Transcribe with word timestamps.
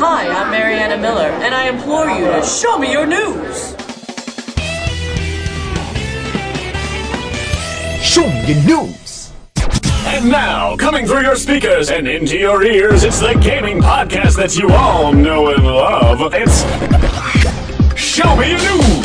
Hi, 0.00 0.28
I'm 0.28 0.52
Mariana 0.52 0.96
Miller, 0.96 1.28
and 1.42 1.52
I 1.52 1.68
implore 1.68 2.08
you 2.08 2.26
to 2.26 2.40
show 2.44 2.78
me 2.78 2.92
your 2.92 3.04
news. 3.04 3.74
Show 8.00 8.22
me 8.22 8.52
your 8.52 8.64
news. 8.64 9.32
And 10.06 10.30
now, 10.30 10.76
coming 10.76 11.04
through 11.04 11.22
your 11.22 11.34
speakers 11.34 11.90
and 11.90 12.06
into 12.06 12.38
your 12.38 12.62
ears, 12.62 13.02
it's 13.02 13.18
the 13.18 13.34
gaming 13.42 13.80
podcast 13.80 14.36
that 14.36 14.56
you 14.56 14.70
all 14.70 15.12
know 15.12 15.48
and 15.48 15.64
love. 15.64 16.32
It's 16.32 16.62
Show 18.00 18.36
Me 18.36 18.50
Your 18.50 18.60
News. 18.60 18.97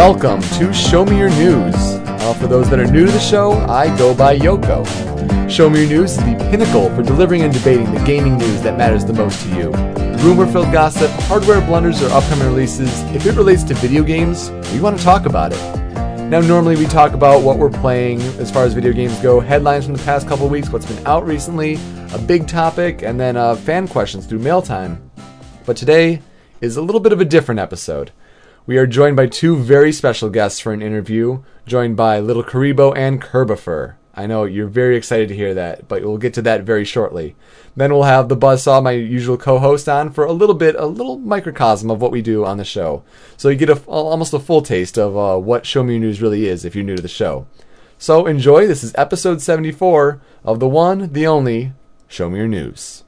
Welcome 0.00 0.40
to 0.40 0.72
Show 0.72 1.04
Me 1.04 1.18
Your 1.18 1.28
News. 1.28 1.74
Uh, 1.76 2.32
for 2.40 2.46
those 2.46 2.70
that 2.70 2.80
are 2.80 2.86
new 2.86 3.04
to 3.04 3.12
the 3.12 3.20
show, 3.20 3.52
I 3.68 3.94
go 3.98 4.14
by 4.14 4.38
Yoko. 4.38 4.86
Show 5.50 5.68
Me 5.68 5.80
Your 5.80 5.90
News 5.90 6.12
is 6.12 6.16
the 6.16 6.48
pinnacle 6.50 6.88
for 6.96 7.02
delivering 7.02 7.42
and 7.42 7.52
debating 7.52 7.92
the 7.92 8.02
gaming 8.06 8.38
news 8.38 8.62
that 8.62 8.78
matters 8.78 9.04
the 9.04 9.12
most 9.12 9.42
to 9.42 9.48
you. 9.54 9.70
Rumor 10.24 10.50
filled 10.50 10.72
gossip, 10.72 11.10
hardware 11.24 11.60
blunders, 11.60 12.02
or 12.02 12.08
upcoming 12.12 12.46
releases, 12.46 13.02
if 13.14 13.26
it 13.26 13.34
relates 13.34 13.62
to 13.64 13.74
video 13.74 14.02
games, 14.02 14.50
we 14.72 14.80
want 14.80 14.96
to 14.96 15.04
talk 15.04 15.26
about 15.26 15.52
it. 15.52 15.60
Now, 16.30 16.40
normally 16.40 16.76
we 16.76 16.86
talk 16.86 17.12
about 17.12 17.42
what 17.42 17.58
we're 17.58 17.68
playing 17.68 18.22
as 18.40 18.50
far 18.50 18.64
as 18.64 18.72
video 18.72 18.94
games 18.94 19.18
go, 19.18 19.38
headlines 19.38 19.84
from 19.84 19.92
the 19.92 20.02
past 20.04 20.26
couple 20.26 20.48
weeks, 20.48 20.70
what's 20.70 20.86
been 20.86 21.06
out 21.06 21.26
recently, 21.26 21.78
a 22.14 22.18
big 22.18 22.48
topic, 22.48 23.02
and 23.02 23.20
then 23.20 23.36
uh, 23.36 23.54
fan 23.54 23.86
questions 23.86 24.24
through 24.24 24.38
mail 24.38 24.62
time. 24.62 25.10
But 25.66 25.76
today 25.76 26.22
is 26.62 26.78
a 26.78 26.82
little 26.82 27.02
bit 27.02 27.12
of 27.12 27.20
a 27.20 27.26
different 27.26 27.60
episode. 27.60 28.12
We 28.70 28.78
are 28.78 28.86
joined 28.86 29.16
by 29.16 29.26
two 29.26 29.56
very 29.56 29.90
special 29.90 30.30
guests 30.30 30.60
for 30.60 30.72
an 30.72 30.80
interview, 30.80 31.42
joined 31.66 31.96
by 31.96 32.20
LittleKuriboh 32.20 32.96
and 32.96 33.20
Kirbopher. 33.20 33.96
I 34.14 34.28
know 34.28 34.44
you're 34.44 34.68
very 34.68 34.94
excited 34.94 35.28
to 35.28 35.34
hear 35.34 35.54
that, 35.54 35.88
but 35.88 36.04
we'll 36.04 36.18
get 36.18 36.34
to 36.34 36.42
that 36.42 36.62
very 36.62 36.84
shortly. 36.84 37.34
Then 37.74 37.92
we'll 37.92 38.04
have 38.04 38.28
the 38.28 38.36
Buzzsaw, 38.36 38.80
my 38.80 38.92
usual 38.92 39.36
co-host, 39.36 39.88
on 39.88 40.12
for 40.12 40.24
a 40.24 40.30
little 40.30 40.54
bit, 40.54 40.76
a 40.76 40.86
little 40.86 41.18
microcosm 41.18 41.90
of 41.90 42.00
what 42.00 42.12
we 42.12 42.22
do 42.22 42.44
on 42.44 42.58
the 42.58 42.64
show. 42.64 43.02
So 43.36 43.48
you 43.48 43.56
get 43.56 43.70
a, 43.70 43.80
almost 43.86 44.34
a 44.34 44.38
full 44.38 44.62
taste 44.62 44.96
of 44.96 45.16
uh, 45.16 45.36
what 45.40 45.66
Show 45.66 45.82
Me 45.82 45.94
Your 45.94 46.02
News 46.02 46.22
really 46.22 46.46
is 46.46 46.64
if 46.64 46.76
you're 46.76 46.84
new 46.84 46.94
to 46.94 47.02
the 47.02 47.08
show. 47.08 47.48
So 47.98 48.28
enjoy. 48.28 48.68
This 48.68 48.84
is 48.84 48.94
episode 48.94 49.42
74 49.42 50.22
of 50.44 50.60
the 50.60 50.68
one, 50.68 51.12
the 51.12 51.26
only 51.26 51.72
Show 52.06 52.30
Me 52.30 52.38
Your 52.38 52.46
News. 52.46 53.02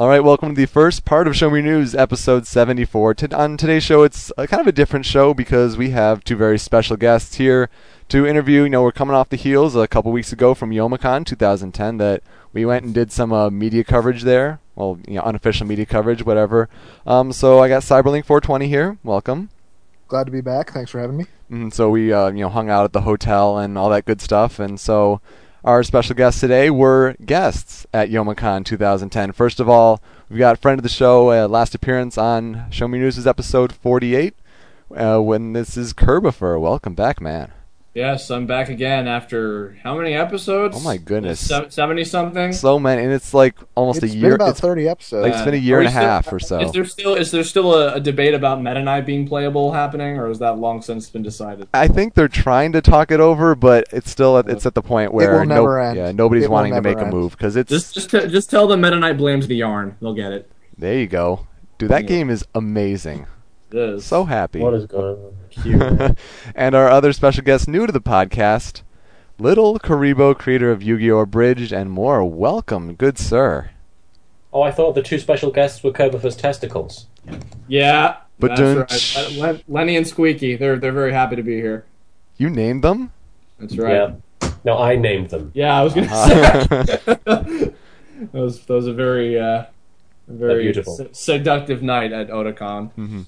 All 0.00 0.08
right, 0.08 0.24
welcome 0.24 0.54
to 0.54 0.58
the 0.58 0.66
first 0.66 1.04
part 1.04 1.28
of 1.28 1.36
Show 1.36 1.50
Me 1.50 1.60
News, 1.60 1.94
episode 1.94 2.46
74. 2.46 3.12
T- 3.12 3.26
on 3.34 3.58
today's 3.58 3.82
show, 3.82 4.02
it's 4.02 4.32
a, 4.38 4.48
kind 4.48 4.58
of 4.58 4.66
a 4.66 4.72
different 4.72 5.04
show 5.04 5.34
because 5.34 5.76
we 5.76 5.90
have 5.90 6.24
two 6.24 6.36
very 6.36 6.58
special 6.58 6.96
guests 6.96 7.34
here 7.34 7.68
to 8.08 8.26
interview. 8.26 8.62
You 8.62 8.70
know, 8.70 8.82
we're 8.82 8.92
coming 8.92 9.14
off 9.14 9.28
the 9.28 9.36
heels 9.36 9.76
a 9.76 9.86
couple 9.86 10.10
weeks 10.10 10.32
ago 10.32 10.54
from 10.54 10.70
Youmacon 10.70 11.26
2010 11.26 11.98
that 11.98 12.22
we 12.54 12.64
went 12.64 12.86
and 12.86 12.94
did 12.94 13.12
some 13.12 13.30
uh, 13.30 13.50
media 13.50 13.84
coverage 13.84 14.22
there. 14.22 14.58
Well, 14.74 14.98
you 15.06 15.16
know, 15.16 15.20
unofficial 15.20 15.66
media 15.66 15.84
coverage, 15.84 16.24
whatever. 16.24 16.70
Um, 17.06 17.30
so 17.30 17.58
I 17.58 17.68
got 17.68 17.82
Cyberlink 17.82 18.24
420 18.24 18.68
here. 18.68 18.96
Welcome. 19.04 19.50
Glad 20.08 20.24
to 20.24 20.32
be 20.32 20.40
back. 20.40 20.72
Thanks 20.72 20.90
for 20.90 21.00
having 21.00 21.18
me. 21.18 21.26
And 21.50 21.74
so 21.74 21.90
we, 21.90 22.10
uh, 22.10 22.28
you 22.28 22.40
know, 22.40 22.48
hung 22.48 22.70
out 22.70 22.84
at 22.84 22.94
the 22.94 23.02
hotel 23.02 23.58
and 23.58 23.76
all 23.76 23.90
that 23.90 24.06
good 24.06 24.22
stuff. 24.22 24.60
And 24.60 24.80
so 24.80 25.20
our 25.64 25.82
special 25.82 26.14
guests 26.14 26.40
today 26.40 26.70
were 26.70 27.16
guests 27.24 27.86
at 27.92 28.08
Youmacon 28.08 28.64
2010. 28.64 29.32
First 29.32 29.60
of 29.60 29.68
all, 29.68 30.02
we've 30.28 30.38
got 30.38 30.58
friend 30.58 30.78
of 30.78 30.82
the 30.82 30.88
show, 30.88 31.30
uh, 31.30 31.48
last 31.48 31.74
appearance 31.74 32.16
on 32.16 32.66
Show 32.70 32.88
Me 32.88 32.98
News 32.98 33.26
episode 33.26 33.72
48. 33.72 34.34
Uh, 34.94 35.18
when 35.20 35.52
this 35.52 35.76
is 35.76 35.92
Kirbopher. 35.92 36.60
Welcome 36.60 36.94
back, 36.94 37.20
man. 37.20 37.52
Yes, 37.92 38.30
I'm 38.30 38.46
back 38.46 38.68
again 38.68 39.08
after 39.08 39.76
how 39.82 39.96
many 39.96 40.14
episodes? 40.14 40.76
Oh 40.78 40.80
my 40.80 40.96
goodness. 40.96 41.40
seventy 41.70 42.04
something. 42.04 42.52
So 42.52 42.78
many, 42.78 43.02
and 43.02 43.12
it's 43.12 43.34
like 43.34 43.56
almost 43.74 44.04
It's 44.04 44.12
a 44.14 44.16
year. 44.16 44.28
been 44.30 44.34
about 44.36 44.50
it's, 44.50 44.60
30 44.60 44.88
episodes. 44.88 45.24
like, 45.24 45.32
it's 45.32 45.42
been 45.44 45.54
a 45.54 45.56
year 45.56 45.78
and 45.78 45.86
we 45.86 45.88
a 45.88 45.90
still- 45.90 46.02
half 46.02 46.32
or 46.32 46.38
so. 46.38 46.60
Is 46.60 46.70
there 46.70 46.84
still 46.84 47.14
is 47.16 47.32
there 47.32 47.42
still 47.42 47.74
a, 47.74 47.94
a 47.94 48.00
debate 48.00 48.32
about 48.34 48.62
Meta 48.62 48.80
Knight 48.80 49.06
being 49.06 49.26
playable 49.26 49.72
happening, 49.72 50.18
or 50.18 50.30
is 50.30 50.38
that 50.38 50.56
long 50.58 50.82
since 50.82 51.10
been 51.10 51.24
decided? 51.24 51.66
I 51.74 51.88
think 51.88 52.14
they're 52.14 52.28
trying 52.28 52.70
to 52.72 52.80
talk 52.80 53.10
it 53.10 53.18
over, 53.18 53.56
but 53.56 53.86
it's 53.92 54.08
still 54.08 54.38
at, 54.38 54.48
it's 54.48 54.66
at 54.66 54.74
the 54.76 54.82
point 54.82 55.12
where 55.12 55.40
will 55.40 55.46
never 55.46 55.80
end. 55.80 55.96
yeah, 55.96 56.12
nobody's 56.12 56.44
It 56.44 56.50
wanting 56.52 56.70
to 56.74 56.80
never 56.80 56.96
make 56.96 57.04
a 57.04 57.10
move 57.10 57.32
because 57.32 57.56
it's 57.56 57.70
Just 57.70 57.94
just 57.94 58.10
t- 58.10 58.28
just 58.28 58.48
tell 58.50 58.68
them 58.68 58.82
Meta 58.82 59.00
Knight 59.00 59.16
blames 59.16 59.48
the 59.48 59.56
yarn. 59.56 59.96
They'll 60.00 60.14
get 60.14 60.30
it. 60.30 60.48
there 60.78 60.96
you 60.96 61.08
go, 61.08 61.48
dude. 61.78 61.90
That 61.90 62.02
Yeah. 62.04 62.08
game 62.08 62.30
is 62.30 62.44
amazing. 62.54 63.26
It 63.72 63.78
is. 63.78 64.04
So 64.04 64.22
happy. 64.24 64.60
What 64.60 64.74
is 64.74 64.86
going 64.86 65.16
on? 65.16 65.32
Cute. 65.50 65.82
and 66.54 66.74
our 66.74 66.88
other 66.88 67.12
special 67.12 67.42
guest 67.42 67.68
new 67.68 67.86
to 67.86 67.92
the 67.92 68.00
podcast, 68.00 68.82
LittleKuriboh, 69.38 70.38
creator 70.38 70.70
of 70.70 70.82
Yu-Gi-Oh! 70.82 71.18
Abridged 71.20 71.72
and 71.72 71.90
more. 71.90 72.24
Welcome, 72.24 72.94
good 72.94 73.18
sir. 73.18 73.70
Oh, 74.52 74.62
I 74.62 74.70
thought 74.70 74.94
the 74.94 75.02
two 75.02 75.18
special 75.18 75.50
guests 75.50 75.82
were 75.82 75.92
Kirbopher's 75.92 76.36
testicles. 76.36 77.06
yeah. 77.68 78.16
But 78.38 78.56
that's 78.56 78.60
don't- 78.60 78.90
right. 78.90 79.38
Len- 79.38 79.62
Lenny 79.68 79.96
and 79.96 80.06
Squeaky, 80.08 80.56
they're 80.56 80.76
they're 80.76 80.92
very 80.92 81.12
happy 81.12 81.36
to 81.36 81.42
be 81.42 81.56
here. 81.56 81.84
You 82.38 82.48
named 82.48 82.82
them? 82.82 83.12
That's 83.58 83.76
right. 83.76 83.92
Yeah. 84.42 84.48
No, 84.64 84.78
I 84.78 84.96
named 84.96 85.28
them. 85.30 85.50
Yeah, 85.54 85.78
I 85.78 85.82
was 85.84 85.92
gonna 85.94 86.06
Uh, 86.10 86.26
say 86.84 86.96
that 87.26 87.74
was 88.32 88.60
that 88.64 88.72
was 88.74 88.86
a 88.86 88.92
very 88.94 89.38
uh, 89.38 89.64
very 90.26 90.62
beautiful. 90.64 90.96
se- 90.96 91.08
seductive 91.12 91.82
night 91.82 92.12
at 92.12 92.28
Otakon. 92.28 93.26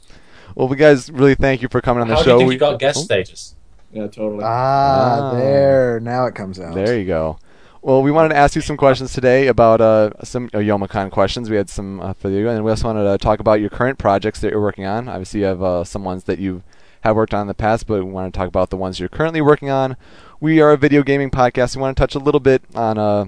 Well, 0.55 0.69
we 0.69 0.77
guys 0.77 1.11
really 1.11 1.35
thank 1.35 1.63
you 1.63 1.69
for 1.69 1.81
coming 1.81 2.03
on 2.03 2.09
the 2.09 2.15
How 2.15 2.21
do 2.23 2.25
show. 2.25 2.33
you 2.35 2.39
think 2.41 2.49
We- 2.49 2.55
you 2.55 2.61
got 2.61 2.79
guest 2.79 2.99
Oh, 2.99 3.03
status? 3.03 3.55
Yeah, 3.93 4.07
totally. 4.07 4.43
Ah, 4.45 5.31
Ah. 5.33 5.35
there. 5.35 6.01
Now 6.01 6.27
it 6.27 6.35
comes 6.35 6.59
out. 6.59 6.75
There 6.75 6.99
you 6.99 7.05
go. 7.05 7.39
Well, 7.83 8.03
we 8.03 8.11
wanted 8.13 8.29
to 8.31 8.37
ask 8.37 8.55
you 8.55 8.63
some 8.63 8.77
questions 8.77 9.13
today 9.13 9.49
about 9.49 9.81
uh, 9.81 10.11
some 10.23 10.47
uh, 10.55 10.59
Youmacon 10.59 11.11
questions. 11.11 11.51
We 11.51 11.57
had 11.57 11.69
some 11.69 12.01
uh, 12.01 12.13
for 12.13 12.31
you, 12.31 12.49
and 12.49 12.65
we 12.65 12.71
also 12.71 12.87
wanted 12.87 13.05
to 13.11 13.19
talk 13.19 13.41
about 13.41 13.61
your 13.61 13.71
current 13.71 13.99
projects 13.99 14.41
that 14.41 14.53
you're 14.53 14.61
working 14.63 14.87
on. 14.87 15.09
Obviously, 15.09 15.41
you 15.41 15.47
have 15.47 15.63
uh, 15.63 15.83
some 15.85 16.05
ones 16.05 16.25
that 16.25 16.39
you 16.39 16.63
have 17.01 17.17
worked 17.17 17.35
on 17.35 17.41
in 17.43 17.47
the 17.49 17.55
past, 17.55 17.89
but 17.89 18.05
we 18.05 18.11
want 18.13 18.33
to 18.33 18.39
talk 18.39 18.47
about 18.47 18.71
the 18.71 18.77
ones 18.77 19.01
you're 19.01 19.09
currently 19.09 19.41
working 19.41 19.69
on. 19.69 19.97
We 20.41 20.61
are 20.61 20.71
a 20.71 20.77
video 20.77 21.03
gaming 21.03 21.31
podcast. 21.31 21.75
We 21.75 21.83
want 21.83 21.97
to 21.97 22.01
touch 22.01 22.15
a 22.15 22.21
little 22.21 22.39
bit 22.41 22.63
on 22.75 22.99
uh, 22.99 23.25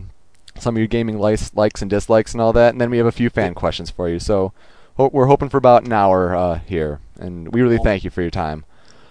some 0.57 0.77
of 0.77 0.79
your 0.79 0.87
gaming 0.87 1.19
likes, 1.19 1.53
likes 1.57 1.83
and 1.83 1.91
dislikes 1.91 2.33
and 2.33 2.41
all 2.41 2.53
that, 2.53 2.71
and 2.73 2.81
then 2.81 2.91
we 2.91 2.99
have 2.99 3.07
a 3.09 3.13
few 3.13 3.29
fan 3.31 3.55
questions 3.55 3.91
for 3.91 4.09
you. 4.09 4.21
So 4.21 4.53
ho- 4.97 5.11
we're 5.13 5.27
hoping 5.27 5.49
for 5.49 5.57
about 5.59 5.85
an 5.85 5.93
hour 5.93 6.35
uh, 6.35 6.59
here, 6.67 7.01
and 7.19 7.53
we 7.53 7.63
really 7.63 7.79
thank 7.79 8.05
you 8.05 8.11
for 8.11 8.23
your 8.23 8.31
time. 8.31 8.65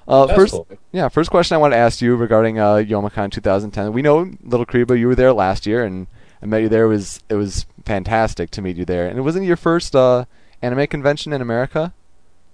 Uh, 0.08 0.28
first, 0.36 0.54
cool. 0.54 0.68
yeah, 0.92 1.08
first 1.08 1.30
question 1.32 1.56
I 1.56 1.58
want 1.60 1.74
to 1.74 1.78
ask 1.78 2.02
you 2.02 2.16
regarding 2.16 2.60
uh, 2.60 2.76
Youmacon 2.76 3.32
2010. 3.32 3.94
We 3.94 4.02
know 4.02 4.26
LittleKuriboh, 4.26 5.00
you 5.00 5.08
were 5.08 5.16
there 5.16 5.32
last 5.32 5.66
year, 5.66 5.84
and 5.86 6.08
I 6.42 6.46
met 6.46 6.62
you 6.62 6.70
there. 6.70 6.86
It 6.86 6.90
was 6.90 7.22
it 7.30 7.36
was 7.36 7.66
fantastic 7.86 8.52
to 8.52 8.62
meet 8.62 8.76
you 8.76 8.84
there. 8.86 9.08
And 9.08 9.18
it 9.18 9.22
wasn't 9.22 9.46
your 9.46 9.56
first 9.56 9.96
uh, 9.96 10.26
anime 10.62 10.88
convention 10.88 11.32
in 11.32 11.42
America. 11.42 11.94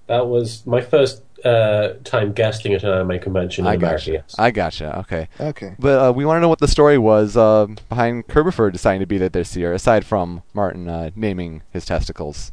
That 0.06 0.28
was 0.28 0.66
my 0.68 0.82
first 0.82 1.24
uh, 1.44 1.94
time 2.04 2.34
guesting 2.34 2.74
at 2.74 2.84
an 2.84 2.92
anime 2.92 3.20
convention 3.20 3.66
in 3.66 3.72
I 3.72 3.76
America. 3.76 3.98
gotcha. 3.98 4.12
Yes. 4.12 4.36
I 4.38 4.52
gotcha. 4.52 5.00
Okay, 5.00 5.28
Okay. 5.40 5.76
but 5.80 6.10
uh, 6.10 6.12
we 6.14 6.26
want 6.26 6.38
to 6.38 6.42
know 6.42 6.50
what 6.50 6.60
the 6.60 6.68
story 6.68 6.98
was 7.00 7.36
uh, 7.38 7.66
behind 7.90 8.28
Kirbopher 8.28 8.72
deciding 8.72 9.00
to 9.00 9.06
be 9.08 9.18
there 9.18 9.30
this 9.30 9.56
year, 9.56 9.74
aside 9.74 10.06
from 10.06 10.44
Martin 10.54 10.88
uh, 10.88 11.10
naming 11.16 11.64
his 11.72 11.86
testicles. 11.86 12.52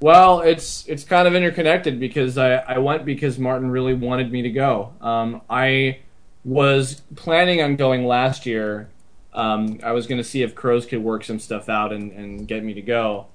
Well, 0.00 0.40
it's 0.40 0.86
it's 0.86 1.04
kind 1.04 1.26
of 1.26 1.34
interconnected 1.34 1.98
because 1.98 2.36
I, 2.36 2.56
I 2.56 2.78
went 2.78 3.04
because 3.04 3.38
Martin 3.38 3.70
really 3.70 3.94
wanted 3.94 4.30
me 4.30 4.42
to 4.42 4.50
go. 4.50 4.92
Um, 5.00 5.40
I 5.48 6.00
was 6.44 7.02
planning 7.14 7.62
on 7.62 7.76
going 7.76 8.06
last 8.06 8.46
year. 8.46 8.90
Um, 9.32 9.80
I 9.82 9.92
was 9.92 10.06
going 10.06 10.18
to 10.18 10.24
see 10.24 10.42
if 10.42 10.54
Crows 10.54 10.86
could 10.86 11.02
work 11.02 11.24
some 11.24 11.38
stuff 11.38 11.68
out 11.68 11.92
and, 11.92 12.12
and 12.12 12.46
get 12.46 12.62
me 12.62 12.74
to 12.74 12.82
go, 12.82 13.26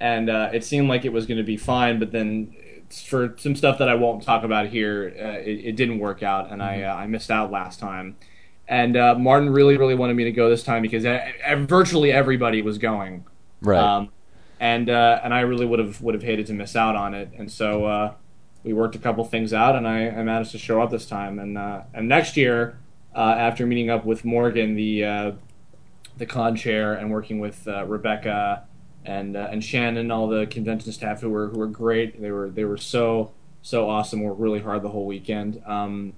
and 0.00 0.28
uh, 0.28 0.50
it 0.52 0.64
seemed 0.64 0.88
like 0.88 1.04
it 1.04 1.12
was 1.12 1.26
going 1.26 1.38
to 1.38 1.44
be 1.44 1.56
fine. 1.56 1.98
But 1.98 2.10
then, 2.10 2.54
for 2.90 3.34
some 3.38 3.54
stuff 3.54 3.78
that 3.78 3.88
I 3.88 3.94
won't 3.94 4.22
talk 4.22 4.42
about 4.42 4.68
here, 4.68 5.14
uh, 5.18 5.40
it, 5.40 5.66
it 5.66 5.76
didn't 5.76 6.00
work 6.00 6.22
out, 6.22 6.50
and 6.50 6.62
I 6.62 6.82
uh, 6.82 6.94
I 6.94 7.06
missed 7.06 7.30
out 7.30 7.52
last 7.52 7.78
time. 7.78 8.16
And 8.66 8.96
uh, 8.96 9.14
Martin 9.14 9.50
really 9.50 9.76
really 9.76 9.94
wanted 9.94 10.14
me 10.14 10.24
to 10.24 10.32
go 10.32 10.50
this 10.50 10.64
time 10.64 10.82
because 10.82 11.04
uh, 11.04 11.30
virtually 11.58 12.10
everybody 12.10 12.60
was 12.60 12.78
going. 12.78 13.24
Right. 13.60 13.78
Um, 13.78 14.10
and 14.60 14.90
uh, 14.90 15.20
and 15.22 15.32
I 15.32 15.40
really 15.40 15.66
would 15.66 15.78
have 15.78 16.00
would 16.00 16.14
have 16.14 16.22
hated 16.22 16.46
to 16.46 16.52
miss 16.52 16.74
out 16.76 16.96
on 16.96 17.14
it. 17.14 17.30
And 17.36 17.50
so 17.50 17.84
uh, 17.84 18.14
we 18.64 18.72
worked 18.72 18.96
a 18.96 18.98
couple 18.98 19.24
things 19.24 19.52
out, 19.52 19.76
and 19.76 19.86
I, 19.86 20.08
I 20.08 20.22
managed 20.22 20.52
to 20.52 20.58
show 20.58 20.82
up 20.82 20.90
this 20.90 21.06
time. 21.06 21.38
And 21.38 21.56
uh, 21.56 21.82
and 21.94 22.08
next 22.08 22.36
year, 22.36 22.78
uh, 23.14 23.34
after 23.38 23.66
meeting 23.66 23.90
up 23.90 24.04
with 24.04 24.24
Morgan, 24.24 24.74
the 24.74 25.04
uh, 25.04 25.32
the 26.16 26.26
con 26.26 26.56
chair, 26.56 26.94
and 26.94 27.10
working 27.10 27.38
with 27.38 27.66
uh, 27.68 27.84
Rebecca 27.86 28.64
and 29.04 29.36
and 29.36 29.62
Shannon, 29.62 30.10
all 30.10 30.28
the 30.28 30.46
convention 30.46 30.92
staff 30.92 31.20
who 31.20 31.30
were 31.30 31.48
who 31.48 31.58
were 31.58 31.66
great. 31.66 32.20
They 32.20 32.30
were 32.30 32.50
they 32.50 32.64
were 32.64 32.78
so 32.78 33.32
so 33.62 33.88
awesome. 33.88 34.22
Worked 34.22 34.40
really 34.40 34.60
hard 34.60 34.82
the 34.82 34.88
whole 34.88 35.06
weekend. 35.06 35.62
Um, 35.66 36.14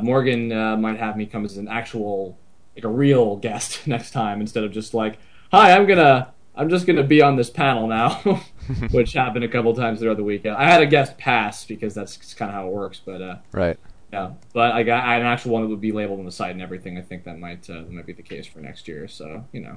Morgan 0.00 0.48
might 0.80 0.98
have 0.98 1.16
me 1.16 1.26
come 1.26 1.44
as 1.44 1.56
an 1.56 1.68
actual 1.68 2.38
like 2.76 2.84
a 2.84 2.88
real 2.88 3.36
guest 3.36 3.86
next 3.86 4.12
time 4.12 4.40
instead 4.40 4.64
of 4.64 4.72
just 4.72 4.94
like, 4.94 5.18
hi, 5.50 5.72
I'm 5.72 5.86
gonna 5.86 6.33
I'm 6.56 6.68
just 6.68 6.86
gonna 6.86 7.02
be 7.02 7.20
on 7.22 7.36
this 7.36 7.50
panel 7.50 7.86
now, 7.86 8.14
which 8.90 9.12
happened 9.12 9.44
a 9.44 9.48
couple 9.48 9.74
times 9.74 10.00
throughout 10.00 10.16
the 10.16 10.24
weekend. 10.24 10.56
I 10.56 10.64
had 10.70 10.80
a 10.82 10.86
guest 10.86 11.18
pass 11.18 11.64
because 11.64 11.94
that's 11.94 12.34
kind 12.34 12.50
of 12.50 12.54
how 12.54 12.66
it 12.68 12.72
works, 12.72 13.00
but 13.04 13.20
uh, 13.20 13.36
Right. 13.52 13.76
yeah, 14.12 14.30
but 14.52 14.72
I 14.72 14.82
got 14.84 15.04
I 15.04 15.14
had 15.14 15.22
an 15.22 15.26
actual 15.28 15.52
one 15.52 15.62
that 15.62 15.68
would 15.68 15.80
be 15.80 15.92
labeled 15.92 16.18
on 16.20 16.24
the 16.24 16.32
site 16.32 16.52
and 16.52 16.62
everything. 16.62 16.96
I 16.98 17.02
think 17.02 17.24
that 17.24 17.38
might 17.38 17.68
uh, 17.68 17.74
that 17.74 17.90
might 17.92 18.06
be 18.06 18.12
the 18.12 18.22
case 18.22 18.46
for 18.46 18.60
next 18.60 18.86
year. 18.88 19.08
So 19.08 19.44
you 19.52 19.60
know, 19.60 19.76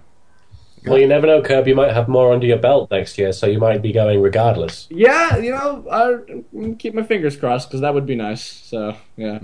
Well, 0.85 0.99
you 0.99 1.07
never 1.07 1.25
know, 1.27 1.41
Kirby. 1.41 1.71
You 1.71 1.75
might 1.75 1.91
have 1.93 2.07
more 2.07 2.31
under 2.31 2.45
your 2.45 2.59
belt 2.59 2.91
next 2.91 3.17
year, 3.17 3.33
so 3.33 3.47
you 3.47 3.59
might 3.59 3.81
be 3.81 3.91
going 3.91 4.21
regardless. 4.21 4.87
yeah, 4.91 5.37
you 5.37 5.51
know, 5.51 5.85
I 5.91 6.73
keep 6.75 6.93
my 6.93 7.03
fingers 7.03 7.35
crossed 7.35 7.69
because 7.69 7.81
that 7.81 7.93
would 7.93 8.05
be 8.05 8.15
nice. 8.15 8.43
So 8.43 8.95
yeah, 9.17 9.39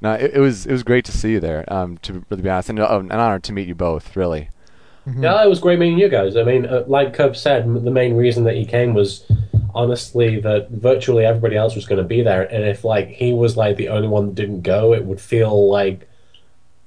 No, 0.00 0.12
it, 0.14 0.34
it 0.34 0.40
was 0.40 0.64
it 0.66 0.72
was 0.72 0.84
great 0.84 1.04
to 1.06 1.12
see 1.12 1.32
you 1.32 1.40
there. 1.40 1.64
Um, 1.72 1.98
to 1.98 2.24
really 2.30 2.42
be 2.42 2.48
honest, 2.48 2.70
and 2.70 2.78
oh, 2.78 3.00
an 3.00 3.10
honor 3.12 3.40
to 3.40 3.52
meet 3.52 3.66
you 3.66 3.74
both. 3.74 4.14
Really. 4.16 4.48
Yeah, 5.16 5.42
it 5.44 5.48
was 5.48 5.60
great 5.60 5.78
meeting 5.78 5.98
you 5.98 6.08
guys. 6.08 6.36
I 6.36 6.42
mean, 6.42 6.66
uh, 6.66 6.84
like 6.86 7.14
Kirb 7.14 7.36
said, 7.36 7.62
m- 7.62 7.84
the 7.84 7.90
main 7.90 8.14
reason 8.16 8.44
that 8.44 8.54
he 8.56 8.64
came 8.64 8.94
was 8.94 9.24
honestly 9.74 10.40
that 10.40 10.70
virtually 10.70 11.24
everybody 11.24 11.56
else 11.56 11.74
was 11.74 11.86
going 11.86 11.98
to 12.02 12.04
be 12.04 12.22
there, 12.22 12.42
and 12.42 12.64
if 12.64 12.84
like 12.84 13.08
he 13.08 13.32
was 13.32 13.56
like 13.56 13.76
the 13.76 13.88
only 13.88 14.08
one 14.08 14.26
that 14.26 14.34
didn't 14.34 14.62
go, 14.62 14.92
it 14.92 15.04
would 15.04 15.20
feel 15.20 15.68
like 15.70 16.08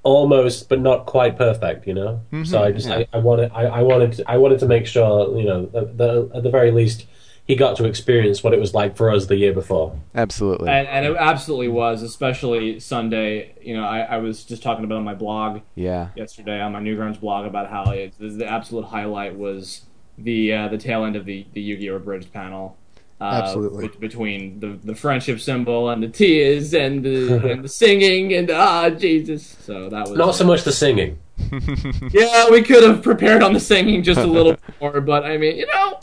almost 0.03 0.67
but 0.67 0.79
not 0.79 1.05
quite 1.05 1.37
perfect, 1.37 1.87
you 1.87 1.93
know. 1.93 2.21
So 2.43 2.63
I 2.63 2.71
just 2.71 2.87
yeah. 2.87 2.97
I, 2.97 3.07
I 3.13 3.17
wanted 3.19 3.51
I, 3.53 3.63
I 3.63 3.81
wanted 3.81 4.13
to, 4.13 4.31
I 4.31 4.37
wanted 4.37 4.59
to 4.59 4.65
make 4.65 4.87
sure 4.87 5.37
you 5.37 5.45
know 5.45 5.65
the, 5.67 6.29
at 6.33 6.43
the 6.43 6.49
very 6.49 6.71
least 6.71 7.05
he 7.45 7.55
got 7.55 7.75
to 7.77 7.85
experience 7.85 8.43
what 8.43 8.53
it 8.53 8.59
was 8.59 8.73
like 8.73 8.95
for 8.95 9.09
us 9.09 9.25
the 9.25 9.35
year 9.35 9.53
before. 9.53 9.97
Absolutely. 10.15 10.69
and, 10.69 10.87
and 10.87 11.05
it 11.05 11.17
absolutely 11.17 11.67
was, 11.67 12.01
especially 12.01 12.79
Sunday. 12.79 13.53
You 13.61 13.75
know, 13.75 13.83
I, 13.83 13.99
I 14.01 14.17
was 14.17 14.43
just 14.43 14.63
talking 14.63 14.85
about 14.85 14.97
on 14.97 15.03
my 15.03 15.15
blog 15.15 15.61
yeah. 15.75 16.09
yesterday 16.15 16.61
on 16.61 16.71
my 16.71 16.79
Newgrounds 16.79 17.19
blog 17.19 17.45
about 17.45 17.69
how 17.69 17.91
it, 17.91 18.13
the 18.19 18.45
absolute 18.45 18.85
highlight 18.85 19.35
was 19.35 19.81
the 20.17 20.53
uh, 20.53 20.67
the 20.67 20.77
tail 20.77 21.03
end 21.03 21.15
of 21.15 21.25
the 21.25 21.45
the 21.53 21.61
Yu-Gi-Oh! 21.61 21.99
Bridge 21.99 22.31
panel. 22.31 22.77
Uh, 23.19 23.39
Absolutely. 23.43 23.87
bet- 23.87 23.99
between 23.99 24.59
the, 24.59 24.79
the 24.83 24.95
friendship 24.95 25.39
symbol 25.39 25.89
and 25.91 26.01
the 26.01 26.07
tears 26.07 26.73
and 26.73 27.05
the 27.05 27.35
and 27.51 27.63
the 27.63 27.69
singing 27.69 28.33
and 28.33 28.49
ah 28.49 28.89
Jesus. 28.89 29.57
So 29.61 29.89
that 29.89 30.09
was 30.09 30.17
Not 30.17 30.35
so 30.35 30.45
much 30.45 30.63
the 30.63 30.71
singing. 30.71 31.19
Yeah, 32.11 32.49
we 32.49 32.61
could 32.61 32.83
have 32.83 33.01
prepared 33.01 33.41
on 33.43 33.53
the 33.53 33.59
singing 33.59 34.03
just 34.03 34.19
a 34.19 34.27
little 34.27 34.57
more, 34.81 35.01
but 35.01 35.23
I 35.23 35.37
mean, 35.37 35.57
you 35.57 35.67
know, 35.67 35.99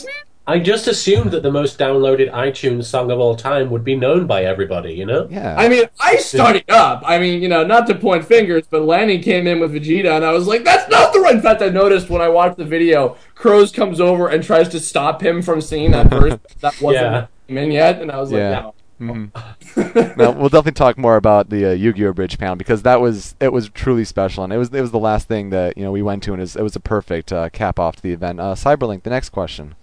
I 0.49 0.59
just 0.59 0.87
assumed 0.87 1.31
that 1.33 1.43
the 1.43 1.53
most 1.53 1.79
downloaded 1.79 2.33
iTunes 2.33 2.85
song 2.85 3.11
of 3.11 3.21
all 3.21 3.37
time 3.37 3.69
would 3.69 3.85
be 3.85 3.95
known 3.95 4.27
by 4.27 4.45
everybody, 4.45 4.95
you 4.95 5.05
know? 5.05 5.29
Yeah. 5.31 5.55
I 5.59 5.69
mean, 5.69 5.85
I 6.01 6.17
started 6.17 6.65
up. 6.71 7.03
I 7.05 7.19
mean, 7.19 7.43
you 7.43 7.49
know, 7.49 7.65
not 7.67 7.87
to 7.89 7.95
point 7.95 8.25
fingers, 8.25 8.65
but 8.67 8.81
Lanny 8.83 9.19
came 9.19 9.47
in 9.47 9.61
with 9.61 9.75
Vegeta, 9.75 10.17
and 10.17 10.25
I 10.25 10.33
was 10.33 10.47
like, 10.47 10.65
"That's 10.65 10.89
not 10.91 11.13
the 11.13 11.21
right." 11.21 11.35
In 11.35 11.43
fact, 11.43 11.61
I 11.61 11.69
noticed 11.69 12.09
when 12.09 12.23
I 12.23 12.29
watched 12.29 12.57
the 12.57 12.65
video, 12.65 13.19
Crows 13.35 13.71
comes 13.71 14.01
over 14.01 14.29
and 14.29 14.43
tries 14.43 14.71
to 14.71 14.81
stop 14.81 15.23
him 15.23 15.43
from 15.43 15.61
singing 15.61 15.91
that 15.91 16.07
verse 16.07 16.39
that 16.61 16.81
wasn't 16.81 17.29
Yeah. 17.49 17.61
in 17.63 17.71
yet, 17.71 18.01
and 18.01 18.11
I 18.11 18.19
was 18.19 18.33
like, 18.33 18.41
Yeah. 18.41 18.61
"No." 18.61 18.75
now 19.01 20.33
we'll 20.33 20.49
definitely 20.49 20.73
talk 20.73 20.99
more 20.99 21.17
about 21.17 21.51
the 21.51 21.67
uh, 21.67 21.71
Yu-Gi-Oh 21.73 22.13
Bridge 22.15 22.37
panel 22.37 22.57
because 22.57 22.83
that 22.83 23.01
was 23.01 23.37
it 23.39 23.53
was 23.53 23.69
truly 23.69 24.05
special 24.05 24.43
and 24.43 24.53
it 24.53 24.57
was 24.59 24.75
it 24.75 24.81
was 24.81 24.91
the 24.91 24.99
last 24.99 25.29
thing 25.29 25.51
that 25.51 25.79
you 25.79 25.85
know 25.85 25.93
we 25.93 26.03
went 26.03 26.21
to 26.25 26.33
and 26.33 26.41
it 26.41 26.43
was, 26.43 26.57
it 26.57 26.63
was 26.65 26.75
a 26.75 26.81
perfect 26.81 27.33
uh, 27.33 27.49
cap 27.51 27.79
off 27.79 27.95
to 27.97 28.03
the 28.03 28.11
event. 28.13 28.41
Uh, 28.41 28.55
Cyberlink, 28.57 29.05
the 29.05 29.11
next 29.11 29.29
question. 29.29 29.77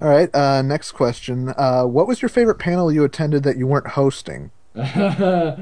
All 0.00 0.08
right. 0.08 0.32
Uh, 0.34 0.62
next 0.62 0.92
question. 0.92 1.54
Uh, 1.56 1.84
what 1.84 2.06
was 2.06 2.20
your 2.20 2.28
favorite 2.28 2.58
panel 2.58 2.92
you 2.92 3.04
attended 3.04 3.42
that 3.44 3.56
you 3.56 3.66
weren't 3.66 3.88
hosting? 3.88 4.50
uh, 4.76 5.56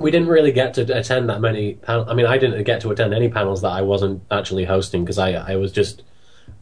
We 0.00 0.10
didn't 0.10 0.28
really 0.28 0.52
get 0.52 0.72
to 0.74 0.98
attend 0.98 1.28
that 1.28 1.40
many 1.42 1.74
panels. 1.74 2.08
I 2.08 2.14
mean, 2.14 2.24
I 2.26 2.38
didn't 2.38 2.64
get 2.64 2.80
to 2.82 2.90
attend 2.90 3.12
any 3.12 3.28
panels 3.28 3.60
that 3.62 3.68
I 3.68 3.82
wasn't 3.82 4.22
actually 4.30 4.64
hosting 4.64 5.04
because 5.04 5.18
I, 5.18 5.32
I 5.32 5.56
was 5.56 5.72
just, 5.72 6.04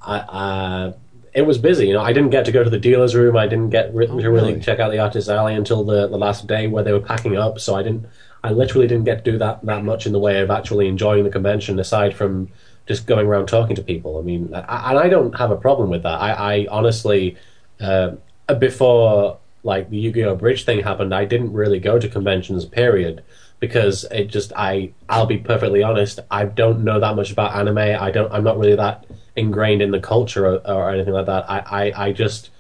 I, 0.03 0.19
uh, 0.19 0.93
it 1.33 1.43
was 1.43 1.59
busy. 1.59 1.87
You 1.87 1.93
know, 1.95 2.01
I 2.03 2.13
didn't 2.13 2.31
get 2.31 2.47
to 2.47 2.53
go 2.53 2.65
to 2.65 2.71
the 2.71 2.81
dealer's 2.81 3.15
room. 3.15 3.37
I 3.37 3.47
didn't 3.47 3.71
get 3.71 3.95
re- 3.95 4.09
to 4.09 4.13
really 4.13 4.31
really? 4.31 4.61
check 4.61 4.81
out 4.81 4.91
the 4.91 4.99
artist 4.99 5.29
alley 5.29 5.55
until 5.55 5.85
the, 5.85 6.09
the 6.09 6.19
last 6.19 6.49
day 6.49 6.67
where 6.67 6.83
they 6.83 6.93
were 6.93 7.01
packing 7.01 7.37
up. 7.37 7.61
So 7.61 7.77
I 7.77 7.85
didn't, 7.85 8.07
I 8.43 8.51
literally 8.51 8.89
didn't 8.89 9.05
get 9.05 9.25
to 9.25 9.31
do 9.33 9.39
that 9.39 9.65
that 9.67 9.85
much 9.85 10.07
in 10.07 10.13
the 10.13 10.19
way 10.19 10.41
of 10.41 10.51
actually 10.51 10.89
enjoying 10.89 11.23
the 11.25 11.31
convention 11.31 11.79
aside 11.79 12.17
from 12.17 12.49
just 12.87 13.07
going 13.07 13.27
around 13.27 13.47
talking 13.47 13.77
to 13.77 13.83
people. 13.83 14.19
I 14.19 14.23
mean, 14.23 14.55
I, 14.55 14.91
and 14.91 14.99
I 14.99 15.09
don't 15.09 15.35
have 15.37 15.51
a 15.51 15.57
problem 15.57 15.91
with 15.91 16.03
that. 16.05 16.21
I, 16.21 16.31
I 16.33 16.67
honestly, 16.71 17.37
uh, 17.81 18.13
before 18.59 19.39
like 19.63 19.91
the 19.91 19.97
Yu-Gi-Oh 19.97 20.37
Bridge 20.37 20.65
thing 20.65 20.83
happened, 20.83 21.13
I 21.15 21.25
didn't 21.25 21.53
really 21.53 21.81
go 21.81 21.99
to 21.99 22.09
conventions. 22.09 22.65
Period, 22.65 23.25
because 23.59 24.05
it 24.11 24.27
just 24.27 24.53
I 24.55 24.93
I'll 25.09 25.27
be 25.27 25.39
perfectly 25.39 25.83
honest. 25.83 26.21
I 26.31 26.45
don't 26.45 26.85
know 26.85 27.01
that 27.01 27.17
much 27.17 27.33
about 27.33 27.55
anime. 27.55 27.79
I 27.79 28.11
don't. 28.11 28.33
I'm 28.33 28.45
not 28.45 28.59
really 28.59 28.77
that 28.77 29.07
ingrained 29.35 29.83
in 29.83 29.91
the 29.91 30.01
culture 30.01 30.47
or, 30.47 30.67
or 30.67 30.91
anything 30.91 31.13
like 31.13 31.27
that. 31.27 31.51
I, 31.51 31.59
I 31.59 32.07
I 32.07 32.13
just 32.13 32.51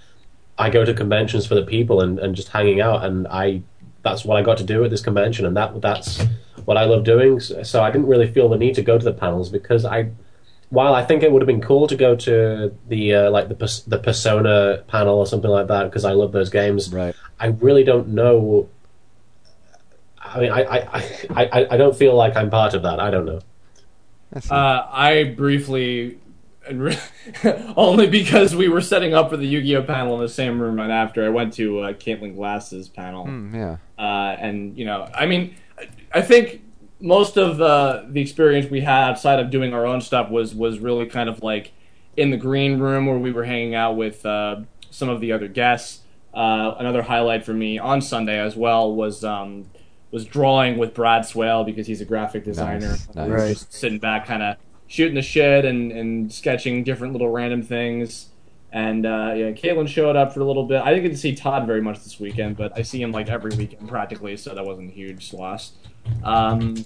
I 0.58 0.70
go 0.70 0.84
to 0.84 0.92
conventions 0.92 1.46
for 1.46 1.54
the 1.54 1.62
people 1.62 2.00
and, 2.00 2.18
and 2.18 2.34
just 2.34 2.48
hanging 2.48 2.80
out, 2.80 3.04
and 3.04 3.28
I 3.28 3.62
that's 4.02 4.24
what 4.24 4.36
I 4.36 4.42
got 4.42 4.58
to 4.58 4.64
do 4.64 4.84
at 4.84 4.90
this 4.90 5.02
convention, 5.02 5.46
and 5.46 5.56
that 5.56 5.80
that's 5.80 6.24
what 6.66 6.76
I 6.76 6.84
love 6.84 7.04
doing. 7.04 7.40
So, 7.40 7.62
so 7.62 7.82
I 7.82 7.90
didn't 7.90 8.08
really 8.08 8.30
feel 8.30 8.48
the 8.48 8.58
need 8.58 8.74
to 8.74 8.82
go 8.82 8.98
to 8.98 9.04
the 9.04 9.12
panels 9.12 9.48
because 9.48 9.84
I, 9.84 10.10
while 10.68 10.94
I 10.94 11.04
think 11.04 11.22
it 11.22 11.32
would 11.32 11.40
have 11.40 11.46
been 11.46 11.62
cool 11.62 11.86
to 11.86 11.96
go 11.96 12.14
to 12.16 12.76
the 12.88 13.14
uh, 13.14 13.30
like 13.30 13.48
the 13.48 13.54
Pers- 13.54 13.84
the 13.84 13.98
Persona 13.98 14.84
panel 14.88 15.18
or 15.18 15.26
something 15.26 15.50
like 15.50 15.68
that 15.68 15.84
because 15.84 16.04
I 16.04 16.12
love 16.12 16.32
those 16.32 16.50
games. 16.50 16.92
Right. 16.92 17.14
I 17.40 17.46
really 17.46 17.84
don't 17.84 18.08
know. 18.08 18.68
I 20.20 20.40
mean, 20.40 20.50
I 20.52 20.62
I, 20.62 20.78
I, 21.30 21.44
I 21.44 21.66
I 21.70 21.76
don't 21.76 21.96
feel 21.96 22.14
like 22.14 22.36
I'm 22.36 22.50
part 22.50 22.74
of 22.74 22.82
that. 22.82 23.00
I 23.00 23.10
don't 23.10 23.24
know. 23.24 23.40
Uh, 24.50 24.86
I 24.90 25.22
briefly, 25.36 26.18
and 26.68 26.82
re- 26.82 26.98
only 27.76 28.08
because 28.08 28.56
we 28.56 28.68
were 28.68 28.80
setting 28.80 29.14
up 29.14 29.30
for 29.30 29.36
the 29.36 29.46
Yu-Gi-Oh 29.46 29.84
panel 29.84 30.16
in 30.16 30.20
the 30.20 30.28
same 30.28 30.60
room 30.60 30.80
And 30.80 30.92
after, 30.92 31.24
I 31.24 31.28
went 31.28 31.54
to 31.54 31.78
uh, 31.80 31.92
Caitlin 31.92 32.34
Glass's 32.34 32.88
panel. 32.88 33.24
Mm, 33.24 33.54
yeah. 33.54 33.76
uh, 34.02 34.36
and 34.38 34.76
you 34.76 34.84
know, 34.84 35.08
I 35.14 35.26
mean, 35.26 35.54
I 36.16 36.22
think 36.22 36.62
most 36.98 37.36
of 37.36 37.58
the 37.58 38.06
the 38.08 38.22
experience 38.22 38.70
we 38.70 38.80
had 38.80 39.10
outside 39.10 39.38
of 39.38 39.50
doing 39.50 39.74
our 39.74 39.86
own 39.86 40.00
stuff 40.00 40.30
was 40.30 40.54
was 40.54 40.78
really 40.78 41.06
kind 41.06 41.28
of 41.28 41.42
like 41.42 41.72
in 42.16 42.30
the 42.30 42.38
green 42.38 42.78
room 42.78 43.04
where 43.04 43.18
we 43.18 43.32
were 43.32 43.44
hanging 43.44 43.74
out 43.74 43.96
with 43.96 44.24
uh, 44.24 44.62
some 44.90 45.10
of 45.10 45.20
the 45.20 45.32
other 45.32 45.46
guests. 45.46 46.00
Uh, 46.32 46.74
another 46.78 47.02
highlight 47.02 47.44
for 47.44 47.52
me 47.52 47.78
on 47.78 48.00
Sunday 48.00 48.38
as 48.38 48.56
well 48.56 48.94
was 48.94 49.24
um, 49.24 49.66
was 50.10 50.24
drawing 50.24 50.78
with 50.78 50.94
Brad 50.94 51.22
Swaile 51.22 51.64
because 51.64 51.86
he's 51.86 52.00
a 52.00 52.06
graphic 52.06 52.44
designer. 52.44 52.88
Nice, 52.88 53.14
nice. 53.14 53.30
Right. 53.30 53.48
Just 53.48 53.74
sitting 53.74 53.98
back, 53.98 54.26
kind 54.26 54.42
of 54.42 54.56
shooting 54.86 55.14
the 55.14 55.22
shit 55.22 55.66
and, 55.66 55.92
and 55.92 56.32
sketching 56.32 56.82
different 56.82 57.12
little 57.12 57.28
random 57.28 57.62
things. 57.62 58.30
And 58.72 59.06
uh, 59.06 59.32
yeah, 59.34 59.50
Caitlin 59.52 59.88
showed 59.88 60.16
up 60.16 60.32
for 60.34 60.40
a 60.40 60.44
little 60.44 60.64
bit. 60.64 60.82
I 60.82 60.90
didn't 60.90 61.04
get 61.04 61.10
to 61.10 61.16
see 61.16 61.34
Todd 61.34 61.66
very 61.66 61.80
much 61.80 62.02
this 62.02 62.20
weekend, 62.20 62.56
but 62.56 62.72
I 62.76 62.82
see 62.82 63.00
him 63.00 63.12
like 63.12 63.28
every 63.28 63.54
weekend 63.56 63.88
practically, 63.88 64.36
so 64.36 64.54
that 64.54 64.64
wasn't 64.64 64.90
a 64.90 64.94
huge 64.94 65.32
loss. 65.32 65.72
Um, 66.24 66.84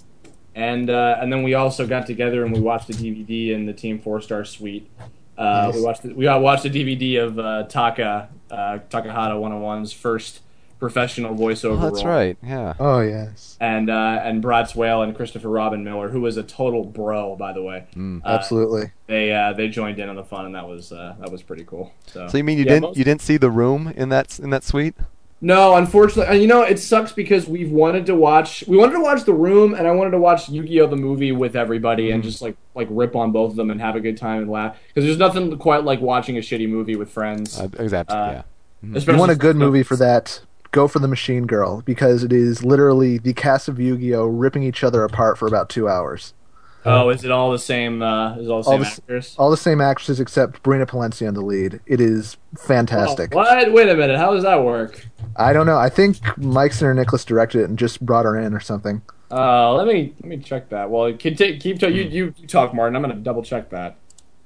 and 0.55 0.89
uh, 0.89 1.17
and 1.21 1.31
then 1.31 1.43
we 1.43 1.53
also 1.53 1.87
got 1.87 2.05
together 2.07 2.43
and 2.43 2.53
we 2.53 2.59
watched 2.59 2.89
a 2.89 2.93
DVD 2.93 3.51
in 3.51 3.65
the 3.65 3.73
Team 3.73 3.99
Four 3.99 4.21
Star 4.21 4.43
Suite. 4.45 4.89
Uh, 5.37 5.67
Nice. 5.67 5.75
We 5.75 5.81
watched 5.81 6.03
the, 6.03 6.13
we 6.13 6.23
got 6.25 6.41
watched 6.41 6.65
a 6.65 6.69
DVD 6.69 7.23
of 7.23 7.39
uh, 7.39 7.63
Taka 7.63 8.29
uh, 8.51 8.79
Takahata 8.89 9.33
101's 9.39 9.93
first 9.93 10.41
professional 10.77 11.35
voiceover. 11.35 11.77
Oh, 11.77 11.89
that's 11.89 12.03
role 12.03 12.13
right. 12.13 12.37
Yeah. 12.43 12.73
Oh 12.79 12.99
yes, 12.99 13.55
and 13.61 13.89
uh, 13.89 14.19
and 14.23 14.41
Brad 14.41 14.65
Swaile 14.67 15.03
and 15.03 15.15
Christopher 15.15 15.47
Robin 15.49 15.83
Miller, 15.83 16.09
who 16.09 16.19
was 16.21 16.35
a 16.37 16.43
total 16.43 16.83
bro, 16.83 17.35
by 17.37 17.53
the 17.53 17.63
way. 17.63 17.85
Mm. 17.95 18.21
Uh, 18.25 18.27
absolutely. 18.27 18.91
They 19.07 19.31
uh, 19.31 19.53
they 19.53 19.69
joined 19.69 19.99
in 19.99 20.09
on 20.09 20.15
the 20.17 20.23
fun, 20.25 20.45
and 20.47 20.55
that 20.55 20.67
was 20.67 20.91
uh, 20.91 21.15
that 21.19 21.31
was 21.31 21.41
pretty 21.43 21.63
cool. 21.63 21.93
So, 22.07 22.27
So 22.27 22.37
you 22.37 22.43
mean 22.43 22.57
you 22.57 22.65
yeah, 22.65 22.71
didn't 22.73 22.81
most- 22.83 22.97
you 22.97 23.03
didn't 23.05 23.21
see 23.21 23.37
the 23.37 23.49
room 23.51 23.93
in 23.95 24.09
that 24.09 24.37
in 24.37 24.49
that 24.49 24.63
suite? 24.65 24.95
No, 25.43 25.75
unfortunately, 25.75 26.31
and 26.31 26.41
you 26.41 26.47
know 26.47 26.61
it 26.61 26.77
sucks 26.77 27.11
because 27.11 27.47
we've 27.47 27.71
wanted 27.71 28.05
to 28.05 28.15
watch. 28.15 28.63
We 28.67 28.77
wanted 28.77 28.93
to 28.93 29.01
watch 29.01 29.23
The 29.23 29.33
Room, 29.33 29.73
and 29.73 29.87
I 29.87 29.91
wanted 29.91 30.11
to 30.11 30.19
watch 30.19 30.47
Yu-Gi-Oh 30.47 30.85
the 30.85 30.95
movie 30.95 31.31
with 31.31 31.55
everybody 31.55 32.11
and 32.11 32.21
just 32.21 32.43
like 32.43 32.55
like 32.75 32.87
rip 32.91 33.15
on 33.15 33.31
both 33.31 33.51
of 33.51 33.55
them 33.55 33.71
and 33.71 33.81
have 33.81 33.95
a 33.95 33.99
good 33.99 34.17
time 34.17 34.43
and 34.43 34.51
laugh. 34.51 34.77
Because 34.87 35.05
there's 35.05 35.17
nothing 35.17 35.57
quite 35.57 35.83
like 35.83 35.99
watching 35.99 36.37
a 36.37 36.41
shitty 36.41 36.69
movie 36.69 36.95
with 36.95 37.09
friends. 37.09 37.59
Uh, 37.59 37.69
exactly. 37.79 38.15
Uh, 38.15 38.31
yeah. 38.31 38.41
If 38.83 38.97
Especially 38.97 39.13
you 39.15 39.19
want 39.19 39.31
a 39.31 39.35
good 39.35 39.55
movie 39.55 39.83
for 39.83 39.95
that, 39.95 40.41
go 40.69 40.87
for 40.87 40.99
the 40.99 41.07
Machine 41.07 41.47
Girl 41.47 41.81
because 41.81 42.23
it 42.23 42.31
is 42.31 42.63
literally 42.63 43.17
the 43.17 43.33
cast 43.33 43.67
of 43.67 43.79
Yu-Gi-Oh 43.79 44.25
ripping 44.25 44.61
each 44.61 44.83
other 44.83 45.03
apart 45.03 45.39
for 45.39 45.47
about 45.47 45.69
two 45.69 45.89
hours. 45.89 46.35
Oh, 46.83 47.09
is 47.09 47.23
it 47.23 47.31
all 47.31 47.51
the 47.51 47.59
same? 47.59 48.01
Uh, 48.01 48.37
is 48.37 48.49
all 48.49 48.63
the 48.63 48.69
All 48.69 48.73
same 48.73 48.81
the 48.81 48.87
actors? 48.87 49.35
All 49.37 49.51
the 49.51 49.57
same 49.57 49.81
actresses 49.81 50.19
except 50.19 50.63
Brina 50.63 50.87
Palencia 50.87 51.27
in 51.27 51.33
the 51.33 51.41
lead. 51.41 51.79
It 51.85 52.01
is 52.01 52.37
fantastic. 52.57 53.33
Oh, 53.33 53.37
what? 53.37 53.71
Wait 53.71 53.89
a 53.89 53.95
minute. 53.95 54.17
How 54.17 54.33
does 54.33 54.43
that 54.43 54.63
work? 54.63 55.05
I 55.35 55.53
don't 55.53 55.67
know. 55.67 55.77
I 55.77 55.89
think 55.89 56.17
Mike 56.37 56.71
Sinterniklaas 56.71 57.25
directed 57.25 57.61
it 57.61 57.69
and 57.69 57.77
just 57.77 58.03
brought 58.03 58.25
her 58.25 58.37
in 58.37 58.53
or 58.53 58.59
something. 58.59 59.01
Uh, 59.29 59.73
let 59.73 59.87
me 59.87 60.13
let 60.21 60.25
me 60.25 60.37
check 60.37 60.69
that. 60.69 60.89
Well, 60.89 61.13
keep 61.13 61.37
keep 61.37 61.61
keep 61.61 61.79
ta- 61.79 61.87
you, 61.87 62.03
you 62.03 62.33
you 62.37 62.47
talk, 62.47 62.73
Martin. 62.73 62.95
I'm 62.95 63.01
gonna 63.01 63.15
double 63.15 63.43
check 63.43 63.69
that. 63.69 63.95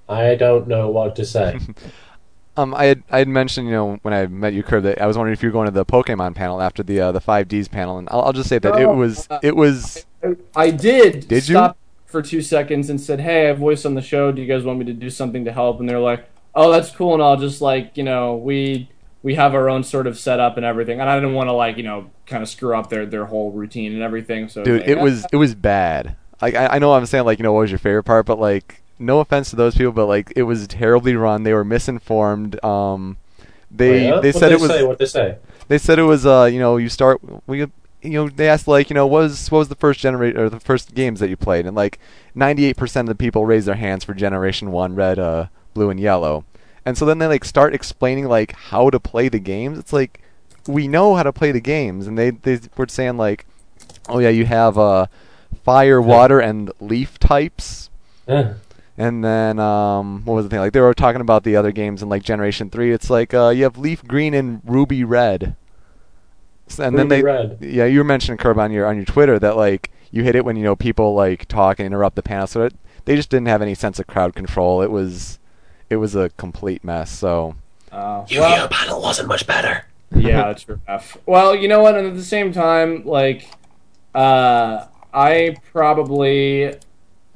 I 0.08 0.36
don't 0.36 0.68
know 0.68 0.90
what 0.90 1.16
to 1.16 1.26
say. 1.26 1.60
Um, 2.58 2.74
I 2.74 2.86
had 2.86 3.04
I 3.12 3.18
had 3.18 3.28
mentioned 3.28 3.68
you 3.68 3.74
know 3.74 4.00
when 4.02 4.14
I 4.14 4.28
met 4.28 4.54
you, 4.54 4.64
Kurt, 4.64 4.84
that 4.84 5.02
I 5.02 5.08
was 5.08 5.18
wondering 5.18 5.34
if 5.34 5.44
you 5.44 5.50
were 5.50 5.54
going 5.54 5.66
to 5.66 5.72
the 5.72 5.86
Pokemon 5.86 6.36
panel 6.36 6.62
after 6.62 6.84
the 6.84 7.02
uh, 7.02 7.12
the 7.12 7.20
five 7.20 7.50
Ds 7.50 7.68
panel, 7.68 7.98
and 7.98 8.08
I'll, 8.10 8.22
I'll 8.22 8.32
just 8.32 8.48
say 8.48 8.60
that 8.60 8.80
it 8.80 8.88
was 8.88 9.28
it 9.44 9.58
was 9.58 10.06
I 10.56 10.72
did. 10.72 11.28
Did 11.28 11.50
you? 11.50 11.56
stop 11.56 11.78
for 12.16 12.22
two 12.22 12.42
seconds 12.42 12.90
and 12.90 13.00
said, 13.02 13.20
"Hey, 13.20 13.44
I 13.44 13.48
have 13.50 13.58
voice 13.58 13.84
on 13.86 13.94
the 13.94 14.02
show. 14.02 14.32
Do 14.32 14.42
you 14.42 14.48
guys 14.48 14.64
want 14.64 14.80
me 14.80 14.86
to 14.86 14.94
do 14.94 15.10
something 15.10 15.44
to 15.44 15.52
help?" 15.52 15.82
And 15.82 15.90
they're 15.90 16.00
like, 16.00 16.26
"Oh, 16.56 16.72
that's 16.72 16.90
cool." 16.92 17.14
And 17.14 17.22
I'll 17.22 17.36
just 17.36 17.60
like, 17.62 17.98
you 17.98 18.04
know, 18.04 18.36
we 18.36 18.90
we 19.22 19.36
have 19.36 19.54
our 19.54 19.70
own 19.70 19.84
sort 19.84 20.08
of 20.08 20.18
setup 20.18 20.56
and 20.56 20.66
everything, 20.66 21.02
and 21.02 21.10
I 21.10 21.16
didn't 21.16 21.34
want 21.34 21.50
to 21.50 21.54
like, 21.54 21.76
you 21.76 21.84
know, 21.84 22.10
kind 22.26 22.42
of 22.42 22.48
screw 22.48 22.74
up 22.78 22.90
their 22.90 23.06
their 23.06 23.26
whole 23.26 23.52
routine 23.52 23.92
and 23.94 24.02
everything. 24.02 24.48
So 24.48 24.64
dude, 24.64 24.82
like, 24.82 24.90
it 24.90 24.98
"Ah, 24.98 25.04
was 25.04 25.26
it 25.34 25.36
was 25.36 25.54
bad. 25.56 26.16
Like 26.42 26.56
I, 26.56 26.68
I 26.68 26.80
know 26.80 26.94
I'm 26.94 27.06
saying 27.06 27.26
like 27.26 27.38
you 27.40 27.44
know 27.44 27.52
what 27.52 27.62
was 27.62 27.72
your 27.72 27.80
favorite 27.80 28.04
part, 28.04 28.26
but 28.26 28.40
like 28.40 28.82
no 28.98 29.20
offense 29.20 29.50
to 29.50 29.58
those 29.58 29.76
people, 29.76 29.92
but 29.92 30.06
like 30.06 30.32
it 30.38 30.44
was 30.44 30.66
terribly 30.68 31.16
run. 31.18 31.44
They 31.44 31.54
were 31.54 31.66
misinformed. 31.66 32.64
Um, 32.64 33.18
they 33.70 34.10
Oh, 34.10 34.16
yeah? 34.16 34.22
they 34.22 34.32
What'd 34.32 34.36
said 34.40 34.52
it 34.54 34.60
was 34.62 34.70
Say? 34.72 34.84
What 34.84 35.00
they 35.00 35.06
say? 35.06 35.38
they 35.68 35.78
said 35.78 36.00
it 36.00 36.04
was 36.04 36.26
uh 36.26 36.46
you 36.46 36.60
know 36.60 36.78
you 36.78 36.88
start 36.88 37.20
we 37.48 37.66
you 38.06 38.14
know 38.26 38.30
they 38.30 38.48
asked 38.48 38.68
like 38.68 38.90
you 38.90 38.94
know 38.94 39.08
what 39.08 39.24
was 39.24 39.52
what 39.52 39.60
was 39.60 39.68
the 39.70 39.76
first 39.76 40.00
generate 40.00 40.38
or 40.38 40.50
the 40.50 40.60
first 40.60 40.94
games 40.94 41.20
that 41.20 41.30
you 41.30 41.38
played 41.38 41.66
and 41.66 41.76
like 41.76 42.00
98% 42.36 43.02
of 43.02 43.06
the 43.08 43.16
people 43.16 43.46
raised 43.46 43.68
their 43.68 43.76
hands 43.76 44.04
for 44.04 44.14
generation 44.14 44.72
1 44.72 44.96
red 44.96 45.20
uh 45.20 45.48
blue 45.74 45.90
and 45.90 46.00
yellow 46.00 46.46
and 46.86 46.98
so 46.98 47.06
then 47.06 47.18
they 47.18 47.28
like 47.28 47.44
start 47.46 47.74
explaining 47.74 48.26
like 48.26 48.54
how 48.54 48.90
to 48.90 49.00
play 49.00 49.28
the 49.30 49.40
games 49.40 49.78
it's 49.80 49.94
like 49.94 50.22
we 50.68 50.88
know 50.88 51.16
how 51.16 51.24
to 51.24 51.34
play 51.34 51.52
the 51.52 51.60
games 51.60 52.08
and 52.08 52.18
they 52.18 52.30
they 52.30 52.60
were 52.78 52.88
saying 52.88 53.18
like 53.18 53.46
oh 54.10 54.20
yeah 54.20 54.30
you 54.30 54.46
have 54.46 54.78
uh 54.78 55.08
fire 55.64 56.02
water 56.02 56.40
and 56.40 56.72
leaf 56.80 57.18
types 57.20 57.90
Eh. 58.28 58.54
and 58.98 59.24
then 59.24 59.60
um, 59.60 60.24
what 60.26 60.34
was 60.36 60.46
the 60.46 60.50
thing? 60.50 60.60
Like 60.60 60.74
they 60.74 60.80
were 60.80 60.94
talking 60.94 61.22
about 61.22 61.44
the 61.44 61.56
other 61.56 61.72
games 61.72 62.02
in 62.02 62.10
like 62.10 62.24
Generation 62.24 62.70
Three. 62.70 62.92
It's 62.92 63.10
like 63.10 63.34
uh, 63.34 63.50
you 63.50 63.64
have 63.64 63.78
Leaf 63.78 64.04
Green 64.04 64.34
and 64.34 64.62
Ruby 64.66 65.04
Red. 65.04 65.56
S- 66.70 66.80
And 66.80 66.98
then 66.98 67.08
they, 67.10 67.22
Red. 67.22 67.58
yeah, 67.62 67.86
you 67.86 68.00
were 68.00 68.04
mentioning 68.04 68.38
Kirb 68.38 68.58
on 68.58 68.72
your 68.72 68.86
on 68.88 68.96
your 68.96 69.06
Twitter 69.06 69.38
that 69.40 69.56
like 69.56 69.92
you 70.12 70.24
hit 70.24 70.36
it 70.36 70.46
when 70.46 70.56
you 70.56 70.64
know 70.64 70.76
people 70.76 71.14
like 71.14 71.48
talk 71.48 71.80
and 71.80 71.86
interrupt 71.86 72.16
the 72.16 72.24
panel. 72.24 72.48
So 72.48 72.64
it, 72.64 72.74
they 73.06 73.16
just 73.16 73.30
didn't 73.30 73.48
have 73.48 73.62
any 73.62 73.76
sense 73.76 74.00
of 74.00 74.08
crowd 74.08 74.34
control. 74.36 74.82
It 74.82 74.90
was 74.92 75.40
it 75.90 75.98
was 75.98 76.16
a 76.16 76.30
complete 76.32 76.84
mess. 76.84 77.12
So 77.12 77.56
uh, 77.92 78.26
Yu-Gi-Oh 78.28 78.42
well, 78.42 78.68
panel 78.70 79.02
wasn't 79.02 79.28
much 79.28 79.46
better. 79.48 79.86
yeah, 80.16 80.44
that's 80.48 80.66
rough. 80.88 81.18
Well, 81.26 81.56
you 81.56 81.68
know 81.68 81.82
what? 81.82 81.96
And 81.96 82.08
at 82.08 82.16
the 82.16 82.24
same 82.24 82.52
time, 82.54 83.06
like, 83.06 83.50
uh, 84.14 84.86
I 85.14 85.56
probably 85.72 86.76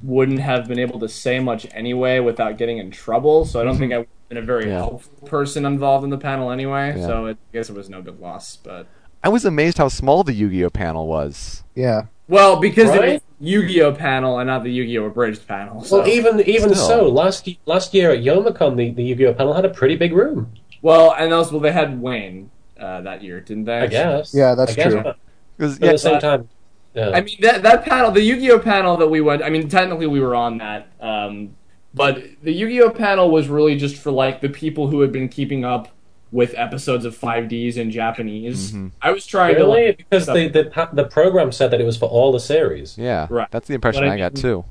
wouldn't 0.02 0.40
have 0.40 0.68
been 0.68 0.80
able 0.80 1.00
to 1.00 1.10
say 1.10 1.40
much 1.40 1.68
anyway 1.72 2.20
without 2.20 2.58
getting 2.58 2.78
in 2.78 2.90
trouble. 2.92 3.46
So 3.46 3.60
I 3.60 3.64
don't 3.64 3.78
think 3.78 3.92
I 3.94 3.98
would 4.00 4.08
have 4.08 4.30
been 4.30 4.38
a 4.38 4.42
very 4.42 4.68
Yeah. 4.70 4.78
helpful 4.78 5.28
person 5.28 5.66
involved 5.66 6.04
in 6.04 6.10
the 6.10 6.18
panel 6.18 6.52
anyway. 6.52 6.94
Yeah. 6.98 7.06
So 7.06 7.26
it, 7.28 7.38
I 7.52 7.58
guess 7.58 7.70
it 7.70 7.76
was 7.76 7.90
no 7.90 8.02
big 8.02 8.20
loss. 8.20 8.56
But 8.56 8.88
I 9.24 9.30
was 9.30 9.46
amazed 9.46 9.78
how 9.78 9.88
small 9.90 10.24
the 10.24 10.34
Yu-Gi-Oh 10.34 10.70
panel 10.70 11.08
was. 11.08 11.64
Yeah. 11.76 12.04
well, 12.28 12.60
because 12.60 12.90
it 12.94 13.02
was 13.02 13.22
Yu-Gi-Oh 13.42 13.94
panel 13.94 14.40
and 14.40 14.48
not 14.48 14.64
the 14.64 14.72
Yu-Gi-Oh 14.72 15.06
abridged 15.06 15.48
panel. 15.48 15.84
So. 15.84 16.00
Well, 16.00 16.08
even 16.08 16.40
even 16.42 16.74
Still. 16.74 16.88
so, 16.88 17.08
last 17.10 17.48
last 17.66 17.94
year 17.94 18.12
at 18.12 18.20
Youmacon, 18.20 18.76
the, 18.78 18.92
the 18.92 19.04
Yu-Gi-Oh 19.04 19.34
panel 19.34 19.54
had 19.54 19.66
a 19.66 19.70
pretty 19.70 19.96
big 19.96 20.14
room. 20.14 20.52
well, 20.82 21.14
and 21.18 21.34
also 21.34 21.52
well, 21.54 21.60
they 21.62 21.72
had 21.72 22.02
Wayne 22.02 22.50
uh, 22.80 23.02
that 23.02 23.22
year, 23.24 23.42
didn't 23.42 23.66
they? 23.66 23.80
I 23.80 23.88
guess. 23.88 24.34
Yeah, 24.34 24.56
that's 24.56 24.72
I 24.72 24.76
guess, 24.76 24.92
true. 24.94 25.04
But 25.04 25.18
'Cause, 25.60 25.76
at 25.76 25.92
the 25.92 25.98
same 25.98 26.20
time, 26.22 26.50
yeah. 26.94 27.10
I 27.10 27.22
mean 27.22 27.38
that 27.42 27.64
that 27.64 27.84
panel, 27.84 28.12
the 28.12 28.22
Yu-Gi-Oh 28.22 28.60
panel 28.60 28.96
that 28.98 29.10
we 29.10 29.20
went. 29.22 29.44
I 29.44 29.50
mean, 29.50 29.68
technically 29.68 30.08
we 30.08 30.22
were 30.22 30.36
on 30.36 30.60
that, 30.60 30.88
um, 31.02 31.56
but 31.94 32.24
the 32.44 32.54
Yu-Gi-Oh 32.54 32.92
panel 32.92 33.30
was 33.32 33.50
really 33.50 33.76
just 33.76 33.98
for 33.98 34.12
like 34.12 34.40
the 34.42 34.50
people 34.50 34.88
who 34.88 35.02
had 35.02 35.12
been 35.12 35.28
keeping 35.28 35.66
up 35.66 35.90
with 36.32 36.54
episodes 36.56 37.06
of 37.06 37.18
5Ds 37.18 37.76
in 37.78 37.90
Japanese. 37.92 38.72
Mhm. 38.74 38.92
I 39.02 39.12
was 39.12 39.26
trying 39.26 39.56
to 39.56 39.62
really 39.62 39.86
like, 39.88 39.98
because 39.98 40.28
the, 40.28 40.48
the 40.48 40.90
the 40.94 41.06
program 41.06 41.52
said 41.52 41.72
that 41.72 41.82
it 41.82 41.86
was 41.86 41.98
for 41.98 42.08
all 42.08 42.32
the 42.32 42.40
series. 42.40 42.98
yeah, 42.98 43.28
Right. 43.30 43.48
that's 43.52 43.68
the 43.68 43.74
impression 43.74 44.04
But 44.04 44.10
I 44.10 44.14
I, 44.14 44.18
got 44.18 44.34
mean- 44.36 44.42
too. 44.42 44.66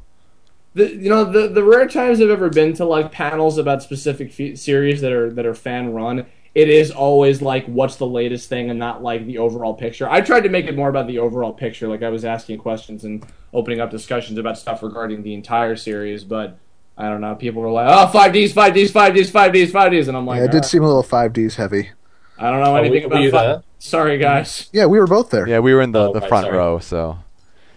the 0.74 0.94
you 0.94 1.08
know 1.08 1.24
the 1.24 1.48
the 1.48 1.64
rare 1.64 1.88
times 1.88 2.20
I've 2.20 2.30
ever 2.30 2.48
been 2.50 2.72
to 2.74 2.84
like 2.84 3.10
panels 3.10 3.58
about 3.58 3.82
specific 3.82 4.32
fe- 4.32 4.54
series 4.54 5.00
that 5.00 5.12
are 5.12 5.30
that 5.32 5.46
are 5.46 5.54
fan 5.54 5.92
run. 5.92 6.26
It 6.54 6.68
is 6.68 6.90
always 6.90 7.40
like 7.42 7.66
what's 7.66 7.96
the 7.96 8.06
latest 8.06 8.48
thing 8.48 8.70
and 8.70 8.78
not 8.78 9.02
like 9.02 9.26
the 9.26 9.38
overall 9.38 9.74
picture. 9.74 10.08
I 10.08 10.20
tried 10.22 10.40
to 10.42 10.48
make 10.48 10.66
it 10.66 10.74
more 10.76 10.88
about 10.88 11.06
the 11.06 11.18
overall 11.18 11.52
picture, 11.52 11.88
like 11.88 12.02
I 12.02 12.08
was 12.08 12.24
asking 12.24 12.58
questions 12.58 13.04
and 13.04 13.24
opening 13.52 13.80
up 13.80 13.90
discussions 13.90 14.38
about 14.38 14.58
stuff 14.58 14.82
regarding 14.82 15.22
the 15.22 15.34
entire 15.34 15.76
series, 15.76 16.24
but 16.24 16.58
I 17.00 17.08
don't 17.08 17.20
know. 17.20 17.34
People 17.36 17.62
were 17.62 17.70
like, 17.70 17.86
"Oh, 17.88 18.08
five 18.08 18.32
Ds, 18.32 18.52
five 18.52 18.74
Ds, 18.74 18.90
five 18.90 19.14
Ds, 19.14 19.30
five 19.30 19.52
Ds, 19.52 19.70
five 19.70 19.92
Ds," 19.92 20.08
and 20.08 20.16
I'm 20.16 20.26
like, 20.26 20.38
yeah, 20.38 20.44
it 20.44 20.46
did 20.48 20.54
"Alright, 20.56 20.64
seem 20.70 20.82
a 20.82 20.86
little 20.86 21.04
5Ds 21.04 21.54
heavy. 21.54 21.90
I 22.38 22.50
don't 22.50 22.60
know 22.62 22.72
Oh, 22.72 22.76
anything 22.76 23.02
were 23.02 23.06
about 23.14 23.22
you 23.22 23.30
five- 23.30 23.46
there? 23.48 23.62
Sorry, 23.78 24.18
guys. 24.18 24.68
Yeah, 24.72 24.86
we 24.86 24.98
were 24.98 25.06
both 25.06 25.30
there. 25.30 25.46
Yeah, 25.46 25.60
we 25.60 25.72
were 25.72 25.80
in 25.80 25.92
the, 25.92 26.08
Oh, 26.08 26.12
the 26.12 26.18
right, 26.20 26.28
front 26.28 26.46
sorry. 26.46 26.58
row, 26.58 26.78
so 26.80 27.18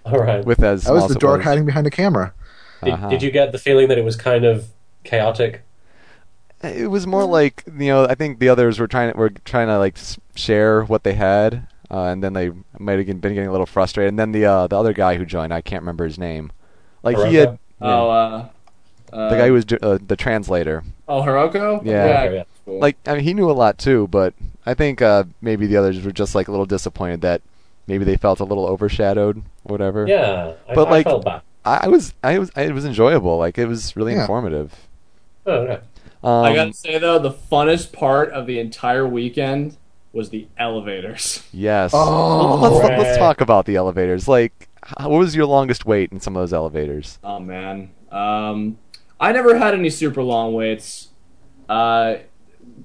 All 0.05 0.17
right. 0.19 0.43
with 0.43 0.63
as 0.63 0.87
I 0.87 0.91
was 0.91 1.03
the 1.03 1.11
as 1.11 1.15
dork 1.17 1.43
hiding 1.43 1.65
behind 1.67 1.85
a 1.85 1.91
camera. 1.91 2.33
Did, 2.83 2.93
Uh-huh. 2.93 3.09
did 3.09 3.21
you 3.21 3.29
get 3.29 3.51
the 3.51 3.59
feeling 3.59 3.87
that 3.89 3.99
it 3.99 4.03
was 4.03 4.15
kind 4.15 4.43
of 4.43 4.69
chaotic? 5.03 5.61
It 6.63 6.89
was 6.89 7.05
more 7.07 7.25
like 7.25 7.63
you 7.67 7.87
know. 7.87 8.05
I 8.05 8.13
think 8.15 8.39
the 8.39 8.49
others 8.49 8.79
were 8.79 8.87
trying 8.87 9.15
were 9.17 9.29
trying 9.29 9.67
to 9.67 9.77
like 9.79 9.97
share 10.35 10.83
what 10.83 11.03
they 11.03 11.13
had, 11.13 11.67
uh, 11.89 12.03
and 12.05 12.23
then 12.23 12.33
they 12.33 12.51
might 12.79 12.97
have 12.97 13.05
been 13.07 13.19
getting 13.33 13.47
a 13.47 13.51
little 13.51 13.65
frustrated. 13.65 14.09
And 14.09 14.19
then 14.19 14.31
the 14.31 14.45
uh, 14.45 14.67
the 14.67 14.77
other 14.77 14.93
guy 14.93 15.15
who 15.17 15.25
joined, 15.25 15.53
I 15.53 15.61
can't 15.61 15.81
remember 15.81 16.05
his 16.05 16.19
name. 16.19 16.51
Like 17.01 17.17
he 17.17 17.35
had 17.35 17.49
Hiroko? 17.49 17.57
yeah, 17.81 17.87
Oh, 17.95 18.09
uh, 18.11 18.45
uh, 19.13 19.29
the 19.29 19.37
guy 19.37 19.47
who 19.47 19.53
was 19.53 19.65
uh, 19.81 19.97
the 20.05 20.15
translator. 20.15 20.83
oh 21.07 21.21
Hiroko. 21.21 21.83
Yeah. 21.85 22.29
Yeah. 22.29 22.43
cool. 22.65 22.79
Like 22.79 22.97
I 23.05 23.15
mean, 23.15 23.23
he 23.23 23.33
knew 23.33 23.49
a 23.49 23.53
lot 23.53 23.77
too, 23.77 24.07
but 24.07 24.33
I 24.65 24.73
think 24.73 25.01
uh, 25.01 25.23
maybe 25.41 25.67
the 25.67 25.77
others 25.77 26.01
were 26.03 26.11
just 26.11 26.35
like 26.35 26.47
a 26.47 26.51
little 26.51 26.65
disappointed 26.65 27.21
that 27.21 27.41
maybe 27.87 28.05
they 28.05 28.17
felt 28.17 28.39
a 28.39 28.43
little 28.45 28.65
overshadowed, 28.67 29.43
whatever. 29.63 30.07
Yeah, 30.07 30.53
I, 30.69 30.73
But, 30.75 30.87
I 30.87 30.91
like- 30.91 31.05
felt 31.05 31.25
bad. 31.25 31.41
I, 31.63 31.81
I 31.83 31.87
was 31.89 32.13
I 32.23 32.39
was 32.39 32.49
it 32.55 32.73
was 32.73 32.85
enjoyable. 32.85 33.37
Like 33.37 33.57
it 33.57 33.67
was 33.67 33.95
really 33.95 34.13
Yeah. 34.13 34.21
informative. 34.21 34.73
Oh, 35.45 35.51
okay. 35.53 35.79
Um, 36.23 36.43
I 36.45 36.53
gotta 36.55 36.73
say 36.73 36.97
though, 36.99 37.19
the 37.19 37.31
funnest 37.31 37.91
part 37.93 38.31
of 38.31 38.45
the 38.47 38.59
entire 38.59 39.07
weekend 39.07 39.77
was 40.13 40.29
the 40.29 40.47
elevators. 40.57 41.43
yes. 41.53 41.91
Oh. 41.93 42.55
let's, 42.61 42.75
let's, 42.83 43.01
let's 43.01 43.17
talk 43.17 43.41
about 43.41 43.65
the 43.65 43.75
elevators. 43.75 44.27
Like, 44.27 44.67
what 44.99 45.09
was 45.17 45.35
your 45.35 45.45
longest 45.45 45.85
wait 45.85 46.11
in 46.11 46.19
some 46.19 46.35
of 46.35 46.41
those 46.41 46.53
elevators? 46.53 47.17
Oh 47.23 47.39
man, 47.39 47.91
um, 48.11 48.77
I 49.21 49.31
never 49.31 49.57
had 49.57 49.75
any 49.75 49.91
super 49.91 50.23
long 50.23 50.53
waits. 50.53 51.09
Uh, 51.69 52.15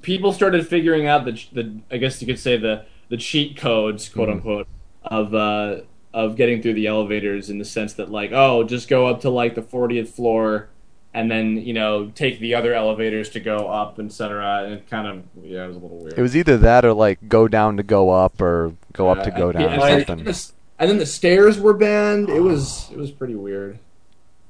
people 0.02 0.32
started 0.32 0.68
figuring 0.68 1.06
out 1.06 1.24
the 1.24 1.32
the 1.52 1.80
I 1.90 1.96
guess 1.96 2.20
you 2.20 2.26
could 2.26 2.38
say 2.38 2.56
the 2.58 2.84
the 3.08 3.16
cheat 3.16 3.56
codes, 3.56 4.08
quote 4.08 4.28
unquote, 4.28 4.68
of 5.02 5.34
uh, 5.34 5.80
of 6.12 6.36
getting 6.36 6.60
through 6.60 6.74
the 6.74 6.86
elevators 6.86 7.48
in 7.48 7.58
the 7.58 7.64
sense 7.64 7.94
that 7.94 8.10
like, 8.10 8.32
oh, 8.32 8.64
just 8.64 8.88
go 8.88 9.06
up 9.06 9.22
to 9.22 9.30
like 9.30 9.54
the 9.54 9.62
40th 9.62 10.08
floor. 10.08 10.68
And 11.14 11.30
then 11.30 11.56
you 11.56 11.72
know 11.72 12.12
take 12.14 12.40
the 12.40 12.54
other 12.54 12.74
elevators 12.74 13.30
to 13.30 13.40
go 13.40 13.68
up, 13.68 13.98
etc. 13.98 14.64
And 14.64 14.74
it 14.74 14.90
kind 14.90 15.06
of 15.06 15.24
yeah, 15.42 15.64
it 15.64 15.68
was 15.68 15.76
a 15.76 15.78
little 15.78 15.96
weird. 15.96 16.18
It 16.18 16.20
was 16.20 16.36
either 16.36 16.58
that 16.58 16.84
or 16.84 16.92
like 16.92 17.26
go 17.26 17.48
down 17.48 17.78
to 17.78 17.82
go 17.82 18.10
up 18.10 18.38
or 18.38 18.74
go 18.92 19.08
up 19.08 19.22
to 19.22 19.30
go 19.30 19.50
down 19.50 19.62
and, 19.62 19.82
or 19.82 20.04
something. 20.04 20.26
and 20.78 20.90
then 20.90 20.98
the 20.98 21.06
stairs 21.06 21.58
were 21.58 21.72
banned. 21.72 22.28
It 22.28 22.40
was 22.40 22.90
it 22.92 22.98
was 22.98 23.10
pretty 23.10 23.34
weird. 23.34 23.78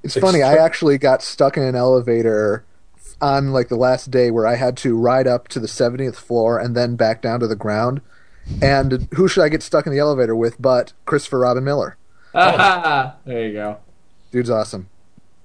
It's 0.06 0.16
It's 0.16 0.24
funny. 0.24 0.42
I 0.42 0.54
actually 0.54 0.98
got 0.98 1.22
stuck 1.22 1.56
in 1.56 1.62
an 1.62 1.74
elevator 1.74 2.64
on 3.20 3.52
like 3.52 3.68
the 3.68 3.76
last 3.76 4.10
day 4.10 4.30
where 4.30 4.46
I 4.46 4.56
had 4.56 4.76
to 4.78 4.96
ride 4.96 5.26
up 5.26 5.48
to 5.48 5.60
the 5.60 5.66
70th 5.66 6.16
floor 6.16 6.58
and 6.58 6.76
then 6.76 6.96
back 6.96 7.22
down 7.22 7.40
to 7.40 7.46
the 7.46 7.56
ground. 7.56 8.00
And 8.62 9.08
who 9.14 9.26
should 9.26 9.42
I 9.42 9.48
get 9.48 9.62
stuck 9.62 9.86
in 9.86 9.92
the 9.92 9.98
elevator 9.98 10.36
with 10.36 10.60
but 10.60 10.92
Christopher 11.04 11.40
Robin 11.40 11.64
Miller? 11.64 11.96
Ah, 12.34 13.16
there 13.24 13.48
you 13.48 13.52
go. 13.52 13.78
Dude's 14.30 14.50
awesome. 14.50 14.88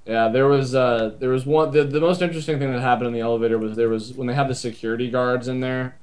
Yeah, 0.06 0.27
there 0.27 0.48
was 0.48 0.75
uh 0.75 1.15
there 1.20 1.30
was 1.30 1.46
one 1.46 1.72
the, 1.72 1.84
the 1.84 2.01
most 2.01 2.22
interesting 2.22 2.60
thing 2.60 2.72
that 2.72 2.82
happened 2.82 3.08
in 3.08 3.13
the 3.13 3.20
elevator 3.20 3.58
was 3.58 3.75
there 3.75 3.89
was 3.89 4.13
when 4.13 4.27
they 4.27 4.34
had 4.34 4.48
the 4.48 4.56
security 4.56 5.10
guards 5.10 5.48
in 5.48 5.60
there. 5.60 5.96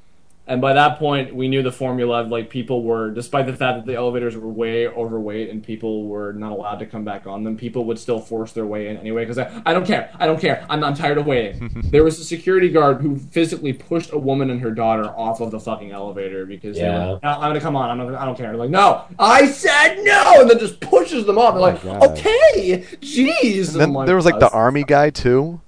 And 0.48 0.60
by 0.62 0.72
that 0.72 0.98
point, 0.98 1.34
we 1.34 1.46
knew 1.46 1.62
the 1.62 1.70
formula. 1.70 2.22
of, 2.22 2.28
Like 2.28 2.48
people 2.48 2.82
were, 2.82 3.10
despite 3.10 3.44
the 3.46 3.52
fact 3.52 3.78
that 3.78 3.86
the 3.86 3.94
elevators 3.94 4.34
were 4.36 4.48
way 4.48 4.88
overweight 4.88 5.50
and 5.50 5.62
people 5.62 6.04
were 6.06 6.32
not 6.32 6.52
allowed 6.52 6.76
to 6.78 6.86
come 6.86 7.04
back 7.04 7.26
on 7.26 7.44
them, 7.44 7.56
people 7.56 7.84
would 7.84 7.98
still 7.98 8.18
force 8.18 8.52
their 8.52 8.64
way 8.64 8.88
in 8.88 8.96
anyway. 8.96 9.24
Because 9.26 9.38
I, 9.38 9.62
I 9.66 9.74
don't 9.74 9.86
care, 9.86 10.10
I 10.18 10.26
don't 10.26 10.40
care. 10.40 10.64
I'm, 10.70 10.82
I'm 10.82 10.94
tired 10.94 11.18
of 11.18 11.26
waiting. 11.26 11.70
there 11.90 12.02
was 12.02 12.18
a 12.18 12.24
security 12.24 12.70
guard 12.70 13.02
who 13.02 13.18
physically 13.18 13.74
pushed 13.74 14.10
a 14.12 14.18
woman 14.18 14.48
and 14.50 14.60
her 14.62 14.70
daughter 14.70 15.04
off 15.04 15.40
of 15.40 15.50
the 15.50 15.60
fucking 15.60 15.92
elevator 15.92 16.46
because 16.46 16.76
they 16.76 16.82
Yeah. 16.84 17.12
were, 17.12 17.20
"No, 17.22 17.28
I'm 17.30 17.40
gonna 17.50 17.60
come 17.60 17.76
on. 17.76 17.90
I'm 18.00 18.10
not, 18.10 18.20
I 18.20 18.24
don't 18.24 18.36
care. 18.38 18.56
Like 18.56 18.70
no, 18.70 19.04
I 19.18 19.46
said 19.46 19.96
no, 20.02 20.40
and 20.40 20.48
then 20.48 20.58
just 20.58 20.80
pushes 20.80 21.26
them 21.26 21.36
off. 21.38 21.52
They're 21.54 21.60
like, 21.60 21.84
Oh 21.84 21.98
God. 22.00 22.10
okay, 22.18 22.86
jeez. 23.02 23.72
And 23.72 23.80
then 23.94 24.06
there 24.06 24.16
was 24.16 24.24
like 24.24 24.38
the 24.40 24.46
"Uh, 24.46 24.50
army 24.56 24.84
guy 24.84 25.10
too. 25.10 25.60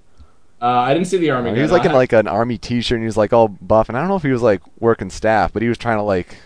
Uh, 0.63 0.67
I 0.67 0.93
didn't 0.95 1.09
see 1.09 1.17
the 1.19 1.31
army. 1.31 1.51
he 1.51 1.57
guy. 1.57 1.63
was 1.63 1.73
like 1.73 1.85
in 1.85 1.93
like 1.93 2.13
an 2.13 2.29
army 2.29 2.59
T-shirt 2.59 2.97
and 2.97 3.03
he 3.03 3.07
was 3.07 3.17
like 3.17 3.33
all 3.33 3.49
buff. 3.49 3.89
And 3.89 3.97
I 3.97 4.01
don't 4.01 4.09
know 4.09 4.17
if 4.17 4.23
he 4.23 4.33
was 4.33 4.43
like 4.43 4.61
working 4.79 5.11
staff, 5.11 5.53
but 5.53 5.63
he 5.63 5.69
was 5.69 5.79
trying 5.79 5.99
to 5.99 6.03
like 6.03 6.37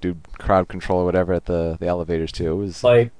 do 0.00 0.16
crowd 0.38 0.68
control 0.68 1.00
or 1.00 1.04
whatever 1.04 1.32
at 1.32 1.46
the 1.46 1.76
the 1.78 1.86
elevators 1.86 2.32
too. 2.32 2.52
It 2.52 2.56
was 2.56 2.82
Like 2.82 3.12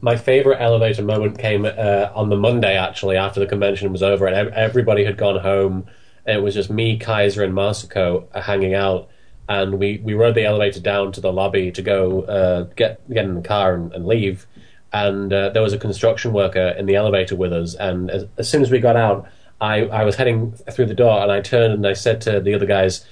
my 0.00 0.16
favorite 0.16 0.60
elevator 0.60 1.02
moment 1.02 1.38
came 1.38 1.64
uh, 1.64 2.10
on 2.14 2.28
the 2.28 2.36
Monday, 2.36 2.76
actually, 2.76 3.16
after 3.16 3.40
the 3.40 3.46
convention 3.46 3.90
was 3.90 4.02
over, 4.02 4.26
and 4.26 4.52
everybody 4.52 5.04
had 5.04 5.16
gone 5.16 5.40
home. 5.40 5.86
And 6.26 6.38
it 6.38 6.40
was 6.40 6.54
just 6.54 6.70
me, 6.70 6.98
Kaiser, 6.98 7.42
and 7.42 7.54
Masako 7.54 8.26
uh, 8.34 8.40
hanging 8.40 8.74
out. 8.74 9.08
And 9.48 9.78
we, 9.78 10.00
we 10.02 10.14
rode 10.14 10.34
the 10.34 10.44
elevator 10.44 10.80
down 10.80 11.12
to 11.12 11.20
the 11.20 11.32
lobby 11.32 11.70
to 11.72 11.82
go 11.82 12.22
uh, 12.22 12.62
get 12.76 13.06
get 13.12 13.24
in 13.24 13.34
the 13.34 13.42
car 13.42 13.74
and, 13.74 13.92
and 13.92 14.06
leave. 14.06 14.46
And 14.92 15.32
uh, 15.32 15.50
there 15.50 15.62
was 15.62 15.72
a 15.72 15.78
construction 15.78 16.32
worker 16.32 16.74
in 16.78 16.86
the 16.86 16.94
elevator 16.94 17.36
with 17.36 17.52
us. 17.52 17.74
And 17.74 18.10
as, 18.10 18.26
as 18.38 18.48
soon 18.48 18.62
as 18.62 18.70
we 18.70 18.78
got 18.80 18.96
out, 18.96 19.26
I, 19.60 19.86
I 19.86 20.04
was 20.04 20.16
heading 20.16 20.52
through 20.52 20.86
the 20.86 20.94
door, 20.94 21.20
and 21.22 21.30
I 21.32 21.40
turned 21.40 21.72
and 21.74 21.86
I 21.86 21.92
said 21.94 22.20
to 22.22 22.40
the 22.40 22.54
other 22.54 22.66
guys, 22.66 23.06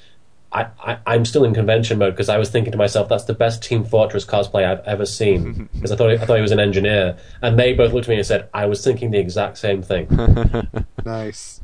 I, 0.53 0.67
I, 0.85 0.99
I'm 1.07 1.25
still 1.25 1.45
in 1.45 1.55
convention 1.55 1.99
mode 1.99 2.13
because 2.13 2.29
I 2.29 2.37
was 2.37 2.51
thinking 2.51 2.73
to 2.73 2.77
myself, 2.79 3.09
that's 3.09 3.25
the 3.25 3.33
best 3.33 3.63
Team 3.63 3.85
Fortress 3.85 4.27
cosplay 4.27 4.67
I've 4.67 4.85
ever 4.87 5.07
seen. 5.07 5.69
Because 5.75 5.91
I 5.93 5.97
thought 5.97 6.11
I 6.11 6.19
thought 6.19 6.37
he 6.37 6.43
was 6.43 6.51
an 6.53 6.61
engineer, 6.61 7.17
and 7.41 7.59
they 7.59 7.73
both 7.73 7.93
looked 7.93 8.07
at 8.07 8.11
me 8.11 8.17
and 8.17 8.27
said, 8.27 8.49
I 8.53 8.67
was 8.67 8.85
thinking 8.85 9.11
the 9.13 9.19
exact 9.19 9.59
same 9.59 9.83
thing. 9.83 10.09
Nice. 11.05 11.61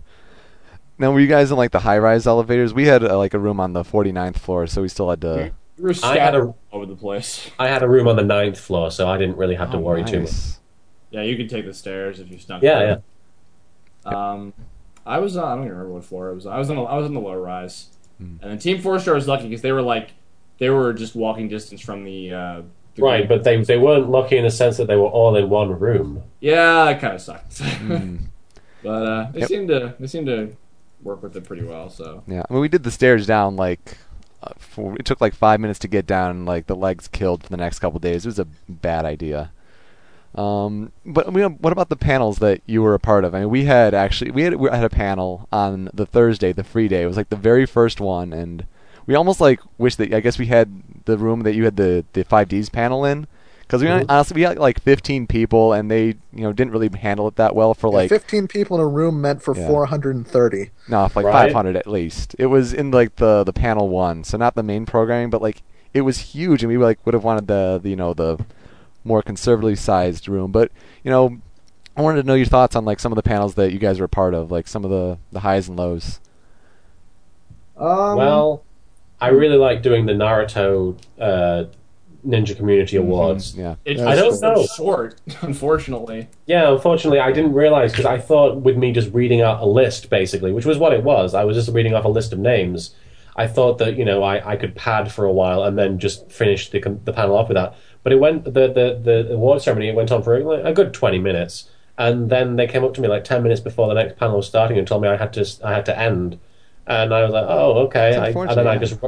Now, 0.98 1.12
were 1.12 1.20
you 1.20 1.28
guys 1.28 1.50
in 1.52 1.56
like 1.56 1.70
the 1.70 1.78
high-rise 1.80 2.26
elevators? 2.26 2.74
We 2.74 2.86
had 2.86 3.04
uh, 3.04 3.16
like 3.16 3.32
a 3.34 3.38
room 3.38 3.60
on 3.60 3.72
the 3.72 3.84
49th 3.84 4.36
floor, 4.38 4.66
so 4.66 4.82
we 4.82 4.88
still 4.88 5.08
had 5.10 5.20
to. 5.20 5.52
We 5.76 5.84
were 5.84 5.90
I 5.90 5.92
had 5.92 5.96
scattered 6.14 6.48
a- 6.48 6.54
over 6.74 6.86
the 6.86 6.96
place. 6.96 7.50
I 7.58 7.68
had 7.68 7.82
a 7.84 7.88
room 7.88 8.08
on 8.08 8.16
the 8.16 8.24
ninth 8.24 8.58
floor, 8.58 8.90
so 8.90 9.06
I 9.08 9.16
didn't 9.16 9.36
really 9.36 9.54
have 9.54 9.70
to 9.70 9.76
Oh, 9.76 9.80
worry 9.80 10.02
too 10.02 10.22
much. 10.22 10.32
Yeah, 11.10 11.22
you 11.22 11.36
could 11.36 11.48
take 11.48 11.66
the 11.66 11.72
stairs 11.74 12.18
if 12.18 12.28
you 12.30 12.38
snuck. 12.38 12.62
Yeah, 12.62 12.78
through. 12.78 12.86
yeah. 12.88 12.96
Um, 14.14 14.52
I 15.06 15.18
was 15.18 15.36
on. 15.36 15.44
I 15.44 15.54
don't 15.54 15.64
even 15.64 15.72
remember 15.76 15.94
what 15.94 16.04
floor 16.04 16.30
it 16.30 16.34
was. 16.34 16.46
I 16.46 16.58
was 16.58 16.68
on. 16.70 16.76
The, 16.76 16.82
I 16.82 16.96
was 16.96 17.06
on 17.06 17.14
the 17.14 17.20
lower 17.20 17.40
rise, 17.40 17.88
Hmm. 18.18 18.36
and 18.42 18.50
then 18.50 18.58
Team 18.58 18.80
Four 18.80 18.98
Star 18.98 19.14
was 19.14 19.26
lucky 19.28 19.44
because 19.48 19.62
they 19.62 19.72
were 19.72 19.82
like, 19.82 20.10
they 20.58 20.70
were 20.70 20.92
just 20.92 21.14
walking 21.14 21.48
distance 21.48 21.80
from 21.80 22.04
the. 22.04 22.32
Uh, 22.32 22.62
the 22.94 23.02
Right, 23.02 23.28
but 23.28 23.44
they 23.44 23.62
they 23.62 23.78
weren't 23.78 24.10
lucky 24.10 24.36
in 24.36 24.44
the 24.44 24.50
sense 24.50 24.76
that 24.78 24.86
they 24.88 24.96
were 24.96 25.06
all 25.06 25.36
in 25.36 25.48
one 25.48 25.70
room. 25.78 26.22
yeah, 26.40 26.88
it 26.90 27.00
kind 27.00 27.14
of 27.14 27.20
sucked. 27.20 27.58
Hmm. 27.62 28.16
but 28.82 28.88
uh, 29.06 29.30
they 29.32 29.40
Yep. 29.40 29.48
seemed 29.48 29.68
to 29.68 29.94
they 30.00 30.06
seemed 30.08 30.26
to 30.26 30.56
work 31.02 31.22
with 31.22 31.36
it 31.36 31.44
pretty 31.44 31.64
well. 31.64 31.90
So 31.90 32.22
Yeah, 32.26 32.42
I 32.48 32.52
mean, 32.52 32.60
we 32.60 32.68
did 32.68 32.82
the 32.84 32.90
stairs 32.90 33.26
down 33.26 33.56
like. 33.56 33.98
Uh, 34.40 34.52
for, 34.56 34.94
it 34.96 35.04
took 35.04 35.20
like 35.20 35.34
five 35.34 35.58
minutes 35.58 35.80
to 35.80 35.88
get 35.88 36.06
down, 36.06 36.30
and 36.30 36.46
like 36.46 36.66
the 36.68 36.76
legs 36.76 37.08
killed 37.08 37.42
for 37.42 37.48
the 37.48 37.56
next 37.56 37.80
couple 37.80 37.98
days. 37.98 38.24
It 38.24 38.28
was 38.28 38.38
a 38.38 38.46
bad 38.68 39.04
idea. 39.04 39.50
Um, 40.34 40.92
but 41.06 41.26
I 41.26 41.30
mean, 41.30 41.58
what 41.60 41.72
about 41.72 41.88
the 41.88 41.96
panels 41.96 42.38
that 42.38 42.60
you 42.66 42.82
were 42.82 42.94
a 42.94 43.00
part 43.00 43.24
of? 43.24 43.34
I 43.34 43.40
mean, 43.40 43.50
we 43.50 43.64
had 43.64 43.94
actually 43.94 44.30
we 44.30 44.42
had 44.42 44.54
we 44.56 44.70
had 44.70 44.84
a 44.84 44.90
panel 44.90 45.48
on 45.52 45.88
the 45.94 46.06
Thursday, 46.06 46.52
the 46.52 46.64
free 46.64 46.86
day. 46.88 47.02
It 47.02 47.06
was 47.06 47.16
like 47.16 47.30
the 47.30 47.36
very 47.36 47.66
first 47.66 48.00
one, 48.00 48.32
and 48.32 48.66
we 49.06 49.14
almost 49.14 49.40
like 49.40 49.60
wish 49.78 49.96
that 49.96 50.12
I 50.12 50.20
guess 50.20 50.38
we 50.38 50.46
had 50.46 50.82
the 51.06 51.18
room 51.18 51.40
that 51.42 51.54
you 51.54 51.64
had 51.64 51.76
the 51.76 52.04
the 52.12 52.24
five 52.24 52.48
Ds 52.48 52.68
panel 52.68 53.04
in, 53.04 53.26
because 53.62 53.82
we 53.82 53.88
Mhm. 53.88 54.04
honestly 54.08 54.34
we 54.36 54.42
had 54.42 54.58
like 54.58 54.80
15 54.80 55.26
people, 55.26 55.72
and 55.72 55.90
they 55.90 56.04
you 56.32 56.42
know 56.42 56.52
didn't 56.52 56.72
really 56.72 56.90
handle 56.96 57.26
it 57.26 57.36
that 57.36 57.56
well 57.56 57.72
for 57.74 57.88
like 57.88 58.10
15 58.10 58.46
people 58.48 58.76
in 58.76 58.82
a 58.82 58.86
room 58.86 59.20
meant 59.20 59.42
for 59.42 59.56
Yeah. 59.56 59.66
430. 59.66 60.70
no, 60.88 61.08
for 61.08 61.22
like 61.22 61.32
Right. 61.34 61.50
500 61.52 61.74
at 61.74 61.86
least. 61.86 62.36
It 62.38 62.46
was 62.46 62.72
in 62.74 62.90
like 62.90 63.16
the 63.16 63.44
the 63.44 63.52
panel 63.52 63.88
one, 63.88 64.24
so 64.24 64.36
not 64.36 64.54
the 64.54 64.62
main 64.62 64.84
programming, 64.86 65.30
but 65.30 65.40
like 65.42 65.62
it 65.94 66.02
was 66.02 66.18
huge, 66.18 66.62
and 66.62 66.70
we 66.70 66.76
like 66.76 66.98
would 67.06 67.14
have 67.14 67.24
wanted 67.24 67.46
the, 67.48 67.80
the 67.82 67.88
you 67.88 67.96
know 67.96 68.12
the 68.12 68.36
more 69.04 69.22
conservatively 69.22 69.76
sized 69.76 70.28
room. 70.28 70.52
But 70.52 70.70
you 71.02 71.10
know, 71.10 71.38
I 71.96 72.02
wanted 72.02 72.22
to 72.22 72.26
know 72.26 72.34
your 72.34 72.46
thoughts 72.46 72.76
on 72.76 72.84
like 72.84 73.00
some 73.00 73.12
of 73.12 73.16
the 73.16 73.22
panels 73.22 73.54
that 73.54 73.72
you 73.72 73.78
guys 73.78 73.98
were 73.98 74.06
a 74.06 74.08
part 74.08 74.34
of, 74.34 74.50
like 74.50 74.68
some 74.68 74.84
of 74.84 74.90
the 74.90 75.18
the 75.32 75.40
highs 75.40 75.68
and 75.68 75.78
lows. 75.78 76.20
um, 77.76 78.16
well, 78.16 78.64
I 79.20 79.28
really 79.28 79.56
like 79.56 79.82
doing 79.82 80.06
the 80.06 80.12
Naruto 80.12 80.96
uh, 81.20 81.64
Ninja 82.26 82.56
Community 82.56 82.96
Awards. 82.96 83.56
Yeah, 83.56 83.76
it, 83.84 84.00
I 84.00 84.14
don't 84.14 84.28
it's 84.28 84.40
so 84.40 84.54
know. 84.54 84.66
short, 84.66 85.20
unfortunately. 85.42 86.28
Yeah, 86.46 86.72
unfortunately, 86.72 87.20
I 87.20 87.32
didn't 87.32 87.52
realize 87.52 87.92
because 87.92 88.06
I 88.06 88.18
thought 88.18 88.56
with 88.60 88.76
me 88.76 88.92
just 88.92 89.12
reading 89.12 89.40
out 89.40 89.60
a 89.62 89.66
list, 89.66 90.10
basically, 90.10 90.52
which 90.52 90.66
was 90.66 90.78
what 90.78 90.92
it 90.92 91.02
was. 91.02 91.34
I 91.34 91.44
was 91.44 91.56
just 91.56 91.74
reading 91.74 91.94
off 91.94 92.04
a 92.04 92.08
list 92.08 92.32
of 92.32 92.38
names. 92.38 92.94
I 93.36 93.46
thought 93.46 93.78
that 93.78 93.96
you 93.96 94.04
know 94.04 94.22
I, 94.22 94.52
I 94.52 94.56
could 94.56 94.74
pad 94.74 95.12
for 95.12 95.24
a 95.24 95.32
while 95.32 95.62
and 95.62 95.78
then 95.78 95.98
just 95.98 96.30
finish 96.30 96.70
the 96.70 96.80
the 97.04 97.12
panel 97.12 97.36
off 97.36 97.48
with 97.48 97.56
that. 97.56 97.74
But 98.02 98.12
it 98.12 98.20
went 98.20 98.44
the 98.44 98.50
the 98.50 99.00
the 99.02 99.34
award 99.34 99.62
ceremony. 99.62 99.88
It 99.88 99.94
went 99.94 100.12
on 100.12 100.22
for 100.22 100.38
like, 100.40 100.64
a 100.64 100.72
good 100.72 100.94
twenty 100.94 101.18
minutes, 101.18 101.68
and 101.96 102.30
then 102.30 102.56
they 102.56 102.66
came 102.66 102.84
up 102.84 102.94
to 102.94 103.00
me 103.00 103.08
like 103.08 103.24
ten 103.24 103.42
minutes 103.42 103.60
before 103.60 103.88
the 103.88 103.94
next 103.94 104.18
panel 104.18 104.36
was 104.36 104.46
starting 104.46 104.78
and 104.78 104.86
told 104.86 105.02
me 105.02 105.08
I 105.08 105.16
had 105.16 105.32
to 105.34 105.46
I 105.64 105.74
had 105.74 105.86
to 105.86 105.98
end. 105.98 106.38
And 106.86 107.12
I 107.12 107.22
was 107.22 107.32
like, 107.32 107.46
oh 107.48 107.78
okay. 107.86 108.16
I, 108.16 108.28
and 108.28 108.50
then 108.56 108.66
I 108.66 108.78
just 108.78 108.98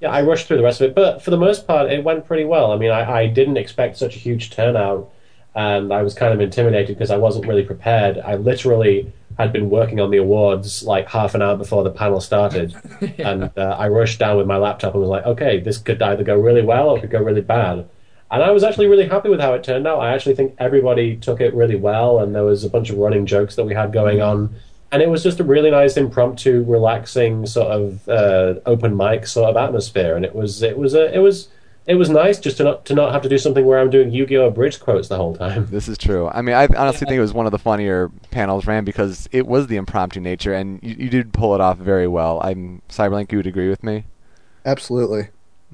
yeah 0.00 0.10
I 0.10 0.22
rushed 0.22 0.46
through 0.46 0.58
the 0.58 0.62
rest 0.62 0.80
of 0.80 0.90
it. 0.90 0.94
But 0.94 1.22
for 1.22 1.30
the 1.30 1.38
most 1.38 1.66
part, 1.66 1.90
it 1.90 2.04
went 2.04 2.26
pretty 2.26 2.44
well. 2.44 2.72
I 2.72 2.76
mean, 2.76 2.90
I, 2.90 3.10
I 3.10 3.26
didn't 3.26 3.56
expect 3.56 3.96
such 3.96 4.16
a 4.16 4.18
huge 4.18 4.50
turnout 4.50 5.10
and 5.54 5.92
I 5.92 6.02
was 6.02 6.14
kind 6.14 6.32
of 6.32 6.40
intimidated 6.40 6.96
because 6.96 7.10
I 7.10 7.16
wasn't 7.16 7.46
really 7.46 7.62
prepared. 7.62 8.18
I 8.18 8.34
literally 8.34 9.12
had 9.38 9.52
been 9.52 9.70
working 9.70 10.00
on 10.00 10.10
the 10.10 10.16
awards 10.18 10.82
like 10.82 11.08
half 11.08 11.34
an 11.34 11.42
hour 11.42 11.56
before 11.56 11.84
the 11.84 11.90
panel 11.90 12.20
started, 12.20 12.74
and 13.18 13.50
uh, 13.56 13.76
I 13.78 13.88
rushed 13.88 14.18
down 14.18 14.36
with 14.36 14.46
my 14.46 14.56
laptop 14.56 14.94
and 14.94 15.00
was 15.00 15.10
like, 15.10 15.26
"Okay, 15.26 15.60
this 15.60 15.78
could 15.78 16.02
either 16.02 16.24
go 16.24 16.36
really 16.36 16.62
well 16.62 16.90
or 16.90 16.98
it 16.98 17.02
could 17.02 17.10
go 17.10 17.22
really 17.22 17.40
bad." 17.40 17.88
And 18.34 18.42
I 18.42 18.50
was 18.50 18.64
actually 18.64 18.88
really 18.88 19.06
happy 19.06 19.28
with 19.28 19.38
how 19.38 19.54
it 19.54 19.62
turned 19.62 19.86
out. 19.86 20.00
I 20.00 20.12
actually 20.12 20.34
think 20.34 20.56
everybody 20.58 21.16
took 21.16 21.40
it 21.40 21.54
really 21.54 21.76
well, 21.76 22.18
and 22.18 22.34
there 22.34 22.42
was 22.42 22.64
a 22.64 22.68
bunch 22.68 22.90
of 22.90 22.98
running 22.98 23.26
jokes 23.26 23.54
that 23.54 23.64
we 23.64 23.74
had 23.74 23.92
going 23.92 24.20
on. 24.20 24.56
And 24.90 25.02
it 25.02 25.08
was 25.08 25.22
just 25.22 25.38
a 25.38 25.44
really 25.44 25.70
nice, 25.70 25.96
impromptu, 25.96 26.64
relaxing 26.66 27.46
sort 27.46 27.68
of 27.68 28.08
uh, 28.08 28.54
open 28.66 28.96
mic 28.96 29.28
sort 29.28 29.50
of 29.50 29.56
atmosphere. 29.56 30.16
And 30.16 30.24
it 30.24 30.34
was, 30.34 30.62
it 30.62 30.76
was, 30.76 30.94
a, 30.94 31.14
it 31.14 31.20
was, 31.20 31.48
it 31.86 31.94
was 31.94 32.10
nice 32.10 32.40
just 32.40 32.56
to 32.56 32.64
not 32.64 32.84
to 32.86 32.94
not 32.94 33.12
have 33.12 33.22
to 33.22 33.28
do 33.28 33.38
something 33.38 33.64
where 33.64 33.78
I'm 33.78 33.90
doing 33.90 34.10
Yu-Gi-Oh! 34.10 34.50
bridge 34.50 34.80
quotes 34.80 35.06
the 35.06 35.16
whole 35.16 35.36
time. 35.36 35.68
this 35.70 35.86
is 35.86 35.96
true. 35.96 36.28
I 36.28 36.42
mean, 36.42 36.56
I 36.56 36.66
honestly 36.76 37.06
think 37.06 37.18
it 37.18 37.20
was 37.20 37.34
one 37.34 37.46
of 37.46 37.52
the 37.52 37.58
funnier 37.58 38.10
panels 38.32 38.66
ran 38.66 38.84
because 38.84 39.28
it 39.30 39.46
was 39.46 39.68
the 39.68 39.76
impromptu 39.76 40.18
nature, 40.20 40.54
and 40.54 40.80
you, 40.82 40.96
you 40.98 41.08
did 41.08 41.32
pull 41.32 41.54
it 41.54 41.60
off 41.60 41.78
very 41.78 42.08
well. 42.08 42.40
I'm 42.42 42.82
Cyberlink. 42.88 43.30
You 43.30 43.38
would 43.38 43.46
agree 43.46 43.68
with 43.68 43.84
me? 43.84 44.06
Absolutely. 44.64 45.28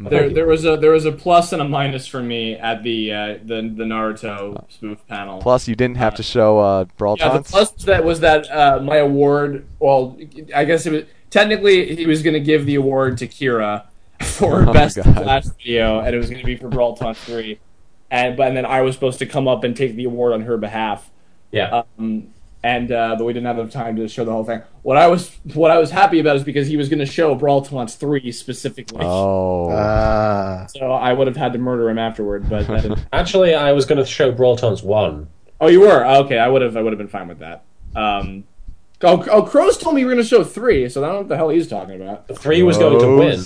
There, 0.08 0.30
there 0.30 0.46
was 0.46 0.64
a 0.64 0.76
there 0.76 0.92
was 0.92 1.04
a 1.04 1.12
plus 1.12 1.52
and 1.52 1.60
a 1.60 1.68
minus 1.68 2.06
for 2.06 2.22
me 2.22 2.54
at 2.54 2.82
the 2.82 3.12
uh, 3.12 3.26
the 3.44 3.56
the 3.62 3.84
Naruto 3.84 4.64
spoof 4.70 5.06
panel. 5.06 5.40
Plus, 5.42 5.68
you 5.68 5.74
didn't 5.74 5.98
have 5.98 6.14
to 6.14 6.22
show 6.22 6.58
uh, 6.58 6.84
brawl 6.96 7.16
Yeah, 7.18 7.36
the 7.36 7.42
plus 7.42 7.72
that 7.84 8.04
was 8.04 8.20
that 8.20 8.50
uh, 8.50 8.80
my 8.80 8.96
award. 8.96 9.66
Well, 9.78 10.16
I 10.54 10.64
guess 10.64 10.86
it 10.86 10.92
was 10.92 11.02
technically 11.28 11.94
he 11.94 12.06
was 12.06 12.22
going 12.22 12.34
to 12.34 12.40
give 12.40 12.64
the 12.66 12.76
award 12.76 13.18
to 13.18 13.28
Kira 13.28 13.84
for 14.22 14.62
Oh, 14.68 14.72
best 14.72 14.96
God. 14.96 15.04
flash 15.14 15.44
video, 15.58 16.00
and 16.00 16.14
it 16.14 16.18
was 16.18 16.30
going 16.30 16.40
to 16.40 16.46
be 16.46 16.56
for 16.56 16.68
Brawl 16.68 16.96
Taunt 16.96 17.16
three, 17.18 17.60
and 18.10 18.36
but 18.36 18.48
and 18.48 18.56
then 18.56 18.64
I 18.66 18.80
was 18.80 18.94
supposed 18.94 19.18
to 19.18 19.26
come 19.26 19.46
up 19.46 19.64
and 19.64 19.76
take 19.76 19.96
the 19.96 20.04
award 20.04 20.32
on 20.32 20.42
her 20.42 20.56
behalf. 20.56 21.10
Yeah. 21.52 21.82
Um, 21.98 22.28
and 22.62 22.92
uh, 22.92 23.16
but 23.16 23.24
we 23.24 23.32
didn't 23.32 23.46
have 23.46 23.58
enough 23.58 23.72
time 23.72 23.96
to 23.96 24.06
show 24.08 24.24
the 24.24 24.32
whole 24.32 24.44
thing. 24.44 24.62
What 24.82 24.96
I 24.96 25.06
was 25.06 25.30
what 25.54 25.70
I 25.70 25.78
was 25.78 25.90
happy 25.90 26.18
about 26.20 26.36
is 26.36 26.44
because 26.44 26.66
he 26.68 26.76
was 26.76 26.88
going 26.88 26.98
to 26.98 27.06
show 27.06 27.34
Brawl 27.34 27.62
Taunts 27.62 27.94
three 27.94 28.30
specifically. 28.32 29.00
oh, 29.04 29.70
Ah. 29.70 30.66
So 30.68 30.92
I 30.92 31.12
would 31.12 31.26
have 31.26 31.36
had 31.36 31.52
to 31.54 31.58
murder 31.58 31.88
him 31.88 31.98
afterward, 31.98 32.48
but 32.48 32.66
that 32.66 32.82
didn't. 32.82 33.06
Actually, 33.12 33.54
I 33.54 33.72
was 33.72 33.86
going 33.86 33.98
to 33.98 34.04
show 34.04 34.30
Brawl 34.32 34.56
Taunts 34.56 34.82
1. 34.82 35.28
oh, 35.62 35.66
you 35.68 35.80
were 35.80 36.04
okay. 36.04 36.38
I 36.38 36.48
would 36.48 36.62
have 36.62 36.76
I 36.76 36.82
would 36.82 36.92
have 36.92 36.98
been 36.98 37.08
fine 37.08 37.28
with 37.28 37.38
that. 37.38 37.64
Um, 37.96 38.44
oh, 39.02 39.24
oh, 39.30 39.42
Crows 39.42 39.78
told 39.78 39.94
me 39.94 40.02
you 40.02 40.06
were 40.06 40.12
going 40.12 40.22
to 40.22 40.28
show 40.28 40.44
three, 40.44 40.88
so 40.88 41.02
I 41.02 41.06
don't 41.06 41.14
know 41.14 41.18
what 41.20 41.28
the 41.28 41.36
hell 41.36 41.48
he's 41.48 41.66
talking 41.68 42.00
about. 42.00 42.28
3 42.36 42.62
was 42.62 42.78
going 42.78 43.00
to 43.00 43.16
win. 43.16 43.40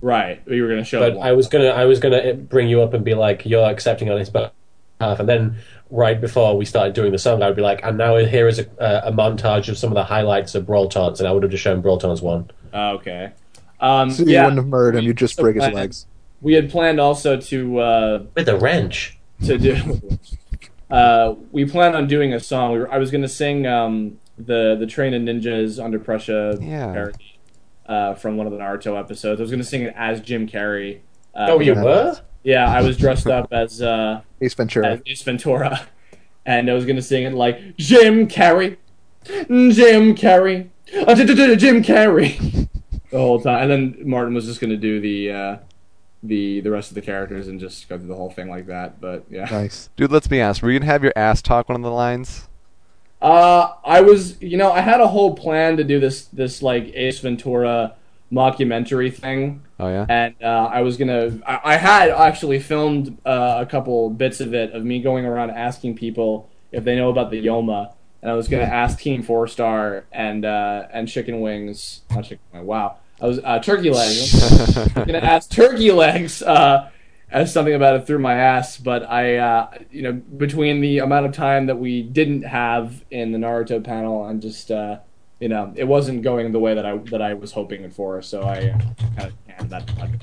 Right, 0.00 0.42
you 0.48 0.62
were 0.62 0.68
going 0.68 0.80
to 0.80 0.84
show. 0.84 0.98
But 0.98 1.14
one. 1.18 1.28
I 1.28 1.32
was 1.32 1.46
gonna, 1.46 1.68
I 1.68 1.84
was 1.84 2.00
gonna 2.00 2.34
bring 2.34 2.68
you 2.68 2.82
up 2.82 2.92
and 2.92 3.04
be 3.04 3.14
like, 3.14 3.46
"You're 3.46 3.70
accepting 3.70 4.10
on 4.10 4.18
his 4.18 4.30
behalf," 5.02 5.20
and 5.20 5.28
then 5.28 5.56
right 5.90 6.20
before 6.20 6.56
we 6.56 6.64
started 6.64 6.94
doing 6.94 7.12
the 7.12 7.18
song, 7.18 7.42
I 7.42 7.46
would 7.48 7.56
be 7.56 7.62
like, 7.62 7.80
"And 7.84 7.98
now 7.98 8.16
here 8.16 8.48
is 8.48 8.58
a, 8.58 8.66
uh, 8.80 9.02
a 9.10 9.12
montage 9.12 9.68
of 9.68 9.76
some 9.76 9.90
of 9.90 9.94
the 9.94 10.04
highlights 10.04 10.54
of 10.54 10.66
Brawl 10.66 10.88
Taunts," 10.88 11.20
and 11.20 11.28
I 11.28 11.32
would 11.32 11.42
have 11.42 11.52
just 11.52 11.62
shown 11.62 11.80
Brawl 11.80 11.98
Taunts 11.98 12.22
one. 12.22 12.50
Oh, 12.72 12.90
okay. 12.96 13.32
Um, 13.80 14.10
So 14.10 14.22
you 14.22 14.32
yeah, 14.32 14.44
wouldn't 14.44 14.58
have 14.58 14.68
murdered 14.68 14.98
him, 14.98 15.04
you'd 15.04 15.16
just 15.18 15.36
break 15.36 15.56
his 15.56 15.72
legs. 15.74 16.06
we 16.40 16.54
had 16.54 16.70
planned 16.70 17.00
also 17.00 17.36
to 17.36 17.78
uh, 17.80 18.22
with 18.34 18.48
a 18.48 18.56
wrench. 18.56 19.18
to 19.44 19.58
do. 19.58 20.00
uh, 20.90 21.34
we 21.50 21.64
planned 21.64 21.96
on 21.96 22.06
doing 22.06 22.32
a 22.32 22.40
song. 22.40 22.72
We 22.72 22.78
were, 22.80 22.92
I 22.92 22.98
was 22.98 23.10
going 23.10 23.22
to 23.22 23.28
sing 23.28 23.66
um, 23.66 24.18
the 24.38 24.76
the 24.78 24.86
Train 24.86 25.14
of 25.14 25.22
Ninjas 25.22 25.82
Under 25.82 25.98
Pressure 25.98 26.54
Yeah. 26.60 26.92
parody 26.92 27.38
uh, 27.86 28.14
from 28.14 28.36
one 28.36 28.46
of 28.46 28.52
the 28.52 28.58
Naruto 28.58 28.98
episodes. 28.98 29.40
I 29.40 29.42
was 29.42 29.50
going 29.50 29.62
to 29.62 29.68
sing 29.68 29.82
it 29.82 29.94
as 29.96 30.20
Jim 30.20 30.46
Carrey. 30.48 31.00
Uh, 31.34 31.46
Oh, 31.50 31.60
you 31.60 31.74
were? 31.74 32.16
Yeah, 32.42 32.66
I 32.68 32.82
was 32.82 32.96
dressed 32.96 33.26
up 33.26 33.52
as 33.52 33.80
uh, 33.80 34.22
Ace 34.40 34.54
Ventura. 34.54 34.92
as 34.92 35.02
Ace 35.06 35.22
Ventura, 35.22 35.86
and 36.44 36.70
I 36.70 36.74
was 36.74 36.84
going 36.84 36.96
to 36.96 37.02
sing 37.02 37.24
it 37.24 37.34
like 37.34 37.76
Jim 37.76 38.26
Carrey, 38.26 38.76
Jim 39.24 40.14
Carrey, 40.14 40.68
uh, 41.06 41.14
Jim 41.14 41.82
Carrey, 41.82 42.68
the 43.10 43.18
whole 43.18 43.40
time. 43.40 43.62
And 43.62 43.70
then 43.70 44.08
Martin 44.08 44.34
was 44.34 44.46
just 44.46 44.60
going 44.60 44.70
to 44.70 44.76
do 44.76 45.00
the 45.00 45.30
uh, 45.30 45.56
the 46.22 46.60
the 46.60 46.70
rest 46.70 46.90
of 46.90 46.94
the 46.94 47.02
characters 47.02 47.48
and 47.48 47.60
just 47.60 47.88
go 47.88 47.96
through 47.98 48.08
the 48.08 48.16
whole 48.16 48.30
thing 48.30 48.48
like 48.48 48.66
that. 48.66 49.00
But 49.00 49.24
yeah. 49.30 49.44
Nice. 49.50 49.88
dude. 49.96 50.10
Let's 50.10 50.26
be 50.26 50.40
honest. 50.40 50.62
Were 50.62 50.70
you 50.70 50.78
gonna 50.78 50.90
have 50.90 51.02
your 51.02 51.12
ass 51.16 51.42
talk 51.42 51.68
one 51.68 51.76
of 51.76 51.82
the 51.82 51.90
lines? 51.90 52.48
Uh, 53.20 53.74
I 53.84 54.00
was, 54.00 54.42
you 54.42 54.56
know, 54.56 54.72
I 54.72 54.80
had 54.80 55.00
a 55.00 55.06
whole 55.06 55.36
plan 55.36 55.76
to 55.76 55.84
do 55.84 56.00
this, 56.00 56.24
this 56.24 56.60
like 56.60 56.90
Ace 56.92 57.20
Ventura 57.20 57.94
mockumentary 58.32 59.14
thing. 59.14 59.62
Oh 59.78 59.88
yeah. 59.88 60.06
and 60.08 60.34
uh, 60.42 60.70
I 60.72 60.80
was 60.80 60.96
gonna. 60.96 61.38
I, 61.46 61.60
I 61.64 61.76
had 61.76 62.10
actually 62.10 62.60
filmed 62.60 63.18
uh, 63.26 63.56
a 63.58 63.66
couple 63.66 64.10
bits 64.10 64.40
of 64.40 64.54
it 64.54 64.72
of 64.72 64.84
me 64.84 65.02
going 65.02 65.26
around 65.26 65.50
asking 65.50 65.96
people 65.96 66.48
if 66.70 66.84
they 66.84 66.96
know 66.96 67.10
about 67.10 67.30
the 67.30 67.44
Yoma, 67.44 67.92
and 68.22 68.30
I 68.30 68.34
was 68.34 68.48
gonna 68.48 68.62
ask 68.62 68.98
Team 68.98 69.22
Four 69.22 69.46
Star 69.46 70.06
and 70.10 70.44
uh, 70.44 70.86
and 70.92 71.08
Chicken 71.08 71.40
Wings. 71.40 72.02
Not 72.10 72.24
Chicken 72.24 72.44
Wings. 72.52 72.66
Wow, 72.66 72.96
I 73.20 73.26
was 73.26 73.38
uh, 73.42 73.58
Turkey 73.58 73.90
Legs. 73.90 74.34
I 74.76 74.82
was 74.82 74.88
gonna 74.94 75.18
ask 75.18 75.50
Turkey 75.50 75.92
Legs 75.92 76.42
uh, 76.42 76.90
as 77.30 77.52
something 77.52 77.74
about 77.74 77.96
it 77.96 78.06
through 78.06 78.20
my 78.20 78.34
ass, 78.34 78.76
but 78.78 79.08
I, 79.08 79.36
uh, 79.36 79.78
you 79.90 80.02
know, 80.02 80.12
between 80.12 80.80
the 80.80 80.98
amount 80.98 81.26
of 81.26 81.32
time 81.32 81.66
that 81.66 81.76
we 81.76 82.02
didn't 82.02 82.42
have 82.42 83.04
in 83.10 83.32
the 83.32 83.38
Naruto 83.38 83.82
panel, 83.84 84.24
I'm 84.24 84.40
just. 84.40 84.70
You 85.42 85.48
know, 85.48 85.72
it 85.74 85.84
wasn't 85.84 86.22
going 86.22 86.52
the 86.52 86.60
way 86.60 86.72
that 86.74 86.86
I 86.86 86.96
that 87.10 87.20
I 87.20 87.34
was 87.34 87.50
hoping 87.50 87.82
it 87.82 87.92
for, 87.92 88.22
so 88.22 88.44
I 88.44 88.56
kind 89.16 89.28
of 89.28 89.32
canned 89.48 89.70
that. 89.70 89.86
project. 89.88 90.22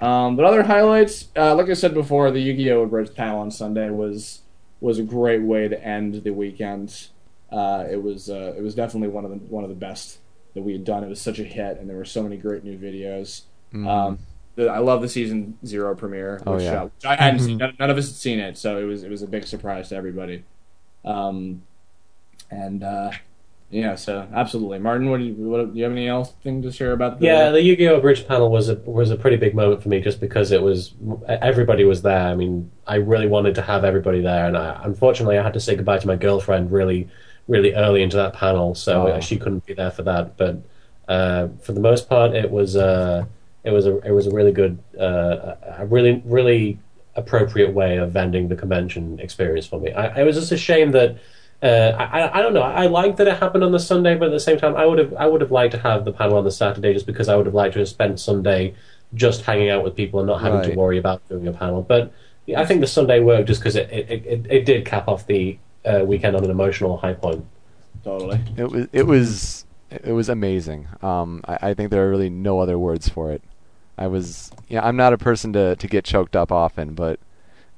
Um, 0.00 0.36
but 0.36 0.44
other 0.44 0.62
highlights, 0.62 1.28
uh, 1.34 1.54
like 1.54 1.70
I 1.70 1.72
said 1.72 1.94
before, 1.94 2.30
the 2.30 2.40
Yu-Gi-Oh! 2.40 2.84
Bridge 2.86 3.14
panel 3.14 3.38
on 3.40 3.50
Sunday 3.50 3.88
was 3.88 4.42
was 4.80 4.98
a 4.98 5.02
great 5.02 5.40
way 5.42 5.66
to 5.68 5.82
end 5.82 6.24
the 6.24 6.30
weekend. 6.32 7.08
Uh, 7.50 7.84
it 7.90 8.02
was 8.02 8.28
uh, 8.28 8.52
it 8.56 8.62
was 8.62 8.74
definitely 8.74 9.08
one 9.08 9.24
of 9.24 9.30
the 9.30 9.38
one 9.38 9.64
of 9.64 9.70
the 9.70 9.76
best 9.76 10.18
that 10.54 10.62
we 10.62 10.72
had 10.72 10.84
done. 10.84 11.02
It 11.02 11.08
was 11.08 11.20
such 11.20 11.38
a 11.38 11.44
hit, 11.44 11.78
and 11.78 11.88
there 11.88 11.96
were 11.96 12.04
so 12.04 12.22
many 12.22 12.36
great 12.36 12.64
new 12.64 12.76
videos. 12.76 13.42
Um, 13.74 14.18
the, 14.56 14.68
I 14.68 14.78
love 14.78 15.00
the 15.00 15.08
season 15.08 15.56
zero 15.64 15.94
premiere, 15.96 16.40
Oh, 16.46 16.56
which, 16.56 16.64
yeah. 16.64 16.82
uh, 16.82 16.84
which 16.84 17.04
I 17.06 17.16
hadn't 17.16 17.40
seen. 17.40 17.56
None, 17.58 17.76
none 17.80 17.90
of 17.90 17.96
us 17.96 18.08
had 18.08 18.16
seen 18.16 18.40
it, 18.40 18.58
so 18.58 18.78
it 18.78 18.84
was 18.84 19.04
it 19.04 19.10
was 19.10 19.22
a 19.22 19.26
big 19.26 19.46
surprise 19.46 19.88
to 19.88 19.96
everybody. 19.96 20.44
Um, 21.04 21.62
and 22.50 22.82
uh, 22.84 23.12
yeah, 23.74 23.96
so 23.96 24.28
absolutely, 24.32 24.78
Martin. 24.78 25.10
What 25.10 25.18
do 25.18 25.24
you 25.24 25.34
what, 25.34 25.72
do 25.72 25.76
you 25.76 25.82
have 25.82 25.92
any 25.92 26.06
else 26.06 26.32
thing 26.44 26.62
to 26.62 26.70
share 26.70 26.92
about? 26.92 27.18
The, 27.18 27.26
Yeah, 27.26 27.50
the 27.50 27.60
Yu-Gi-Oh! 27.60 28.00
Bridge 28.00 28.24
panel 28.26 28.48
was 28.48 28.68
a 28.68 28.76
was 28.84 29.10
a 29.10 29.16
pretty 29.16 29.36
big 29.36 29.52
moment 29.52 29.82
for 29.82 29.88
me, 29.88 30.00
just 30.00 30.20
because 30.20 30.52
it 30.52 30.62
was 30.62 30.92
everybody 31.28 31.84
was 31.84 32.00
there. 32.02 32.28
I 32.28 32.36
mean, 32.36 32.70
I 32.86 32.96
really 32.96 33.26
wanted 33.26 33.56
to 33.56 33.62
have 33.62 33.82
everybody 33.84 34.20
there, 34.20 34.46
and 34.46 34.56
I, 34.56 34.80
unfortunately, 34.84 35.38
I 35.38 35.42
had 35.42 35.54
to 35.54 35.60
say 35.60 35.74
goodbye 35.74 35.98
to 35.98 36.06
my 36.06 36.14
girlfriend 36.14 36.70
really, 36.70 37.08
really 37.48 37.74
early 37.74 38.02
into 38.04 38.16
that 38.16 38.32
panel, 38.34 38.76
so 38.76 39.08
Oh. 39.08 39.20
she 39.20 39.36
couldn't 39.38 39.66
be 39.66 39.74
there 39.74 39.90
for 39.90 40.04
that. 40.04 40.36
But 40.36 40.62
uh, 41.08 41.48
for 41.60 41.72
the 41.72 41.80
most 41.80 42.08
part, 42.08 42.32
it 42.32 42.48
was 42.52 42.76
uh, 42.76 43.24
it 43.64 43.72
was 43.72 43.86
a 43.86 43.98
it 44.06 44.12
was 44.12 44.28
a 44.28 44.30
really 44.30 44.52
good, 44.52 44.78
uh, 45.00 45.56
a 45.78 45.86
really 45.86 46.22
really 46.24 46.78
appropriate 47.16 47.72
way 47.72 47.96
of 47.96 48.12
vending 48.12 48.46
the 48.46 48.56
convention 48.56 49.18
experience 49.18 49.66
for 49.66 49.80
me. 49.80 49.90
I, 49.92 50.20
it 50.20 50.24
was 50.24 50.36
just 50.36 50.52
a 50.52 50.56
shame 50.56 50.92
that. 50.92 51.16
Uh, 51.64 51.96
I, 51.98 52.20
I- 52.20 52.38
I 52.38 52.42
don't 52.42 52.52
know. 52.54 52.62
I 52.62 52.86
like 52.86 53.16
that 53.16 53.26
it 53.26 53.38
happened 53.38 53.64
on 53.64 53.72
the 53.72 53.78
Sunday, 53.78 54.14
but 54.16 54.26
at 54.26 54.32
the 54.32 54.40
same 54.40 54.58
time, 54.58 54.76
I 54.76 54.84
would 54.86 54.98
have 54.98 55.14
I 55.14 55.26
would 55.26 55.40
have 55.40 55.50
liked 55.50 55.72
to 55.72 55.78
have 55.78 56.04
the 56.04 56.12
panel 56.12 56.36
on 56.36 56.44
the 56.44 56.50
Saturday, 56.50 56.92
just 56.92 57.06
because 57.06 57.28
I 57.28 57.36
would 57.36 57.46
have 57.46 57.54
liked 57.54 57.72
to 57.74 57.78
have 57.80 57.88
spent 57.88 58.20
Sunday 58.20 58.74
just 59.14 59.42
hanging 59.42 59.70
out 59.70 59.82
with 59.82 59.96
people 59.96 60.20
and 60.20 60.26
not 60.26 60.40
having 60.42 60.58
Right. 60.60 60.70
to 60.72 60.76
worry 60.76 60.98
about 60.98 61.26
doing 61.28 61.48
a 61.48 61.52
panel. 61.52 61.80
But 61.82 62.12
I 62.56 62.64
think 62.66 62.80
the 62.82 62.86
Sunday 62.86 63.20
worked 63.20 63.48
just 63.48 63.60
because 63.60 63.76
it, 63.76 63.88
it, 63.90 64.10
it, 64.26 64.46
it 64.50 64.66
did 64.66 64.84
cap 64.84 65.08
off 65.08 65.26
the 65.26 65.56
uh, 65.86 66.02
weekend 66.04 66.36
on 66.36 66.44
an 66.44 66.50
emotional 66.50 66.96
high 66.98 67.14
point. 67.14 67.44
totally. 68.02 68.40
It 68.56 68.70
was 68.70 68.86
it 68.92 69.06
was 69.06 69.64
it 69.90 70.12
was 70.12 70.28
amazing. 70.28 70.88
Um, 71.02 71.40
I, 71.46 71.70
I 71.70 71.74
think 71.74 71.90
there 71.90 72.04
are 72.06 72.10
really 72.10 72.28
no 72.30 72.58
other 72.60 72.78
words 72.78 73.08
for 73.08 73.32
it. 73.32 73.42
I 73.96 74.06
was 74.08 74.50
yeah, 74.68 74.84
I'm 74.84 74.96
not 74.96 75.12
a 75.14 75.18
person 75.18 75.52
to, 75.54 75.76
to 75.76 75.86
get 75.86 76.04
choked 76.04 76.36
up 76.36 76.52
often, 76.52 76.94
but 76.94 77.20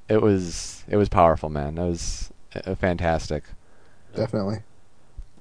it 0.09 0.21
was 0.21 0.83
it 0.89 0.97
was 0.97 1.07
powerful, 1.07 1.47
man. 1.49 1.77
It 1.77 1.87
was 1.87 2.31
uh, 2.65 2.75
fantastic. 2.75 3.43
Definitely. 4.17 4.59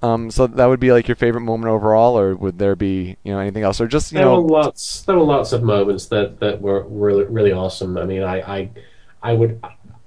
Um, 0.02 0.30
so 0.30 0.46
that 0.46 0.66
would 0.66 0.78
be 0.78 0.92
like 0.92 1.08
your 1.08 1.16
favorite 1.16 1.40
moment 1.40 1.70
overall, 1.72 2.18
or 2.18 2.36
would 2.36 2.58
there 2.58 2.76
be 2.76 3.16
you 3.24 3.32
know 3.32 3.38
anything 3.40 3.62
else, 3.62 3.80
or 3.80 3.86
just 3.88 4.12
you 4.12 4.18
there 4.18 4.26
know 4.26 4.40
were 4.42 4.48
lots. 4.62 5.02
There 5.02 5.16
were 5.16 5.24
lots 5.24 5.52
of 5.52 5.62
moments 5.62 6.06
that, 6.06 6.38
that 6.40 6.60
were 6.60 6.82
really 6.84 7.24
really 7.24 7.52
awesome. 7.52 7.96
I 7.96 8.04
mean, 8.04 8.22
I 8.22 8.40
I, 8.40 8.70
I 9.22 9.32
would. 9.32 9.58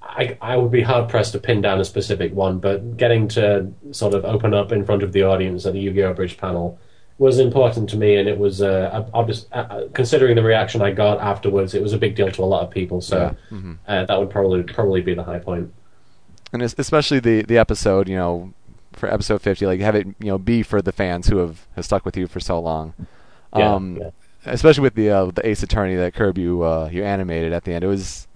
I, 0.01 0.37
I 0.41 0.57
would 0.57 0.71
be 0.71 0.81
hard 0.81 1.07
pressed 1.07 1.33
to 1.33 1.39
pin 1.39 1.61
down 1.61 1.79
a 1.79 1.85
specific 1.85 2.33
one, 2.33 2.57
but 2.59 2.97
getting 2.97 3.27
to 3.29 3.71
sort 3.91 4.13
of 4.15 4.25
open 4.25 4.53
up 4.55 4.71
in 4.71 4.83
front 4.83 5.03
of 5.03 5.11
the 5.13 5.21
audience 5.23 5.65
at 5.67 5.73
the 5.73 5.79
Yu-Gi-Oh! 5.79 6.13
Bridge 6.13 6.35
panel 6.37 6.79
was 7.19 7.37
important 7.37 7.89
to 7.91 7.97
me, 7.97 8.15
and 8.15 8.27
it 8.27 8.37
was 8.37 8.61
uh, 8.61 9.05
obvious, 9.13 9.45
uh, 9.51 9.83
considering 9.93 10.35
the 10.35 10.41
reaction 10.43 10.81
I 10.81 10.91
got 10.91 11.19
afterwards, 11.19 11.75
it 11.75 11.81
was 11.83 11.93
a 11.93 11.97
big 11.97 12.15
deal 12.15 12.31
to 12.31 12.41
a 12.41 12.45
lot 12.45 12.63
of 12.63 12.71
people. 12.71 13.01
So 13.01 13.35
Yeah. 13.51 13.57
Mhm. 13.57 13.77
uh, 13.87 14.05
that 14.05 14.19
would 14.19 14.29
probably 14.31 14.63
probably 14.63 15.01
be 15.01 15.13
the 15.13 15.23
high 15.23 15.39
point. 15.39 15.71
and 16.53 16.63
especially 16.63 17.19
the 17.19 17.43
the 17.43 17.57
episode, 17.59 18.09
you 18.09 18.15
know, 18.15 18.51
for 18.99 19.11
episode 19.11 19.41
50, 19.41 19.65
like 19.65 19.79
have 19.79 19.95
it 19.95 20.05
you 20.19 20.27
know 20.27 20.37
be 20.37 20.61
for 20.61 20.81
the 20.81 20.91
fans 20.91 21.27
who 21.27 21.37
have, 21.37 21.65
have 21.75 21.85
stuck 21.85 22.05
with 22.05 22.15
you 22.17 22.27
for 22.27 22.39
so 22.39 22.59
long. 22.59 22.93
Yeah, 23.55 23.73
um, 23.73 23.97
yeah. 23.97 24.09
especially 24.45 24.83
with 24.83 24.95
the 24.95 25.09
uh, 25.09 25.25
the 25.31 25.47
Ace 25.47 25.63
Attorney 25.63 25.95
that 25.95 26.13
Kirb 26.13 26.37
you 26.37 26.63
uh, 26.63 26.89
you 26.91 27.03
animated 27.03 27.53
at 27.53 27.63
the 27.63 27.73
end. 27.73 27.83
It 27.83 27.87
was 27.87 28.27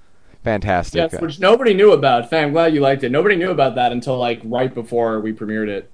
fantastic. 0.44 1.12
Yes, 1.12 1.22
which 1.22 1.40
nobody 1.40 1.74
knew 1.74 1.92
about. 1.92 2.30
Fan, 2.30 2.46
I'm 2.46 2.52
glad 2.52 2.74
you 2.74 2.82
liked 2.82 3.04
it. 3.04 3.12
Nobody 3.12 3.36
knew 3.36 3.52
about 3.52 3.76
that 3.76 3.92
until 3.92 4.18
like 4.18 4.42
right 4.44 4.74
before 4.74 5.20
we 5.20 5.34
premiered 5.34 5.68
it, 5.68 5.92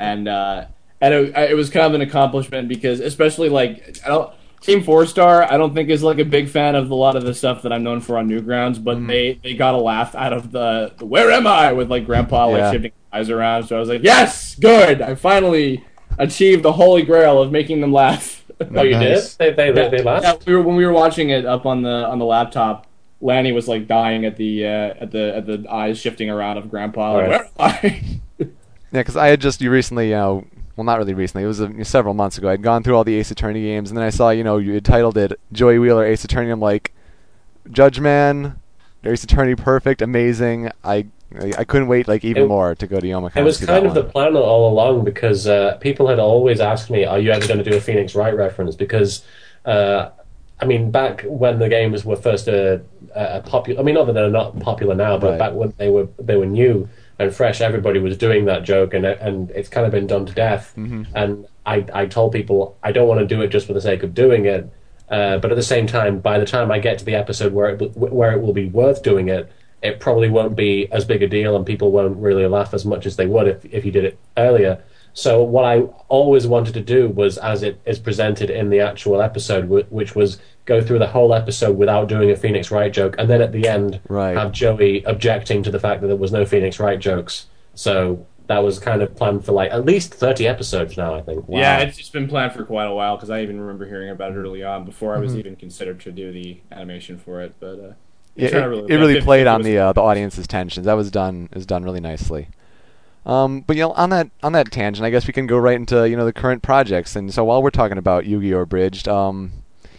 and 0.00 0.26
uh, 0.26 0.66
and 1.00 1.14
it, 1.14 1.50
it 1.50 1.54
was 1.54 1.70
kind 1.70 1.86
of 1.86 1.94
an 1.94 2.00
accomplishment 2.00 2.68
because 2.68 3.00
especially 3.00 3.48
like 3.48 3.98
I 4.04 4.08
don't, 4.08 4.32
Team 4.60 4.82
Four 4.82 5.06
Star, 5.06 5.42
I 5.50 5.56
don't 5.56 5.74
think 5.74 5.88
is 5.88 6.02
like 6.02 6.18
a 6.18 6.24
big 6.24 6.48
fan 6.48 6.74
of 6.74 6.90
a 6.90 6.94
lot 6.94 7.16
of 7.16 7.24
the 7.24 7.32
stuff 7.34 7.62
that 7.62 7.72
I'm 7.72 7.82
known 7.84 8.00
for 8.00 8.18
on 8.18 8.28
Newgrounds, 8.28 8.82
but 8.82 9.04
they 9.06 9.38
they 9.42 9.54
got 9.54 9.74
a 9.74 9.78
laugh 9.78 10.14
out 10.14 10.32
of 10.32 10.50
the, 10.52 10.92
the 10.98 11.06
"Where 11.06 11.30
am 11.30 11.46
I?" 11.46 11.72
with 11.72 11.90
like 11.90 12.04
Grandpa 12.06 12.46
like 12.48 12.58
Yeah. 12.58 12.72
shifting 12.72 12.92
eyes 13.12 13.30
around. 13.30 13.64
So 13.64 13.76
I 13.76 13.80
was 13.80 13.88
like, 13.88 14.02
yes, 14.02 14.54
good. 14.56 15.00
I 15.00 15.14
finally 15.14 15.84
achieved 16.18 16.62
the 16.64 16.72
holy 16.72 17.02
grail 17.02 17.40
of 17.40 17.52
making 17.52 17.80
them 17.80 17.92
laugh. 17.92 18.36
Oh, 18.74 18.82
you 18.82 18.90
Nice. 18.98 19.36
did? 19.36 19.56
They 19.56 19.70
they 19.70 19.70
they, 19.72 19.88
they 19.98 20.02
laughed. 20.02 20.24
Yeah, 20.24 20.34
we 20.44 20.56
were 20.56 20.62
when 20.62 20.74
we 20.74 20.84
were 20.84 20.92
watching 20.92 21.30
it 21.30 21.46
up 21.46 21.64
on 21.64 21.82
the 21.82 22.06
on 22.08 22.18
the 22.18 22.24
laptop. 22.24 22.88
Lanny 23.20 23.52
was 23.52 23.68
like 23.68 23.86
dying 23.86 24.24
at 24.24 24.36
the 24.36 24.66
uh, 24.66 24.94
at 25.00 25.12
the 25.12 25.36
at 25.36 25.46
the 25.46 25.64
eyes 25.70 25.96
shifting 26.00 26.28
around 26.28 26.56
of 26.58 26.68
Grandpa. 26.68 27.12
Like, 27.12 27.22
Right. 27.22 27.30
Where 27.30 27.40
am 27.40 27.48
I? 27.58 28.02
Yeah, 28.90 29.00
because 29.00 29.16
I 29.16 29.28
had 29.28 29.40
just 29.40 29.60
you 29.60 29.70
recently, 29.70 30.08
you 30.08 30.14
know, 30.14 30.44
well, 30.78 30.84
not 30.84 30.98
really 30.98 31.12
recently. 31.14 31.42
It 31.42 31.48
was 31.48 31.60
uh 31.60 31.68
several 31.82 32.14
months 32.14 32.38
ago. 32.38 32.48
I'd 32.48 32.62
gone 32.62 32.84
through 32.84 32.94
all 32.96 33.02
the 33.02 33.16
Ace 33.16 33.32
Attorney 33.32 33.62
games, 33.62 33.90
and 33.90 33.98
then 33.98 34.04
I 34.04 34.10
saw, 34.10 34.30
you 34.30 34.44
know, 34.44 34.58
you 34.58 34.74
had 34.74 34.84
titled 34.84 35.18
it 35.18 35.32
Joey 35.50 35.80
Wheeler 35.80 36.06
Ace 36.06 36.24
Attorney. 36.24 36.50
I'm 36.50 36.60
like, 36.60 36.94
Judge 37.68 37.98
Man, 37.98 38.60
Ace 39.02 39.24
Attorney, 39.24 39.56
perfect, 39.56 40.00
amazing. 40.02 40.70
I 40.84 41.06
I 41.58 41.64
couldn't 41.64 41.88
wait 41.88 42.06
like 42.06 42.24
even 42.24 42.44
It- 42.44 42.48
more 42.48 42.76
to 42.76 42.86
go 42.86 43.00
to 43.00 43.06
Youmacon. 43.06 43.38
It 43.38 43.42
was 43.42 43.58
kind 43.64 43.86
of 43.86 43.94
the 43.94 44.04
plan 44.04 44.36
all 44.36 44.72
along 44.72 45.04
because 45.04 45.48
uh, 45.48 45.78
people 45.80 46.06
had 46.06 46.20
always 46.20 46.60
asked 46.60 46.90
me, 46.90 47.04
"Are 47.04 47.18
you 47.18 47.32
ever 47.32 47.44
going 47.48 47.58
to 47.62 47.68
do 47.68 47.76
a 47.76 47.80
Phoenix 47.80 48.14
Wright 48.14 48.34
reference?" 48.36 48.76
Because, 48.76 49.24
uh, 49.64 50.10
I 50.60 50.64
mean, 50.64 50.92
back 50.92 51.22
when 51.26 51.58
the 51.58 51.68
games 51.68 52.04
were 52.04 52.16
first 52.16 52.48
uh, 52.48 52.78
uh, 53.16 53.40
popular, 53.40 53.80
I 53.80 53.82
mean, 53.82 53.96
not 53.96 54.06
that 54.06 54.12
they're 54.12 54.30
not 54.30 54.58
popular 54.60 54.94
now, 54.94 55.18
but 55.18 55.30
Right. 55.30 55.38
back 55.40 55.52
when 55.54 55.74
they 55.76 55.90
were 55.90 56.06
they 56.20 56.36
were 56.36 56.46
new 56.46 56.88
and 57.18 57.34
fresh, 57.34 57.60
everybody 57.60 57.98
was 57.98 58.16
doing 58.16 58.44
that 58.46 58.62
joke, 58.64 58.94
and 58.94 59.04
and 59.06 59.50
it's 59.50 59.68
kind 59.68 59.84
of 59.86 59.92
been 59.92 60.06
done 60.06 60.26
to 60.26 60.32
death. 60.32 60.72
And 61.14 61.46
I 61.66 61.84
I 61.92 62.06
told 62.06 62.32
people 62.32 62.76
I 62.82 62.92
don't 62.92 63.08
want 63.08 63.20
to 63.20 63.26
do 63.26 63.40
it 63.42 63.48
just 63.48 63.66
for 63.66 63.72
the 63.72 63.80
sake 63.80 64.02
of 64.02 64.14
doing 64.14 64.44
it. 64.46 64.70
Uh, 65.10 65.38
but 65.38 65.50
at 65.50 65.54
the 65.56 65.62
same 65.62 65.86
time, 65.86 66.18
by 66.20 66.38
the 66.38 66.44
time 66.44 66.70
I 66.70 66.78
get 66.78 66.98
to 66.98 67.04
the 67.04 67.14
episode 67.14 67.52
where 67.54 67.70
it, 67.70 67.96
where 67.96 68.32
it 68.32 68.40
will 68.42 68.52
be 68.52 68.66
worth 68.68 69.02
doing 69.02 69.28
it, 69.28 69.50
it 69.82 70.00
probably 70.00 70.28
won't 70.28 70.54
be 70.54 70.86
as 70.92 71.04
big 71.06 71.22
a 71.22 71.26
deal, 71.26 71.56
and 71.56 71.64
people 71.64 71.90
won't 71.92 72.16
really 72.18 72.46
laugh 72.46 72.74
as 72.74 72.84
much 72.84 73.06
as 73.06 73.16
they 73.16 73.26
would 73.26 73.48
if 73.48 73.64
if 73.64 73.84
you 73.84 73.90
did 73.92 74.04
it 74.04 74.18
earlier. 74.36 74.82
So 75.14 75.42
what 75.42 75.64
I 75.64 75.80
always 76.08 76.46
wanted 76.46 76.74
to 76.74 76.80
do 76.80 77.08
was, 77.08 77.38
as 77.38 77.62
it 77.62 77.80
is 77.86 77.98
presented 77.98 78.50
in 78.50 78.70
the 78.70 78.80
actual 78.80 79.20
episode, 79.20 79.64
wh- 79.66 79.90
which 79.92 80.14
was 80.14 80.38
go 80.68 80.80
through 80.82 80.98
the 81.00 81.06
whole 81.08 81.34
episode 81.34 81.76
without 81.76 82.08
doing 82.08 82.30
a 82.30 82.36
Phoenix 82.36 82.70
Wright 82.70 82.92
joke, 82.92 83.16
and 83.18 83.28
then 83.28 83.42
at 83.42 83.52
the 83.52 83.66
end 83.66 84.00
Right. 84.08 84.36
have 84.36 84.52
Joey 84.52 85.02
objecting 85.04 85.62
to 85.64 85.70
the 85.70 85.80
fact 85.80 86.02
that 86.02 86.06
there 86.06 86.16
was 86.16 86.30
no 86.30 86.44
Phoenix 86.44 86.78
Wright 86.78 87.00
jokes. 87.00 87.46
So 87.74 88.26
that 88.48 88.62
was 88.62 88.78
kind 88.78 89.02
of 89.02 89.14
planned 89.16 89.44
for 89.44 89.52
like 89.52 89.70
at 89.72 89.84
least 89.84 90.14
thirty 90.14 90.46
episodes 90.46 90.96
now, 90.96 91.14
I 91.14 91.22
think. 91.22 91.44
Yeah, 91.48 91.78
it's 91.78 91.96
just 91.96 92.12
been 92.12 92.28
planned 92.28 92.52
for 92.52 92.64
quite 92.64 92.86
a 92.86 92.94
while 92.94 93.16
because 93.16 93.30
I 93.30 93.42
even 93.42 93.60
remember 93.60 93.86
hearing 93.86 94.10
about 94.10 94.32
it 94.32 94.36
early 94.36 94.62
on 94.62 94.84
before 94.84 95.16
I 95.16 95.18
was 95.18 95.34
even 95.36 95.56
considered 95.56 96.00
to 96.00 96.12
do 96.12 96.32
the 96.32 96.60
animation 96.70 97.18
for 97.18 97.40
it. 97.40 97.54
But 97.58 97.80
uh, 97.80 97.92
Yeah, 98.36 98.50
turned 98.50 98.74
it, 98.74 98.84
out 98.84 98.90
it 98.90 98.96
really 98.96 99.20
played 99.20 99.46
on 99.46 99.62
the 99.62 99.78
uh, 99.78 99.92
the 99.92 100.02
audience's 100.02 100.46
tensions. 100.46 100.86
That 100.86 100.94
was 100.94 101.10
done 101.10 101.48
is 101.52 101.66
done 101.66 101.82
really 101.82 102.00
nicely. 102.00 102.48
Um, 103.26 103.60
but 103.60 103.76
you 103.76 103.82
know, 103.82 103.92
on 103.92 104.10
that 104.10 104.30
on 104.42 104.52
that 104.52 104.70
tangent, 104.70 105.04
I 105.04 105.10
guess 105.10 105.26
we 105.26 105.32
can 105.32 105.46
go 105.46 105.58
right 105.58 105.76
into 105.76 106.08
you 106.08 106.16
know 106.16 106.24
the 106.24 106.32
current 106.32 106.62
projects. 106.62 107.16
And 107.16 107.32
so 107.32 107.44
while 107.44 107.62
we're 107.62 107.70
talking 107.70 107.98
about 107.98 108.24
Yu-Gi-Oh! 108.26 108.64
Bridged, 108.64 109.08
um, 109.08 109.52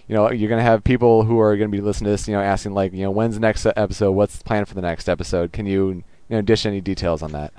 you 0.09 0.15
know, 0.15 0.29
you're 0.31 0.49
gonna 0.49 0.61
have 0.63 0.83
people 0.83 1.23
who 1.23 1.39
are 1.39 1.55
gonna 1.55 1.69
be 1.69 1.79
listening 1.81 2.07
to 2.07 2.11
this, 2.11 2.27
you 2.27 2.33
know, 2.33 2.41
asking 2.41 2.73
like, 2.73 2.91
you 2.91 3.03
know, 3.03 3.11
when's 3.11 3.35
the 3.35 3.39
next 3.41 3.65
episode? 3.65 4.11
What's 4.11 4.37
the 4.39 4.43
plan 4.43 4.65
for 4.65 4.73
the 4.73 4.81
next 4.81 5.07
episode? 5.07 5.53
Can 5.53 5.65
you 5.67 5.89
you 5.89 6.03
know 6.35 6.41
dish 6.41 6.65
any 6.65 6.81
details 6.81 7.21
on 7.21 7.31
that? 7.31 7.53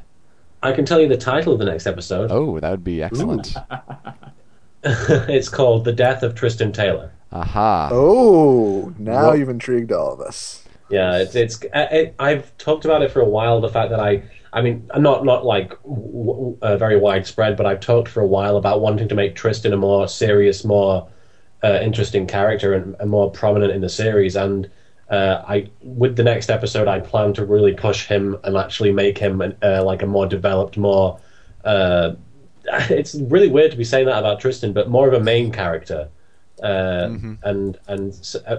I 0.63 0.73
can 0.73 0.85
tell 0.85 1.01
you 1.01 1.09
the 1.09 1.17
title 1.17 1.55
of 1.55 1.59
the 1.59 1.65
next 1.65 1.87
episode. 1.87 2.31
Oh, 2.31 2.61
that 2.61 2.71
would 2.71 2.85
be 2.85 3.03
excellent. 3.03 3.55
it's 4.83 5.49
called 5.49 5.85
"The 5.85 5.93
Death 5.93 6.23
of 6.23 6.35
Tristan 6.35 6.73
Taylor." 6.73 7.13
Aha. 7.33 7.91
Oh, 7.93 8.93
now 8.99 9.13
Well- 9.29 9.37
you've 9.37 9.49
intrigued 9.49 9.93
all 9.93 10.13
of 10.13 10.21
us. 10.21 10.65
Yeah, 10.91 11.19
it's 11.19 11.37
it's. 11.37 11.63
uh, 11.73 11.87
It, 11.93 12.15
I've 12.19 12.57
talked 12.59 12.85
about 12.85 13.01
it 13.03 13.13
for 13.13 13.21
a 13.21 13.25
while. 13.29 13.61
The 13.61 13.69
fact 13.69 13.91
that 13.91 14.01
I 14.01 14.25
I 14.53 14.61
mean, 14.61 14.91
not 14.97 15.25
not 15.25 15.45
like 15.45 15.71
w- 15.85 16.27
w- 16.27 16.59
uh, 16.63 16.77
very 16.77 16.99
widespread, 16.99 17.57
but 17.57 17.65
I've 17.65 17.79
talked 17.79 18.09
for 18.09 18.21
a 18.21 18.27
while 18.27 18.57
about 18.57 18.81
wanting 18.81 19.07
to 19.09 19.15
make 19.15 19.37
Tristan 19.37 19.73
a 19.73 19.77
more 19.77 20.09
serious, 20.09 20.65
more 20.65 21.07
uh, 21.63 21.79
interesting 21.83 22.27
character 22.27 22.75
and, 22.75 22.97
and 23.01 23.11
more 23.11 23.31
prominent 23.31 23.73
in 23.73 23.81
the 23.81 23.89
series. 23.89 24.37
And 24.37 24.71
uh, 25.11 25.43
I, 25.47 25.69
with 25.83 26.17
the 26.17 26.23
next 26.23 26.51
episode, 26.51 26.89
I 26.89 27.01
plan 27.01 27.33
to 27.35 27.45
really 27.45 27.75
push 27.75 28.07
him 28.07 28.39
and 28.45 28.57
actually 28.57 28.93
make 28.93 29.19
him 29.19 29.41
an, 29.41 29.57
uh, 29.63 29.83
like 29.85 30.03
a 30.03 30.07
more 30.07 30.27
developed, 30.27 30.77
more. 30.77 31.19
Uh, 31.65 32.13
it's 32.91 33.15
really 33.15 33.49
weird 33.49 33.71
to 33.73 33.77
be 33.77 33.85
saying 33.85 34.07
that 34.07 34.19
about 34.19 34.41
Tristan, 34.41 34.73
but 34.73 34.89
more 34.89 35.09
of 35.09 35.15
a 35.15 35.21
main 35.21 35.53
character. 35.53 36.09
Uh, 36.63 37.09
And 37.43 37.79
and 37.89 38.37
uh, 38.47 38.57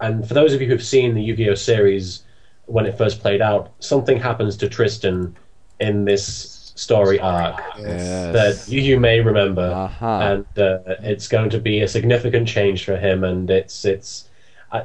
and 0.00 0.26
for 0.26 0.34
those 0.34 0.52
of 0.52 0.60
you 0.60 0.66
who've 0.68 0.82
seen 0.82 1.14
the 1.14 1.22
Yu-Gi-Oh 1.22 1.54
series 1.54 2.24
when 2.66 2.84
it 2.86 2.98
first 2.98 3.20
played 3.20 3.40
out, 3.40 3.72
something 3.78 4.18
happens 4.18 4.56
to 4.56 4.68
Tristan 4.68 5.36
in 5.80 6.04
this 6.04 6.63
story 6.74 7.20
arc 7.20 7.60
Yes. 7.78 8.32
that 8.66 8.72
you, 8.72 8.80
you 8.80 8.98
may 9.00 9.20
remember, 9.20 9.62
Uh-huh. 9.62 10.06
and 10.06 10.58
uh, 10.58 10.78
it's 11.02 11.28
going 11.28 11.50
to 11.50 11.58
be 11.60 11.80
a 11.82 11.88
significant 11.88 12.48
change 12.48 12.84
for 12.84 12.96
him. 12.96 13.22
And 13.24 13.48
it's 13.50 13.84
it's 13.84 14.28
I 14.72 14.84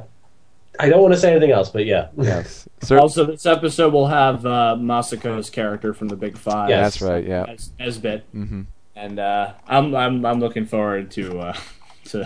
I 0.78 0.88
don't 0.88 1.02
want 1.02 1.12
to 1.14 1.20
say 1.20 1.30
anything 1.32 1.50
else, 1.50 1.68
but 1.70 1.84
yeah, 1.86 2.08
Yes. 2.16 2.68
Sir, 2.82 2.98
Also, 2.98 3.24
this 3.26 3.44
episode 3.44 3.92
will 3.92 4.06
have 4.06 4.46
uh, 4.46 4.76
Masako's 4.78 5.50
character 5.50 5.92
from 5.92 6.08
the 6.08 6.16
Big 6.16 6.38
Five. 6.38 6.70
Yes. 6.70 6.80
that's 6.98 7.02
right. 7.02 7.26
Yeah. 7.26 7.44
as 7.48 7.70
Nesbit, 7.78 8.24
mm-hmm. 8.34 8.62
and 8.96 9.18
uh, 9.18 9.52
I'm 9.66 9.94
I'm 9.94 10.24
I'm 10.24 10.38
looking 10.40 10.66
forward 10.66 11.10
to 11.12 11.38
uh, 11.40 11.56
to 12.04 12.24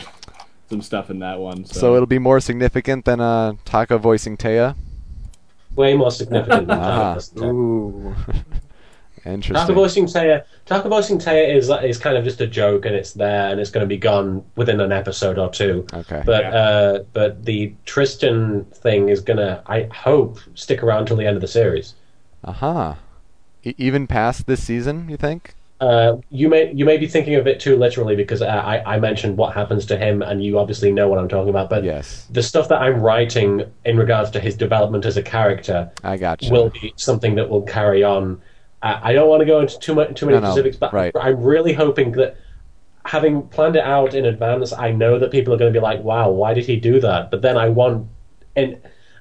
some 0.70 0.82
stuff 0.82 1.08
in 1.10 1.18
that 1.20 1.38
one. 1.40 1.64
So, 1.64 1.80
So 1.80 1.94
it'll 1.96 2.06
be 2.06 2.18
more 2.20 2.40
significant 2.40 3.04
than 3.06 3.20
uh, 3.20 3.54
Taka 3.64 3.98
voicing 3.98 4.36
Taya. 4.36 4.76
way 5.74 5.94
more 5.96 6.10
significant. 6.10 6.68
than 6.68 6.78
Ah. 6.84 7.14
that. 7.14 7.42
Ooh. 7.42 8.14
Taka 9.24 9.34
Interesting. 9.34 9.74
voicing 9.74 10.04
Taya, 10.06 10.44
Taka 10.66 10.88
voicing 10.88 11.18
Taya 11.18 11.48
is 11.56 11.70
is 11.82 11.96
kind 11.98 12.16
of 12.18 12.24
just 12.24 12.40
a 12.42 12.46
joke, 12.46 12.84
and 12.84 12.94
it's 12.94 13.12
there, 13.14 13.50
and 13.50 13.58
it's 13.58 13.70
going 13.70 13.82
to 13.82 13.88
be 13.88 13.96
gone 13.96 14.44
within 14.56 14.80
an 14.82 14.92
episode 14.92 15.38
or 15.38 15.48
two. 15.50 15.86
Okay. 15.94 16.22
But 16.26 16.42
Yeah. 16.44 16.50
uh, 16.54 16.98
but 17.14 17.44
the 17.46 17.72
Tristan 17.86 18.64
thing 18.66 19.08
is 19.08 19.20
gonna, 19.22 19.62
I 19.66 19.84
hope, 19.94 20.38
stick 20.54 20.82
around 20.82 21.06
till 21.06 21.16
the 21.16 21.26
end 21.26 21.36
of 21.36 21.40
the 21.40 21.48
series. 21.48 21.94
Uh 22.44 22.52
huh. 22.52 22.94
E- 23.64 23.74
even 23.78 24.06
past 24.06 24.46
this 24.46 24.62
season, 24.62 25.08
you 25.08 25.16
think? 25.16 25.54
Uh, 25.80 26.16
you 26.30 26.48
may 26.50 26.70
you 26.74 26.84
may 26.84 26.98
be 26.98 27.06
thinking 27.06 27.34
of 27.34 27.46
it 27.46 27.60
too 27.60 27.76
literally 27.76 28.14
because 28.16 28.42
uh, 28.42 28.46
I 28.46 28.94
I 28.96 28.98
mentioned 29.00 29.38
what 29.38 29.54
happens 29.54 29.86
to 29.86 29.96
him, 29.96 30.20
and 30.20 30.44
you 30.44 30.58
obviously 30.58 30.92
know 30.92 31.08
what 31.08 31.18
I'm 31.18 31.28
talking 31.28 31.48
about. 31.48 31.70
But 31.70 31.82
Yes. 31.82 32.26
the 32.30 32.42
stuff 32.42 32.68
that 32.68 32.82
I'm 32.82 33.00
writing 33.00 33.62
in 33.86 33.96
regards 33.96 34.30
to 34.32 34.40
his 34.40 34.54
development 34.54 35.06
as 35.06 35.16
a 35.16 35.22
character 35.22 35.90
I 36.02 36.18
got 36.18 36.42
you. 36.42 36.52
will 36.52 36.68
be 36.68 36.92
something 36.96 37.36
that 37.36 37.48
will 37.48 37.62
carry 37.62 38.04
on. 38.04 38.42
Uh, 38.84 39.00
I 39.02 39.12
don't 39.14 39.28
want 39.28 39.40
to 39.40 39.46
go 39.46 39.60
into 39.60 39.78
too 39.78 39.94
much 39.94 40.14
too 40.14 40.26
many 40.26 40.38
No, 40.38 40.42
no, 40.44 40.50
specifics, 40.50 40.76
but 40.76 40.92
right. 40.92 41.10
I'm 41.18 41.42
really 41.42 41.72
hoping 41.72 42.12
that 42.12 42.36
having 43.06 43.42
planned 43.48 43.76
it 43.76 43.82
out 43.84 44.14
in 44.14 44.24
advance, 44.26 44.72
I 44.72 44.92
know 44.92 45.18
that 45.18 45.30
people 45.30 45.52
are 45.54 45.56
going 45.56 45.72
to 45.72 45.78
be 45.78 45.82
like, 45.82 46.02
"Wow, 46.02 46.30
why 46.30 46.52
did 46.54 46.66
he 46.66 46.76
do 46.76 47.00
that?" 47.00 47.30
But 47.30 47.42
then 47.42 47.56
I 47.56 47.68
want 47.70 48.06
and. 48.54 48.76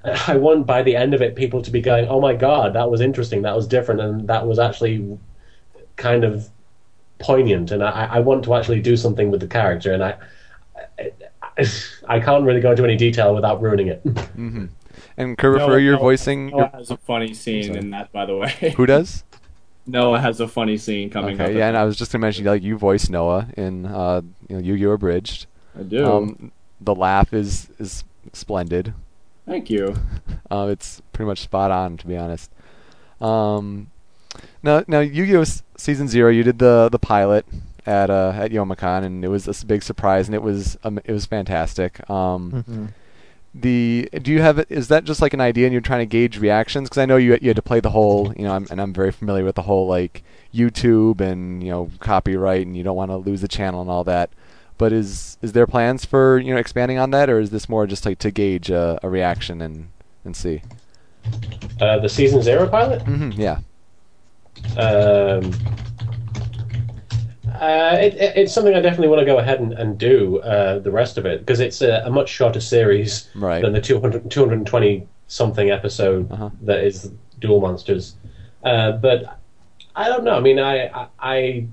I 0.28 0.36
want 0.36 0.68
by 0.68 0.84
the 0.84 0.98
end 0.98 1.14
of 1.14 1.22
it 1.22 1.34
people 1.34 1.62
to 1.62 1.72
be 1.72 1.80
going, 1.80 2.10
"Oh 2.10 2.20
my 2.20 2.36
god, 2.36 2.74
that 2.74 2.92
was 2.92 3.00
interesting, 3.00 3.42
that 3.44 3.56
was 3.56 3.66
different, 3.66 4.02
and 4.02 4.28
that 4.28 4.46
was 4.46 4.60
actually 4.60 5.18
kind 5.96 6.26
of 6.26 6.50
poignant." 7.20 7.72
And 7.72 7.82
I, 7.82 8.10
I 8.12 8.20
want 8.20 8.44
to 8.44 8.54
actually 8.54 8.82
do 8.82 8.98
something 8.98 9.32
with 9.32 9.40
the 9.40 9.48
character, 9.48 9.94
and 9.94 10.04
I, 10.04 10.16
I, 11.58 11.66
I 12.10 12.20
can't 12.20 12.44
really 12.44 12.60
go 12.60 12.72
into 12.72 12.84
any 12.84 12.98
detail 12.98 13.34
without 13.34 13.62
ruining 13.62 13.88
it. 13.88 14.02
and 15.18 15.38
Kurt, 15.38 15.60
Noah- 15.60 15.68
for 15.72 15.80
you're 15.80 15.94
Noah- 15.94 16.02
voicing. 16.02 16.48
Noah 16.48 16.72
has 16.74 16.92
a 16.92 16.98
funny 16.98 17.34
scene 17.34 17.74
in 17.74 17.92
that, 17.92 18.12
by 18.12 18.26
the 18.26 18.36
way. 18.36 18.74
Who 18.76 18.86
does? 18.86 19.24
Noah 19.86 20.20
has 20.20 20.40
a 20.40 20.48
funny 20.48 20.78
scene 20.78 21.10
coming 21.10 21.40
up. 21.40 21.52
Yeah, 21.52 21.68
and 21.68 21.78
I 21.78 21.84
was 21.84 21.98
just 21.98 22.12
gonna 22.12 22.22
mention 22.22 22.46
like 22.46 22.64
you 22.64 22.78
voice 22.78 23.10
Noah 23.10 23.48
in 23.58 23.86
uh, 23.86 24.22
you 24.48 24.56
know 24.56 24.62
Yu-Gi-Oh! 24.62 24.92
Abridged. 24.92 25.48
I 25.78 25.84
do. 25.84 26.06
Um, 26.06 26.52
the 26.80 26.96
laugh 26.96 27.34
is 27.34 27.70
is 27.80 28.04
splendid. 28.32 28.94
Thank 29.46 29.70
you. 29.70 29.96
Uh, 30.50 30.68
it's 30.72 31.02
pretty 31.12 31.28
much 31.28 31.42
spot 31.42 31.72
on, 31.72 31.98
to 31.98 32.08
be 32.08 32.16
honest. 32.16 32.50
Um, 33.20 33.92
now, 34.62 34.84
now 34.88 35.00
Yu-Gi-Oh! 35.00 35.44
Season 35.78 36.08
Zero, 36.08 36.30
you 36.32 36.44
did 36.44 36.60
the 36.60 36.90
the 36.90 37.00
pilot 37.00 37.46
at 37.86 38.10
uh, 38.10 38.32
at 38.36 38.52
Youmacon, 38.52 39.04
and 39.04 39.26
it 39.26 39.28
was 39.28 39.48
a 39.48 39.66
big 39.66 39.84
surprise, 39.84 40.28
and 40.28 40.36
it 40.36 40.42
was 40.42 40.78
um, 40.84 41.00
it 41.04 41.12
was 41.12 41.26
fantastic. 41.26 42.10
Um, 42.10 42.94
the 43.54 44.10
do 44.22 44.32
you 44.32 44.42
have 44.42 44.66
is 44.70 44.88
that 44.88 45.04
just 45.04 45.22
like 45.22 45.34
an 45.34 45.42
idea, 45.42 45.66
and 45.66 45.74
you're 45.74 45.82
trying 45.82 46.00
to 46.00 46.06
gauge 46.06 46.40
reactions? 46.40 46.90
Because 46.90 46.98
I 46.98 47.06
know 47.06 47.18
you 47.18 47.38
you 47.42 47.50
had 47.50 47.56
to 47.56 47.62
play 47.62 47.80
the 47.80 47.92
whole, 47.92 48.34
you 48.36 48.44
know, 48.44 48.54
I'm, 48.54 48.66
and 48.72 48.82
I'm 48.82 48.94
very 48.94 49.12
familiar 49.12 49.44
with 49.44 49.56
the 49.56 49.62
whole 49.64 49.88
like 49.88 50.24
YouTube 50.54 51.22
and 51.22 51.64
you 51.64 51.70
know 51.70 51.92
copyright, 52.00 52.66
and 52.66 52.76
you 52.76 52.84
don't 52.84 52.96
want 52.96 53.12
to 53.12 53.18
lose 53.18 53.42
the 53.42 53.48
channel 53.48 53.82
and 53.82 53.90
all 53.90 54.04
that. 54.06 54.32
But 54.78 54.92
is 54.92 55.38
is 55.42 55.54
there 55.54 55.68
plans 55.68 56.04
for 56.04 56.40
you 56.40 56.54
know 56.54 56.60
expanding 56.60 56.98
on 56.98 57.12
that, 57.12 57.30
or 57.30 57.40
is 57.40 57.52
this 57.52 57.70
more 57.70 57.86
just 57.86 58.06
like 58.06 58.18
to 58.20 58.32
gauge 58.32 58.72
a, 58.72 59.00
a 59.04 59.10
reaction 59.10 59.62
and 59.62 59.90
and 60.26 60.36
see? 60.36 60.64
Uh, 61.80 62.00
the 62.00 62.10
season 62.10 62.42
zero 62.42 62.68
pilot. 62.68 63.04
hmm 63.04 63.32
yeah. 63.32 63.60
Um, 64.78 65.52
uh, 67.64 67.96
it, 68.06 68.14
it, 68.16 68.38
it's 68.38 68.54
something 68.54 68.74
I 68.76 68.82
definitely 68.82 69.08
want 69.08 69.20
to 69.22 69.26
go 69.26 69.38
ahead 69.40 69.60
and, 69.60 69.74
and 69.74 69.98
do 69.98 70.40
uh, 70.42 70.80
the 70.80 70.92
rest 70.92 71.18
of 71.18 71.26
it 71.26 71.40
because 71.40 71.60
it's 71.60 71.82
a, 71.82 72.04
a 72.06 72.10
much 72.10 72.30
shorter 72.30 72.60
series 72.62 73.30
Right. 73.36 73.62
than 73.62 73.74
the 73.74 73.82
200, 73.82 74.30
220 74.30 75.08
something 75.28 75.70
episode 75.72 76.32
Uh-huh. 76.32 76.50
that 76.64 76.80
is 76.84 77.12
Duel 77.40 77.62
Monsters. 77.62 78.16
Uh, 78.64 78.92
but 78.94 79.40
I 79.96 80.06
don't 80.10 80.24
know. 80.24 80.36
I 80.36 80.40
mean, 80.40 80.60
I, 80.60 80.88
I, 80.88 81.08
I 81.20 81.68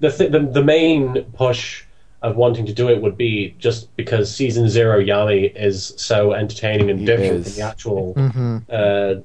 the, 0.00 0.10
th- 0.10 0.30
the 0.32 0.40
the 0.40 0.62
main 0.62 1.22
push 1.36 1.84
of 2.22 2.36
wanting 2.36 2.66
to 2.66 2.72
do 2.72 2.88
it 2.88 3.00
would 3.02 3.16
be 3.16 3.54
just 3.58 3.94
because 3.96 4.34
season 4.34 4.68
zero 4.68 4.98
Yami 5.00 5.54
is 5.54 5.92
so 5.96 6.32
entertaining 6.32 6.90
and 6.90 6.98
He 7.00 7.06
different 7.06 7.46
is. 7.46 7.54
from 7.54 7.54
the 7.62 7.68
actual 7.70 8.04
uh, 8.68 9.20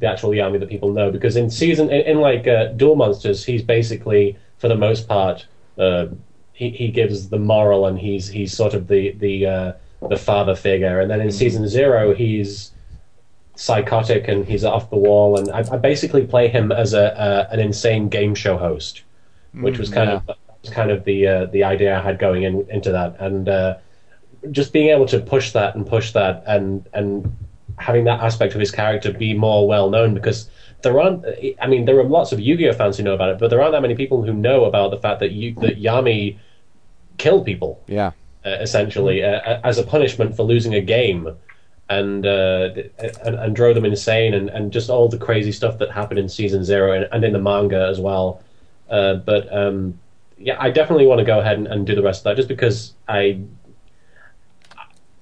the 0.00 0.06
actual 0.06 0.30
Yami 0.30 0.60
that 0.60 0.68
people 0.68 0.92
know. 0.92 1.10
Because 1.10 1.36
in 1.36 1.50
season 1.50 1.90
in, 1.90 2.02
in 2.12 2.20
like 2.20 2.46
uh, 2.46 2.66
Duel 2.80 2.96
Monsters, 2.96 3.44
he's 3.44 3.62
basically 3.62 4.36
for 4.64 4.68
the 4.68 4.74
most 4.74 5.06
part 5.06 5.46
uh, 5.76 6.06
he 6.54 6.70
he 6.70 6.88
gives 6.88 7.28
the 7.28 7.38
moral 7.38 7.86
and 7.86 7.98
he's 7.98 8.28
he's 8.28 8.56
sort 8.56 8.72
of 8.72 8.88
the 8.88 9.12
the 9.12 9.44
uh, 9.44 9.72
the 10.08 10.16
father 10.16 10.56
figure. 10.56 11.00
And 11.00 11.10
then 11.10 11.20
in 11.20 11.30
season 11.30 11.68
zero, 11.68 12.14
he's 12.14 12.72
psychotic 13.56 14.26
and 14.26 14.46
he's 14.46 14.64
off 14.64 14.88
the 14.88 14.96
wall. 14.96 15.38
And 15.38 15.50
I, 15.50 15.58
I 15.70 15.76
basically 15.76 16.26
play 16.26 16.48
him 16.48 16.72
as 16.72 16.94
a 16.94 17.14
uh, 17.20 17.48
an 17.50 17.60
insane 17.60 18.08
game 18.08 18.34
show 18.34 18.56
host, 18.56 19.02
which 19.52 19.78
was 19.78 19.90
kind 19.90 20.08
yeah. 20.08 20.16
of 20.28 20.38
was 20.62 20.70
kind 20.70 20.90
of 20.90 21.04
the 21.04 21.26
uh, 21.26 21.44
the 21.46 21.62
idea 21.62 21.98
I 21.98 22.02
had 22.02 22.18
going 22.18 22.44
in, 22.44 22.66
into 22.70 22.90
that. 22.90 23.20
And 23.20 23.50
uh, 23.50 23.76
just 24.50 24.72
being 24.72 24.88
able 24.88 25.06
to 25.08 25.20
push 25.20 25.52
that 25.52 25.74
and 25.74 25.86
push 25.86 26.12
that 26.12 26.42
and 26.46 26.88
and 26.94 27.36
having 27.76 28.04
that 28.04 28.20
aspect 28.20 28.54
of 28.54 28.60
his 28.60 28.70
character 28.70 29.12
be 29.12 29.34
more 29.34 29.68
well 29.68 29.90
known 29.90 30.14
because 30.14 30.48
there 30.84 31.00
aren't 31.00 31.24
I 31.60 31.66
mean 31.66 31.84
there 31.84 31.98
are 31.98 32.04
lots 32.04 32.30
of 32.32 32.38
Yu-Gi-Oh 32.38 32.74
fans 32.74 32.96
who 32.96 33.02
know 33.02 33.14
about 33.14 33.30
it 33.30 33.38
but 33.40 33.50
there 33.50 33.60
aren't 33.60 33.72
that 33.72 33.82
many 33.82 33.96
people 33.96 34.22
who 34.22 34.32
know 34.32 34.64
about 34.64 34.90
the 34.92 34.98
fact 34.98 35.18
that 35.20 35.32
you 35.32 35.54
that 35.56 35.82
Yami 35.82 36.38
killed 37.18 37.44
people 37.44 37.82
Yeah. 37.88 38.12
uh, 38.46 38.50
essentially 38.60 39.24
uh, 39.24 39.60
as 39.64 39.78
a 39.78 39.82
punishment 39.82 40.36
for 40.36 40.44
losing 40.44 40.74
a 40.74 40.80
game 40.80 41.34
and, 41.90 42.24
uh, 42.24 42.70
and 43.24 43.34
and 43.42 43.54
drove 43.56 43.74
them 43.74 43.84
insane 43.84 44.32
and, 44.34 44.48
and 44.48 44.72
just 44.72 44.88
all 44.88 45.08
the 45.08 45.18
crazy 45.18 45.52
stuff 45.52 45.78
that 45.78 45.90
happened 45.90 46.18
in 46.18 46.28
season 46.28 46.64
zero 46.64 46.92
and, 46.92 47.08
and 47.12 47.24
in 47.24 47.32
the 47.32 47.38
manga 47.38 47.86
as 47.92 47.98
well 48.00 48.40
uh, 48.90 49.14
but 49.14 49.52
um, 49.54 49.98
yeah 50.38 50.56
I 50.58 50.70
definitely 50.70 51.06
want 51.06 51.18
to 51.18 51.24
go 51.24 51.40
ahead 51.40 51.58
and, 51.58 51.66
and 51.66 51.86
do 51.86 51.94
the 51.94 52.02
rest 52.02 52.20
of 52.20 52.24
that 52.24 52.36
just 52.36 52.48
because 52.48 52.94
I 53.08 53.40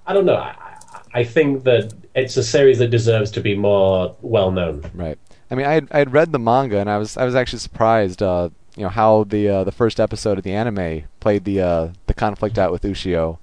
I 0.06 0.12
don't 0.12 0.26
know 0.26 0.36
I, 0.36 0.48
I- 0.58 0.78
I 1.14 1.24
think 1.24 1.64
that 1.64 1.92
it's 2.14 2.38
a 2.38 2.42
series 2.42 2.78
that 2.78 2.88
deserves 2.88 3.30
to 3.32 3.40
be 3.42 3.54
more 3.54 4.16
well 4.22 4.50
known 4.50 4.82
Right. 4.94 5.18
I 5.52 5.54
mean, 5.54 5.66
I 5.66 5.74
had, 5.74 5.88
I 5.92 5.98
had 5.98 6.12
read 6.14 6.32
the 6.32 6.38
manga, 6.38 6.78
and 6.78 6.88
I 6.90 6.96
was 6.96 7.16
I 7.18 7.24
was 7.26 7.34
actually 7.34 7.58
surprised, 7.58 8.22
uh, 8.22 8.48
you 8.74 8.84
know, 8.84 8.88
how 8.88 9.24
the 9.24 9.48
uh, 9.48 9.64
the 9.64 9.70
first 9.72 10.00
episode 10.00 10.38
of 10.38 10.44
the 10.44 10.52
anime 10.52 11.04
played 11.20 11.44
the 11.44 11.60
uh, 11.60 11.88
the 12.06 12.14
conflict 12.14 12.58
out 12.58 12.72
with 12.72 12.82
Ushio. 12.82 13.36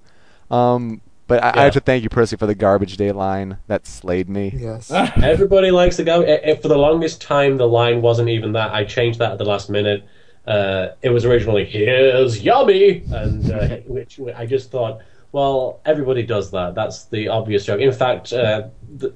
Um, 0.50 1.02
but 1.28 1.44
I, 1.44 1.52
I 1.62 1.64
have 1.66 1.74
to 1.74 1.80
thank 1.80 2.02
you 2.02 2.10
personally 2.10 2.40
for 2.40 2.48
the 2.48 2.56
garbage 2.56 2.98
day 2.98 3.12
line 3.12 3.60
that 3.68 3.86
slayed 3.86 4.28
me. 4.28 4.52
Yes. 4.58 4.90
Everybody 5.24 5.70
likes 5.70 5.98
to 5.98 6.04
go. 6.04 6.24
i- 6.24 6.50
i- 6.50 6.56
for 6.56 6.68
the 6.68 6.78
longest 6.78 7.22
time, 7.22 7.58
the 7.58 7.68
line 7.68 8.02
wasn't 8.02 8.30
even 8.30 8.54
that. 8.54 8.74
I 8.74 8.84
changed 8.86 9.20
that 9.20 9.34
at 9.34 9.38
the 9.38 9.46
last 9.46 9.70
minute. 9.70 10.04
Uh, 10.48 10.88
it 11.04 11.10
was 11.10 11.26
originally 11.26 11.64
"Here's 11.66 12.42
Yummy," 12.44 13.04
and 13.12 13.52
uh, 13.52 13.68
which 13.86 14.20
I 14.36 14.48
just 14.48 14.72
thought, 14.72 15.02
well, 15.32 15.80
everybody 15.86 16.24
does 16.24 16.50
that. 16.50 16.74
That's 16.74 17.04
the 17.06 17.28
obvious 17.28 17.66
joke. 17.66 17.80
In 17.82 17.92
fact, 17.92 18.34
uh, 18.34 18.70
the, 18.98 19.14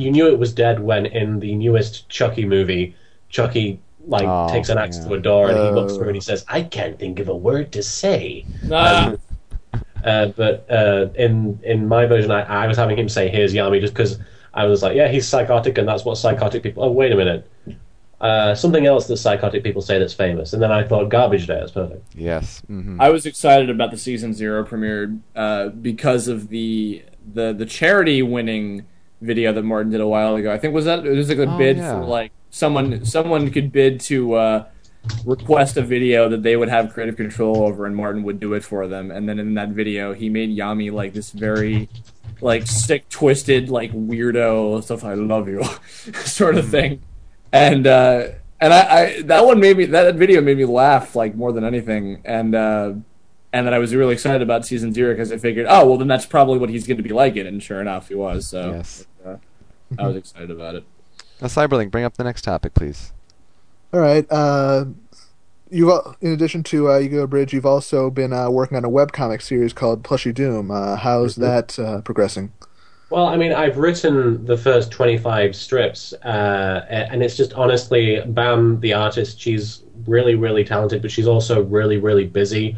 you 0.00 0.10
knew 0.10 0.26
it 0.28 0.38
was 0.38 0.52
dead 0.52 0.80
when 0.80 1.06
in 1.06 1.40
the 1.40 1.54
newest 1.54 2.08
Chucky 2.08 2.44
movie, 2.44 2.94
Chucky 3.28 3.80
like 4.06 4.26
Oh, 4.26 4.48
takes 4.50 4.68
an 4.70 4.78
axe 4.78 4.98
yeah. 4.98 5.08
to 5.08 5.14
a 5.14 5.20
door 5.20 5.50
and 5.50 5.58
he 5.58 5.70
looks 5.78 5.92
Oh. 5.92 5.98
through 5.98 6.08
and 6.08 6.16
he 6.16 6.20
says, 6.20 6.44
"I 6.48 6.62
can't 6.62 6.98
think 6.98 7.18
of 7.20 7.28
a 7.28 7.36
word 7.36 7.70
to 7.72 7.82
say." 7.82 8.44
Ah, 8.72 9.14
Uh, 10.02 10.26
but 10.28 10.64
uh, 10.70 11.08
in 11.16 11.58
in 11.62 11.86
my 11.86 12.06
version, 12.06 12.30
I, 12.30 12.64
I 12.64 12.66
was 12.66 12.78
having 12.78 12.98
him 12.98 13.08
say 13.08 13.28
"Here's 13.28 13.52
Yami" 13.52 13.80
just 13.82 13.92
because 13.92 14.18
I 14.54 14.64
was 14.64 14.82
like, 14.82 14.96
"Yeah, 14.96 15.08
he's 15.08 15.28
psychotic, 15.28 15.76
and 15.76 15.86
that's 15.86 16.04
what 16.06 16.16
psychotic 16.16 16.62
people." 16.62 16.82
Oh, 16.84 16.90
wait 16.90 17.12
a 17.12 17.16
minute, 17.16 17.46
Uh, 18.20 18.54
something 18.54 18.86
else 18.86 19.06
that 19.08 19.18
psychotic 19.18 19.62
people 19.62 19.82
say 19.82 19.98
that's 19.98 20.14
famous, 20.14 20.54
and 20.54 20.62
then 20.62 20.72
I 20.72 20.82
thought 20.88 21.10
Garbage 21.10 21.46
Day. 21.46 21.58
That's 21.60 21.72
perfect. 21.72 22.02
Yes. 22.14 22.62
hmm 22.66 22.98
I 23.00 23.10
was 23.10 23.26
excited 23.26 23.68
about 23.70 23.90
the 23.90 23.98
season 23.98 24.32
zero 24.32 24.64
premiere 24.64 25.14
uh, 25.36 25.68
because 25.68 26.28
of 26.28 26.48
the 26.48 27.02
the 27.34 27.52
the 27.52 27.66
charity 27.66 28.22
winning 28.22 28.86
video 29.20 29.52
that 29.52 29.62
Martin 29.62 29.90
did 29.92 30.00
a 30.00 30.08
while 30.08 30.34
ago. 30.36 30.52
I 30.52 30.58
think 30.58 30.74
was 30.74 30.84
that 30.86 31.06
it 31.06 31.10
was 31.16 31.28
like 31.28 31.38
a 31.38 31.52
Oh, 31.52 31.58
bid 31.58 31.76
yeah. 31.76 31.92
for 32.00 32.04
like 32.06 32.32
someone 32.50 33.04
someone 33.04 33.50
could 33.50 33.70
bid 33.72 34.00
to 34.00 34.34
uh, 34.34 34.64
request 35.24 35.76
a 35.76 35.82
video 35.82 36.28
that 36.28 36.42
they 36.42 36.56
would 36.56 36.68
have 36.68 36.92
creative 36.92 37.16
control 37.16 37.62
over, 37.64 37.86
and 37.86 37.94
Martin 37.96 38.22
would 38.24 38.40
do 38.40 38.54
it 38.54 38.64
for 38.64 38.86
them. 38.86 39.10
And 39.10 39.28
then 39.28 39.38
in 39.38 39.54
that 39.54 39.70
video, 39.70 40.12
he 40.14 40.28
made 40.28 40.50
Yami 40.56 40.92
like 40.92 41.12
this 41.12 41.30
very 41.32 41.88
like 42.40 42.66
sick, 42.66 43.08
twisted, 43.08 43.68
like 43.68 43.92
weirdo 43.92 44.82
stuff. 44.82 45.04
I 45.04 45.14
love 45.14 45.48
you, 45.48 45.62
sort 46.24 46.56
of 46.56 46.68
thing. 46.68 47.02
And 47.52 47.86
uh, 47.86 48.28
and 48.60 48.72
I, 48.72 48.80
I 49.18 49.22
that 49.22 49.44
one 49.44 49.60
made 49.60 49.76
me 49.76 49.86
that 49.86 50.14
video 50.16 50.40
made 50.40 50.56
me 50.56 50.64
laugh 50.64 51.14
like 51.16 51.34
more 51.34 51.52
than 51.52 51.64
anything. 51.64 52.22
And 52.24 52.54
uh, 52.54 52.94
and 53.52 53.66
then 53.66 53.74
I 53.74 53.78
was 53.78 53.94
really 53.94 54.12
excited 54.14 54.42
about 54.42 54.64
season 54.66 54.92
zero 54.92 55.12
because 55.12 55.32
I 55.32 55.38
figured, 55.38 55.66
oh 55.68 55.86
well, 55.86 55.98
then 55.98 56.08
that's 56.08 56.26
probably 56.26 56.58
what 56.58 56.70
he's 56.70 56.86
going 56.86 56.96
to 56.98 57.02
be 57.02 57.10
like 57.10 57.36
it. 57.36 57.46
And 57.46 57.62
sure 57.62 57.80
enough, 57.80 58.08
he 58.08 58.14
was. 58.14 58.46
So 58.46 58.72
Yes. 58.72 59.06
uh, 59.26 59.36
I 59.98 60.06
was 60.06 60.16
excited 60.16 60.50
about 60.50 60.76
it. 60.76 60.84
Now, 61.40 61.48
Cyberlink, 61.48 61.90
bring 61.90 62.04
up 62.04 62.16
the 62.16 62.24
next 62.24 62.42
topic, 62.42 62.74
please. 62.74 63.12
All 63.92 64.00
right. 64.00 64.26
Uh, 64.30 64.84
you've 65.70 66.16
in 66.20 66.32
addition 66.32 66.62
to 66.64 66.90
uh, 66.92 66.98
Yu-Gi-Oh! 66.98 67.22
Abridged, 67.22 67.52
you've 67.52 67.66
also 67.66 68.10
been 68.10 68.32
uh, 68.32 68.50
working 68.50 68.76
on 68.76 68.84
a 68.84 68.90
webcomic 68.90 69.42
series 69.42 69.72
called 69.72 70.04
Plushy 70.04 70.32
Doom. 70.32 70.70
Uh, 70.70 70.96
how's 70.96 71.36
that 71.36 71.78
uh, 71.78 72.00
progressing? 72.02 72.52
Well, 73.10 73.26
I 73.26 73.36
mean, 73.36 73.52
I've 73.52 73.76
written 73.78 74.44
the 74.46 74.56
first 74.56 74.92
25 74.92 75.56
strips, 75.56 76.12
uh, 76.24 76.86
and 76.88 77.24
it's 77.24 77.36
just 77.36 77.52
honestly, 77.54 78.20
Bam, 78.24 78.78
the 78.78 78.92
artist, 78.92 79.40
she's 79.40 79.82
really, 80.10 80.34
really 80.34 80.64
talented, 80.64 81.00
but 81.02 81.10
she's 81.10 81.28
also 81.34 81.62
really, 81.62 81.98
really 82.08 82.26
busy. 82.26 82.76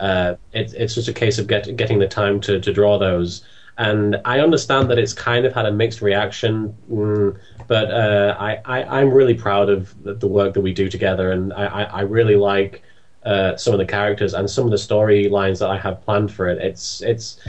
Uh, 0.00 0.34
it, 0.52 0.74
it's 0.74 0.94
just 0.94 1.08
a 1.08 1.12
case 1.12 1.38
of 1.40 1.46
get, 1.46 1.76
getting 1.76 1.98
the 1.98 2.08
time 2.08 2.40
to, 2.40 2.60
to 2.60 2.72
draw 2.72 2.98
those. 2.98 3.44
And 3.76 4.20
I 4.24 4.38
understand 4.40 4.88
that 4.90 4.98
it's 4.98 5.12
kind 5.12 5.44
of 5.46 5.52
had 5.52 5.66
a 5.66 5.72
mixed 5.72 6.00
reaction, 6.00 6.76
mm, 6.88 7.36
but 7.66 7.90
uh, 7.90 8.36
I, 8.38 8.60
I, 8.64 9.00
I'm 9.00 9.10
really 9.10 9.34
proud 9.34 9.68
of 9.68 9.80
the, 10.04 10.14
the 10.14 10.28
work 10.28 10.54
that 10.54 10.60
we 10.60 10.72
do 10.72 10.88
together, 10.88 11.32
and 11.32 11.52
I, 11.52 11.64
I, 11.66 11.82
I 11.82 12.00
really 12.02 12.36
like 12.36 12.82
uh, 13.24 13.56
some 13.56 13.72
of 13.74 13.78
the 13.78 13.86
characters 13.86 14.34
and 14.34 14.48
some 14.48 14.64
of 14.64 14.70
the 14.70 14.76
storylines 14.76 15.58
that 15.58 15.70
I 15.70 15.78
have 15.78 16.04
planned 16.04 16.30
for 16.32 16.46
it. 16.48 16.58
It's 16.58 17.02
it's 17.02 17.40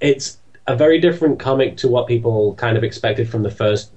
it's 0.00 0.38
a 0.66 0.76
very 0.76 1.00
different 1.00 1.40
comic 1.40 1.76
to 1.78 1.88
what 1.88 2.06
people 2.06 2.54
kind 2.54 2.76
of 2.76 2.84
expected 2.84 3.28
from 3.28 3.42
the 3.42 3.50
first 3.50 3.90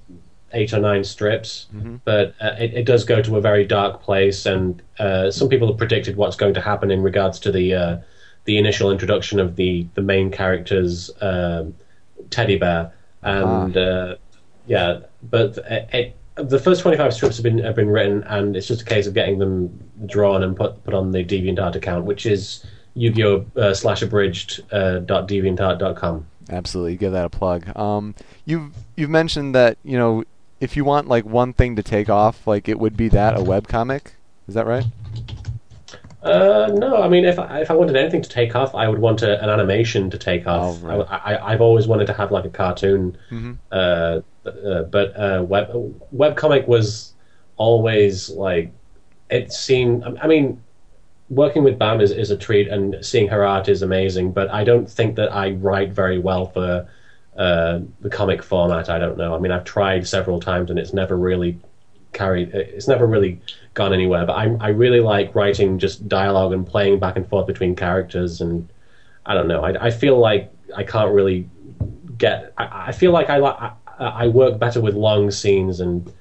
eight 0.54 0.74
or 0.74 0.80
nine 0.80 1.04
strips, 1.04 1.68
but 2.04 2.36
uh, 2.42 2.56
it, 2.60 2.74
it 2.74 2.86
does 2.86 3.04
go 3.04 3.22
to 3.22 3.38
a 3.38 3.42
very 3.42 3.66
dark 3.66 4.02
place, 4.02 4.46
and 4.46 4.82
uh, 5.00 5.32
some 5.32 5.50
people 5.50 5.68
have 5.68 5.78
predicted 5.78 6.16
what's 6.16 6.36
going 6.36 6.54
to 6.54 6.62
happen 6.62 6.92
in 6.92 7.02
regards 7.02 7.40
to 7.40 7.52
the 7.52 7.74
uh, 7.74 7.98
the 8.46 8.58
initial 8.58 8.92
introduction 8.92 9.40
of 9.40 9.56
the 9.56 9.88
the 9.96 10.02
main 10.02 10.32
character's 10.32 11.12
um, 11.22 11.74
teddy 12.30 12.58
bear, 12.58 12.92
and 13.22 13.78
uh, 13.78 14.16
yeah, 14.68 15.00
but 15.30 15.58
it, 15.70 15.90
it, 15.94 16.16
the 16.36 16.60
first 16.60 16.82
twenty 16.82 16.98
five 16.98 17.14
strips 17.14 17.38
have 17.38 17.44
been 17.44 17.60
have 17.60 17.76
been 17.76 17.90
written, 17.90 18.24
and 18.24 18.56
it's 18.56 18.68
just 18.68 18.82
a 18.82 18.86
case 18.86 19.08
of 19.08 19.14
getting 19.14 19.40
them 19.40 19.70
drawn 20.06 20.44
and 20.44 20.56
put 20.56 20.84
put 20.84 20.94
on 20.94 21.12
the 21.12 21.24
DeviantArt 21.24 21.76
account, 21.76 22.06
which 22.06 22.26
is 22.26 22.66
Yu-Gi-Oh! 22.96 23.46
Uh, 23.56 23.74
slash 23.74 24.02
abridged 24.02 24.62
uh, 24.74 25.00
dot 25.00 25.28
deviantart 25.28 25.80
dot 25.80 25.96
com. 25.96 26.26
Absolutely, 26.50 26.98
give 26.98 27.14
that 27.14 27.26
a 27.26 27.30
plug. 27.30 27.76
Um, 27.78 28.16
you've 28.46 28.74
you've 28.98 29.10
mentioned 29.10 29.56
that 29.56 29.78
you 29.84 29.98
know 29.98 30.24
if 30.62 30.78
you 30.78 30.86
want 30.86 31.08
like 31.08 31.26
one 31.26 31.52
thing 31.52 31.76
to 31.76 31.84
take 31.84 32.10
off, 32.10 32.48
like 32.48 32.70
it 32.70 32.80
would 32.80 32.96
be 32.96 33.10
that 33.10 33.38
a 33.38 33.44
web 33.44 33.68
comic. 33.68 34.14
Is 34.48 34.54
that 34.56 34.66
right? 34.66 34.86
Uh, 36.22 36.70
no, 36.76 37.02
I 37.02 37.10
mean, 37.10 37.26
if 37.26 37.40
I, 37.40 37.62
if 37.62 37.72
I 37.72 37.74
wanted 37.74 37.96
anything 37.96 38.22
to 38.22 38.30
take 38.30 38.56
off, 38.56 38.76
I 38.76 38.88
would 38.88 39.00
want 39.00 39.24
a, 39.24 39.42
an 39.44 39.50
animation 39.50 40.10
to 40.12 40.20
take 40.20 40.46
off. 40.46 40.78
Oh, 40.84 40.88
right. 40.88 41.08
I, 41.10 41.34
I, 41.34 41.52
I've 41.54 41.62
always 41.62 41.88
wanted 41.88 42.06
to 42.08 42.14
have 42.14 42.32
like 42.32 42.46
a 42.46 42.50
cartoon, 42.50 43.18
Mhm. 43.32 43.58
uh, 43.72 44.22
uh, 44.48 44.84
but 44.84 45.20
uh, 45.20 45.44
web 45.44 45.70
web 46.12 46.38
comic 46.38 46.68
was 46.68 47.14
always 47.58 48.30
like 48.30 48.72
it 49.32 49.52
seemed. 49.52 50.04
I 50.22 50.28
mean, 50.28 50.62
working 51.32 51.64
with 51.64 51.80
Bam 51.80 52.02
is, 52.02 52.12
is 52.12 52.30
a 52.30 52.38
treat, 52.38 52.68
and 52.68 53.04
seeing 53.04 53.28
her 53.30 53.44
art 53.44 53.68
is 53.68 53.82
amazing. 53.82 54.32
But 54.32 54.52
I 54.52 54.64
don't 54.64 54.88
think 54.90 55.16
that 55.16 55.34
I 55.34 55.52
write 55.52 55.92
very 55.92 56.20
well 56.20 56.46
for 56.46 56.88
uh, 57.38 57.80
the 58.02 58.10
comic 58.10 58.44
format. 58.44 58.90
I 58.90 59.00
don't 59.00 59.18
know. 59.18 59.36
I 59.36 59.40
mean, 59.40 59.52
I've 59.52 59.64
tried 59.64 60.08
several 60.08 60.40
times, 60.40 60.70
and 60.70 60.78
it's 60.78 60.94
never 60.94 61.18
really 61.18 61.60
carried. 62.14 62.50
It's 62.54 62.88
never 62.88 63.08
really 63.08 63.40
gone 63.74 63.94
anywhere. 63.94 64.26
But 64.26 64.34
I 64.34 64.56
I 64.60 64.70
really 64.70 65.00
like 65.00 65.34
writing 65.36 65.80
just 65.80 66.08
dialogue 66.08 66.54
and 66.54 66.66
playing 66.66 67.00
back 67.00 67.16
and 67.16 67.28
forth 67.28 67.48
between 67.48 67.76
characters, 67.76 68.42
and 68.42 68.68
I 69.26 69.34
don't 69.34 69.48
know. 69.48 69.64
I 69.64 69.88
I 69.88 69.92
feel 69.92 70.18
like 70.20 70.52
I 70.76 70.84
can't 70.84 71.14
really 71.14 71.50
get. 72.18 72.54
I, 72.58 72.88
I 72.88 72.92
feel 72.92 73.12
like 73.12 73.30
I 73.30 73.38
like. 73.38 73.74
I, 74.00 74.30
work 74.30 74.58
better 74.58 74.82
with 74.82 74.96
long 74.96 75.30
scenes 75.30 75.80
and 75.80 76.12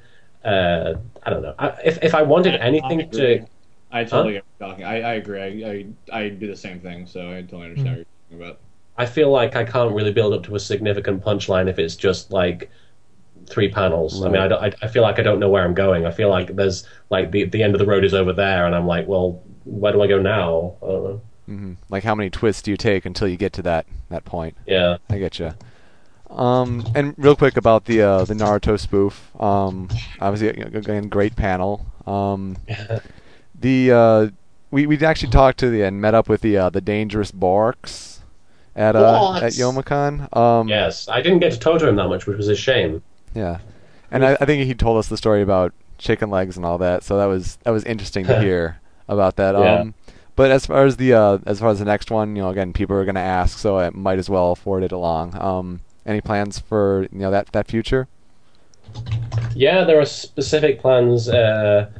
uh, 0.44 0.94
I 1.22 1.30
don't 1.30 1.42
know. 1.42 1.54
I, 1.58 1.68
if 1.84 2.02
if 2.02 2.14
I 2.14 2.22
wanted 2.22 2.54
anything 2.60 3.00
I 3.00 3.04
to. 3.04 3.46
I 3.92 4.04
totally 4.04 4.34
get 4.34 4.44
what 4.58 4.66
you're 4.66 4.68
talking. 4.68 4.84
I, 4.84 5.00
I 5.00 5.14
agree. 5.14 5.64
I, 5.64 5.70
I 6.12 6.20
I 6.24 6.28
do 6.28 6.46
the 6.46 6.56
same 6.56 6.80
thing, 6.80 7.06
so 7.06 7.30
I 7.30 7.42
totally 7.42 7.64
understand 7.64 7.88
what 7.88 7.96
you're 7.96 8.38
talking 8.38 8.42
about. 8.42 8.60
I 9.00 9.06
feel 9.06 9.30
like 9.30 9.56
I 9.56 9.64
can't 9.64 9.94
really 9.94 10.12
build 10.12 10.34
up 10.34 10.42
to 10.44 10.54
a 10.56 10.60
significant 10.60 11.24
punchline 11.24 11.70
if 11.70 11.78
it's 11.78 11.96
just 11.96 12.30
like 12.30 12.70
three 13.48 13.70
panels. 13.70 14.22
I 14.22 14.28
mean, 14.28 14.42
I, 14.42 14.48
don't, 14.48 14.62
I, 14.62 14.72
I 14.82 14.88
feel 14.88 15.00
like 15.02 15.18
I 15.18 15.22
don't 15.22 15.40
know 15.40 15.48
where 15.48 15.64
I'm 15.64 15.72
going. 15.72 16.04
I 16.04 16.10
feel 16.10 16.28
like 16.28 16.54
there's 16.54 16.86
like 17.08 17.30
the 17.30 17.44
the 17.44 17.62
end 17.62 17.74
of 17.74 17.78
the 17.78 17.86
road 17.86 18.04
is 18.04 18.12
over 18.12 18.34
there, 18.34 18.66
and 18.66 18.74
I'm 18.74 18.86
like, 18.86 19.08
well, 19.08 19.42
where 19.64 19.92
do 19.94 20.02
I 20.02 20.06
go 20.06 20.20
now? 20.20 20.76
I 20.82 20.86
don't 20.86 21.04
know. 21.04 21.20
hmm 21.46 21.72
Like 21.88 22.04
how 22.04 22.14
many 22.14 22.28
twists 22.28 22.60
do 22.60 22.70
you 22.72 22.76
take 22.76 23.06
until 23.06 23.26
you 23.26 23.38
get 23.38 23.54
to 23.54 23.62
that 23.62 23.86
that 24.10 24.26
point? 24.26 24.54
Yeah. 24.66 24.98
I 25.08 25.16
get 25.16 25.38
you. 25.38 25.54
Um, 26.28 26.86
and 26.94 27.14
real 27.16 27.34
quick 27.36 27.56
about 27.56 27.86
the 27.86 28.02
uh, 28.02 28.24
the 28.26 28.34
Naruto 28.34 28.78
spoof. 28.78 29.34
Um, 29.40 29.88
obviously, 30.20 30.62
again, 30.62 31.08
great 31.08 31.36
panel. 31.36 31.86
Um, 32.06 32.58
the 33.58 33.92
uh, 33.92 34.28
we 34.70 34.86
we 34.86 34.98
actually 35.02 35.30
talked 35.30 35.58
to 35.60 35.70
the 35.70 35.82
and 35.82 36.02
met 36.02 36.14
up 36.14 36.28
with 36.28 36.42
the 36.42 36.58
uh, 36.58 36.68
the 36.70 36.82
dangerous 36.82 37.32
Borks 37.32 38.09
at 38.76 38.96
uh, 38.96 39.34
at 39.34 39.52
Youmacon. 39.52 40.34
Um, 40.36 40.68
Yes, 40.68 41.08
I 41.08 41.20
didn't 41.22 41.40
get 41.40 41.52
to 41.52 41.58
talk 41.58 41.80
to 41.80 41.88
him 41.88 41.96
that 41.96 42.08
much, 42.08 42.26
which 42.26 42.36
was 42.36 42.48
a 42.48 42.56
shame. 42.56 43.02
Yeah, 43.34 43.58
and 44.10 44.24
I, 44.24 44.36
I 44.40 44.44
think 44.44 44.64
he 44.64 44.74
told 44.74 44.98
us 44.98 45.08
the 45.08 45.16
story 45.16 45.42
about 45.42 45.72
chicken 45.98 46.30
legs 46.30 46.56
and 46.56 46.64
all 46.66 46.78
that. 46.78 47.04
So 47.04 47.18
that 47.18 47.26
was 47.26 47.56
that 47.64 47.70
was 47.70 47.84
interesting 47.84 48.26
to 48.26 48.40
hear 48.42 48.80
about 49.08 49.36
that. 49.36 49.54
Yeah. 49.54 49.80
Um, 49.80 49.94
but 50.36 50.50
as 50.50 50.66
far 50.66 50.84
as 50.86 50.96
the 50.96 51.12
uh, 51.12 51.38
as 51.46 51.60
far 51.60 51.70
as 51.70 51.78
the 51.78 51.84
next 51.84 52.10
one, 52.10 52.34
you 52.34 52.42
know, 52.42 52.48
again, 52.48 52.72
people 52.72 52.96
are 52.96 53.04
going 53.04 53.14
to 53.14 53.20
ask, 53.20 53.58
so 53.58 53.78
I 53.78 53.90
might 53.90 54.18
as 54.18 54.30
well 54.30 54.54
forward 54.54 54.84
it 54.84 54.92
along. 54.92 55.36
Um, 55.40 55.80
any 56.06 56.20
plans 56.20 56.58
for 56.58 57.02
you 57.12 57.18
know 57.18 57.30
that 57.30 57.52
that 57.52 57.68
future? 57.68 58.08
Yeah, 59.54 59.84
there 59.84 60.00
are 60.00 60.06
specific 60.06 60.80
plans 60.80 61.28
uh, 61.28 61.90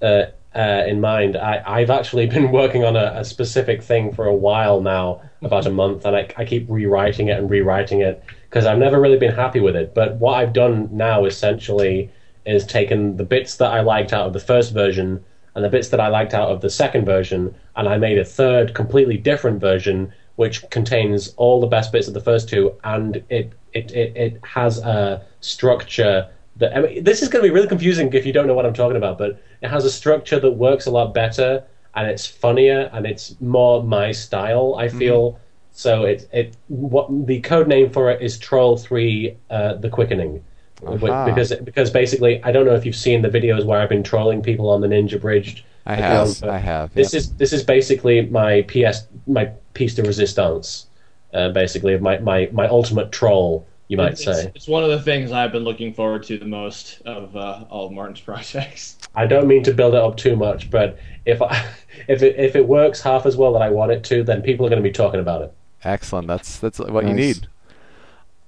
uh, 0.00 0.24
uh, 0.54 0.84
in 0.86 1.00
mind. 1.00 1.36
I, 1.36 1.62
I've 1.66 1.90
actually 1.90 2.26
been 2.36 2.50
working 2.50 2.84
on 2.84 2.96
a, 2.96 3.12
a 3.16 3.24
specific 3.24 3.82
thing 3.82 4.12
for 4.12 4.26
a 4.26 4.34
while 4.34 4.80
now, 4.80 5.22
about 5.42 5.66
a 5.66 5.70
month, 5.70 6.04
and 6.04 6.16
I, 6.16 6.28
I 6.36 6.44
keep 6.44 6.66
rewriting 6.68 7.28
it 7.28 7.38
and 7.38 7.50
rewriting 7.50 8.00
it 8.00 8.22
because 8.48 8.66
I've 8.66 8.78
never 8.78 9.00
really 9.00 9.18
been 9.18 9.34
happy 9.34 9.60
with 9.60 9.76
it. 9.76 9.94
But 9.94 10.16
what 10.16 10.34
I've 10.34 10.52
done 10.52 10.88
now 10.92 11.24
essentially 11.24 12.10
is 12.44 12.66
taken 12.66 13.16
the 13.16 13.24
bits 13.24 13.56
that 13.56 13.72
I 13.72 13.80
liked 13.80 14.12
out 14.12 14.26
of 14.26 14.32
the 14.32 14.40
first 14.40 14.72
version 14.72 15.24
and 15.54 15.64
the 15.64 15.68
bits 15.68 15.88
that 15.88 16.00
I 16.00 16.08
liked 16.08 16.34
out 16.34 16.48
of 16.48 16.60
the 16.60 16.70
second 16.70 17.04
version, 17.04 17.54
and 17.76 17.88
I 17.88 17.98
made 17.98 18.18
a 18.18 18.24
third, 18.24 18.74
completely 18.74 19.16
different 19.16 19.60
version 19.60 20.12
which 20.36 20.68
contains 20.70 21.34
all 21.36 21.60
the 21.60 21.66
best 21.66 21.92
bits 21.92 22.08
of 22.08 22.14
the 22.14 22.20
first 22.20 22.48
two, 22.48 22.74
and 22.84 23.22
it 23.28 23.52
it, 23.72 23.90
it, 23.92 24.16
it 24.16 24.40
has 24.44 24.78
a 24.78 25.24
structure 25.40 26.28
that 26.56 26.76
I 26.76 26.80
mean, 26.80 27.04
this 27.04 27.22
is 27.22 27.28
going 27.28 27.42
to 27.42 27.48
be 27.48 27.54
really 27.54 27.68
confusing 27.68 28.12
if 28.12 28.26
you 28.26 28.32
don't 28.32 28.46
know 28.46 28.54
what 28.54 28.66
I'm 28.66 28.74
talking 28.74 28.96
about, 28.96 29.18
but 29.18 29.42
it 29.62 29.68
has 29.68 29.84
a 29.84 29.90
structure 29.90 30.38
that 30.40 30.50
works 30.50 30.86
a 30.86 30.90
lot 30.90 31.14
better, 31.14 31.64
and 31.94 32.08
it's 32.08 32.26
funnier, 32.26 32.90
and 32.92 33.06
it's 33.06 33.40
more 33.40 33.82
my 33.82 34.12
style. 34.12 34.76
I 34.78 34.88
feel 34.88 35.38
so. 35.72 36.04
It 36.04 36.28
it 36.32 36.56
what 36.68 37.08
the 37.26 37.40
code 37.40 37.68
name 37.68 37.90
for 37.90 38.10
it 38.10 38.20
is 38.20 38.38
Troll 38.38 38.76
Three: 38.76 39.36
uh, 39.50 39.74
The 39.74 39.88
Quickening. 39.88 40.44
Aha. 40.86 41.26
Because 41.26 41.54
because 41.54 41.90
basically 41.90 42.42
I 42.42 42.52
don't 42.52 42.66
know 42.66 42.74
if 42.74 42.84
you've 42.84 42.96
seen 42.96 43.22
the 43.22 43.28
videos 43.28 43.64
where 43.64 43.80
I've 43.80 43.88
been 43.88 44.02
trolling 44.02 44.42
people 44.42 44.68
on 44.68 44.80
the 44.80 44.88
Ninja 44.88 45.20
Bridge. 45.20 45.64
I 45.86 45.96
have, 45.96 46.42
I 46.44 46.58
have. 46.58 46.94
This 46.94 47.12
yep. 47.12 47.20
is 47.20 47.32
this 47.34 47.52
is 47.52 47.62
basically 47.62 48.26
my 48.26 48.62
PS 48.62 49.06
my 49.26 49.50
piece 49.74 49.94
de 49.94 50.02
resistance, 50.02 50.86
uh, 51.34 51.48
basically 51.50 51.98
my, 51.98 52.18
my 52.18 52.48
my 52.52 52.68
ultimate 52.68 53.12
troll, 53.12 53.66
you 53.92 53.98
might 53.98 54.12
it's, 54.12 54.24
say. 54.24 54.50
it's 54.54 54.66
one 54.66 54.82
of 54.82 54.88
the 54.88 55.02
things 55.02 55.32
I've 55.32 55.52
been 55.52 55.64
looking 55.64 55.92
forward 55.92 56.22
to 56.24 56.38
the 56.38 56.46
most 56.46 57.02
of 57.04 57.36
uh, 57.36 57.66
all 57.68 57.86
of 57.86 57.92
Martin's 57.92 58.20
projects. 58.30 58.96
I 59.14 59.26
don't 59.26 59.46
mean 59.46 59.62
to 59.64 59.74
build 59.74 59.94
it 59.94 60.00
up 60.00 60.16
too 60.16 60.34
much, 60.34 60.70
but 60.70 60.98
if 61.26 61.42
I, 61.42 61.68
if 62.08 62.22
it 62.22 62.36
if 62.38 62.56
it 62.56 62.66
works 62.66 63.02
half 63.02 63.26
as 63.26 63.36
well 63.36 63.52
that 63.52 63.62
I 63.62 63.68
want 63.68 63.92
it 63.92 64.02
to, 64.04 64.24
then 64.24 64.40
people 64.40 64.64
are 64.64 64.70
going 64.70 64.82
to 64.82 64.88
be 64.88 64.92
talking 64.92 65.20
about 65.20 65.42
it. 65.42 65.54
excellent. 65.84 66.26
That's 66.26 66.58
that's 66.58 66.78
what 66.78 67.06
you 67.06 67.12
need. 67.12 67.48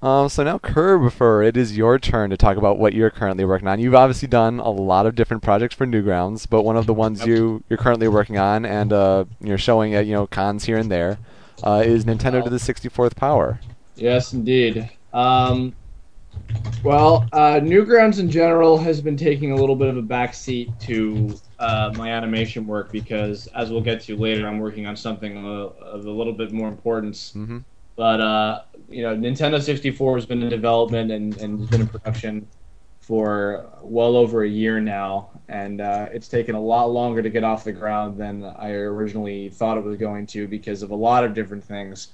Um, 0.00 0.28
so 0.28 0.44
now, 0.44 0.58
Kirb, 0.58 1.46
it 1.46 1.56
is 1.56 1.78
your 1.78 1.98
turn 1.98 2.28
to 2.28 2.36
talk 2.36 2.58
about 2.58 2.78
what 2.78 2.92
you're 2.92 3.10
currently 3.10 3.46
working 3.46 3.68
on. 3.68 3.80
You've 3.80 3.94
obviously 3.94 4.28
done 4.28 4.60
a 4.60 4.68
lot 4.68 5.06
of 5.06 5.14
different 5.14 5.42
projects 5.42 5.74
for 5.74 5.86
Newgrounds, 5.86 6.46
but 6.48 6.62
one 6.62 6.76
of 6.76 6.86
the 6.86 6.94
ones 6.94 7.24
you 7.26 7.64
you're 7.68 7.78
currently 7.78 8.08
working 8.08 8.38
on 8.38 8.64
and 8.64 8.94
uh, 8.94 9.24
you're 9.40 9.58
showing 9.58 9.94
at 9.94 10.06
you 10.06 10.12
know 10.12 10.26
cons 10.26 10.64
here 10.64 10.78
and 10.78 10.90
there 10.90 11.18
uh, 11.62 11.82
is 11.84 12.06
Nintendo 12.06 12.42
to 12.42 12.50
the 12.50 12.56
64th 12.56 13.14
power. 13.14 13.60
Yes, 13.96 14.32
indeed. 14.32 14.90
Um, 15.14 15.74
well, 16.82 17.26
uh, 17.32 17.60
Newgrounds 17.60 18.18
in 18.18 18.30
general 18.30 18.76
has 18.76 19.00
been 19.00 19.16
taking 19.16 19.52
a 19.52 19.56
little 19.56 19.76
bit 19.76 19.88
of 19.88 19.96
a 19.96 20.02
backseat 20.02 20.78
to 20.80 21.38
uh, 21.58 21.92
my 21.96 22.10
animation 22.10 22.66
work 22.66 22.92
because, 22.92 23.46
as 23.48 23.70
we'll 23.70 23.80
get 23.80 24.02
to 24.02 24.16
later, 24.16 24.46
I'm 24.46 24.58
working 24.58 24.86
on 24.86 24.96
something 24.96 25.38
of, 25.46 26.04
a 26.06 26.10
little 26.10 26.32
bit 26.32 26.52
more 26.52 26.68
importance. 26.68 27.32
Mm-hmm. 27.34 27.58
But 27.96 28.20
uh, 28.20 28.62
you 28.90 29.02
know, 29.02 29.16
Nintendo 29.16 29.62
64 29.62 30.16
has 30.16 30.26
been 30.26 30.42
in 30.42 30.48
development 30.48 31.12
and, 31.12 31.36
and 31.38 31.60
has 31.60 31.70
been 31.70 31.82
in 31.82 31.86
production 31.86 32.46
for 33.00 33.66
well 33.82 34.16
over 34.16 34.42
a 34.42 34.48
year 34.48 34.80
now, 34.80 35.30
and 35.48 35.80
uh, 35.80 36.08
it's 36.12 36.26
taken 36.26 36.54
a 36.54 36.60
lot 36.60 36.90
longer 36.90 37.22
to 37.22 37.30
get 37.30 37.44
off 37.44 37.64
the 37.64 37.72
ground 37.72 38.18
than 38.18 38.44
I 38.44 38.72
originally 38.72 39.48
thought 39.48 39.78
it 39.78 39.84
was 39.84 39.96
going 39.96 40.26
to 40.28 40.48
because 40.48 40.82
of 40.82 40.90
a 40.90 40.96
lot 40.96 41.24
of 41.24 41.34
different 41.34 41.62
things. 41.62 42.08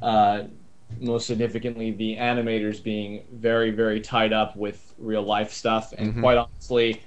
Uh, 0.00 0.44
most 0.98 1.26
significantly, 1.26 1.90
the 1.92 2.16
animators 2.16 2.82
being 2.82 3.26
very, 3.32 3.70
very 3.70 4.00
tied 4.00 4.32
up 4.32 4.56
with 4.56 4.94
real 4.98 5.22
life 5.22 5.52
stuff, 5.52 5.92
and 5.96 6.14
Mhm. 6.14 6.18
quite 6.18 6.38
honestly, 6.38 7.02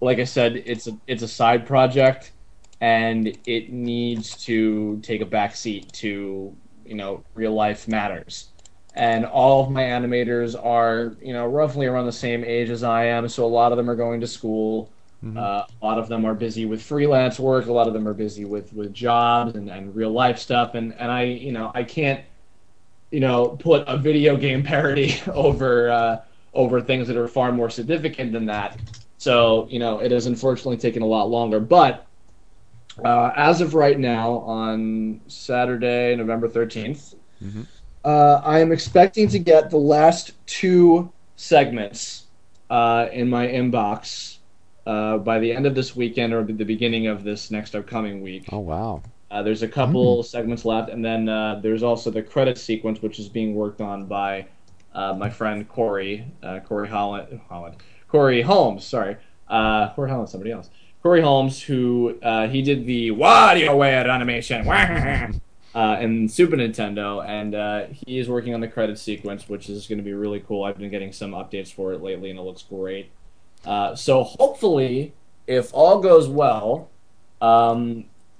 like 0.00 0.18
I 0.18 0.24
said, 0.24 0.56
it's 0.56 0.86
a 0.86 0.98
it's 1.06 1.22
a 1.22 1.28
side 1.28 1.66
project, 1.66 2.32
and 2.80 3.26
it 3.46 3.72
needs 3.72 4.36
to 4.44 5.00
take 5.02 5.20
a 5.22 5.26
back 5.26 5.54
seat 5.56 5.92
to 5.94 6.56
you 6.84 6.94
know 6.94 7.24
real 7.34 7.52
life 7.54 7.88
matters 7.88 8.52
and 8.94 9.26
all 9.26 9.64
of 9.64 9.70
my 9.70 9.82
animators 9.82 10.54
are 10.62 11.16
you 11.20 11.32
know 11.32 11.46
roughly 11.46 11.86
around 11.86 12.06
the 12.06 12.12
same 12.12 12.44
age 12.44 12.70
as 12.70 12.82
I 12.82 13.04
am, 13.06 13.28
so 13.28 13.44
a 13.44 13.48
lot 13.48 13.72
of 13.72 13.78
them 13.78 13.90
are 13.90 13.96
going 13.96 14.20
to 14.20 14.26
school. 14.26 14.92
Mhm. 15.22 15.36
Uh, 15.36 15.62
a 15.82 15.84
lot 15.84 15.98
of 15.98 16.08
them 16.08 16.24
are 16.24 16.34
busy 16.34 16.64
with 16.64 16.80
freelance 16.82 17.38
work. 17.38 17.66
A 17.66 17.72
lot 17.72 17.86
of 17.88 17.92
them 17.92 18.08
are 18.08 18.14
busy 18.14 18.44
with 18.46 18.72
with 18.72 18.92
jobs 18.94 19.54
and, 19.54 19.68
and 19.70 19.94
real 19.94 20.10
life 20.10 20.38
stuff. 20.38 20.74
And 20.74 20.94
and 20.94 21.10
I 21.10 21.24
you 21.24 21.52
know 21.52 21.70
I 21.74 21.84
can't 21.84 22.24
you 23.10 23.20
know 23.20 23.48
put 23.48 23.84
a 23.86 23.96
video 23.96 24.36
game 24.36 24.62
parody 24.62 25.20
over 25.28 25.90
uh, 25.90 26.20
over 26.54 26.80
things 26.80 27.08
that 27.08 27.16
are 27.16 27.28
far 27.28 27.52
more 27.52 27.70
significant 27.70 28.32
than 28.32 28.46
that. 28.46 28.78
So 29.18 29.66
you 29.70 29.78
know 29.78 29.98
it 29.98 30.10
has 30.10 30.26
unfortunately 30.26 30.78
taken 30.78 31.02
a 31.02 31.06
lot 31.06 31.28
longer, 31.30 31.60
but. 31.60 32.02
Uh, 33.04 33.30
as 33.36 33.60
of 33.60 33.74
right 33.74 33.98
now, 33.98 34.38
on 34.38 35.20
Saturday, 35.28 36.16
November 36.16 36.48
13th, 36.48 37.14
uh, 38.06 38.40
I 38.42 38.60
am 38.60 38.72
expecting 38.72 39.28
to 39.28 39.38
get 39.38 39.68
the 39.68 39.76
last 39.76 40.32
two 40.46 41.12
segments 41.36 42.24
uh, 42.70 43.08
in 43.12 43.28
my 43.28 43.46
inbox 43.46 44.38
uh, 44.86 45.18
by 45.18 45.38
the 45.38 45.52
end 45.52 45.66
of 45.66 45.74
this 45.74 45.96
weekend 45.96 46.32
or 46.32 46.44
the 46.44 46.64
beginning 46.64 47.08
of 47.08 47.24
this 47.24 47.50
next 47.50 47.74
upcoming 47.74 48.22
week. 48.22 48.46
Oh 48.52 48.60
wow! 48.60 49.02
Uh, 49.36 49.42
there's 49.42 49.62
a 49.62 49.68
couple 49.68 50.22
segments 50.22 50.64
left, 50.64 50.88
and 50.88 51.04
then 51.04 51.28
uh, 51.28 51.60
there's 51.62 51.82
also 51.82 52.10
the 52.10 52.22
credit 52.22 52.56
sequence, 52.56 53.02
which 53.02 53.18
is 53.18 53.28
being 53.28 53.54
worked 53.54 53.82
on 53.82 54.06
by 54.06 54.46
uh, 54.94 55.12
my 55.12 55.28
friend 55.28 55.68
Corey, 55.68 56.24
uh, 56.42 56.58
Corey 56.60 56.88
Holland, 56.88 57.38
Holland, 57.46 57.76
Corey 58.08 58.40
Holmes. 58.40 58.82
Sorry, 58.82 59.18
uh, 59.48 59.92
Corey 59.92 60.08
Holland, 60.08 60.30
somebody 60.30 60.52
else. 60.52 60.70
Corey 61.02 61.20
Holmes, 61.20 61.60
who 61.60 62.18
uh, 62.22 62.48
he 62.48 62.62
did 62.62 62.86
the 62.86 63.10
WarioWare 63.10 64.10
animation 64.10 64.66
uh, 65.74 65.98
in 66.00 66.30
Super 66.30 66.56
Nintendo, 66.56 67.22
and 67.22 67.54
uh, 67.54 67.86
he 67.88 68.18
is 68.18 68.30
working 68.30 68.54
on 68.54 68.62
the 68.62 68.68
credit 68.68 68.98
sequence, 68.98 69.50
which 69.50 69.68
is 69.68 69.86
going 69.86 69.98
to 69.98 70.04
be 70.04 70.14
really 70.14 70.40
cool. 70.40 70.64
I've 70.64 70.78
been 70.78 70.90
getting 70.90 71.12
some 71.12 71.32
updates 71.32 71.70
for 71.70 71.92
it 71.92 72.02
lately, 72.02 72.30
and 72.30 72.38
it 72.38 72.42
looks 72.42 72.62
great. 72.62 73.10
Uh, 73.66 73.94
so 73.94 74.24
hopefully, 74.24 75.12
if 75.46 75.74
all 75.74 76.00
goes 76.00 76.26
well, 76.26 76.88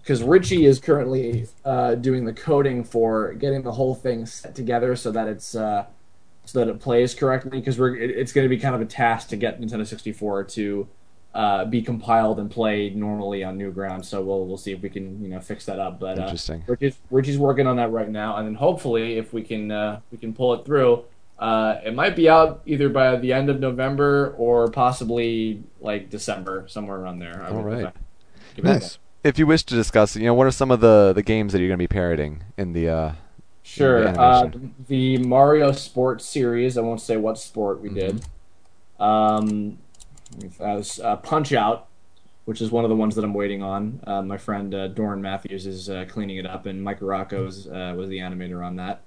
because 0.07 0.23
Richie 0.23 0.67
is 0.67 0.79
currently 0.79 1.49
uh, 1.65 1.97
doing 1.97 2.27
the 2.27 2.33
coding 2.33 2.85
for 2.85 3.33
getting 3.33 3.63
the 3.63 3.73
whole 3.73 3.93
thing 3.93 4.25
set 4.25 4.55
together 4.55 4.95
so 4.95 5.11
that 5.11 5.27
it's 5.27 5.57
uh, 5.57 5.85
so 6.45 6.61
that 6.61 6.69
it 6.69 6.79
plays 6.79 7.13
correctly. 7.13 7.59
Because 7.59 7.77
we're 7.77 7.97
it, 7.97 8.11
it's 8.11 8.33
going 8.33 8.45
to 8.45 8.49
be 8.49 8.57
kind 8.57 8.77
of 8.77 8.81
a 8.81 8.85
task 8.85 9.31
to 9.31 9.37
get 9.37 9.61
Nintendo 9.61 9.85
64 9.85 10.45
to 10.45 10.89
uh, 11.35 11.65
be 11.65 11.83
compiled 11.83 12.39
and 12.39 12.49
played 12.49 12.95
normally 12.95 13.43
on 13.43 13.59
Newgrounds. 13.59 14.05
So 14.05 14.23
we'll 14.23 14.47
we'll 14.47 14.59
see 14.59 14.71
if 14.71 14.81
we 14.81 14.91
can 14.91 15.25
you 15.25 15.31
know 15.31 15.41
fix 15.41 15.67
that 15.67 15.81
up. 15.81 15.99
But 15.99 16.21
uh, 16.21 16.23
Interesting. 16.23 16.63
Richie's, 16.69 16.97
Richie's 17.11 17.39
working 17.39 17.67
on 17.67 17.75
that 17.75 17.91
right 17.91 18.09
now, 18.09 18.37
and 18.37 18.47
then 18.47 18.55
hopefully, 18.55 19.19
if 19.19 19.33
we 19.33 19.43
can 19.43 19.73
uh, 19.73 20.01
we 20.13 20.19
can 20.19 20.33
pull 20.33 20.55
it 20.55 20.65
through, 20.65 21.03
uh, 21.41 21.81
it 21.85 21.97
might 21.97 22.15
be 22.15 22.29
out 22.29 22.63
either 22.65 22.89
by 22.89 23.17
the 23.17 23.33
end 23.33 23.51
of 23.51 23.59
November 23.59 24.37
or 24.39 24.71
possibly 24.71 25.65
like 25.81 26.11
December, 26.11 26.65
somewhere 26.69 26.97
around 26.97 27.19
there. 27.19 27.43
I 27.43 27.49
All 27.49 27.65
right. 27.65 27.93
give 28.55 28.65
it 28.65 28.69
a 28.69 28.75
Nice. 28.75 28.99
If 29.27 29.41
you 29.41 29.47
wish 29.47 29.65
to 29.65 29.75
discuss, 29.75 30.15
you 30.15 30.25
know, 30.25 30.35
what 30.35 30.47
are 30.47 30.53
some 30.53 30.71
of 30.71 30.81
the 30.81 31.13
the 31.13 31.23
games 31.23 31.53
that 31.53 31.59
you're 31.59 31.69
going 31.69 31.79
to 31.79 31.83
be 31.83 31.89
parroting 31.89 32.45
in 32.57 32.73
the? 32.73 32.89
Uh, 32.89 33.13
Sure. 33.67 34.05
the 34.05 34.21
Uh, 34.21 34.51
the 34.87 35.19
Mario 35.19 35.73
Sports 35.73 36.25
series. 36.25 36.79
I 36.79 36.83
won't 36.83 37.01
say 37.01 37.17
what 37.17 37.37
sport 37.37 37.81
we 37.81 37.89
did. 37.89 38.25
Um, 39.01 39.79
as 40.61 41.01
uh, 41.01 41.17
Punch 41.17 41.53
Out, 41.53 41.89
which 42.45 42.61
is 42.61 42.71
one 42.71 42.85
of 42.85 42.91
the 42.91 42.95
ones 42.95 43.17
that 43.17 43.25
I'm 43.25 43.35
waiting 43.35 43.65
on. 43.65 44.01
Uh, 44.07 44.23
my 44.23 44.39
friend 44.39 44.73
uh, 44.73 44.87
Doran 44.87 45.21
Matthews 45.21 45.67
is 45.67 45.91
uh, 45.91 46.05
cleaning 46.09 46.37
it 46.37 46.47
up, 46.47 46.67
and 46.67 46.81
Mike 46.81 46.99
Rocco's 47.01 47.67
uh, 47.67 47.93
was 47.97 48.09
the 48.09 48.19
animator 48.19 48.65
on 48.65 48.77
that. 48.77 49.03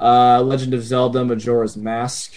Uh, 0.00 0.40
Legend 0.40 0.72
of 0.72 0.82
Zelda: 0.82 1.22
Majora's 1.22 1.76
Mask, 1.76 2.32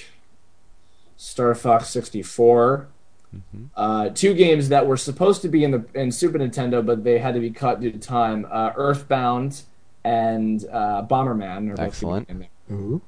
Star 1.15 1.55
Fox 1.55 1.87
64. 1.89 2.89
Uh, 3.75 4.09
two 4.09 4.33
games 4.33 4.69
that 4.69 4.85
were 4.85 4.97
supposed 4.97 5.41
to 5.41 5.49
be 5.49 5.63
in 5.63 5.71
the 5.71 5.85
in 5.95 6.11
Super 6.11 6.37
Nintendo, 6.39 6.85
but 6.85 7.03
they 7.03 7.17
had 7.19 7.33
to 7.33 7.39
be 7.39 7.49
cut 7.49 7.79
due 7.81 7.91
to 7.91 7.97
time. 7.99 8.45
Uh, 8.51 8.71
Earthbound 8.75 9.61
and 10.03 10.63
uh, 10.71 11.05
Bomberman. 11.09 11.71
are 11.71 11.75
both 11.75 11.79
Excellent. 11.87 12.29
in 12.29 12.39
there 12.39 12.49
Ooh. 12.71 13.01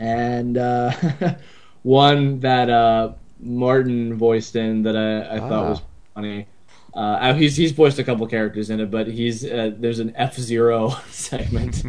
and 0.00 0.56
uh, 0.56 0.90
one 1.82 2.40
that 2.40 2.70
uh, 2.70 3.12
Martin 3.40 4.14
voiced 4.14 4.56
in 4.56 4.82
that 4.84 4.96
I, 4.96 5.36
I 5.36 5.40
thought 5.40 5.52
Ah. 5.64 5.68
was 5.70 5.82
funny. 6.14 6.46
Uh, 6.94 7.34
he's 7.34 7.54
he's 7.56 7.70
voiced 7.72 7.98
a 7.98 8.04
couple 8.04 8.26
characters 8.26 8.70
in 8.70 8.80
it, 8.80 8.90
but 8.90 9.06
he's 9.06 9.44
uh, 9.44 9.70
there's 9.78 9.98
an 10.00 10.12
F 10.16 10.34
Zero 10.36 10.88
segment. 11.10 11.82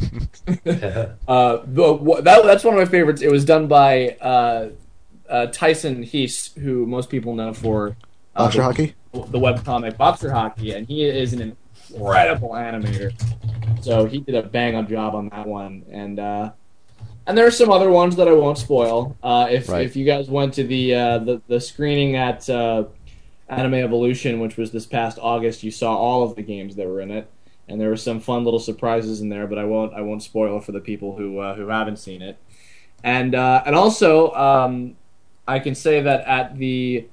uh, 1.28 1.58
but 1.66 1.98
wh- 2.00 2.22
that 2.24 2.44
that's 2.44 2.64
one 2.64 2.74
of 2.74 2.80
my 2.80 2.86
favorites. 2.86 3.22
It 3.22 3.32
was 3.32 3.46
done 3.46 3.68
by 3.68 4.18
uh, 5.30 5.48
Tyson 5.48 6.04
Hesse, 6.04 6.54
who 6.56 6.86
most 6.86 7.10
people 7.10 7.36
know 7.36 7.54
for 7.54 7.96
uh, 8.36 8.44
Boxer 8.46 8.58
the- 8.60 8.64
hockey. 8.64 8.94
the 9.14 9.40
webcomic 9.40 9.98
Boxer 9.98 10.32
Hockey, 10.32 10.72
and 10.74 10.88
he 10.88 11.06
is 11.06 11.34
an 11.34 11.56
incredible 11.92 12.50
animator. 12.50 13.12
So 13.82 14.06
he 14.06 14.20
did 14.20 14.36
a 14.36 14.44
bang 14.44 14.76
up 14.76 14.90
job 14.90 15.16
on 15.16 15.30
that 15.30 15.48
one, 15.48 15.86
and 15.92 16.20
uh, 16.20 16.52
and 17.28 17.38
there 17.38 17.46
are 17.46 17.52
some 17.52 17.72
other 17.72 17.90
ones 17.90 18.16
that 18.18 18.28
I 18.28 18.34
won't 18.34 18.58
spoil. 18.58 19.16
Uh, 19.24 19.48
if 19.50 19.70
Right. 19.70 19.86
if 19.86 19.96
you 19.96 20.06
guys 20.06 20.30
went 20.30 20.54
to 20.56 20.64
the 20.64 20.96
uh, 20.96 21.18
the, 21.20 21.42
the 21.48 21.60
screening 21.62 22.16
at 22.16 22.50
uh, 22.50 22.86
Anime 23.48 23.76
Evolution, 23.76 24.40
which 24.40 24.58
was 24.58 24.72
this 24.72 24.86
past 24.86 25.18
August, 25.22 25.64
you 25.64 25.72
saw 25.72 25.96
all 25.96 26.24
of 26.24 26.36
the 26.36 26.42
games 26.44 26.76
that 26.76 26.88
were 26.88 27.02
in 27.02 27.12
it, 27.12 27.30
and 27.68 27.80
there 27.80 27.90
were 27.90 27.98
some 27.98 28.20
fun 28.20 28.44
little 28.44 28.60
surprises 28.60 29.22
in 29.22 29.30
there. 29.30 29.48
But 29.48 29.58
I 29.60 29.64
won't 29.66 29.94
I 29.94 30.02
won't 30.02 30.24
spoil 30.24 30.58
it 30.58 30.64
for 30.64 30.72
the 30.72 30.80
people 30.82 31.16
who 31.16 31.40
uh, 31.40 31.56
who 31.56 31.68
haven't 31.68 31.98
seen 31.98 32.22
it. 32.22 32.38
And 33.04 33.34
uh, 33.34 33.64
and 33.66 33.76
also, 33.76 34.32
um, 34.34 34.96
I 35.50 35.58
can 35.58 35.74
say 35.74 36.00
that 36.02 36.26
at 36.28 36.58
the 36.60 37.08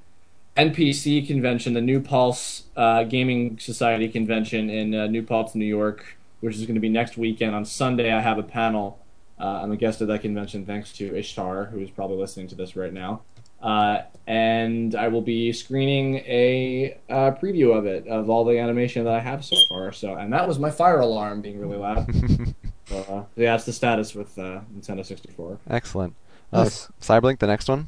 NPC 0.55 1.25
convention, 1.25 1.73
the 1.73 1.81
New 1.81 1.99
Paltz 1.99 2.65
uh, 2.75 3.03
Gaming 3.03 3.57
Society 3.57 4.07
convention 4.07 4.69
in 4.69 4.93
uh, 4.93 5.07
New 5.07 5.23
Paltz, 5.23 5.55
New 5.55 5.65
York, 5.65 6.17
which 6.41 6.55
is 6.55 6.61
going 6.67 6.75
to 6.75 6.81
be 6.81 6.89
next 6.89 7.17
weekend. 7.17 7.55
On 7.55 7.65
Sunday, 7.65 8.13
I 8.13 8.21
have 8.21 8.37
a 8.37 8.43
panel. 8.43 8.99
Uh, 9.39 9.61
I'm 9.63 9.71
a 9.71 9.75
guest 9.75 10.01
at 10.03 10.07
that 10.09 10.21
convention 10.21 10.67
thanks 10.67 10.93
to 10.93 11.17
Ishtar, 11.17 11.65
who 11.65 11.79
is 11.79 11.89
probably 11.89 12.17
listening 12.17 12.47
to 12.49 12.55
this 12.55 12.75
right 12.75 12.93
now. 12.93 13.21
Uh, 13.59 14.03
and 14.27 14.93
I 14.93 15.07
will 15.07 15.23
be 15.23 15.51
screening 15.51 16.17
a 16.17 16.95
uh, 17.09 17.31
preview 17.31 17.75
of 17.75 17.87
it, 17.87 18.07
of 18.07 18.29
all 18.29 18.45
the 18.45 18.59
animation 18.59 19.03
that 19.05 19.13
I 19.15 19.19
have 19.19 19.43
so 19.43 19.55
far. 19.67 19.91
So, 19.91 20.13
and 20.13 20.31
that 20.31 20.47
was 20.47 20.59
my 20.59 20.69
fire 20.69 20.99
alarm 20.99 21.41
being 21.41 21.59
really 21.59 21.77
loud. 21.77 22.07
so, 22.85 22.97
uh, 22.97 23.23
yeah, 23.35 23.53
that's 23.53 23.65
the 23.65 23.73
status 23.73 24.13
with 24.13 24.37
uh, 24.37 24.61
Nintendo 24.75 25.03
64. 25.03 25.57
Excellent. 25.71 26.13
Uh, 26.53 26.65
Nice. 26.65 26.87
Cyberlink, 27.01 27.39
the 27.39 27.47
next 27.47 27.67
one. 27.67 27.87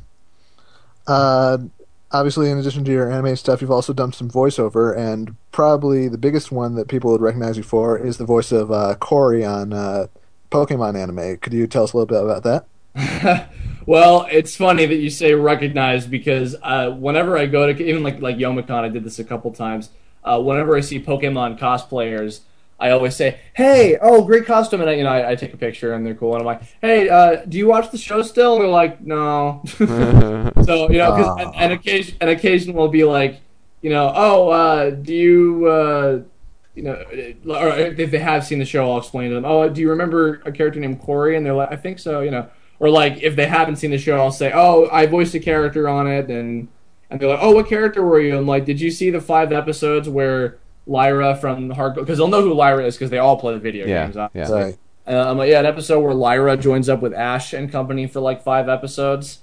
Uh, 1.09 1.57
obviously, 2.11 2.51
in 2.51 2.59
addition 2.59 2.85
to 2.85 2.91
your 2.91 3.11
anime 3.11 3.35
stuff, 3.35 3.61
you've 3.61 3.71
also 3.71 3.93
done 3.93 4.13
some 4.13 4.29
voiceover, 4.29 4.95
and 4.95 5.35
probably 5.51 6.07
the 6.07 6.17
biggest 6.17 6.51
one 6.51 6.75
that 6.75 6.87
people 6.87 7.11
would 7.11 7.21
recognize 7.21 7.57
you 7.57 7.63
for 7.63 7.97
is 7.97 8.17
the 8.17 8.25
voice 8.25 8.51
of 8.51 8.71
uh, 8.71 8.95
Khoury 9.01 9.43
on 9.49 9.73
uh, 9.73 10.07
Pokemon 10.51 10.97
anime. 10.97 11.37
Could 11.37 11.53
you 11.53 11.65
tell 11.65 11.83
us 11.83 11.93
a 11.93 11.97
little 11.97 12.05
bit 12.05 12.23
about 12.23 12.43
that? 12.43 13.49
well, 13.85 14.27
it's 14.31 14.55
funny 14.55 14.85
that 14.85 14.95
you 14.95 15.09
say 15.09 15.33
recognized 15.33 16.11
because 16.11 16.55
uh, 16.61 16.91
whenever 16.91 17.37
I 17.37 17.47
go 17.47 17.71
to 17.71 17.83
even 17.83 18.03
like 18.03 18.21
like 18.21 18.37
Youmacon, 18.37 18.83
I 18.83 18.89
did 18.89 19.03
this 19.03 19.19
a 19.19 19.23
couple 19.23 19.51
times. 19.51 19.89
Uh, 20.23 20.39
whenever 20.39 20.75
I 20.75 20.81
see 20.81 21.01
Pokemon 21.01 21.57
cosplayers, 21.57 22.41
I 22.79 22.91
always 22.91 23.15
say, 23.15 23.39
"Hey, 23.53 23.97
oh, 24.01 24.23
great 24.23 24.45
costume," 24.45 24.81
and 24.81 24.89
I, 24.89 24.93
you 24.93 25.03
know, 25.03 25.09
I, 25.09 25.31
I 25.31 25.35
take 25.35 25.53
a 25.53 25.57
picture 25.57 25.93
and 25.93 26.05
they're 26.05 26.15
cool, 26.15 26.33
and 26.33 26.41
I'm 26.41 26.45
like, 26.45 26.61
"Hey, 26.81 27.09
uh, 27.09 27.43
do 27.47 27.57
you 27.57 27.67
watch 27.67 27.91
the 27.91 27.97
show 27.97 28.21
still?" 28.21 28.53
And 28.53 28.61
they're 28.63 28.69
like, 28.69 29.01
"No." 29.01 29.61
so 30.63 30.89
you 30.89 30.97
know, 30.97 31.11
'cause- 31.11 31.39
and, 31.41 31.55
and 31.55 31.73
occasion, 31.73 32.17
and 32.21 32.29
occasion 32.29 32.73
will 32.73 32.87
be 32.87 33.03
like, 33.03 33.41
you 33.81 33.89
know, 33.89 34.11
"Oh, 34.15 34.49
uh, 34.49 34.89
do 34.91 35.13
you?" 35.13 35.67
Uh, 35.67 36.19
you 36.75 36.83
know, 36.83 36.93
or 37.53 37.69
if 37.75 38.09
they 38.11 38.19
have 38.19 38.45
seen 38.45 38.59
the 38.59 38.65
show, 38.65 38.89
I'll 38.89 38.99
explain 38.99 39.29
to 39.29 39.35
them. 39.35 39.43
Oh, 39.43 39.67
do 39.67 39.81
you 39.81 39.89
remember 39.89 40.41
a 40.45 40.51
character 40.51 40.79
named 40.79 41.01
Khoury? 41.01 41.35
And 41.35 41.45
they're 41.45 41.53
like, 41.53 41.73
I 41.73 41.75
think 41.75 41.99
so. 41.99 42.21
You 42.21 42.31
know, 42.31 42.47
or 42.79 42.89
like 42.89 43.21
if 43.21 43.35
they 43.35 43.47
haven't 43.47 43.75
seen 43.77 43.91
the 43.91 43.97
show, 43.97 44.15
I'll 44.17 44.31
say, 44.31 44.51
Oh, 44.55 44.87
I 44.89 45.05
voiced 45.05 45.35
a 45.35 45.39
character 45.41 45.89
on 45.89 46.07
it, 46.07 46.29
and 46.29 46.69
and 47.09 47.19
they're 47.19 47.27
like, 47.27 47.39
Oh, 47.41 47.51
what 47.51 47.67
character 47.67 48.01
were 48.05 48.21
you? 48.21 48.37
I'm 48.37 48.47
like, 48.47 48.63
Did 48.63 48.79
you 48.79 48.91
see 48.91 49.09
the 49.09 49.19
five 49.19 49.51
episodes 49.51 50.07
where 50.07 50.59
Lyra 50.87 51.35
from 51.35 51.69
HeartGold? 51.69 51.95
Because 51.95 52.17
they'll 52.17 52.27
know 52.27 52.41
who 52.41 52.53
Lyra 52.53 52.85
is 52.85 52.95
because 52.95 53.09
they 53.11 53.17
all 53.19 53.37
play 53.37 53.53
the 53.53 53.59
video 53.59 53.85
Yeah, 53.85 54.05
games. 54.05 54.15
yeah. 54.15 54.23
obviously. 54.25 54.61
Right. 54.63 54.77
Uh, 55.07 55.31
I'm 55.31 55.37
like, 55.37 55.49
yeah, 55.49 55.59
an 55.59 55.65
episode 55.65 56.01
where 56.01 56.13
Lyra 56.13 56.55
joins 56.57 56.87
up 56.89 57.01
with 57.01 57.13
Ash 57.13 57.53
and 57.53 57.71
company 57.71 58.05
for 58.07 58.19
like 58.19 58.43
five 58.43 58.69
episodes, 58.69 59.39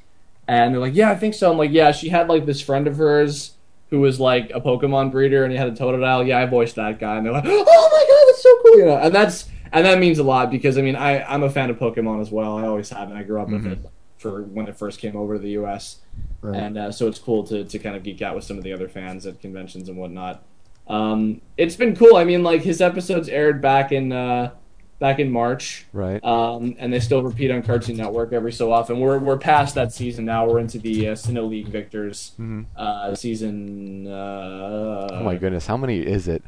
and 0.47 0.73
they're 0.73 0.81
like, 0.81 0.95
yeah, 0.95 1.11
I 1.11 1.17
think 1.17 1.35
so. 1.35 1.51
I'm 1.51 1.59
like, 1.59 1.73
yeah, 1.73 1.91
she 1.93 2.09
had 2.09 2.29
like 2.29 2.47
this 2.47 2.61
friend 2.61 2.87
of 2.87 2.97
hers 2.97 3.53
who 3.91 4.01
was 4.01 4.19
like 4.21 4.51
a 4.55 4.61
Pokemon 4.61 5.11
breeder, 5.13 5.43
and 5.45 5.53
he 5.53 5.59
had 5.59 5.69
a 5.69 5.73
Totodile. 5.73 6.27
Yeah, 6.27 6.39
I 6.39 6.47
voiced 6.47 6.77
that 6.77 6.99
guy, 7.01 7.17
and 7.17 7.27
they're 7.27 7.33
like, 7.33 7.45
oh 7.47 7.49
my 7.51 8.05
god, 8.09 8.27
that's 8.29 8.43
so 8.43 8.59
cool, 8.63 8.79
you 8.79 8.85
know. 8.85 8.97
And 8.97 9.15
that's 9.15 9.49
and 9.73 9.85
that 9.85 9.99
means 9.99 10.19
a 10.21 10.23
lot 10.25 10.51
because 10.53 10.79
I 10.79 10.83
mean, 10.83 10.95
I 10.95 11.23
I'm 11.25 11.43
a 11.43 11.51
fan 11.51 11.69
of 11.71 11.79
Pokemon 11.79 12.21
as 12.21 12.31
well. 12.31 12.59
I 12.59 12.67
always 12.67 12.91
have, 12.91 13.09
and 13.11 13.19
I 13.19 13.25
grew 13.25 13.41
up 13.41 13.49
with 13.49 13.67
it 13.67 13.79
for 14.19 14.43
when 14.43 14.69
it 14.69 14.77
first 14.77 15.01
came 15.01 15.17
over 15.17 15.35
to 15.35 15.41
the 15.43 15.51
U.S. 15.51 15.97
Right. 16.43 16.57
And 16.63 16.79
uh, 16.79 16.93
so 16.93 17.09
it's 17.09 17.19
cool 17.19 17.43
to, 17.49 17.65
to 17.65 17.79
kind 17.81 17.97
of 17.97 18.03
geek 18.05 18.23
out 18.23 18.35
with 18.37 18.45
some 18.45 18.57
of 18.57 18.63
the 18.65 18.73
other 18.73 18.89
fans 18.89 19.27
at 19.27 19.41
conventions 19.41 19.89
and 19.89 19.99
whatnot. 19.99 20.43
Um, 20.89 21.41
it's 21.57 21.77
been 21.77 21.97
cool. 21.97 22.17
I 22.17 22.25
mean, 22.25 22.43
like 22.43 22.63
his 22.63 22.81
episodes 22.81 23.29
aired 23.29 23.61
back 23.61 23.91
in 23.93 24.13
uh, 24.13 24.53
back 24.99 25.19
in 25.19 25.31
March, 25.31 25.85
Right. 25.93 26.23
um, 26.25 26.75
and 26.79 26.93
they 26.93 27.01
still 27.01 27.23
repeat 27.23 27.51
on 27.51 27.63
Cartoon 27.63 27.97
Network 27.97 28.33
every 28.33 28.53
so 28.53 28.73
often. 28.73 29.01
We're 29.01 29.19
we're 29.19 29.37
past 29.37 29.75
that 29.75 29.93
season 29.93 30.25
now. 30.25 30.47
We're 30.47 30.61
into 30.61 30.79
the 30.79 31.09
uh, 31.09 31.13
Sinnoh 31.13 31.49
League 31.49 31.69
Victors 31.69 32.33
uh, 32.77 33.15
season. 33.15 34.07
Uh, 34.07 35.09
oh 35.13 35.23
my 35.25 35.37
goodness, 35.37 35.67
how 35.67 35.77
many 35.77 35.99
is 36.01 36.29
it? 36.29 36.43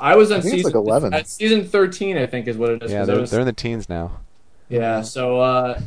I 0.00 0.16
was 0.16 0.30
on 0.32 0.38
it's 0.38 0.50
season 0.50 0.64
like 0.72 0.74
11. 0.74 1.12
at 1.12 1.26
season 1.28 1.64
thirteen, 1.66 2.16
I 2.16 2.24
think 2.26 2.48
is 2.48 2.56
what 2.56 2.70
it 2.70 2.82
is. 2.82 2.92
Yeah, 2.92 3.02
I 3.02 3.04
they're, 3.04 3.20
was- 3.20 3.30
they're 3.30 3.40
in 3.40 3.46
the 3.46 3.52
teens 3.52 3.88
now. 3.90 4.20
yeah. 4.70 5.02
So, 5.02 5.38
uh, 5.40 5.80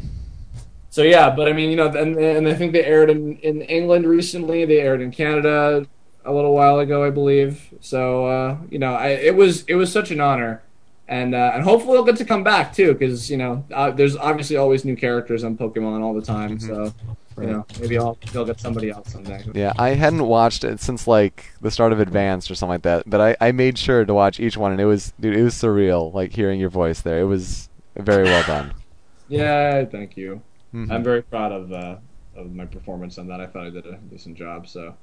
so 0.92 1.02
yeah, 1.02 1.32
but 1.36 1.48
I 1.50 1.54
mean, 1.54 1.72
you 1.72 1.76
know, 1.76 1.88
and, 1.88 2.16
and 2.18 2.48
I 2.48 2.54
think 2.54 2.72
they 2.74 2.86
aired 2.86 3.10
in, 3.10 3.38
in 3.38 3.62
England 3.64 4.06
recently. 4.06 4.64
They 4.66 4.80
aired 4.80 5.02
in 5.02 5.12
Canada 5.12 5.88
a 6.26 6.34
little 6.34 6.54
while 6.54 6.80
ago, 6.80 7.04
I 7.04 7.10
believe. 7.10 7.74
So, 7.82 8.26
uh, 8.28 8.58
you 8.70 8.80
know, 8.80 8.94
I, 8.94 9.10
it 9.10 9.36
was 9.36 9.64
it 9.68 9.76
was 9.76 9.92
such 9.92 10.12
an 10.12 10.20
honor, 10.20 10.62
and 11.08 11.34
uh, 11.36 11.52
and 11.54 11.64
hopefully 11.64 11.98
I'll 11.98 12.04
get 12.04 12.18
to 12.18 12.26
come 12.26 12.44
back 12.44 12.74
too, 12.74 12.94
because 12.94 13.30
you 13.30 13.38
know, 13.38 13.64
uh, 13.74 13.92
there's 13.92 14.16
obviously 14.18 14.58
always 14.58 14.84
new 14.86 14.96
characters 14.96 15.44
on 15.44 15.58
Pokemon 15.58 16.02
all 16.02 16.14
the 16.14 16.22
time. 16.22 16.60
So, 16.60 16.94
you 17.40 17.48
know, 17.48 17.66
maybe 17.80 17.98
I'll 17.98 18.18
they'll 18.32 18.46
get 18.46 18.60
somebody 18.60 18.90
else 18.90 19.12
someday. 19.12 19.44
Yeah, 19.54 19.74
I 19.78 19.90
hadn't 19.90 20.26
watched 20.26 20.64
it 20.64 20.80
since 20.80 21.06
like 21.08 21.46
the 21.62 21.70
start 21.72 21.92
of 21.92 22.00
Advanced 22.00 22.50
or 22.50 22.56
something 22.56 22.72
like 22.74 22.84
that. 22.84 23.10
But 23.10 23.22
I, 23.22 23.48
I 23.50 23.52
made 23.52 23.78
sure 23.78 24.06
to 24.06 24.14
watch 24.14 24.40
each 24.40 24.58
one, 24.58 24.72
and 24.72 24.82
it 24.82 24.86
was 24.86 25.14
dude, 25.20 25.36
it 25.36 25.44
was 25.44 25.54
surreal. 25.54 26.14
Like 26.14 26.32
hearing 26.34 26.60
your 26.60 26.70
voice 26.70 27.02
there, 27.02 27.20
it 27.20 27.26
was 27.26 27.70
very 27.96 28.24
well 28.24 28.44
done. 28.44 28.74
Yeah, 29.28 29.86
thank 29.86 30.18
you. 30.18 30.44
Mhm. 30.72 30.92
I'm 30.92 31.04
very 31.04 31.24
proud 31.24 31.52
of 31.52 31.74
uh, 31.74 31.96
of 32.36 32.54
my 32.54 32.66
performance 32.66 33.18
on 33.18 33.28
that. 33.28 33.40
I 33.42 33.48
thought 33.48 33.66
I 33.66 33.70
did 33.70 33.86
a 33.86 33.94
decent 34.10 34.38
job. 34.38 34.68
So. 34.68 34.96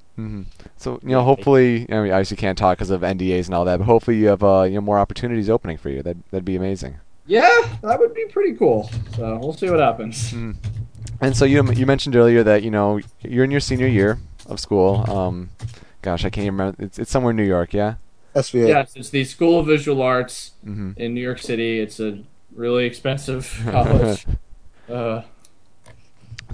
So 0.77 1.01
you 1.03 1.09
know, 1.09 1.23
hopefully, 1.23 1.87
I 1.91 2.01
mean, 2.03 2.13
obviously 2.13 2.37
can't 2.37 2.57
talk 2.59 2.79
because 2.79 2.91
of 2.91 3.01
NDAs 3.01 3.47
and 3.47 3.55
all 3.55 3.65
that. 3.65 3.79
But 3.79 3.85
hopefully, 3.85 4.19
you 4.19 4.27
have 4.29 4.43
uh, 4.43 4.63
you 4.63 4.75
know 4.75 4.81
more 4.81 4.99
opportunities 4.99 5.49
opening 5.49 5.77
for 5.79 5.89
you. 5.91 6.03
That 6.03 6.17
that'd 6.31 6.45
be 6.45 6.57
amazing. 6.57 6.97
Yeah, 7.27 7.49
that 7.83 7.99
would 7.99 8.15
be 8.15 8.27
pretty 8.27 8.55
cool. 8.57 8.91
So 9.17 9.39
we'll 9.39 9.53
see 9.55 9.71
what 9.71 9.81
happens. 9.81 10.33
And 11.21 11.37
so 11.37 11.45
you 11.45 11.65
you 11.73 11.87
mentioned 11.87 12.17
earlier 12.17 12.43
that 12.43 12.63
you 12.63 12.71
know 12.71 13.01
you're 13.21 13.45
in 13.45 13.51
your 13.51 13.61
senior 13.61 13.87
year 13.87 14.19
of 14.47 14.61
school. 14.61 15.09
Um, 15.11 15.51
gosh, 16.03 16.25
I 16.25 16.31
can't 16.31 16.47
even 16.47 16.55
remember. 16.59 16.83
It's 16.83 16.99
it's 16.99 17.11
somewhere 17.11 17.31
in 17.31 17.37
New 17.37 17.45
York, 17.45 17.73
yeah. 17.73 17.95
SVA. 18.35 18.69
Yes, 18.69 18.97
it's 18.97 19.11
the 19.11 19.25
School 19.25 19.61
of 19.61 19.67
Visual 19.67 20.01
Arts 20.03 20.53
Mhm. 20.67 20.97
in 20.97 21.15
New 21.15 21.21
York 21.21 21.39
City. 21.39 21.81
It's 21.81 22.01
a 22.01 22.23
really 22.55 22.85
expensive 22.87 23.63
college. 23.71 24.27
uh, 24.91 25.23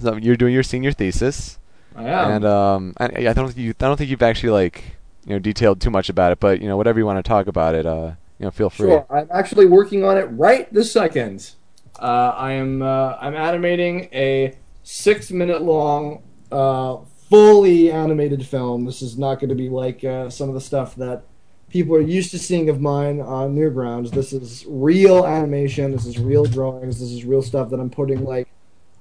So 0.01 0.16
you're 0.16 0.36
doing 0.36 0.55
your 0.55 0.62
senior 0.62 0.92
thesis, 0.92 1.59
I 1.94 2.05
am. 2.05 2.30
and 2.30 2.44
um, 2.44 2.94
I, 2.99 3.05
I 3.28 3.32
don't 3.32 3.49
think 3.49 3.59
you 3.59 3.70
I 3.70 3.84
don't 3.84 3.96
think 3.96 4.11
you've 4.11 4.22
actually 4.22 4.51
like 4.51 4.96
you 5.24 5.32
know 5.32 5.38
detailed 5.38 5.80
too 5.80 5.90
much 5.90 6.09
about 6.09 6.32
it, 6.32 6.40
but 6.40 6.61
you 6.61 6.68
know 6.68 6.76
whatever 6.76 6.99
you 6.99 7.07
want 7.07 7.24
to 7.24 7.28
talk 7.28 7.46
about 7.46 7.74
it, 7.74 7.86
uh, 7.86 8.12
you 8.38 8.44
know, 8.46 8.51
feel 8.51 8.70
free. 8.70 8.88
Sure, 8.88 9.07
I'm 9.11 9.28
actually 9.32 9.66
working 9.66 10.05
on 10.05 10.16
it 10.16 10.24
right 10.24 10.72
this 10.72 10.92
second. 10.92 11.53
Uh, 11.99 12.32
I 12.36 12.53
am 12.53 12.82
uh, 12.82 13.16
I'm 13.20 13.34
animating 13.34 14.09
a 14.12 14.57
six 14.84 15.30
minute 15.30 15.62
long, 15.62 16.22
uh, 16.53 16.99
fully 17.28 17.90
animated 17.90 18.46
film. 18.46 18.84
This 18.84 19.03
is 19.03 19.18
not 19.18 19.36
going 19.36 19.51
to 19.51 19.57
be 19.57 19.68
like 19.68 20.05
uh, 20.05 20.30
some 20.30 20.49
of 20.49 20.55
the 20.55 20.61
stuff 20.61 20.94
that 20.96 21.24
people 21.68 21.94
are 21.94 22.01
used 22.01 22.30
to 22.30 22.38
seeing 22.38 22.68
of 22.68 22.80
mine 22.80 23.20
on 23.20 23.55
Newgrounds. 23.55 24.11
This 24.11 24.32
is 24.32 24.64
real 24.68 25.26
animation. 25.26 25.92
This 25.92 26.07
is 26.07 26.18
real 26.18 26.44
drawings. 26.44 27.01
This 27.01 27.11
is 27.11 27.24
real 27.24 27.42
stuff 27.42 27.70
that 27.70 27.80
I'm 27.80 27.90
putting 27.90 28.24
like 28.24 28.49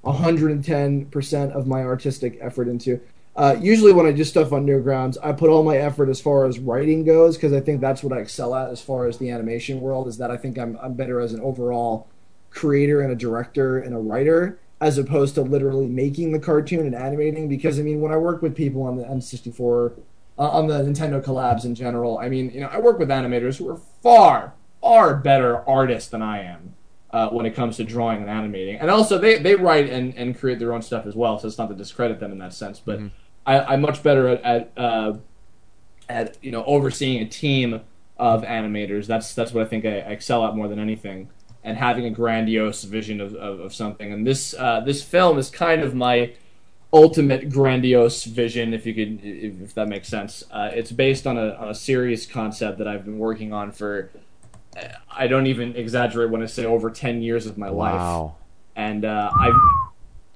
110% 0.04 1.52
of 1.52 1.66
my 1.66 1.82
artistic 1.82 2.38
effort 2.40 2.68
into. 2.68 3.00
Uh, 3.36 3.56
usually, 3.60 3.92
when 3.92 4.06
I 4.06 4.12
do 4.12 4.24
stuff 4.24 4.52
on 4.52 4.66
Newgrounds, 4.66 5.16
I 5.22 5.32
put 5.32 5.48
all 5.48 5.62
my 5.62 5.76
effort 5.76 6.08
as 6.08 6.20
far 6.20 6.44
as 6.46 6.58
writing 6.58 7.04
goes 7.04 7.36
because 7.36 7.52
I 7.52 7.60
think 7.60 7.80
that's 7.80 8.02
what 8.02 8.16
I 8.16 8.20
excel 8.20 8.54
at 8.54 8.70
as 8.70 8.80
far 8.80 9.06
as 9.06 9.18
the 9.18 9.30
animation 9.30 9.80
world. 9.80 10.08
Is 10.08 10.18
that 10.18 10.30
I 10.30 10.36
think 10.36 10.58
I'm 10.58 10.76
I'm 10.82 10.94
better 10.94 11.20
as 11.20 11.32
an 11.32 11.40
overall 11.40 12.08
creator 12.50 13.00
and 13.00 13.12
a 13.12 13.16
director 13.16 13.78
and 13.78 13.94
a 13.94 13.98
writer 13.98 14.58
as 14.80 14.98
opposed 14.98 15.34
to 15.34 15.42
literally 15.42 15.86
making 15.86 16.32
the 16.32 16.38
cartoon 16.38 16.86
and 16.86 16.94
animating. 16.94 17.48
Because 17.48 17.78
I 17.78 17.82
mean, 17.82 18.00
when 18.00 18.12
I 18.12 18.16
work 18.16 18.42
with 18.42 18.56
people 18.56 18.82
on 18.82 18.96
the 18.96 19.04
N64, 19.04 19.92
uh, 20.38 20.42
on 20.42 20.66
the 20.66 20.82
Nintendo 20.82 21.22
collabs 21.22 21.64
in 21.64 21.76
general, 21.76 22.18
I 22.18 22.28
mean, 22.28 22.50
you 22.50 22.60
know, 22.60 22.68
I 22.68 22.78
work 22.80 22.98
with 22.98 23.08
animators 23.08 23.58
who 23.58 23.68
are 23.68 23.80
far 24.02 24.54
far 24.80 25.14
better 25.14 25.68
artists 25.68 26.08
than 26.10 26.22
I 26.22 26.42
am 26.42 26.74
uh, 27.10 27.28
when 27.30 27.46
it 27.46 27.54
comes 27.54 27.76
to 27.78 27.84
drawing 27.84 28.20
and 28.20 28.30
animating. 28.30 28.76
And 28.76 28.90
also, 28.90 29.18
they, 29.18 29.38
they 29.38 29.54
write 29.54 29.88
and, 29.88 30.14
and 30.14 30.38
create 30.38 30.58
their 30.58 30.74
own 30.74 30.82
stuff 30.82 31.06
as 31.06 31.14
well, 31.14 31.38
so 31.38 31.48
it's 31.48 31.58
not 31.58 31.68
to 31.68 31.74
discredit 31.74 32.20
them 32.20 32.32
in 32.32 32.38
that 32.38 32.52
sense. 32.52 32.80
But 32.80 33.00
I, 33.46 33.60
I'm 33.60 33.80
much 33.80 34.02
better 34.02 34.28
at, 34.28 34.42
at, 34.42 34.72
uh, 34.76 35.14
at 36.08 36.36
you 36.42 36.50
know 36.50 36.64
overseeing 36.64 37.22
a 37.22 37.26
team 37.26 37.80
of 38.18 38.42
animators. 38.42 39.06
That's 39.06 39.34
that's 39.34 39.52
what 39.52 39.64
I 39.64 39.68
think 39.68 39.84
I, 39.84 40.00
I 40.00 40.10
excel 40.10 40.44
at 40.44 40.54
more 40.54 40.68
than 40.68 40.78
anything. 40.78 41.30
And 41.64 41.76
having 41.76 42.04
a 42.04 42.10
grandiose 42.10 42.84
vision 42.84 43.20
of, 43.20 43.34
of, 43.34 43.60
of 43.60 43.74
something. 43.74 44.12
And 44.12 44.26
this 44.26 44.54
uh, 44.54 44.80
this 44.80 45.02
film 45.02 45.38
is 45.38 45.50
kind 45.50 45.82
of 45.82 45.94
my 45.94 46.32
ultimate 46.92 47.50
grandiose 47.50 48.24
vision, 48.24 48.72
if 48.72 48.86
you 48.86 48.94
could, 48.94 49.20
if, 49.22 49.60
if 49.60 49.74
that 49.74 49.88
makes 49.88 50.08
sense. 50.08 50.44
Uh, 50.50 50.70
it's 50.72 50.92
based 50.92 51.26
on 51.26 51.36
a 51.36 51.54
on 51.54 51.68
a 51.68 51.74
serious 51.74 52.26
concept 52.26 52.78
that 52.78 52.88
I've 52.88 53.04
been 53.04 53.18
working 53.18 53.52
on 53.52 53.72
for. 53.72 54.10
I 55.10 55.26
don't 55.26 55.46
even 55.46 55.74
exaggerate 55.76 56.30
when 56.30 56.42
I 56.42 56.46
say 56.46 56.64
over 56.64 56.90
ten 56.90 57.22
years 57.22 57.46
of 57.46 57.58
my 57.58 57.68
life 57.68 57.94
Wow. 57.94 58.36
and 58.76 59.04
uh, 59.04 59.30
I've 59.38 59.54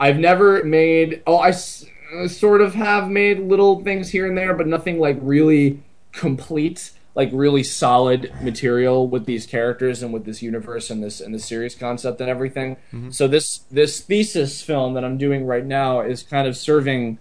I've 0.00 0.18
never 0.18 0.64
made. 0.64 1.22
Oh, 1.26 1.36
I 1.36 1.50
s- 1.50 1.84
uh, 2.16 2.26
sort 2.28 2.60
of 2.60 2.74
have 2.74 3.08
made 3.08 3.38
little 3.40 3.82
things 3.84 4.10
here 4.10 4.26
and 4.26 4.36
there, 4.36 4.52
but 4.54 4.66
nothing 4.66 4.98
like 4.98 5.16
really 5.20 5.80
complete, 6.10 6.90
like 7.14 7.30
really 7.32 7.62
solid 7.62 8.32
material 8.42 9.06
with 9.06 9.24
these 9.26 9.46
characters 9.46 10.02
and 10.02 10.12
with 10.12 10.24
this 10.24 10.42
universe 10.42 10.90
and 10.90 11.02
this 11.02 11.20
and 11.20 11.32
this 11.34 11.44
series 11.44 11.74
concept 11.76 12.20
and 12.20 12.28
everything. 12.28 12.76
So 13.10 13.28
this 13.28 13.58
this 13.70 14.00
thesis 14.00 14.60
film 14.62 14.94
that 14.94 15.04
I'm 15.04 15.18
doing 15.18 15.46
right 15.46 15.64
now 15.64 16.00
is 16.00 16.22
kind 16.24 16.48
of 16.48 16.56
serving 16.56 17.18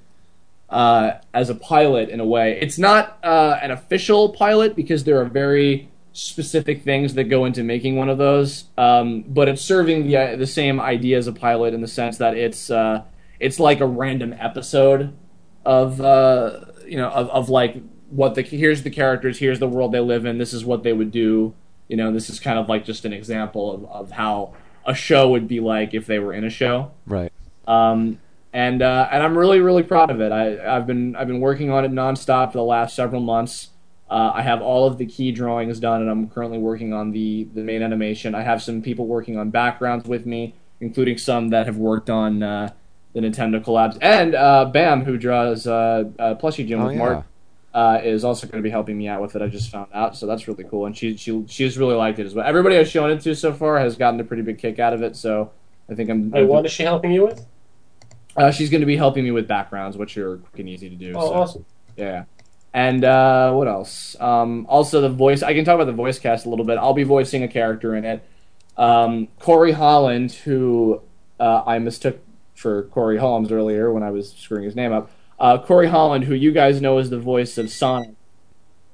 uh, 0.70 1.20
as 1.34 1.50
a 1.52 1.56
pilot 1.56 2.10
in 2.10 2.20
a 2.20 2.26
way. 2.26 2.58
It's 2.60 2.80
not 2.80 3.20
uh, 3.24 3.60
an 3.62 3.70
official 3.72 4.30
pilot 4.30 4.76
because 4.76 5.04
there 5.04 5.20
are 5.22 5.26
very 5.26 5.90
specific 6.14 6.84
things 6.84 7.14
that 7.14 7.26
go 7.26 7.46
into 7.46 7.64
making 7.64 7.96
one 7.96 8.10
of 8.10 8.18
those, 8.18 8.66
um, 8.78 9.24
but 9.28 9.48
it's 9.48 9.62
serving 9.62 10.08
the 10.08 10.18
uh, 10.18 10.36
the 10.36 10.48
same 10.48 10.80
idea 10.80 11.18
as 11.18 11.28
a 11.28 11.34
pilot 11.34 11.74
in 11.74 11.82
the 11.82 11.88
sense 11.88 12.18
that 12.18 12.36
it's 12.36 12.70
uh, 12.70 13.04
it's 13.40 13.60
like 13.60 13.80
a 13.80 13.86
random 13.86 14.34
episode 14.40 15.14
of 15.66 16.02
uh, 16.02 16.62
you 16.86 16.98
know 16.98 17.10
of, 17.10 17.30
of 17.30 17.50
like 17.50 17.82
what 18.10 18.36
the 18.36 18.42
here's 18.42 18.84
the 18.84 18.90
characters, 18.90 19.40
here's 19.40 19.60
the 19.60 19.68
world 19.68 19.92
they 19.94 20.00
live 20.02 20.26
in, 20.26 20.38
this 20.38 20.54
is 20.54 20.66
what 20.66 20.84
they 20.84 20.94
would 20.94 21.12
do. 21.12 21.54
You 21.88 21.98
know, 21.98 22.12
this 22.12 22.30
is 22.30 22.40
kind 22.40 22.58
of 22.60 22.70
like 22.70 22.86
just 22.86 23.04
an 23.06 23.14
example 23.14 23.74
of, 23.74 23.86
of 23.86 24.12
how 24.12 24.54
a 24.86 24.94
show 24.94 25.30
would 25.30 25.48
be 25.48 25.60
like 25.60 25.94
if 25.94 26.06
they 26.08 26.20
were 26.20 26.34
in 26.34 26.44
a 26.44 26.50
show 26.50 26.92
Right. 27.06 27.32
um, 27.68 28.20
and 28.54 28.82
uh, 28.82 29.08
and 29.12 29.22
I'm 29.24 29.38
really 29.38 29.60
really 29.60 29.84
proud 29.84 30.10
of 30.10 30.20
it. 30.20 30.32
I, 30.32 30.76
I've 30.76 30.86
been 30.88 31.16
I've 31.16 31.28
been 31.28 31.40
working 31.40 31.70
on 31.70 31.86
it 31.86 31.92
nonstop 31.92 32.52
for 32.52 32.58
the 32.58 32.64
last 32.64 32.96
several 32.96 33.22
months. 33.22 33.70
Uh, 34.12 34.34
I 34.36 34.42
have 34.42 34.62
all 34.62 34.86
of 34.86 34.98
the 34.98 35.06
key 35.06 35.32
drawings 35.32 35.80
done, 35.80 36.02
and 36.02 36.12
I'm 36.12 36.28
currently 36.28 36.58
working 36.58 36.92
on 36.92 37.12
the 37.12 37.48
the 37.54 37.62
main 37.62 37.82
animation. 37.82 38.36
I 38.36 38.42
have 38.42 38.62
some 38.62 38.82
people 38.82 39.08
working 39.08 39.38
on 39.38 39.52
backgrounds 39.52 40.06
with 40.06 40.26
me, 40.26 40.54
including 40.82 41.18
some 41.18 41.48
that 41.50 41.66
have 41.66 41.78
worked 41.78 42.10
on 42.10 42.44
uh, 42.44 42.74
the 43.14 43.22
Nintendo 43.22 43.64
collabs, 43.64 43.98
and 44.02 44.36
uh, 44.36 44.66
Bam, 44.66 45.06
who 45.06 45.18
draws 45.18 45.66
uh, 45.66 46.04
uh, 46.20 46.36
Plushie 46.36 46.68
Jim 46.68 46.82
Oh 46.82 46.88
with 46.88 46.94
yeah. 46.96 47.00
Mark. 47.00 47.26
uh, 47.74 48.00
is 48.04 48.26
also 48.26 48.48
going 48.48 48.62
to 48.62 48.64
be 48.64 48.70
helping 48.70 48.98
me 48.98 49.08
out 49.08 49.22
with 49.22 49.34
it. 49.38 49.42
I 49.42 49.48
just 49.48 49.72
found 49.72 49.88
out, 49.94 50.18
so 50.18 50.28
that's 50.28 50.46
really 50.46 50.66
cool, 50.66 50.88
and 50.88 50.98
she 50.98 51.16
she 51.16 51.46
she's 51.48 51.78
really 51.78 51.96
liked 51.96 52.20
it 52.20 52.26
as 52.26 52.36
well. 52.36 52.46
Everybody 52.46 52.78
I've 52.78 52.90
shown 52.90 53.12
it 53.12 53.22
to 53.22 53.34
so 53.34 53.54
far 53.54 53.80
has 53.80 53.96
gotten 53.96 54.20
a 54.20 54.26
pretty 54.26 54.44
big 54.44 54.58
kick 54.58 54.78
out 54.78 54.92
of 54.92 55.02
it, 55.04 55.16
so 55.16 55.52
I 55.90 55.96
think 55.96 56.10
I'm. 56.10 56.34
Hey, 56.34 56.44
what 56.44 56.66
is 56.66 56.74
she 56.74 56.84
helping 56.84 57.14
you 57.14 57.28
with? 57.28 57.46
Uh, 58.36 58.52
she's 58.52 58.70
going 58.70 58.82
to 58.82 58.88
be 58.88 58.98
helping 58.98 59.24
me 59.24 59.32
with 59.32 59.48
backgrounds, 59.48 59.96
which 59.98 60.18
are 60.18 60.38
quick 60.38 60.60
and 60.60 60.68
easy 60.70 60.90
to 60.90 60.96
do. 60.96 61.14
Oh, 61.16 61.28
so, 61.28 61.34
awesome. 61.34 61.66
Yeah. 61.96 62.26
And 62.74 63.04
uh, 63.04 63.52
what 63.54 63.68
else? 63.68 64.16
Um, 64.20 64.66
also, 64.70 65.02
the 65.02 65.10
voice. 65.10 65.44
I 65.44 65.54
can 65.54 65.66
talk 65.66 65.76
about 65.76 65.86
the 65.88 65.92
voice 65.92 66.20
cast 66.20 66.46
a 66.46 66.50
little 66.50 66.66
bit. 66.66 66.78
I'll 66.78 66.94
be 66.94 67.04
voicing 67.04 67.44
a 67.44 67.48
character 67.48 67.96
in 67.96 68.06
it. 68.06 68.24
Um, 68.78 69.28
Corey 69.40 69.74
Holland, 69.74 70.32
who 70.32 71.02
uh, 71.40 71.64
I 71.66 71.80
mistook 71.80 72.20
for 72.56 72.84
Corey 72.84 73.18
Holmes 73.18 73.52
earlier 73.52 73.92
when 73.92 74.04
I 74.04 74.12
was 74.12 74.32
screwing 74.34 74.64
his 74.64 74.76
name 74.76 74.94
up. 74.94 75.12
Uh, 75.40 75.58
Corey 75.58 75.88
Holland, 75.88 76.24
who 76.24 76.34
you 76.34 76.52
guys 76.54 76.80
know 76.82 76.98
as 77.00 77.10
the 77.10 77.20
voice 77.20 77.58
of 77.58 77.70
Sonic, 77.70 78.12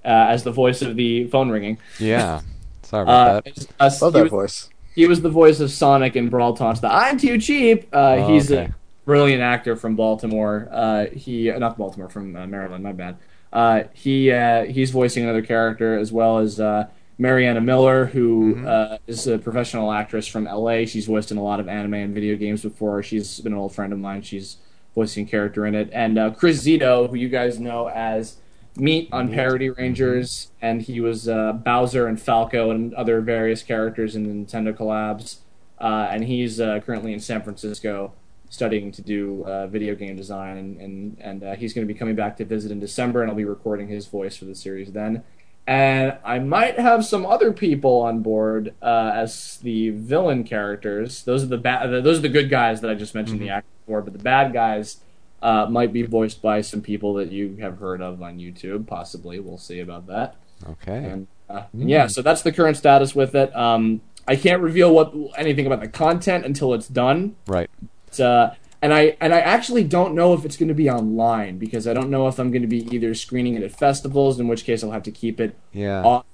uh, 0.03 0.07
as 0.07 0.43
the 0.43 0.51
voice 0.51 0.82
of 0.82 0.95
the 0.95 1.28
phone 1.28 1.49
ringing. 1.49 1.78
Yeah. 1.99 2.41
Sorry 2.82 3.03
about 3.03 3.28
Uh, 3.30 3.41
that. 3.41 3.57
is- 3.57 3.67
uh, 3.80 3.91
Love 4.01 4.13
he 4.13 4.17
that 4.19 4.23
was- 4.23 4.32
voice. 4.32 4.69
he 4.95 5.05
was 5.07 5.21
the 5.21 5.30
voice 5.30 5.59
of 5.59 5.69
Sonic 5.69 6.15
in 6.15 6.30
Brawl 6.30 6.55
Taunts. 6.55 6.80
The 6.80 6.91
I'm 6.91 7.19
too 7.19 7.38
cheap. 7.38 7.88
Uh, 7.93 8.15
Oh, 8.19 8.28
he's 8.34 8.51
okay. 8.51 8.71
a 8.71 8.75
brilliant 9.05 9.43
actor 9.43 9.75
from 9.75 9.95
Baltimore. 9.95 10.67
Uh, 10.71 11.05
he 11.07 11.51
uh, 11.51 11.59
not 11.59 11.78
Baltimore 11.78 12.09
from 12.09 12.36
uh, 12.36 12.47
Maryland. 12.47 12.84
My 12.84 12.93
bad. 12.93 13.17
Uh, 13.52 13.84
he 13.93 14.32
uh, 14.32 14.66
he's 14.66 14.91
voicing 14.91 15.24
another 15.24 15.41
character 15.41 15.98
as 15.98 16.12
well 16.12 16.39
as 16.39 16.60
uh, 16.60 16.88
Mariana 17.18 17.62
Miller, 17.62 18.06
who 18.06 18.66
uh, 18.66 18.98
is 19.08 19.28
a 19.28 19.38
professional 19.38 19.91
actress 19.91 20.28
from 20.28 20.45
LA. 20.45 20.86
She's 20.86 21.06
voiced 21.06 21.32
in 21.32 21.38
a 21.38 21.43
lot 21.43 21.60
of 21.60 21.68
anime 21.68 21.95
and 21.95 22.14
video 22.14 22.36
games 22.36 22.62
before. 22.62 23.02
She's 23.04 23.39
been 23.39 23.54
an 23.54 23.60
old 23.60 23.74
friend 23.74 23.93
of 23.93 24.00
mine. 24.00 24.22
She's 24.22 24.58
voicing 24.93 25.26
a 25.26 25.30
character 25.30 25.66
in 25.66 25.76
it, 25.76 25.89
and 25.93 26.18
uh, 26.18 26.32
Chris 26.32 26.64
Zito, 26.64 27.10
who 27.10 27.16
you 27.16 27.30
guys 27.30 27.60
know 27.60 27.88
as 27.88 28.38
Meat 28.76 29.10
on 29.12 29.34
Parody 29.34 29.70
Rangers, 29.70 30.52
and 30.62 30.82
he 30.82 31.00
was 31.00 31.28
uh, 31.28 31.54
Bowser 31.54 32.08
and 32.08 32.22
Falco 32.22 32.70
and 32.70 32.93
other 32.93 33.22
various 33.22 33.64
characters 33.64 34.16
in 34.16 34.24
the 34.28 34.45
Nintendo 34.45 34.76
collabs. 34.76 35.38
Uh, 35.80 36.08
and 36.10 36.24
he's 36.24 36.60
uh, 36.60 36.80
currently 36.80 37.14
in 37.14 37.20
San 37.20 37.41
Francisco 37.41 38.14
studying 38.50 38.91
to 38.93 39.02
do 39.02 39.43
uh, 39.45 39.68
video 39.68 39.95
game 39.95 40.16
design, 40.16 40.58
and 40.58 40.82
and, 40.82 41.18
and 41.20 41.43
uh, 41.43 41.56
he's 41.56 41.74
going 41.74 41.88
to 41.88 41.93
be 41.93 41.98
coming 41.98 42.16
back 42.16 42.38
to 42.38 42.45
visit 42.45 42.72
in 42.72 42.80
December, 42.80 43.22
and 43.22 43.30
I'll 43.30 43.38
be 43.38 43.45
recording 43.45 43.88
his 43.88 44.08
voice 44.08 44.38
for 44.38 44.45
the 44.45 44.56
series 44.56 44.91
then. 44.91 45.24
And 45.66 46.18
I 46.24 46.39
might 46.39 46.80
have 46.80 47.06
some 47.06 47.26
other 47.26 47.52
people 47.52 48.00
on 48.00 48.22
board 48.22 48.74
uh, 48.82 49.12
as 49.14 49.58
the 49.58 49.89
villain 49.89 50.45
characters. 50.45 51.24
Those 51.24 51.43
are 51.43 51.48
the 51.48 51.58
bad. 51.58 51.89
Those 52.04 52.20
are 52.20 52.22
the 52.22 52.30
good 52.30 52.50
guys 52.50 52.80
that 52.82 52.89
I 52.89 52.93
just 52.93 53.14
mentioned 53.14 53.41
the 53.41 53.50
actor 53.50 53.68
for, 53.86 54.02
but 54.02 54.14
the 54.14 54.20
bad 54.20 54.54
guys 54.54 55.02
uh, 55.41 55.66
might 55.70 55.91
be 55.91 56.04
voiced 56.04 56.41
by 56.41 56.62
some 56.62 56.82
people 56.82 57.14
that 57.16 57.34
you 57.34 57.58
have 57.60 57.80
heard 57.80 58.02
of 58.02 58.22
on 58.22 58.38
YouTube. 58.38 58.88
Possibly, 58.88 59.39
we'll 59.41 59.58
see 59.58 59.82
about 59.82 60.08
that. 60.08 60.36
Okay. 60.70 61.04
And, 61.04 61.28
uh, 61.50 61.64
and 61.74 61.89
yeah, 61.89 62.08
so 62.08 62.22
that's 62.22 62.41
the 62.41 62.52
current 62.52 62.78
status 62.78 63.14
with 63.14 63.36
it. 63.36 63.54
Um, 63.56 64.02
I 64.28 64.36
can't 64.36 64.62
reveal 64.62 64.93
what 64.93 65.14
anything 65.38 65.66
about 65.66 65.82
the 65.82 65.88
content 65.88 66.45
until 66.45 66.74
it's 66.74 66.88
done. 66.88 67.36
Right. 67.45 67.70
But, 68.08 68.20
uh, 68.20 68.51
and 68.82 68.93
I 68.93 69.18
and 69.20 69.34
I 69.34 69.39
actually 69.39 69.84
don't 69.84 70.14
know 70.14 70.34
if 70.34 70.45
it's 70.45 70.55
going 70.58 70.68
to 70.70 70.76
be 70.76 70.89
online 70.89 71.58
because 71.58 71.88
I 71.88 71.93
don't 71.93 72.10
know 72.10 72.28
if 72.28 72.38
I'm 72.39 72.51
going 72.51 72.62
to 72.62 72.68
be 72.68 72.86
either 72.95 73.14
screening 73.16 73.55
it 73.55 73.64
at 73.64 73.72
festivals, 73.72 74.39
in 74.39 74.47
which 74.47 74.64
case 74.66 74.84
I'll 74.84 74.91
have 74.91 75.03
to 75.03 75.12
keep 75.12 75.39
it 75.39 75.55
Yeah. 75.74 76.03
off 76.03 76.26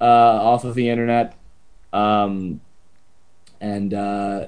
uh, 0.00 0.04
off 0.04 0.64
of 0.64 0.74
the 0.74 0.88
internet. 0.88 1.34
Um, 1.92 2.60
and 3.60 3.94
uh, 3.94 4.46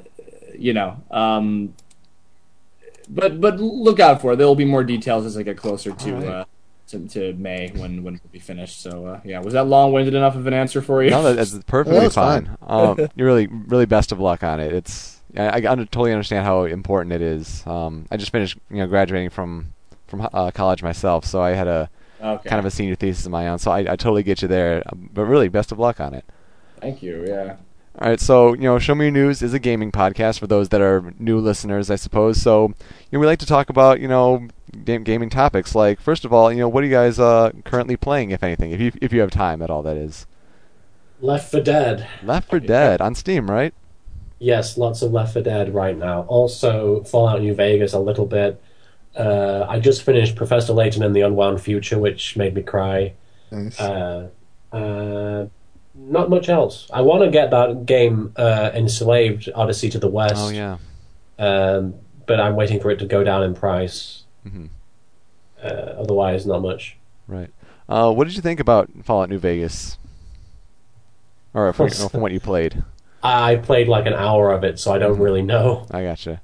you 0.59 0.73
know, 0.75 1.03
um, 1.11 1.75
but 3.09 3.41
but 3.41 3.59
look 3.61 4.01
out 4.01 4.21
for 4.21 4.33
it. 4.33 4.37
There 4.37 4.47
will 4.47 4.55
be 4.55 4.65
more 4.65 4.85
details 4.85 5.25
as 5.25 5.37
I 5.37 5.43
get 5.43 5.57
closer 5.57 5.93
to. 5.93 6.15
All 6.15 6.21
right. 6.21 6.29
Uh, 6.29 6.45
to, 6.89 7.07
to 7.09 7.35
May 7.35 7.69
when 7.77 8.03
when 8.03 8.15
it'll 8.15 8.31
be 8.31 8.39
finished. 8.39 8.81
So 8.83 9.05
uh, 9.07 9.21
yeah, 9.23 9.41
was 9.41 9.53
that 9.53 9.67
long-winded 9.67 10.15
enough 10.15 10.35
of 10.37 10.47
an 10.47 10.55
answer 10.55 10.81
for 10.81 11.03
you? 11.03 11.11
No, 11.11 11.35
that's 11.35 11.59
perfectly 11.67 11.97
Yeah, 11.97 12.03
that's 12.05 12.15
fine. 12.15 12.57
um, 12.63 12.99
you're 13.15 13.27
really, 13.27 13.47
really 13.47 13.85
best 13.87 14.11
of 14.11 14.19
luck 14.21 14.43
on 14.43 14.59
it. 14.59 14.73
It's 14.73 15.18
I, 15.39 15.57
I 15.57 15.61
totally 15.61 16.13
understand 16.13 16.45
how 16.45 16.65
important 16.65 17.13
it 17.13 17.23
is. 17.23 17.67
Um, 17.67 18.07
I 18.11 18.17
just 18.17 18.33
finished, 18.33 18.59
you 18.71 18.79
know, 18.79 18.87
graduating 18.87 19.31
from 19.31 19.73
from 20.07 20.27
uh, 20.33 20.51
college 20.51 20.83
myself, 20.83 21.25
so 21.25 21.43
I 21.43 21.51
had 21.51 21.69
a 21.69 21.91
okay. 22.21 22.49
kind 22.49 22.59
of 22.59 22.65
a 22.65 22.71
senior 22.71 22.95
thesis 22.95 23.27
of 23.27 23.33
my 23.33 23.47
own. 23.49 23.59
So 23.59 23.71
I, 23.71 23.81
I 23.81 23.97
totally 23.97 24.23
get 24.23 24.43
you 24.43 24.49
there. 24.49 24.83
Um, 24.91 25.11
But 25.13 25.25
really, 25.25 25.49
best 25.49 25.71
of 25.71 25.79
luck 25.79 26.01
on 26.01 26.15
it. 26.15 26.25
Thank 26.81 27.03
you. 27.03 27.25
Yeah. 27.27 27.57
All 28.01 28.09
right, 28.09 28.21
so 28.21 28.53
you 28.53 28.63
know, 28.63 28.79
Show 28.79 28.95
Me 28.95 29.07
Your 29.07 29.13
News 29.13 29.43
is 29.43 29.55
a 29.55 29.59
gaming 29.59 29.91
podcast 29.91 30.39
for 30.39 30.47
those 30.47 30.69
that 30.69 30.81
are 30.81 31.13
new 31.19 31.41
listeners, 31.41 31.91
I 31.91 31.97
suppose. 31.97 32.41
So, 32.41 32.69
you 32.69 32.75
know, 33.13 33.19
we 33.19 33.27
like 33.27 33.41
to 33.41 33.47
talk 33.47 33.71
about 33.71 33.99
you 34.01 34.07
know 34.07 34.47
game, 34.85 35.03
gaming 35.03 35.31
topics. 35.31 35.75
Like, 35.75 36.01
first 36.01 36.25
of 36.25 36.33
all, 36.33 36.53
you 36.53 36.59
know, 36.59 36.69
what 36.69 36.85
are 36.85 36.87
you 36.87 36.93
guys 36.93 37.19
uh, 37.19 37.51
currently 37.65 37.97
playing, 37.97 38.31
if 38.31 38.43
anything, 38.43 38.71
if 38.71 38.81
you 38.81 38.93
if 39.03 39.13
you 39.13 39.21
have 39.21 39.33
time 39.33 39.63
at 39.63 39.71
all, 39.71 39.83
that 39.83 39.97
is. 39.97 40.27
Left 41.21 41.51
4 41.51 41.61
Dead. 41.61 42.09
Left 42.23 42.49
4 42.49 42.61
Dead 42.61 43.01
on 43.01 43.17
Steam, 43.17 43.51
right? 43.51 43.75
Yes, 44.39 44.79
lots 44.79 45.03
of 45.03 45.13
Left 45.13 45.33
4 45.33 45.43
Dead 45.43 45.75
right 45.75 45.97
now. 45.97 46.23
Also, 46.23 47.03
Fallout 47.05 47.41
New 47.43 47.55
Vegas 47.55 47.93
a 47.93 47.99
little 47.99 48.27
bit. 48.27 48.61
Uh, 49.17 49.67
I 49.69 49.81
just 49.81 50.03
finished 50.03 50.37
Professor 50.37 50.73
Layton 50.73 51.03
and 51.03 51.15
the 51.17 51.23
Unwound 51.23 51.61
Future, 51.61 51.99
which 51.99 52.37
made 52.37 52.55
me 52.55 52.63
cry. 52.63 53.15
Nice. 53.51 53.81
Uh, 53.81 54.29
uh, 54.73 55.47
not 55.97 56.31
much 56.31 56.49
else. 56.49 56.89
I 56.93 57.01
want 57.01 57.25
to 57.25 57.31
get 57.31 57.51
that 57.51 57.85
game 57.85 58.33
uh, 58.37 58.71
enslaved 58.75 59.49
Odyssey 59.55 59.89
to 59.91 59.99
the 59.99 60.09
West, 60.09 60.35
Oh 60.37 60.51
yeah. 60.51 60.77
um, 61.41 61.95
but 62.27 62.39
I'm 62.39 62.55
waiting 62.55 62.79
for 62.79 62.91
it 62.91 62.99
to 63.01 63.07
go 63.07 63.25
down 63.25 63.43
in 63.43 63.55
price. 63.55 64.23
Mhm. 64.47 64.69
Uh, 65.61 65.67
otherwise, 65.99 66.47
not 66.47 66.63
much. 66.63 66.97
Right. 67.27 67.51
Uh, 67.89 68.13
what 68.13 68.29
did 68.29 68.37
you 68.37 68.43
think 68.43 68.61
about 68.61 68.89
Fallout 69.03 69.31
New 69.31 69.39
Vegas? 69.39 69.99
Or 71.55 71.73
from, 71.73 71.87
or 71.87 71.91
from 72.11 72.21
what 72.21 72.31
you 72.31 72.39
played? 72.39 72.85
I 73.23 73.57
played 73.57 73.89
like 73.89 74.07
an 74.07 74.15
hour 74.15 74.53
of 74.53 74.65
it, 74.65 74.79
so 74.79 74.93
I 74.93 74.99
don't 74.99 75.19
really 75.19 75.43
know. 75.43 75.87
I 75.91 76.03
gotcha. 76.03 76.41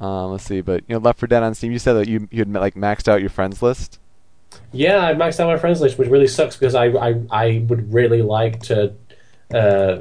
Um, 0.00 0.30
let's 0.32 0.44
see, 0.44 0.60
but 0.60 0.84
you 0.86 0.94
know, 0.94 1.00
Left 1.00 1.18
4 1.18 1.26
Dead 1.26 1.42
on 1.42 1.54
Steam. 1.54 1.72
You 1.72 1.78
said 1.78 1.94
that 1.94 2.08
you 2.08 2.28
you 2.30 2.40
had 2.40 2.52
like 2.52 2.74
maxed 2.74 3.08
out 3.08 3.20
your 3.20 3.30
friends 3.30 3.62
list. 3.62 3.98
Yeah, 4.72 5.04
I 5.04 5.14
maxed 5.14 5.40
out 5.40 5.46
my 5.46 5.58
friends 5.58 5.80
list, 5.80 5.98
which 5.98 6.08
really 6.08 6.28
sucks 6.28 6.56
because 6.56 6.74
I 6.74 6.86
I, 6.86 7.20
I 7.30 7.64
would 7.68 7.92
really 7.92 8.22
like 8.22 8.60
to 8.64 8.94
uh, 9.52 9.96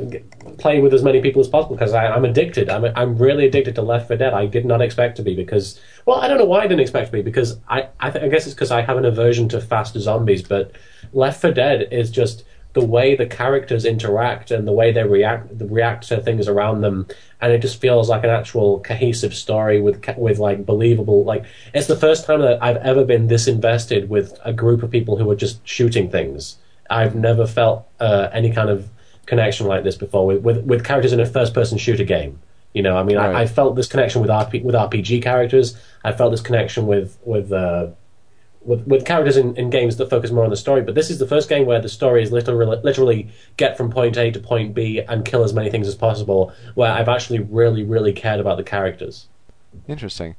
play 0.58 0.82
with 0.82 0.93
as 0.93 1.04
many 1.04 1.22
people 1.22 1.39
as 1.39 1.48
possible 1.48 1.76
because 1.76 1.93
I'm 1.93 2.26
addicted. 2.26 2.70
I'm 2.70 2.86
I'm 2.95 3.18
really 3.18 3.48
addicted 3.48 3.76
to 3.76 3.82
Left 3.82 4.08
4 4.08 4.18
Dead. 4.18 4.34
I 4.34 4.45
did 4.45 4.66
not 4.66 4.82
expect 4.82 5.16
to 5.18 5.24
be 5.24 5.36
because 5.36 5.80
well, 6.06 6.20
I 6.20 6.28
don't 6.28 6.38
know 6.38 6.45
why 6.45 6.60
I 6.60 6.68
didn't 6.68 6.82
expect 6.82 7.08
to 7.08 7.12
be 7.14 7.22
because 7.22 7.58
I 7.70 7.88
I, 8.00 8.12
th- 8.12 8.24
I 8.24 8.28
guess 8.28 8.45
it's 8.45 8.54
because 8.54 8.72
I 8.72 8.82
have 8.82 8.98
an 8.98 9.06
aversion 9.06 9.50
to 9.50 9.62
fast 9.62 9.98
zombies, 9.98 10.43
but 10.43 10.74
Left 11.14 11.41
4 11.41 11.52
Dead 11.54 11.88
is 11.91 12.12
just 12.12 12.43
the 12.78 12.86
way 12.86 13.16
the 13.16 13.26
characters 13.26 13.86
interact 13.86 14.52
and 14.52 14.68
the 14.68 14.72
way 14.72 14.92
they 14.92 15.04
react 15.04 15.52
react 15.60 16.08
to 16.08 16.22
things 16.22 16.48
around 16.48 16.82
them, 16.82 17.08
and 17.42 17.52
it 17.52 17.60
just 17.60 17.82
feels 17.82 18.08
like 18.08 18.24
an 18.24 18.30
actual 18.30 18.80
cohesive 18.82 19.34
story 19.34 19.82
with 19.82 20.06
with 20.16 20.38
like 20.38 20.64
believable 20.64 21.24
like 21.24 21.44
it's 21.74 21.88
the 21.88 21.96
first 21.96 22.26
time 22.28 22.42
that 22.42 22.62
I've 22.62 22.78
ever 22.78 23.04
been 23.04 23.28
this 23.28 23.48
invested 23.48 24.10
with 24.12 24.38
a 24.46 24.54
group 24.54 24.84
of 24.84 24.92
people 24.92 25.18
who 25.18 25.28
are 25.32 25.36
just 25.36 25.68
shooting 25.68 26.12
things. 26.12 26.58
I've 26.88 27.16
never 27.16 27.48
felt 27.48 27.88
uh, 28.00 28.30
any 28.32 28.52
kind 28.52 28.70
of 28.70 28.88
connection 29.26 29.66
like 29.66 29.84
this 29.84 29.98
before 29.98 30.28
with 30.28 30.44
with, 30.44 30.64
with 30.66 30.86
characters 30.86 31.14
in 31.14 31.20
a 31.20 31.26
first 31.26 31.56
person 31.56 31.80
shooter 31.80 32.04
game. 32.04 32.40
You 32.74 32.84
know, 32.84 32.96
I 32.96 33.02
mean, 33.02 33.18
Right. 33.18 33.36
I, 33.36 33.42
I 33.42 33.48
felt 33.48 33.76
this 33.76 33.88
connection 33.88 34.22
with 34.22 34.30
RP, 34.30 34.64
with 34.64 34.76
RPG 34.76 35.24
characters. 35.24 35.76
I 36.04 36.12
felt 36.12 36.30
this 36.30 36.42
connection 36.42 36.86
with 36.86 37.18
with 37.26 37.52
uh, 37.52 37.88
with, 38.68 38.86
with 38.86 39.05
characters 39.05 39.38
in, 39.38 39.55
in 39.55 39.70
games 39.70 39.95
that 39.97 40.09
focus 40.09 40.30
more 40.30 40.43
on 40.43 40.49
the 40.49 40.57
story. 40.57 40.82
But 40.82 40.93
this 40.93 41.09
is 41.09 41.18
the 41.18 41.28
first 41.28 41.49
game 41.49 41.65
where 41.65 41.82
the 41.82 41.89
story 41.89 42.22
is 42.22 42.32
literally 42.32 42.78
literally 42.84 43.30
get 43.55 43.78
from 43.78 43.89
point 43.89 44.18
A 44.18 44.30
to 44.32 44.39
point 44.39 44.76
B 44.76 44.99
and 44.99 45.26
kill 45.26 45.43
as 45.43 45.53
many 45.53 45.72
things 45.72 45.88
as 45.88 45.95
possible. 45.95 46.53
Where 46.76 46.91
I've 46.91 47.09
actually 47.09 47.39
really 47.39 47.84
really 47.84 48.13
cared 48.13 48.39
about 48.39 48.57
the 48.57 48.63
characters. 48.63 49.28
Interesting. 49.88 50.36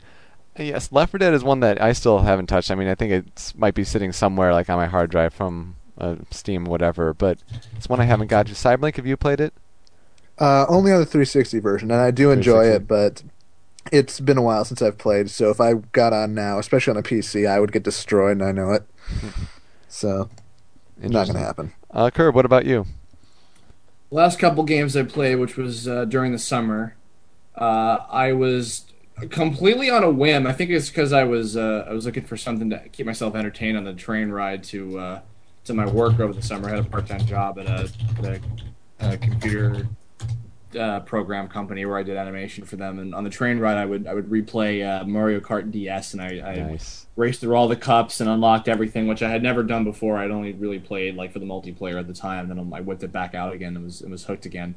Yes, 0.56 0.90
Left 0.90 1.12
4 1.12 1.18
Dead 1.18 1.34
is 1.34 1.44
one 1.44 1.60
that 1.60 1.80
I 1.80 1.92
still 1.92 2.18
haven't 2.18 2.48
touched. 2.48 2.72
I 2.72 2.74
mean, 2.74 2.88
I 2.88 2.96
think 2.96 3.12
it 3.12 3.52
might 3.56 3.74
be 3.74 3.84
sitting 3.84 4.12
somewhere 4.12 4.52
like 4.52 4.68
on 4.68 4.76
my 4.76 4.86
hard 4.86 5.08
drive 5.08 5.32
from 5.32 5.76
uh, 5.96 6.16
Steam, 6.32 6.64
whatever. 6.64 7.14
But 7.14 7.38
it's 7.76 7.88
one 7.88 8.00
I 8.00 8.04
haven't 8.04 8.26
got 8.26 8.48
to. 8.48 8.54
Cyberlink, 8.54 8.96
have 8.96 9.06
you 9.06 9.16
played 9.16 9.40
it? 9.40 9.54
Uh, 10.38 10.66
only 10.68 10.92
on 10.92 11.00
the 11.00 11.06
360 11.06 11.58
version, 11.58 11.90
and 11.90 12.00
I 12.00 12.10
do 12.10 12.30
enjoy 12.30 12.66
it, 12.66 12.86
but 12.86 13.22
it's 13.92 14.20
been 14.20 14.38
a 14.38 14.42
while 14.42 14.64
since 14.64 14.82
I've 14.82 14.98
played. 14.98 15.30
So 15.30 15.50
if 15.50 15.60
I 15.60 15.74
got 15.74 16.12
on 16.12 16.34
now, 16.34 16.58
especially 16.58 16.92
on 16.92 16.96
a 16.96 17.02
PC, 17.02 17.48
I 17.48 17.60
would 17.60 17.72
get 17.72 17.82
destroyed, 17.82 18.32
and 18.32 18.44
I 18.44 18.52
know 18.52 18.72
it. 18.72 18.84
so 19.88 20.28
it's 21.00 21.12
not 21.12 21.26
going 21.26 21.38
to 21.38 21.44
happen. 21.44 21.72
Uh, 21.90 22.10
Kirb, 22.10 22.34
what 22.34 22.44
about 22.44 22.66
you? 22.66 22.86
last 24.10 24.38
couple 24.38 24.64
games 24.64 24.96
I 24.96 25.02
played, 25.02 25.36
which 25.36 25.56
was 25.56 25.86
uh, 25.86 26.04
during 26.04 26.32
the 26.32 26.38
summer, 26.38 26.96
uh, 27.54 27.98
I 28.10 28.32
was 28.32 28.84
completely 29.30 29.90
on 29.90 30.04
a 30.04 30.10
whim. 30.10 30.46
I 30.46 30.52
think 30.52 30.70
it's 30.70 30.88
because 30.88 31.12
I 31.12 31.24
was 31.24 31.56
uh, 31.56 31.86
I 31.88 31.92
was 31.92 32.06
looking 32.06 32.24
for 32.24 32.36
something 32.36 32.70
to 32.70 32.88
keep 32.90 33.06
myself 33.06 33.34
entertained 33.34 33.76
on 33.76 33.84
the 33.84 33.94
train 33.94 34.30
ride 34.30 34.64
to 34.64 34.98
uh, 34.98 35.20
to 35.64 35.74
my 35.74 35.86
work 35.86 36.20
over 36.20 36.32
the 36.32 36.42
summer. 36.42 36.68
I 36.68 36.76
had 36.76 36.86
a 36.86 36.88
part 36.88 37.06
time 37.06 37.24
job 37.26 37.58
at 37.58 37.66
a, 37.66 37.90
at 38.18 38.24
a, 38.24 38.40
a 39.14 39.16
computer 39.18 39.86
uh, 40.78 41.00
program 41.00 41.48
company 41.48 41.84
where 41.86 41.96
I 41.96 42.02
did 42.02 42.16
animation 42.16 42.64
for 42.64 42.76
them, 42.76 42.98
and 42.98 43.14
on 43.14 43.24
the 43.24 43.30
train 43.30 43.58
ride, 43.58 43.76
I 43.76 43.84
would 43.84 44.06
I 44.06 44.14
would 44.14 44.28
replay 44.28 44.84
uh, 44.86 45.04
Mario 45.04 45.40
Kart 45.40 45.70
DS, 45.70 46.12
and 46.14 46.22
I, 46.22 46.26
I 46.40 46.56
Nice. 46.56 47.06
raced 47.16 47.40
through 47.40 47.54
all 47.54 47.68
the 47.68 47.76
cups 47.76 48.20
and 48.20 48.28
unlocked 48.28 48.68
everything, 48.68 49.06
which 49.06 49.22
I 49.22 49.30
had 49.30 49.42
never 49.42 49.62
done 49.62 49.84
before. 49.84 50.18
I'd 50.18 50.30
only 50.30 50.52
really 50.52 50.78
played 50.78 51.14
like 51.16 51.32
for 51.32 51.38
the 51.38 51.46
multiplayer 51.46 51.98
at 51.98 52.06
the 52.06 52.14
time. 52.14 52.48
Then 52.48 52.72
I 52.74 52.80
whipped 52.80 53.02
it 53.02 53.12
back 53.12 53.34
out 53.34 53.52
again 53.52 53.76
and 53.76 53.84
was 53.84 54.00
and 54.02 54.10
was 54.10 54.24
hooked 54.24 54.46
again. 54.46 54.74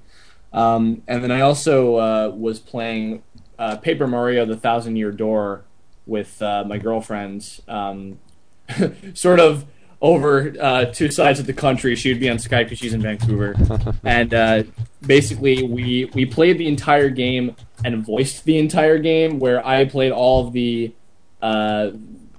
Um, 0.53 1.01
and 1.07 1.23
then 1.23 1.31
I 1.31 1.41
also 1.41 1.95
uh, 1.95 2.29
was 2.35 2.59
playing 2.59 3.23
uh, 3.57 3.77
Paper 3.77 4.07
Mario: 4.07 4.45
The 4.45 4.57
Thousand 4.57 4.95
Year 4.97 5.11
Door 5.11 5.63
with 6.05 6.41
uh, 6.41 6.63
my 6.65 6.77
girlfriend, 6.77 7.59
um, 7.67 8.19
sort 9.13 9.39
of 9.39 9.65
over 10.01 10.53
uh, 10.59 10.85
two 10.85 11.11
sides 11.11 11.39
of 11.39 11.45
the 11.45 11.53
country. 11.53 11.95
She 11.95 12.09
would 12.09 12.19
be 12.19 12.29
on 12.29 12.37
Skype 12.37 12.65
because 12.65 12.79
she's 12.79 12.93
in 12.93 13.01
Vancouver, 13.01 13.55
and 14.03 14.33
uh, 14.33 14.63
basically 15.05 15.63
we 15.63 16.05
we 16.13 16.25
played 16.25 16.57
the 16.57 16.67
entire 16.67 17.09
game 17.09 17.55
and 17.85 18.05
voiced 18.05 18.45
the 18.45 18.57
entire 18.57 18.97
game. 18.97 19.39
Where 19.39 19.65
I 19.65 19.85
played 19.85 20.11
all 20.11 20.47
of 20.47 20.53
the 20.53 20.93
uh, 21.41 21.91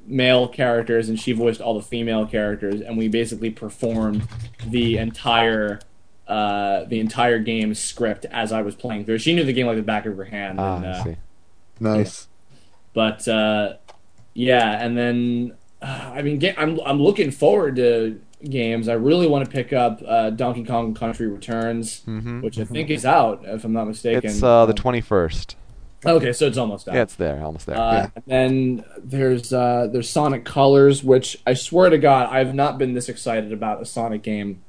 male 0.06 0.48
characters 0.48 1.08
and 1.08 1.18
she 1.18 1.32
voiced 1.32 1.60
all 1.60 1.74
the 1.74 1.82
female 1.82 2.26
characters, 2.26 2.80
and 2.80 2.98
we 2.98 3.08
basically 3.08 3.50
performed 3.50 4.26
the 4.66 4.98
entire 4.98 5.80
uh, 6.26 6.84
the 6.84 7.00
entire 7.00 7.38
game 7.38 7.74
script 7.74 8.24
as 8.26 8.52
I 8.52 8.62
was 8.62 8.74
playing 8.74 9.04
through. 9.04 9.18
She 9.18 9.34
knew 9.34 9.44
the 9.44 9.52
game 9.52 9.66
like 9.66 9.76
the 9.76 9.82
back 9.82 10.06
of 10.06 10.16
her 10.16 10.24
hand. 10.24 10.60
Ah, 10.60 10.76
and, 10.76 10.86
I 10.86 10.90
uh, 10.90 11.04
see. 11.04 11.16
Nice. 11.80 12.28
but 12.92 13.26
uh, 13.26 13.74
yeah, 14.34 14.84
and 14.84 14.96
then 14.96 15.56
I 15.82 16.22
mean, 16.22 16.40
I'm 16.56 16.80
I'm 16.84 17.02
looking 17.02 17.30
forward 17.30 17.76
to 17.76 18.20
games. 18.44 18.88
I 18.88 18.94
really 18.94 19.26
want 19.26 19.44
to 19.44 19.50
pick 19.50 19.72
up 19.72 20.02
uh, 20.06 20.30
Donkey 20.30 20.64
Kong 20.64 20.94
Country 20.94 21.28
Returns, 21.28 22.02
which 22.40 22.58
I 22.58 22.64
think 22.64 22.90
is 22.90 23.04
out, 23.04 23.42
if 23.44 23.64
I'm 23.64 23.72
not 23.72 23.86
mistaken. 23.88 24.20
Mm-hmm, 24.20 24.28
It's 24.28 24.42
uh, 24.42 24.66
the 24.66 24.72
Um, 24.72 24.76
twenty 24.76 25.00
first. 25.00 25.56
okay, 26.04 26.32
so 26.32 26.46
it's 26.46 26.58
almost 26.58 26.88
out. 26.88 26.94
Yeah, 26.94 27.02
it's 27.02 27.14
there, 27.16 27.42
almost 27.44 27.66
there. 27.66 27.76
Uh, 27.78 28.08
and 28.14 28.24
then 28.26 28.84
there's 28.98 29.52
uh, 29.52 29.88
there's 29.92 30.08
Sonic 30.10 30.44
Colors, 30.44 31.02
which 31.04 31.38
I 31.46 31.54
swear 31.54 31.90
to 31.90 31.98
God, 31.98 32.28
I've 32.30 32.54
not 32.54 32.78
been 32.78 32.94
this 32.94 33.08
excited 33.08 33.52
about 33.52 33.82
a 33.82 33.84
Sonic 33.84 34.22
game 34.22 34.62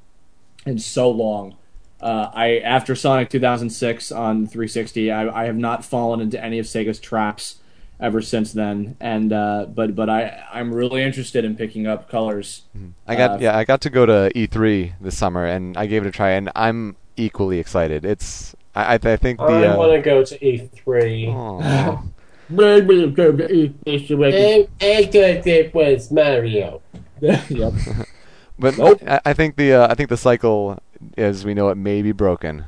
in 0.65 0.79
so 0.79 1.09
long. 1.11 1.55
Uh, 2.01 2.29
I 2.33 2.57
after 2.59 2.95
Sonic 2.95 3.29
2006 3.29 4.11
on 4.11 4.45
360, 4.45 5.09
I, 5.11 5.43
I 5.43 5.45
have 5.45 5.55
not 5.55 5.85
fallen 5.85 6.19
into 6.21 6.43
any 6.43 6.59
of 6.59 6.65
Sega's 6.65 6.99
traps 6.99 7.59
ever 7.99 8.21
since 8.21 8.53
then. 8.53 8.97
And 8.99 9.31
uh, 9.33 9.67
but 9.73 9.95
but 9.95 10.09
I 10.09 10.43
I'm 10.51 10.73
really 10.73 11.01
interested 11.01 11.45
in 11.45 11.55
picking 11.55 11.87
up 11.87 12.09
Colors. 12.09 12.63
I 13.07 13.15
got 13.15 13.31
uh, 13.31 13.37
yeah, 13.41 13.57
I 13.57 13.63
got 13.63 13.81
to 13.81 13.89
go 13.89 14.05
to 14.05 14.31
E3 14.35 14.93
this 15.01 15.17
summer, 15.17 15.45
and 15.45 15.77
I 15.77 15.85
gave 15.85 16.05
it 16.05 16.07
a 16.07 16.11
try, 16.11 16.31
and 16.31 16.51
I'm 16.55 16.95
equally 17.17 17.59
excited. 17.59 18.05
It's 18.05 18.55
I 18.75 18.93
I, 18.93 18.99
I 19.03 19.17
think 19.17 19.39
the 19.39 19.45
I 19.45 19.67
uh, 19.67 19.77
want 19.77 19.93
to 19.93 20.01
go 20.01 20.23
to 20.23 20.37
E3. 20.39 21.33
aw. 21.33 22.03
I, 24.79 24.87
I 24.87 25.05
thought 25.05 25.47
it 25.47 25.73
was 25.73 26.11
Mario. 26.11 26.81
yep. 27.21 27.73
but 28.59 28.77
Nope. 28.77 29.01
I, 29.07 29.21
I 29.25 29.33
think 29.33 29.55
the 29.55 29.73
uh, 29.73 29.87
I 29.89 29.95
think 29.95 30.09
the 30.09 30.17
cycle 30.17 30.77
as 31.17 31.45
we 31.45 31.53
know 31.53 31.69
it 31.69 31.75
may 31.75 32.01
be 32.01 32.11
broken. 32.11 32.65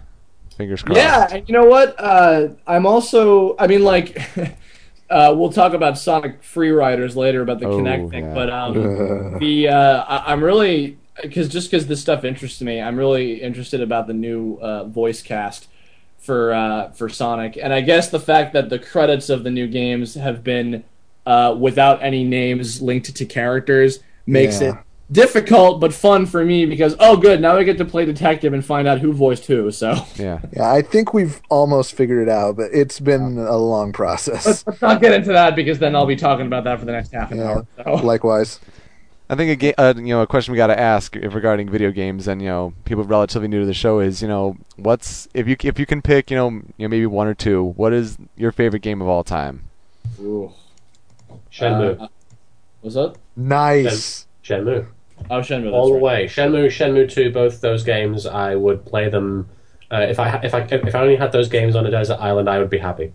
Fingers 0.58 0.84
crossed. 0.84 0.98
Yeah, 0.98 1.42
you 1.46 1.54
know 1.54 1.66
what? 1.66 1.96
Uh, 2.00 2.50
I'm 2.66 2.86
also. 2.86 3.58
I 3.60 3.68
mean, 3.68 3.84
like, 3.84 4.22
uh, 5.10 5.34
we'll 5.38 5.52
talk 5.52 5.74
about 5.74 5.98
Sonic 5.98 6.42
Free 6.44 6.72
Riders 6.72 7.16
later 7.16 7.42
about 7.42 7.60
the 7.60 7.68
Oh, 7.68 7.80
Kinect 7.80 8.10
thing, 8.10 8.26
yeah. 8.26 8.34
but 8.34 8.50
um, 8.50 8.74
the 9.40 9.68
uh, 9.70 10.04
I, 10.04 10.32
I'm 10.34 10.44
really 10.44 10.98
because 11.22 11.48
just 11.48 11.70
because 11.72 11.88
this 11.88 12.02
stuff 12.02 12.24
interests 12.26 12.62
me, 12.62 12.82
I'm 12.82 12.98
really 12.98 13.42
interested 13.42 13.82
about 13.82 14.08
the 14.08 14.14
new 14.14 14.56
uh, 14.62 14.86
voice 14.86 15.22
cast 15.22 15.68
for 16.18 16.54
uh, 16.54 16.92
for 16.92 17.08
Sonic, 17.10 17.58
and 17.62 17.74
I 17.74 17.82
guess 17.82 18.10
the 18.10 18.20
fact 18.20 18.54
that 18.54 18.70
the 18.70 18.80
credits 18.80 19.30
of 19.30 19.44
the 19.44 19.52
new 19.52 19.68
games 19.68 20.16
have 20.16 20.44
been 20.44 20.84
uh, 21.26 21.56
without 21.60 22.02
any 22.04 22.24
names 22.24 22.82
linked 22.82 23.16
to 23.16 23.26
characters 23.26 24.00
makes 24.28 24.62
Yeah. 24.62 24.70
it 24.72 24.76
difficult 25.12 25.80
but 25.80 25.94
fun 25.94 26.26
for 26.26 26.44
me 26.44 26.66
because 26.66 26.96
oh 27.00 27.16
good 27.16 27.40
now 27.40 27.56
I 27.56 27.64
get 27.64 27.78
to 27.78 27.86
play 27.86 28.06
detective 28.06 28.54
and 28.54 28.66
find 28.66 28.88
out 28.88 29.00
who 29.00 29.14
voiced 29.14 29.46
who 29.46 29.70
so. 29.72 29.96
Yeah. 30.16 30.40
Yeah, 30.52 30.72
I 30.72 30.82
think 30.82 31.14
we've 31.14 31.42
almost 31.50 31.94
figured 31.94 32.28
it 32.28 32.32
out, 32.32 32.58
but 32.58 32.72
it's 32.74 33.00
been 33.00 33.38
a 33.38 33.56
long 33.58 33.94
process. 33.94 34.66
Let's 34.66 34.82
not 34.82 35.02
get 35.02 35.14
into 35.14 35.32
that 35.34 35.56
because 35.56 35.78
then 35.80 35.96
I'll 35.96 36.08
be 36.08 36.16
talking 36.16 36.48
about 36.48 36.64
that 36.64 36.80
for 36.80 36.86
the 36.86 36.92
next 36.92 37.12
half 37.12 37.32
an 37.32 37.38
Yeah. 37.38 37.44
hour. 37.44 37.68
So. 37.84 37.94
Likewise. 37.96 38.60
I 39.28 39.36
think 39.36 39.50
a 39.52 39.56
ga- 39.56 39.74
uh, 39.80 39.94
you 39.98 40.14
know 40.14 40.22
a 40.22 40.28
question 40.28 40.52
we 40.52 40.58
got 40.58 40.68
to 40.68 40.80
ask 40.80 41.16
if 41.16 41.34
regarding 41.34 41.68
video 41.70 41.90
games 41.92 42.28
and 42.28 42.42
you 42.42 42.48
know 42.48 42.74
people 42.86 43.04
relatively 43.04 43.48
new 43.48 43.60
to 43.60 43.66
the 43.66 43.74
show 43.74 44.00
is 44.00 44.22
you 44.22 44.28
know 44.28 44.56
what's 44.76 45.28
if 45.34 45.48
you 45.48 45.56
if 45.64 45.80
you 45.80 45.88
can 45.88 46.04
pick 46.04 46.30
you 46.30 46.38
know 46.38 46.50
you 46.50 46.64
know 46.80 46.88
maybe 46.90 47.08
one 47.08 47.26
or 47.28 47.34
two 47.34 47.64
what 47.76 47.92
is 47.92 48.18
your 48.38 48.52
favorite 48.52 48.82
game 48.84 49.02
of 49.02 49.08
all 49.08 49.24
time? 49.24 49.64
Ooh. 50.20 50.52
Shenmue. 51.52 52.00
Uh, 52.02 52.08
what's 52.82 52.96
that? 52.96 53.16
Nice. 53.36 54.28
Shenmue. 54.44 54.86
Oh, 55.30 55.40
Shenmue. 55.40 55.72
All 55.74 55.88
the 55.88 55.94
right. 55.94 56.02
way. 56.02 56.26
Shenmue, 56.28 56.68
Shenmue 56.68 57.12
2, 57.12 57.32
both 57.32 57.62
those 57.62 57.84
games, 57.84 58.26
I 58.26 58.56
would 58.56 58.86
play 58.86 59.10
them. 59.10 59.50
Uh, 59.92 60.06
if 60.10 60.20
I 60.20 60.38
if 60.44 60.54
I 60.54 60.62
if 60.62 60.96
I 60.96 61.02
only 61.02 61.16
had 61.16 61.32
those 61.32 61.48
games 61.48 61.76
on 61.76 61.86
a 61.86 61.92
desert 61.92 62.18
island, 62.20 62.50
I 62.50 62.60
would 62.60 62.70
be 62.70 62.80
happy. 62.80 63.14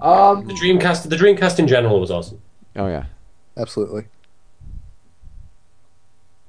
Um, 0.00 0.46
The 0.46 0.54
Dreamcast, 0.54 1.08
the 1.08 1.16
Dreamcast 1.16 1.58
in 1.58 1.66
general 1.68 2.00
was 2.00 2.10
awesome. 2.10 2.40
Oh 2.76 2.86
yeah. 2.86 3.04
Absolutely. 3.56 4.04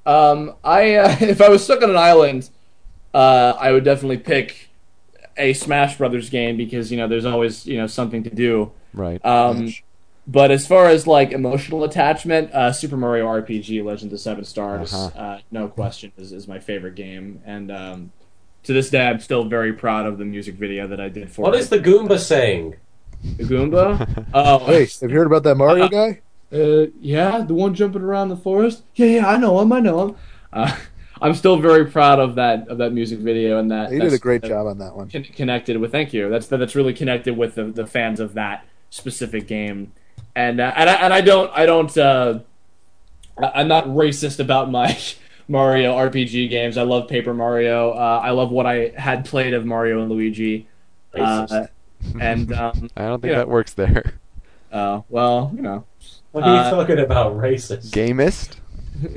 um, 0.05 0.53
I 0.64 0.95
uh, 0.95 1.16
if 1.22 1.41
I 1.41 1.49
was 1.49 1.64
stuck 1.64 1.82
on 1.82 1.89
an 1.89 1.97
island, 1.97 2.49
uh, 3.14 3.53
I 3.59 3.72
would 3.72 3.84
definitely 3.84 4.18
pick 4.18 4.70
a 5.38 5.53
Smash 5.53 5.97
Brothers 5.97 6.30
game 6.30 6.57
because 6.57 6.91
you 6.91 6.97
know 6.97 7.07
there's 7.07 7.26
always 7.26 7.66
you 7.66 7.78
know 7.78 7.88
something 7.88 8.24
to 8.24 8.30
do. 8.30 8.72
Right. 8.93 9.24
Um, 9.26 9.74
but 10.28 10.51
as 10.51 10.65
far 10.65 10.88
as 10.88 11.05
like 11.07 11.32
emotional 11.32 11.84
attachment, 11.84 12.51
uh, 12.53 12.71
Super 12.71 12.97
Mario 12.97 13.26
RPG: 13.28 13.84
Legend 13.84 14.11
of 14.13 14.19
Seven 14.19 14.43
Stars, 14.45 14.93
Uh-huh. 14.93 15.19
uh, 15.19 15.39
no 15.51 15.67
question, 15.67 16.11
is, 16.17 16.32
is 16.32 16.47
my 16.47 16.59
favorite 16.59 16.95
game, 16.95 17.41
and 17.45 17.71
um, 17.71 18.11
to 18.63 18.74
this 18.74 18.89
day, 18.89 19.05
I'm 19.07 19.19
still 19.19 19.43
very 19.43 19.74
proud 19.74 20.05
of 20.05 20.17
the 20.17 20.26
music 20.26 20.55
video 20.55 20.88
that 20.88 20.99
I 21.01 21.09
did 21.09 21.30
for 21.30 21.41
What 21.43 21.55
it. 21.55 21.59
is 21.59 21.69
the 21.69 21.80
Goomba 21.80 22.17
saying? 22.19 22.76
The 23.38 23.43
Goomba? 23.43 24.26
oh, 24.34 24.59
Hey, 24.65 24.88
have 25.01 25.11
you 25.11 25.17
heard 25.17 25.28
about 25.28 25.43
that 25.43 25.55
Mario 25.55 25.88
guy? 25.89 26.21
Uh, 26.51 26.86
yeah, 27.01 27.39
the 27.39 27.53
one 27.53 27.74
jumping 27.74 28.01
around 28.03 28.30
the 28.30 28.38
forest. 28.38 28.84
Yeah, 28.95 29.07
yeah, 29.07 29.28
I 29.28 29.38
know 29.38 29.59
him. 29.59 29.71
I 29.74 29.80
know 29.80 30.07
him. 30.09 30.15
Uh, 30.51 30.76
I'm 31.21 31.34
still 31.34 31.57
very 31.57 31.86
proud 31.89 32.19
of 32.19 32.36
that 32.36 32.67
of 32.67 32.78
that 32.80 32.91
music 32.91 33.19
video 33.19 33.57
and 33.59 33.71
that 33.71 33.91
He 33.91 33.97
that's- 33.97 34.11
did 34.11 34.17
a 34.19 34.21
great 34.21 34.41
that 34.41 34.49
job 34.49 34.67
on 34.67 34.78
that 34.80 34.95
one. 34.95 35.09
connected 35.09 35.78
with. 35.78 35.91
Thank 35.91 36.13
you. 36.13 36.30
That's 36.30 36.47
that's 36.47 36.76
really 36.76 36.93
connected 36.93 37.38
with 37.38 37.55
the, 37.55 37.63
the 37.65 37.88
fans 37.88 38.19
of 38.19 38.34
that 38.36 38.65
specific 38.89 39.47
game, 39.47 39.93
and 40.36 40.60
uh, 40.60 40.74
and 40.76 40.90
I, 40.90 40.94
and 40.94 41.14
I 41.14 41.22
don't 41.22 41.52
I 41.54 41.66
don't 41.66 41.98
uh, 41.98 42.40
I- 43.42 43.52
I'm 43.56 43.68
not 43.68 43.86
racist 43.86 44.40
about 44.40 44.72
my 44.72 44.98
Mario 45.48 45.94
RPG 45.94 46.50
games. 46.50 46.78
I 46.78 46.84
love 46.84 47.08
Paper 47.08 47.34
Mario. 47.34 47.92
Uh, 47.92 48.22
I 48.24 48.32
love 48.32 48.52
what 48.52 48.66
I 48.66 48.94
had 48.96 49.26
played 49.26 49.54
of 49.54 49.66
Mario 49.66 50.02
and 50.02 50.12
Luigi. 50.12 50.68
Uh, 51.14 51.68
and 52.20 52.52
um, 52.54 52.90
I 52.98 53.04
don't 53.04 53.22
think 53.22 53.32
yeah. 53.32 53.40
that 53.40 53.50
works 53.50 53.74
there. 53.74 54.14
uh, 54.72 55.02
well, 55.10 55.52
you 55.56 55.62
know. 55.62 55.86
What 56.32 56.44
are 56.46 56.56
you 56.56 56.62
uh, 56.62 56.72
talking 56.72 57.00
about, 57.00 57.36
racist? 57.36 57.92
Gamist? 57.92 58.58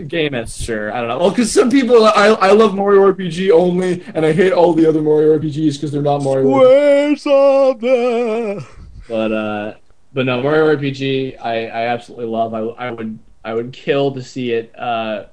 game 0.09 0.35
is 0.35 0.57
sure. 0.57 0.93
I 0.93 1.01
don't 1.01 1.09
know. 1.09 1.19
Well, 1.19 1.31
because 1.31 1.53
some 1.53 1.71
people, 1.71 2.05
I 2.05 2.29
I 2.29 2.53
love 2.53 2.75
Mario 2.75 3.13
RPG 3.13 3.51
only, 3.51 4.03
and 4.15 4.25
I 4.25 4.33
hate 4.33 4.53
all 4.53 4.73
the 4.73 4.87
other 4.87 5.03
Mario 5.03 5.39
RPGs 5.39 5.75
because 5.75 5.93
they're 5.93 6.03
not 6.03 6.23
Mario. 6.23 6.49
Where's 6.49 7.27
all 7.27 7.75
the? 7.75 8.67
But 9.09 9.33
uh, 9.33 9.75
but 10.17 10.25
no, 10.25 10.43
Mario 10.43 10.75
RPG, 10.75 11.39
I 11.39 11.67
I 11.67 11.87
absolutely 11.89 12.25
love. 12.25 12.55
I 12.55 12.61
I 12.61 12.91
would 12.91 13.19
I 13.45 13.53
would 13.53 13.75
kill 13.75 14.13
to 14.13 14.23
see 14.23 14.53
it 14.53 14.77
uh 14.77 15.27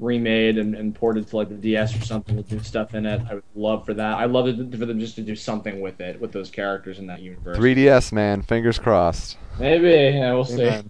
remade 0.00 0.58
and, 0.58 0.74
and 0.74 0.92
ported 0.92 1.28
to 1.28 1.36
like 1.36 1.48
the 1.48 1.54
DS 1.54 1.96
or 1.96 2.00
something 2.00 2.36
with 2.36 2.50
new 2.50 2.58
stuff 2.58 2.94
in 2.94 3.06
it. 3.06 3.22
I 3.30 3.34
would 3.34 3.44
love 3.54 3.86
for 3.86 3.94
that. 3.94 4.18
I 4.18 4.24
love 4.24 4.48
it 4.48 4.56
for 4.76 4.86
them 4.86 4.98
just 4.98 5.14
to 5.14 5.22
do 5.22 5.36
something 5.36 5.80
with 5.80 6.00
it 6.00 6.20
with 6.20 6.32
those 6.32 6.50
characters 6.50 6.98
in 6.98 7.06
that 7.06 7.20
universe. 7.20 7.56
3DS 7.56 8.10
man, 8.10 8.42
fingers 8.42 8.76
crossed. 8.76 9.38
Maybe 9.60 9.90
yeah, 10.18 10.32
we'll 10.32 10.44
see. 10.44 10.82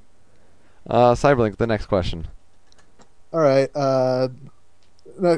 Uh, 0.86 1.14
Cyberlink, 1.14 1.58
the 1.58 1.66
next 1.66 1.84
question. 1.84 2.26
All 3.30 3.40
right. 3.40 3.68
Uh, 3.74 4.28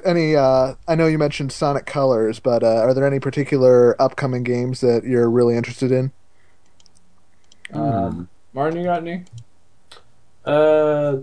any? 0.05 0.37
Uh, 0.37 0.75
I 0.87 0.95
know 0.95 1.09
you 1.09 1.19
mentioned 1.19 1.51
Sonic 1.51 1.87
Colors, 1.87 2.39
but 2.39 2.63
uh, 2.63 2.83
are 2.83 2.95
there 2.95 3.05
any 3.07 3.19
particular 3.19 4.01
upcoming 4.01 4.45
games 4.45 4.81
that 4.81 5.03
you're 5.03 5.29
really 5.29 5.57
interested 5.57 5.91
in? 5.91 6.13
Um, 7.73 8.29
Martin, 8.53 8.79
you 8.79 8.85
got 8.85 9.01
any? 9.01 9.25
Uh, 10.45 11.19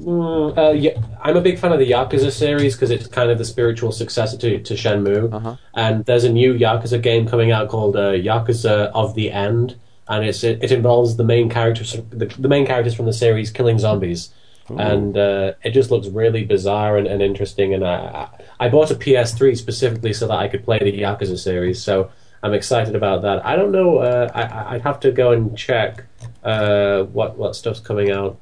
mm, 0.00 0.56
uh, 0.56 0.70
yeah, 0.72 1.00
I'm 1.20 1.36
a 1.36 1.40
big 1.40 1.58
fan 1.58 1.72
of 1.72 1.78
the 1.78 1.90
Yakuza 1.90 2.30
series 2.30 2.74
because 2.74 2.90
it's 2.90 3.06
kind 3.06 3.30
of 3.30 3.38
the 3.38 3.44
spiritual 3.44 3.92
successor 3.92 4.36
to, 4.38 4.62
to 4.62 4.74
Shenmue. 4.74 5.32
Uh-huh. 5.32 5.56
And 5.74 6.04
there's 6.04 6.24
a 6.24 6.32
new 6.32 6.54
Yakuza 6.54 7.02
game 7.02 7.26
coming 7.26 7.50
out 7.50 7.68
called 7.68 7.96
uh, 7.96 8.12
Yakuza 8.12 8.90
of 8.94 9.14
the 9.14 9.30
End, 9.32 9.76
and 10.08 10.24
it's 10.24 10.44
it, 10.44 10.62
it 10.62 10.72
involves 10.72 11.16
the 11.16 11.24
main 11.24 11.50
characters 11.50 11.92
the, 12.10 12.26
the 12.38 12.48
main 12.48 12.66
characters 12.66 12.94
from 12.94 13.06
the 13.06 13.12
series 13.12 13.50
killing 13.50 13.78
zombies. 13.78 14.30
and 14.78 15.18
uh, 15.18 15.52
it 15.64 15.72
just 15.72 15.90
looks 15.90 16.06
really 16.08 16.44
bizarre 16.44 16.96
and, 16.96 17.06
and 17.06 17.20
interesting. 17.20 17.74
And 17.74 17.84
I, 17.84 18.28
I 18.60 18.66
I 18.66 18.68
bought 18.68 18.90
a 18.90 18.94
PS3 18.94 19.58
specifically 19.58 20.12
so 20.12 20.28
that 20.28 20.38
I 20.38 20.48
could 20.48 20.64
play 20.64 20.78
the 20.78 21.00
Yakuza 21.00 21.38
series. 21.38 21.82
So 21.82 22.10
I'm 22.42 22.54
excited 22.54 22.94
about 22.96 23.22
that. 23.22 23.44
I 23.46 23.54
don't 23.56 23.70
know. 23.72 23.98
Uh, 23.98 24.30
I, 24.34 24.74
I'd 24.74 24.82
have 24.82 24.98
to 25.00 25.12
go 25.12 25.32
and 25.32 25.56
check 25.56 26.04
uh, 26.42 27.04
what 27.04 27.36
what 27.36 27.54
stuff's 27.56 27.80
coming 27.80 28.10
out. 28.10 28.38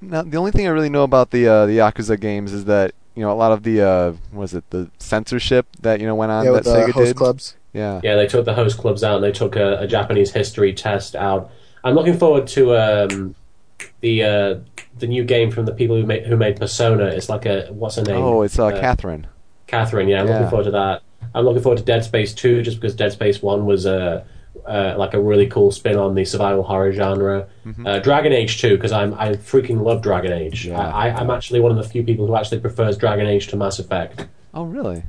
Now, 0.00 0.22
the 0.22 0.36
only 0.36 0.50
thing 0.52 0.66
I 0.66 0.70
really 0.70 0.88
know 0.90 1.02
about 1.04 1.30
the 1.30 1.46
uh, 1.48 1.66
the 1.66 1.78
Yakuza 1.78 2.18
games 2.20 2.52
is 2.52 2.64
that 2.66 2.92
you 3.14 3.22
know 3.22 3.32
a 3.32 3.34
lot 3.34 3.52
of 3.52 3.62
the 3.62 3.80
uh, 3.82 4.12
was 4.32 4.54
it 4.54 4.68
the 4.70 4.90
censorship 4.98 5.66
that 5.80 6.00
you 6.00 6.06
know 6.06 6.14
went 6.14 6.32
on 6.32 6.44
yeah, 6.44 6.50
that 6.52 6.64
with 6.64 6.64
the 6.64 6.70
Sega 6.78 6.90
host 6.92 7.08
did. 7.08 7.16
clubs. 7.16 7.56
Yeah. 7.72 8.00
Yeah, 8.04 8.16
they 8.16 8.26
took 8.26 8.44
the 8.44 8.54
host 8.54 8.78
clubs 8.78 9.02
out 9.02 9.16
and 9.16 9.24
they 9.24 9.32
took 9.32 9.56
a, 9.56 9.78
a 9.78 9.86
Japanese 9.86 10.30
history 10.32 10.74
test 10.74 11.16
out. 11.16 11.50
I'm 11.82 11.94
looking 11.94 12.18
forward 12.18 12.46
to 12.48 12.76
um, 12.76 13.34
the 14.00 14.22
uh, 14.22 14.54
the 14.98 15.06
new 15.06 15.24
game 15.24 15.50
from 15.50 15.64
the 15.66 15.72
people 15.72 15.96
who 15.96 16.04
made 16.04 16.26
who 16.26 16.36
made 16.36 16.56
Persona. 16.60 17.06
It's 17.06 17.28
like 17.28 17.46
a 17.46 17.66
what's 17.70 17.96
her 17.96 18.02
name? 18.02 18.16
Oh, 18.22 18.42
it's 18.42 18.58
uh, 18.58 18.70
Catherine. 18.72 19.26
Catherine. 19.66 20.06
Yeah, 20.08 20.20
I'm 20.20 20.26
Yeah. 20.28 20.34
looking 20.34 20.50
forward 20.50 20.64
to 20.64 20.70
that. 20.72 21.02
I'm 21.34 21.44
looking 21.44 21.62
forward 21.62 21.78
to 21.78 21.84
Dead 21.84 22.04
Space 22.04 22.34
2 22.34 22.62
just 22.62 22.78
because 22.78 22.94
Dead 22.94 23.12
Space 23.12 23.42
1 23.42 23.64
was 23.64 23.86
uh, 23.86 24.24
uh, 24.66 24.94
like 24.98 25.14
a 25.14 25.20
really 25.20 25.46
cool 25.46 25.70
spin 25.70 25.96
on 25.96 26.14
the 26.14 26.24
survival 26.24 26.62
horror 26.62 26.92
genre. 26.92 27.48
Uh, 27.84 27.98
Dragon 28.00 28.32
Age 28.32 28.60
2 28.60 28.76
because 28.76 28.92
I'm 28.92 29.14
I 29.14 29.32
freaking 29.32 29.82
love 29.82 30.02
Dragon 30.02 30.32
Age. 30.32 30.66
Yeah. 30.66 30.78
I, 30.78 31.08
I, 31.08 31.14
I'm 31.14 31.30
actually 31.30 31.60
one 31.60 31.70
of 31.70 31.76
the 31.78 31.88
few 31.88 32.02
people 32.02 32.26
who 32.26 32.36
actually 32.36 32.60
prefers 32.60 32.96
Dragon 32.96 33.26
Age 33.26 33.48
to 33.48 33.56
Mass 33.56 33.78
Effect. 33.78 34.26
Oh, 34.54 34.64
really? 34.64 35.04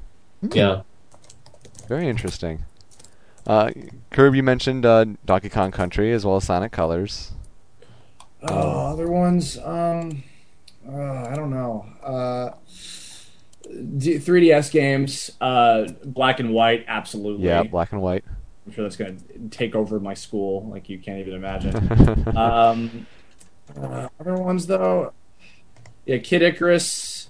Yeah. 0.52 0.82
Very 1.88 2.08
interesting. 2.08 2.64
Uh, 3.46 3.72
Kirb, 4.12 4.36
you 4.36 4.44
mentioned 4.44 4.86
uh, 4.86 5.06
Donkey 5.26 5.50
Kong 5.50 5.72
Country 5.72 6.14
as 6.14 6.26
well 6.26 6.38
as 6.38 6.46
Sonic 6.46 6.72
Colors. 6.72 7.34
Oh, 8.44 8.92
other 8.92 9.08
ones. 9.08 9.58
Um, 9.58 10.24
uh, 10.88 11.28
I 11.30 11.36
don't 11.36 11.50
know. 11.50 11.86
Uh, 13.74 13.82
D- 13.98 14.18
3DS 14.18 14.72
games, 14.72 15.32
uh, 15.42 15.86
black 16.04 16.40
and 16.40 16.54
white, 16.54 16.86
absolutely. 16.88 17.46
Yeah, 17.46 17.64
black 17.64 17.92
and 17.92 18.02
white. 18.02 18.24
I'm 18.66 18.72
sure 18.72 18.84
that's 18.84 18.96
going 18.96 19.18
to 19.18 19.50
take 19.50 19.76
over 19.76 20.00
my 20.00 20.14
school, 20.14 20.68
like 20.70 20.90
you 20.90 21.00
can't 21.00 21.20
even 21.20 21.34
imagine. 21.34 21.76
um, 22.38 23.08
uh, 23.76 24.08
other 24.20 24.36
ones 24.36 24.68
though, 24.68 25.14
yeah, 26.06 26.18
Kid 26.18 26.42
Icarus. 26.42 27.30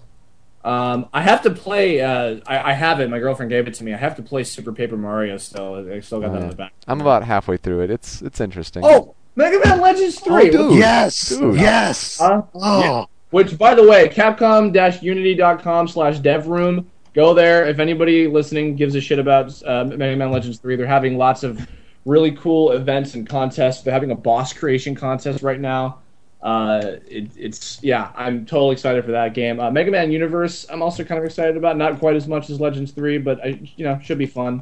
Um, 0.63 1.09
I 1.13 1.21
have 1.21 1.41
to 1.41 1.49
play. 1.49 1.99
Uh, 2.01 2.39
I, 2.47 2.71
I 2.71 2.73
have 2.73 3.01
it. 3.01 3.09
My 3.09 3.19
girlfriend 3.19 3.49
gave 3.49 3.67
it 3.67 3.73
to 3.75 3.83
me. 3.83 3.93
I 3.93 3.97
have 3.97 4.15
to 4.15 4.23
play 4.23 4.43
Super 4.45 4.71
Paper 4.71 4.95
Mario 4.95 5.37
still. 5.37 5.91
I 5.91 5.99
still 5.99 6.21
got 6.21 6.31
that 6.31 6.41
in 6.41 6.49
the 6.49 6.55
back. 6.55 6.73
I'm 6.87 7.01
about 7.01 7.23
halfway 7.23 7.57
through 7.57 7.81
it. 7.81 7.91
It's 7.91 8.21
it's 8.21 8.39
interesting. 8.39 8.83
Oh, 8.85 9.15
Mega 9.35 9.59
Man 9.65 9.81
Legends 9.81 10.19
Three. 10.19 10.49
dude. 10.49 10.77
Yes, 10.77 11.29
Dude. 11.29 11.55
yes. 11.59 12.19
Huh? 12.19 12.43
Oh, 12.55 13.07
Which, 13.33 13.57
by 13.57 13.73
the 13.73 13.81
way, 13.81 14.09
Capcom-Unity.com 14.09 15.87
slash 15.87 16.19
DevRoom. 16.19 16.85
Go 17.15 17.33
there. 17.33 17.65
If 17.67 17.79
anybody 17.79 18.27
listening 18.27 18.75
gives 18.75 18.93
a 18.93 19.01
shit 19.01 19.17
about 19.17 19.59
uh, 19.63 19.85
Mega 19.85 20.15
Man 20.15 20.29
Legends 20.29 20.59
3, 20.59 20.75
they're 20.75 20.85
having 20.85 21.17
lots 21.17 21.41
of 21.41 21.67
really 22.05 22.33
cool 22.33 22.73
events 22.73 23.15
and 23.15 23.27
contests. 23.27 23.81
They're 23.81 23.91
having 23.91 24.11
a 24.11 24.15
boss 24.15 24.53
creation 24.53 24.93
contest 24.93 25.41
right 25.41 25.59
now. 25.59 25.97
Uh, 26.43 26.97
it, 27.07 27.31
it's 27.35 27.81
yeah, 27.81 28.11
I'm 28.15 28.45
totally 28.45 28.73
excited 28.73 29.03
for 29.03 29.13
that 29.13 29.33
game. 29.33 29.59
Uh, 29.59 29.71
Mega 29.71 29.89
Man 29.89 30.11
Universe, 30.11 30.67
I'm 30.69 30.83
also 30.83 31.03
kind 31.03 31.17
of 31.17 31.25
excited 31.25 31.57
about. 31.57 31.75
Not 31.75 31.97
quite 31.97 32.15
as 32.15 32.27
much 32.27 32.51
as 32.51 32.59
Legends 32.59 32.91
3, 32.91 33.17
but 33.17 33.43
I, 33.43 33.59
you 33.77 33.83
know, 33.83 33.99
should 34.03 34.19
be 34.19 34.27
fun. 34.27 34.61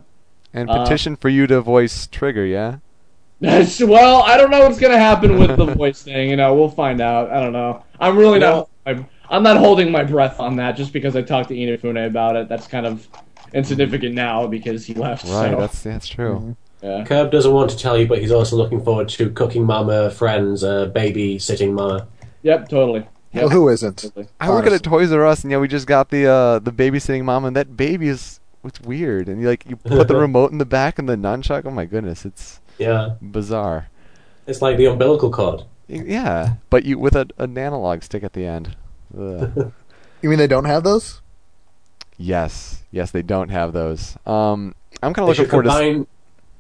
and 0.54 0.70
uh, 0.70 0.82
petition 0.84 1.18
for 1.18 1.28
you 1.28 1.46
to 1.48 1.60
voice 1.60 2.08
Trigger, 2.08 2.46
yeah? 2.46 2.78
Well, 3.42 4.22
I 4.22 4.38
don't 4.38 4.52
know 4.52 4.62
what's 4.62 4.80
gonna 4.80 5.00
happen 5.00 5.40
with 5.40 5.58
the 5.58 5.66
voice 5.66 6.04
thing. 6.04 6.30
You 6.30 6.36
know, 6.36 6.54
we'll 6.54 6.70
find 6.70 7.02
out. 7.02 7.32
I 7.32 7.42
don't 7.42 7.54
know. 7.54 7.84
I'm 8.00 8.18
really 8.18 8.40
not. 8.40 8.70
I'm, 8.86 9.08
I'm 9.30 9.44
not 9.44 9.58
holding 9.58 9.92
my 9.92 10.04
breath 10.04 10.40
on 10.40 10.58
that 10.58 10.74
just 10.74 10.94
because 10.94 11.16
I 11.16 11.22
talked 11.22 11.50
to 11.50 11.56
Inafune 11.56 12.06
about 12.06 12.36
it. 12.36 12.50
That's 12.50 12.68
kind 12.68 12.86
of 12.86 13.08
insignificant 13.54 14.14
now 14.14 14.48
because 14.48 14.86
he 14.86 14.94
left. 14.94 15.24
Right, 15.26 15.52
so, 15.52 15.60
that's 15.60 15.82
that's 15.84 16.08
true. 16.08 16.56
yeah. 16.82 17.04
Kirb 17.04 17.32
doesn't 17.32 17.52
want 17.52 17.72
to 17.72 17.78
tell 17.78 17.98
you, 17.98 18.08
but 18.08 18.20
he's 18.20 18.32
also 18.32 18.56
looking 18.56 18.84
forward 18.84 19.10
to 19.10 19.30
Cooking 19.32 19.66
Mama 19.66 20.12
Friends, 20.12 20.64
uh, 20.64 20.88
Baby 20.88 21.40
Sitting 21.40 21.74
Mama. 21.74 22.08
Yep, 22.44 22.70
totally. 22.70 23.06
well, 23.34 23.50
who 23.50 23.70
isn't? 23.70 23.98
Totally. 23.98 24.28
I 24.40 24.50
work 24.50 24.66
at 24.66 24.74
a 24.74 24.80
Toys 24.80 25.12
R 25.12 25.26
Us, 25.26 25.44
and 25.44 25.52
yeah, 25.52 25.58
we 25.58 25.68
just 25.68 25.88
got 25.88 26.10
the 26.10 26.28
uh, 26.28 26.60
the 26.60 26.72
babysitting 26.72 27.24
mama, 27.24 27.48
and 27.48 27.56
that 27.56 27.76
baby 27.76 28.08
is 28.08 28.40
it's 28.64 28.82
weird, 28.82 29.28
and 29.28 29.42
you 29.42 29.48
like 29.48 29.68
you 29.68 29.76
put 29.76 30.08
the 30.08 30.16
remote 30.18 30.52
in 30.52 30.58
the 30.58 30.66
back 30.66 31.00
and 31.00 31.10
the 31.10 31.16
nunchuck. 31.16 31.66
Oh 31.66 31.72
my 31.72 31.86
goodness, 31.86 32.26
it's 32.26 32.60
Yeah, 32.82 33.16
bizarre. 33.22 33.88
it's 34.48 34.62
like 34.62 34.78
the 34.78 34.86
umbilical 34.88 35.30
cord. 35.32 35.64
Yeah, 35.88 36.56
but 36.70 36.84
you 36.84 36.98
with 36.98 37.16
a, 37.16 37.28
an 37.38 37.58
analog 37.58 38.02
stick 38.02 38.24
at 38.24 38.34
the 38.34 38.46
end. 38.46 38.76
You 40.24 40.30
mean 40.30 40.38
they 40.38 40.48
don't 40.48 40.66
have 40.66 40.84
those? 40.84 41.20
yes, 42.18 42.84
yes, 42.92 43.10
they 43.10 43.24
don't 43.24 43.50
have 43.50 43.74
those. 43.74 44.16
Um, 44.28 44.76
I'm 45.02 45.14
kind 45.16 45.24
of 45.24 45.30
looking 45.30 45.46
should 45.46 45.50
forward 45.50 45.66
to. 45.66 46.08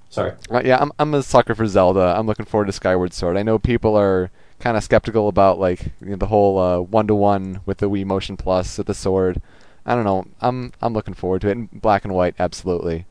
Sorry. 0.09 0.33
Uh, 0.49 0.61
yeah, 0.65 0.77
I'm 0.81 0.91
I'm 0.97 1.13
a 1.13 1.21
sucker 1.23 1.53
for 1.53 1.67
Zelda. 1.67 2.15
I'm 2.17 2.25
looking 2.25 2.45
forward 2.47 2.65
to 2.65 2.71
Skyward 2.71 3.13
Sword. 3.13 3.37
I 3.37 3.43
know 3.43 3.59
people 3.59 3.95
are 3.95 4.31
kind 4.59 4.75
of 4.77 4.83
skeptical 4.83 5.27
about 5.27 5.59
like 5.59 5.91
you 6.01 6.09
know, 6.09 6.15
the 6.15 6.25
whole 6.27 6.83
one 6.85 7.07
to 7.07 7.15
one 7.15 7.61
with 7.65 7.77
the 7.77 7.89
Wii 7.89 8.03
Motion 8.05 8.35
Plus 8.35 8.77
with 8.79 8.87
the 8.87 8.93
sword. 8.95 9.41
I 9.85 9.93
don't 9.95 10.03
know. 10.03 10.25
I'm 10.41 10.73
I'm 10.81 10.93
looking 10.93 11.13
forward 11.13 11.41
to 11.41 11.49
it. 11.49 11.51
In 11.51 11.69
black 11.71 12.03
and 12.03 12.13
white, 12.13 12.35
absolutely. 12.39 13.05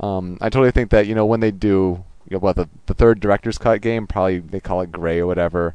Um, 0.00 0.38
I 0.40 0.50
totally 0.50 0.70
think 0.72 0.90
that 0.90 1.06
you 1.06 1.14
know 1.14 1.24
when 1.24 1.40
they 1.40 1.50
do 1.52 2.04
you 2.30 2.36
know, 2.36 2.40
what 2.40 2.56
the 2.56 2.68
the 2.86 2.94
third 2.94 3.20
director's 3.20 3.58
cut 3.58 3.80
game, 3.80 4.06
probably 4.06 4.38
they 4.40 4.60
call 4.60 4.80
it 4.82 4.92
gray 4.92 5.18
or 5.18 5.26
whatever. 5.26 5.74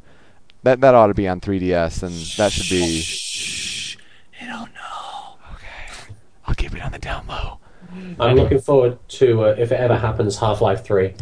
That 0.62 0.80
that 0.80 0.94
ought 0.94 1.08
to 1.08 1.14
be 1.14 1.28
on 1.28 1.40
3DS, 1.40 2.02
and 2.02 2.12
that 2.38 2.52
should 2.52 2.68
be. 2.70 3.00
Shh, 3.00 3.96
they 4.40 4.46
don't 4.46 4.72
know. 4.74 5.36
Okay, 5.54 6.14
I'll 6.46 6.54
keep 6.54 6.74
it 6.74 6.82
on 6.82 6.92
the 6.92 6.98
down 6.98 7.26
low. 7.26 7.58
I'm 8.18 8.36
looking 8.36 8.60
forward 8.60 8.98
to, 9.08 9.44
uh, 9.44 9.54
if 9.56 9.70
it 9.70 9.76
ever 9.78 9.96
happens, 9.96 10.38
Half 10.38 10.60
Life 10.60 10.82
3. 10.84 11.14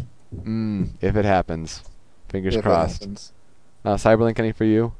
Mm, 0.43 0.89
if 1.01 1.15
it 1.15 1.23
happens, 1.25 1.83
fingers 2.29 2.55
If 2.55 2.59
it 2.61 2.63
crossed. 2.63 3.01
happens. 3.01 3.31
Uh, 3.85 3.93
Cyberlink, 3.95 4.39
any 4.39 4.51
for 4.51 4.63
you? 4.65 4.93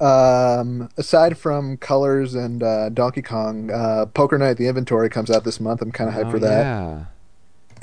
Um, 0.00 0.88
aside 0.96 1.36
from 1.36 1.76
Colors 1.76 2.34
and 2.34 2.62
uh, 2.62 2.88
Donkey 2.88 3.22
Kong, 3.22 3.70
uh, 3.70 4.06
Poker 4.06 4.38
Night: 4.38 4.56
The 4.56 4.66
Inventory 4.66 5.08
comes 5.10 5.30
out 5.30 5.44
this 5.44 5.60
month. 5.60 5.82
I'm 5.82 5.92
kind 5.92 6.08
of 6.08 6.16
hyped 6.16 6.28
Oh, 6.28 6.30
for 6.32 6.38
that. 6.40 6.62
Yeah. 6.62 7.04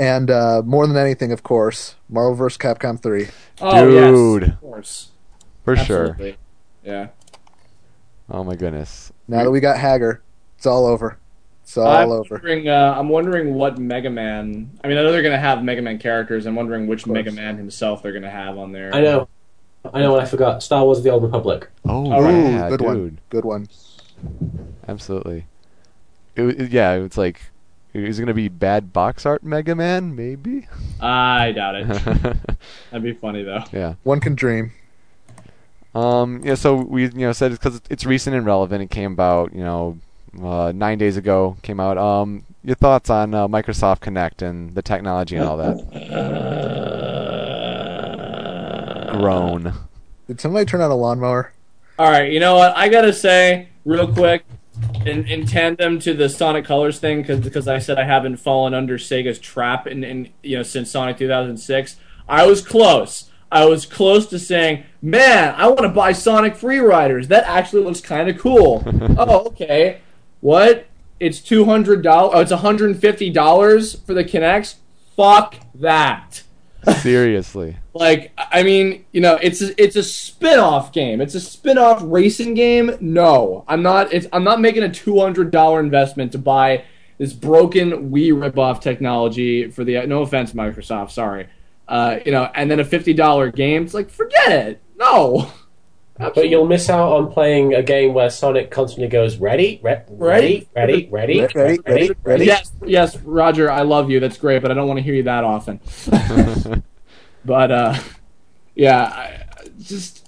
And 0.01 0.31
uh, 0.31 0.63
more 0.65 0.87
than 0.87 0.97
anything, 0.97 1.31
of 1.31 1.43
course, 1.43 1.95
Marvel 2.09 2.33
vs. 2.33 2.57
Capcom 2.57 2.99
3. 3.01 3.27
Oh 3.61 3.85
Dude. 3.85 4.41
yes, 4.43 4.51
of 4.53 4.59
course, 4.61 5.09
For 5.63 5.75
sure. 5.75 6.17
Yeah. 6.83 7.09
Oh 8.27 8.43
my 8.43 8.55
goodness. 8.55 9.11
Now 9.27 9.43
that 9.43 9.51
we 9.51 9.59
got 9.59 9.77
Haggar, 9.77 10.21
it's 10.57 10.65
all 10.65 10.87
over. 10.87 11.19
It's 11.61 11.77
all 11.77 11.85
I'm 11.87 12.09
over. 12.09 12.35
wondering. 12.35 12.67
Uh, 12.67 12.95
I'm 12.97 13.09
wondering 13.09 13.53
what 13.53 13.77
Mega 13.77 14.09
Man. 14.09 14.71
I 14.83 14.87
mean, 14.87 14.97
I 14.97 15.03
know 15.03 15.11
they're 15.11 15.21
gonna 15.21 15.37
have 15.37 15.63
Mega 15.63 15.83
Man 15.83 15.99
characters. 15.99 16.47
I'm 16.47 16.55
wondering 16.55 16.87
which. 16.87 17.05
Mega 17.05 17.31
Man 17.31 17.57
himself 17.57 18.01
they're 18.01 18.11
gonna 18.13 18.29
have 18.29 18.57
on 18.57 18.71
there. 18.71 18.93
I 18.95 19.01
know. 19.01 19.27
I 19.93 19.99
know 20.01 20.11
what 20.13 20.21
I 20.21 20.25
forgot. 20.25 20.63
Star 20.63 20.83
Wars: 20.83 21.03
The 21.03 21.11
Old 21.11 21.21
Republic. 21.23 21.69
Oh, 21.85 22.11
Oh, 22.11 22.29
yeah, 22.29 22.69
good 22.69 22.79
dude. 22.79 22.87
one. 22.87 23.19
Good 23.29 23.45
one. 23.45 23.67
Absolutely. 24.87 25.45
It, 26.35 26.41
wa- 26.41 26.49
it- 26.57 26.71
yeah, 26.71 26.93
it's 26.93 27.17
like, 27.17 27.41
is 27.93 28.19
it 28.19 28.21
gonna 28.21 28.33
be 28.33 28.47
bad 28.47 28.93
box 28.93 29.25
art 29.25 29.43
Mega 29.43 29.75
Man? 29.75 30.15
Maybe. 30.15 30.67
I 30.99 31.51
doubt 31.51 31.75
it. 31.75 31.87
That'd 32.91 33.03
be 33.03 33.13
funny 33.13 33.43
though. 33.43 33.63
yeah. 33.71 33.95
One 34.03 34.19
can 34.19 34.35
dream. 34.35 34.71
Um. 35.93 36.41
Yeah. 36.43 36.55
So 36.55 36.75
we, 36.75 37.03
you 37.03 37.09
know, 37.11 37.33
said 37.33 37.51
it's 37.51 37.59
because 37.59 37.81
it's 37.89 38.05
recent 38.05 38.35
and 38.35 38.45
relevant. 38.45 38.81
It 38.81 38.89
came 38.89 39.11
about, 39.13 39.53
you 39.53 39.59
know, 39.63 39.97
uh, 40.41 40.71
nine 40.73 40.97
days 40.97 41.17
ago. 41.17 41.57
Came 41.63 41.79
out. 41.79 41.97
Um. 41.97 42.43
Your 42.63 42.75
thoughts 42.75 43.09
on 43.09 43.33
uh, 43.33 43.47
Microsoft 43.47 44.01
Kinect 44.01 44.47
and 44.47 44.75
the 44.75 44.83
technology 44.83 45.35
and 45.35 45.45
all 45.45 45.57
that? 45.57 45.77
Groan. 49.11 49.73
Did 50.27 50.39
somebody 50.39 50.65
turn 50.65 50.79
on 50.81 50.91
a 50.91 50.95
lawnmower? 50.95 51.53
All 51.97 52.09
right, 52.09 52.31
you 52.31 52.39
know 52.39 52.55
what? 52.55 52.77
I 52.77 52.87
gotta 52.87 53.13
say 53.13 53.69
real 53.83 54.11
quick, 54.13 54.45
in, 55.05 55.25
in 55.27 55.45
tandem 55.45 55.99
to 55.99 56.13
the 56.13 56.29
Sonic 56.29 56.65
Colors 56.65 56.99
thing, 56.99 57.21
because 57.21 57.39
because 57.39 57.67
I 57.67 57.79
said 57.79 57.97
I 57.97 58.03
haven't 58.03 58.37
fallen 58.37 58.73
under 58.73 58.97
Sega's 58.97 59.39
trap 59.39 59.87
in, 59.87 60.03
in 60.03 60.29
you 60.43 60.57
know 60.57 60.63
since 60.63 60.91
Sonic 60.91 61.17
2006. 61.17 61.97
I 62.27 62.45
was 62.45 62.65
close. 62.65 63.29
I 63.51 63.65
was 63.65 63.85
close 63.85 64.27
to 64.27 64.39
saying, 64.39 64.83
"Man, 65.01 65.53
I 65.57 65.67
want 65.67 65.81
to 65.81 65.89
buy 65.89 66.13
Sonic 66.13 66.55
Free 66.55 66.79
Riders. 66.79 67.27
That 67.27 67.45
actually 67.45 67.83
looks 67.83 68.01
kind 68.01 68.29
of 68.29 68.37
cool." 68.37 68.83
oh, 69.17 69.47
okay. 69.47 69.99
What? 70.39 70.87
It's 71.19 71.39
two 71.39 71.65
hundred 71.65 72.01
dollars. 72.01 72.31
Oh, 72.33 72.39
it's 72.39 72.51
one 72.51 72.61
hundred 72.61 72.91
and 72.91 72.99
fifty 72.99 73.29
dollars 73.29 73.95
for 73.95 74.13
the 74.13 74.23
Kinects. 74.23 74.75
Fuck 75.15 75.55
that. 75.75 76.43
Seriously. 77.01 77.77
Like, 77.93 78.31
I 78.37 78.63
mean, 78.63 79.05
you 79.11 79.19
know, 79.19 79.35
it's 79.35 79.61
a, 79.61 79.81
it's 79.81 79.97
a 79.97 80.03
spin-off 80.03 80.93
game. 80.93 81.19
It's 81.19 81.35
a 81.35 81.41
spin-off 81.41 82.01
racing 82.03 82.53
game. 82.53 82.95
No, 83.01 83.65
I'm 83.67 83.83
not. 83.83 84.13
It's 84.13 84.27
I'm 84.31 84.45
not 84.45 84.61
making 84.61 84.83
a 84.83 84.91
two 84.91 85.19
hundred 85.19 85.51
dollar 85.51 85.79
investment 85.81 86.31
to 86.31 86.37
buy 86.37 86.85
this 87.17 87.33
broken 87.33 88.09
Wii 88.11 88.31
ripoff 88.31 88.81
technology 88.81 89.69
for 89.69 89.83
the. 89.83 90.05
No 90.05 90.21
offense, 90.21 90.53
Microsoft. 90.53 91.11
Sorry. 91.11 91.47
Uh, 91.87 92.19
you 92.25 92.31
know, 92.31 92.49
and 92.55 92.71
then 92.71 92.79
a 92.79 92.85
fifty 92.85 93.13
dollar 93.13 93.51
game. 93.51 93.83
It's 93.83 93.93
like, 93.93 94.09
forget 94.09 94.51
it. 94.51 94.81
No. 94.97 95.51
But 96.17 96.49
you'll 96.49 96.67
miss 96.67 96.87
out 96.89 97.11
on 97.13 97.31
playing 97.31 97.73
a 97.73 97.81
game 97.81 98.13
where 98.13 98.29
Sonic 98.29 98.69
constantly 98.69 99.07
goes 99.07 99.37
ready, 99.37 99.79
re- 99.81 100.03
ready, 100.07 100.69
ready, 100.75 101.09
ready, 101.11 101.41
Ready, 101.41 101.79
ready, 101.83 102.11
ready. 102.23 102.45
Yes, 102.45 102.71
yes, 102.85 103.17
Roger, 103.17 103.71
I 103.71 103.81
love 103.81 104.11
you. 104.11 104.19
That's 104.19 104.37
great, 104.37 104.61
but 104.61 104.69
I 104.69 104.75
don't 104.75 104.87
want 104.87 104.99
to 104.99 105.03
hear 105.03 105.15
you 105.15 105.23
that 105.23 105.43
often. 105.43 105.79
but 107.45 107.71
uh, 107.71 107.95
yeah, 108.75 109.03
I, 109.03 109.43
just 109.79 110.27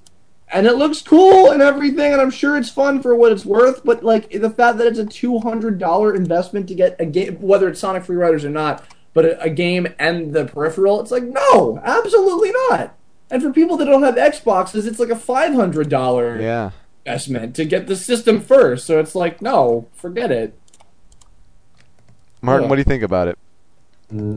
and 0.51 0.68
it 0.68 0.76
looks 0.76 1.01
cool 1.01 1.51
and 1.51 1.61
everything, 1.61 2.11
and 2.14 2.22
I'm 2.22 2.30
sure 2.32 2.57
it's 2.57 2.70
fun 2.70 3.01
for 3.01 3.16
what 3.16 3.32
it's 3.32 3.45
worth. 3.45 3.84
But 3.84 4.03
like 4.03 4.30
the 4.32 4.49
fact 4.49 4.78
that 4.78 4.88
it's 4.88 4.99
a 4.99 5.05
two 5.05 5.39
hundred 5.39 5.80
dollar 5.80 6.14
investment 6.16 6.68
to 6.68 6.76
get 6.76 6.95
a 6.99 7.05
game, 7.05 7.36
whether 7.41 7.68
it's 7.70 7.80
Sonic 7.80 8.03
Free 8.03 8.16
Riders 8.16 8.45
or 8.45 8.49
not, 8.49 8.84
but 9.14 9.26
a, 9.26 9.41
a 9.41 9.49
game 9.49 9.88
and 9.99 10.34
the 10.34 10.45
peripheral, 10.45 11.01
it's 11.01 11.11
like 11.11 11.24
no, 11.24 11.80
absolutely 11.84 12.51
not. 12.70 12.95
And 13.32 13.41
for 13.41 13.51
people 13.51 13.78
that 13.78 13.86
don't 13.86 14.03
have 14.03 14.16
Xboxes, 14.16 14.86
it's 14.86 14.99
like 14.99 15.09
a 15.09 15.16
five 15.16 15.53
hundred 15.53 15.89
dollar 15.89 16.39
Yeah. 16.39 16.72
investment 17.05 17.55
to 17.55 17.66
get 17.66 17.88
the 17.88 17.95
system 17.95 18.39
first. 18.39 18.86
So 18.86 18.99
it's 18.99 19.16
like 19.16 19.41
no, 19.41 19.88
forget 19.93 20.32
it. 20.32 20.57
Martin, 22.41 22.64
Yeah. 22.66 22.70
what 22.70 22.76
do 22.76 22.80
you 22.82 22.86
think 22.86 23.03
about 23.03 23.28
it? 23.28 23.38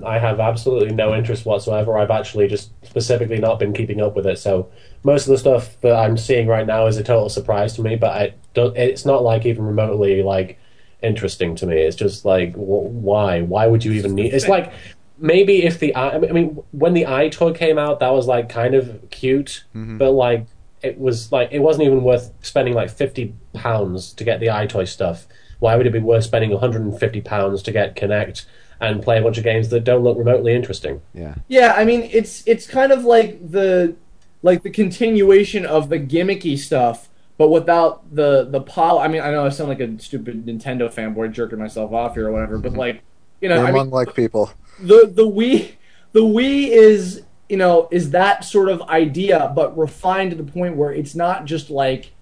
I 0.05 0.19
have 0.19 0.41
absolutely 0.41 0.95
no 0.95 1.15
interest 1.15 1.45
whatsoever. 1.45 1.99
I've 1.99 2.11
actually 2.11 2.49
just 2.49 2.71
specifically 2.85 3.39
not 3.39 3.59
been 3.59 3.73
keeping 3.73 4.01
up 4.01 4.17
with 4.17 4.27
it. 4.27 4.39
So 4.39 4.71
most 5.03 5.27
of 5.27 5.31
the 5.31 5.39
stuff 5.39 5.81
that 5.81 5.95
I'm 5.95 6.17
seeing 6.17 6.47
right 6.47 6.67
now 6.67 6.87
is 6.87 6.97
a 6.97 7.03
total 7.05 7.29
surprise 7.29 7.75
to 7.75 7.83
me. 7.83 7.97
But 7.97 8.11
I 8.11 8.35
don't. 8.55 8.77
It's 8.77 9.05
not 9.05 9.23
like 9.23 9.47
even 9.47 9.65
remotely 9.65 10.23
like 10.23 10.59
interesting 11.03 11.55
to 11.57 11.67
me. 11.67 11.79
It's 11.79 11.97
just 11.97 12.25
like 12.25 12.55
wh- 12.55 12.91
why? 12.91 13.43
Why 13.43 13.67
would 13.67 13.85
you 13.85 13.93
even 13.93 14.15
need? 14.15 14.33
It's 14.35 14.49
like 14.49 14.73
maybe 15.19 15.65
if 15.65 15.79
the 15.79 15.95
i 15.95 16.17
I 16.17 16.19
mean- 16.19 16.63
when 16.73 16.95
the 16.95 17.07
eye 17.07 17.29
toy 17.29 17.53
came 17.53 17.79
out, 17.79 18.01
that 18.01 18.13
was 18.13 18.27
like 18.27 18.49
kind 18.49 18.75
of 18.75 19.11
cute, 19.11 19.65
mm-hmm. 19.75 19.99
but 19.99 20.13
like 20.13 20.47
it 20.83 20.99
was 20.99 21.33
like 21.33 21.51
it 21.53 21.61
wasn't 21.61 21.87
even 21.87 22.03
worth 22.03 22.33
spending 22.43 22.75
like 22.75 22.91
fifty 22.91 23.35
pounds 23.53 24.13
to 24.15 24.25
get 24.25 24.41
the 24.41 24.51
eye 24.51 24.67
toy 24.67 24.85
stuff. 24.85 25.27
Why 25.59 25.77
would 25.77 25.87
it 25.87 25.93
be 25.93 25.99
worth 25.99 26.25
spending 26.25 26.51
150 26.51 27.21
pounds 27.23 27.63
to 27.63 27.73
get 27.73 27.97
Kinect 27.97 28.45
and 28.81 29.03
play 29.03 29.19
a 29.19 29.23
bunch 29.23 29.39
of 29.39 29.45
games 29.45 29.69
that 29.71 29.85
don't 29.85 30.03
look 30.03 30.19
remotely 30.19 30.55
interesting? 30.55 31.01
Yeah. 31.15 31.35
Yeah, 31.49 31.75
I 31.77 31.85
mean 31.85 32.03
it's 32.13 32.43
it's 32.47 32.67
kind 32.67 32.93
of 32.93 33.05
like 33.05 33.51
the 33.51 33.97
like 34.43 34.63
the 34.63 34.71
continuation 34.71 35.67
of 35.67 35.89
the 35.89 35.99
gimmicky 35.99 36.59
stuff, 36.59 37.09
but 37.39 37.49
without 37.49 38.15
the 38.15 38.45
the 38.45 38.61
pol. 38.61 38.99
I 38.99 39.09
mean, 39.09 39.21
I 39.23 39.31
know 39.31 39.45
I 39.47 39.49
sound 39.49 39.69
like 39.69 39.81
a 39.81 39.99
stupid 39.99 40.47
Nintendo 40.47 40.93
fanboy 40.93 41.33
jerking 41.33 41.59
myself 41.59 41.93
off 41.93 42.15
here 42.15 42.29
or 42.29 42.33
whatever, 42.33 42.59
but 42.59 42.75
like 42.75 43.03
you 43.41 43.49
know, 43.49 43.57
They're 43.57 43.67
I 43.67 43.73
mean, 43.73 43.83
among 43.83 43.91
like 43.91 44.15
people. 44.15 44.51
the 44.81 45.11
the 45.13 45.27
Wii 45.27 45.73
the 46.13 46.21
Wii 46.21 46.69
is 46.69 47.23
you 47.49 47.57
know 47.57 47.89
is 47.91 48.11
that 48.11 48.45
sort 48.45 48.69
of 48.69 48.83
idea, 48.83 49.53
but 49.55 49.77
refined 49.77 50.31
to 50.31 50.37
the 50.37 50.51
point 50.51 50.77
where 50.77 50.93
it's 50.93 51.15
not 51.15 51.45
just 51.45 51.71
like 51.71 52.13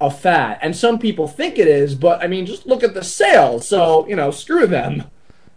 a 0.00 0.10
fad. 0.10 0.58
And 0.60 0.76
some 0.76 0.98
people 0.98 1.28
think 1.28 1.58
it 1.58 1.68
is, 1.68 1.94
but 1.94 2.22
I 2.22 2.26
mean, 2.26 2.46
just 2.46 2.66
look 2.66 2.82
at 2.82 2.94
the 2.94 3.04
sales. 3.04 3.68
So 3.68 4.06
you 4.08 4.16
know, 4.16 4.30
screw 4.30 4.66
them. 4.66 5.04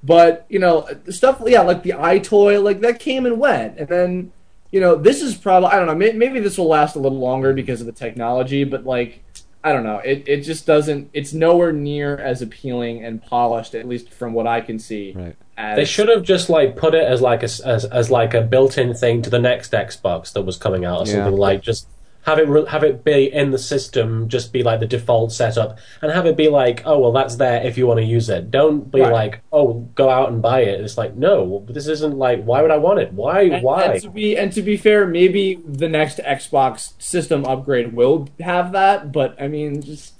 But 0.04 0.46
you 0.50 0.60
know, 0.60 0.88
stuff 1.10 1.42
yeah, 1.46 1.62
like 1.62 1.84
the 1.84 1.94
eye 1.94 2.20
toy, 2.20 2.62
like 2.62 2.82
that 2.82 3.00
came 3.00 3.26
and 3.26 3.40
went, 3.40 3.78
and 3.78 3.88
then 3.88 4.32
you 4.72 4.80
know, 4.82 4.96
this 4.96 5.22
is 5.22 5.36
probably 5.36 5.70
I 5.70 5.78
don't 5.78 5.88
know, 5.88 5.96
may, 5.96 6.12
maybe 6.12 6.40
this 6.40 6.58
will 6.58 6.68
last 6.68 6.96
a 6.96 7.00
little 7.00 7.20
longer 7.20 7.54
because 7.54 7.80
of 7.82 7.88
the 7.88 7.94
technology, 7.94 8.64
but 8.64 8.86
like. 8.86 9.24
I 9.64 9.74
don't 9.74 9.84
know. 9.84 9.98
It 9.98 10.24
it 10.28 10.42
just 10.44 10.66
doesn't. 10.66 11.10
It's 11.14 11.34
nowhere 11.34 11.74
near 11.74 12.16
as 12.16 12.42
appealing 12.42 13.04
and 13.04 13.22
polished, 13.22 13.76
at 13.76 13.86
least 13.86 14.14
from 14.14 14.32
what 14.32 14.48
I 14.48 14.62
can 14.62 14.80
see. 14.80 15.12
Right. 15.14 15.36
As, 15.58 15.76
They 15.76 15.84
should 15.84 16.08
have 16.08 16.24
just 16.24 16.50
like 16.50 16.78
put 16.78 16.94
it 16.94 17.04
as 17.04 17.22
like 17.22 17.42
a 17.42 17.46
s- 17.46 17.60
as, 17.60 17.84
as 17.84 18.10
like 18.10 18.34
a 18.34 18.42
built-in 18.42 18.94
thing 18.94 19.22
to 19.24 19.30
the 19.30 19.40
next 19.40 19.74
Xbox 19.74 20.32
that 20.34 20.44
was 20.44 20.56
coming 20.58 20.86
out 20.86 21.02
or 21.02 21.10
Yeah. 21.12 21.16
something 21.26 21.38
like 21.38 21.62
just 21.64 21.88
have 22.28 22.40
it 22.40 22.68
have 22.68 22.84
it 22.84 23.06
be 23.06 23.32
in 23.34 23.52
the 23.52 23.58
system, 23.58 24.28
just 24.28 24.52
be 24.52 24.62
like 24.62 24.82
the 24.82 24.86
default 24.86 25.32
setup, 25.32 25.78
and 26.02 26.12
have 26.12 26.26
it 26.26 26.36
be 26.36 26.50
like, 26.50 26.84
oh 26.86 27.00
well, 27.00 27.14
that's 27.14 27.38
there 27.38 27.66
if 27.66 27.78
you 27.78 27.88
want 27.88 28.00
to 28.00 28.06
use 28.06 28.30
it. 28.30 28.52
Don't 28.52 28.92
be 28.92 29.00
Right. 29.00 29.14
like, 29.14 29.42
oh, 29.54 29.88
go 29.96 30.10
out 30.10 30.30
and 30.30 30.42
buy 30.42 30.60
it. 30.60 30.82
It's 30.82 30.98
like, 30.98 31.16
no, 31.16 31.66
this 31.70 31.88
isn't 31.88 32.18
like, 32.18 32.44
why 32.44 32.62
would 32.62 32.70
I 32.72 32.78
want 32.78 33.00
it? 33.00 33.14
Why? 33.14 33.44
And, 33.44 33.64
why? 33.64 33.84
and 33.84 34.02
to 34.02 34.10
be 34.10 34.38
and 34.38 34.52
to 34.52 34.62
be 34.62 34.76
fair, 34.76 35.08
maybe 35.08 35.62
the 35.66 35.88
next 35.88 36.18
Xbox 36.18 37.02
system 37.02 37.46
upgrade 37.46 37.94
will 37.94 38.28
have 38.42 38.74
that, 38.74 39.14
but 39.14 39.42
I 39.42 39.48
mean, 39.48 39.82
just 39.82 40.17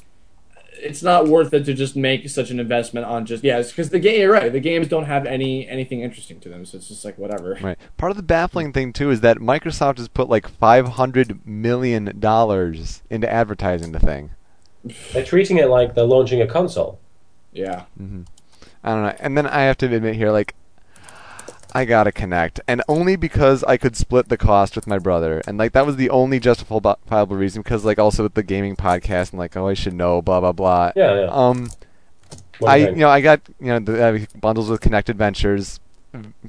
it's 0.80 1.04
not 1.04 1.28
worth 1.28 1.54
it 1.54 1.66
to 1.66 1.74
just 1.74 1.96
make 1.96 2.30
such 2.30 2.50
an 2.50 2.60
investment 2.60 3.06
on 3.06 3.26
just 3.26 3.44
yeah, 3.44 3.62
because 3.62 3.90
the 3.90 4.00
game. 4.00 4.20
You're 4.20 4.32
right. 4.32 4.52
The 4.52 4.60
games 4.60 4.88
don't 4.88 5.06
have 5.06 5.26
any 5.26 5.68
anything 5.68 6.02
interesting 6.02 6.40
to 6.42 6.50
them, 6.50 6.66
so 6.66 6.78
it's 6.78 6.88
just 6.88 7.06
like 7.06 7.18
whatever. 7.18 7.58
Right. 7.62 7.78
Part 7.98 8.12
of 8.12 8.18
the 8.18 8.24
baffling 8.24 8.74
thing 8.74 8.94
too 8.94 9.12
is 9.12 9.22
that 9.22 9.38
Microsoft 9.38 9.98
has 9.98 10.08
put 10.08 10.30
like 10.30 10.48
five 10.48 10.88
hundred 10.90 11.46
million 11.46 12.20
dollars 12.20 13.04
into 13.10 13.32
advertising 13.32 13.92
the 13.92 14.00
thing. 14.00 14.32
They're 15.14 15.26
treating 15.26 15.58
it 15.58 15.70
like 15.70 15.96
they're 15.96 16.06
launching 16.06 16.42
a 16.42 16.48
console. 16.48 17.00
Yeah. 17.52 17.86
Mm-hmm. 18.02 18.24
I 18.84 18.90
don't 18.94 19.04
know. 19.04 19.16
And 19.20 19.38
then 19.38 19.48
I 19.48 19.62
have 19.64 19.78
to 19.80 19.94
admit 19.94 20.16
here, 20.16 20.32
like, 20.32 20.56
I 21.74 21.86
gotta 21.86 22.12
Kinect, 22.12 22.60
and 22.68 22.82
only 22.88 23.16
because 23.16 23.64
I 23.64 23.78
could 23.78 23.96
split 23.96 24.30
the 24.30 24.38
cost 24.38 24.76
with 24.76 24.88
my 24.88 25.00
brother, 25.00 25.42
and 25.48 25.58
like 25.58 25.74
that 25.74 25.86
was 25.86 25.96
the 25.96 26.10
only 26.10 26.40
justifiable 26.40 27.36
reason. 27.36 27.62
Because 27.62 27.84
like 27.86 28.00
also 28.00 28.24
with 28.24 28.34
the 28.34 28.44
gaming 28.44 28.76
podcast, 28.76 29.32
and 29.32 29.40
like 29.40 29.56
oh 29.58 29.68
I 29.68 29.74
should 29.74 29.94
know 29.94 30.22
blah 30.22 30.40
blah 30.40 30.54
blah. 30.54 30.92
Yeah, 30.96 31.22
yeah. 31.22 31.28
Um, 31.30 31.70
I 32.66 32.78
you 32.78 32.90
you 32.90 32.96
know 32.96 33.10
I 33.10 33.22
got 33.22 33.42
you 33.60 33.68
know 33.68 33.80
the 33.80 34.04
uh, 34.04 34.26
bundles 34.40 34.70
with 34.70 34.82
Kinect 34.82 35.10
Adventures, 35.10 35.80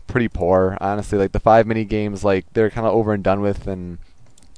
pretty 0.06 0.28
poor 0.28 0.78
honestly. 0.80 1.18
Like 1.18 1.32
the 1.32 1.40
five 1.40 1.66
mini 1.66 1.84
games, 1.84 2.24
like 2.24 2.46
they're 2.52 2.70
kind 2.70 2.86
of 2.86 2.94
over 2.94 3.12
and 3.12 3.22
done 3.22 3.40
with, 3.40 3.66
and 3.66 3.98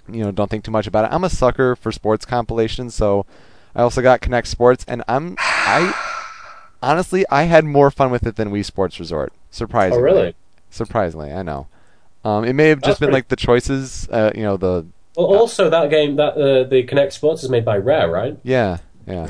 you 0.08 0.22
know 0.22 0.30
don't 0.30 0.50
think 0.50 0.64
too 0.64 0.70
much 0.70 0.86
about 0.86 1.04
it. 1.04 1.14
I'm 1.14 1.24
a 1.24 1.30
sucker 1.30 1.74
for 1.74 1.90
sports 1.90 2.24
compilations, 2.24 2.94
so 2.94 3.26
I 3.74 3.82
also 3.82 4.02
got 4.02 4.20
Kinect 4.20 4.46
Sports, 4.46 4.84
and 4.86 5.02
I'm 5.08 5.36
I 5.38 5.94
honestly 6.82 7.24
I 7.30 7.44
had 7.44 7.64
more 7.64 7.90
fun 7.90 8.11
with 8.11 8.26
it 8.26 8.36
than 8.36 8.50
Wii 8.50 8.64
Sports 8.64 9.00
Resort. 9.00 9.32
Surprisingly, 9.50 9.98
oh, 9.98 10.04
really? 10.04 10.34
Surprisingly, 10.71 11.33
I 11.33 11.43
know. 11.43 11.66
Um, 12.25 12.45
it 12.45 12.53
may 12.55 12.68
have 12.68 12.81
That's 12.81 12.89
just 12.93 13.01
been 13.01 13.09
pretty- 13.09 13.16
like 13.16 13.29
the 13.29 13.37
choices, 13.37 14.09
uh, 14.11 14.31
you 14.35 14.43
know 14.43 14.57
the 14.57 14.87
Well, 15.16 15.27
also 15.27 15.68
that 15.71 15.91
game, 15.91 16.16
that 16.16 16.35
uh, 16.35 16.64
the 16.68 16.85
Kinect 16.87 17.12
Sports 17.12 17.43
is 17.43 17.51
made 17.51 17.64
by 17.64 17.77
Rare, 17.77 18.11
right? 18.11 18.39
yeah 18.43 18.79
yeah, 19.07 19.27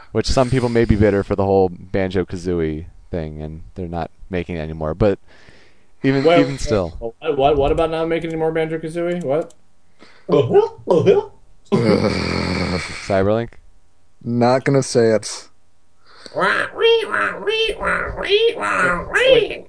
which 0.12 0.26
some 0.26 0.50
people 0.50 0.68
may 0.68 0.84
be 0.84 0.96
bitter 0.96 1.22
for 1.22 1.36
the 1.36 1.44
whole 1.44 1.68
Banjo 1.68 2.24
Kazooie 2.24 2.86
thing, 3.10 3.40
and 3.42 3.62
they're 3.74 3.86
not 3.86 4.10
making 4.30 4.56
it 4.56 4.60
anymore. 4.60 4.94
But 4.94 5.18
even 6.02 6.24
Well, 6.24 6.40
even 6.40 6.58
still, 6.58 6.90
What, 7.20 7.36
what 7.38 7.56
what 7.56 7.70
about 7.72 7.90
not 7.90 8.08
making 8.08 8.30
any 8.30 8.38
more 8.38 8.50
Banjo 8.50 8.78
Kazooie? 8.78 9.22
What? 9.22 9.54
Cyberlink. 13.06 13.50
Not 14.22 14.64
gonna 14.64 14.82
say 14.82 15.10
it. 15.10 15.48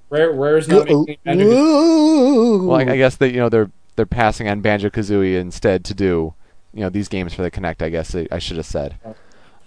Rare 0.10 0.32
Rare's 0.32 0.68
not 0.68 0.86
making 0.86 1.18
Banjo 1.24 2.66
Well, 2.66 2.78
I, 2.80 2.94
I 2.94 2.98
guess 2.98 3.16
that 3.18 3.32
you 3.32 3.38
know 3.38 3.50
they're 3.50 3.72
they're 3.96 4.06
passing 4.06 4.48
on 4.48 4.62
Banjo 4.62 4.90
Kazooie 4.90 5.40
instead 5.40 5.84
to 5.86 5.94
do 5.94 6.34
you 6.74 6.82
know 6.82 6.90
these 6.90 7.08
games 7.08 7.34
for 7.34 7.42
the 7.42 7.52
Kinect. 7.52 7.82
I 7.82 7.90
guess 7.90 8.16
I, 8.16 8.28
I 8.32 8.40
should 8.40 8.58
have 8.58 8.66
said. 8.66 8.98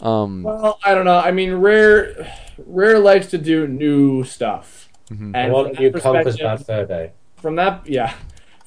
Um, 0.00 0.42
Well, 0.44 0.78
I 0.84 0.94
don't 0.94 1.04
know. 1.04 1.18
I 1.18 1.30
mean, 1.32 1.54
Rare 1.54 2.32
Rare 2.66 2.98
likes 2.98 3.26
to 3.28 3.38
do 3.38 3.66
new 3.66 4.24
stuff. 4.24 4.88
Mm-hmm. 5.10 5.34
And 5.34 5.52
Why 5.52 5.62
from 5.64 5.72
don't 5.72 5.82
you 5.82 5.90
that 5.90 6.02
Conker's 6.02 6.36
perspective- 6.36 6.66
Bad 6.66 6.66
Fur 6.66 6.86
Day? 6.86 7.12
from 7.36 7.54
that 7.54 7.86
yeah 7.88 8.14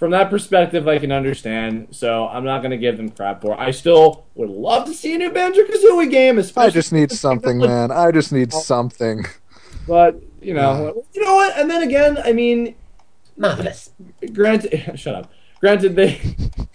from 0.02 0.10
that 0.10 0.32
perspective 0.32 0.88
i 0.88 0.98
can 0.98 1.12
understand 1.12 1.88
so 1.92 2.28
i'm 2.30 2.44
not 2.44 2.64
going 2.64 2.72
to 2.72 2.78
give 2.78 2.98
them 2.98 3.08
crap 3.08 3.40
for 3.40 3.54
it. 3.54 3.60
i 3.60 3.70
still 3.70 4.26
would 4.34 4.50
love 4.50 4.84
to 4.84 4.96
see 4.96 5.14
a 5.14 5.18
new 5.20 5.32
banjo 5.32 5.62
kazooie 5.62 6.10
game 6.10 6.40
especially 6.40 6.68
I 6.68 6.72
just 6.72 6.92
need 6.92 7.12
something, 7.12 7.58
man. 7.70 7.92
I 7.92 8.10
just 8.10 8.32
need 8.32 8.52
something. 8.52 9.28
but 9.88 10.20
you 10.42 10.56
know 10.56 10.88
uh. 10.88 11.02
you 11.14 11.24
know 11.24 11.36
what 11.36 11.56
and 11.56 11.70
then 11.70 11.84
again 11.84 12.18
i 12.26 12.34
mean 12.34 12.74
Marvelous. 13.38 13.92
granted 14.34 14.92
shut 15.00 15.14
up 15.14 15.32
granted 15.60 15.96
they 15.96 16.20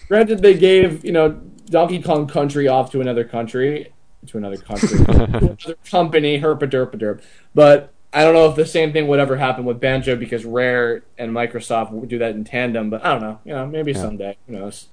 granted 0.06 0.40
they 0.40 0.54
gave 0.54 1.04
you 1.04 1.10
know 1.10 1.30
donkey 1.64 2.00
kong 2.00 2.28
country 2.28 2.68
off 2.68 2.92
to 2.92 3.00
another 3.00 3.24
country 3.24 3.92
to 4.26 4.38
another 4.38 4.56
country 4.56 5.04
to 5.04 5.22
another 5.24 5.74
company 5.90 6.40
herpaderpaderp 6.40 7.20
but 7.56 7.92
I 8.16 8.24
don't 8.24 8.32
know 8.32 8.48
if 8.48 8.56
the 8.56 8.64
same 8.64 8.94
thing 8.94 9.08
would 9.08 9.20
ever 9.20 9.36
happen 9.36 9.66
with 9.66 9.78
Banjo 9.78 10.16
because 10.16 10.46
Rare 10.46 11.02
and 11.18 11.32
Microsoft 11.32 11.90
would 11.90 12.08
do 12.08 12.16
that 12.16 12.34
in 12.34 12.44
tandem, 12.44 12.88
but 12.88 13.04
I 13.04 13.12
don't 13.12 13.20
know. 13.20 13.40
You 13.44 13.52
know, 13.52 13.66
maybe 13.66 13.92
someday. 13.92 14.38
Who 14.46 14.54
knows? 14.54 14.86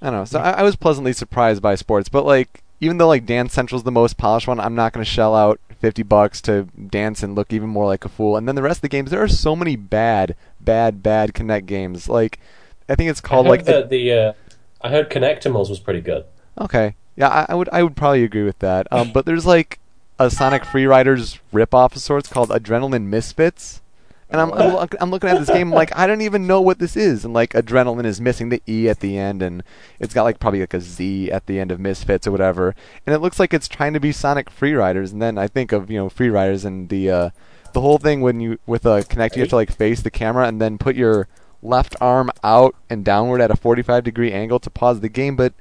I 0.00 0.06
don't 0.06 0.20
know. 0.20 0.24
So 0.24 0.40
I, 0.40 0.52
I 0.52 0.62
was 0.62 0.76
pleasantly 0.76 1.12
surprised 1.12 1.60
by 1.60 1.74
sports, 1.74 2.08
but 2.08 2.24
like 2.24 2.62
even 2.80 2.96
though 2.96 3.08
like 3.08 3.26
Dance 3.26 3.52
Central's 3.52 3.82
the 3.82 3.90
most 3.90 4.16
polished 4.16 4.48
one, 4.48 4.58
I'm 4.58 4.74
not 4.74 4.94
going 4.94 5.04
to 5.04 5.10
shell 5.10 5.34
out 5.34 5.60
fifty 5.78 6.02
bucks 6.02 6.40
to 6.42 6.68
dance 6.88 7.22
and 7.22 7.34
look 7.34 7.52
even 7.52 7.68
more 7.68 7.84
like 7.84 8.06
a 8.06 8.08
fool. 8.08 8.38
And 8.38 8.48
then 8.48 8.54
the 8.54 8.62
rest 8.62 8.78
of 8.78 8.82
the 8.82 8.88
games, 8.88 9.10
there 9.10 9.22
are 9.22 9.28
so 9.28 9.54
many 9.54 9.76
bad, 9.76 10.34
bad, 10.58 11.02
bad 11.02 11.34
Kinect 11.34 11.66
games. 11.66 12.08
Like 12.08 12.40
I 12.88 12.94
think 12.94 13.10
it's 13.10 13.20
I 13.22 13.28
called 13.28 13.44
heard 13.44 13.50
like 13.50 13.64
that 13.66 13.90
the 13.90 14.10
uh, 14.10 14.32
I 14.80 14.88
heard 14.88 15.10
Kinectimals 15.10 15.68
was 15.68 15.80
pretty 15.80 16.00
good. 16.00 16.24
Okay. 16.58 16.94
Yeah, 17.16 17.28
I, 17.28 17.46
I 17.50 17.54
would 17.54 17.68
I 17.72 17.82
would 17.82 17.94
probably 17.94 18.24
agree 18.24 18.44
with 18.44 18.60
that. 18.60 18.90
Um, 18.90 19.12
but 19.12 19.26
there's 19.26 19.44
like 19.44 19.80
a 20.20 20.30
Sonic 20.30 20.66
Free 20.66 20.84
Riders 20.84 21.38
ripoff 21.50 21.96
of 21.96 22.02
sorts 22.02 22.28
called 22.28 22.50
Adrenaline 22.50 23.06
Misfits, 23.06 23.80
And 24.28 24.38
I'm, 24.38 24.52
I'm, 24.52 25.10
looking 25.10 25.30
at 25.30 25.38
this 25.38 25.48
game 25.48 25.70
like 25.70 25.96
I 25.96 26.06
don't 26.06 26.20
even 26.20 26.46
know 26.46 26.60
what 26.60 26.78
this 26.78 26.94
is, 26.94 27.24
and 27.24 27.32
like 27.32 27.54
Adrenaline 27.54 28.04
is 28.04 28.20
missing 28.20 28.50
the 28.50 28.62
E 28.68 28.86
at 28.86 29.00
the 29.00 29.16
end, 29.16 29.40
and 29.40 29.62
it's 29.98 30.12
got 30.12 30.24
like 30.24 30.38
probably 30.38 30.60
like 30.60 30.74
a 30.74 30.80
Z 30.80 31.32
at 31.32 31.46
the 31.46 31.58
end 31.58 31.72
of 31.72 31.80
Misfits 31.80 32.26
or 32.26 32.32
whatever, 32.32 32.74
and 33.06 33.14
it 33.14 33.20
looks 33.20 33.40
like 33.40 33.54
it's 33.54 33.66
trying 33.66 33.94
to 33.94 33.98
be 33.98 34.12
Sonic 34.12 34.50
Free 34.50 34.74
Riders, 34.74 35.10
and 35.10 35.22
then 35.22 35.38
I 35.38 35.48
think 35.48 35.72
of 35.72 35.90
you 35.90 35.96
know 35.96 36.10
Free 36.10 36.28
Riders 36.28 36.66
and 36.66 36.90
the 36.90 37.10
uh, 37.10 37.30
the 37.72 37.80
whole 37.80 37.96
thing 37.96 38.20
when 38.20 38.40
you 38.40 38.58
with 38.66 38.84
a 38.84 39.00
Kinect 39.00 39.36
you 39.36 39.42
have 39.42 39.48
to 39.48 39.56
like 39.56 39.72
face 39.72 40.02
the 40.02 40.10
camera 40.10 40.46
and 40.46 40.60
then 40.60 40.76
put 40.76 40.96
your 40.96 41.28
left 41.62 41.96
arm 41.98 42.30
out 42.44 42.76
and 42.90 43.06
downward 43.06 43.40
at 43.40 43.50
a 43.50 43.56
45 43.56 44.04
degree 44.04 44.32
angle 44.32 44.60
to 44.60 44.68
pause 44.68 45.00
the 45.00 45.08
game, 45.08 45.34
but 45.34 45.54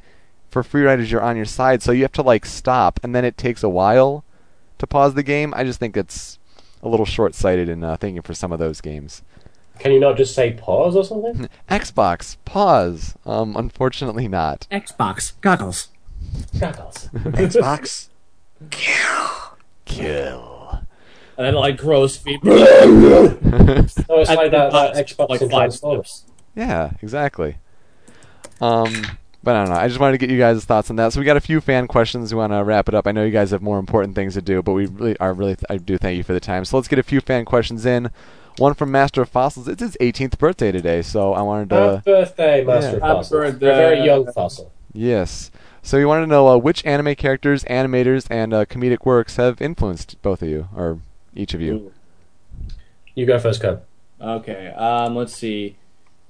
for 0.49 0.64
Free 0.64 0.84
Riders 0.84 1.12
you're 1.12 1.24
on 1.24 1.38
your 1.38 1.45
side, 1.45 1.82
so 1.82 1.93
you 1.93 2.01
have 2.01 2.12
to 2.12 2.22
like 2.22 2.45
stop, 2.45 2.99
and 3.01 3.16
then 3.16 3.24
it 3.24 3.38
takes 3.38 3.64
a 3.64 3.70
while 3.70 4.26
to 4.80 4.88
pause 4.88 5.13
the 5.13 5.23
game. 5.23 5.53
I 5.55 5.63
just 5.63 5.80
think 5.80 5.95
it's 5.95 6.39
a 6.82 6.89
little 6.89 7.05
short-sighted 7.05 7.69
in 7.69 7.84
uh, 7.84 7.97
thinking 7.97 8.21
for 8.21 8.34
some 8.34 8.51
of 8.51 8.59
those 8.59 8.82
games. 8.82 9.21
Can 9.77 9.93
you 9.93 9.99
not 9.99 10.17
just 10.17 10.36
say 10.36 10.53
pause 10.53 10.95
or 10.95 11.05
something? 11.05 11.47
Xbox 11.69 12.36
pause. 12.43 13.15
Um, 13.25 13.55
unfortunately 13.55 14.27
not. 14.27 14.67
Xbox 14.71 15.34
goggles. 15.39 15.88
Goggles. 16.59 17.09
Xbox. 17.13 18.09
Kill. 18.69 19.30
Kill. 19.86 20.82
And 21.38 21.45
then 21.45 21.53
like 21.53 21.77
gross 21.77 22.17
feet. 22.17 22.43
No, 22.43 22.53
it's 22.57 23.97
like 24.07 24.51
that, 24.51 24.71
that 24.71 24.95
Xbox 24.95 25.30
like 25.30 25.49
five 25.49 25.73
steps. 25.73 26.25
Yeah, 26.55 26.91
exactly. 27.01 27.55
Um, 28.59 28.93
but 29.43 29.55
I 29.55 29.63
don't 29.63 29.73
know. 29.73 29.79
I 29.79 29.87
just 29.87 29.99
wanted 29.99 30.13
to 30.13 30.17
get 30.17 30.29
you 30.29 30.37
guys' 30.37 30.65
thoughts 30.65 30.89
on 30.89 30.95
that. 30.97 31.13
So 31.13 31.19
we 31.19 31.25
got 31.25 31.37
a 31.37 31.41
few 31.41 31.61
fan 31.61 31.87
questions. 31.87 32.33
We 32.33 32.37
want 32.37 32.53
to 32.53 32.63
wrap 32.63 32.89
it 32.89 32.95
up. 32.95 33.07
I 33.07 33.11
know 33.11 33.23
you 33.23 33.31
guys 33.31 33.51
have 33.51 33.61
more 33.61 33.79
important 33.79 34.15
things 34.15 34.33
to 34.33 34.41
do, 34.41 34.61
but 34.61 34.73
we 34.73 34.85
really 34.85 35.17
are 35.19 35.33
really 35.33 35.55
I 35.69 35.77
do 35.77 35.97
thank 35.97 36.17
you 36.17 36.23
for 36.23 36.33
the 36.33 36.39
time. 36.39 36.65
So 36.65 36.77
let's 36.77 36.87
get 36.87 36.99
a 36.99 37.03
few 37.03 37.21
fan 37.21 37.45
questions 37.45 37.85
in. 37.85 38.11
One 38.57 38.73
from 38.73 38.91
Master 38.91 39.21
of 39.21 39.29
Fossils. 39.29 39.69
It's 39.69 39.81
his 39.81 39.95
18th 40.01 40.37
birthday 40.37 40.71
today, 40.71 41.01
so 41.01 41.33
I 41.33 41.41
wanted 41.41 41.69
to. 41.69 41.75
Happy 41.75 41.97
to 41.97 42.03
birthday, 42.03 42.63
Master 42.65 42.89
yeah. 42.89 42.95
of 42.95 43.01
Happy 43.01 43.13
Fossil. 43.13 43.37
You're 43.37 43.45
a 43.45 43.51
birthday. 43.51 43.65
very 43.65 44.05
young 44.05 44.31
fossil. 44.33 44.71
yes. 44.93 45.51
So 45.81 45.97
he 45.97 46.03
wanted 46.03 46.21
to 46.25 46.27
know 46.27 46.49
uh, 46.49 46.57
which 46.57 46.85
anime 46.85 47.15
characters, 47.15 47.63
animators, 47.63 48.27
and 48.29 48.53
uh, 48.53 48.65
comedic 48.65 49.05
works 49.05 49.37
have 49.37 49.61
influenced 49.61 50.21
both 50.21 50.41
of 50.41 50.49
you 50.49 50.67
or 50.75 50.99
each 51.33 51.53
of 51.53 51.61
you. 51.61 51.93
You 53.15 53.25
go 53.25 53.39
first, 53.39 53.61
Ken. 53.61 53.79
Okay, 54.21 54.67
um, 54.67 55.15
let's 55.15 55.33
see. 55.33 55.77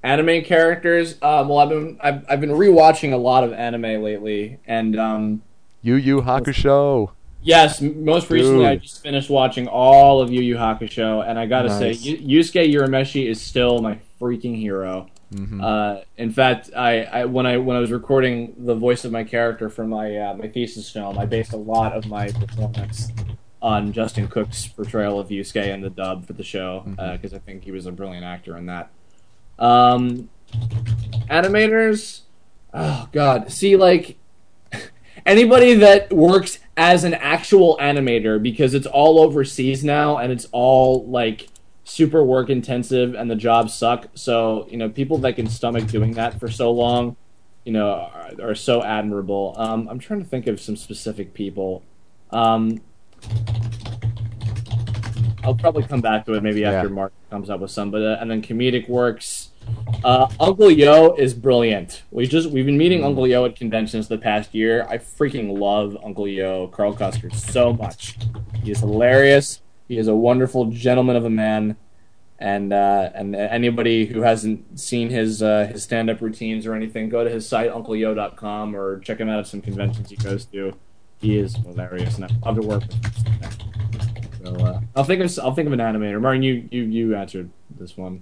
Anime 0.02 0.42
characters. 0.42 1.16
Um, 1.22 1.48
well, 1.48 1.58
I've 1.58 1.68
been 1.68 1.98
I've, 2.02 2.24
I've 2.28 2.40
been 2.40 2.50
rewatching 2.50 3.12
a 3.12 3.16
lot 3.16 3.44
of 3.44 3.52
anime 3.52 4.02
lately, 4.02 4.58
and 4.66 4.98
um, 4.98 5.42
Yu 5.82 5.96
Yu 5.96 6.20
Hakusho. 6.22 7.10
yes, 7.42 7.80
most 7.82 8.30
recently 8.30 8.66
I 8.66 8.76
just 8.76 9.02
finished 9.02 9.28
watching 9.28 9.68
all 9.68 10.22
of 10.22 10.30
Yu 10.32 10.40
Yu 10.40 10.56
Hakusho, 10.56 11.26
and 11.28 11.38
I 11.38 11.44
gotta 11.46 11.68
Nice. 11.68 11.78
say, 11.78 11.92
Yu- 11.92 12.40
Yusuke 12.40 12.72
Urameshi 12.72 13.26
is 13.28 13.42
still 13.42 13.80
my 13.80 13.98
freaking 14.20 14.56
hero. 14.58 15.08
Mhm. 15.34 15.62
Uh, 15.62 16.00
in 16.16 16.30
fact, 16.32 16.70
I, 16.74 17.02
I 17.04 17.24
when 17.26 17.44
I 17.46 17.58
when 17.58 17.76
I 17.76 17.80
was 17.80 17.92
recording 17.92 18.54
the 18.58 18.74
voice 18.74 19.04
of 19.04 19.12
my 19.12 19.22
character 19.22 19.68
for 19.68 19.86
my 19.86 20.16
uh, 20.16 20.34
my 20.34 20.48
thesis 20.48 20.90
film, 20.90 21.18
I 21.18 21.26
based 21.26 21.52
a 21.52 21.56
lot 21.58 21.92
of 21.92 22.06
my 22.06 22.30
performance 22.32 23.12
on 23.62 23.92
Justin 23.92 24.26
Cook's 24.28 24.66
portrayal 24.66 25.20
of 25.20 25.28
Yusuke 25.28 25.62
in 25.66 25.82
the 25.82 25.90
dub 25.90 26.26
for 26.26 26.32
the 26.32 26.42
show 26.42 26.84
because 27.12 27.34
I 27.34 27.38
think 27.38 27.64
he 27.64 27.70
was 27.70 27.84
a 27.84 27.92
brilliant 27.92 28.24
actor 28.24 28.56
in 28.56 28.64
that. 28.66 28.88
Um, 29.60 30.30
animators, 31.28 32.22
oh 32.74 33.08
god, 33.12 33.52
see 33.52 33.76
like 33.76 34.16
anybody 35.26 35.74
that 35.74 36.12
works 36.12 36.58
as 36.76 37.04
an 37.04 37.14
actual 37.14 37.76
animator 37.80 38.42
because 38.42 38.72
it's 38.74 38.86
all 38.86 39.20
overseas 39.20 39.84
now 39.84 40.16
and 40.16 40.32
it's 40.32 40.46
all 40.50 41.06
like 41.06 41.48
super 41.84 42.24
work 42.24 42.48
intensive 42.48 43.14
and 43.14 43.30
the 43.30 43.36
jobs 43.36 43.74
suck. 43.74 44.08
So 44.14 44.66
you 44.70 44.78
know, 44.78 44.88
people 44.88 45.18
that 45.18 45.36
can 45.36 45.46
stomach 45.46 45.86
doing 45.88 46.12
that 46.12 46.40
for 46.40 46.48
so 46.48 46.70
long, 46.70 47.16
you 47.64 47.72
know, 47.72 47.90
are, 47.90 48.50
are 48.50 48.54
so 48.54 48.82
admirable. 48.82 49.54
Um, 49.58 49.88
I'm 49.88 49.98
trying 49.98 50.22
to 50.22 50.26
think 50.26 50.46
of 50.46 50.60
some 50.60 50.76
specific 50.76 51.34
people. 51.34 51.82
Um, 52.30 52.80
I'll 55.42 55.54
probably 55.54 55.82
come 55.84 56.00
back 56.00 56.26
to 56.26 56.34
it 56.34 56.42
maybe 56.42 56.64
after 56.64 56.88
Yeah. 56.88 56.94
Mark 56.94 57.12
comes 57.30 57.50
up 57.50 57.60
with 57.60 57.70
some, 57.70 57.90
but 57.90 58.02
uh, 58.02 58.18
and 58.20 58.30
then 58.30 58.42
comedic 58.42 58.88
works. 58.88 59.49
Uh, 60.02 60.28
Uncle 60.40 60.70
Yo 60.70 61.14
is 61.14 61.34
brilliant. 61.34 62.02
We 62.10 62.26
just 62.26 62.50
we've 62.50 62.64
been 62.64 62.78
meeting 62.78 63.04
Uncle 63.04 63.26
Yo 63.26 63.44
at 63.44 63.56
conventions 63.56 64.08
the 64.08 64.18
past 64.18 64.54
year. 64.54 64.86
I 64.88 64.98
freaking 64.98 65.58
love 65.58 65.96
Uncle 66.02 66.26
Yo, 66.26 66.68
Carl 66.68 66.94
Custer, 66.94 67.30
so 67.30 67.72
much. 67.72 68.16
He 68.62 68.70
is 68.70 68.80
hilarious. 68.80 69.60
He 69.88 69.98
is 69.98 70.08
a 70.08 70.14
wonderful 70.14 70.66
gentleman 70.66 71.16
of 71.16 71.24
a 71.24 71.30
man, 71.30 71.76
and 72.38 72.72
uh, 72.72 73.10
and 73.14 73.36
anybody 73.36 74.06
who 74.06 74.22
hasn't 74.22 74.80
seen 74.80 75.10
his 75.10 75.42
uh, 75.42 75.68
his 75.70 75.82
stand 75.82 76.08
up 76.08 76.20
routines 76.20 76.66
or 76.66 76.74
anything, 76.74 77.08
go 77.08 77.22
to 77.22 77.30
his 77.30 77.46
site 77.46 77.70
uncleyo.com 77.70 78.74
or 78.74 79.00
check 79.00 79.18
him 79.18 79.28
out 79.28 79.40
at 79.40 79.46
some 79.46 79.60
conventions 79.60 80.08
he 80.08 80.16
goes 80.16 80.46
to. 80.46 80.72
He 81.20 81.36
is 81.36 81.54
hilarious, 81.56 82.16
and 82.16 82.24
I 82.24 82.28
love 82.46 82.56
to 82.56 82.62
work 82.62 82.82
with 82.82 82.92
him. 82.94 83.50
So 84.42 84.54
uh, 84.64 84.80
I'll 84.96 85.04
think 85.04 85.22
of 85.22 85.38
I'll 85.42 85.54
think 85.54 85.66
of 85.66 85.72
an 85.74 85.80
animator. 85.80 86.20
Martin, 86.20 86.42
you 86.42 86.66
you 86.70 86.84
you 86.84 87.14
answered 87.14 87.50
this 87.78 87.96
one. 87.96 88.20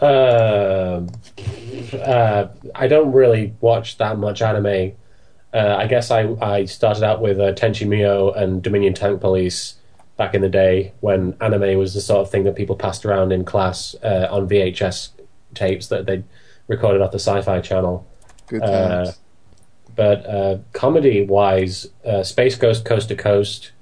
Um 0.00 1.08
uh, 1.94 2.48
I 2.74 2.86
don't 2.88 3.12
really 3.12 3.54
watch 3.60 3.98
that 3.98 4.18
much 4.18 4.42
anime. 4.42 4.92
Uh, 5.54 5.76
I 5.78 5.86
guess 5.86 6.10
I, 6.10 6.34
I 6.40 6.64
started 6.64 7.02
out 7.02 7.20
with 7.20 7.38
uh, 7.38 7.52
Tenchi 7.52 7.86
Muyo 7.86 8.34
and 8.36 8.62
Dominion 8.62 8.94
Tank 8.94 9.20
Police 9.20 9.74
back 10.16 10.34
in 10.34 10.40
the 10.42 10.48
day 10.48 10.92
when 11.00 11.36
anime 11.40 11.78
was 11.78 11.94
the 11.94 12.00
sort 12.00 12.20
of 12.20 12.30
thing 12.30 12.44
that 12.44 12.56
people 12.56 12.76
passed 12.76 13.04
around 13.04 13.32
in 13.32 13.44
class 13.44 13.94
uh, 14.02 14.28
on 14.30 14.48
VHS 14.48 15.10
tapes 15.54 15.88
that 15.88 16.06
they 16.06 16.22
recorded 16.68 17.02
off 17.02 17.10
the 17.12 17.18
Sci-Fi 17.18 17.60
Channel. 17.60 18.06
Good 18.46 18.62
Uh, 18.62 19.04
times. 19.04 19.18
but 19.94 20.26
uh, 20.26 20.58
comedy 20.72 21.24
wise, 21.26 21.88
uh, 22.04 22.22
Space 22.22 22.56
Ghost 22.56 22.84
Coast 22.84 23.08
to 23.08 23.14
Coast 23.16 23.72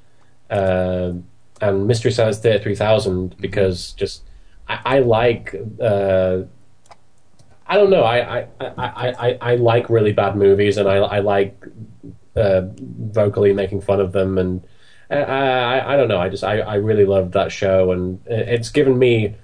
um 0.50 1.24
and 1.60 1.86
Mystery 1.86 2.10
Science 2.10 2.38
Theater 2.38 2.58
3000 2.62 3.36
because 3.38 3.92
just 3.92 4.22
I, 4.70 4.96
I 4.96 4.98
like. 5.00 5.54
Uh, 5.80 6.42
I 7.66 7.76
don't 7.76 7.90
know. 7.90 8.02
I, 8.02 8.40
I, 8.40 8.46
I, 8.60 8.68
I, 8.78 9.38
I- 9.40 9.54
like 9.56 9.88
really 9.90 10.12
bad 10.12 10.36
movies, 10.36 10.76
and 10.76 10.88
I, 10.88 10.96
I 10.96 11.18
like 11.20 11.64
uh, 12.36 12.62
vocally 12.76 13.52
making 13.52 13.80
fun 13.80 14.00
of 14.00 14.12
them, 14.12 14.38
and 14.38 14.62
I, 15.10 15.16
I, 15.16 15.94
I 15.94 15.96
don't 15.96 16.08
know. 16.08 16.18
I 16.18 16.28
just 16.28 16.42
I, 16.44 16.60
I 16.60 16.74
really 16.76 17.04
loved 17.04 17.32
that 17.34 17.52
show, 17.52 17.92
and 17.92 18.20
it's 18.26 18.70
given 18.70 18.98
me 18.98 19.34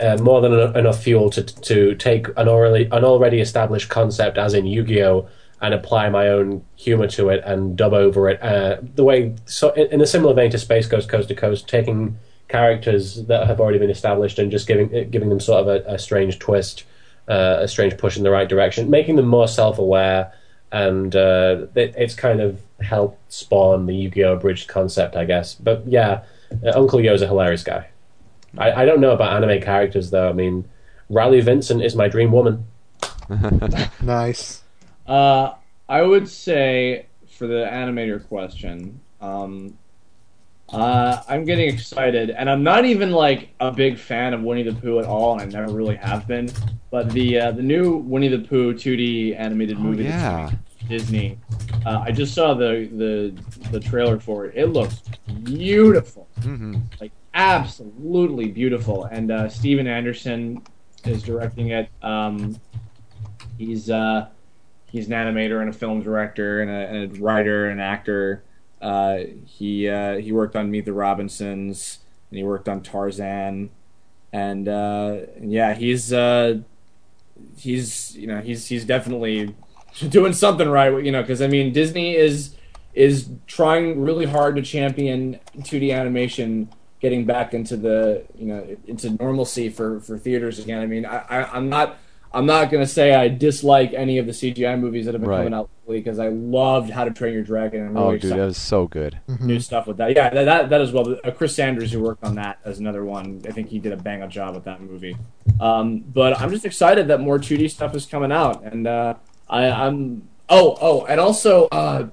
uh, 0.00 0.16
more 0.18 0.40
than 0.40 0.52
enough 0.76 1.02
fuel 1.02 1.28
to 1.30 1.42
to 1.42 1.94
take 1.96 2.28
an 2.36 2.48
already 2.48 2.84
an 2.90 3.04
already 3.04 3.40
established 3.40 3.88
concept, 3.90 4.38
as 4.38 4.54
in 4.54 4.64
Yu-Gi-Oh, 4.64 5.28
and 5.60 5.74
apply 5.74 6.08
my 6.08 6.28
own 6.28 6.64
humor 6.76 7.08
to 7.08 7.28
it 7.28 7.42
and 7.44 7.76
dub 7.76 7.92
over 7.92 8.30
it. 8.30 8.42
Uh, 8.42 8.78
the 8.94 9.04
way 9.04 9.34
so 9.44 9.72
in, 9.72 9.88
in 9.88 10.00
a 10.00 10.06
similar 10.06 10.32
vein 10.32 10.50
to 10.52 10.58
Space 10.58 10.86
Ghost 10.86 11.08
Coast 11.10 11.28
to 11.28 11.34
Coast, 11.34 11.68
taking 11.68 12.16
characters 12.48 13.24
that 13.26 13.46
have 13.46 13.60
already 13.60 13.78
been 13.78 13.90
established 13.90 14.38
and 14.38 14.50
just 14.50 14.66
giving 14.66 15.10
giving 15.10 15.28
them 15.28 15.40
sort 15.40 15.60
of 15.60 15.68
a, 15.68 15.94
a 15.94 15.98
strange 15.98 16.38
twist, 16.38 16.84
uh, 17.28 17.58
a 17.60 17.68
strange 17.68 17.96
push 17.96 18.16
in 18.16 18.22
the 18.22 18.30
right 18.30 18.48
direction, 18.48 18.90
making 18.90 19.16
them 19.16 19.26
more 19.26 19.48
self-aware, 19.48 20.32
and 20.72 21.14
uh, 21.14 21.66
it, 21.74 21.94
it's 21.96 22.14
kind 22.14 22.40
of 22.40 22.60
helped 22.80 23.32
spawn 23.32 23.86
the 23.86 23.94
Yu-Gi-Oh! 23.94 24.34
abridged 24.34 24.68
concept, 24.68 25.16
I 25.16 25.24
guess. 25.24 25.54
But 25.54 25.86
yeah, 25.86 26.24
uh, 26.64 26.72
Uncle 26.74 27.00
Yo's 27.00 27.22
a 27.22 27.26
hilarious 27.26 27.62
guy. 27.62 27.88
I, 28.56 28.82
I 28.82 28.84
don't 28.84 29.00
know 29.00 29.12
about 29.12 29.32
anime 29.42 29.60
characters 29.60 30.10
though. 30.10 30.28
I 30.28 30.32
mean, 30.32 30.68
Riley 31.10 31.40
Vincent 31.40 31.82
is 31.82 31.94
my 31.94 32.08
dream 32.08 32.32
woman. 32.32 32.66
Nice. 34.02 34.62
Uh, 35.06 35.52
I 35.86 36.00
would 36.00 36.28
say 36.28 37.06
for 37.28 37.46
the 37.46 37.68
animator 37.70 38.26
question, 38.26 39.00
um, 39.20 39.76
uh, 40.72 41.22
I'm 41.28 41.44
getting 41.44 41.68
excited, 41.68 42.30
and 42.30 42.48
I'm 42.50 42.62
not 42.62 42.84
even 42.84 43.10
like 43.10 43.54
a 43.60 43.72
big 43.72 43.98
fan 43.98 44.34
of 44.34 44.42
Winnie 44.42 44.62
the 44.62 44.74
Pooh 44.74 44.98
at 44.98 45.06
all, 45.06 45.38
and 45.38 45.42
I 45.42 45.60
never 45.60 45.72
really 45.72 45.96
have 45.96 46.26
been. 46.26 46.50
But 46.90 47.12
the 47.12 47.40
uh, 47.40 47.52
the 47.52 47.62
new 47.62 47.96
Winnie 47.98 48.28
the 48.28 48.40
Pooh 48.40 48.74
2D 48.74 49.34
animated 49.38 49.78
Oh, 49.78 49.80
movie, 49.80 50.04
yeah. 50.04 50.50
Disney. 50.88 51.38
Uh, 51.86 52.00
I 52.04 52.12
just 52.12 52.34
saw 52.34 52.54
the, 52.54 52.88
the 52.92 53.34
the 53.70 53.80
trailer 53.80 54.20
for 54.20 54.46
it. 54.46 54.54
It 54.56 54.66
looks 54.68 55.02
beautiful 55.44 56.28
hmm 56.42 56.80
like 57.00 57.12
absolutely 57.34 58.48
beautiful. 58.48 59.04
And 59.04 59.30
uh, 59.30 59.48
Steven 59.48 59.86
Anderson 59.86 60.62
is 61.04 61.22
directing 61.22 61.68
it. 61.70 61.88
Um, 62.02 62.60
he's 63.58 63.90
uh, 63.90 64.28
he's 64.90 65.06
an 65.08 65.12
animator 65.12 65.60
and 65.60 65.70
a 65.70 65.72
film 65.72 66.02
director 66.02 66.62
and 66.62 66.70
a, 66.70 66.74
and 66.74 67.16
a 67.16 67.20
writer 67.22 67.70
and 67.70 67.80
actor. 67.80 68.44
Uh, 68.80 69.18
he 69.44 69.88
uh, 69.88 70.16
he 70.16 70.32
worked 70.32 70.56
on 70.56 70.70
Meet 70.70 70.84
the 70.84 70.92
Robinsons 70.92 71.98
and 72.30 72.38
he 72.38 72.44
worked 72.44 72.68
on 72.68 72.82
Tarzan, 72.82 73.70
and 74.32 74.68
uh, 74.68 75.20
yeah, 75.40 75.74
he's 75.74 76.12
uh, 76.12 76.60
he's 77.56 78.16
you 78.16 78.26
know 78.26 78.40
he's 78.40 78.66
he's 78.66 78.84
definitely 78.84 79.54
doing 80.08 80.32
something 80.32 80.68
right. 80.68 81.04
You 81.04 81.12
know, 81.12 81.22
because 81.22 81.42
I 81.42 81.46
mean 81.46 81.72
Disney 81.72 82.14
is 82.14 82.54
is 82.94 83.28
trying 83.46 84.00
really 84.00 84.26
hard 84.26 84.56
to 84.56 84.62
champion 84.62 85.38
2D 85.58 85.94
animation 85.94 86.68
getting 87.00 87.24
back 87.24 87.54
into 87.54 87.76
the 87.76 88.24
you 88.36 88.46
know 88.46 88.76
into 88.86 89.10
normalcy 89.10 89.68
for 89.68 90.00
for 90.00 90.18
theaters 90.18 90.58
again. 90.58 90.80
I 90.80 90.86
mean, 90.86 91.06
I, 91.06 91.18
I 91.28 91.56
I'm 91.56 91.68
not. 91.68 91.98
I'm 92.32 92.46
not 92.46 92.70
going 92.70 92.82
to 92.84 92.90
say 92.90 93.14
I 93.14 93.28
dislike 93.28 93.92
any 93.94 94.18
of 94.18 94.26
the 94.26 94.32
CGI 94.32 94.78
movies 94.78 95.06
that 95.06 95.14
have 95.14 95.20
been 95.22 95.30
Right. 95.30 95.38
coming 95.38 95.54
out 95.54 95.70
lately 95.86 96.00
because 96.00 96.18
I 96.18 96.28
loved 96.28 96.90
How 96.90 97.04
to 97.04 97.10
Train 97.10 97.32
Your 97.32 97.42
Dragon. 97.42 97.80
and 97.80 97.90
I'm 97.90 97.96
Oh, 97.96 98.06
really 98.08 98.18
dude, 98.18 98.32
that 98.32 98.44
was 98.46 98.56
so 98.58 98.86
good. 98.86 99.18
new 99.40 99.58
stuff 99.60 99.86
with 99.86 99.96
that. 99.96 100.14
Yeah, 100.14 100.28
that 100.30 100.44
that, 100.44 100.68
that 100.70 100.80
as 100.80 100.92
well. 100.92 101.16
Uh, 101.24 101.30
Chris 101.30 101.54
Sanders, 101.54 101.90
who 101.92 102.00
worked 102.02 102.24
on 102.24 102.34
that, 102.34 102.58
as 102.64 102.78
another 102.78 103.04
one. 103.04 103.40
I 103.48 103.52
think 103.52 103.68
he 103.70 103.78
did 103.78 103.92
a 103.92 103.96
bang 103.96 104.22
up 104.22 104.30
job 104.30 104.54
with 104.54 104.64
that 104.64 104.80
movie. 104.82 105.16
Um, 105.60 106.00
but 106.00 106.38
I'm 106.40 106.50
just 106.50 106.64
excited 106.64 107.08
that 107.08 107.20
more 107.20 107.38
2D 107.38 107.70
stuff 107.70 107.94
is 107.94 108.04
coming 108.06 108.30
out, 108.32 108.62
and 108.62 108.86
uh, 108.86 109.14
I, 109.48 109.70
I'm. 109.70 110.28
Oh, 110.50 110.76
oh, 110.80 111.04
and 111.06 111.20
also, 111.20 111.66
uh, 111.72 112.08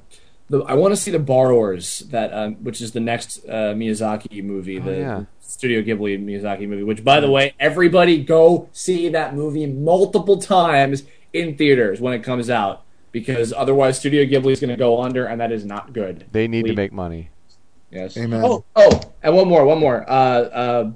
the, 0.50 0.60
I 0.64 0.74
want 0.76 0.92
to 0.94 0.98
see 0.98 1.12
the 1.12 1.20
Borrowers, 1.20 2.00
that 2.12 2.34
um, 2.34 2.56
which 2.64 2.82
is 2.82 2.92
the 2.92 3.00
next 3.00 3.46
uh, 3.48 3.74
Miyazaki 3.76 4.44
movie, 4.44 4.78
the 4.80 4.98
yeah. 4.98 5.24
Studio 5.56 5.82
Ghibli 5.82 6.22
Miyazaki 6.22 6.68
movie. 6.68 6.84
Which, 6.84 7.02
by 7.02 7.22
the 7.22 7.32
way, 7.32 7.54
everybody 7.62 8.22
go 8.22 8.68
see 8.74 9.08
that 9.08 9.34
movie 9.34 9.66
multiple 9.66 10.38
times 10.38 11.04
in 11.32 11.56
theaters 11.56 12.02
when 12.02 12.14
it 12.14 12.24
comes 12.24 12.50
out. 12.50 12.84
Because 13.14 13.54
otherwise, 13.54 13.98
Studio 13.98 14.26
Ghibli 14.26 14.52
is 14.52 14.60
going 14.60 14.72
to 14.72 14.76
go 14.76 15.02
under, 15.02 15.26
and 15.26 15.40
that 15.40 15.54
is 15.54 15.64
not 15.64 15.94
good. 15.94 16.26
They 16.34 16.50
need 16.50 16.66
to 16.66 16.74
make 16.74 16.92
money. 16.92 17.30
Yes. 17.90 18.18
Amen. 18.18 18.42
Oh, 18.44 18.66
oh, 18.76 19.00
and 19.24 19.34
one 19.34 19.48
more, 19.48 19.64
one 19.66 19.80
more. 19.80 20.04
Uh, 20.10 20.12
uh, 20.14 20.92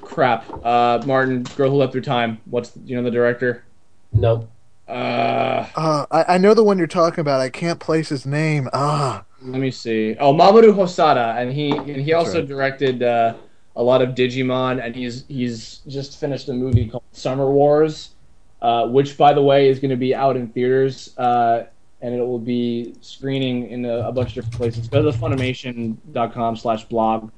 crap. 0.00 0.44
Uh, 0.64 1.02
Martin, 1.04 1.42
Girl 1.56 1.70
Who 1.70 1.76
Leapt 1.78 1.90
Through 1.90 2.02
Time. 2.02 2.38
What's 2.44 2.70
you 2.84 2.94
know 2.96 3.02
the 3.02 3.10
director? 3.10 3.64
No, 4.12 4.48
Uh, 4.88 5.66
Uh, 5.74 6.06
I, 6.12 6.34
I 6.34 6.38
know 6.38 6.54
the 6.54 6.62
one 6.62 6.78
you're 6.78 6.86
talking 6.86 7.18
about. 7.20 7.40
I 7.40 7.50
can't 7.50 7.80
place 7.80 8.08
his 8.08 8.24
name. 8.24 8.68
Ah, 8.72 9.24
let 9.42 9.60
me 9.60 9.70
see. 9.70 10.16
Oh, 10.18 10.32
Mamoru 10.32 10.72
Hosoda, 10.72 11.36
and 11.36 11.52
he 11.52 11.70
and 11.70 11.96
he 11.96 12.12
also 12.12 12.38
right. 12.38 12.48
directed 12.48 13.02
uh, 13.02 13.34
a 13.76 13.82
lot 13.82 14.02
of 14.02 14.10
Digimon, 14.10 14.82
and 14.84 14.94
he's 14.94 15.24
he's 15.28 15.80
just 15.86 16.18
finished 16.18 16.48
a 16.48 16.52
movie 16.52 16.88
called 16.88 17.04
Summer 17.12 17.50
Wars, 17.50 18.14
uh, 18.62 18.86
which 18.86 19.16
by 19.16 19.32
the 19.32 19.42
way 19.42 19.68
is 19.68 19.78
going 19.78 19.90
to 19.90 19.96
be 19.96 20.14
out 20.14 20.36
in 20.36 20.48
theaters. 20.48 21.16
Uh, 21.18 21.64
and 22.02 22.14
it 22.14 22.20
will 22.20 22.38
be 22.38 22.94
screening 23.00 23.68
in 23.70 23.84
a, 23.86 24.08
a 24.08 24.12
bunch 24.12 24.28
of 24.28 24.34
different 24.34 24.54
places. 24.54 24.86
Go 24.86 25.02
to 25.02 25.10
the 25.10 25.16
Funimation.com 25.16 26.56
slash 26.56 26.84
blog 26.84 27.30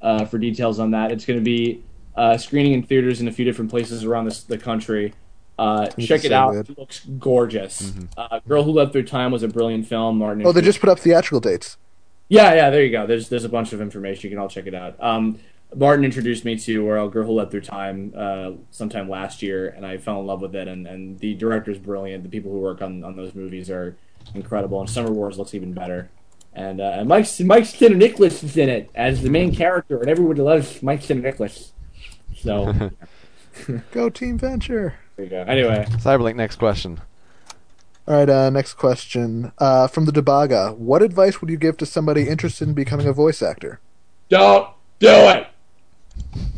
uh, 0.00 0.24
for 0.24 0.38
details 0.38 0.78
on 0.78 0.90
that. 0.92 1.12
It's 1.12 1.26
going 1.26 1.38
to 1.38 1.44
be 1.44 1.84
uh, 2.16 2.38
screening 2.38 2.72
in 2.72 2.82
theaters 2.82 3.20
in 3.20 3.28
a 3.28 3.32
few 3.32 3.44
different 3.44 3.70
places 3.70 4.04
around 4.04 4.24
this, 4.24 4.42
the 4.42 4.56
country. 4.56 5.12
Uh, 5.58 5.86
check 5.86 6.24
it 6.24 6.28
so 6.30 6.34
out. 6.34 6.52
good. 6.52 6.70
It 6.70 6.78
looks 6.78 7.04
gorgeous. 7.18 7.92
Uh, 8.16 8.40
Girl 8.46 8.62
Who 8.62 8.72
Leapt 8.72 8.92
Through 8.92 9.04
Time 9.04 9.32
was 9.32 9.42
a 9.42 9.48
brilliant 9.48 9.86
film. 9.86 10.18
Martin. 10.18 10.46
oh, 10.46 10.52
they 10.52 10.60
just 10.60 10.80
put 10.80 10.88
up 10.88 10.98
theatrical 10.98 11.40
dates. 11.40 11.78
Yeah, 12.28 12.54
yeah, 12.54 12.70
there 12.70 12.82
you 12.82 12.90
go. 12.90 13.06
There's 13.06 13.28
there's 13.28 13.44
a 13.44 13.48
bunch 13.48 13.72
of 13.72 13.80
information. 13.80 14.28
You 14.28 14.36
can 14.36 14.38
all 14.38 14.48
check 14.48 14.66
it 14.66 14.74
out. 14.74 14.96
Um, 15.00 15.38
Martin 15.74 16.04
introduced 16.04 16.44
me 16.44 16.56
to 16.58 16.88
or 16.88 17.08
Girl 17.10 17.26
Who 17.26 17.32
Leapt 17.32 17.50
Through 17.50 17.62
Time 17.62 18.12
uh, 18.16 18.52
sometime 18.70 19.08
last 19.08 19.42
year, 19.42 19.68
and 19.68 19.84
I 19.84 19.98
fell 19.98 20.20
in 20.20 20.26
love 20.26 20.40
with 20.40 20.54
it. 20.54 20.68
And, 20.68 20.86
and 20.86 21.18
the 21.18 21.34
director's 21.34 21.78
brilliant. 21.78 22.22
The 22.22 22.28
people 22.28 22.52
who 22.52 22.58
work 22.58 22.82
on, 22.82 23.02
on 23.02 23.16
those 23.16 23.34
movies 23.34 23.70
are 23.70 23.96
incredible. 24.34 24.80
And 24.80 24.88
Summer 24.88 25.10
Wars 25.10 25.38
looks 25.38 25.54
even 25.54 25.72
better. 25.72 26.10
And, 26.54 26.80
uh, 26.80 26.84
and 26.84 27.08
Mike 27.08 27.26
Mike 27.40 27.80
Nicholas 27.80 28.42
is 28.42 28.56
in 28.56 28.68
it 28.68 28.90
as 28.94 29.22
the 29.22 29.28
main 29.28 29.54
character, 29.54 30.00
and 30.00 30.08
everyone 30.08 30.36
loves 30.36 30.82
Mike 30.82 31.08
Nicholas. 31.10 31.72
So 32.34 32.92
Go 33.90 34.08
Team 34.08 34.38
Venture. 34.38 34.94
You 35.18 35.26
go. 35.26 35.42
Anyway, 35.42 35.86
Cyberlink, 35.92 36.36
next 36.36 36.56
question. 36.56 37.00
All 38.06 38.14
right, 38.14 38.28
uh, 38.28 38.50
next 38.50 38.74
question. 38.74 39.52
Uh, 39.58 39.88
from 39.88 40.04
the 40.04 40.12
Debaga. 40.12 40.76
What 40.76 41.02
advice 41.02 41.40
would 41.40 41.50
you 41.50 41.56
give 41.56 41.76
to 41.78 41.86
somebody 41.86 42.28
interested 42.28 42.68
in 42.68 42.74
becoming 42.74 43.06
a 43.06 43.12
voice 43.12 43.42
actor? 43.42 43.80
don't 44.28 44.68
do 44.98 45.08
it. 45.08 45.46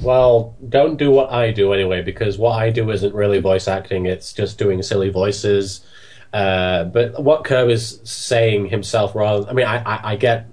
well, 0.02 0.56
don't 0.68 0.96
do 0.96 1.10
what 1.10 1.30
I 1.30 1.50
do 1.50 1.72
anyway, 1.72 2.02
because 2.02 2.38
what 2.38 2.52
I 2.52 2.70
do 2.70 2.90
isn't 2.90 3.14
really 3.14 3.40
voice 3.40 3.68
acting; 3.68 4.06
it's 4.06 4.32
just 4.32 4.58
doing 4.58 4.82
silly 4.82 5.10
voices. 5.10 5.84
Uh, 6.32 6.84
but 6.84 7.22
what 7.22 7.44
Kirb 7.44 7.70
is 7.70 8.00
saying 8.04 8.66
himself, 8.66 9.14
rather, 9.14 9.48
I 9.48 9.52
mean, 9.54 9.66
I, 9.66 9.78
I, 9.82 10.12
I 10.12 10.16
get 10.16 10.46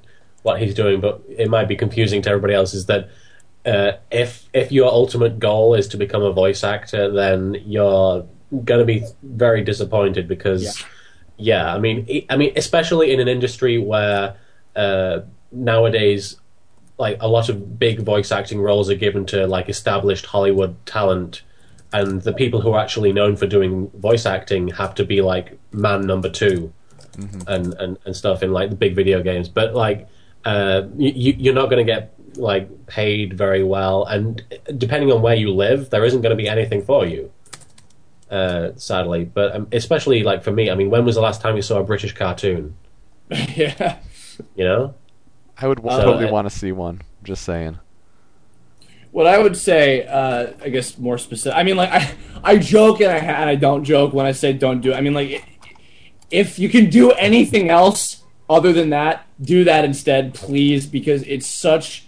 what 0.44 0.62
he's 0.62 0.74
doing, 0.74 1.02
but 1.02 1.22
it 1.28 1.50
might 1.50 1.68
be 1.68 1.76
confusing 1.76 2.22
to 2.22 2.30
everybody 2.30 2.54
else. 2.54 2.74
Is 2.74 2.86
that 2.86 3.10
uh, 3.66 3.94
if 4.12 4.48
if 4.54 4.72
your 4.72 4.88
ultimate 4.88 5.40
goal 5.40 5.74
is 5.74 5.88
to 5.90 5.98
become 5.98 6.22
a 6.24 6.32
voice 6.32 6.64
actor, 6.64 7.12
then 7.12 7.56
you're 7.66 8.26
going 8.64 8.80
to 8.80 8.86
be 8.86 9.04
very 9.24 9.64
disappointed 9.64 10.28
because, 10.28 10.84
yeah, 11.38 11.74
I 11.74 11.80
mean, 11.80 12.06
I- 12.10 12.26
I 12.30 12.38
mean, 12.38 12.54
especially 12.56 13.12
in 13.12 13.20
an 13.20 13.28
industry 13.28 13.78
where 13.78 14.36
uh, 14.76 15.22
nowadays, 15.52 16.38
like 16.98 17.18
a 17.22 17.28
lot 17.28 17.50
of 17.50 17.78
big 17.80 18.02
voice 18.02 18.32
acting 18.32 18.62
roles 18.62 18.90
are 18.90 18.96
given 18.96 19.26
to 19.28 19.48
like 19.48 19.68
established 19.70 20.26
Hollywood 20.28 20.76
talent, 20.86 21.42
and 21.92 22.22
the 22.22 22.34
people 22.34 22.62
who 22.62 22.72
are 22.74 22.80
actually 22.82 23.12
known 23.14 23.36
for 23.36 23.48
doing 23.48 23.90
voice 23.98 24.26
acting 24.26 24.68
have 24.70 24.96
to 24.96 25.04
be 25.06 25.22
like 25.22 25.58
man 25.72 26.06
number 26.06 26.30
2 26.30 26.72
and, 27.48 27.74
and 27.76 27.98
and 28.06 28.16
stuff 28.16 28.44
in 28.44 28.52
like 28.52 28.70
the 28.70 28.76
big 28.76 28.94
video 28.96 29.22
games. 29.24 29.48
But 29.50 29.74
like, 29.74 30.08
uh, 30.46 30.84
you, 30.98 31.34
you're 31.38 31.54
not 31.54 31.70
going 31.70 31.86
to 31.86 31.92
get 31.92 32.14
like 32.38 32.88
paid 32.88 33.34
very 33.34 33.64
well, 33.64 34.06
and 34.06 34.42
depending 34.78 35.12
on 35.12 35.22
where 35.22 35.36
you 35.36 35.54
live, 35.54 35.90
there 35.90 36.06
isn't 36.06 36.22
going 36.22 36.32
to 36.32 36.42
be 36.42 36.48
anything 36.48 36.84
for 36.84 37.06
you. 37.06 37.32
Uh, 38.30 38.72
sadly, 38.76 39.26
but 39.26 39.56
um, 39.56 39.68
especially 39.72 40.24
like 40.24 40.44
for 40.44 40.52
me, 40.52 40.70
I 40.70 40.76
mean, 40.76 40.90
when 40.90 41.06
was 41.06 41.16
the 41.16 41.22
last 41.22 41.42
time 41.42 41.56
you 41.56 41.62
saw 41.62 41.80
a 41.80 41.84
British 41.84 42.14
cartoon? 42.14 42.76
yeah. 43.30 43.98
You 44.56 44.66
know, 44.66 44.96
I 45.58 45.68
would 45.68 45.80
So, 45.82 45.90
totally 45.90 46.28
uh, 46.28 46.32
want 46.32 46.50
to 46.50 46.56
see 46.56 46.72
one. 46.72 47.02
Just 47.24 47.44
saying. 47.44 47.80
What 49.12 49.28
I 49.28 49.38
would 49.38 49.56
say, 49.56 50.06
uh, 50.06 50.52
I 50.62 50.70
guess 50.70 50.98
more 50.98 51.18
specific. 51.18 51.58
I 51.58 51.64
mean, 51.64 51.78
like 51.78 51.90
I, 51.92 52.14
I 52.44 52.58
joke 52.58 53.00
and 53.00 53.10
I 53.12 53.18
and 53.18 53.50
I 53.50 53.56
don't 53.56 53.84
joke 53.84 54.14
when 54.14 54.26
I 54.26 54.34
say 54.34 54.52
don't 54.54 54.82
do 54.82 54.92
it. 54.92 54.96
I 54.96 55.02
mean, 55.02 55.14
like 55.14 55.44
if 56.32 56.60
you 56.60 56.70
can 56.70 56.90
do 56.90 57.12
anything 57.12 57.70
else 57.70 58.24
other 58.50 58.74
than 58.74 58.90
that, 58.90 59.26
do 59.42 59.64
that 59.64 59.86
instead, 59.86 60.34
please, 60.34 60.86
because 60.86 61.24
it's 61.24 61.48
such, 61.48 62.05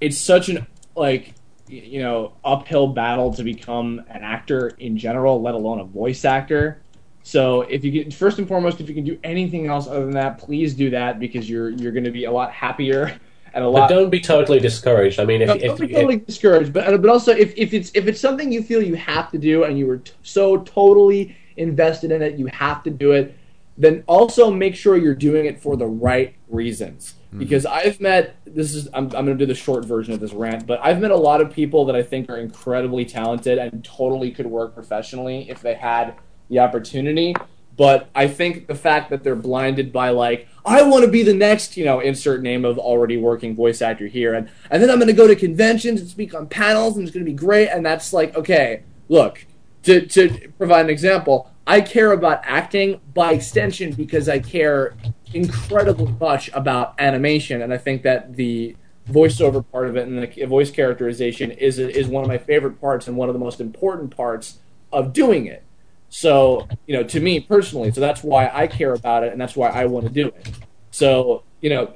it's 0.00 0.18
such 0.18 0.48
an 0.48 0.66
like 0.94 1.34
you 1.68 2.00
know 2.00 2.32
uphill 2.44 2.88
battle 2.88 3.32
to 3.34 3.42
become 3.42 3.98
an 4.08 4.22
actor 4.22 4.68
in 4.78 4.96
general, 4.96 5.40
let 5.42 5.54
alone 5.54 5.80
a 5.80 5.84
voice 5.84 6.24
actor. 6.24 6.80
So 7.22 7.62
if 7.62 7.84
you 7.84 8.02
can, 8.02 8.12
first 8.12 8.38
and 8.38 8.46
foremost, 8.46 8.80
if 8.80 8.88
you 8.88 8.94
can 8.94 9.04
do 9.04 9.18
anything 9.24 9.66
else 9.66 9.88
other 9.88 10.04
than 10.04 10.12
that, 10.12 10.38
please 10.38 10.74
do 10.74 10.90
that 10.90 11.18
because 11.18 11.50
you're 11.50 11.70
you're 11.70 11.92
going 11.92 12.04
to 12.04 12.12
be 12.12 12.24
a 12.24 12.30
lot 12.30 12.52
happier 12.52 13.18
and 13.54 13.64
a 13.64 13.68
lot. 13.68 13.88
but 13.88 13.94
don't 13.96 14.10
be 14.10 14.20
totally 14.20 14.60
discouraged. 14.60 15.18
I 15.18 15.24
mean, 15.24 15.42
if, 15.42 15.48
No, 15.48 15.54
if, 15.54 15.62
don't 15.62 15.80
be 15.80 15.86
if- 15.86 15.92
totally 15.92 16.16
discouraged, 16.18 16.72
but 16.72 17.00
but 17.02 17.10
also 17.10 17.32
if, 17.32 17.52
if 17.56 17.74
it's 17.74 17.90
if 17.94 18.06
it's 18.06 18.20
something 18.20 18.52
you 18.52 18.62
feel 18.62 18.80
you 18.82 18.94
have 18.94 19.30
to 19.32 19.38
do 19.38 19.64
and 19.64 19.76
you 19.78 19.86
were 19.86 19.98
t- 19.98 20.12
so 20.22 20.58
totally 20.58 21.36
invested 21.56 22.12
in 22.12 22.22
it, 22.22 22.38
you 22.38 22.46
have 22.46 22.84
to 22.84 22.90
do 22.90 23.10
it. 23.12 23.36
Then 23.78 24.04
also 24.06 24.50
make 24.50 24.74
sure 24.76 24.96
you're 24.96 25.14
doing 25.14 25.46
it 25.46 25.60
for 25.60 25.76
the 25.76 25.86
right 25.86 26.34
reasons. 26.48 27.14
Mm-hmm. 27.36 27.44
Because 27.44 27.66
I've 27.66 28.00
met 28.00 28.36
this 28.46 28.74
is 28.74 28.88
I'm, 28.94 29.04
I'm 29.04 29.10
going 29.10 29.26
to 29.26 29.34
do 29.34 29.44
the 29.44 29.54
short 29.54 29.84
version 29.84 30.14
of 30.14 30.20
this 30.20 30.32
rant, 30.32 30.66
but 30.66 30.80
I've 30.82 31.00
met 31.00 31.10
a 31.10 31.16
lot 31.16 31.42
of 31.42 31.52
people 31.52 31.84
that 31.84 31.94
I 31.94 32.02
think 32.02 32.30
are 32.30 32.38
incredibly 32.38 33.04
talented 33.04 33.58
and 33.58 33.84
totally 33.84 34.30
could 34.30 34.46
work 34.46 34.74
professionally 34.74 35.50
if 35.50 35.60
they 35.60 35.74
had 35.74 36.14
the 36.48 36.60
opportunity. 36.60 37.34
But 37.76 38.08
I 38.14 38.26
think 38.26 38.68
the 38.68 38.74
fact 38.74 39.10
that 39.10 39.22
they're 39.22 39.36
blinded 39.36 39.92
by 39.92 40.08
like 40.10 40.48
I 40.64 40.82
want 40.82 41.04
to 41.04 41.10
be 41.10 41.22
the 41.22 41.34
next, 41.34 41.76
you 41.76 41.84
know, 41.84 42.00
insert 42.00 42.40
name 42.40 42.64
of 42.64 42.78
already 42.78 43.18
working 43.18 43.54
voice 43.54 43.82
actor 43.82 44.06
here, 44.06 44.32
and 44.32 44.48
and 44.70 44.82
then 44.82 44.88
I'm 44.88 44.96
going 44.96 45.08
to 45.08 45.12
go 45.12 45.26
to 45.26 45.36
conventions 45.36 46.00
and 46.00 46.08
speak 46.08 46.34
on 46.34 46.46
panels, 46.46 46.96
and 46.96 47.06
it's 47.06 47.14
going 47.14 47.24
to 47.24 47.30
be 47.30 47.36
great. 47.36 47.68
And 47.68 47.84
that's 47.84 48.14
like, 48.14 48.34
okay, 48.34 48.82
look, 49.10 49.44
to 49.82 50.06
to 50.06 50.50
provide 50.56 50.86
an 50.86 50.90
example, 50.90 51.50
I 51.66 51.82
care 51.82 52.12
about 52.12 52.40
acting 52.44 53.00
by 53.12 53.32
extension 53.32 53.92
because 53.92 54.28
I 54.28 54.38
care 54.38 54.96
incredibly 55.36 56.12
much 56.20 56.50
about 56.52 56.94
animation, 56.98 57.62
and 57.62 57.72
I 57.72 57.78
think 57.78 58.02
that 58.02 58.36
the 58.36 58.76
voiceover 59.08 59.64
part 59.70 59.88
of 59.88 59.96
it 59.96 60.08
and 60.08 60.20
the 60.20 60.44
voice 60.46 60.70
characterization 60.70 61.52
is 61.52 61.78
is 61.78 62.08
one 62.08 62.24
of 62.24 62.28
my 62.28 62.38
favorite 62.38 62.80
parts 62.80 63.06
and 63.06 63.16
one 63.16 63.28
of 63.28 63.34
the 63.34 63.38
most 63.38 63.60
important 63.60 64.16
parts 64.16 64.58
of 64.92 65.12
doing 65.12 65.46
it. 65.46 65.62
So, 66.08 66.66
you 66.86 66.96
know, 66.96 67.02
to 67.04 67.20
me 67.20 67.40
personally, 67.40 67.90
so 67.92 68.00
that's 68.00 68.22
why 68.22 68.50
I 68.52 68.66
care 68.66 68.94
about 68.94 69.22
it 69.24 69.32
and 69.32 69.40
that's 69.40 69.56
why 69.56 69.68
I 69.68 69.86
want 69.86 70.06
to 70.06 70.12
do 70.12 70.28
it. 70.28 70.50
So, 70.90 71.42
you 71.60 71.70
know, 71.70 71.92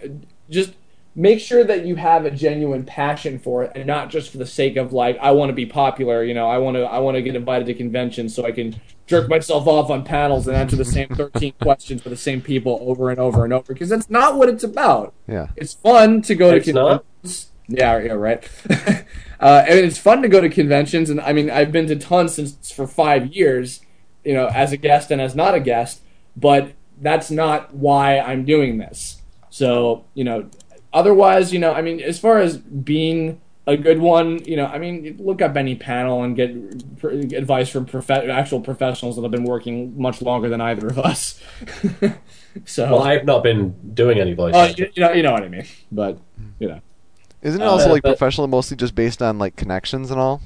just 0.48 0.74
make 1.15 1.41
sure 1.41 1.65
that 1.65 1.85
you 1.85 1.97
have 1.97 2.24
a 2.24 2.31
genuine 2.31 2.85
passion 2.85 3.39
for 3.39 3.65
it 3.65 3.73
and 3.74 3.87
not 3.87 4.11
just 4.11 4.31
for 4.31 4.39
the 4.39 4.47
sake 4.47 4.77
of 4.77 4.93
like 4.93 5.19
I 5.20 5.32
want 5.32 5.51
to 5.51 5.55
be 5.55 5.66
popular, 5.66 6.23
you 6.24 6.35
know, 6.35 6.49
I 6.49 6.59
want 6.59 6.77
to 6.77 6.82
I 6.82 6.99
want 7.01 7.16
to 7.16 7.23
get 7.23 7.35
invited 7.37 7.66
to 7.66 7.74
conventions 7.74 8.35
so 8.35 8.45
I 8.45 8.53
can 8.53 8.81
jerk 9.07 9.28
myself 9.28 9.66
off 9.66 9.91
on 9.91 10.05
panels 10.05 10.47
and 10.47 10.57
answer 10.57 10.77
the 10.77 10.85
same 10.85 11.09
13 11.15 11.55
questions 11.61 12.03
for 12.03 12.11
the 12.11 12.16
same 12.16 12.41
people 12.41 12.78
over 12.82 13.11
and 13.11 13.19
over 13.19 13.45
and 13.45 13.53
over 13.53 13.73
because 13.73 13.89
that's 13.89 14.09
not 14.09 14.37
what 14.37 14.49
it's 14.49 14.62
about. 14.62 15.12
Yeah. 15.27 15.49
It's 15.57 15.74
fun 15.74 16.23
to 16.23 16.35
go 16.35 16.51
It's 16.55 16.66
to 16.66 16.73
not? 16.73 17.05
conventions. 17.23 17.47
Yeah, 17.73 17.99
yeah, 17.99 18.12
right. 18.12 18.49
uh, 19.41 19.65
and 19.69 19.78
it's 19.78 19.99
fun 19.99 20.23
to 20.23 20.28
go 20.28 20.41
to 20.41 20.49
conventions, 20.49 21.09
and 21.09 21.20
I 21.20 21.32
mean, 21.32 21.49
I've 21.49 21.70
been 21.70 21.87
to 21.87 21.95
tons 21.95 22.35
since 22.35 22.73
for 22.73 22.85
five 22.85 23.28
years, 23.28 23.81
you 24.24 24.35
know, 24.35 24.49
as 24.49 24.73
a 24.73 24.77
guest 24.77 25.12
and 25.12 25.20
as 25.20 25.37
not 25.37 25.55
a 25.55 25.61
guest. 25.61 26.03
But 26.37 26.73
that's 27.01 27.31
not 27.31 27.73
why 27.73 28.19
I'm 28.19 28.45
doing 28.45 28.78
this. 28.78 29.23
So, 29.51 30.05
you 30.15 30.24
know, 30.24 30.51
otherwise, 30.92 31.52
you 31.52 31.58
know, 31.58 31.72
I 31.72 31.82
mean, 31.82 32.00
as 32.00 32.18
far 32.18 32.38
as 32.38 32.56
being 32.58 33.40
a 33.66 33.76
good 33.76 34.00
one, 34.00 34.42
you 34.44 34.56
know, 34.56 34.66
I 34.66 34.78
mean, 34.78 35.16
look 35.20 35.40
up 35.42 35.56
any 35.56 35.76
panel 35.76 36.22
and 36.24 36.34
get 36.34 36.98
pr- 36.98 37.10
advice 37.10 37.68
from 37.68 37.84
prof- 37.86 38.10
actual 38.10 38.60
professionals 38.60 39.16
that 39.16 39.22
have 39.22 39.30
been 39.30 39.44
working 39.44 40.00
much 40.00 40.20
longer 40.22 40.48
than 40.48 40.60
either 40.60 40.88
of 40.88 40.98
us. 40.98 41.40
so, 42.64 42.84
Well, 42.90 43.02
I've 43.02 43.24
not 43.24 43.42
been 43.42 43.94
doing 43.94 44.18
any 44.18 44.32
voice. 44.34 44.54
uh, 44.54 44.72
you, 44.76 44.90
you 44.94 45.02
know, 45.02 45.12
you 45.12 45.22
know 45.22 45.32
what 45.32 45.42
I 45.44 45.48
mean. 45.48 45.66
But 45.92 46.18
you 46.58 46.68
know, 46.68 46.80
Isn't 47.42 47.60
it 47.60 47.64
Uh, 47.66 47.70
also 47.70 47.90
like 47.90 48.02
but- 48.02 48.10
professional 48.10 48.48
mostly 48.48 48.76
just 48.76 48.94
based 48.94 49.22
on 49.22 49.38
like 49.38 49.56
connections 49.56 50.10
and 50.10 50.18
all? 50.20 50.40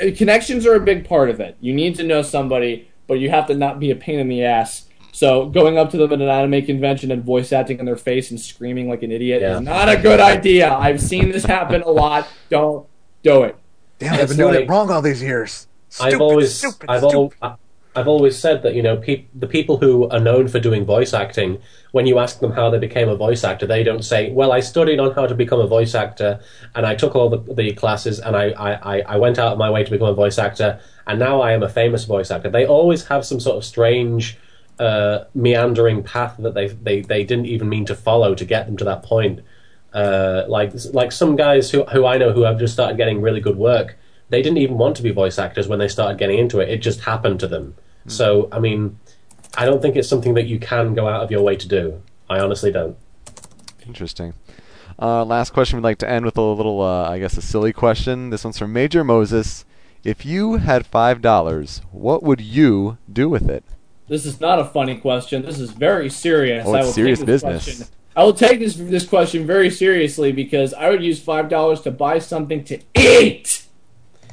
Uh, 0.00 0.10
connections 0.16 0.66
are 0.66 0.74
a 0.74 0.80
big 0.80 1.06
part 1.06 1.30
of 1.30 1.40
it. 1.40 1.56
You 1.60 1.74
need 1.74 1.94
to 1.96 2.04
know 2.04 2.22
somebody, 2.22 2.88
but 3.06 3.14
you 3.14 3.28
have 3.30 3.46
to 3.48 3.54
not 3.54 3.78
be 3.80 3.90
a 3.90 3.96
pain 3.96 4.18
in 4.18 4.28
the 4.28 4.42
ass. 4.44 4.86
So 5.14 5.46
going 5.46 5.78
up 5.78 5.90
to 5.90 5.96
them 5.96 6.12
at 6.12 6.20
an 6.20 6.28
anime 6.28 6.66
convention 6.66 7.12
and 7.12 7.22
voice 7.22 7.52
acting 7.52 7.78
in 7.78 7.84
their 7.86 7.94
face 7.96 8.32
and 8.32 8.40
screaming 8.40 8.88
like 8.88 9.04
an 9.04 9.12
idiot 9.12 9.42
Yeah. 9.42 9.54
is 9.58 9.60
not 9.60 9.88
a 9.88 9.96
good 9.96 10.18
idea. 10.18 10.72
I've 10.74 11.00
seen 11.00 11.30
this 11.30 11.44
happen 11.44 11.82
a 11.82 11.88
lot. 11.90 12.26
Don't 12.50 12.84
do 13.22 13.44
it. 13.44 13.54
Damn, 14.00 14.14
I've 14.14 14.20
It's 14.22 14.32
been 14.32 14.38
doing 14.38 14.54
like- 14.54 14.64
it 14.64 14.68
wrong 14.68 14.90
all 14.90 15.00
these 15.02 15.22
years. 15.22 15.68
Stupid, 15.88 16.14
I've 16.14 16.20
always, 16.20 16.52
stupid, 16.52 16.86
I've, 16.90 16.98
stupid. 17.02 17.36
al- 17.40 17.50
I- 17.50 17.54
I've 18.00 18.08
always 18.08 18.36
said 18.36 18.64
that 18.64 18.74
you 18.74 18.82
know 18.82 18.96
peop 18.96 19.28
the 19.38 19.46
people 19.46 19.76
who 19.76 20.08
are 20.08 20.18
known 20.18 20.48
for 20.48 20.58
doing 20.58 20.84
voice 20.84 21.14
acting, 21.14 21.58
when 21.92 22.08
you 22.08 22.18
ask 22.18 22.40
them 22.40 22.50
how 22.50 22.68
they 22.68 22.78
became 22.80 23.08
a 23.08 23.14
voice 23.14 23.44
actor, 23.44 23.68
they 23.68 23.84
don't 23.84 24.04
say, 24.04 24.32
"Well, 24.32 24.50
I 24.50 24.58
studied 24.58 24.98
on 24.98 25.12
how 25.14 25.28
to 25.28 25.34
become 25.36 25.60
a 25.60 25.66
voice 25.68 25.94
actor, 25.94 26.40
and 26.74 26.84
I 26.84 26.96
took 26.96 27.14
all 27.14 27.28
the, 27.28 27.38
the 27.54 27.70
classes, 27.74 28.18
and 28.18 28.34
I, 28.34 28.46
I, 28.50 28.96
I, 28.96 29.02
I 29.10 29.16
went 29.18 29.38
out 29.38 29.52
of 29.52 29.58
my 29.58 29.70
way 29.70 29.84
to 29.84 29.90
become 29.92 30.08
a 30.08 30.12
voice 30.14 30.40
actor, 30.40 30.80
and 31.06 31.20
now 31.20 31.40
I 31.40 31.52
am 31.52 31.62
a 31.62 31.68
famous 31.68 32.02
voice 32.04 32.32
actor." 32.32 32.50
They 32.50 32.66
always 32.66 33.06
have 33.06 33.24
some 33.24 33.38
sort 33.38 33.56
of 33.58 33.64
strange, 33.64 34.36
uh, 34.78 35.24
meandering 35.34 36.02
path 36.02 36.36
that 36.38 36.54
they, 36.54 36.68
they 36.68 37.00
they 37.02 37.24
didn't 37.24 37.46
even 37.46 37.68
mean 37.68 37.84
to 37.86 37.94
follow 37.94 38.34
to 38.34 38.44
get 38.44 38.66
them 38.66 38.76
to 38.76 38.84
that 38.84 39.02
point. 39.02 39.40
Uh, 39.92 40.44
like 40.48 40.72
like 40.92 41.12
some 41.12 41.36
guys 41.36 41.70
who 41.70 41.84
who 41.84 42.04
I 42.06 42.18
know 42.18 42.32
who 42.32 42.42
have 42.42 42.58
just 42.58 42.74
started 42.74 42.96
getting 42.96 43.20
really 43.20 43.40
good 43.40 43.56
work 43.56 43.96
they 44.30 44.42
didn't 44.42 44.58
even 44.58 44.78
want 44.78 44.96
to 44.96 45.02
be 45.02 45.10
voice 45.10 45.38
actors 45.38 45.68
when 45.68 45.78
they 45.78 45.88
started 45.88 46.18
getting 46.18 46.38
into 46.38 46.60
it. 46.60 46.68
It 46.68 46.78
just 46.78 47.00
happened 47.00 47.40
to 47.40 47.46
them. 47.46 47.74
So, 48.06 48.48
I 48.52 48.58
mean, 48.58 48.98
I 49.56 49.64
don't 49.64 49.80
think 49.80 49.96
it's 49.96 50.08
something 50.08 50.34
that 50.34 50.46
you 50.46 50.58
can 50.58 50.92
go 50.92 51.08
out 51.08 51.22
of 51.22 51.30
your 51.30 51.42
way 51.42 51.56
to 51.56 51.68
do. 51.68 52.02
I 52.28 52.40
honestly 52.40 52.70
don't. 52.70 52.96
Interesting. 53.86 54.34
Uh, 55.00 55.24
last 55.24 55.52
question 55.52 55.78
we'd 55.78 55.84
like 55.84 55.98
to 55.98 56.10
end 56.10 56.24
with 56.24 56.36
a 56.36 56.42
little, 56.42 56.82
uh, 56.82 57.08
I 57.08 57.18
guess, 57.18 57.36
a 57.36 57.42
silly 57.42 57.72
question. 57.72 58.30
This 58.30 58.44
one's 58.44 58.58
from 58.58 58.72
Major 58.72 59.04
Moses. 59.04 59.64
If 60.02 60.26
you 60.26 60.54
had 60.56 60.86
five 60.86 61.22
dollars, 61.22 61.80
what 61.92 62.22
would 62.22 62.40
you 62.40 62.98
do 63.10 63.28
with 63.28 63.48
it? 63.48 63.64
This 64.06 64.26
is 64.26 64.40
not 64.40 64.58
a 64.58 64.64
funny 64.64 64.96
question. 64.98 65.42
This 65.42 65.58
is 65.58 65.70
very 65.70 66.10
serious. 66.10 66.66
Oh, 66.66 66.74
I 66.74 66.78
it's 66.78 66.86
will 66.86 66.92
serious 66.92 67.18
take 67.20 67.26
this 67.26 67.42
business. 67.42 67.64
Question. 67.64 67.96
I 68.16 68.24
will 68.24 68.34
take 68.34 68.60
this 68.60 68.76
this 68.76 69.06
question 69.06 69.46
very 69.46 69.70
seriously 69.70 70.30
because 70.30 70.72
I 70.74 70.90
would 70.90 71.02
use 71.02 71.20
five 71.20 71.48
dollars 71.48 71.80
to 71.82 71.90
buy 71.90 72.18
something 72.18 72.62
to 72.64 72.80
eat. 72.94 73.64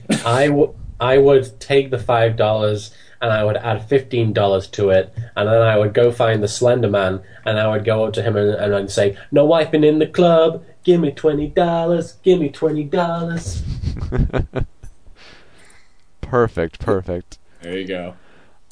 I, 0.26 0.48
w- 0.48 0.74
I 1.00 1.18
would 1.18 1.60
take 1.60 1.90
the 1.90 1.98
five 1.98 2.36
dollars 2.36 2.94
and 3.22 3.32
I 3.32 3.44
would 3.44 3.58
add 3.58 3.88
fifteen 3.88 4.34
dollars 4.34 4.68
to 4.70 4.90
it, 4.90 5.14
and 5.36 5.48
then 5.48 5.62
I 5.62 5.78
would 5.78 5.94
go 5.94 6.12
find 6.12 6.44
the 6.44 6.48
Slender 6.48 6.90
Man, 6.90 7.22
and 7.46 7.60
I 7.60 7.68
would 7.68 7.86
go 7.86 8.06
up 8.06 8.14
to 8.14 8.22
him 8.22 8.36
and, 8.36 8.50
and 8.56 8.76
I'd 8.76 8.92
say, 8.92 9.18
"No 9.32 9.46
wiping 9.46 9.84
in 9.84 10.00
the 10.00 10.08
club. 10.08 10.64
Give 10.84 11.00
me 11.00 11.12
twenty 11.12 11.48
dollars. 11.48 12.14
Give 12.24 12.40
me 12.40 12.50
twenty 12.50 12.84
dollars." 12.84 13.64
Perfect, 16.22 16.80
perfect. 16.80 17.40
There 17.62 17.78
you 17.78 17.86
go. 17.86 18.16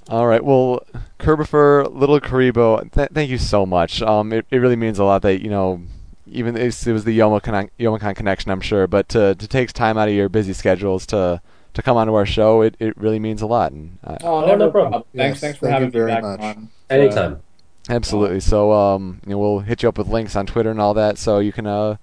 All 0.09 0.25
right. 0.25 0.43
Well, 0.43 0.83
Kirbopher, 1.19 1.93
Little 1.93 2.19
Karibo, 2.19 2.91
th- 2.91 3.09
thank 3.13 3.29
you 3.29 3.37
so 3.37 3.65
much. 3.65 4.01
Um, 4.01 4.33
it, 4.33 4.45
it 4.49 4.57
really 4.57 4.75
means 4.75 4.97
a 4.97 5.03
lot 5.03 5.21
that 5.21 5.41
you 5.43 5.49
know, 5.51 5.81
even 6.25 6.57
it's, 6.57 6.85
it 6.87 6.93
was 6.93 7.03
the 7.03 7.17
Youmacon, 7.17 7.69
Youmacon 7.79 8.15
connection, 8.15 8.49
I'm 8.51 8.61
sure, 8.61 8.87
but 8.87 9.07
to 9.09 9.35
to 9.35 9.47
take 9.47 9.71
time 9.71 9.97
out 9.97 10.07
of 10.07 10.13
your 10.15 10.27
busy 10.27 10.53
schedules 10.53 11.05
to 11.07 11.41
to 11.75 11.81
come 11.83 11.95
onto 11.95 12.15
our 12.15 12.25
show, 12.25 12.61
it, 12.61 12.75
it 12.79 12.97
really 12.97 13.19
means 13.19 13.43
a 13.43 13.45
lot. 13.45 13.71
And 13.71 13.99
uh, 14.03 14.17
Oh, 14.23 14.41
never 14.45 14.57
no 14.57 14.71
problem. 14.71 14.91
problem. 14.91 15.03
Thanks, 15.15 15.35
Yes, 15.35 15.41
thanks 15.41 15.59
for 15.59 15.65
thank 15.67 15.73
having 15.73 15.87
you 15.89 15.91
very 15.91 16.05
me 16.07 16.11
back 16.13 16.23
much. 16.23 16.39
on. 16.41 16.69
Anytime. 16.89 17.41
absolutely. 17.87 18.39
So 18.39 18.71
um, 18.71 19.21
you 19.25 19.31
know, 19.33 19.37
we'll 19.37 19.59
hit 19.59 19.83
you 19.83 19.89
up 19.89 19.97
with 19.99 20.07
links 20.07 20.35
on 20.35 20.47
Twitter 20.47 20.71
and 20.71 20.81
all 20.81 20.95
that, 20.95 21.19
so 21.19 21.37
you 21.37 21.51
can 21.51 21.67
uh 21.67 21.97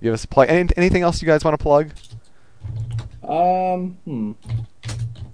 give 0.00 0.14
us 0.14 0.24
a 0.24 0.28
plug. 0.28 0.48
Any, 0.48 0.70
anything 0.78 1.02
else 1.02 1.20
you 1.20 1.26
guys 1.26 1.44
want 1.44 1.58
to 1.58 1.62
plug? 1.62 1.90
Um, 3.22 3.98
hmm. 4.04 4.32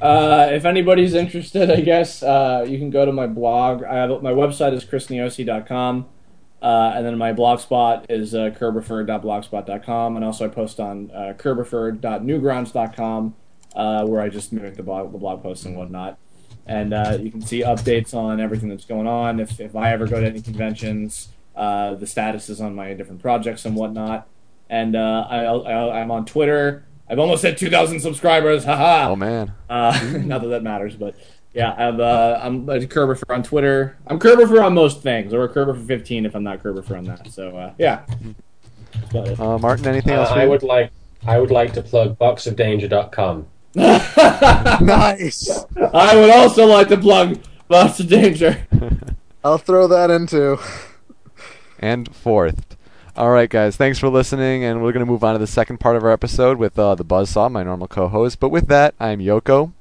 Uh, 0.00 0.48
if 0.52 0.64
anybody's 0.64 1.14
interested, 1.14 1.70
I 1.70 1.80
guess 1.80 2.22
uh, 2.22 2.64
you 2.68 2.78
can 2.78 2.90
go 2.90 3.04
to 3.04 3.12
my 3.12 3.26
blog. 3.26 3.82
Have, 3.84 4.22
my 4.22 4.30
website 4.32 4.72
is 4.72 4.84
chrisniosi.com, 4.84 6.06
uh, 6.62 6.92
and 6.94 7.04
then 7.04 7.18
my 7.18 7.32
blog 7.32 7.58
spot 7.60 8.06
is 8.08 8.34
uh, 8.34 8.50
kirbopher.blogspot.com, 8.50 10.16
and 10.16 10.24
also 10.24 10.44
I 10.44 10.48
post 10.48 10.78
on 10.78 11.10
uh, 11.10 11.34
kirbopher.newgrounds.com, 11.36 13.34
uh, 13.74 14.06
where 14.06 14.20
I 14.20 14.28
just 14.28 14.52
make 14.52 14.76
the 14.76 14.82
blog, 14.84 15.10
the 15.12 15.18
blog 15.18 15.42
posts 15.42 15.64
and 15.64 15.76
whatnot. 15.76 16.18
And 16.66 16.94
uh, 16.94 17.18
you 17.20 17.30
can 17.30 17.40
see 17.40 17.62
updates 17.62 18.14
on 18.14 18.40
everything 18.40 18.68
that's 18.68 18.84
going 18.84 19.06
on. 19.06 19.40
If, 19.40 19.58
if 19.58 19.74
I 19.74 19.90
ever 19.92 20.06
go 20.06 20.20
to 20.20 20.26
any 20.26 20.42
conventions, 20.42 21.28
uh, 21.56 21.94
the 21.94 22.04
statuses 22.04 22.60
on 22.60 22.74
my 22.74 22.92
different 22.92 23.22
projects 23.22 23.64
and 23.64 23.74
whatnot. 23.74 24.28
And 24.68 24.94
I, 24.94 25.44
I, 25.44 26.02
I'm 26.02 26.10
on 26.10 26.26
Twitter. 26.26 26.84
I've 27.10 27.18
almost 27.18 27.42
hit 27.42 27.56
2,000 27.58 28.00
subscribers. 28.00 28.64
Haha. 28.64 29.10
Oh 29.10 29.16
man, 29.16 29.52
Uh, 29.68 29.98
not 30.24 30.42
that 30.42 30.48
that 30.48 30.62
matters, 30.62 30.94
but 30.96 31.14
yeah, 31.54 31.72
I'm 31.72 32.00
uh, 32.00 32.38
I'm 32.42 32.68
a 32.68 32.78
Kirbopher 32.80 33.34
on 33.34 33.42
Twitter. 33.42 33.96
I'm 34.06 34.18
Kirbopher 34.18 34.62
on 34.64 34.74
most 34.74 35.02
things, 35.02 35.32
or 35.32 35.44
a 35.44 35.48
Kirbopher 35.48 35.86
15 35.86 36.26
if 36.26 36.34
I'm 36.36 36.44
not 36.44 36.62
Kirbopher 36.62 36.98
on 36.98 37.04
that. 37.04 37.30
So 37.32 37.56
uh, 37.56 37.72
yeah. 37.78 38.02
That's 39.12 39.38
uh, 39.40 39.58
Martin, 39.58 39.86
anything 39.86 40.12
Uh, 40.14 40.20
else? 40.22 40.30
I 40.30 40.46
would 40.46 40.62
like 40.62 40.90
I 41.26 41.38
would 41.38 41.50
like 41.50 41.72
to 41.74 41.82
plug 41.82 42.18
boxofdanger.com. 42.18 43.46
nice. 44.84 45.64
I 45.92 46.16
would 46.16 46.30
also 46.30 46.66
like 46.66 46.88
to 46.88 46.96
plug 46.96 47.38
Box 47.68 48.00
of 48.00 48.08
Danger. 48.08 48.66
I'll 49.44 49.58
throw 49.58 49.86
that 49.88 50.10
into. 50.10 50.58
and 51.78 52.14
fourth. 52.14 52.76
All 53.18 53.30
right, 53.30 53.50
guys. 53.50 53.76
Thanks 53.76 53.98
for 53.98 54.08
listening, 54.08 54.62
and 54.62 54.80
we're 54.80 54.92
going 54.92 55.04
to 55.04 55.10
move 55.10 55.24
on 55.24 55.32
to 55.32 55.40
the 55.40 55.46
second 55.48 55.78
part 55.80 55.96
of 55.96 56.04
our 56.04 56.12
episode 56.12 56.56
with 56.56 56.78
uh, 56.78 56.94
the 56.94 57.04
Buzzsaw, 57.04 57.50
my 57.50 57.64
normal 57.64 57.88
co-host. 57.88 58.38
But 58.38 58.50
with 58.50 58.68
that, 58.68 58.94
I'm 59.00 59.18
Yoko. 59.18 59.72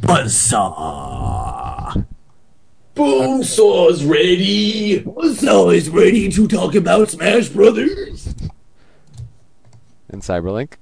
Buzzsaw. 0.00 1.26
Boomsaw's 2.96 4.06
ready. 4.06 5.02
Buzzsaw 5.02 5.74
is 5.74 5.90
ready 5.90 6.30
to 6.30 6.48
talk 6.48 6.74
about 6.74 7.10
Smash 7.10 7.50
Brothers. 7.50 8.34
and 10.08 10.22
Cyberlink. 10.22 10.76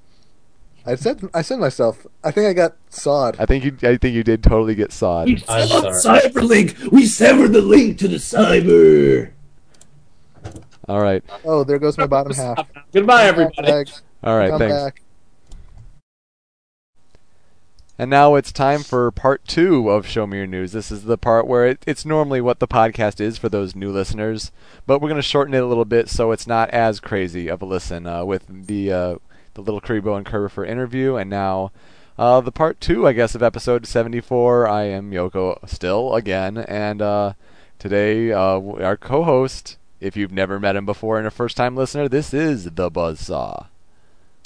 I 0.87 0.95
said 0.95 1.29
I 1.35 1.43
said 1.43 1.59
myself. 1.59 2.07
I 2.23 2.31
think 2.31 2.47
I 2.47 2.53
got 2.53 2.77
sawed. 2.89 3.35
I 3.41 3.47
think 3.47 3.65
you. 3.65 3.77
I 3.83 3.97
think 3.97 4.15
you 4.15 4.23
did 4.23 4.45
totally 4.45 4.77
get 4.77 4.93
sawed. 4.93 5.29
I'm 5.49 5.67
sorry. 5.67 6.21
Cyberlink. 6.21 6.93
We 6.93 7.05
severed 7.05 7.53
the 7.53 7.63
link 7.63 7.99
to 7.99 8.07
the 8.07 8.19
cyber. 8.19 9.33
All 10.89 11.01
right. 11.01 11.23
Oh, 11.45 11.65
there 11.65 11.79
goes 11.79 11.99
my 11.99 12.07
bottom 12.09 12.33
half. 12.33 12.67
Goodbye, 12.93 13.25
everybody. 13.25 13.91
All 14.23 14.37
right. 14.37 14.51
Come 14.51 14.59
thanks. 14.59 14.75
back. 14.75 15.03
And 18.01 18.11
now 18.11 18.37
it's 18.37 18.53
time 18.53 18.85
for 18.85 19.11
part 19.11 19.45
two 19.49 19.91
of 19.91 20.07
Show 20.07 20.25
Me 20.25 20.39
Your 20.39 20.47
News. 20.47 20.71
This 20.71 20.93
is 20.93 21.03
the 21.03 21.19
part 21.19 21.49
where 21.49 21.67
it, 21.67 21.83
it's 21.85 22.05
normally 22.05 22.41
what 22.41 22.61
the 22.61 22.69
podcast 22.69 23.21
is 23.21 23.39
for 23.39 23.49
those 23.49 23.75
new 23.75 23.91
listeners, 23.91 24.53
but 24.87 25.01
we're 25.01 25.09
going 25.09 25.21
to 25.21 25.23
shorten 25.23 25.53
it 25.53 25.65
a 25.65 25.67
little 25.67 25.85
bit 25.85 26.09
so 26.09 26.31
it's 26.31 26.47
not 26.47 26.71
as 26.71 27.01
crazy 27.01 27.49
of 27.49 27.61
a 27.61 27.65
listen 27.65 28.07
uh, 28.07 28.25
with 28.25 28.45
the 28.49 28.93
uh, 28.93 29.17
the 29.55 29.63
little 29.63 29.81
Kuriboh 29.81 30.17
and 30.17 30.25
Kirbopher 30.25 30.67
interview. 30.67 31.17
And 31.17 31.29
now 31.29 31.73
uh, 32.17 32.41
the 32.41 32.53
part 32.53 32.81
two, 32.81 33.05
I 33.05 33.15
guess, 33.15 33.35
of 33.35 33.43
episode 33.43 33.85
74. 33.85 34.69
I 34.69 34.85
am 34.85 35.11
Yoko 35.11 35.69
still 35.69 36.15
again, 36.15 36.57
and 36.57 37.03
uh, 37.03 37.33
today 37.81 38.31
uh, 38.31 38.61
our 38.61 38.97
co-host. 38.97 39.77
If 40.01 40.17
you've 40.17 40.33
never 40.33 40.61
met 40.61 40.77
him 40.77 40.87
before 40.87 41.19
and 41.19 41.27
a 41.27 41.31
first-time 41.31 41.75
listener, 41.75 42.09
this 42.09 42.33
is 42.33 42.65
the 42.65 42.89
Buzzsaw. 42.89 43.67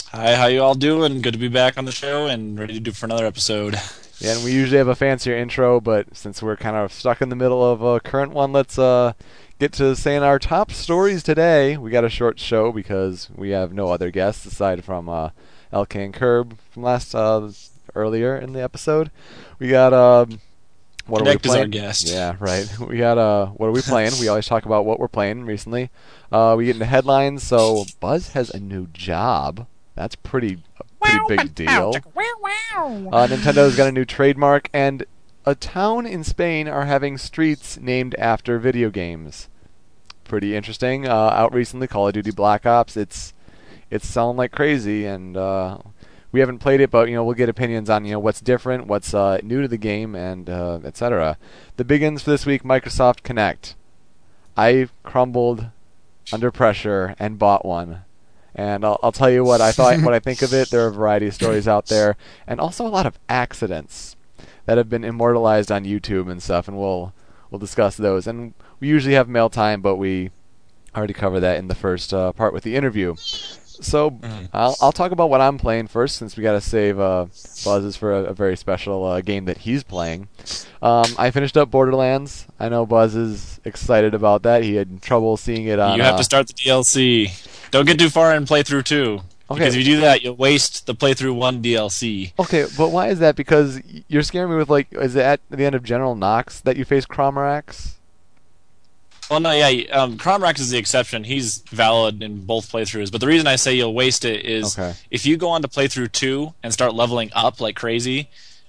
Hi, 0.06 0.34
how 0.34 0.46
you 0.46 0.62
all 0.62 0.74
doing? 0.74 1.20
Good 1.20 1.34
to 1.34 1.38
be 1.38 1.48
back 1.48 1.76
on 1.76 1.84
the 1.84 1.92
show 1.92 2.26
and 2.26 2.58
ready 2.58 2.72
to 2.74 2.80
do 2.80 2.92
for 2.92 3.04
another 3.04 3.26
episode. 3.26 3.74
Yeah, 4.18 4.32
and 4.36 4.44
we 4.44 4.52
usually 4.52 4.78
have 4.78 4.88
a 4.88 4.94
fancier 4.94 5.36
intro, 5.36 5.78
but 5.78 6.16
since 6.16 6.42
we're 6.42 6.56
kind 6.56 6.76
of 6.76 6.90
stuck 6.90 7.20
in 7.20 7.28
the 7.28 7.36
middle 7.36 7.62
of 7.62 7.82
a 7.82 8.00
current 8.00 8.32
one, 8.32 8.50
let's 8.52 8.78
uh, 8.78 9.12
get 9.58 9.74
to 9.74 9.94
saying 9.94 10.22
our 10.22 10.38
top 10.38 10.70
stories 10.70 11.22
today. 11.22 11.76
We 11.76 11.90
got 11.90 12.04
a 12.04 12.10
short 12.10 12.38
show 12.40 12.72
because 12.72 13.28
we 13.34 13.50
have 13.50 13.74
no 13.74 13.88
other 13.88 14.10
guests 14.10 14.46
aside 14.46 14.84
from 14.84 15.10
uh, 15.10 15.30
LK 15.70 16.02
and 16.02 16.14
Kirb 16.14 16.56
from 16.70 16.82
last 16.82 17.14
uh, 17.14 17.50
earlier 17.94 18.38
in 18.38 18.54
the 18.54 18.62
episode. 18.62 19.10
We 19.58 19.68
got 19.68 19.92
um, 19.92 20.40
what 21.06 21.22
Kinect 21.22 21.26
are 21.26 21.30
is 21.46 21.52
we 21.52 21.60
our 21.60 21.68
playing? 21.68 21.70
guest. 21.70 22.08
Yeah, 22.08 22.36
right. 22.38 22.66
We 22.80 22.98
got 22.98 23.18
uh, 23.18 23.46
what 23.46 23.66
are 23.68 23.72
we 23.72 23.82
playing? 23.82 24.12
we 24.20 24.28
always 24.28 24.46
talk 24.46 24.64
about 24.66 24.84
what 24.86 24.98
we're 25.00 25.08
playing 25.08 25.44
recently. 25.44 25.90
Uh, 26.30 26.54
we 26.56 26.66
get 26.66 26.76
into 26.76 26.86
headlines. 26.86 27.42
So 27.42 27.84
Buzz 28.00 28.32
has 28.32 28.50
a 28.50 28.60
new 28.60 28.86
job. 28.88 29.66
That's 29.94 30.14
pretty 30.16 30.58
a 30.80 30.84
pretty 31.04 31.36
big 31.36 31.54
deal. 31.54 31.94
Uh, 32.74 33.26
Nintendo's 33.26 33.76
got 33.76 33.88
a 33.88 33.92
new 33.92 34.04
trademark, 34.04 34.68
and 34.72 35.04
a 35.44 35.54
town 35.54 36.06
in 36.06 36.24
Spain 36.24 36.68
are 36.68 36.86
having 36.86 37.18
streets 37.18 37.78
named 37.78 38.14
after 38.16 38.58
video 38.58 38.90
games. 38.90 39.48
pretty 40.24 40.56
interesting. 40.56 41.06
Uh, 41.06 41.12
out 41.12 41.52
recently, 41.52 41.86
Call 41.86 42.08
of 42.08 42.14
Duty 42.14 42.30
Black 42.30 42.64
Ops. 42.64 42.96
It's 42.96 43.34
it's 43.90 44.06
selling 44.08 44.38
like 44.38 44.52
crazy, 44.52 45.04
and 45.04 45.36
uh, 45.36 45.78
we 46.32 46.40
haven't 46.40 46.58
played 46.58 46.80
it, 46.80 46.90
but 46.90 47.08
you 47.08 47.14
know 47.14 47.22
we'll 47.22 47.34
get 47.34 47.48
opinions 47.48 47.88
on 47.88 48.04
you 48.04 48.12
know 48.12 48.18
what's 48.18 48.40
different, 48.40 48.86
what's 48.86 49.14
uh, 49.14 49.38
new 49.42 49.62
to 49.62 49.68
the 49.68 49.76
game, 49.76 50.14
and 50.14 50.48
uh, 50.50 50.80
etc. 50.84 51.38
The 51.76 51.84
big 51.84 52.02
ends 52.02 52.22
for 52.22 52.30
this 52.30 52.46
week: 52.46 52.62
Microsoft 52.62 53.22
Kinect. 53.22 53.74
I 54.56 54.88
crumbled 55.02 55.68
under 56.32 56.50
pressure 56.50 57.14
and 57.18 57.38
bought 57.38 57.64
one. 57.64 58.04
And 58.54 58.84
I'll, 58.84 59.00
I'll 59.02 59.12
tell 59.12 59.30
you 59.30 59.44
what 59.44 59.62
I 59.62 59.72
thought, 59.72 59.98
what 60.02 60.12
I 60.12 60.18
think 60.18 60.42
of 60.42 60.52
it. 60.52 60.68
There 60.68 60.84
are 60.84 60.88
a 60.88 60.92
variety 60.92 61.26
of 61.26 61.34
stories 61.34 61.66
out 61.66 61.86
there, 61.86 62.16
and 62.46 62.60
also 62.60 62.86
a 62.86 62.88
lot 62.88 63.06
of 63.06 63.18
accidents 63.28 64.14
that 64.66 64.76
have 64.76 64.90
been 64.90 65.04
immortalized 65.04 65.72
on 65.72 65.84
YouTube 65.84 66.30
and 66.30 66.42
stuff. 66.42 66.68
And 66.68 66.78
we'll 66.78 67.14
we'll 67.50 67.58
discuss 67.58 67.96
those. 67.96 68.26
And 68.26 68.54
we 68.78 68.88
usually 68.88 69.14
have 69.14 69.28
mail 69.28 69.48
time, 69.48 69.80
but 69.80 69.96
we 69.96 70.30
already 70.94 71.14
covered 71.14 71.40
that 71.40 71.58
in 71.58 71.68
the 71.68 71.74
first 71.74 72.12
uh, 72.12 72.32
part 72.32 72.52
with 72.52 72.64
the 72.64 72.76
interview. 72.76 73.14
So 73.82 74.18
I'll, 74.52 74.76
I'll 74.80 74.92
talk 74.92 75.12
about 75.12 75.30
what 75.30 75.40
I'm 75.40 75.58
playing 75.58 75.88
first, 75.88 76.16
since 76.16 76.36
we 76.36 76.42
got 76.42 76.52
to 76.52 76.60
save 76.60 76.98
uh, 76.98 77.26
Buzz's 77.64 77.96
for 77.96 78.12
a, 78.12 78.24
a 78.24 78.34
very 78.34 78.56
special 78.56 79.04
uh, 79.04 79.20
game 79.20 79.44
that 79.46 79.58
he's 79.58 79.82
playing. 79.82 80.28
Um, 80.80 81.06
I 81.18 81.30
finished 81.30 81.56
up 81.56 81.70
Borderlands. 81.70 82.46
I 82.58 82.68
know 82.68 82.86
Buzz 82.86 83.14
is 83.14 83.60
excited 83.64 84.14
about 84.14 84.42
that. 84.42 84.62
He 84.62 84.74
had 84.76 85.02
trouble 85.02 85.36
seeing 85.36 85.66
it 85.66 85.78
on. 85.78 85.96
you 85.96 86.02
have 86.02 86.14
uh, 86.14 86.18
to 86.18 86.24
start 86.24 86.46
the 86.48 86.54
DLC. 86.54 87.30
Don't 87.70 87.86
get 87.86 87.98
too 87.98 88.10
far 88.10 88.34
in 88.34 88.44
playthrough 88.44 88.84
two. 88.84 89.20
Okay. 89.50 89.58
Because 89.60 89.74
if 89.74 89.86
you 89.86 89.96
do 89.96 90.00
that, 90.00 90.22
you'll 90.22 90.36
waste 90.36 90.86
the 90.86 90.94
playthrough 90.94 91.34
one 91.34 91.62
DLC. 91.62 92.32
Okay, 92.38 92.64
but 92.76 92.88
why 92.90 93.08
is 93.08 93.18
that? 93.18 93.36
Because 93.36 93.80
you're 94.08 94.22
scaring 94.22 94.50
me 94.50 94.56
with 94.56 94.70
like, 94.70 94.88
is 94.92 95.14
it 95.14 95.22
at 95.22 95.40
the 95.50 95.64
end 95.64 95.74
of 95.74 95.82
General 95.82 96.14
Knox 96.14 96.60
that 96.60 96.76
you 96.76 96.84
face 96.86 97.04
Crawmerax? 97.04 97.94
Well, 99.30 99.40
no, 99.40 99.50
yeah, 99.52 99.84
um, 99.92 100.18
Crawmerax 100.18 100.60
is 100.60 100.70
the 100.70 100.78
exception. 100.78 101.24
He's 101.24 101.58
valid 101.70 102.22
in 102.22 102.44
both 102.44 102.70
playthroughs. 102.70 103.10
But 103.10 103.20
the 103.20 103.26
reason 103.26 103.46
I 103.46 103.56
say 103.56 103.74
you'll 103.74 103.94
waste 103.94 104.24
it 104.24 104.44
is 104.44 104.78
Okay. 104.78 104.94
if 105.10 105.24
you 105.24 105.36
go 105.36 105.48
on 105.50 105.62
to 105.62 105.68
playthrough 105.68 106.12
two 106.12 106.52
and 106.62 106.72
start 106.72 106.94
leveling 106.94 107.30
up 107.34 107.60
like 107.60 107.76
crazy, 107.76 108.28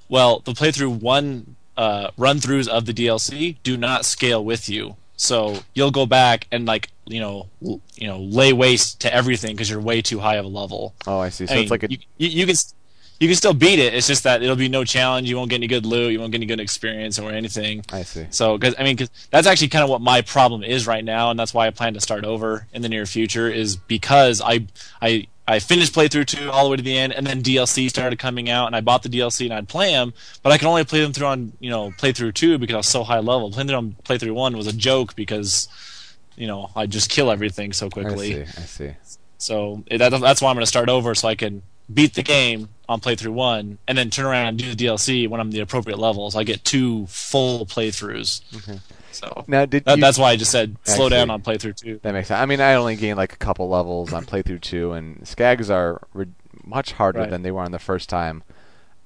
well, 0.09 0.39
the 0.45 0.53
playthrough 0.53 1.01
one 1.01 1.55
uh, 1.75 2.11
run 2.17 2.37
throughs 2.37 2.67
of 2.67 2.85
the 2.85 2.93
DLC 2.93 3.57
do 3.63 3.75
not 3.75 4.05
scale 4.05 4.43
with 4.45 4.69
you. 4.69 4.95
So 5.15 5.59
you'll 5.73 5.91
go 5.91 6.05
back 6.05 6.47
and 6.51 6.65
like 6.65 6.89
you 7.05 7.19
know 7.19 7.47
l- 7.65 7.81
you 7.95 8.07
know 8.07 8.19
lay 8.19 8.51
waste 8.53 9.01
to 9.01 9.13
everything 9.13 9.55
because 9.55 9.69
you're 9.69 9.79
way 9.81 10.01
too 10.01 10.19
high 10.19 10.35
of 10.35 10.45
a 10.45 10.49
level. 10.49 10.93
Oh, 11.07 11.19
I 11.19 11.29
see. 11.29 11.45
So 11.47 11.53
I 11.53 11.57
it's 11.57 11.61
mean, 11.63 11.69
like 11.69 11.83
a 11.83 11.91
you, 11.91 11.97
you, 12.17 12.27
you 12.29 12.45
can 12.45 12.55
you 13.23 13.29
can 13.29 13.37
still 13.37 13.53
beat 13.53 13.79
it. 13.79 13.93
It's 13.93 14.05
just 14.05 14.23
that 14.23 14.43
it'll 14.43 14.57
be 14.57 14.67
no 14.67 14.83
challenge. 14.83 15.29
You 15.29 15.37
won't 15.37 15.49
get 15.49 15.55
any 15.55 15.67
good 15.67 15.85
loot. 15.85 16.11
You 16.11 16.19
won't 16.19 16.33
get 16.33 16.39
any 16.39 16.45
good 16.45 16.59
experience 16.59 17.17
or 17.17 17.31
anything. 17.31 17.85
I 17.93 18.03
see. 18.03 18.27
So, 18.31 18.57
because 18.57 18.75
I 18.77 18.83
mean, 18.83 18.97
cause 18.97 19.09
that's 19.31 19.47
actually 19.47 19.69
kind 19.69 19.81
of 19.81 19.89
what 19.89 20.01
my 20.01 20.21
problem 20.21 20.61
is 20.61 20.85
right 20.85 21.05
now, 21.05 21.31
and 21.31 21.39
that's 21.39 21.53
why 21.53 21.65
I 21.65 21.69
plan 21.69 21.93
to 21.93 22.01
start 22.01 22.25
over 22.25 22.67
in 22.73 22.81
the 22.81 22.89
near 22.89 23.05
future. 23.05 23.49
Is 23.49 23.77
because 23.77 24.41
I 24.41 24.67
I 25.01 25.27
I 25.47 25.59
finished 25.59 25.95
playthrough 25.95 26.25
two 26.25 26.51
all 26.51 26.65
the 26.65 26.71
way 26.71 26.75
to 26.75 26.83
the 26.83 26.97
end, 26.97 27.13
and 27.13 27.25
then 27.25 27.41
DLC 27.41 27.89
started 27.89 28.19
coming 28.19 28.49
out, 28.49 28.67
and 28.67 28.75
I 28.75 28.81
bought 28.81 29.03
the 29.03 29.09
DLC 29.09 29.45
and 29.45 29.53
I'd 29.53 29.69
play 29.69 29.91
them, 29.91 30.13
but 30.41 30.51
I 30.51 30.57
could 30.57 30.67
only 30.67 30.83
play 30.83 30.99
them 30.99 31.13
through 31.13 31.27
on 31.27 31.53
you 31.61 31.69
know 31.69 31.91
playthrough 31.91 32.33
two 32.33 32.57
because 32.57 32.73
I 32.73 32.77
was 32.77 32.87
so 32.87 33.05
high 33.05 33.19
level. 33.19 33.51
Playing 33.51 33.67
them 33.67 33.77
on 33.77 33.95
playthrough 34.03 34.33
one 34.33 34.57
was 34.57 34.67
a 34.67 34.73
joke 34.73 35.15
because 35.15 35.69
you 36.35 36.47
know 36.47 36.71
I 36.75 36.87
just 36.87 37.09
kill 37.09 37.31
everything 37.31 37.71
so 37.71 37.89
quickly. 37.89 38.41
I 38.41 38.45
see. 38.45 38.61
I 38.61 38.65
see. 38.65 38.95
So 39.37 39.83
it, 39.87 39.99
that, 39.99 40.09
that's 40.09 40.41
why 40.41 40.49
I'm 40.49 40.55
going 40.55 40.63
to 40.63 40.67
start 40.67 40.89
over 40.89 41.15
so 41.15 41.29
I 41.29 41.35
can 41.35 41.61
beat 41.93 42.13
the 42.15 42.23
game 42.23 42.69
on 42.93 43.01
playthrough 43.01 43.33
one, 43.33 43.77
and 43.87 43.97
then 43.97 44.09
turn 44.09 44.25
around 44.25 44.47
and 44.47 44.57
do 44.57 44.73
the 44.73 44.85
DLC 44.85 45.27
when 45.27 45.39
I'm 45.41 45.51
the 45.51 45.59
appropriate 45.59 45.99
level. 45.99 46.31
So 46.31 46.39
I 46.39 46.43
get 46.43 46.63
two 46.63 47.05
full 47.07 47.65
playthroughs. 47.65 48.41
So 49.11 49.43
Now, 49.47 49.65
did 49.65 49.85
that, 49.85 49.97
you, 49.97 50.01
that's 50.01 50.17
why 50.17 50.31
I 50.31 50.35
just 50.37 50.51
said 50.51 50.75
slow 50.85 51.05
I 51.05 51.09
down 51.09 51.29
on 51.29 51.41
playthrough 51.43 51.75
two. 51.75 51.99
that 52.01 52.13
makes 52.13 52.29
sense. 52.29 52.39
I 52.39 52.45
mean, 52.45 52.61
I 52.61 52.73
only 52.75 52.95
gained 52.95 53.17
like 53.17 53.33
a 53.33 53.37
couple 53.37 53.69
levels 53.69 54.11
on 54.13 54.25
playthrough 54.25 54.61
two, 54.61 54.93
and 54.93 55.21
Skags 55.21 55.69
are 55.69 56.01
re- 56.13 56.25
much 56.63 56.93
harder 56.93 57.19
Right. 57.19 57.29
than 57.29 57.41
they 57.43 57.51
were 57.51 57.61
on 57.61 57.71
the 57.71 57.79
first 57.79 58.09
time. 58.09 58.41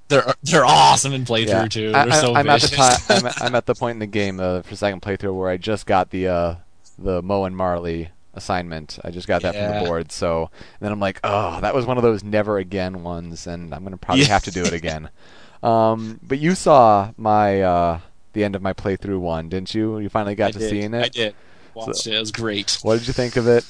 They're 0.09 0.33
they're 0.43 0.65
awesome 0.65 1.11
in 1.11 1.25
playthrough 1.25 1.47
Yeah. 1.47 1.67
two. 1.67 1.91
I, 1.93 2.05
They're 2.05 2.21
so 2.21 2.35
am 2.37 2.49
at 2.49 2.61
the 2.61 2.67
vicious. 2.67 3.07
time. 3.07 3.17
I'm, 3.17 3.25
at- 3.25 3.41
I'm 3.41 3.55
at 3.55 3.65
the 3.65 3.75
point 3.75 3.95
in 3.95 3.99
the 3.99 4.05
game 4.07 4.39
uh, 4.39 4.61
for 4.61 4.75
second 4.77 5.01
playthrough 5.01 5.35
where 5.37 5.49
I 5.49 5.57
just 5.57 5.85
got 5.85 6.11
the 6.11 6.27
uh, 6.29 6.55
the 6.97 7.21
Mo 7.21 7.43
and 7.43 7.57
Marley 7.57 8.09
assignment. 8.37 8.99
I 9.03 9.11
just 9.11 9.27
got 9.27 9.41
that 9.41 9.53
from 9.55 9.79
the 9.79 9.85
board. 9.85 10.11
So 10.11 10.43
and 10.53 10.79
then 10.79 10.91
I'm 10.93 10.99
like, 10.99 11.19
oh, 11.23 11.59
that 11.61 11.75
was 11.75 11.85
one 11.85 11.97
of 11.97 12.03
those 12.03 12.23
never 12.23 12.57
again 12.57 13.03
ones, 13.03 13.47
and 13.47 13.73
I'm 13.73 13.83
gonna 13.83 13.97
probably 13.97 14.23
Yeah. 14.23 14.29
have 14.29 14.43
to 14.45 14.51
do 14.51 14.63
it 14.63 14.73
again. 14.73 15.09
Um, 15.63 16.19
but 16.23 16.39
you 16.39 16.55
saw 16.55 17.11
my 17.17 17.61
uh, 17.61 17.99
the 18.33 18.43
end 18.43 18.55
of 18.55 18.61
my 18.61 18.73
playthrough 18.73 19.19
one, 19.19 19.49
didn't 19.49 19.73
you? 19.75 19.99
You 19.99 20.07
finally 20.09 20.35
got 20.35 20.49
I 20.49 20.51
to 20.51 20.59
did. 20.59 20.69
seeing 20.69 20.93
it. 20.93 21.03
I 21.05 21.09
did. 21.09 21.35
Watched 21.73 22.07
it. 22.07 22.13
It 22.15 22.19
was 22.19 22.31
great. 22.31 22.77
What 22.83 22.99
did 22.99 23.07
you 23.07 23.13
think 23.13 23.35
of 23.35 23.47
it? 23.47 23.65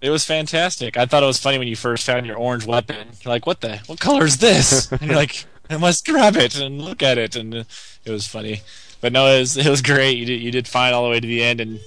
It 0.00 0.10
was 0.10 0.24
fantastic. 0.24 0.96
I 0.98 1.06
thought 1.06 1.22
it 1.22 1.26
was 1.26 1.38
funny 1.40 1.56
when 1.58 1.66
you 1.68 1.76
first 1.76 2.04
found 2.04 2.26
your 2.26 2.36
orange 2.36 2.66
weapon. 2.66 3.08
You're 3.22 3.32
like, 3.32 3.46
"What 3.46 3.60
the? 3.62 3.78
What 3.86 4.00
color 4.00 4.24
is 4.24 4.36
this?" 4.38 4.92
and 4.92 5.00
you're 5.02 5.14
like, 5.16 5.46
"I 5.70 5.76
must 5.78 6.04
grab 6.04 6.36
it 6.36 6.58
and 6.60 6.82
look 6.82 7.02
at 7.02 7.16
it." 7.16 7.36
And 7.36 7.54
it 7.54 7.66
was 8.10 8.26
funny. 8.26 8.60
But 9.00 9.12
no, 9.12 9.26
it 9.26 9.38
was 9.40 9.56
it 9.56 9.68
was 9.68 9.80
great. 9.80 10.18
You 10.18 10.26
did 10.26 10.42
you 10.42 10.50
did 10.50 10.68
fine 10.68 10.92
all 10.92 11.04
the 11.04 11.10
way 11.10 11.20
to 11.20 11.26
the 11.26 11.42
end, 11.42 11.60
and 11.60 11.80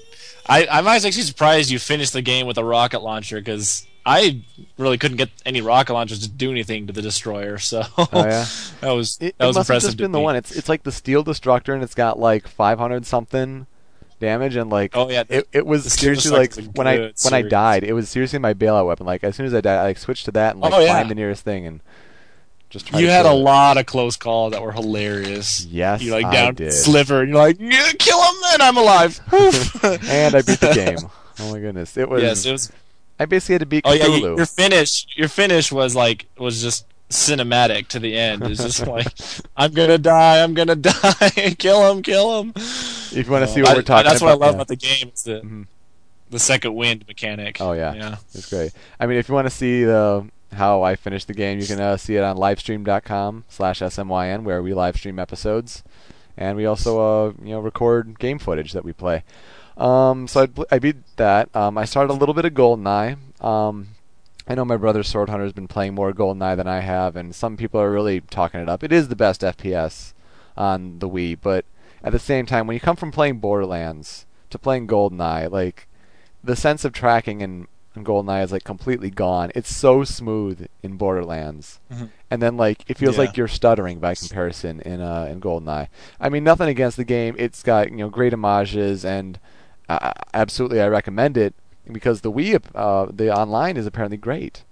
I 0.49 0.65
I 0.65 0.81
was 0.81 1.05
actually 1.05 1.23
surprised 1.23 1.69
you 1.69 1.79
finished 1.79 2.13
the 2.13 2.21
game 2.21 2.47
with 2.47 2.57
a 2.57 2.63
rocket 2.63 2.99
launcher 2.99 3.37
because 3.39 3.85
I 4.05 4.41
really 4.77 4.97
couldn't 4.97 5.17
get 5.17 5.29
any 5.45 5.59
rocket 5.61 5.93
launchers 5.93 6.19
to 6.19 6.29
do 6.29 6.49
anything 6.51 6.87
to 6.87 6.93
the 6.93 7.01
destroyer. 7.01 7.57
So 7.59 7.83
Oh 7.97 8.07
yeah. 8.13 8.45
that 8.81 8.91
was 8.91 9.17
It, 9.19 9.37
that 9.37 9.43
it 9.43 9.47
was 9.47 9.55
must 9.57 9.67
have 9.67 9.75
impressive. 9.75 9.87
just 9.89 9.97
to 9.97 10.03
been 10.03 10.11
the 10.13 10.19
me. 10.19 10.23
one. 10.23 10.35
It's 10.35 10.51
it's 10.55 10.69
like 10.69 10.83
the 10.83 10.91
steel 10.91 11.23
destructor, 11.23 11.73
and 11.73 11.83
it's 11.83 11.95
got 11.95 12.17
like 12.19 12.47
500 12.47 13.05
something 13.05 13.67
damage, 14.19 14.55
and 14.55 14.69
like 14.69 14.95
Oh, 14.95 15.09
yeah, 15.09 15.23
it 15.29 15.47
it 15.51 15.65
was 15.65 15.91
seriously 15.91 16.31
like 16.31 16.53
when 16.75 16.87
I 16.87 16.97
good 16.97 17.15
when 17.23 17.33
I 17.33 17.41
died, 17.41 17.83
it 17.83 17.93
was 17.93 18.07
seriously 18.09 18.39
my 18.39 18.53
bailout 18.53 18.85
weapon. 18.87 19.05
Like 19.05 19.23
as 19.23 19.35
soon 19.35 19.45
as 19.45 19.53
I 19.53 19.61
died, 19.61 19.77
I 19.79 19.83
like 19.83 19.97
switched 19.97 20.25
to 20.25 20.31
that 20.31 20.55
and 20.55 20.63
oh, 20.63 20.67
like 20.69 20.73
Oh, 20.75 20.79
yeah. 20.79 20.93
find 20.93 21.09
the 21.09 21.15
nearest 21.15 21.43
thing 21.43 21.65
and 21.67 21.81
just 22.69 22.87
try 22.87 22.99
You 22.99 23.07
to 23.07 23.11
had 23.11 23.25
a 23.25 23.29
it. 23.31 23.33
lot 23.33 23.77
of 23.77 23.85
close 23.85 24.15
calls 24.17 24.51
that 24.53 24.61
were 24.61 24.71
hilarious. 24.73 25.65
Yes, 25.65 26.01
you 26.01 26.11
like 26.11 26.25
I 26.25 26.31
down 26.33 26.55
did. 26.55 26.71
sliver, 26.73 27.21
and 27.21 27.29
you're 27.29 27.37
like, 27.37 27.57
kill 27.57 28.21
him, 28.21 28.35
and 28.53 28.61
I'm 28.61 28.77
alive. 28.77 29.19
Poof. 29.27 29.83
and 29.83 30.35
I 30.35 30.41
beat 30.41 30.59
the 30.59 30.71
game. 30.73 31.09
Oh 31.39 31.51
my 31.53 31.59
goodness, 31.59 31.95
it 31.97 32.09
was. 32.09 32.21
yes, 32.23 32.45
it 32.45 32.51
was. 32.51 32.71
I 33.19 33.25
basically 33.25 33.53
had 33.53 33.59
to 33.61 33.65
beat 33.65 33.83
Oh 33.85 33.93
yeah, 33.93 34.07
you, 34.07 34.35
your 34.37 34.45
finish, 34.45 35.07
your 35.15 35.27
finish 35.27 35.71
was 35.71 35.95
like 35.95 36.27
was 36.37 36.61
just 36.61 36.85
cinematic 37.09 37.87
to 37.87 37.99
the 37.99 38.15
end. 38.17 38.43
It's 38.43 38.61
just 38.61 38.85
like, 38.87 39.07
I'm 39.55 39.71
gonna 39.71 39.97
die, 39.97 40.43
I'm 40.43 40.53
gonna 40.53 40.75
die, 40.75 41.55
kill 41.57 41.89
him, 41.91 42.01
kill 42.03 42.39
him. 42.41 42.53
if 42.55 43.15
you 43.25 43.31
want 43.31 43.45
to 43.47 43.51
see 43.53 43.61
what 43.61 43.71
I- 43.71 43.75
we're 43.75 43.81
talking 43.81 44.09
that's 44.09 44.21
about, 44.21 44.39
what 44.39 44.43
I 44.43 44.45
love 44.47 44.55
yeah. 44.55 44.57
about 44.57 44.67
the 44.67 44.75
game. 44.75 45.11
Is 45.13 45.23
the 45.23 45.41
Mhm. 45.41 45.67
the 46.29 46.39
second 46.39 46.75
wind 46.75 47.05
mechanic. 47.07 47.57
Oh 47.61 47.71
yeah, 47.71 47.93
yeah. 47.93 48.15
it's 48.35 48.49
great. 48.49 48.71
I 48.99 49.05
mean, 49.07 49.17
if 49.17 49.29
you 49.29 49.33
want 49.35 49.47
to 49.47 49.55
see 49.55 49.83
the 49.83 50.27
how 50.53 50.83
I 50.83 50.95
finished 50.95 51.27
the 51.27 51.33
game, 51.33 51.59
you 51.59 51.67
can 51.67 51.79
uh, 51.79 51.97
see 51.97 52.15
it 52.15 52.23
on 52.23 52.37
livestream.com 52.37 53.45
slash 53.49 53.79
smyn, 53.79 54.43
where 54.43 54.61
we 54.61 54.73
live 54.73 54.97
stream 54.97 55.19
episodes, 55.19 55.83
and 56.35 56.57
we 56.57 56.65
also 56.65 56.99
uh, 56.99 57.33
you 57.41 57.49
know 57.49 57.59
record 57.59 58.19
game 58.19 58.39
footage 58.39 58.73
that 58.73 58.85
we 58.85 58.93
play. 58.93 59.23
Um, 59.77 60.27
so 60.27 60.43
I, 60.43 60.75
I 60.75 60.79
beat 60.79 60.97
that. 61.17 61.55
Um, 61.55 61.77
I 61.77 61.85
started 61.85 62.11
a 62.11 62.15
little 62.15 62.33
bit 62.33 62.45
of 62.45 62.53
GoldenEye. 62.53 63.43
Um, 63.43 63.89
I 64.47 64.55
know 64.55 64.65
my 64.65 64.77
brother 64.77 65.03
Sword 65.03 65.29
Hunter 65.29 65.43
has 65.43 65.53
been 65.53 65.67
playing 65.67 65.93
more 65.93 66.13
GoldenEye 66.13 66.57
than 66.57 66.67
I 66.67 66.79
have, 66.79 67.15
and 67.15 67.35
some 67.35 67.57
people 67.57 67.79
are 67.81 67.91
really 67.91 68.21
talking 68.21 68.61
it 68.61 68.69
up. 68.69 68.83
It 68.83 68.91
is 68.91 69.09
the 69.09 69.15
best 69.15 69.41
FPS 69.41 70.13
on 70.55 70.99
the 70.99 71.09
Wii, 71.09 71.37
but 71.41 71.65
at 72.03 72.11
the 72.11 72.19
same 72.19 72.45
time, 72.45 72.65
when 72.65 72.75
you 72.75 72.79
come 72.79 72.95
from 72.95 73.11
playing 73.11 73.39
Borderlands 73.39 74.25
to 74.49 74.57
playing 74.57 74.87
GoldenEye, 74.87 75.51
like 75.51 75.87
the 76.43 76.55
sense 76.55 76.85
of 76.85 76.93
tracking 76.93 77.41
in, 77.41 77.67
in 77.97 78.03
GoldenEye 78.05 78.43
is 78.43 78.51
like 78.51 78.63
completely 78.63 79.09
gone. 79.09 79.51
It's 79.55 79.73
so 79.75 80.03
smooth 80.03 80.67
in 80.83 80.97
Borderlands, 80.97 81.79
Mhm. 81.91 82.09
and 82.31 82.41
then 82.41 82.55
like 82.57 82.83
it 82.89 82.97
feels 82.97 83.15
Yeah. 83.15 83.23
like 83.23 83.37
you're 83.37 83.47
stuttering 83.47 83.99
by 83.99 84.15
comparison 84.15 84.79
in 84.81 85.01
uh, 85.01 85.27
in 85.29 85.41
GoldenEye. 85.41 85.87
I 86.19 86.29
mean, 86.29 86.43
nothing 86.43 86.69
against 86.69 86.97
the 86.97 87.03
game. 87.03 87.35
It's 87.37 87.63
got 87.63 87.89
you 87.91 87.97
know 87.97 88.09
great 88.09 88.33
homages, 88.33 89.03
and 89.03 89.39
uh, 89.89 90.11
absolutely 90.33 90.81
I 90.81 90.87
recommend 90.87 91.37
it 91.37 91.53
because 91.91 92.21
the 92.21 92.31
Wii 92.31 92.61
uh, 92.75 93.07
the 93.11 93.33
online 93.35 93.77
is 93.77 93.85
apparently 93.85 94.17
great. 94.17 94.63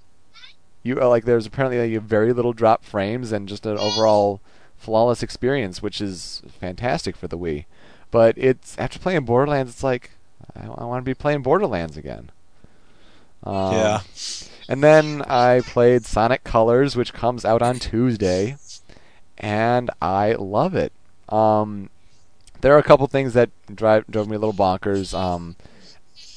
You 0.84 1.02
uh, 1.02 1.10
like 1.10 1.26
there's 1.26 1.46
apparently 1.48 1.96
like, 1.96 2.04
very 2.04 2.32
little 2.34 2.54
drop 2.54 2.84
frames 2.86 3.32
and 3.32 3.50
just 3.50 3.66
an 3.66 3.78
overall 3.78 4.40
flawless 4.78 5.24
experience, 5.24 5.82
which 5.82 6.00
is 6.00 6.44
fantastic 6.60 7.16
for 7.16 7.28
the 7.28 7.38
Wii. 7.38 7.66
But 8.12 8.38
it's 8.38 8.78
after 8.78 9.00
playing 9.00 9.26
Borderlands, 9.26 9.72
it's 9.72 9.84
like 9.84 10.12
I, 10.56 10.66
I 10.68 10.84
want 10.86 11.04
to 11.04 11.10
be 11.10 11.16
playing 11.16 11.42
Borderlands 11.42 11.98
again. 11.98 12.30
Um, 13.44 13.74
Yeah. 13.74 14.00
And 14.68 14.84
then 14.84 15.22
I 15.24 15.62
played 15.62 16.06
Sonic 16.06 16.44
Colors, 16.44 16.96
which 16.96 17.14
comes 17.14 17.46
out 17.46 17.62
on 17.62 17.78
Tuesday, 17.78 18.58
and 19.38 19.92
I 20.02 20.34
love 20.34 20.74
it. 20.74 20.92
Um, 21.30 21.90
there 22.62 22.74
are 22.74 22.80
a 22.80 22.84
couple 22.84 23.06
things 23.08 23.34
that 23.34 23.52
drive 23.74 24.08
drove 24.08 24.28
me 24.28 24.36
a 24.36 24.40
little 24.40 24.54
bonkers. 24.54 25.14
Um, 25.14 25.56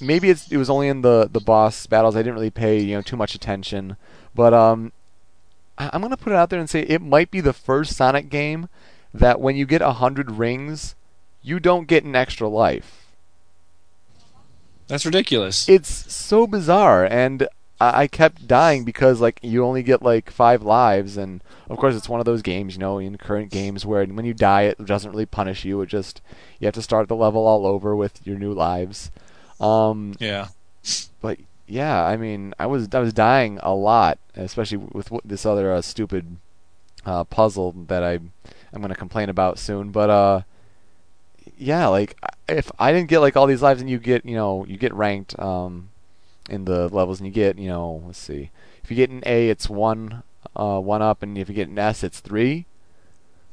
maybe 0.01 0.29
it's, 0.29 0.53
it 0.53 0.59
was 0.59 0.69
only 0.69 0.89
in 0.89 1.01
the 1.01 1.29
the 1.31 1.41
boss 1.41 1.87
battles. 1.87 2.17
I 2.17 2.19
didn't 2.21 2.35
really 2.35 2.51
pay 2.51 2.79
you 2.79 2.97
know 2.97 3.03
too 3.03 3.17
much 3.17 3.35
attention, 3.35 3.97
but 4.35 4.53
um, 4.53 4.93
I, 5.79 5.89
I'm 5.93 6.03
gonna 6.03 6.19
put 6.19 6.33
it 6.35 6.37
out 6.37 6.51
there 6.51 6.61
and 6.61 6.69
say 6.69 6.83
it 6.83 7.01
might 7.01 7.31
be 7.31 7.41
the 7.41 7.55
first 7.55 7.97
Sonic 7.97 8.29
game 8.29 8.69
that 9.15 9.41
when 9.41 9.57
you 9.57 9.65
get 9.65 9.81
a 9.81 9.95
hundred 9.95 10.33
rings, 10.33 10.95
you 11.43 11.61
don't 11.61 11.89
get 11.89 12.05
an 12.05 12.15
extra 12.15 12.47
life. 12.47 13.08
That's 14.89 15.07
ridiculous. 15.07 15.69
it's 15.69 16.13
so 16.13 16.47
bizarre 16.47 17.05
and 17.05 17.47
I, 17.81 18.03
I 18.03 18.07
kept 18.07 18.49
dying 18.49 18.85
because 18.85 19.21
like 19.21 19.39
you 19.43 19.65
only 19.65 19.83
get 19.83 20.03
like 20.03 20.31
five 20.31 20.63
lives 20.63 21.17
and 21.17 21.43
of 21.69 21.77
course 21.77 21.95
it's 21.95 22.09
one 22.09 22.21
of 22.21 22.27
those 22.27 22.43
games 22.43 22.75
you 22.75 22.81
know 22.81 22.99
in 22.99 23.17
current 23.19 23.51
games 23.51 23.85
where 23.87 24.05
when 24.07 24.25
you 24.25 24.35
die 24.35 24.63
it 24.63 24.85
doesn't 24.85 25.11
really 25.11 25.27
punish 25.27 25.65
you 25.65 25.81
it 25.83 25.87
just 25.87 26.21
you 26.59 26.65
have 26.67 26.75
to 26.75 26.83
start 26.83 27.09
the 27.09 27.17
level 27.17 27.47
all 27.47 27.67
over 27.67 27.95
with 27.95 28.27
your 28.27 28.39
new 28.39 28.53
lives 28.53 29.11
um 29.61 30.15
yeah. 30.19 30.49
but 31.21 31.39
yeah 31.67 32.03
i 32.05 32.17
mean 32.17 32.55
i 32.59 32.67
was 32.67 32.89
i 32.95 32.99
was 32.99 33.13
dying 33.13 33.59
a 33.63 33.75
lot 33.75 34.19
especially 34.35 34.79
with 34.79 35.11
this 35.25 35.45
other 35.45 35.73
uh, 35.73 35.83
stupid 35.83 36.37
uh, 37.05 37.25
puzzle 37.25 37.73
that 37.73 38.03
i 38.03 38.15
i'm 38.15 38.81
going 38.81 38.89
to 38.89 38.95
complain 38.95 39.29
about 39.29 39.59
soon 39.59 39.91
but 39.91 40.09
uh 40.09 40.41
yeah 41.59 41.87
like 41.89 42.17
if 42.49 42.71
i 42.79 42.93
didn't 42.93 43.09
get 43.09 43.19
like 43.19 43.37
all 43.37 43.47
these 43.47 43.63
lives 43.63 43.81
and 43.81 43.91
you 43.91 43.99
get 43.99 44.25
you 44.25 44.35
know 44.35 44.65
you 44.67 44.77
get 44.77 44.95
ranked 44.95 45.39
um 45.39 45.91
in 46.49 46.65
the 46.65 46.89
levels 46.89 47.21
and 47.21 47.27
you 47.27 47.33
get 47.33 47.59
you 47.59 47.69
know 47.69 48.03
let's 48.07 48.19
see. 48.19 48.51
If 48.83 48.91
you 48.91 48.97
get 48.97 49.11
an 49.11 49.23
a 49.27 49.49
it's 49.49 49.69
one 49.69 50.23
uh 50.57 50.81
one 50.81 51.03
up 51.03 51.23
and 51.23 51.37
if 51.37 51.49
you 51.49 51.55
get 51.55 51.69
an 51.69 51.79
s 51.79 52.03
it's 52.03 52.21
three. 52.21 52.67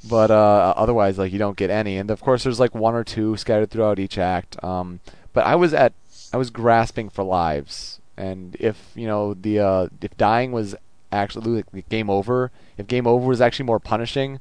But 0.08 0.32
uh 0.32 0.74
otherwise 0.76 1.18
like 1.18 1.34
you 1.34 1.40
don't 1.40 1.58
get 1.58 1.70
any. 1.70 1.98
And 1.98 2.10
of 2.10 2.22
course 2.22 2.44
there's 2.44 2.60
like 2.60 2.74
one 2.74 2.96
or 2.96 3.04
two 3.04 3.38
scattered 3.38 3.70
throughout 3.70 4.00
each 4.00 4.18
act. 4.18 4.62
Um 4.64 5.02
but 5.34 5.46
i 5.46 5.56
was 5.56 5.74
at 5.74 5.94
i 6.34 6.38
was 6.38 6.50
grasping 6.50 7.10
for 7.10 7.24
lives. 7.24 8.00
And 8.18 8.56
if 8.60 8.92
you 8.96 9.08
know 9.08 9.34
the 9.34 9.60
uh 9.60 9.88
if 10.02 10.16
dying 10.18 10.52
was 10.52 10.76
actually 11.12 11.64
like 11.74 11.90
game 11.90 12.10
over 12.10 12.52
if 12.78 12.88
game 12.88 13.08
over 13.08 13.26
was 13.26 13.40
actually 13.40 13.66
more 13.66 13.80
punishing 13.80 14.40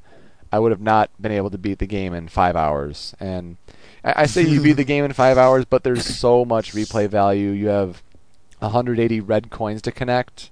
I 0.55 0.61
would 0.61 0.71
have 0.71 0.81
not 0.81 1.11
been 1.21 1.33
able 1.33 1.51
to 1.51 1.59
beat 1.59 1.81
the 1.81 1.87
game 1.87 2.15
in 2.15 2.29
five 2.29 2.55
hours. 2.55 3.13
And 3.19 3.57
I, 4.05 4.23
I 4.23 4.27
say 4.27 4.43
you 4.43 4.61
beat 4.61 4.73
the 4.83 4.85
game 4.85 5.05
in 5.05 5.13
five 5.13 5.37
hours, 5.37 5.65
but 5.65 5.83
there's 5.83 6.07
so 6.07 6.45
much 6.45 6.73
replay 6.75 7.09
value. 7.09 7.51
You 7.51 7.67
have 7.69 8.05
180 8.61 9.21
red 9.21 9.51
coins 9.51 9.83
to 9.83 9.91
connect. 9.91 10.51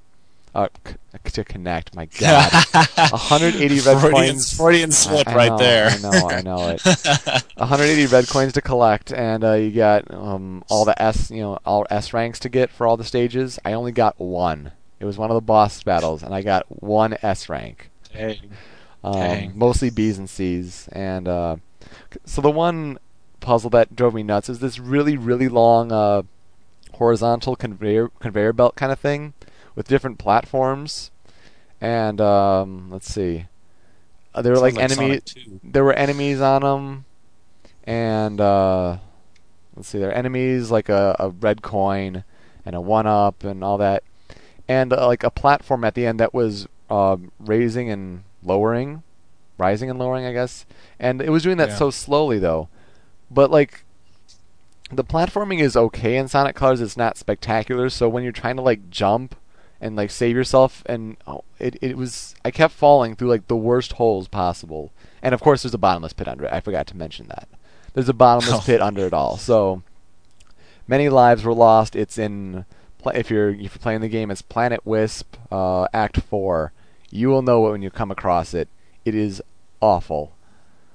Uh, 0.55 0.67
c- 0.87 0.97
to 1.31 1.45
connect, 1.45 1.95
my 1.95 2.05
God, 2.19 2.53
180 2.73 3.81
red 3.81 4.01
Freudian, 4.01 4.13
coins. 4.13 4.57
Freudian 4.57 4.91
slip 4.91 5.29
I- 5.29 5.33
I 5.33 5.35
right 5.37 5.49
know, 5.53 5.59
there. 5.59 5.89
I 5.91 5.99
know, 5.99 6.29
I 6.29 6.43
know 6.43 6.69
it. 6.69 6.83
180 7.57 8.07
red 8.07 8.29
coins 8.29 8.53
to 8.55 8.61
collect, 8.61 9.13
and 9.13 9.45
uh, 9.45 9.53
you 9.53 9.71
got 9.71 10.13
um, 10.13 10.63
all 10.69 10.85
the 10.85 11.01
S, 11.01 11.31
you 11.31 11.41
know, 11.41 11.59
all 11.65 11.87
S 11.91 12.13
ranks 12.13 12.39
to 12.41 12.49
get 12.49 12.71
for 12.71 12.87
all 12.89 12.97
the 12.99 13.05
stages. 13.05 13.59
I 13.65 13.73
only 13.73 13.93
got 13.93 14.19
one. 14.21 14.73
It 15.01 15.05
was 15.07 15.17
one 15.17 15.31
of 15.31 15.37
the 15.37 15.41
boss 15.41 15.83
battles, 15.85 16.23
and 16.23 16.35
I 16.35 16.43
got 16.43 16.67
one 16.83 17.17
S 17.23 17.49
rank. 17.49 17.91
Dang. 18.13 18.37
Um, 19.05 19.53
mostly 19.57 19.91
B's 19.91 20.19
and 20.19 20.31
C's, 20.31 20.89
and 20.93 21.27
uh, 21.27 21.57
so 22.25 22.41
the 22.41 22.51
one 22.51 22.99
puzzle 23.41 23.71
that 23.71 23.97
drove 23.97 24.15
me 24.15 24.23
nuts 24.23 24.49
is 24.49 24.61
this 24.61 24.79
really, 24.79 25.17
really 25.17 25.49
long 25.49 25.91
uh, 25.91 26.23
horizontal 26.95 27.57
conveyor 27.57 28.11
conveyor 28.21 28.53
belt 28.53 28.77
kind 28.77 28.93
of 28.93 29.01
thing 29.01 29.35
with 29.75 29.89
different 29.89 30.19
platforms, 30.19 31.11
and 31.81 32.21
um, 32.21 32.91
let's 32.91 33.13
see, 33.13 33.47
uh, 34.35 34.43
there 34.43 34.53
were 34.53 34.59
Sounds 34.59 34.77
like, 34.77 34.99
enemies. 34.99 35.23
There 35.65 35.83
were 35.83 35.95
enemies 35.95 36.41
on 36.41 36.63
them, 36.63 37.05
and 37.83 38.41
uh, 38.41 38.99
let's 39.75 39.89
see, 39.89 39.99
there 39.99 40.11
are 40.11 40.15
enemies 40.15 40.71
like 40.71 40.89
a, 40.89 41.17
a 41.19 41.31
red 41.31 41.61
coin 41.61 42.23
and 42.65 42.77
a 42.77 42.81
one 42.81 43.09
up 43.09 43.43
and 43.43 43.65
all 43.65 43.79
that, 43.79 44.05
and 44.69 44.93
uh, 44.93 45.09
like 45.09 45.25
a 45.25 45.31
platform 45.31 45.83
at 45.83 45.95
the 45.97 46.07
end 46.07 46.21
that 46.21 46.33
was 46.33 46.69
uh, 46.89 47.17
raising 47.41 47.91
and 47.91 48.23
lowering, 48.43 49.03
rising 49.59 49.91
and 49.91 49.99
lowering, 49.99 50.25
I 50.27 50.33
guess. 50.33 50.65
And 50.99 51.21
it 51.23 51.31
was 51.31 51.43
doing 51.43 51.57
that 51.59 51.71
Yeah. 51.71 51.77
so 51.77 51.91
slowly 51.91 52.39
though, 52.39 52.69
but 53.31 53.51
like 53.51 53.85
the 54.91 55.05
platforming 55.05 55.61
is 55.61 55.77
okay 55.77 56.17
in 56.17 56.29
Sonic 56.29 56.55
Colors. 56.55 56.81
It's 56.81 56.97
not 56.97 57.17
spectacular. 57.17 57.89
So 57.89 58.09
when 58.09 58.23
you're 58.23 58.33
trying 58.33 58.57
to 58.57 58.63
like 58.63 58.91
jump 58.91 59.35
and 59.81 59.97
like 59.97 60.11
save 60.11 60.37
yourself, 60.37 60.83
and 60.87 61.17
oh, 61.27 61.45
it 61.59 61.77
it 61.81 61.97
was 61.97 62.35
I 62.45 62.51
kept 62.51 62.75
falling 62.75 63.17
through 63.17 63.29
like 63.29 63.49
the 63.49 63.57
worst 63.57 63.95
holes 63.95 64.29
possible. 64.29 64.93
And 65.23 65.35
of 65.35 65.41
course, 65.41 65.63
there's 65.63 65.75
a 65.75 65.79
bottomless 65.79 66.13
pit 66.13 66.29
under 66.29 66.45
it. 66.45 66.53
I 66.53 66.61
forgot 66.61 66.87
to 66.89 66.97
mention 66.97 67.27
that. 67.29 67.49
There's 67.95 68.09
a 68.09 68.15
bottomless 68.15 68.53
Oh. 68.61 68.63
pit 68.65 68.81
under 68.83 69.07
it 69.07 69.13
all. 69.15 69.37
So 69.39 69.83
many 70.87 71.09
lives 71.09 71.43
were 71.45 71.55
lost. 71.55 71.97
It's 71.97 72.19
in 72.19 72.65
if 73.15 73.31
you're 73.31 73.51
if 73.51 73.61
you're 73.61 73.71
playing 73.81 74.03
the 74.03 74.09
game, 74.09 74.31
it's 74.31 74.43
Planet 74.43 74.85
Wisp, 74.85 75.37
uh, 75.51 75.87
Act 75.95 76.21
Four. 76.21 76.73
You 77.13 77.29
will 77.29 77.43
know 77.43 77.67
it 77.69 77.71
when 77.73 77.83
you 77.83 77.91
come 77.91 78.11
across 78.11 78.55
it. 78.55 78.69
It 79.05 79.15
is 79.15 79.43
awful. 79.81 80.33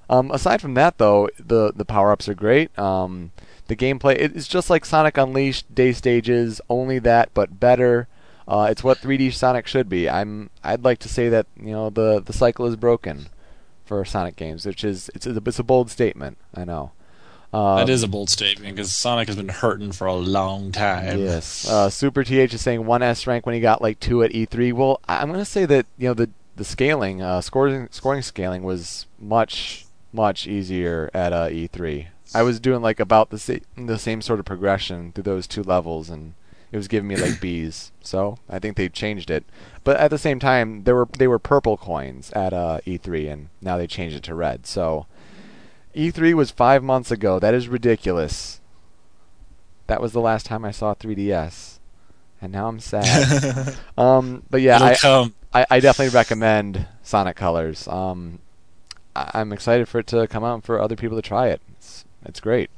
Um, 0.09 0.31
aside 0.31 0.61
from 0.61 0.73
that, 0.73 0.97
though, 0.97 1.29
the 1.37 1.71
the 1.75 1.85
power 1.85 2.11
ups 2.11 2.27
are 2.27 2.33
great. 2.33 2.77
Um, 2.79 3.31
the 3.67 3.75
gameplay 3.75 4.15
it- 4.15 4.35
it's 4.35 4.47
just 4.47 4.69
like 4.69 4.83
Sonic 4.85 5.17
Unleashed 5.17 5.73
day 5.73 5.91
stages, 5.93 6.59
only 6.69 6.97
that 6.99 7.29
but 7.33 7.59
better. 7.59 8.07
Uh, 8.47 8.67
it's 8.71 8.83
what 8.83 8.97
3D 8.99 9.29
Sonic 9.31 9.67
should 9.67 9.89
be. 9.89 10.09
I'm 10.09 10.49
I'd 10.63 10.83
like 10.83 10.99
to 10.99 11.09
say 11.09 11.29
that 11.29 11.45
you 11.61 11.71
know 11.71 11.89
the 11.89 12.21
the 12.25 12.33
cycle 12.33 12.65
is 12.65 12.75
broken 12.77 13.27
for 13.85 14.03
Sonic 14.05 14.35
games, 14.37 14.65
which 14.65 14.83
is 14.83 15.09
it's 15.13 15.27
a, 15.27 15.35
it's 15.45 15.59
a 15.59 15.63
bold 15.63 15.91
statement. 15.91 16.37
I 16.55 16.63
know. 16.65 16.91
Uh, 17.53 17.77
That 17.77 17.89
is 17.89 18.03
a 18.03 18.07
bold 18.07 18.29
statement 18.29 18.75
because 18.75 18.91
Sonic 18.91 19.27
has 19.27 19.37
been 19.37 19.49
hurting 19.49 19.91
for 19.93 20.05
a 20.07 20.13
long 20.13 20.71
time. 20.71 21.19
Yes. 21.19 21.67
Uh, 21.67 21.89
Super 21.89 22.23
TH 22.23 22.53
is 22.53 22.61
saying 22.61 22.85
one 22.85 23.01
S 23.01 23.25
rank 23.25 23.45
when 23.45 23.55
he 23.55 23.61
got 23.61 23.81
like 23.81 23.99
two 23.99 24.21
at 24.23 24.31
E3. 24.31 24.73
Well, 24.73 24.99
I'm 25.07 25.27
going 25.29 25.39
to 25.39 25.45
say 25.45 25.65
that 25.65 25.85
you 25.97 26.09
know 26.09 26.13
the 26.13 26.29
the 26.55 26.65
scaling, 26.65 27.21
uh, 27.21 27.39
scoring 27.41 27.87
scoring 27.91 28.21
scaling 28.21 28.63
was 28.63 29.05
much 29.19 29.85
much 30.11 30.47
easier 30.47 31.09
at 31.13 31.31
uh, 31.33 31.47
E3. 31.49 32.07
I 32.35 32.43
was 32.43 32.59
doing 32.59 32.81
like 32.81 32.99
about 32.99 33.29
the 33.29 33.39
sa- 33.39 33.63
the 33.77 33.97
same 33.99 34.21
sort 34.21 34.39
of 34.39 34.45
progression 34.45 35.11
through 35.13 35.23
those 35.23 35.47
two 35.47 35.63
levels, 35.63 36.09
and 36.09 36.33
it 36.71 36.77
was 36.77 36.89
giving 36.89 37.07
me 37.07 37.15
like 37.15 37.39
B's. 37.39 37.91
So 38.01 38.37
I 38.49 38.59
think 38.59 38.75
they 38.75 38.89
changed 38.89 39.31
it. 39.31 39.45
But 39.85 39.95
at 39.97 40.09
the 40.11 40.17
same 40.17 40.39
time, 40.39 40.83
there 40.83 40.95
were 40.95 41.07
they 41.17 41.27
were 41.27 41.39
purple 41.39 41.77
coins 41.77 42.29
at 42.31 42.51
uh, 42.51 42.79
E3, 42.85 43.31
and 43.31 43.49
now 43.61 43.77
they 43.77 43.87
changed 43.87 44.17
it 44.17 44.23
to 44.23 44.35
red. 44.35 44.65
So 44.67 45.05
E3 45.97 46.33
was 46.33 46.51
five 46.51 46.83
months 46.83 47.11
ago. 47.11 47.39
That 47.39 47.53
is 47.53 47.67
ridiculous. 47.67 48.61
That 49.87 50.01
was 50.01 50.13
the 50.13 50.21
last 50.21 50.45
time 50.45 50.63
I 50.65 50.71
saw 50.71 50.93
3DS, 50.93 51.79
and 52.41 52.51
now 52.51 52.67
I'm 52.67 52.79
sad. 52.79 53.75
um, 53.97 54.43
but 54.49 54.61
yeah, 54.61 54.79
I. 54.81 55.29
I, 55.53 55.65
I 55.71 55.79
definitely 55.79 56.13
recommend 56.13 56.87
Sonic 57.01 57.35
Colors. 57.35 57.87
Um, 57.87 58.39
I, 59.15 59.31
I'm 59.33 59.51
excited 59.53 59.87
for 59.87 59.99
it 59.99 60.07
to 60.07 60.27
come 60.27 60.43
out 60.43 60.55
and 60.55 60.63
for 60.63 60.79
other 60.79 60.95
people 60.95 61.17
to 61.17 61.21
try 61.21 61.47
it. 61.47 61.61
It's, 61.71 62.05
it's 62.25 62.39
great. 62.39 62.69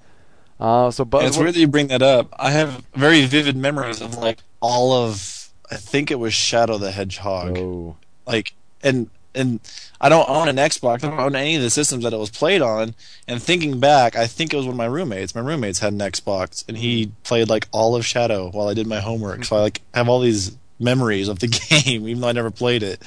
Uh, 0.60 0.92
so, 0.92 1.04
but 1.04 1.26
it's 1.26 1.38
weird 1.38 1.56
that 1.56 1.60
you 1.60 1.68
bring 1.68 1.88
that 1.88 2.02
up. 2.02 2.34
I 2.38 2.52
have 2.52 2.86
very 2.94 3.26
vivid 3.26 3.56
memories 3.56 4.02
of 4.02 4.18
like 4.18 4.40
all 4.62 4.94
of 4.94 5.50
I 5.72 5.76
think 5.76 6.12
it 6.12 6.20
was 6.20 6.34
Shadow 6.34 6.78
the 6.78 6.92
Hedgehog. 6.92 7.58
Oh, 7.58 7.98
Like 8.28 8.54
and 8.84 9.10
and 9.40 9.60
I 10.00 10.10
don't 10.10 10.30
own 10.30 10.48
an 10.48 10.58
Xbox. 10.58 11.04
I 11.04 11.10
don't 11.10 11.20
own 11.20 11.36
any 11.36 11.56
of 11.56 11.62
the 11.62 11.70
systems 11.70 12.04
that 12.04 12.14
it 12.14 12.20
was 12.20 12.30
played 12.30 12.62
on. 12.62 12.94
And 13.28 13.42
thinking 13.42 13.80
back, 13.80 14.16
I 14.16 14.28
think 14.28 14.54
it 14.54 14.58
was 14.58 14.66
one 14.66 14.74
of 14.74 14.78
my 14.78 14.86
roommates. 14.86 15.34
My 15.34 15.42
roommates 15.42 15.80
had 15.80 15.94
an 15.94 16.00
Xbox, 16.00 16.64
and 16.68 16.78
he 16.78 17.12
played 17.24 17.50
like 17.50 17.68
all 17.72 17.96
of 17.96 18.06
Shadow 18.06 18.50
while 18.52 18.68
I 18.68 18.74
did 18.74 18.86
my 18.88 19.00
homework. 19.00 19.46
So 19.46 19.56
I 19.56 19.62
like 19.62 19.82
have 19.94 20.08
all 20.10 20.20
these 20.20 20.56
memories 20.80 21.28
of 21.28 21.40
the 21.40 21.48
game, 21.84 22.08
even 22.08 22.22
though 22.22 22.28
I 22.30 22.34
never 22.34 22.52
played 22.52 22.84
it. 22.84 23.02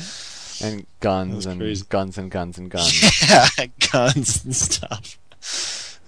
and 0.63 0.87
guns 1.01 1.47
and 1.47 1.61
crazy. 1.61 1.85
guns 1.89 2.19
and 2.19 2.31
guns 2.31 2.59
and 2.59 2.71
guns. 2.71 3.29
Yeah, 3.29 3.47
guns 3.93 4.45
and 4.45 4.55
stuff. 4.57 5.19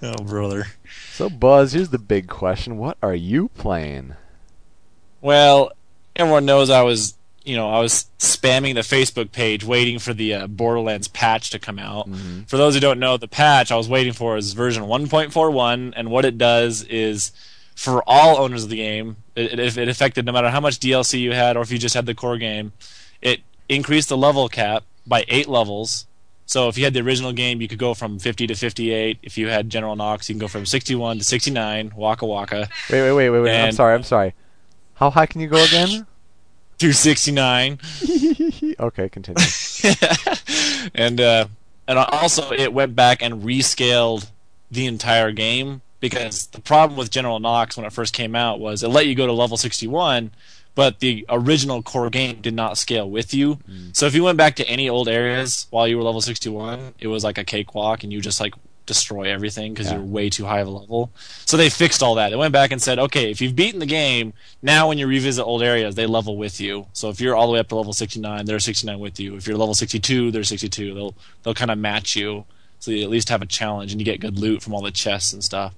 Oh 0.02 0.22
brother. 0.24 0.64
so, 1.14 1.30
Buzz, 1.30 1.72
here's 1.72 1.88
the 1.90 1.98
big 1.98 2.28
question: 2.28 2.76
What 2.78 2.98
are 3.02 3.14
you 3.14 3.48
playing? 3.50 4.14
Well, 5.20 5.72
everyone 6.14 6.44
knows 6.44 6.68
I 6.68 6.82
was, 6.82 7.16
you 7.44 7.56
know, 7.56 7.70
I 7.70 7.80
was 7.80 8.06
spamming 8.18 8.74
the 8.74 8.80
Facebook 8.80 9.30
page 9.32 9.64
waiting 9.64 9.98
for 9.98 10.14
the 10.14 10.34
uh, 10.34 10.46
Borderlands 10.46 11.08
patch 11.08 11.50
to 11.50 11.58
come 11.58 11.78
out. 11.78 12.08
For 12.46 12.56
those 12.56 12.74
who 12.74 12.80
don't 12.80 12.98
know, 12.98 13.16
the 13.16 13.28
patch 13.28 13.70
I 13.70 13.76
was 13.76 13.88
waiting 13.88 14.12
for 14.14 14.36
is 14.36 14.52
version 14.54 14.84
1.41, 14.84 15.92
and 15.94 16.10
what 16.10 16.24
it 16.24 16.38
does 16.38 16.84
is 16.84 17.32
for 17.74 18.02
all 18.06 18.38
owners 18.38 18.64
of 18.64 18.70
the 18.70 18.76
game, 18.76 19.16
it, 19.34 19.58
it, 19.58 19.76
it 19.76 19.88
affected 19.88 20.24
no 20.24 20.32
matter 20.32 20.48
how 20.48 20.60
much 20.60 20.78
DLC 20.78 21.20
you 21.20 21.32
had 21.32 21.56
or 21.56 21.62
if 21.62 21.70
you 21.70 21.78
just 21.78 21.94
had 21.94 22.06
the 22.06 22.14
core 22.14 22.38
game, 22.38 22.72
it 23.20 23.40
increased 23.68 24.08
the 24.08 24.16
level 24.16 24.48
cap 24.48 24.84
by 25.06 25.24
eight 25.28 25.48
levels. 25.48 26.06
So 26.46 26.68
if 26.68 26.78
you 26.78 26.84
had 26.84 26.94
the 26.94 27.00
original 27.00 27.32
game, 27.32 27.60
you 27.60 27.68
could 27.68 27.78
go 27.78 27.94
from 27.94 28.18
50 28.18 28.46
to 28.48 28.54
58. 28.54 29.18
If 29.22 29.38
you 29.38 29.48
had 29.48 29.70
General 29.70 29.96
Knox, 29.96 30.28
you 30.28 30.34
can 30.34 30.40
go 30.40 30.48
from 30.48 30.66
61 30.66 31.18
to 31.18 31.24
69. 31.24 31.92
Waka 31.96 32.26
Waka. 32.26 32.68
Wait, 32.90 33.00
wait, 33.02 33.12
wait, 33.12 33.30
wait, 33.30 33.40
wait. 33.40 33.50
I'm 33.60 33.72
sorry. 33.72 33.94
I'm 33.94 34.02
sorry. 34.02 34.34
How 34.94 35.10
high 35.10 35.26
can 35.26 35.40
you 35.40 35.48
go 35.48 35.62
again? 35.64 36.06
To 36.78 36.92
69. 36.92 37.78
okay, 38.80 39.08
continue. 39.08 39.44
and 40.94 41.20
uh, 41.20 41.46
and 41.86 41.98
also 41.98 42.50
it 42.52 42.72
went 42.72 42.96
back 42.96 43.22
and 43.22 43.42
rescaled 43.42 44.30
the 44.70 44.86
entire 44.86 45.30
game 45.30 45.82
because 46.00 46.46
the 46.48 46.60
problem 46.60 46.98
with 46.98 47.10
General 47.10 47.38
Knox 47.38 47.76
when 47.76 47.86
it 47.86 47.92
first 47.92 48.12
came 48.12 48.34
out 48.34 48.60
was 48.60 48.82
it 48.82 48.88
let 48.88 49.06
you 49.06 49.14
go 49.14 49.26
to 49.26 49.32
level 49.32 49.56
61 49.56 50.32
but 50.74 50.98
the 51.00 51.24
original 51.28 51.82
core 51.82 52.10
game 52.10 52.40
did 52.40 52.54
not 52.54 52.76
scale 52.76 53.08
with 53.08 53.32
you. 53.32 53.58
So 53.92 54.06
if 54.06 54.14
you 54.14 54.24
went 54.24 54.38
back 54.38 54.56
to 54.56 54.66
any 54.66 54.88
old 54.88 55.08
areas 55.08 55.66
while 55.70 55.86
you 55.86 55.96
were 55.96 56.02
level 56.02 56.20
61, 56.20 56.94
it 56.98 57.06
was 57.06 57.22
like 57.22 57.38
a 57.38 57.44
cakewalk 57.44 58.02
and 58.02 58.12
you 58.12 58.20
just 58.20 58.40
like 58.40 58.54
destroy 58.86 59.32
everything 59.32 59.72
because 59.72 59.86
Yeah. 59.88 59.94
you're 59.94 60.02
way 60.04 60.28
too 60.30 60.44
high 60.44 60.60
of 60.60 60.68
a 60.68 60.70
level. 60.70 61.10
So 61.46 61.56
they 61.56 61.70
fixed 61.70 62.02
all 62.02 62.14
that. 62.16 62.30
They 62.30 62.36
went 62.36 62.52
back 62.52 62.70
and 62.70 62.80
said, 62.82 62.98
okay, 62.98 63.30
if 63.30 63.40
you've 63.40 63.56
beaten 63.56 63.80
the 63.80 63.86
game, 63.86 64.32
now 64.62 64.88
when 64.88 64.98
you 64.98 65.06
revisit 65.06 65.44
old 65.44 65.62
areas, 65.62 65.94
they 65.94 66.06
level 66.06 66.36
with 66.36 66.60
you. 66.60 66.86
So 66.92 67.08
if 67.08 67.20
you're 67.20 67.34
all 67.34 67.46
the 67.46 67.52
way 67.54 67.58
up 67.60 67.68
to 67.68 67.76
level 67.76 67.92
69, 67.92 68.44
they're 68.46 68.58
69 68.58 68.98
with 68.98 69.18
you. 69.18 69.36
If 69.36 69.46
you're 69.46 69.56
level 69.56 69.74
62, 69.74 70.30
they're 70.30 70.44
62. 70.44 70.94
They'll 70.94 71.14
they'll 71.42 71.54
kind 71.54 71.70
of 71.70 71.78
match 71.78 72.14
you, 72.16 72.44
so 72.78 72.90
you 72.90 73.02
at 73.04 73.10
least 73.10 73.28
have 73.30 73.42
a 73.42 73.46
challenge 73.46 73.92
and 73.92 74.00
you 74.00 74.04
get 74.04 74.20
good 74.20 74.38
loot 74.38 74.62
from 74.62 74.74
all 74.74 74.82
the 74.82 74.90
chests 74.90 75.32
and 75.32 75.42
stuff. 75.42 75.74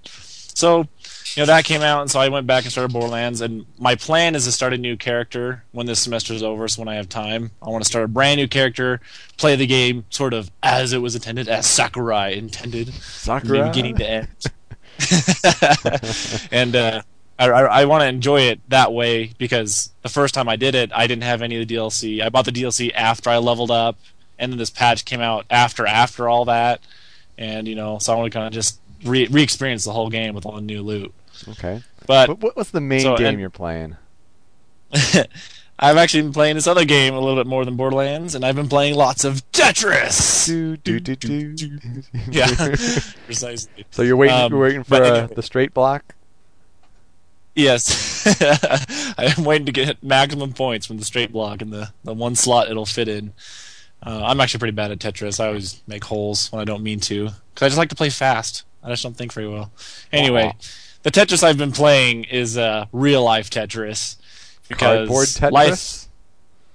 So, 0.56 0.88
you 1.34 1.42
know, 1.42 1.44
that 1.44 1.66
came 1.66 1.82
out, 1.82 2.00
and 2.00 2.10
so 2.10 2.18
I 2.18 2.30
went 2.30 2.46
back 2.46 2.64
and 2.64 2.72
started 2.72 2.90
Borderlands. 2.90 3.42
And 3.42 3.66
my 3.78 3.94
plan 3.94 4.34
is 4.34 4.46
to 4.46 4.52
start 4.52 4.72
a 4.72 4.78
new 4.78 4.96
character 4.96 5.64
when 5.72 5.84
this 5.84 6.00
semester 6.00 6.32
is 6.32 6.42
over. 6.42 6.66
So 6.66 6.80
when 6.80 6.88
I 6.88 6.94
have 6.94 7.10
time, 7.10 7.50
I 7.60 7.68
want 7.68 7.84
to 7.84 7.88
start 7.88 8.06
a 8.06 8.08
brand 8.08 8.38
new 8.38 8.48
character, 8.48 9.02
play 9.36 9.54
the 9.54 9.66
game 9.66 10.06
sort 10.08 10.32
of 10.32 10.50
as 10.62 10.94
it 10.94 11.02
was 11.02 11.14
intended, 11.14 11.46
as 11.46 11.66
Sakurai 11.66 12.30
intended, 12.30 12.94
from 12.94 13.68
beginning 13.68 13.96
to 13.96 14.08
end. 14.08 14.28
and 16.50 16.74
uh, 16.74 17.02
I, 17.38 17.50
I, 17.50 17.62
I 17.82 17.84
want 17.84 18.00
to 18.00 18.08
enjoy 18.08 18.40
it 18.40 18.60
that 18.70 18.94
way 18.94 19.32
because 19.36 19.92
the 20.00 20.08
first 20.08 20.32
time 20.32 20.48
I 20.48 20.56
did 20.56 20.74
it, 20.74 20.90
I 20.94 21.06
didn't 21.06 21.24
have 21.24 21.42
any 21.42 21.60
of 21.60 21.68
the 21.68 21.74
DLC. 21.76 22.22
I 22.22 22.30
bought 22.30 22.46
the 22.46 22.50
DLC 22.50 22.92
after 22.94 23.28
I 23.28 23.36
leveled 23.36 23.70
up, 23.70 23.98
and 24.38 24.50
then 24.50 24.58
this 24.58 24.70
patch 24.70 25.04
came 25.04 25.20
out 25.20 25.44
after 25.50 25.86
after 25.86 26.30
all 26.30 26.46
that, 26.46 26.80
and 27.36 27.68
you 27.68 27.74
know, 27.74 27.98
so 27.98 28.14
I 28.14 28.16
want 28.16 28.32
to 28.32 28.38
kind 28.38 28.46
of 28.46 28.54
just 28.54 28.80
re 29.05 29.27
re-experience 29.27 29.85
the 29.85 29.93
whole 29.93 30.10
game 30.10 30.35
with 30.35 30.47
all 30.47 30.55
the 30.56 30.60
new 30.60 30.82
loot. 30.82 31.12
Okay. 31.48 31.82
But 32.06 32.39
what- 32.40 32.56
what's 32.56 32.70
the 32.70 32.81
main 32.81 33.01
so, 33.01 33.16
game 33.16 33.27
and- 33.27 33.40
you're 33.40 33.51
playing? 33.51 33.97
I've 35.78 35.98
actually 35.98 36.23
been 36.23 36.32
playing 36.32 36.55
this 36.55 36.66
other 36.66 36.86
game 36.86 37.12
a 37.12 37.20
little 37.20 37.36
bit 37.36 37.47
more 37.47 37.64
than 37.66 37.77
Borderlands, 37.77 38.35
and 38.35 38.47
I've 38.47 38.56
been 38.56 38.68
playing 38.68 38.94
lots 38.94 39.24
of 39.24 39.43
Tetris. 39.52 40.47
Do, 40.47 40.77
do, 40.78 40.98
do, 41.01 41.14
do. 41.16 41.55
Yeah, 42.31 42.47
precisely. 43.27 43.85
So 43.90 44.01
you're 44.02 44.16
waiting. 44.16 44.36
Um, 44.36 44.52
you're 44.52 44.60
waiting 44.62 44.85
for 44.85 44.90
but 44.90 45.02
uh, 45.02 45.27
the 45.27 45.43
straight 45.43 45.74
block. 45.74 46.14
Yes, 47.55 48.27
I'm 49.18 49.44
waiting 49.44 49.66
to 49.66 49.73
get 49.73 50.02
maximum 50.02 50.52
points 50.52 50.86
from 50.86 50.98
the 50.98 51.05
straight 51.05 51.32
block 51.32 51.62
and 51.62 51.73
the, 51.73 51.90
the 52.05 52.12
one 52.12 52.35
slot 52.35 52.70
it'll 52.70 52.85
fit 52.86 53.09
in. 53.09 53.32
Uh, 54.02 54.23
I'm 54.24 54.40
actually 54.40 54.59
pretty 54.59 54.74
bad 54.77 54.90
at 54.90 54.98
Tetris. 54.98 55.40
I 55.40 55.48
always 55.48 55.82
make 55.86 56.05
holes 56.05 56.52
when 56.52 56.60
I 56.60 56.64
don't 56.64 56.82
mean 56.82 57.01
to 57.01 57.31
because 57.55 57.62
I 57.62 57.68
just 57.68 57.78
like 57.78 57.89
to 57.89 57.94
play 57.94 58.10
fast. 58.10 58.64
I 58.86 58.90
just 58.90 59.02
don't 59.02 59.16
think 59.16 59.32
very 59.32 59.48
well. 59.48 59.72
Anyway, 60.12 60.54
the 61.02 61.10
Tetris 61.10 61.42
I've 61.42 61.58
been 61.58 61.72
playing 61.72 62.24
is 62.24 62.56
uh, 62.56 62.86
real 62.92 63.22
life 63.24 63.50
Tetris 63.50 64.16
because 64.68 65.08
Cardboard 65.08 65.26
Tetris. 65.26 65.52
life. 65.52 66.02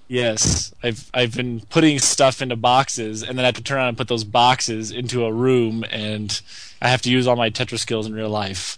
Yes, 0.09 0.73
I've 0.83 1.09
I've 1.13 1.35
been 1.35 1.61
putting 1.69 1.97
stuff 1.99 2.41
into 2.41 2.57
boxes, 2.57 3.23
and 3.23 3.37
then 3.37 3.45
I 3.45 3.47
have 3.47 3.55
to 3.55 3.63
turn 3.63 3.77
around 3.77 3.87
and 3.89 3.97
put 3.97 4.09
those 4.09 4.25
boxes 4.25 4.91
into 4.91 5.23
a 5.23 5.31
room, 5.31 5.85
and 5.89 6.39
I 6.81 6.89
have 6.89 7.01
to 7.03 7.09
use 7.09 7.27
all 7.27 7.37
my 7.37 7.49
Tetris 7.49 7.79
skills 7.79 8.05
in 8.07 8.13
real 8.13 8.29
life 8.29 8.77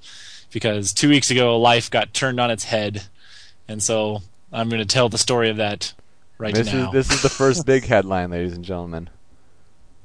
because 0.52 0.94
two 0.94 1.10
weeks 1.10 1.32
ago 1.32 1.60
life 1.60 1.90
got 1.90 2.14
turned 2.14 2.40
on 2.40 2.52
its 2.52 2.66
head, 2.66 3.06
and 3.68 3.82
so 3.82 4.22
I'm 4.52 4.70
going 4.70 4.82
to 4.82 4.86
tell 4.88 5.10
the 5.10 5.18
story 5.18 5.50
of 5.50 5.58
that 5.58 5.94
right 6.38 6.54
This 6.54 6.72
now. 6.72 6.88
is 6.88 6.94
this 6.94 7.12
is 7.12 7.24
the 7.24 7.30
first 7.30 7.66
big 7.66 7.86
headline, 7.86 8.30
ladies 8.30 8.54
and 8.54 8.64
gentlemen. 8.64 9.10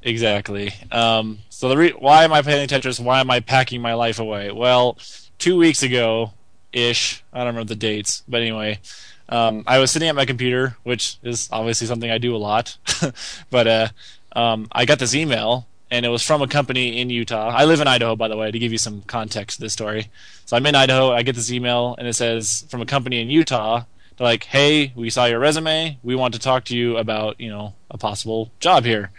Exactly. 0.03 0.73
Um, 0.93 1.39
so 1.51 1.69
the 1.69 1.77
re- 1.77 1.91
why 1.91 2.25
am 2.25 2.33
I 2.33 2.43
playing 2.43 2.69
Tetris? 2.69 3.01
Why 3.01 3.21
am 3.21 3.31
I 3.31 3.41
packing 3.41 3.81
my 3.81 3.95
life 3.95 4.19
away? 4.19 4.51
Well, 4.51 4.99
two 5.39 5.57
weeks 5.57 5.83
ago, 5.83 6.33
ish. 6.73 7.23
I 7.33 7.39
don't 7.39 7.49
remember 7.49 7.69
the 7.69 7.77
dates, 7.77 8.23
but 8.29 8.41
anyway, 8.41 8.81
um, 9.29 9.65
I 9.67 9.79
was 9.79 9.91
sitting 9.91 10.09
at 10.09 10.15
my 10.15 10.25
computer, 10.25 10.77
which 10.85 11.19
is 11.23 11.49
obviously 11.51 11.87
something 11.87 12.11
I 12.11 12.19
do 12.19 12.35
a 12.35 12.39
lot. 12.39 12.77
but 13.51 13.67
uh, 13.67 13.89
um, 14.35 14.69
I 14.73 14.85
got 14.85 14.99
this 14.99 15.15
email, 15.15 15.67
and 15.91 16.07
it 16.07 16.11
was 16.11 16.23
from 16.23 16.43
a 16.43 16.49
company 16.49 17.01
in 17.01 17.11
Utah. 17.11 17.49
I 17.49 17.65
live 17.65 17.81
in 17.81 17.89
Idaho, 17.89 18.17
by 18.17 18.29
the 18.29 18.37
way, 18.37 18.51
to 18.51 18.59
give 18.59 18.73
you 18.73 18.79
some 18.79 19.03
context 19.03 19.57
to 19.57 19.63
this 19.63 19.73
story. 19.73 20.09
So 20.47 20.57
I'm 20.57 20.67
in 20.67 20.75
Idaho. 20.75 21.13
I 21.13 21.23
get 21.23 21.35
this 21.35 21.51
email, 21.51 21.97
and 21.99 22.07
it 22.07 22.15
says 22.15 22.67
from 22.69 22.83
a 22.83 22.87
company 22.87 23.21
in 23.21 23.31
Utah. 23.31 23.85
They're 24.17 24.27
like, 24.27 24.45
"Hey, 24.45 24.93
we 24.97 25.11
saw 25.11 25.27
your 25.27 25.39
resume. 25.39 25.99
We 26.03 26.17
want 26.17 26.35
to 26.35 26.41
talk 26.41 26.65
to 26.65 26.77
you 26.77 26.97
about, 26.97 27.41
you 27.41 27.51
know, 27.51 27.75
a 27.91 27.99
possible 27.99 28.51
job 28.59 28.85
here." 28.85 29.11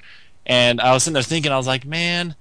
And 0.50 0.82
I 0.82 0.92
was 0.94 1.04
sitting 1.04 1.14
there 1.14 1.24
thinking, 1.24 1.52
I 1.52 1.58
was 1.58 1.68
like, 1.68 1.86
man, 1.86 2.36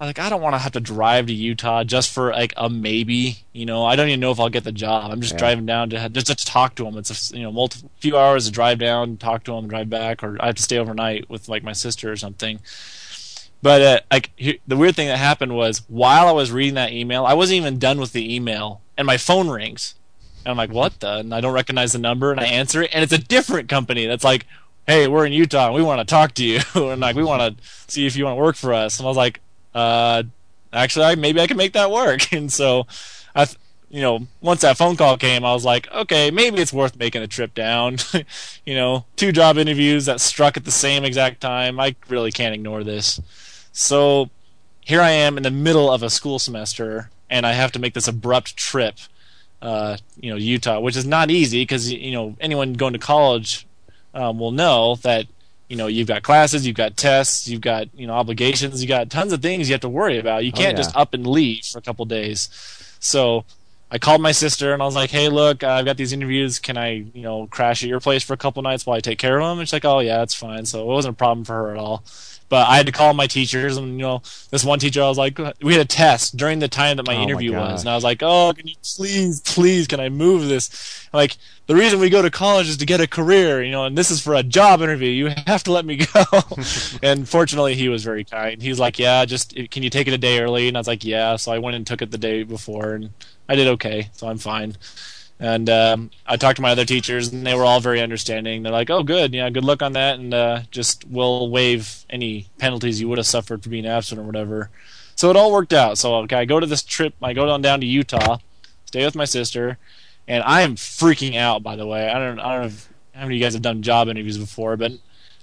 I 0.00 0.04
was 0.04 0.08
like, 0.08 0.18
I 0.18 0.28
don't 0.28 0.42
want 0.42 0.54
to 0.54 0.58
have 0.58 0.72
to 0.72 0.80
drive 0.80 1.26
to 1.26 1.32
Utah 1.32 1.84
just 1.84 2.12
for 2.12 2.32
like 2.32 2.52
a 2.56 2.68
maybe. 2.68 3.44
You 3.52 3.64
know, 3.64 3.84
I 3.86 3.94
don't 3.94 4.08
even 4.08 4.18
know 4.20 4.32
if 4.32 4.40
I'll 4.40 4.48
get 4.48 4.64
the 4.64 4.72
job. 4.72 5.10
I'm 5.12 5.20
just 5.20 5.34
Yeah. 5.34 5.38
driving 5.38 5.64
down 5.64 5.88
to 5.90 6.08
just 6.08 6.26
to 6.26 6.34
talk 6.34 6.74
to 6.74 6.84
them. 6.84 6.98
It's 6.98 7.32
a 7.32 7.36
you 7.36 7.44
know 7.44 7.52
multi 7.52 7.78
few 8.00 8.18
hours 8.18 8.46
to 8.46 8.50
drive 8.52 8.78
down, 8.80 9.16
talk 9.18 9.44
to 9.44 9.52
them, 9.52 9.68
drive 9.68 9.88
back, 9.88 10.24
or 10.24 10.36
I 10.42 10.46
have 10.46 10.56
to 10.56 10.62
stay 10.62 10.78
overnight 10.78 11.30
with 11.30 11.48
like 11.48 11.62
my 11.62 11.72
sister 11.72 12.10
or 12.10 12.16
something. 12.16 12.58
But 13.62 13.82
uh, 13.82 14.00
like 14.10 14.30
he- 14.36 14.60
the 14.66 14.76
weird 14.76 14.96
thing 14.96 15.06
that 15.08 15.18
happened 15.18 15.54
was 15.56 15.82
while 15.88 16.26
I 16.28 16.32
was 16.32 16.50
reading 16.50 16.74
that 16.74 16.92
email, 16.92 17.24
I 17.24 17.34
wasn't 17.34 17.58
even 17.58 17.78
done 17.78 17.98
with 18.00 18.12
the 18.12 18.34
email, 18.34 18.82
and 18.98 19.06
my 19.06 19.16
phone 19.16 19.48
rings. 19.48 19.94
And 20.44 20.50
I'm 20.50 20.56
like, 20.58 20.70
what 20.72 21.00
the? 21.00 21.18
And 21.18 21.32
I 21.34 21.40
don't 21.40 21.54
recognize 21.54 21.92
the 21.92 21.98
number, 21.98 22.30
and 22.32 22.40
I 22.40 22.44
answer 22.46 22.82
it, 22.82 22.90
and 22.92 23.02
it's 23.04 23.12
a 23.12 23.18
different 23.18 23.68
company 23.70 24.04
that's 24.06 24.24
like, 24.24 24.44
hey, 24.86 25.08
we're 25.08 25.26
in 25.26 25.32
Utah, 25.32 25.66
and 25.66 25.74
we 25.74 25.82
want 25.82 26.00
to 26.00 26.04
talk 26.04 26.34
to 26.34 26.44
you, 26.44 26.60
and 26.74 27.00
like, 27.00 27.16
we 27.16 27.24
want 27.24 27.58
to 27.58 27.64
see 27.88 28.06
if 28.06 28.16
you 28.16 28.24
want 28.24 28.36
to 28.36 28.42
work 28.42 28.56
for 28.56 28.72
us. 28.72 28.98
And 28.98 29.06
I 29.06 29.08
was 29.08 29.16
like, 29.16 29.40
uh, 29.74 30.22
actually, 30.72 31.06
I, 31.06 31.14
maybe 31.14 31.40
I 31.40 31.46
can 31.46 31.56
make 31.56 31.72
that 31.72 31.90
work. 31.90 32.32
And 32.32 32.52
so, 32.52 32.86
I, 33.34 33.46
you 33.88 34.00
know, 34.00 34.26
once 34.40 34.62
that 34.62 34.76
phone 34.76 34.96
call 34.96 35.16
came, 35.16 35.44
I 35.44 35.52
was 35.52 35.64
like, 35.64 35.90
okay, 35.92 36.30
maybe 36.30 36.60
it's 36.60 36.72
worth 36.72 36.96
making 36.96 37.22
a 37.22 37.26
trip 37.26 37.54
down. 37.54 37.98
you 38.66 38.74
know, 38.74 39.04
two 39.16 39.32
job 39.32 39.56
interviews 39.56 40.06
that 40.06 40.20
struck 40.20 40.56
at 40.56 40.64
the 40.64 40.70
same 40.70 41.04
exact 41.04 41.40
time. 41.40 41.78
I 41.78 41.94
really 42.08 42.32
can't 42.32 42.54
ignore 42.54 42.82
this. 42.82 43.20
So 43.72 44.30
here 44.80 45.00
I 45.00 45.10
am 45.10 45.36
in 45.36 45.42
the 45.42 45.50
middle 45.50 45.90
of 45.90 46.02
a 46.02 46.10
school 46.10 46.38
semester, 46.38 47.10
and 47.30 47.46
I 47.46 47.52
have 47.52 47.72
to 47.72 47.78
make 47.78 47.94
this 47.94 48.08
abrupt 48.08 48.56
trip, 48.56 48.96
uh, 49.62 49.96
you 50.20 50.30
know, 50.30 50.36
Utah, 50.36 50.80
which 50.80 50.96
is 50.96 51.06
not 51.06 51.30
easy 51.30 51.62
because 51.62 51.92
you 51.92 52.12
know 52.12 52.36
anyone 52.40 52.74
going 52.74 52.92
to 52.92 52.98
college 52.98 53.66
um, 54.14 54.38
will 54.38 54.52
know 54.52 54.96
that 55.02 55.26
you 55.68 55.76
know 55.76 55.86
you've 55.86 56.08
got 56.08 56.22
classes, 56.22 56.66
you've 56.66 56.76
got 56.76 56.96
tests, 56.96 57.48
you've 57.48 57.60
got 57.60 57.88
you 57.94 58.06
know 58.06 58.14
obligations, 58.14 58.80
you 58.82 58.88
got 58.88 59.10
tons 59.10 59.32
of 59.32 59.42
things 59.42 59.68
you 59.68 59.74
have 59.74 59.80
to 59.82 59.88
worry 59.88 60.18
about. 60.18 60.44
You 60.44 60.52
Oh, 60.54 60.56
can't 60.56 60.72
yeah. 60.72 60.82
just 60.82 60.96
up 60.96 61.14
and 61.14 61.26
leave 61.26 61.64
for 61.64 61.78
a 61.78 61.82
couple 61.82 62.04
days. 62.04 62.48
So 63.00 63.44
I 63.90 63.98
called 63.98 64.20
my 64.20 64.32
sister 64.32 64.72
and 64.72 64.82
I 64.82 64.86
was 64.86 64.94
like, 64.96 65.10
"Hey, 65.10 65.28
look, 65.28 65.62
uh, 65.62 65.68
I've 65.68 65.84
got 65.84 65.96
these 65.96 66.12
interviews. 66.12 66.58
Can 66.58 66.76
I, 66.76 66.90
you 67.14 67.22
know, 67.22 67.46
crash 67.46 67.82
at 67.82 67.88
your 67.88 68.00
place 68.00 68.22
for 68.24 68.32
a 68.32 68.36
couple 68.36 68.62
nights 68.62 68.84
while 68.86 68.96
I 68.96 69.00
take 69.00 69.18
care 69.18 69.38
of 69.38 69.46
them?" 69.48 69.58
And 69.60 69.68
she's 69.68 69.72
like, 69.72 69.84
"Oh 69.84 70.00
yeah, 70.00 70.18
that's 70.18 70.34
fine." 70.34 70.66
So 70.66 70.82
it 70.82 70.86
wasn't 70.86 71.14
a 71.14 71.16
problem 71.16 71.44
for 71.44 71.54
her 71.54 71.70
at 71.72 71.78
all. 71.78 72.04
But 72.48 72.68
I 72.68 72.76
had 72.76 72.86
to 72.86 72.92
call 72.92 73.14
my 73.14 73.26
teachers, 73.26 73.76
and 73.76 73.92
you 73.92 74.02
know, 74.02 74.22
this 74.50 74.64
one 74.64 74.78
teacher, 74.78 75.02
I 75.02 75.08
was 75.08 75.18
like, 75.18 75.38
we 75.62 75.72
had 75.74 75.80
a 75.82 75.84
test 75.86 76.36
during 76.36 76.58
the 76.58 76.68
time 76.68 76.96
that 76.98 77.04
my 77.04 77.14
Oh, 77.14 77.16
interview 77.16 77.52
gosh. 77.52 77.54
was, 77.54 77.82
and 77.82 77.90
I 77.90 77.94
was 77.94 78.04
like, 78.04 78.22
"Oh, 78.22 78.52
can 78.56 78.66
you 78.66 78.74
please, 78.96 79.40
please, 79.40 79.86
can 79.86 80.00
I 80.00 80.08
move 80.08 80.48
this?" 80.48 81.08
Like 81.12 81.36
the 81.66 81.74
reason 81.76 82.00
we 82.00 82.10
go 82.10 82.20
to 82.22 82.30
college 82.30 82.68
is 82.68 82.76
to 82.78 82.86
get 82.86 83.00
a 83.00 83.06
career, 83.06 83.62
you 83.62 83.70
know, 83.72 83.84
and 83.86 83.96
this 83.96 84.10
is 84.10 84.20
for 84.20 84.34
a 84.34 84.42
job 84.42 84.82
interview. 84.82 85.08
You 85.10 85.32
have 85.46 85.62
to 85.64 85.72
let 85.72 85.84
me 85.86 85.96
go. 85.96 86.24
and 87.02 87.28
fortunately, 87.28 87.74
he 87.74 87.88
was 87.88 88.04
very 88.04 88.24
kind. 88.24 88.60
He's 88.62 88.78
like, 88.80 88.98
"Yeah, 88.98 89.24
just 89.24 89.54
can 89.70 89.82
you 89.82 89.90
take 89.90 90.06
it 90.08 90.14
a 90.14 90.18
day 90.18 90.40
early?" 90.40 90.68
And 90.68 90.76
I 90.76 90.80
was 90.80 90.88
like, 90.88 91.04
"Yeah." 91.04 91.36
So 91.36 91.52
I 91.52 91.58
went 91.58 91.76
and 91.76 91.86
took 91.86 92.02
it 92.02 92.10
the 92.10 92.18
day 92.18 92.42
before, 92.42 92.94
and 92.94 93.10
I 93.48 93.54
did 93.54 93.68
okay. 93.68 94.10
So 94.12 94.28
I'm 94.28 94.38
fine. 94.38 94.76
And 95.40 95.68
um, 95.68 96.10
I 96.26 96.36
talked 96.36 96.56
to 96.56 96.62
my 96.62 96.70
other 96.70 96.84
teachers, 96.84 97.32
and 97.32 97.46
they 97.46 97.54
were 97.54 97.64
all 97.64 97.80
very 97.80 98.00
understanding. 98.00 98.62
They're 98.62 98.72
like, 98.72 98.88
"Oh, 98.88 99.02
good, 99.02 99.34
yeah, 99.34 99.50
good 99.50 99.64
luck 99.64 99.82
on 99.82 99.92
that, 99.94 100.18
and 100.18 100.32
uh, 100.32 100.60
just 100.70 101.04
we'll 101.06 101.50
waive 101.50 102.06
any 102.08 102.46
penalties 102.58 103.00
you 103.00 103.08
would 103.08 103.18
have 103.18 103.26
suffered 103.26 103.62
for 103.62 103.68
being 103.68 103.86
absent 103.86 104.20
or 104.20 104.24
whatever." 104.24 104.70
So 105.16 105.30
it 105.30 105.36
all 105.36 105.52
worked 105.52 105.72
out. 105.72 105.98
So 105.98 106.14
okay, 106.16 106.36
I 106.36 106.44
go 106.44 106.60
to 106.60 106.66
this 106.66 106.82
trip. 106.82 107.14
I 107.20 107.32
go 107.32 107.48
on 107.50 107.62
down 107.62 107.80
to 107.80 107.86
Utah, 107.86 108.38
stay 108.86 109.04
with 109.04 109.16
my 109.16 109.24
sister, 109.24 109.78
and 110.28 110.42
I 110.44 110.62
am 110.62 110.76
freaking 110.76 111.36
out. 111.36 111.62
By 111.62 111.76
the 111.76 111.86
way, 111.86 112.08
I 112.08 112.18
don't, 112.18 112.38
I 112.38 112.52
don't 112.52 112.60
know 112.62 112.66
if, 112.68 112.88
how 113.12 113.22
many 113.22 113.34
of 113.34 113.38
you 113.38 113.44
guys 113.44 113.54
have 113.54 113.62
done 113.62 113.82
job 113.82 114.08
interviews 114.08 114.38
before, 114.38 114.76
but 114.76 114.92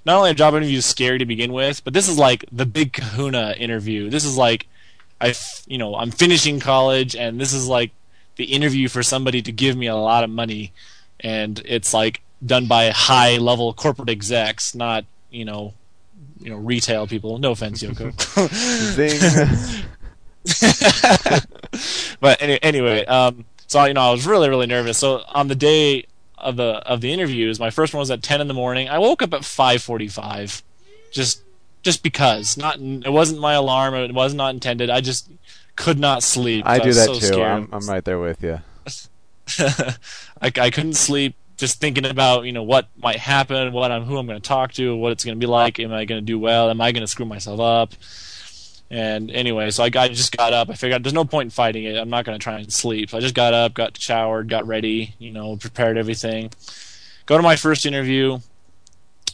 not 0.06 0.18
only 0.18 0.32
are 0.32 0.36
job 0.36 0.56
interviews 0.56 0.86
scary 0.86 1.20
to 1.20 1.26
begin 1.26 1.54
with, 1.54 1.84
but 1.84 1.94
this 1.94 2.10
is 2.10 2.18
like 2.18 2.46
the 2.52 2.66
big 2.66 2.94
Kahuna 2.94 3.56
interview. 3.58 4.10
This 4.10 4.26
is 4.26 4.38
like, 4.38 4.68
I, 5.22 5.30
f- 5.30 5.64
you 5.68 5.78
know, 5.78 5.96
I'm 5.96 6.12
finishing 6.12 6.60
college, 6.60 7.16
and 7.16 7.40
this 7.40 7.54
is 7.54 7.68
like 7.68 7.92
the 8.36 8.46
interview 8.46 8.88
for 8.90 9.04
somebody 9.04 9.42
to 9.44 9.52
give 9.52 9.78
me 9.78 9.88
a 9.88 9.96
lot 9.96 10.24
of 10.24 10.30
money, 10.32 10.74
and 11.20 11.62
it's 11.64 11.94
like 11.94 12.22
done 12.44 12.66
by 12.66 12.90
high 12.90 13.38
level 13.38 13.72
corporate 13.74 14.10
execs, 14.10 14.74
not 14.74 15.06
you 15.30 15.46
know, 15.46 15.74
you 16.42 16.50
know, 16.50 16.58
retail 16.58 17.06
people. 17.08 17.38
No 17.38 17.52
offense, 17.52 17.84
Yoko. 17.84 18.12
Zing. 18.96 19.78
but 22.20 22.42
any, 22.42 22.62
anyway, 22.64 23.06
um, 23.06 23.46
so 23.68 23.86
you 23.86 23.94
know, 23.94 24.02
I 24.02 24.12
was 24.12 24.26
really, 24.26 24.50
really 24.50 24.66
nervous. 24.66 24.98
So 24.98 25.22
on 25.30 25.48
the 25.48 25.56
day 25.56 26.06
of 26.38 26.56
the 26.56 26.82
of 26.88 27.02
the 27.02 27.14
interviews, 27.14 27.60
my 27.60 27.70
first 27.70 27.94
one 27.94 28.00
was 28.00 28.10
at 28.10 28.24
ten 28.24 28.42
in 28.42 28.48
the 28.48 28.56
morning. 28.56 28.90
I 28.90 28.98
woke 28.98 29.22
up 29.22 29.36
at 29.36 29.46
five 29.46 29.84
forty 29.84 30.08
five, 30.08 30.64
just 31.12 31.44
just 31.82 32.04
because. 32.04 32.58
Not 32.58 32.80
it 32.80 33.12
wasn't 33.12 33.40
my 33.40 33.54
alarm. 33.54 33.94
It 33.96 34.14
was 34.14 34.34
not 34.34 34.54
intended. 34.54 34.90
I 34.90 35.02
just 35.02 35.30
could 35.76 36.00
not 36.00 36.24
sleep. 36.24 36.66
I 36.66 36.80
do 36.80 36.94
that 36.94 37.06
so 37.06 37.20
too. 37.20 37.42
I'm, 37.42 37.70
I'm 37.72 37.88
right 37.88 38.04
there 38.04 38.20
with 38.20 38.44
you. 38.44 38.62
I, 39.60 40.52
I 40.56 40.70
couldn't 40.70 40.94
sleep 40.94 41.36
just 41.58 41.80
thinking 41.80 42.06
about 42.06 42.46
you 42.46 42.52
know 42.52 42.64
what 42.64 42.90
might 42.98 43.18
happen, 43.18 43.72
what 43.72 43.92
I'm 43.92 44.04
who 44.04 44.18
I'm 44.18 44.26
going 44.26 44.42
to 44.42 44.48
talk 44.48 44.74
to, 44.74 44.96
what 44.96 45.12
it's 45.12 45.24
going 45.24 45.38
to 45.38 45.40
be 45.40 45.50
like. 45.50 45.80
Am 45.80 45.94
I 45.94 46.06
going 46.06 46.22
to 46.22 46.26
do 46.26 46.40
well? 46.40 46.70
Am 46.70 46.82
I 46.82 46.92
going 46.92 47.02
to 47.02 47.08
screw 47.08 47.26
myself 47.26 47.60
up? 47.60 47.94
And 48.90 49.32
anyway, 49.32 49.72
so 49.72 49.84
I, 49.84 49.92
I 49.96 50.10
just 50.10 50.36
got 50.36 50.52
up. 50.52 50.70
I 50.70 50.74
figured 50.74 51.04
there's 51.04 51.14
no 51.14 51.24
point 51.24 51.46
in 51.48 51.50
fighting 51.52 51.86
it. 51.86 51.96
I'm 51.96 52.10
not 52.10 52.26
going 52.26 52.38
to 52.38 52.44
try 52.44 52.60
and 52.60 52.74
sleep. 52.74 53.10
So 53.10 53.18
I 53.18 53.22
just 53.22 53.36
got 53.36 53.54
up, 53.54 53.74
got 53.74 53.98
showered, 53.98 54.50
got 54.50 54.68
ready, 54.68 55.16
you 55.18 55.32
know, 55.32 55.56
prepared 55.56 55.98
everything. 55.98 56.52
Go 57.26 57.38
to 57.38 57.44
my 57.44 57.56
first 57.56 57.86
interview. 57.86 58.40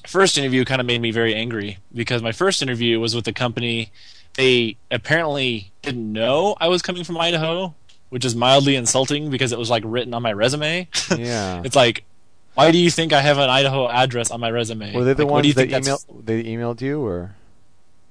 First 0.07 0.38
interview 0.38 0.63
kind 0.65 0.79
of 0.79 0.88
made 0.88 1.01
me 1.01 1.11
very 1.11 1.35
angry 1.35 1.79
because 1.93 2.21
my 2.21 2.31
first 2.31 2.61
interview 2.61 2.99
was 2.99 3.13
with 3.13 3.27
a 3.27 3.34
company. 3.34 3.91
They 4.35 4.77
apparently 4.89 5.71
didn't 5.81 6.11
know 6.11 6.55
I 6.59 6.69
was 6.69 6.81
coming 6.81 7.03
from 7.03 7.17
Idaho, 7.17 7.75
which 8.09 8.23
is 8.23 8.35
mildly 8.35 8.75
insulting 8.75 9.29
because 9.29 9.51
it 9.51 9.59
was 9.59 9.69
like 9.69 9.84
written 9.85 10.13
on 10.13 10.21
my 10.21 10.31
resume. 10.31 10.88
Yeah. 11.15 11.61
it's 11.65 11.75
like, 11.75 12.05
why 12.53 12.71
do 12.71 12.77
you 12.77 12.89
think 12.89 13.11
I 13.11 13.21
have 13.21 13.38
an 13.38 13.49
Idaho 13.49 13.89
address 13.89 14.31
on 14.31 14.39
my 14.39 14.49
resume? 14.49 14.93
Were 14.95 15.03
they 15.03 15.13
the 15.13 15.25
Like, 15.25 15.31
what 15.31 15.41
do 15.43 15.49
you 15.49 15.55
ones 15.55 15.71
that 15.71 15.84
emailed 15.84 16.25
they 16.25 16.43
emailed 16.43 16.81
you 16.81 17.05
or? 17.05 17.35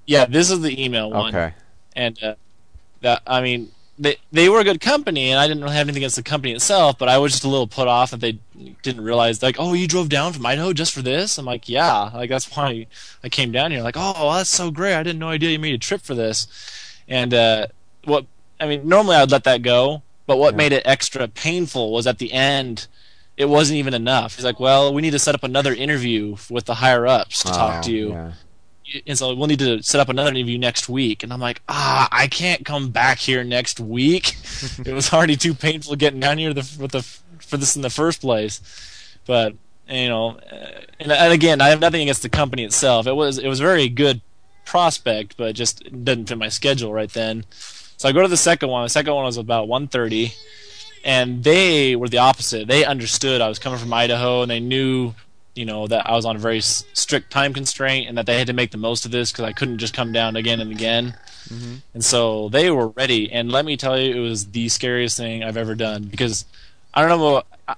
Yeah, 0.06 0.26
this 0.26 0.50
is 0.50 0.60
the 0.60 0.84
email 0.84 1.10
one. 1.10 1.34
Okay. 1.34 1.54
and 1.96 2.22
uh, 2.22 2.34
that 3.00 3.22
I 3.26 3.40
mean 3.40 3.72
they 3.98 4.16
they 4.30 4.48
were 4.48 4.60
a 4.60 4.64
good 4.64 4.80
company, 4.80 5.30
and 5.30 5.40
I 5.40 5.48
didn't 5.48 5.62
really 5.62 5.74
have 5.76 5.86
anything 5.86 6.02
against 6.02 6.16
the 6.16 6.22
company 6.22 6.52
itself, 6.52 6.98
but 6.98 7.08
I 7.08 7.18
was 7.18 7.32
just 7.32 7.44
a 7.44 7.48
little 7.48 7.66
put 7.66 7.88
off 7.88 8.10
that 8.10 8.20
they 8.20 8.38
didn't 8.82 9.02
realize 9.04 9.42
like, 9.42 9.56
oh, 9.58 9.72
you 9.72 9.88
drove 9.88 10.08
down 10.08 10.32
from 10.32 10.44
Idaho 10.44 10.72
just 10.72 10.92
for 10.92 11.02
this. 11.02 11.38
I'm 11.38 11.46
like, 11.46 11.68
yeah, 11.68 12.10
like 12.12 12.28
that's 12.28 12.54
why 12.56 12.86
I 13.24 13.28
came 13.28 13.52
down 13.52 13.70
here. 13.70 13.82
Like, 13.82 13.96
oh, 13.98 14.34
that's 14.34 14.50
so 14.50 14.70
great. 14.70 14.94
I 14.94 15.02
didn't 15.02 15.18
know 15.18 15.28
idea 15.28 15.50
you 15.50 15.58
made 15.58 15.74
a 15.74 15.78
trip 15.78 16.02
for 16.02 16.14
this, 16.14 16.46
and 17.08 17.32
uh, 17.32 17.66
what 18.04 18.26
I 18.60 18.66
mean, 18.66 18.86
normally 18.88 19.16
I'd 19.16 19.30
let 19.30 19.44
that 19.44 19.62
go, 19.62 20.02
but 20.26 20.38
what 20.38 20.52
Yeah. 20.54 20.58
made 20.58 20.72
it 20.72 20.82
extra 20.84 21.26
painful 21.28 21.92
was 21.92 22.06
at 22.06 22.18
the 22.18 22.32
end. 22.32 22.86
It 23.38 23.50
wasn't 23.50 23.76
even 23.78 23.92
enough. 23.92 24.36
He's 24.36 24.46
like, 24.46 24.58
"Well, 24.58 24.94
we 24.94 25.02
need 25.02 25.10
to 25.10 25.18
set 25.18 25.34
up 25.34 25.42
another 25.44 25.74
interview 25.74 26.36
with 26.48 26.64
the 26.64 26.76
higher 26.76 27.06
ups 27.06 27.42
to 27.42 27.48
talk 27.50 27.80
Oh, 27.80 27.82
to 27.82 27.92
you." 27.92 28.10
yeah. 28.12 28.32
And 29.06 29.18
so 29.18 29.34
we'll 29.34 29.46
need 29.46 29.58
to 29.58 29.82
set 29.82 30.00
up 30.00 30.08
another 30.08 30.30
interview 30.30 30.58
next 30.58 30.88
week. 30.88 31.22
And 31.22 31.32
I'm 31.32 31.40
like, 31.40 31.62
ah, 31.68 32.08
I 32.10 32.26
can't 32.26 32.64
come 32.64 32.90
back 32.90 33.18
here 33.18 33.44
next 33.44 33.80
week. 33.80 34.36
it 34.84 34.92
was 34.92 35.12
already 35.12 35.36
too 35.36 35.54
painful 35.54 35.96
getting 35.96 36.20
down 36.20 36.38
here 36.38 36.54
the, 36.54 36.68
with 36.80 36.92
the, 36.92 37.02
for 37.40 37.56
this 37.56 37.76
in 37.76 37.82
the 37.82 37.90
first 37.90 38.20
place. 38.20 38.60
But 39.26 39.54
you 39.88 40.08
know, 40.08 40.38
uh, 40.50 40.80
and, 40.98 41.12
and 41.12 41.32
again, 41.32 41.60
I 41.60 41.68
have 41.68 41.80
nothing 41.80 42.02
against 42.02 42.22
the 42.22 42.28
company 42.28 42.64
itself. 42.64 43.06
It 43.06 43.14
was 43.14 43.38
it 43.38 43.48
was 43.48 43.60
a 43.60 43.64
very 43.64 43.88
good 43.88 44.20
prospect, 44.64 45.36
but 45.36 45.54
just 45.54 45.82
didn't 45.84 46.26
fit 46.26 46.38
my 46.38 46.48
schedule 46.48 46.92
right 46.92 47.12
then. 47.12 47.44
So 47.96 48.08
I 48.08 48.12
go 48.12 48.22
to 48.22 48.28
the 48.28 48.36
second 48.36 48.68
one. 48.68 48.84
The 48.84 48.90
second 48.90 49.14
one 49.14 49.24
was 49.24 49.36
about 49.36 49.68
1:30, 49.68 50.34
and 51.04 51.44
they 51.44 51.96
were 51.96 52.08
the 52.08 52.18
opposite. 52.18 52.68
They 52.68 52.84
understood 52.84 53.40
I 53.40 53.48
was 53.48 53.58
coming 53.58 53.78
from 53.78 53.92
Idaho, 53.92 54.42
and 54.42 54.50
they 54.50 54.60
knew 54.60 55.14
you 55.56 55.64
know 55.64 55.86
that 55.86 56.08
I 56.08 56.12
was 56.12 56.24
on 56.24 56.36
a 56.36 56.38
very 56.38 56.58
s- 56.58 56.84
strict 56.92 57.30
time 57.30 57.52
constraint 57.52 58.08
and 58.08 58.18
that 58.18 58.26
they 58.26 58.38
had 58.38 58.46
to 58.48 58.52
make 58.52 58.70
the 58.70 58.78
most 58.78 59.04
of 59.04 59.10
this 59.10 59.32
because 59.32 59.44
I 59.44 59.52
couldn't 59.52 59.78
just 59.78 59.94
come 59.94 60.12
down 60.12 60.36
again 60.36 60.60
and 60.60 60.70
again. 60.70 61.14
Mm-hmm. 61.48 61.74
And 61.94 62.04
so 62.04 62.48
they 62.48 62.70
were 62.70 62.88
ready. 62.88 63.30
And 63.32 63.50
let 63.50 63.64
me 63.64 63.76
tell 63.76 63.98
you, 63.98 64.14
it 64.14 64.20
was 64.20 64.46
the 64.46 64.68
scariest 64.68 65.16
thing 65.16 65.42
I've 65.42 65.56
ever 65.56 65.74
done 65.74 66.04
because 66.04 66.44
I 66.92 67.06
don't 67.06 67.18
know. 67.18 67.42
I, 67.68 67.74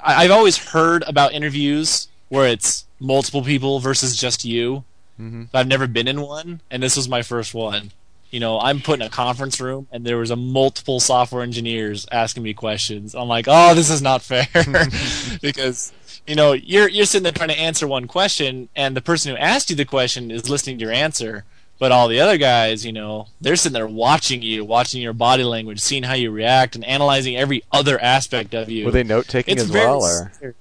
I've 0.00 0.30
always 0.30 0.56
heard 0.56 1.02
about 1.06 1.32
interviews 1.32 2.08
where 2.28 2.46
it's 2.46 2.84
multiple 3.00 3.42
people 3.42 3.80
versus 3.80 4.16
just 4.16 4.44
you, 4.44 4.84
mm-hmm. 5.18 5.44
but 5.50 5.58
I've 5.58 5.68
never 5.68 5.86
been 5.86 6.08
in 6.08 6.20
one, 6.20 6.60
and 6.70 6.82
this 6.82 6.96
was 6.96 7.08
my 7.08 7.22
first 7.22 7.54
one. 7.54 7.92
You 8.30 8.40
know, 8.40 8.60
I'm 8.60 8.80
put 8.80 9.00
in 9.00 9.06
a 9.06 9.08
conference 9.08 9.58
room, 9.60 9.88
and 9.90 10.04
there 10.04 10.18
was 10.18 10.30
a 10.30 10.36
multiple 10.36 11.00
software 11.00 11.42
engineers 11.42 12.06
asking 12.12 12.42
me 12.42 12.52
questions. 12.52 13.14
I'm 13.14 13.28
like, 13.28 13.46
oh, 13.48 13.74
this 13.74 13.88
is 13.88 14.02
not 14.02 14.22
fair, 14.22 14.46
because 15.42 15.92
you 16.28 16.34
know 16.34 16.52
you're 16.52 16.88
you're 16.88 17.06
sitting 17.06 17.24
there 17.24 17.32
trying 17.32 17.48
to 17.48 17.58
answer 17.58 17.86
one 17.86 18.06
question, 18.06 18.68
and 18.76 18.96
the 18.96 19.00
person 19.00 19.32
who 19.32 19.38
asked 19.38 19.70
you 19.70 19.76
the 19.76 19.84
question 19.84 20.30
is 20.30 20.48
listening 20.48 20.78
to 20.78 20.84
your 20.84 20.92
answer. 20.92 21.44
But 21.78 21.92
all 21.92 22.08
the 22.08 22.18
other 22.18 22.38
guys, 22.38 22.84
you 22.84 22.92
know, 22.92 23.28
they're 23.40 23.54
sitting 23.54 23.74
there 23.74 23.86
watching 23.86 24.42
you, 24.42 24.64
watching 24.64 25.00
your 25.00 25.12
body 25.12 25.44
language, 25.44 25.78
seeing 25.78 26.02
how 26.02 26.14
you 26.14 26.32
react, 26.32 26.74
and 26.74 26.84
analyzing 26.84 27.36
every 27.36 27.62
other 27.70 28.00
aspect 28.02 28.52
of 28.52 28.68
you. 28.68 28.84
Were 28.84 28.90
they 28.90 29.04
note 29.04 29.28
taking 29.28 29.58
as 29.58 29.70
well, 29.70 30.02
or. 30.02 30.54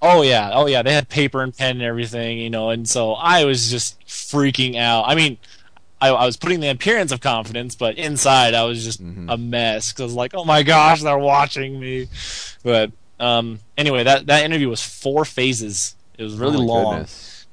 Oh 0.00 0.22
yeah, 0.22 0.50
oh 0.52 0.66
yeah. 0.66 0.82
They 0.82 0.92
had 0.92 1.08
paper 1.08 1.42
and 1.42 1.56
pen 1.56 1.76
and 1.76 1.82
everything, 1.82 2.38
you 2.38 2.50
know, 2.50 2.70
and 2.70 2.88
so 2.88 3.12
I 3.12 3.44
was 3.44 3.70
just 3.70 4.00
freaking 4.06 4.76
out. 4.76 5.04
I 5.06 5.14
mean, 5.14 5.38
I, 6.00 6.08
I 6.08 6.26
was 6.26 6.36
putting 6.36 6.58
the 6.58 6.70
appearance 6.70 7.12
of 7.12 7.20
confidence, 7.20 7.76
but 7.76 7.96
inside 7.96 8.54
I 8.54 8.64
was 8.64 8.84
just 8.84 9.02
mm-hmm. 9.02 9.30
a 9.30 9.36
mess 9.36 9.92
because 9.92 10.00
I 10.00 10.04
was 10.06 10.14
like, 10.14 10.34
oh 10.34 10.44
my 10.44 10.64
gosh, 10.64 11.02
they're 11.02 11.16
watching 11.16 11.78
me. 11.78 12.08
But 12.64 12.90
um, 13.22 13.60
anyway, 13.78 14.02
that 14.04 14.26
that 14.26 14.44
interview 14.44 14.68
was 14.68 14.82
four 14.82 15.24
phases. 15.24 15.94
It 16.18 16.22
was 16.24 16.34
really 16.36 16.58
Oh 16.58 16.60
long, 16.60 16.92
goodness. 16.94 17.46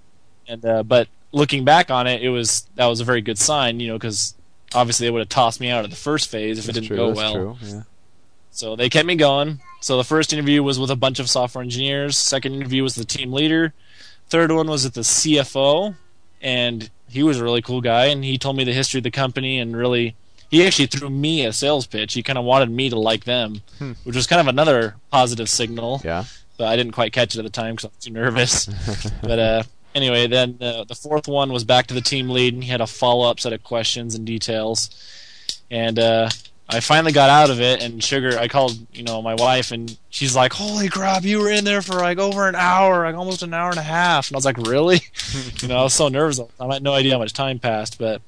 and 0.47 0.65
uh, 0.65 0.83
but 0.83 1.07
looking 1.31 1.63
back 1.63 1.91
on 1.91 2.07
it, 2.07 2.21
it 2.21 2.29
was 2.29 2.67
that 2.75 2.87
was 2.87 2.99
a 2.99 3.05
very 3.05 3.21
good 3.21 3.37
sign, 3.37 3.79
you 3.79 3.87
know, 3.87 3.97
because 3.97 4.33
obviously 4.73 5.07
they 5.07 5.11
would 5.11 5.19
have 5.19 5.29
tossed 5.29 5.59
me 5.61 5.69
out 5.69 5.83
of 5.85 5.89
the 5.91 5.95
first 5.95 6.29
phase 6.29 6.59
if 6.59 6.67
it 6.69 6.73
didn't 6.73 6.87
true. 6.87 6.97
go 6.97 7.07
that's 7.07 7.17
well. 7.17 7.33
true. 7.33 7.57
Yeah. 7.61 7.81
So 8.51 8.75
they 8.75 8.89
kept 8.89 9.05
me 9.05 9.15
going. 9.15 9.59
So 9.79 9.95
the 9.97 10.03
first 10.03 10.33
interview 10.33 10.61
was 10.63 10.79
with 10.79 10.91
a 10.91 10.95
bunch 10.95 11.19
of 11.19 11.29
software 11.29 11.63
engineers. 11.63 12.17
Second 12.17 12.55
interview 12.55 12.83
was 12.83 12.95
the 12.95 13.05
team 13.05 13.31
leader. 13.31 13.73
Third 14.27 14.51
one 14.51 14.67
was 14.67 14.83
with 14.83 14.95
the 14.95 15.01
CFO, 15.01 15.95
and 16.41 16.89
he 17.09 17.23
was 17.23 17.39
a 17.39 17.43
really 17.43 17.61
cool 17.61 17.79
guy. 17.81 18.05
And 18.07 18.23
he 18.23 18.37
told 18.37 18.57
me 18.57 18.63
the 18.63 18.73
history 18.73 18.97
of 18.99 19.03
the 19.03 19.11
company 19.11 19.59
and 19.59 19.75
really, 19.77 20.15
he 20.49 20.65
actually 20.65 20.87
threw 20.87 21.09
me 21.09 21.45
a 21.45 21.53
sales 21.53 21.85
pitch. 21.85 22.13
He 22.13 22.23
kind 22.23 22.37
of 22.37 22.45
wanted 22.45 22.69
me 22.71 22.89
to 22.89 22.99
like 22.99 23.25
them, 23.25 23.61
which 24.03 24.15
was 24.15 24.27
kind 24.27 24.39
of 24.39 24.47
another 24.47 24.95
positive 25.11 25.49
signal. 25.49 26.01
Yeah. 26.03 26.25
But 26.57 26.67
I 26.67 26.75
didn't 26.75 26.91
quite 26.91 27.13
catch 27.13 27.35
it 27.35 27.39
at 27.39 27.43
the 27.43 27.49
time 27.49 27.75
because 27.75 27.85
I 27.85 27.87
was 27.89 28.05
too 28.05 28.11
nervous. 28.11 28.65
but 29.21 29.39
uh, 29.39 29.63
anyway, 29.95 30.27
then 30.27 30.57
uh, 30.59 30.83
the 30.83 30.95
fourth 30.95 31.27
one 31.27 31.53
was 31.53 31.63
back 31.63 31.87
to 31.87 31.93
the 31.93 32.01
team 32.01 32.29
lead, 32.29 32.53
and 32.53 32.63
he 32.63 32.69
had 32.69 32.81
a 32.81 32.87
follow 32.87 33.29
up 33.29 33.39
set 33.39 33.53
of 33.53 33.63
questions 33.63 34.15
and 34.15 34.25
details. 34.25 34.89
And 35.71 35.99
uh, 35.99 36.29
I 36.67 36.79
finally 36.81 37.11
got 37.11 37.29
out 37.29 37.49
of 37.49 37.61
it, 37.61 37.81
and 37.81 38.03
Sugar, 38.03 38.37
I 38.37 38.47
called, 38.47 38.77
you 38.93 39.03
know, 39.03 39.21
my 39.21 39.35
wife, 39.35 39.71
and 39.71 39.97
she's 40.09 40.35
like, 40.35 40.53
"Holy 40.53 40.89
crap, 40.89 41.23
you 41.23 41.39
were 41.39 41.49
in 41.49 41.63
there 41.63 41.81
for 41.81 41.93
like 41.93 42.19
over 42.19 42.47
an 42.47 42.55
hour, 42.55 43.05
like 43.05 43.15
almost 43.15 43.41
an 43.41 43.53
hour 43.53 43.69
and 43.69 43.79
a 43.79 43.83
half." 43.83 44.29
And 44.29 44.35
I 44.35 44.37
was 44.37 44.45
like, 44.45 44.57
"Really?" 44.57 45.01
you 45.61 45.67
know, 45.67 45.77
I 45.77 45.83
was 45.83 45.93
so 45.93 46.09
nervous. 46.09 46.39
I 46.59 46.73
had 46.73 46.83
no 46.83 46.93
idea 46.93 47.13
how 47.13 47.19
much 47.19 47.33
time 47.33 47.59
passed. 47.59 47.97
But 47.97 48.21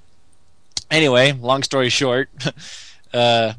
anyway, 0.90 1.32
long 1.34 1.64
story 1.64 1.90
short, 1.90 2.30
uh, 3.14 3.54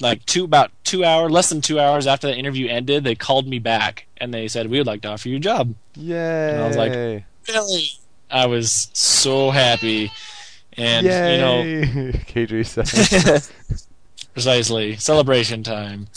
like 0.00 0.24
two 0.26 0.44
about 0.44 0.70
two 0.84 1.04
hours, 1.04 1.30
less 1.30 1.48
than 1.48 1.60
two 1.60 1.78
hours 1.78 2.06
after 2.06 2.26
the 2.26 2.36
interview 2.36 2.68
ended, 2.68 3.04
they 3.04 3.14
called 3.14 3.46
me 3.46 3.58
back 3.58 4.06
and 4.16 4.32
they 4.32 4.48
said, 4.48 4.68
"We 4.68 4.78
would 4.78 4.86
like 4.86 5.02
to 5.02 5.08
offer 5.08 5.28
you 5.28 5.36
a 5.36 5.40
job." 5.40 5.74
Yay! 5.96 6.58
I 6.58 6.66
was 6.66 6.76
like, 6.76 6.92
Really? 7.48 7.90
I 8.30 8.46
was 8.46 8.88
so 8.92 9.50
happy, 9.50 10.10
and 10.76 11.06
Yay! 11.06 11.34
you 11.34 11.40
know, 11.40 12.12
Kadri 12.26 12.66
said. 12.66 13.42
precisely 14.32 14.96
celebration 14.96 15.62
time. 15.62 16.08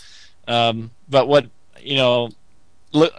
Um, 0.47 0.91
but 1.09 1.27
what 1.27 1.47
you 1.79 1.95
know, 1.95 2.29
look, 2.91 3.13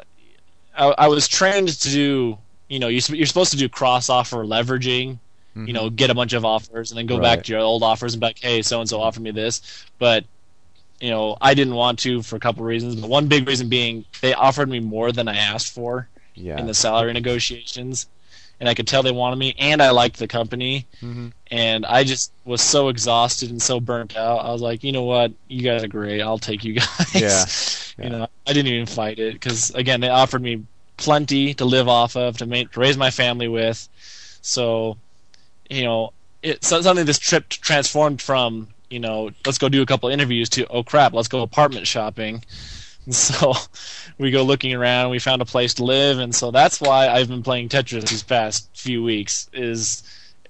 I, 0.76 0.86
I 0.98 1.09
was 1.09 1.28
trained 1.28 1.68
to 1.68 1.90
do. 1.90 2.38
You 2.68 2.80
know, 2.80 2.88
you, 2.88 3.01
you're 3.10 3.26
supposed 3.26 3.52
to 3.52 3.56
do 3.56 3.68
cross 3.68 4.10
offer 4.10 4.38
leveraging. 4.38 5.18
You 5.66 5.73
know, 5.73 5.89
get 5.91 6.11
a 6.11 6.15
bunch 6.15 6.33
of 6.35 6.45
offers 6.45 6.91
and 6.91 6.99
then 6.99 7.07
go 7.07 7.19
back 7.20 7.45
to 7.45 7.53
your 7.53 7.61
old 7.62 7.83
offers 7.83 8.12
and 8.15 8.20
be 8.20 8.27
like, 8.27 8.39
hey, 8.39 8.61
so 8.62 8.81
and 8.81 8.89
so 8.89 9.01
offered 9.01 9.23
me 9.23 9.31
this, 9.31 9.85
but 9.99 10.24
you 11.01 11.11
know, 11.11 11.37
I 11.41 11.55
didn't 11.55 11.74
want 11.74 11.99
to 12.01 12.23
for 12.23 12.37
a 12.37 12.41
couple 12.41 12.62
of 12.62 12.66
reasons. 12.66 12.97
But 12.97 13.11
one 13.11 13.27
big 13.28 13.47
reason 13.47 13.69
being 13.69 14.05
they 14.20 14.35
offered 14.35 14.69
me 14.69 14.81
more 14.81 15.12
than 15.12 15.28
I 15.28 15.37
asked 15.37 15.73
for 15.73 16.09
yeah. 16.35 16.59
in 16.59 16.66
the 16.66 16.74
salary 16.74 17.12
negotiations, 17.12 18.07
and 18.61 18.69
I 18.69 18.74
could 18.74 18.87
tell 18.87 19.03
they 19.03 19.12
wanted 19.12 19.37
me, 19.39 19.55
and 19.59 19.83
I 19.83 19.91
liked 19.91 20.19
the 20.19 20.27
company, 20.28 20.87
Mhm. 21.03 21.33
and 21.51 21.85
I 21.87 22.05
just 22.05 22.33
was 22.45 22.62
so 22.62 22.89
exhausted 22.89 23.51
and 23.51 23.61
so 23.61 23.78
burnt 23.81 24.16
out. 24.16 24.45
I 24.45 24.53
was 24.53 24.62
like, 24.62 24.83
you 24.83 24.93
know 24.93 25.05
what, 25.05 25.33
you 25.49 25.61
guys 25.62 25.85
are 25.85 25.89
great. 25.89 26.20
I'll 26.23 26.39
take 26.39 26.65
you 26.65 26.74
guys. 27.12 27.15
Yeah. 27.99 28.05
You 28.05 28.11
know, 28.11 28.28
I 28.47 28.53
didn't 28.53 28.73
even 28.73 28.87
fight 28.87 29.19
it 29.19 29.35
because 29.35 29.70
again, 29.74 30.01
they 30.01 30.09
offered 30.09 30.43
me 30.43 30.65
plenty 30.97 31.53
to 31.55 31.65
live 31.65 31.89
off 31.89 32.16
of 32.16 32.39
to 32.39 32.47
make 32.47 32.73
to 32.73 32.81
raise 32.81 32.97
my 32.97 33.11
family 33.11 33.49
with. 33.49 33.87
So, 34.43 34.97
you 35.70 35.84
know, 35.84 36.12
it 36.43 36.64
so 36.64 36.80
suddenly 36.80 37.02
this 37.02 37.18
trip 37.18 37.48
transformed 37.48 38.22
from 38.22 38.68
you 38.90 39.01
know 39.01 39.30
let's 39.44 39.59
go 39.59 39.68
do 39.68 39.82
a 39.82 39.86
couple 39.86 40.09
interviews 40.09 40.48
to 40.51 40.66
oh 40.68 40.82
crap 40.82 41.12
let's 41.12 41.28
go 41.28 41.43
apartment 41.43 41.86
shopping. 41.86 42.43
And 43.05 43.14
so 43.14 43.55
we 44.18 44.30
go 44.30 44.43
looking 44.43 44.74
around. 44.74 45.10
We 45.10 45.18
found 45.18 45.43
a 45.43 45.47
place 45.47 45.74
to 45.74 45.84
live, 45.84 46.18
and 46.18 46.34
so 46.34 46.51
that's 46.51 46.80
why 46.80 47.09
I've 47.09 47.28
been 47.28 47.43
playing 47.43 47.68
Tetris 47.68 48.09
these 48.09 48.22
past 48.22 48.68
few 48.74 49.02
weeks. 49.02 49.48
Is 49.52 50.02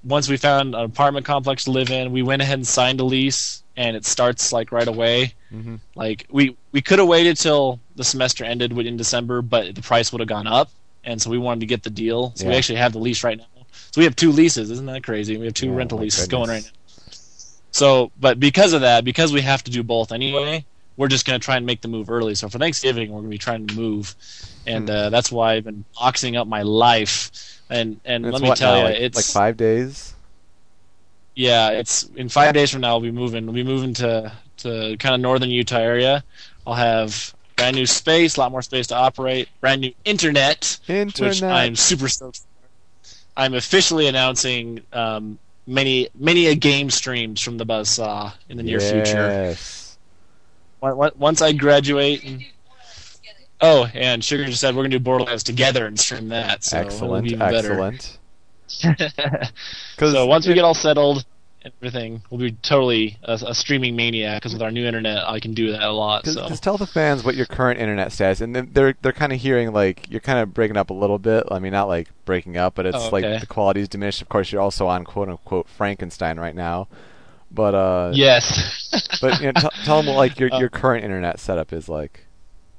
once 0.02 0.28
we 0.28 0.36
found 0.36 0.74
an 0.74 0.82
apartment 0.82 1.26
complex 1.26 1.64
to 1.64 1.70
live 1.70 1.90
in, 1.90 2.12
we 2.12 2.22
went 2.22 2.42
ahead 2.42 2.58
and 2.58 2.66
signed 2.66 3.00
a 3.00 3.04
lease, 3.04 3.62
and 3.76 3.96
it 3.96 4.04
starts 4.04 4.52
like 4.52 4.72
right 4.72 4.88
away. 4.88 5.34
Mhm. 5.52 5.80
Like 5.94 6.26
we 6.30 6.56
we 6.72 6.80
could 6.80 6.98
have 6.98 7.08
waited 7.08 7.36
till 7.36 7.80
the 7.94 8.04
semester 8.04 8.44
ended 8.44 8.76
in 8.78 8.96
December, 8.96 9.42
but 9.42 9.74
the 9.74 9.82
price 9.82 10.12
would 10.12 10.20
have 10.20 10.28
gone 10.28 10.46
up, 10.46 10.70
and 11.04 11.20
so 11.20 11.30
we 11.30 11.38
wanted 11.38 11.60
to 11.60 11.66
get 11.66 11.82
the 11.82 11.90
deal. 11.90 12.32
So 12.36 12.46
we 12.46 12.54
actually 12.54 12.78
have 12.78 12.92
the 12.92 12.98
lease 12.98 13.22
right 13.22 13.38
now. 13.38 13.46
So 13.92 14.00
we 14.00 14.04
have 14.04 14.16
two 14.16 14.32
leases. 14.32 14.70
Isn't 14.70 14.86
that 14.86 15.04
crazy? 15.04 15.36
We 15.36 15.46
have 15.46 15.54
two 15.54 15.68
Yeah, 15.68 15.74
rental 15.74 15.98
leases 15.98 16.26
going 16.28 16.48
right 16.50 16.62
now. 16.64 16.70
So, 17.72 18.10
but 18.18 18.40
because 18.40 18.72
of 18.72 18.80
that, 18.82 19.04
because 19.04 19.32
we 19.32 19.42
have 19.42 19.62
to 19.64 19.70
do 19.70 19.82
both 19.82 20.12
anyway, 20.12 20.66
we're 20.96 21.08
just 21.08 21.26
going 21.26 21.38
to 21.38 21.44
try 21.44 21.56
and 21.56 21.66
make 21.66 21.82
the 21.82 21.88
move 21.88 22.10
early. 22.10 22.34
So 22.34 22.48
for 22.48 22.58
Thanksgiving, 22.58 23.10
we're 23.10 23.20
going 23.20 23.30
to 23.30 23.34
be 23.34 23.38
trying 23.38 23.66
to 23.68 23.74
move, 23.74 24.14
and 24.66 24.88
Hmm. 24.88 24.94
uh, 24.96 25.10
that's 25.10 25.30
why 25.30 25.54
I've 25.54 25.64
been 25.64 25.84
boxing 25.98 26.36
up 26.36 26.46
my 26.48 26.62
life. 26.62 27.30
And 27.68 28.00
and 28.04 28.30
let 28.32 28.42
me 28.42 28.48
what 28.48 28.58
tell 28.58 28.76
now, 28.76 28.78
you, 28.78 28.84
like, 28.84 28.96
it's 28.96 29.16
like 29.16 29.24
five 29.24 29.56
days. 29.56 30.14
yeah, 31.34 31.70
it's 31.70 32.04
in 32.16 32.28
five 32.28 32.54
days 32.54 32.70
from 32.70 32.80
now. 32.80 32.94
We'll 32.94 33.10
be 33.12 33.16
moving. 33.18 33.44
We'll 33.46 33.54
be 33.54 33.64
moving 33.64 33.94
to 33.94 34.32
to 34.58 34.96
kind 34.98 35.14
of 35.14 35.20
northern 35.20 35.50
Utah 35.50 35.78
area. 35.78 36.24
I'll 36.66 36.74
have 36.74 37.34
brand 37.56 37.76
new 37.76 37.86
space, 37.86 38.36
a 38.36 38.40
lot 38.40 38.52
more 38.52 38.62
space 38.62 38.86
to 38.88 38.94
operate, 38.96 39.48
brand 39.60 39.82
new 39.82 39.92
internet, 40.04 40.78
which 41.16 41.42
Internet. 41.42 41.50
I'm 41.50 41.76
super 41.76 42.08
stoked. 42.08 42.40
For. 43.36 43.42
I'm 43.42 43.54
officially 43.54 44.06
announcing 44.06 44.80
um, 44.92 45.38
many 45.66 46.08
many 46.14 46.46
a 46.46 46.54
game 46.54 46.90
streams 46.90 47.40
from 47.40 47.58
the 47.58 47.66
Buzzsaw 47.66 48.32
in 48.48 48.56
the 48.56 48.62
near 48.62 48.80
future. 48.80 49.28
Yes. 49.28 49.98
On- 50.82 50.92
on- 50.92 51.12
Once 51.16 51.42
I 51.42 51.52
graduate. 51.52 52.24
And, 52.24 52.44
oh, 53.60 53.86
and 53.94 54.24
Sugar 54.24 54.44
just 54.44 54.60
said 54.60 54.74
we're 54.74 54.82
gonna 54.82 54.98
do 54.98 55.00
Borderlands 55.00 55.42
together 55.42 55.86
and 55.86 55.98
stream 55.98 56.28
that. 56.28 56.64
So 56.64 56.78
excellent. 56.78 57.24
be 57.24 57.34
even 57.34 57.38
better. 57.40 57.80
Excellent. 57.80 58.18
so 59.98 60.26
once 60.26 60.46
we 60.46 60.54
get 60.54 60.64
all 60.64 60.74
settled 60.74 61.18
and 61.18 61.24
everything, 61.78 62.22
we'll 62.30 62.40
be 62.40 62.52
totally 62.52 63.18
a, 63.22 63.34
a 63.48 63.54
streaming 63.54 63.96
maniac 63.96 64.40
because 64.40 64.52
with 64.52 64.62
our 64.62 64.70
new 64.70 64.86
internet, 64.86 65.28
I 65.28 65.40
can 65.40 65.54
do 65.54 65.72
that 65.72 65.82
a 65.82 65.92
lot. 65.92 66.24
Just, 66.24 66.36
So 66.38 66.48
just 66.48 66.62
tell 66.62 66.76
the 66.78 66.86
fans 66.86 67.24
what 67.24 67.34
your 67.34 67.46
current 67.46 67.80
internet 67.80 68.12
status, 68.12 68.40
and 68.40 68.54
then 68.54 68.70
they're 68.72 68.94
they're 69.02 69.12
kind 69.12 69.32
of 69.32 69.40
hearing 69.40 69.72
like 69.72 70.10
you're 70.10 70.20
kind 70.20 70.38
of 70.38 70.52
breaking 70.54 70.76
up 70.76 70.90
a 70.90 70.94
little 70.94 71.18
bit. 71.18 71.44
I 71.50 71.58
mean, 71.58 71.72
not 71.72 71.88
like 71.88 72.08
breaking 72.24 72.56
up, 72.56 72.74
but 72.74 72.86
it's 72.86 72.96
Oh, 72.96 73.08
like 73.10 73.24
okay. 73.24 73.38
the 73.38 73.46
quality's 73.46 73.88
diminished. 73.88 74.22
Of 74.22 74.28
course, 74.28 74.52
you're 74.52 74.62
also 74.62 74.86
on 74.86 75.04
quote 75.04 75.28
unquote 75.28 75.68
Frankenstein 75.68 76.38
right 76.38 76.54
now, 76.54 76.88
but 77.50 77.74
uh, 77.74 78.12
yes, 78.14 78.90
But 79.20 79.40
you 79.40 79.46
know, 79.46 79.52
t- 79.60 79.68
tell 79.84 79.98
them 80.02 80.06
what 80.06 80.16
like 80.16 80.38
your 80.38 80.50
Uh, 80.54 80.58
your 80.60 80.68
current 80.68 81.04
internet 81.04 81.38
setup 81.40 81.72
is 81.72 81.88
like. 81.88 82.26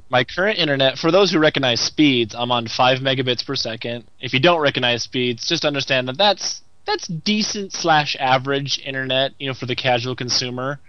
my 0.09 0.23
current 0.23 0.57
internet. 0.57 0.97
For 0.97 1.11
those 1.11 1.31
who 1.31 1.39
recognize 1.39 1.81
speeds, 1.81 2.33
I'm 2.33 2.51
on 2.51 2.67
five 2.67 2.99
megabits 2.99 3.45
per 3.45 3.55
second. 3.55 4.05
If 4.21 4.33
you 4.33 4.39
don't 4.39 4.61
recognize 4.61 5.03
speeds, 5.03 5.45
just 5.47 5.65
understand 5.65 6.07
that 6.07 6.17
that's 6.17 6.61
that's 6.87 7.07
decent 7.07 7.73
slash 7.73 8.15
average 8.19 8.79
internet, 8.79 9.33
you 9.37 9.47
know, 9.47 9.53
for 9.53 9.67
the 9.67 9.75
casual 9.75 10.15
consumer. 10.15 10.79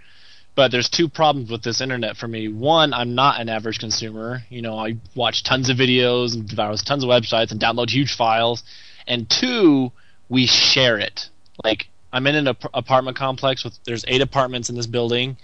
But 0.55 0.71
there's 0.71 0.89
two 0.89 1.07
problems 1.07 1.51
with 1.51 1.61
this 1.61 1.79
internet 1.79 2.17
for 2.17 2.27
me. 2.27 2.47
One, 2.47 2.93
I'm 2.93 3.15
not 3.15 3.39
an 3.39 3.49
average 3.49 3.79
consumer. 3.79 4.43
You 4.49 4.61
know, 4.61 4.77
I 4.77 4.97
watch 5.13 5.43
tons 5.43 5.69
of 5.69 5.77
videos 5.77 6.33
and 6.33 6.53
browse 6.53 6.83
tons 6.83 7.03
of 7.03 7.09
websites 7.09 7.51
and 7.51 7.61
download 7.61 7.89
huge 7.89 8.15
files. 8.15 8.63
And 9.07 9.29
two, 9.29 9.91
we 10.27 10.47
share 10.47 10.97
it. 10.97 11.29
Like 11.63 11.89
I'm 12.11 12.25
in 12.27 12.35
an 12.35 12.47
ap- 12.47 12.71
apartment 12.73 13.15
complex 13.17 13.63
with 13.63 13.77
there's 13.83 14.03
eight 14.07 14.21
apartments 14.21 14.69
in 14.69 14.75
this 14.75 14.87
building, 14.87 15.37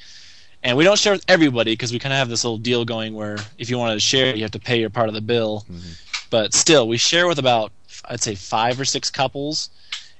and 0.63 0.77
we 0.77 0.83
don't 0.83 0.97
share 0.97 1.13
with 1.13 1.25
everybody 1.27 1.73
because 1.73 1.91
we 1.91 1.99
kind 1.99 2.13
of 2.13 2.17
have 2.17 2.29
this 2.29 2.43
little 2.43 2.57
deal 2.57 2.85
going 2.85 3.13
where 3.13 3.37
if 3.57 3.69
you 3.69 3.77
want 3.77 3.93
to 3.93 3.99
share, 3.99 4.35
you 4.35 4.41
have 4.41 4.51
to 4.51 4.59
pay 4.59 4.79
your 4.79 4.89
part 4.89 5.07
of 5.07 5.15
the 5.15 5.21
bill. 5.21 5.65
Mm-hmm. 5.69 5.91
But 6.29 6.53
still, 6.53 6.87
we 6.87 6.97
share 6.97 7.27
with 7.27 7.39
about 7.39 7.71
I'd 8.05 8.21
say 8.21 8.35
five 8.35 8.79
or 8.79 8.85
six 8.85 9.09
couples, 9.09 9.69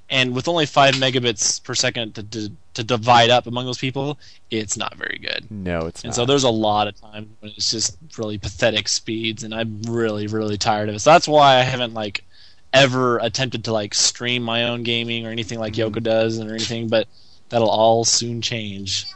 and 0.08 0.34
with 0.34 0.48
only 0.48 0.66
five 0.66 0.94
megabits 0.94 1.62
per 1.62 1.74
second 1.74 2.14
to 2.14 2.22
to, 2.22 2.52
to 2.74 2.84
divide 2.84 3.30
up 3.30 3.46
among 3.46 3.66
those 3.66 3.78
people, 3.78 4.18
it's 4.50 4.76
not 4.76 4.94
very 4.96 5.18
good. 5.20 5.50
No, 5.50 5.86
it's 5.86 6.02
And 6.02 6.04
not. 6.04 6.08
And 6.08 6.14
so 6.14 6.26
there's 6.26 6.44
a 6.44 6.50
lot 6.50 6.88
of 6.88 7.00
times 7.00 7.28
when 7.40 7.52
it's 7.56 7.70
just 7.70 7.96
really 8.18 8.38
pathetic 8.38 8.88
speeds, 8.88 9.42
and 9.42 9.54
I'm 9.54 9.82
really, 9.82 10.26
really 10.26 10.58
tired 10.58 10.88
of 10.88 10.94
it. 10.94 11.00
So 11.00 11.10
that's 11.10 11.28
why 11.28 11.56
I 11.56 11.62
haven't 11.62 11.94
like 11.94 12.24
ever 12.72 13.18
attempted 13.18 13.64
to 13.64 13.72
like 13.72 13.94
stream 13.94 14.42
my 14.42 14.64
own 14.64 14.82
gaming 14.82 15.26
or 15.26 15.30
anything 15.30 15.58
like 15.58 15.74
Mm-hmm. 15.74 15.96
Yoko 15.96 16.02
does 16.02 16.38
or 16.40 16.50
anything. 16.50 16.88
But 16.88 17.08
that'll 17.48 17.70
all 17.70 18.04
soon 18.04 18.42
change. 18.42 19.06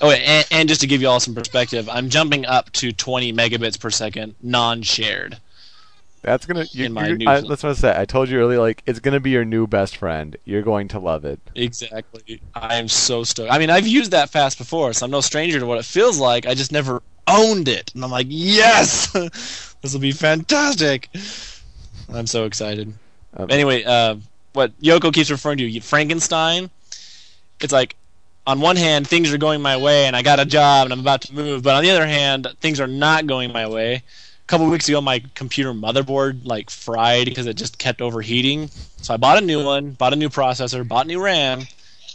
Oh, 0.00 0.10
and, 0.10 0.46
and 0.50 0.68
just 0.68 0.80
to 0.80 0.86
give 0.88 1.00
you 1.00 1.08
all 1.08 1.20
some 1.20 1.34
perspective, 1.34 1.88
I'm 1.88 2.08
jumping 2.08 2.44
up 2.44 2.72
to 2.72 2.90
20 2.92 3.32
megabits 3.32 3.78
per 3.78 3.90
second 3.90 4.34
non-shared. 4.42 5.38
That's 6.22 6.46
gonna. 6.46 6.64
You, 6.70 6.86
in 6.86 6.92
my 6.92 7.08
you- 7.08 7.28
I, 7.28 7.40
that's 7.40 7.62
what 7.62 7.70
I 7.70 7.72
said. 7.72 7.96
I 7.96 8.04
told 8.04 8.28
you 8.28 8.38
earlier. 8.38 8.60
Like 8.60 8.82
it's 8.86 9.00
gonna 9.00 9.20
be 9.20 9.30
your 9.30 9.44
new 9.44 9.66
best 9.66 9.96
friend. 9.96 10.36
You're 10.44 10.62
going 10.62 10.88
to 10.88 10.98
love 11.00 11.24
it. 11.24 11.40
Exactly. 11.54 12.40
I 12.54 12.76
am 12.76 12.88
so 12.88 13.24
stoked. 13.24 13.50
I 13.52 13.58
mean, 13.58 13.70
I've 13.70 13.86
used 13.86 14.12
that 14.12 14.30
fast 14.30 14.56
before, 14.58 14.92
so 14.92 15.04
I'm 15.04 15.10
no 15.10 15.20
stranger 15.20 15.58
to 15.58 15.66
what 15.66 15.78
it 15.78 15.84
feels 15.84 16.18
like. 16.18 16.46
I 16.46 16.54
just 16.54 16.70
never 16.72 17.02
owned 17.26 17.68
it, 17.68 17.92
and 17.94 18.04
I'm 18.04 18.10
like, 18.10 18.26
yes, 18.30 19.10
this 19.82 19.92
will 19.92 20.00
be 20.00 20.12
fantastic. 20.12 21.08
I'm 22.12 22.26
so 22.26 22.44
excited. 22.44 22.92
Um, 23.36 23.46
Anyway, 23.50 23.82
uh, 23.84 24.16
what 24.52 24.78
Yoko 24.80 25.12
keeps 25.12 25.30
referring 25.30 25.58
to, 25.58 25.80
Frankenstein. 25.80 26.70
It's 27.60 27.72
like, 27.72 27.96
on 28.46 28.60
one 28.60 28.76
hand, 28.76 29.06
things 29.06 29.32
are 29.32 29.38
going 29.38 29.62
my 29.62 29.76
way, 29.76 30.06
and 30.06 30.16
I 30.16 30.22
got 30.22 30.40
a 30.40 30.44
job, 30.44 30.86
and 30.86 30.92
I'm 30.92 31.00
about 31.00 31.22
to 31.22 31.34
move. 31.34 31.62
But 31.62 31.74
on 31.74 31.82
the 31.82 31.90
other 31.90 32.06
hand, 32.06 32.48
things 32.60 32.80
are 32.80 32.88
not 32.88 33.26
going 33.26 33.52
my 33.52 33.68
way. 33.68 34.02
A 34.44 34.48
couple 34.48 34.68
weeks 34.68 34.88
ago, 34.88 35.00
my 35.00 35.22
computer 35.34 35.72
motherboard 35.72 36.44
like 36.44 36.68
fried 36.68 37.26
because 37.26 37.46
it 37.46 37.54
just 37.54 37.78
kept 37.78 38.02
overheating. 38.02 38.68
So 38.98 39.14
I 39.14 39.16
bought 39.16 39.38
a 39.38 39.46
new 39.46 39.64
one, 39.64 39.92
bought 39.92 40.12
a 40.12 40.16
new 40.16 40.28
processor, 40.28 40.86
bought 40.86 41.06
new 41.06 41.22
RAM, 41.22 41.62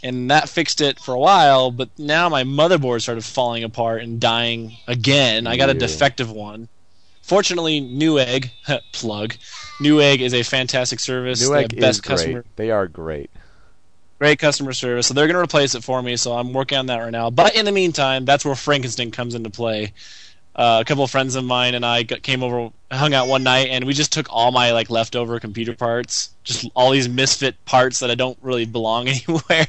and 0.03 0.29
that 0.29 0.49
fixed 0.49 0.81
it 0.81 0.99
for 0.99 1.13
a 1.13 1.19
while. 1.19 1.71
But 1.71 1.89
now 1.97 2.29
my 2.29 2.43
motherboard 2.43 3.01
started 3.01 3.23
falling 3.23 3.63
apart 3.63 4.03
and 4.03 4.19
dying 4.19 4.73
again. 4.87 5.47
I 5.47 5.57
got 5.57 5.69
a 5.69 5.73
defective 5.73 6.29
one. 6.31 6.67
Fortunately, 7.21 7.81
Newegg 7.81 8.51
plug. 8.93 9.35
Newegg 9.81 10.19
is 10.19 10.33
a 10.33 10.43
fantastic 10.43 10.99
service. 10.99 11.41
the 11.41 11.47
Newegg 11.47 11.79
best 11.79 11.97
is 11.97 12.01
customer 12.01 12.41
great. 12.43 12.55
They 12.55 12.71
are 12.71 12.87
great. 12.87 13.29
great 14.19 14.39
customer 14.39 14.73
service. 14.73 15.07
So 15.07 15.13
they're 15.13 15.27
going 15.27 15.35
to 15.35 15.41
replace 15.43 15.75
it 15.75 15.83
for 15.83 16.01
me. 16.01 16.15
So 16.17 16.33
I'm 16.33 16.53
working 16.53 16.77
on 16.77 16.85
that 16.85 16.97
right 16.97 17.11
now. 17.11 17.29
But 17.29 17.55
in 17.55 17.65
the 17.65 17.71
meantime, 17.73 18.25
that's 18.25 18.45
where 18.45 18.55
Frankenstein 18.55 19.11
comes 19.11 19.35
into 19.35 19.49
play. 19.49 19.93
Uh, 20.57 20.79
a 20.81 20.85
couple 20.85 21.03
of 21.03 21.11
friends 21.11 21.35
of 21.35 21.45
mine 21.45 21.75
and 21.75 21.85
I 21.85 22.01
got, 22.01 22.23
came 22.23 22.41
over, 22.41 22.71
hung 22.91 23.13
out 23.13 23.27
one 23.27 23.43
night, 23.43 23.67
and 23.69 23.85
we 23.85 23.93
just 23.93 24.11
took 24.11 24.27
all 24.31 24.51
my 24.51 24.71
like 24.71 24.89
leftover 24.89 25.39
computer 25.39 25.75
parts, 25.75 26.31
just 26.43 26.67
all 26.75 26.89
these 26.89 27.07
misfit 27.07 27.63
parts 27.65 27.99
that 27.99 28.09
I 28.09 28.15
don't 28.15 28.37
really 28.41 28.65
belong 28.65 29.07
anywhere, 29.27 29.67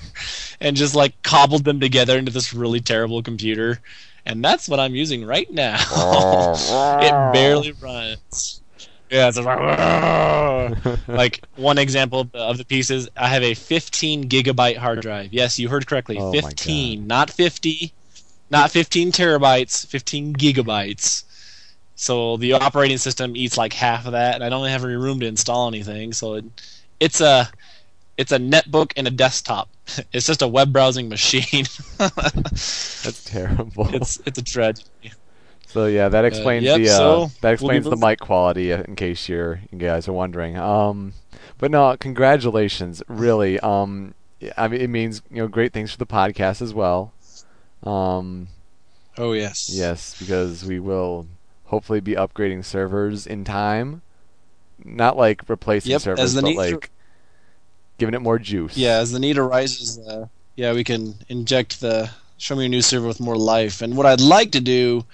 and 0.61 0.77
just 0.77 0.95
like 0.95 1.23
cobbled 1.23 1.65
them 1.65 1.79
together 1.79 2.17
into 2.17 2.33
this 2.33 2.55
really 2.55 2.81
terrible 2.81 3.23
computer. 3.23 3.81
And 4.25 4.43
that's 4.45 4.69
what 4.69 4.81
I'm 4.81 4.95
using 4.95 5.25
right 5.25 5.51
now. 5.51 5.77
it 7.03 7.33
barely 7.33 7.73
runs. 7.73 8.63
Yeah, 9.11 9.29
it's 9.29 9.39
like, 9.39 11.09
like 11.09 11.43
one 11.57 11.79
example 11.79 12.29
of 12.35 12.59
the, 12.59 12.65
pieces. 12.65 13.09
I 13.17 13.29
have 13.29 13.43
a 13.43 13.55
15 13.55 14.29
gigabyte 14.29 14.77
hard 14.77 15.01
drive. 15.01 15.33
Yes, 15.33 15.59
you 15.59 15.69
heard 15.69 15.87
correctly. 15.87 16.19
Oh 16.19 16.31
15, 16.33 17.07
not 17.07 17.31
50, 17.31 17.93
not 18.51 18.71
15 18.71 19.13
terabytes. 19.13 19.87
15 19.87 20.35
gigabytes. 20.35 21.25
So 21.95 22.37
the 22.37 22.53
operating 22.53 22.99
system 22.99 23.37
eats 23.37 23.59
like 23.59 23.73
half 23.73 24.07
of 24.07 24.13
that, 24.13 24.37
and 24.37 24.45
I 24.45 24.49
don't 24.49 24.69
have 24.69 24.85
any 24.85 24.95
room 24.95 25.19
to 25.21 25.27
install 25.27 25.67
anything. 25.67 26.13
So 26.13 26.35
it, 26.35 26.45
it's 27.01 27.21
a 27.21 27.51
it's 28.17 28.31
a 28.33 28.39
netbook 28.39 28.93
and 28.97 29.07
a 29.07 29.11
desktop. 29.11 29.69
It's 30.13 30.27
just 30.27 30.43
a 30.43 30.49
web 30.49 30.73
browsing 30.73 31.09
machine. 31.09 31.65
That's 31.99 33.25
terrible. 33.25 33.93
it's 33.95 34.21
it's 34.27 34.39
a 34.39 34.45
tragedy. 34.45 35.13
So 35.67 35.87
yeah, 35.87 36.09
that 36.09 36.25
explains 36.25 36.65
yep, 36.65 36.79
the 36.79 36.89
uh, 36.91 36.97
so 36.97 37.27
that 37.41 37.43
we'll 37.43 37.53
explains 37.53 37.85
the 37.85 37.97
mic 37.97 38.21
quality 38.21 38.73
uh, 38.73 38.83
in 38.83 38.97
case 38.97 39.29
you're 39.29 39.61
you 39.71 39.79
guys 39.79 40.07
are 40.07 40.13
wondering. 40.13 40.57
Um, 40.57 41.15
but 41.59 41.71
no, 41.71 41.97
congratulations, 41.99 43.03
really. 43.09 43.59
Um, 43.61 44.15
I 44.57 44.69
mean, 44.69 44.81
it 44.81 44.89
means 44.89 45.21
you 45.31 45.39
know 45.39 45.49
great 45.49 45.73
things 45.73 45.91
for 45.91 45.99
the 45.99 46.07
podcast 46.07 46.63
as 46.63 46.73
well. 46.73 47.13
Um, 47.83 48.49
Oh 49.17 49.33
yes. 49.33 49.69
yes, 49.73 50.17
because 50.19 50.65
we 50.65 50.79
will 50.81 51.27
hopefully 51.67 52.01
be 52.01 52.13
upgrading 52.15 52.65
servers 52.65 53.27
in 53.27 53.45
time. 53.45 54.03
Not 54.85 55.17
like 55.17 55.43
replacing 55.49 55.91
Yep, 55.93 56.01
servers, 56.03 56.35
but 56.35 56.55
like 56.55 56.91
giving 57.99 58.15
it 58.15 58.23
more 58.23 58.39
juice. 58.39 58.77
Yeah, 58.77 58.99
as 58.99 59.11
the 59.13 59.19
need 59.19 59.39
arises, 59.39 59.99
uh, 59.99 60.27
yeah, 60.57 60.73
we 60.73 60.85
can 60.85 61.17
inject 61.29 61.81
the 61.81 62.11
Show 62.37 62.55
Me 62.55 62.63
Your 62.63 62.71
new 62.71 62.83
server 62.83 63.07
with 63.07 63.21
more 63.21 63.37
life. 63.37 63.83
And 63.83 63.97
what 63.97 64.07
I'd 64.07 64.21
like 64.21 64.53
to 64.53 64.61
do, 64.61 65.05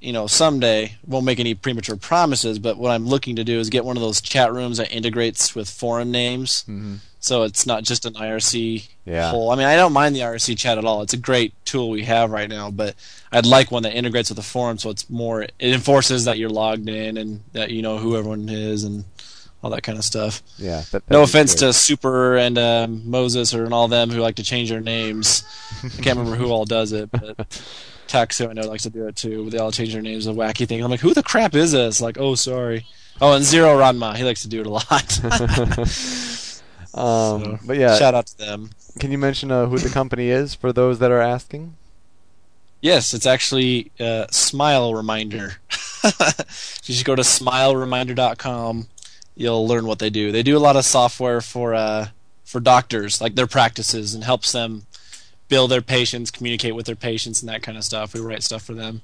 you 0.00 0.12
know, 0.12 0.26
someday, 0.26 0.96
won't 1.06 1.26
make 1.26 1.38
any 1.38 1.54
premature 1.54 1.96
promises, 1.96 2.58
but 2.58 2.78
what 2.78 2.90
I'm 2.90 3.06
looking 3.06 3.36
to 3.36 3.44
do 3.44 3.60
is 3.60 3.68
get 3.68 3.84
one 3.84 3.96
of 3.96 4.02
those 4.02 4.20
chat 4.22 4.52
rooms 4.52 4.78
that 4.78 4.90
integrates 4.90 5.54
with 5.54 5.68
forum 5.68 6.10
names. 6.10 6.64
Mhm. 6.66 6.98
So 7.26 7.42
it's 7.42 7.66
not 7.66 7.82
just 7.82 8.04
an 8.06 8.14
IRC 8.14 8.88
Yeah. 9.04 9.30
whole. 9.30 9.50
I 9.50 9.56
mean, 9.56 9.66
I 9.66 9.74
don't 9.74 9.92
mind 9.92 10.14
the 10.14 10.20
IRC 10.20 10.56
chat 10.56 10.78
at 10.78 10.84
all. 10.84 11.02
It's 11.02 11.12
a 11.12 11.16
great 11.16 11.52
tool 11.64 11.90
we 11.90 12.04
have 12.04 12.30
right 12.30 12.48
now, 12.48 12.70
but 12.70 12.94
I'd 13.32 13.46
like 13.46 13.72
one 13.72 13.82
that 13.82 13.94
integrates 13.94 14.30
with 14.30 14.36
the 14.36 14.42
forum 14.44 14.78
so 14.78 14.90
it's 14.90 15.10
more, 15.10 15.42
it 15.42 15.52
enforces 15.60 16.24
that 16.26 16.38
you're 16.38 16.48
logged 16.50 16.88
in 16.88 17.16
and 17.16 17.40
that 17.52 17.70
you 17.72 17.82
know 17.82 17.98
who 17.98 18.16
everyone 18.16 18.48
is 18.48 18.84
and 18.84 19.04
all 19.60 19.70
that 19.70 19.82
kind 19.82 19.98
of 19.98 20.04
stuff. 20.04 20.40
yeah. 20.56 20.82
That, 20.92 21.10
No 21.10 21.22
offense 21.22 21.52
great. 21.54 21.66
to 21.66 21.72
Super 21.72 22.36
and 22.36 22.56
um, 22.58 23.10
Moses 23.10 23.52
or 23.54 23.64
and 23.64 23.74
all 23.74 23.88
them 23.88 24.10
who 24.10 24.20
like 24.20 24.36
to 24.36 24.44
change 24.44 24.68
their 24.70 24.80
names. 24.80 25.42
I 25.82 25.88
can't 26.02 26.18
remember 26.18 26.36
who 26.36 26.50
all 26.52 26.64
does 26.64 26.92
it, 26.92 27.10
but 27.10 27.60
Taxo 28.06 28.48
I 28.48 28.52
know 28.52 28.62
likes 28.68 28.84
to 28.84 28.90
do 28.90 29.08
it 29.08 29.16
too. 29.16 29.50
They 29.50 29.58
all 29.58 29.72
change 29.72 29.92
their 29.94 30.02
names, 30.02 30.28
a 30.28 30.30
wacky 30.30 30.68
thing. 30.68 30.80
I'm 30.84 30.90
like, 30.92 31.00
who 31.00 31.12
the 31.12 31.24
crap 31.24 31.56
is 31.56 31.72
this? 31.72 32.00
Like, 32.00 32.18
oh, 32.20 32.36
sorry. 32.36 32.86
Oh, 33.20 33.32
and 33.32 33.44
Zero 33.44 33.76
Ranma, 33.78 34.14
he 34.14 34.22
likes 34.22 34.42
to 34.42 34.48
do 34.48 34.60
it 34.60 34.66
a 34.66 34.70
lot. 34.70 35.20
Um, 36.96 37.42
So, 37.42 37.58
but 37.66 37.76
yeah, 37.76 37.96
Shout 37.98 38.14
out 38.14 38.26
to 38.28 38.38
them. 38.38 38.70
can 38.98 39.12
you 39.12 39.18
mention 39.18 39.50
uh, 39.50 39.66
who 39.66 39.78
the 39.78 39.90
company 39.90 40.28
is 40.28 40.54
for 40.54 40.72
those 40.72 40.98
that 41.00 41.10
are 41.10 41.20
asking? 41.20 41.76
Yes, 42.80 43.14
it's 43.14 43.26
actually 43.26 43.90
uh, 43.98 44.26
Smile 44.30 44.94
Reminder. 44.94 45.56
you 46.84 46.94
should 46.94 47.04
go 47.04 47.14
to 47.16 47.22
smilereminder.com. 47.22 48.88
You'll 49.34 49.66
learn 49.66 49.86
what 49.86 49.98
they 49.98 50.10
do. 50.10 50.32
They 50.32 50.42
do 50.42 50.56
a 50.56 50.60
lot 50.60 50.76
of 50.76 50.84
software 50.84 51.40
for 51.40 51.74
uh, 51.74 52.08
for 52.44 52.60
doctors, 52.60 53.20
like 53.20 53.34
their 53.34 53.46
practices, 53.46 54.14
and 54.14 54.24
helps 54.24 54.52
them 54.52 54.86
bill 55.48 55.68
their 55.68 55.82
patients, 55.82 56.30
communicate 56.30 56.74
with 56.74 56.86
their 56.86 56.96
patients, 56.96 57.42
and 57.42 57.48
that 57.48 57.62
kind 57.62 57.76
of 57.76 57.84
stuff. 57.84 58.14
We 58.14 58.20
write 58.20 58.42
stuff 58.42 58.62
for 58.62 58.74
them. 58.74 59.02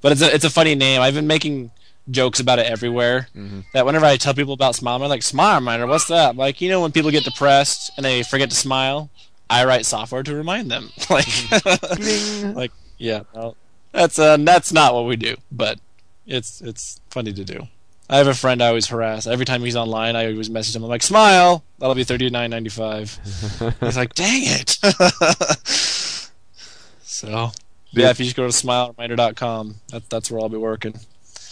But 0.00 0.12
it's 0.12 0.22
a 0.22 0.34
it's 0.34 0.44
a 0.44 0.50
funny 0.50 0.74
name. 0.74 1.00
I've 1.00 1.14
been 1.14 1.26
making 1.26 1.70
jokes 2.10 2.40
about 2.40 2.58
it 2.58 2.66
everywhere. 2.66 3.28
That 3.72 3.86
whenever 3.86 4.06
I 4.06 4.16
tell 4.16 4.34
people 4.34 4.54
about 4.54 4.74
Smile, 4.74 4.98
they're 4.98 5.08
like, 5.08 5.22
"Smile 5.22 5.56
reminder, 5.56 5.86
what's 5.86 6.08
that?" 6.08 6.36
Like, 6.36 6.60
you 6.60 6.68
know, 6.68 6.80
when 6.80 6.92
people 6.92 7.10
get 7.10 7.24
depressed 7.24 7.90
and 7.96 8.04
they 8.04 8.22
forget 8.22 8.50
to 8.50 8.56
smile, 8.56 9.10
I 9.50 9.64
write 9.64 9.86
software 9.86 10.22
to 10.22 10.34
remind 10.34 10.70
them. 10.70 10.90
like, 11.10 11.28
like 12.54 12.72
yeah, 12.98 13.22
no, 13.34 13.56
that's 13.92 14.18
uh, 14.18 14.36
that's 14.38 14.72
not 14.72 14.94
what 14.94 15.06
we 15.06 15.16
do, 15.16 15.36
but 15.50 15.78
it's 16.26 16.60
it's 16.60 17.00
funny 17.10 17.32
to 17.32 17.44
do. 17.44 17.68
I 18.10 18.16
have 18.16 18.26
a 18.26 18.34
friend 18.34 18.62
I 18.62 18.68
always 18.68 18.86
harass. 18.86 19.26
Every 19.26 19.44
time 19.44 19.62
he's 19.62 19.76
online, 19.76 20.16
I 20.16 20.30
always 20.30 20.48
message 20.48 20.74
him. 20.74 20.82
I'm 20.82 20.88
like, 20.88 21.02
"Smile." 21.02 21.64
That'll 21.78 21.94
be 21.94 22.04
thirty 22.04 22.30
nine 22.30 22.50
ninety 22.50 22.70
five. 22.70 23.18
he's 23.80 23.96
like, 23.96 24.14
"Dang 24.14 24.42
it." 24.44 24.78
so, 27.02 27.52
yeah, 27.90 28.10
if 28.10 28.18
you 28.18 28.24
just 28.24 28.36
go 28.36 28.46
to 28.46 28.52
smilereminder.com, 28.52 29.76
that, 29.88 30.08
that's 30.10 30.30
where 30.30 30.40
I'll 30.40 30.48
be 30.48 30.56
working. 30.56 30.94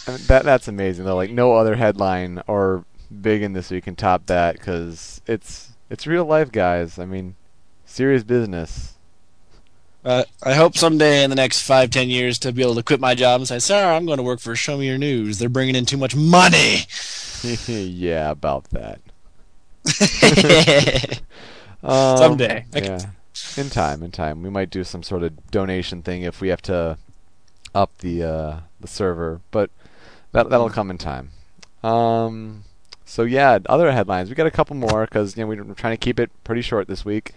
I 0.06 0.12
mean, 0.12 0.20
that 0.26 0.44
that's 0.44 0.68
amazing 0.68 1.04
though. 1.04 1.16
Like 1.16 1.30
no 1.30 1.54
other 1.54 1.76
headline 1.76 2.42
or 2.46 2.84
big 3.20 3.42
in 3.42 3.52
this 3.52 3.70
week 3.70 3.84
can 3.84 3.96
top 3.96 4.26
that 4.26 4.56
because 4.56 5.20
it's 5.26 5.70
it's 5.90 6.06
real 6.06 6.24
life, 6.24 6.52
guys. 6.52 6.98
I 6.98 7.04
mean, 7.06 7.36
serious 7.84 8.22
business. 8.22 8.94
Uh, 10.04 10.24
I 10.42 10.54
hope 10.54 10.76
someday 10.76 11.24
in 11.24 11.30
the 11.30 11.36
next 11.36 11.62
five, 11.62 11.90
ten 11.90 12.08
years 12.08 12.38
to 12.40 12.52
be 12.52 12.62
able 12.62 12.76
to 12.76 12.82
quit 12.82 13.00
my 13.00 13.14
job 13.14 13.40
and 13.40 13.48
say, 13.48 13.58
"Sir, 13.58 13.92
I'm 13.92 14.06
going 14.06 14.18
to 14.18 14.22
work 14.22 14.38
for 14.38 14.54
Show 14.54 14.78
Me 14.78 14.86
Your 14.86 14.98
News. 14.98 15.38
They're 15.38 15.48
bringing 15.48 15.74
in 15.74 15.84
too 15.84 15.96
much 15.96 16.14
money." 16.14 16.82
yeah, 17.66 18.30
about 18.30 18.64
that. 18.70 19.00
Um, 21.82 22.16
Someday. 22.16 22.64
I 22.74 22.78
yeah, 22.78 22.98
in 23.56 23.70
time, 23.70 24.02
in 24.02 24.10
time, 24.10 24.42
we 24.42 24.50
might 24.50 24.70
do 24.70 24.82
some 24.82 25.04
sort 25.04 25.22
of 25.22 25.50
donation 25.52 26.02
thing 26.02 26.22
if 26.22 26.40
we 26.40 26.48
have 26.48 26.62
to 26.62 26.98
up 27.74 27.98
the 27.98 28.24
uh, 28.24 28.60
the 28.80 28.88
server, 28.88 29.40
but 29.52 29.70
that 30.36 30.50
that'll 30.50 30.68
come 30.68 30.90
in 30.90 30.98
time. 30.98 31.30
Um, 31.82 32.64
so 33.06 33.22
yeah, 33.22 33.58
other 33.66 33.90
headlines. 33.90 34.28
We 34.28 34.34
got 34.34 34.46
a 34.46 34.50
couple 34.50 34.76
more 34.76 35.06
because 35.06 35.36
you 35.36 35.42
know 35.42 35.48
we're 35.48 35.74
trying 35.74 35.94
to 35.94 36.04
keep 36.04 36.20
it 36.20 36.30
pretty 36.44 36.60
short 36.60 36.88
this 36.88 37.04
week 37.04 37.32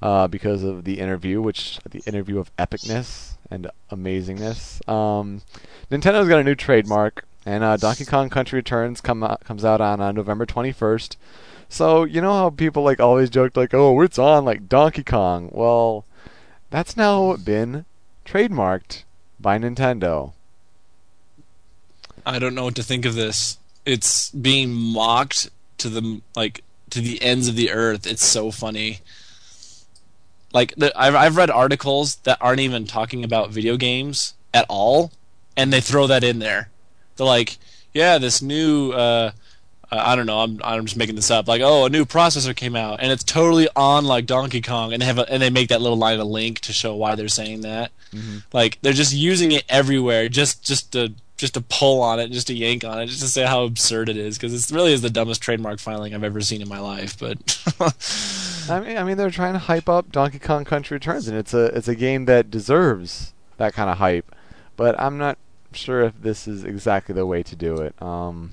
uh, 0.00 0.28
because 0.28 0.62
of 0.62 0.84
the 0.84 0.98
interview, 0.98 1.42
which 1.42 1.78
the 1.88 2.02
interview 2.06 2.38
of 2.38 2.54
epicness 2.56 3.34
and 3.50 3.70
amazingness. 3.90 4.86
Um, 4.88 5.42
Nintendo's 5.90 6.28
got 6.28 6.40
a 6.40 6.44
new 6.44 6.54
trademark, 6.54 7.26
and 7.44 7.62
uh, 7.62 7.76
Donkey 7.76 8.06
Kong 8.06 8.30
Country 8.30 8.58
Returns 8.58 9.02
come 9.02 9.36
comes 9.44 9.64
out 9.64 9.82
on 9.82 10.00
uh, 10.00 10.12
November 10.12 10.46
21st. 10.46 11.16
So 11.68 12.04
you 12.04 12.22
know 12.22 12.32
how 12.32 12.50
people 12.50 12.82
like 12.82 12.98
always 12.98 13.28
joked 13.28 13.58
like, 13.58 13.74
"Oh, 13.74 14.00
it's 14.00 14.18
on 14.18 14.46
like 14.46 14.70
Donkey 14.70 15.04
Kong." 15.04 15.50
Well, 15.52 16.06
that's 16.70 16.96
now 16.96 17.36
been 17.36 17.84
trademarked 18.24 19.04
by 19.38 19.58
Nintendo. 19.58 20.32
I 22.28 22.38
don't 22.38 22.54
know 22.54 22.64
what 22.64 22.74
to 22.74 22.82
think 22.82 23.06
of 23.06 23.14
this. 23.14 23.56
It's 23.86 24.30
being 24.30 24.70
mocked 24.74 25.48
to 25.78 25.88
the 25.88 26.20
like 26.36 26.62
to 26.90 27.00
the 27.00 27.22
ends 27.22 27.48
of 27.48 27.56
the 27.56 27.70
earth. 27.70 28.06
It's 28.06 28.24
so 28.24 28.50
funny. 28.50 29.00
Like 30.52 30.74
the, 30.76 30.92
I've 30.94 31.14
I've 31.14 31.36
read 31.36 31.50
articles 31.50 32.16
that 32.24 32.36
aren't 32.40 32.60
even 32.60 32.86
talking 32.86 33.24
about 33.24 33.50
video 33.50 33.78
games 33.78 34.34
at 34.52 34.66
all, 34.68 35.10
and 35.56 35.72
they 35.72 35.80
throw 35.80 36.06
that 36.06 36.22
in 36.22 36.38
there. 36.38 36.68
They're 37.16 37.26
like, 37.26 37.56
"Yeah, 37.94 38.18
this 38.18 38.42
new 38.42 38.92
uh, 38.92 39.30
uh, 39.90 39.96
I 39.96 40.14
don't 40.14 40.26
know. 40.26 40.40
I'm 40.40 40.60
I'm 40.62 40.84
just 40.84 40.98
making 40.98 41.16
this 41.16 41.30
up. 41.30 41.48
Like, 41.48 41.62
oh, 41.62 41.86
a 41.86 41.90
new 41.90 42.04
processor 42.04 42.54
came 42.54 42.76
out, 42.76 43.00
and 43.00 43.10
it's 43.10 43.24
totally 43.24 43.68
on 43.74 44.04
like 44.04 44.26
Donkey 44.26 44.60
Kong, 44.60 44.92
and 44.92 45.00
they 45.00 45.06
have 45.06 45.18
a, 45.18 45.30
and 45.32 45.40
they 45.40 45.50
make 45.50 45.68
that 45.70 45.80
little 45.80 45.96
line 45.96 46.20
of 46.20 46.26
link 46.26 46.60
to 46.60 46.74
show 46.74 46.94
why 46.94 47.14
they're 47.14 47.28
saying 47.28 47.62
that. 47.62 47.90
Like, 48.52 48.78
they're 48.82 48.92
just 48.92 49.14
using 49.14 49.52
it 49.52 49.64
everywhere, 49.68 50.28
just 50.28 50.62
just 50.62 50.92
to 50.92 51.14
just 51.38 51.54
to 51.54 51.60
pull 51.62 52.02
on 52.02 52.20
it, 52.20 52.30
just 52.30 52.48
to 52.48 52.54
yank 52.54 52.84
on 52.84 53.00
it, 53.00 53.06
just 53.06 53.20
to 53.20 53.28
say 53.28 53.46
how 53.46 53.62
absurd 53.62 54.08
it 54.08 54.16
is, 54.16 54.36
because 54.36 54.52
it 54.52 54.74
really 54.74 54.92
is 54.92 55.00
the 55.00 55.08
dumbest 55.08 55.40
trademark 55.40 55.78
filing 55.78 56.14
I've 56.14 56.24
ever 56.24 56.40
seen 56.40 56.60
in 56.60 56.68
my 56.68 56.80
life. 56.80 57.18
But 57.18 57.38
I 58.70 58.80
mean, 58.80 58.98
I 58.98 59.04
mean, 59.04 59.16
they're 59.16 59.30
trying 59.30 59.54
to 59.54 59.60
hype 59.60 59.88
up 59.88 60.12
Donkey 60.12 60.40
Kong 60.40 60.64
Country 60.64 60.96
Returns, 60.96 61.28
and 61.28 61.38
it's 61.38 61.54
a 61.54 61.66
it's 61.66 61.88
a 61.88 61.94
game 61.94 62.26
that 62.26 62.50
deserves 62.50 63.32
that 63.56 63.72
kind 63.72 63.88
of 63.88 63.98
hype. 63.98 64.34
But 64.76 65.00
I'm 65.00 65.16
not 65.16 65.38
sure 65.72 66.02
if 66.02 66.20
this 66.20 66.46
is 66.46 66.64
exactly 66.64 67.14
the 67.14 67.26
way 67.26 67.42
to 67.42 67.56
do 67.56 67.76
it. 67.78 68.00
Um, 68.02 68.50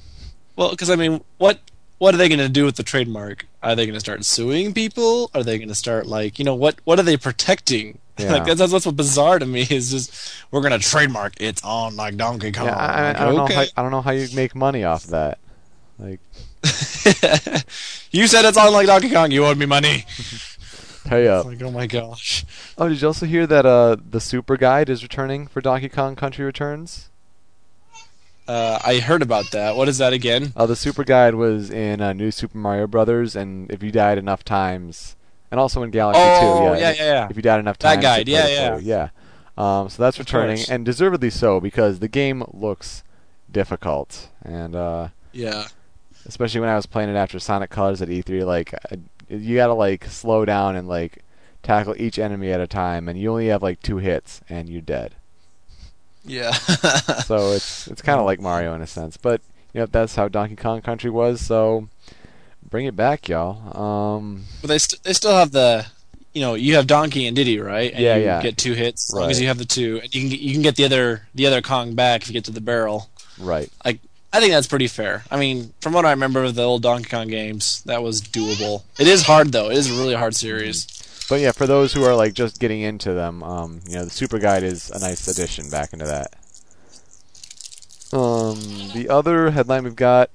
well, 0.56 0.70
because 0.70 0.90
I 0.90 0.96
mean, 0.96 1.22
what 1.38 1.60
what 2.06 2.14
are 2.14 2.20
they 2.20 2.30
going 2.30 2.38
to 2.38 2.48
do 2.48 2.66
with 2.66 2.76
the 2.76 2.84
trademark? 2.84 3.48
Are 3.64 3.76
they 3.76 3.88
going 3.88 3.96
to 3.96 4.00
start 4.00 4.24
suing 4.26 4.76
people? 4.76 5.32
Are 5.34 5.42
they 5.42 5.58
going 5.58 5.70
to 5.70 5.76
start 5.76 6.06
like 6.06 6.38
you 6.38 6.46
know 6.46 6.54
what 6.54 6.76
what 6.84 7.00
are 7.00 7.04
they 7.04 7.18
protecting? 7.18 7.98
Yeah. 8.18 8.32
like 8.32 8.46
that's, 8.46 8.60
that's 8.60 8.72
what's 8.72 8.90
bizarre 8.92 9.40
to 9.40 9.46
me 9.46 9.68
is 9.70 9.92
just 9.92 10.34
we're 10.50 10.62
going 10.62 10.72
to 10.72 10.80
trademark 10.80 11.34
it's 11.38 11.62
on 11.66 11.98
like 11.98 12.16
Donkey 12.16 12.54
Kong. 12.54 12.68
yeah, 12.68 12.78
I, 12.78 13.08
Like, 13.08 13.20
I 13.20 13.26
don't 13.26 13.36
know. 13.36 13.46
How, 13.48 13.66
I 13.76 13.82
don't 13.82 13.92
know 13.92 14.02
how 14.02 14.12
you 14.12 14.34
make 14.34 14.56
money 14.56 14.86
off 14.86 15.04
that. 15.08 15.38
Like, 16.00 16.22
you 18.12 18.28
said 18.28 18.46
it's 18.46 18.58
on 18.58 18.72
like 18.72 18.88
Donkey 18.88 19.10
Kong. 19.10 19.32
You 19.32 19.46
owed 19.46 19.58
me 19.58 19.66
money. 19.66 20.06
pay 21.04 21.28
up. 21.28 21.46
Like 21.46 21.62
oh 21.62 21.72
my 21.72 21.88
gosh. 21.88 22.46
Oh, 22.78 22.88
did 22.88 23.02
you 23.02 23.08
also 23.08 23.26
hear 23.26 23.46
that 23.48 23.66
uh, 23.66 23.98
the 24.10 24.22
Super 24.22 24.56
Guide 24.56 24.90
is 24.90 25.04
returning 25.04 25.48
for 25.48 25.60
Donkey 25.60 25.90
Kong 25.90 26.16
Country 26.16 26.46
Returns? 26.46 27.10
Uh, 28.48 28.80
I 28.86 29.00
heard 29.00 29.22
about 29.22 29.52
that. 29.52 29.76
What 29.76 29.88
is 29.90 29.98
that 29.98 30.14
again? 30.14 30.54
Uh, 30.56 30.66
the 30.68 30.76
Super 30.76 31.04
Guide 31.04 31.36
was 31.36 31.72
in 31.72 32.00
uh, 32.02 32.14
New 32.14 32.30
Super 32.32 32.58
Mario 32.58 32.86
Brothers, 32.88 33.36
and 33.36 33.72
if 33.72 33.82
you 33.82 33.92
died 33.92 34.18
enough 34.20 34.44
times, 34.44 35.16
and 35.50 35.60
also 35.60 35.82
in 35.82 35.90
Galaxy 35.90 36.22
Oh, 36.24 36.76
2, 36.76 36.80
yeah, 36.80 36.92
yeah, 36.92 37.04
yeah. 37.04 37.28
If 37.30 37.36
you 37.36 37.42
died 37.42 37.60
enough 37.60 37.78
times, 37.80 37.96
That 37.98 38.02
guide, 38.02 38.28
yeah, 38.28 38.48
yeah, 38.48 38.78
yeah. 38.78 39.10
Um, 39.58 39.90
so 39.90 40.04
that's 40.04 40.18
Of 40.18 40.26
returning, 40.26 40.58
course. 40.58 40.70
and 40.70 40.86
deservedly 40.86 41.30
so 41.32 41.60
because 41.60 42.00
the 42.00 42.08
game 42.08 42.44
looks 42.54 43.04
difficult, 43.52 44.30
and 44.44 44.76
uh, 44.76 45.08
Yeah. 45.32 45.68
especially 46.28 46.60
when 46.60 46.70
I 46.70 46.76
was 46.76 46.86
playing 46.86 47.10
it 47.10 47.16
after 47.16 47.40
Sonic 47.40 47.70
Colors 47.72 48.02
at 48.02 48.10
E3, 48.10 48.46
like 48.46 48.74
you 49.30 49.56
gotta 49.56 49.74
like 49.74 50.06
slow 50.06 50.46
down 50.46 50.76
and 50.76 50.88
like 50.88 51.24
tackle 51.64 51.96
each 51.98 52.20
enemy 52.20 52.52
at 52.52 52.60
a 52.62 52.68
time, 52.68 53.08
and 53.08 53.18
you 53.18 53.32
only 53.32 53.48
have 53.48 53.64
like 53.64 53.82
two 53.82 53.98
hits, 53.98 54.42
and 54.50 54.70
you're 54.70 54.82
dead. 54.82 55.16
Yeah. 56.26 56.52
so 57.26 57.52
it's 57.52 57.88
it's 57.88 58.02
kind 58.02 58.20
of 58.20 58.26
like 58.26 58.40
Mario 58.40 58.74
in 58.74 58.82
a 58.82 58.88
sense, 58.88 59.18
but 59.18 59.42
you 59.74 59.82
know 59.82 59.86
that's 59.88 60.16
how 60.16 60.28
Donkey 60.28 60.56
Kong 60.56 60.82
Country 60.82 61.10
was. 61.10 61.42
So 61.42 61.88
bring 62.70 62.86
it 62.86 62.96
back, 62.96 63.28
y'all. 63.30 63.78
Um, 63.78 64.46
But 64.62 64.68
they 64.70 64.78
st- 64.80 65.04
they 65.04 65.14
still 65.14 65.36
have 65.36 65.52
the, 65.52 65.86
you 66.34 66.42
know, 66.42 66.56
you 66.56 66.76
have 66.76 66.88
Donkey 66.88 67.28
and 67.28 67.36
Diddy, 67.36 67.60
right? 67.60 67.92
And 67.94 68.02
Yeah, 68.04 68.16
you 68.18 68.24
yeah. 68.26 68.42
Get 68.42 68.58
two 68.58 68.74
hits 68.74 69.10
as 69.10 69.16
long 69.16 69.30
as 69.30 69.40
you 69.40 69.48
have 69.48 69.58
the 69.58 69.66
two, 69.66 70.00
and 70.04 70.14
you 70.14 70.22
can 70.22 70.30
get, 70.30 70.40
you 70.40 70.54
can 70.54 70.62
get 70.62 70.76
the 70.76 70.86
other 70.86 71.28
the 71.36 71.46
other 71.46 71.62
Kong 71.62 71.94
back 71.96 72.22
if 72.24 72.28
you 72.30 72.34
get 72.34 72.46
to 72.46 72.52
the 72.52 72.62
barrel. 72.62 73.10
right. 73.40 73.70
Like 73.84 74.00
I 74.34 74.40
think 74.42 74.52
that's 74.52 74.68
pretty 74.68 74.88
fair. 74.88 75.24
I 75.32 75.38
mean, 75.38 75.74
from 75.80 75.94
what 75.94 76.06
I 76.06 76.10
remember 76.12 76.44
of 76.44 76.56
the 76.56 76.64
old 76.64 76.82
Donkey 76.82 77.10
Kong 77.10 77.28
games, 77.30 77.82
that 77.86 78.04
was 78.04 78.22
doable. 78.22 78.84
It 79.00 79.08
is 79.08 79.22
hard 79.24 79.52
though. 79.54 79.70
It 79.70 79.78
is 79.78 79.90
a 79.90 79.94
really 80.02 80.16
hard 80.16 80.36
series. 80.36 80.88
But 81.28 81.42
yeah, 81.42 81.52
for 81.52 81.66
those 81.66 81.94
who 81.94 82.04
are 82.04 82.16
like 82.16 82.34
just 82.34 82.60
getting 82.60 82.82
into 82.82 83.14
them, 83.14 83.42
um, 83.42 83.82
you 83.88 83.96
know, 83.96 84.06
the 84.06 84.12
Super 84.12 84.38
Guide 84.38 84.64
is 84.64 84.92
a 84.92 85.00
nice 85.00 85.28
addition 85.28 85.70
back 85.70 85.92
into 85.92 86.06
that. 86.06 86.34
Um, 88.14 88.60
the 88.94 89.08
other 89.10 89.52
headline 89.52 89.84
we've 89.84 89.96
got 89.96 90.30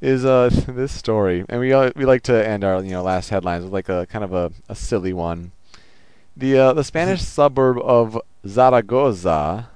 is 0.00 0.24
uh 0.24 0.50
this 0.68 0.92
story, 0.92 1.44
and 1.48 1.60
we 1.60 1.72
uh, 1.72 1.90
we 1.94 2.04
like 2.04 2.22
to 2.24 2.46
end 2.46 2.64
our 2.64 2.82
you 2.82 2.90
know 2.90 3.02
last 3.02 3.30
headlines 3.30 3.64
with 3.64 3.72
like 3.72 3.88
a 3.88 4.06
kind 4.06 4.24
of 4.24 4.32
a, 4.32 4.52
a 4.68 4.74
silly 4.74 5.12
one. 5.12 5.52
The 6.36 6.58
uh, 6.58 6.72
the 6.72 6.84
Spanish 6.84 7.22
suburb 7.22 7.78
of 7.78 8.20
Zaragoza 8.46 9.68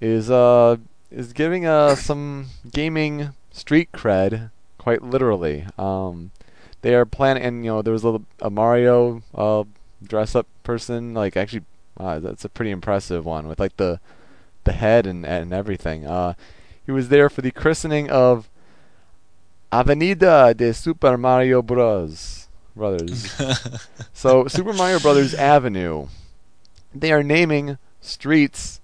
is 0.00 0.30
uh 0.30 0.76
is 1.10 1.32
giving 1.32 1.66
uh 1.66 1.94
some 1.94 2.46
gaming 2.70 3.30
street 3.50 3.90
cred 3.92 4.50
quite 4.78 5.02
literally. 5.02 5.66
Um, 5.78 6.30
they 6.82 6.94
are 6.94 7.06
planning, 7.06 7.42
and 7.42 7.64
you 7.64 7.70
know, 7.70 7.82
there 7.82 7.92
was 7.92 8.02
a, 8.02 8.06
little, 8.06 8.26
a 8.40 8.50
Mario 8.50 9.22
uh, 9.34 9.64
dress 10.02 10.34
up 10.34 10.46
person. 10.62 11.14
Like, 11.14 11.36
actually, 11.36 11.62
uh, 11.96 12.18
that's 12.18 12.44
a 12.44 12.48
pretty 12.48 12.70
impressive 12.70 13.24
one 13.24 13.48
with 13.48 13.58
like 13.58 13.76
the 13.76 14.00
the 14.64 14.72
head 14.72 15.06
and 15.06 15.24
and 15.24 15.52
everything. 15.52 16.06
Uh, 16.06 16.34
he 16.84 16.92
was 16.92 17.08
there 17.08 17.30
for 17.30 17.40
the 17.40 17.50
christening 17.50 18.10
of 18.10 18.50
Avenida 19.72 20.52
de 20.54 20.74
Super 20.74 21.16
Mario 21.16 21.62
Bros. 21.62 22.48
Brothers. 22.74 23.30
so, 24.12 24.48
Super 24.48 24.72
Mario 24.72 24.98
Brothers 24.98 25.34
Avenue. 25.34 26.08
They 26.94 27.12
are 27.12 27.22
naming 27.22 27.78
streets 28.00 28.80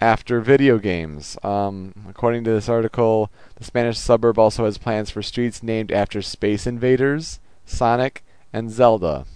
after 0.00 0.40
video 0.40 0.78
games. 0.78 1.36
Um, 1.42 1.92
according 2.08 2.44
to 2.44 2.50
this 2.50 2.68
article, 2.68 3.30
the 3.56 3.64
Spanish 3.64 3.98
suburb 3.98 4.38
also 4.38 4.64
has 4.64 4.78
plans 4.78 5.10
for 5.10 5.22
streets 5.22 5.62
named 5.62 5.90
after 5.92 6.22
Space 6.22 6.66
Invaders, 6.66 7.40
Sonic, 7.66 8.24
and 8.52 8.70
Zelda. 8.70 9.26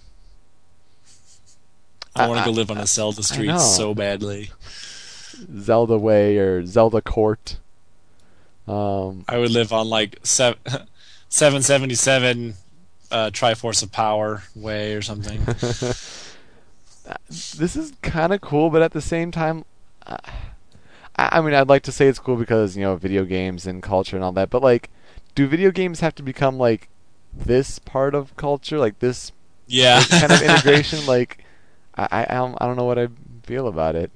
I 2.15 2.27
want 2.27 2.39
to 2.39 2.45
go 2.45 2.51
live 2.51 2.69
on 2.69 2.77
a 2.77 2.85
Zelda 2.85 3.23
street 3.23 3.59
so 3.59 3.95
badly. 3.95 4.51
Zelda 5.59 5.97
Way 5.97 6.37
or 6.37 6.65
Zelda 6.65 7.01
Court. 7.01 7.57
Um, 8.67 9.25
I 9.27 9.37
would 9.37 9.51
live 9.51 9.73
on 9.73 9.89
like 9.89 10.19
seven 10.23 10.59
seven 11.27 11.61
seventy 11.63 11.95
seven 11.95 12.53
uh, 13.11 13.29
Triforce 13.31 13.83
of 13.83 13.91
Power 13.91 14.43
way 14.55 14.93
or 14.93 15.01
something. 15.01 15.43
this 17.27 17.75
is 17.75 17.93
kind 18.01 18.31
of 18.31 18.41
cool, 18.41 18.69
but 18.69 18.81
at 18.81 18.91
the 18.91 19.01
same 19.01 19.31
time, 19.31 19.65
uh, 20.05 20.17
I, 21.17 21.29
I 21.39 21.41
mean, 21.41 21.53
I'd 21.53 21.69
like 21.69 21.83
to 21.83 21.91
say 21.91 22.07
it's 22.07 22.19
cool 22.19 22.37
because 22.37 22.75
you 22.77 22.83
know 22.83 22.95
video 22.95 23.25
games 23.25 23.65
and 23.67 23.81
culture 23.83 24.15
and 24.15 24.23
all 24.23 24.31
that. 24.33 24.49
But 24.49 24.61
like, 24.63 24.89
do 25.35 25.47
video 25.47 25.71
games 25.71 25.99
have 26.01 26.15
to 26.15 26.23
become 26.23 26.57
like 26.57 26.89
this 27.33 27.79
part 27.79 28.15
of 28.15 28.35
culture, 28.35 28.77
like 28.79 28.99
this 28.99 29.31
yeah, 29.67 30.05
kind 30.19 30.33
of 30.33 30.41
integration? 30.41 31.05
like, 31.05 31.43
I 31.95 32.07
I, 32.11 32.21
I 32.29 32.35
don't, 32.35 32.57
I 32.61 32.65
don't 32.67 32.75
know 32.77 32.85
what 32.85 32.99
I 32.99 33.07
feel 33.43 33.67
about 33.67 33.95
it. 33.95 34.11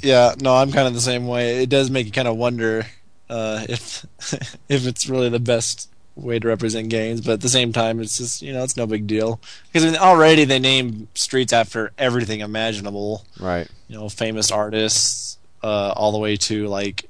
yeah. 0.00 0.34
No, 0.38 0.54
I'm 0.56 0.72
kind 0.72 0.86
of 0.88 0.94
the 0.94 1.00
same 1.00 1.26
way. 1.26 1.62
It 1.62 1.68
does 1.70 1.90
make 1.90 2.06
you 2.06 2.12
kind 2.12 2.28
of 2.28 2.36
wonder 2.36 2.86
uh, 3.28 3.64
if 3.68 4.04
if 4.68 4.86
it's 4.86 5.08
really 5.08 5.28
the 5.28 5.40
best 5.40 5.90
way 6.18 6.38
to 6.38 6.48
represent 6.48 6.88
games, 6.88 7.20
but 7.20 7.32
at 7.32 7.40
the 7.40 7.48
same 7.48 7.72
time, 7.72 8.00
it's 8.00 8.18
just 8.18 8.42
you 8.42 8.52
know 8.52 8.62
it's 8.64 8.76
no 8.76 8.86
big 8.86 9.06
deal 9.06 9.40
because 9.66 9.84
I 9.84 9.90
mean, 9.90 9.96
already 10.00 10.44
they 10.44 10.58
name 10.58 11.08
streets 11.14 11.52
after 11.52 11.92
everything 11.98 12.40
imaginable. 12.40 13.24
Right. 13.38 13.68
You 13.88 13.96
know, 13.96 14.08
famous 14.08 14.50
artists, 14.50 15.38
uh, 15.62 15.92
all 15.96 16.12
the 16.12 16.18
way 16.18 16.36
to 16.36 16.66
like 16.68 17.08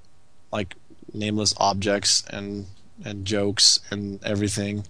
like 0.53 0.75
nameless 1.13 1.55
objects 1.59 2.23
and 2.31 2.67
and 3.05 3.25
jokes 3.25 3.81
and 3.91 4.23
everything. 4.25 4.85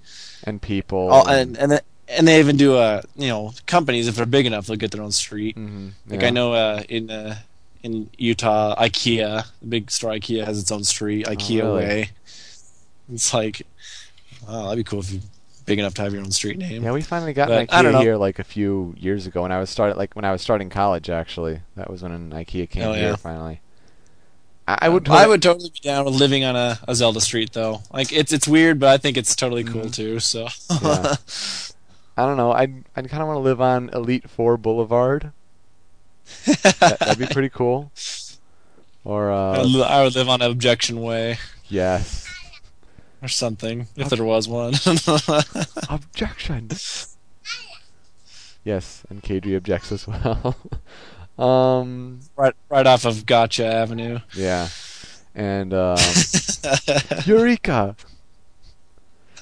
And 0.45 0.61
people. 0.61 1.09
Oh, 1.13 1.27
and 1.29 1.57
and 1.57 1.73
the, 1.73 1.83
and 2.09 2.27
they 2.27 2.39
even 2.41 2.57
do 2.57 2.77
uh 2.77 3.03
you 3.17 3.29
know 3.29 3.53
companies 3.67 4.09
if 4.09 4.17
they're 4.17 4.25
big 4.27 4.47
enough 4.47 4.67
they'll 4.67 4.77
get 4.77 4.91
their 4.93 5.03
own 5.03 5.13
street. 5.13 5.57
Mhm, 5.57 5.93
Like 6.09 6.23
yeah. 6.23 6.27
I 6.29 6.31
know 6.31 6.53
uh, 6.55 6.83
in 6.89 7.11
uh, 7.11 7.37
in 7.83 8.11
Utah, 8.19 8.75
IKEA, 8.83 9.45
the 9.61 9.67
big 9.67 9.91
store 9.91 10.11
IKEA 10.11 10.45
has 10.45 10.59
its 10.59 10.73
own 10.73 10.83
street, 10.85 11.27
IKEA 11.27 11.63
Oh, 11.63 11.77
really? 11.77 11.87
Way. 11.87 12.11
It's 13.13 13.33
like, 13.33 13.63
wow, 14.49 14.63
that'd 14.65 14.79
be 14.79 14.85
cool 14.85 15.01
if 15.01 15.13
you 15.13 15.21
big 15.67 15.79
enough 15.79 15.93
to 15.95 16.03
have 16.03 16.13
your 16.15 16.23
own 16.23 16.31
street 16.31 16.57
name. 16.59 16.83
Yeah, 16.83 16.93
we 16.93 17.03
finally 17.03 17.33
got 17.35 17.51
an 17.51 17.67
But, 17.67 17.83
don't 17.83 17.93
IKEA 17.95 18.01
here 18.01 18.17
like 18.17 18.39
a 18.39 18.45
few 18.45 18.95
years 18.99 19.27
ago 19.27 19.43
when 19.43 19.53
I 19.53 19.59
was 19.61 19.69
started 19.71 19.97
like 19.99 20.15
when 20.17 20.25
I 20.25 20.33
was 20.33 20.41
starting 20.43 20.71
college 20.71 21.11
actually. 21.11 21.61
That 21.77 21.91
was 21.91 22.03
when 22.03 22.13
an 22.13 22.31
IKEA 22.31 22.69
came 22.71 22.85
Oh, 22.85 22.93
here 22.95 23.17
finally. 23.17 23.61
I, 24.67 24.79
I 24.83 24.89
would 24.89 25.09
I 25.09 25.27
would 25.27 25.43
totally 25.43 25.71
be 25.71 25.81
down 25.81 26.05
with 26.07 26.15
living 26.15 26.45
on 26.45 26.57
a, 26.57 26.79
a 26.89 26.95
Zelda 26.95 27.21
street 27.21 27.53
though. 27.53 27.83
Like 27.93 28.13
it's 28.13 28.33
it's 28.33 28.49
weird, 28.49 28.79
but 28.79 28.89
I 28.89 28.97
think 28.99 29.17
it's 29.17 29.37
totally 29.37 29.65
Mm-hmm. 29.65 29.81
cool 29.81 29.91
too. 29.91 30.21
So 30.21 30.49
Yeah. 30.83 31.15
I 32.17 32.27
don't 32.27 32.37
know. 32.37 32.51
I'd 32.53 32.85
I'd 32.97 33.09
kind 33.09 33.23
of 33.23 33.29
want 33.29 33.37
to 33.37 33.43
live 33.43 33.61
on 33.61 33.91
Elite 33.91 34.29
Four 34.29 34.57
Boulevard. 34.57 35.33
that, 36.47 36.97
that'd 37.01 37.19
be 37.19 37.27
pretty 37.33 37.49
cool. 37.49 37.91
Or 39.05 39.31
uh, 39.33 39.63
I 39.85 40.03
would 40.03 40.15
live 40.15 40.29
on 40.29 40.43
Objection 40.43 41.01
Way 41.01 41.39
yes, 41.69 42.28
or 43.23 43.29
something 43.29 43.89
if 43.97 44.11
there 44.11 44.25
was 44.25 44.49
one. 44.49 44.75
objection. 45.89 46.71
Yes, 48.65 49.05
and 49.09 49.23
Kadri 49.23 49.57
objects 49.57 49.93
as 49.93 50.07
well. 50.07 50.57
um, 51.39 52.21
right 52.37 52.55
right 52.69 52.87
off 52.87 53.05
of 53.05 53.27
Gotcha 53.27 53.67
Avenue. 53.67 54.21
yeah, 54.35 54.69
and 55.35 55.73
um, 55.73 55.99
Eureka. 57.25 57.97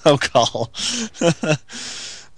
oh, 0.04 0.18
call. 0.18 0.70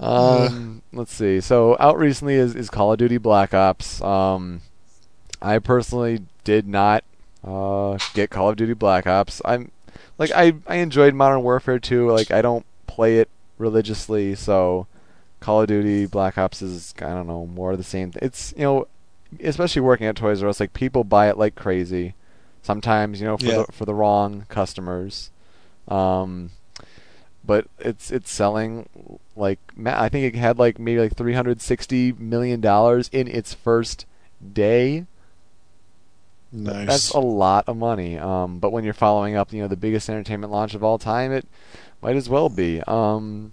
Um, 0.01 0.83
let's 0.93 1.13
see. 1.13 1.41
So 1.41 1.77
out 1.81 1.99
recently 1.99 2.35
is, 2.35 2.55
is 2.55 2.71
Call 2.71 2.93
of 2.93 2.99
Duty 2.99 3.19
Black 3.19 3.53
Ops. 3.53 4.01
Um, 4.01 4.63
I 5.43 5.59
personally 5.59 6.21
did 6.45 6.69
not 6.69 7.05
uh, 7.45 7.99
get 8.15 8.31
Call 8.31 8.51
of 8.51 8.57
Duty 8.57 8.75
Black 8.75 9.07
Ops. 9.07 9.43
I'm 9.45 9.71
like 10.19 10.31
I 10.35 10.55
I 10.67 10.77
enjoyed 10.77 11.15
Modern 11.15 11.43
Warfare 11.43 11.79
2. 11.79 12.11
Like 12.11 12.31
I 12.31 12.43
don't 12.43 12.67
play 12.87 13.19
it 13.19 13.29
religiously, 13.57 14.35
so 14.35 14.87
Call 15.41 15.63
of 15.63 15.69
Duty 15.69 16.07
Black 16.07 16.37
Ops 16.37 16.61
is 16.63 16.95
I 16.99 17.09
don't 17.09 17.27
know 17.27 17.47
more 17.47 17.73
of 17.73 17.79
the 17.79 17.85
same. 17.85 18.13
It's 18.17 18.53
you 18.57 18.63
know, 18.65 18.89
especially 19.43 19.83
working 19.83 20.07
at 20.07 20.17
Toys 20.17 20.43
R 20.43 20.49
Us, 20.49 20.61
like 20.61 20.73
people 20.75 21.05
buy 21.05 21.29
it 21.29 21.39
like 21.39 21.55
crazy. 21.55 22.15
Sometimes 22.63 23.21
you 23.21 23.27
know 23.27 23.37
for 23.37 23.45
Yeah. 23.47 23.65
the 23.67 23.73
for 23.73 23.85
the 23.85 23.95
wrong 23.95 24.45
customers. 24.49 25.31
Um, 25.87 26.51
but 27.45 27.67
it's 27.79 28.11
it's 28.11 28.31
selling 28.31 28.89
like 29.37 29.59
I 29.87 30.09
think 30.09 30.35
it 30.35 30.39
had 30.39 30.59
like 30.59 30.79
maybe 30.79 31.01
like 31.01 31.17
360 31.17 32.13
million 32.19 32.61
dollars 32.61 33.09
in 33.13 33.27
its 33.29 33.55
first 33.55 34.05
day. 34.53 35.07
Nice. 36.53 36.87
That's 36.87 37.11
a 37.11 37.21
lot 37.21 37.65
of 37.69 37.77
money. 37.77 38.19
Um, 38.19 38.59
but 38.59 38.71
when 38.71 38.85
you're 38.85 38.95
following 38.95 39.37
up, 39.37 39.53
you 39.53 39.61
know, 39.61 39.69
the 39.69 39.77
biggest 39.77 40.09
entertainment 40.09 40.53
launch 40.53 40.75
of 40.75 40.83
all 40.83 40.99
time, 40.99 41.33
it 41.33 41.47
might 42.03 42.17
as 42.17 42.29
well 42.29 42.49
be. 42.49 42.83
Um, 42.83 43.53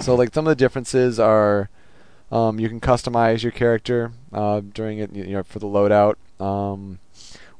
so 0.00 0.14
like 0.14 0.32
some 0.34 0.46
of 0.46 0.50
the 0.50 0.56
differences 0.56 1.18
are, 1.18 1.68
um, 2.30 2.58
you 2.58 2.68
can 2.68 2.80
customize 2.80 3.42
your 3.42 3.52
character 3.52 4.12
uh, 4.32 4.60
during 4.60 4.98
it, 4.98 5.14
you 5.14 5.26
know, 5.26 5.42
for 5.42 5.58
the 5.58 5.66
loadout. 5.66 6.14
Um, 6.40 6.98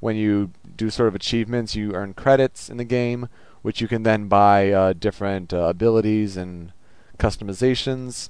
when 0.01 0.17
you 0.17 0.51
do 0.77 0.91
sort 0.91 1.09
of 1.09 1.15
achievements, 1.15 1.77
you 1.77 1.95
earn 1.95 2.15
credits 2.15 2.69
in 2.69 2.77
the 2.77 2.85
game, 2.85 3.29
which 3.63 3.81
you 3.81 3.89
can 3.89 4.03
then 4.03 4.27
buy 4.27 4.71
uh, 4.71 4.93
different 4.95 5.53
uh, 5.53 5.65
abilities 5.69 6.37
and 6.37 6.73
customizations, 7.19 8.29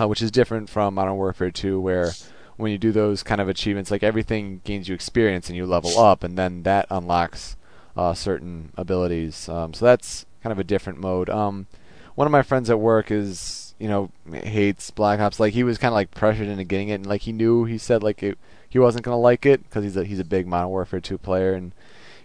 uh, 0.00 0.08
which 0.08 0.22
is 0.22 0.30
different 0.30 0.70
from 0.70 0.94
Modern 0.94 1.16
Warfare 1.16 1.50
2, 1.50 1.80
where 1.80 2.12
when 2.56 2.72
you 2.72 2.78
do 2.78 2.92
those 2.92 3.22
kind 3.22 3.40
of 3.40 3.48
achievements, 3.48 3.90
like 3.90 4.02
everything 4.02 4.60
gains 4.64 4.88
you 4.88 4.94
experience 4.94 5.48
and 5.48 5.56
you 5.56 5.66
level 5.66 5.98
up, 5.98 6.22
and 6.22 6.38
then 6.38 6.62
that 6.62 6.86
unlocks 6.90 7.56
uh, 7.96 8.14
certain 8.14 8.72
abilities. 8.76 9.48
Um, 9.48 9.74
so 9.74 9.84
that's 9.84 10.26
kind 10.42 10.52
of 10.52 10.58
a 10.58 10.64
different 10.64 10.98
mode. 11.00 11.28
Um, 11.30 11.66
one 12.14 12.26
of 12.26 12.32
my 12.32 12.42
friends 12.42 12.70
at 12.70 12.78
work 12.78 13.10
is, 13.10 13.74
you 13.78 13.88
know, 13.88 14.10
hates 14.32 14.90
Black 14.90 15.20
Ops. 15.20 15.40
Like 15.40 15.54
he 15.54 15.64
was 15.64 15.78
kind 15.78 15.90
of 15.90 15.94
like 15.94 16.12
pressured 16.12 16.48
into 16.48 16.64
getting 16.64 16.88
it, 16.88 16.94
and 16.94 17.06
like 17.06 17.22
he 17.22 17.32
knew 17.32 17.64
he 17.64 17.78
said 17.78 18.02
like 18.02 18.22
it, 18.22 18.38
he 18.68 18.78
wasn't 18.78 19.04
gonna 19.04 19.18
like 19.18 19.46
it 19.46 19.62
because 19.64 19.84
he's 19.84 19.96
a 19.96 20.04
he's 20.04 20.20
a 20.20 20.24
big 20.24 20.46
Modern 20.46 20.70
Warfare 20.70 21.00
2 21.00 21.18
player, 21.18 21.54
and 21.54 21.72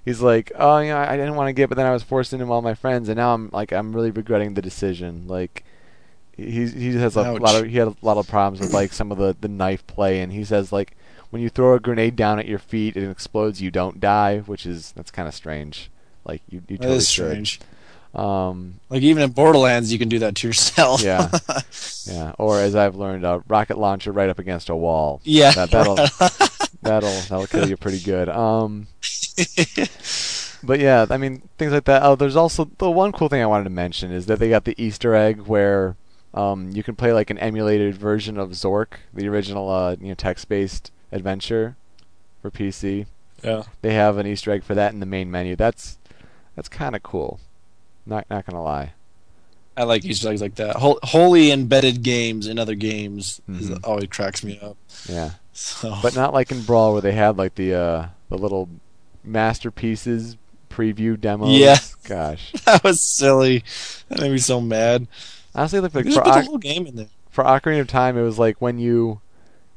he's 0.05 0.21
like, 0.21 0.51
oh, 0.55 0.79
you 0.79 0.89
know, 0.89 0.97
I, 0.97 1.13
I 1.13 1.17
didn't 1.17 1.35
want 1.35 1.47
to 1.47 1.53
get, 1.53 1.69
but 1.69 1.75
then 1.75 1.85
I 1.87 1.91
was 1.91 2.03
forced 2.03 2.33
into 2.33 2.45
all 2.45 2.61
my 2.61 2.75
friends, 2.75 3.09
and 3.09 3.17
now 3.17 3.33
I'm 3.33 3.49
like 3.51 3.71
I'm 3.71 3.93
really 3.93 4.11
regretting 4.11 4.53
the 4.53 4.61
decision. 4.61 5.27
Like 5.27 5.63
he 6.39 6.67
he 6.67 6.95
has 6.95 7.15
a 7.17 7.21
Ouch. 7.21 7.41
lot 7.41 7.55
of 7.63 7.69
he 7.69 7.77
had 7.77 7.87
a 7.89 7.95
lot 8.01 8.17
of 8.17 8.27
problems 8.27 8.59
with 8.59 8.73
like 8.73 8.93
some 8.93 9.11
of 9.11 9.17
the 9.17 9.35
the 9.39 9.47
knife 9.47 9.85
play, 9.87 10.21
and 10.21 10.31
he 10.33 10.43
says 10.43 10.71
like 10.71 10.95
when 11.29 11.41
you 11.41 11.49
throw 11.49 11.75
a 11.75 11.79
grenade 11.79 12.15
down 12.15 12.39
at 12.39 12.47
your 12.47 12.59
feet 12.59 12.95
and 12.95 13.05
it 13.05 13.11
explodes, 13.11 13.61
you 13.61 13.69
don't 13.71 13.99
die, 13.99 14.39
which 14.39 14.65
is 14.65 14.91
that's 14.93 15.11
kind 15.11 15.27
of 15.27 15.33
strange. 15.35 15.89
Like 16.25 16.41
you 16.49 16.61
you 16.67 16.77
totally 16.77 16.97
is 16.97 17.09
should. 17.09 17.25
strange. 17.29 17.59
Um, 18.15 18.79
Like 18.89 19.03
even 19.03 19.21
in 19.21 19.29
Borderlands, 19.31 19.93
you 19.93 19.99
can 19.99 20.09
do 20.09 20.17
that 20.19 20.33
to 20.37 20.47
yourself. 20.47 21.01
yeah, 21.03 21.29
yeah. 22.05 22.33
Or 22.39 22.59
as 22.59 22.75
I've 22.75 22.95
learned, 22.95 23.23
a 23.23 23.43
rocket 23.47 23.77
launcher 23.77 24.11
right 24.11 24.29
up 24.29 24.39
against 24.39 24.69
a 24.69 24.75
wall. 24.75 25.21
Yeah, 25.23 25.51
that, 25.51 25.69
that'll 25.69 25.95
that'll 26.81 27.09
that'll 27.29 27.45
kill 27.47 27.69
you 27.69 27.77
pretty 27.77 27.99
good. 27.99 28.27
Um, 28.27 28.87
but 30.63 30.79
yeah, 30.79 31.05
I 31.09 31.17
mean 31.17 31.43
things 31.57 31.71
like 31.71 31.85
that. 31.85 32.03
Oh, 32.03 32.15
there's 32.15 32.35
also 32.35 32.69
the 32.79 32.89
one 32.89 33.11
cool 33.11 33.29
thing 33.29 33.41
I 33.41 33.45
wanted 33.45 33.65
to 33.65 33.69
mention 33.69 34.11
is 34.11 34.25
that 34.25 34.39
they 34.39 34.49
got 34.49 34.65
the 34.65 34.75
Easter 34.81 35.13
egg 35.13 35.41
where 35.41 35.95
um, 36.33 36.71
you 36.71 36.83
can 36.83 36.95
play 36.95 37.11
like 37.13 37.29
an 37.29 37.37
emulated 37.39 37.95
version 37.95 38.37
of 38.37 38.51
Zork, 38.51 38.93
the 39.13 39.27
original 39.27 39.69
uh, 39.69 39.95
you 39.99 40.09
know 40.09 40.13
text-based 40.13 40.91
adventure 41.11 41.75
for 42.41 42.51
PC. 42.51 43.05
yeah. 43.43 43.63
They 43.81 43.93
have 43.93 44.17
an 44.17 44.27
Easter 44.27 44.51
egg 44.51 44.63
for 44.63 44.75
that 44.75 44.93
in 44.93 44.99
the 44.99 45.05
main 45.05 45.29
menu. 45.31 45.55
That's 45.55 45.97
that's 46.55 46.69
kind 46.69 46.95
of 46.95 47.03
cool. 47.03 47.39
Not 48.05 48.25
not 48.29 48.45
gonna 48.45 48.63
lie. 48.63 48.93
I 49.77 49.83
like 49.83 50.03
Easter 50.03 50.29
eggs 50.29 50.41
like 50.41 50.55
that. 50.55 50.75
Whol- 50.77 50.99
wholly 51.03 51.51
embedded 51.51 52.03
games 52.03 52.47
in 52.47 52.59
other 52.59 52.75
games 52.75 53.39
is, 53.47 53.69
Mhm. 53.69 53.79
always 53.87 54.07
cracks 54.09 54.43
me 54.43 54.59
up. 54.61 54.75
Yeah. 55.07 55.31
So, 55.53 55.97
but 56.01 56.15
not 56.15 56.33
like 56.33 56.51
in 56.51 56.61
Brawl 56.63 56.93
where 56.93 57.01
they 57.01 57.13
had 57.13 57.37
like 57.37 57.55
the 57.55 57.73
uh, 57.75 58.07
the 58.29 58.37
little 58.37 58.67
masterpieces 59.23 60.37
preview 60.69 61.19
demos. 61.19 61.49
Yeah. 61.57 61.77
Gosh. 62.03 62.51
that 62.65 62.83
was 62.83 63.01
silly. 63.03 63.63
That 64.09 64.19
made 64.21 64.31
me 64.31 64.37
so 64.37 64.59
mad. 64.61 65.07
Honestly, 65.55 65.79
like, 65.79 65.93
like 65.93 66.05
for 66.05 66.13
put 66.21 66.23
the 66.25 66.29
Oc- 66.39 66.45
whole 66.45 66.57
game 66.57 66.87
in 66.87 66.95
there. 66.95 67.07
for 67.29 67.43
Ocarina 67.43 67.81
of 67.81 67.87
Time, 67.87 68.17
it 68.17 68.21
was 68.21 68.37
like 68.39 68.61
when 68.61 68.77
you 68.79 69.21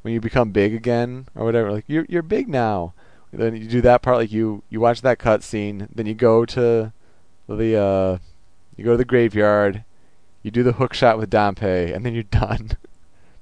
when 0.01 0.13
you 0.13 0.19
become 0.21 0.51
big 0.51 0.73
again 0.73 1.27
or 1.35 1.45
whatever. 1.45 1.71
Like 1.71 1.85
you're 1.87 2.05
you're 2.09 2.21
big 2.21 2.47
now. 2.47 2.93
Then 3.31 3.55
you 3.55 3.67
do 3.67 3.81
that 3.81 4.01
part. 4.03 4.17
Like 4.17 4.31
you 4.31 4.61
you 4.69 4.79
watch 4.79 5.01
that 5.01 5.17
cutscene. 5.17 5.87
Then 5.93 6.05
you 6.05 6.13
go 6.13 6.45
to 6.45 6.93
the 7.47 7.75
uh, 7.77 8.17
you 8.77 8.85
go 8.85 8.91
to 8.91 8.97
the 8.97 9.05
graveyard. 9.05 9.83
You 10.43 10.51
do 10.51 10.61
the 10.61 10.73
hook 10.73 10.93
shot 10.93 11.17
with 11.17 11.31
Dampé, 11.31 11.95
and 11.95 12.05
then 12.05 12.13
you're 12.13 12.23
done. 12.31 12.71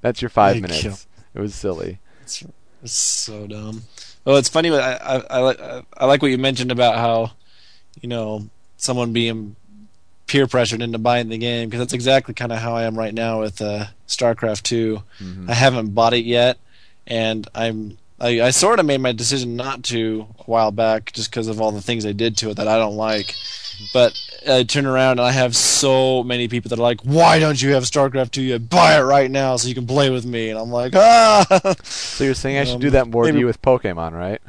That's 0.00 0.22
your 0.22 0.28
five 0.30 0.54
Thank 0.54 0.62
minutes. 0.62 0.84
you. 0.84 0.94
It 1.34 1.40
was 1.40 1.54
silly. 1.54 1.98
It's, 2.22 2.42
it's 2.82 2.92
so 2.92 3.46
dumb. 3.46 3.82
Well, 4.24 4.36
it's 4.36 4.48
funny. 4.48 4.70
But 4.70 4.82
I, 4.82 5.16
I, 5.16 5.24
I 5.30 5.38
like 5.40 5.60
I, 5.60 5.82
I 5.98 6.06
like 6.06 6.22
what 6.22 6.30
you 6.30 6.38
mentioned 6.38 6.70
about 6.72 6.96
how, 6.96 7.32
you 8.00 8.08
know, 8.08 8.48
someone 8.76 9.12
being 9.12 9.56
peer 10.32 10.46
pressured 10.46 10.80
into 10.80 10.96
buying 10.96 11.28
the 11.28 11.36
game 11.36 11.68
because 11.68 11.78
that's 11.80 11.92
exactly 11.92 12.32
kind 12.32 12.52
of 12.52 12.58
how 12.58 12.74
I 12.74 12.84
am 12.84 12.98
right 12.98 13.12
now 13.12 13.40
with 13.40 13.60
uh, 13.60 13.84
StarCraft 14.08 14.62
2. 14.62 15.02
Mm-hmm. 15.20 15.50
I 15.50 15.52
haven't 15.52 15.94
bought 15.94 16.14
it 16.14 16.24
yet, 16.24 16.56
and 17.06 17.46
I'm 17.54 17.98
I, 18.18 18.40
I 18.40 18.50
sort 18.50 18.80
of 18.80 18.86
made 18.86 19.02
my 19.02 19.12
decision 19.12 19.56
not 19.56 19.82
to 19.84 20.26
a 20.38 20.42
while 20.44 20.70
back 20.70 21.12
just 21.12 21.30
because 21.30 21.48
of 21.48 21.60
all 21.60 21.70
the 21.70 21.82
things 21.82 22.06
I 22.06 22.12
did 22.12 22.38
to 22.38 22.48
it 22.50 22.54
that 22.56 22.66
I 22.66 22.78
don't 22.78 22.96
like. 22.96 23.34
But 23.92 24.18
I 24.48 24.62
turn 24.62 24.86
around 24.86 25.18
and 25.18 25.26
I 25.26 25.32
have 25.32 25.54
so 25.54 26.22
many 26.22 26.48
people 26.48 26.70
that 26.70 26.78
are 26.78 26.82
like, 26.82 27.02
"Why 27.02 27.38
don't 27.38 27.60
you 27.60 27.74
have 27.74 27.82
StarCraft 27.82 28.30
2 28.30 28.42
yet? 28.42 28.70
Buy 28.70 28.96
it 28.96 29.02
right 29.02 29.30
now 29.30 29.56
so 29.56 29.68
you 29.68 29.74
can 29.74 29.86
play 29.86 30.08
with 30.08 30.24
me." 30.24 30.48
And 30.48 30.58
I'm 30.58 30.70
like, 30.70 30.94
"Ah." 30.96 31.44
So 31.82 32.24
you're 32.24 32.32
saying 32.32 32.56
I 32.56 32.64
should 32.64 32.76
Um, 32.76 32.80
do 32.80 32.90
that 32.90 33.08
more 33.08 33.30
to 33.30 33.38
you 33.38 33.44
with 33.44 33.60
Pokemon, 33.60 34.12
right? 34.12 34.40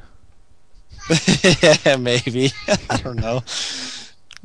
yeah, 1.83 1.97
maybe. 1.97 2.51
I 2.89 2.95
don't 2.97 3.17
know. 3.17 3.43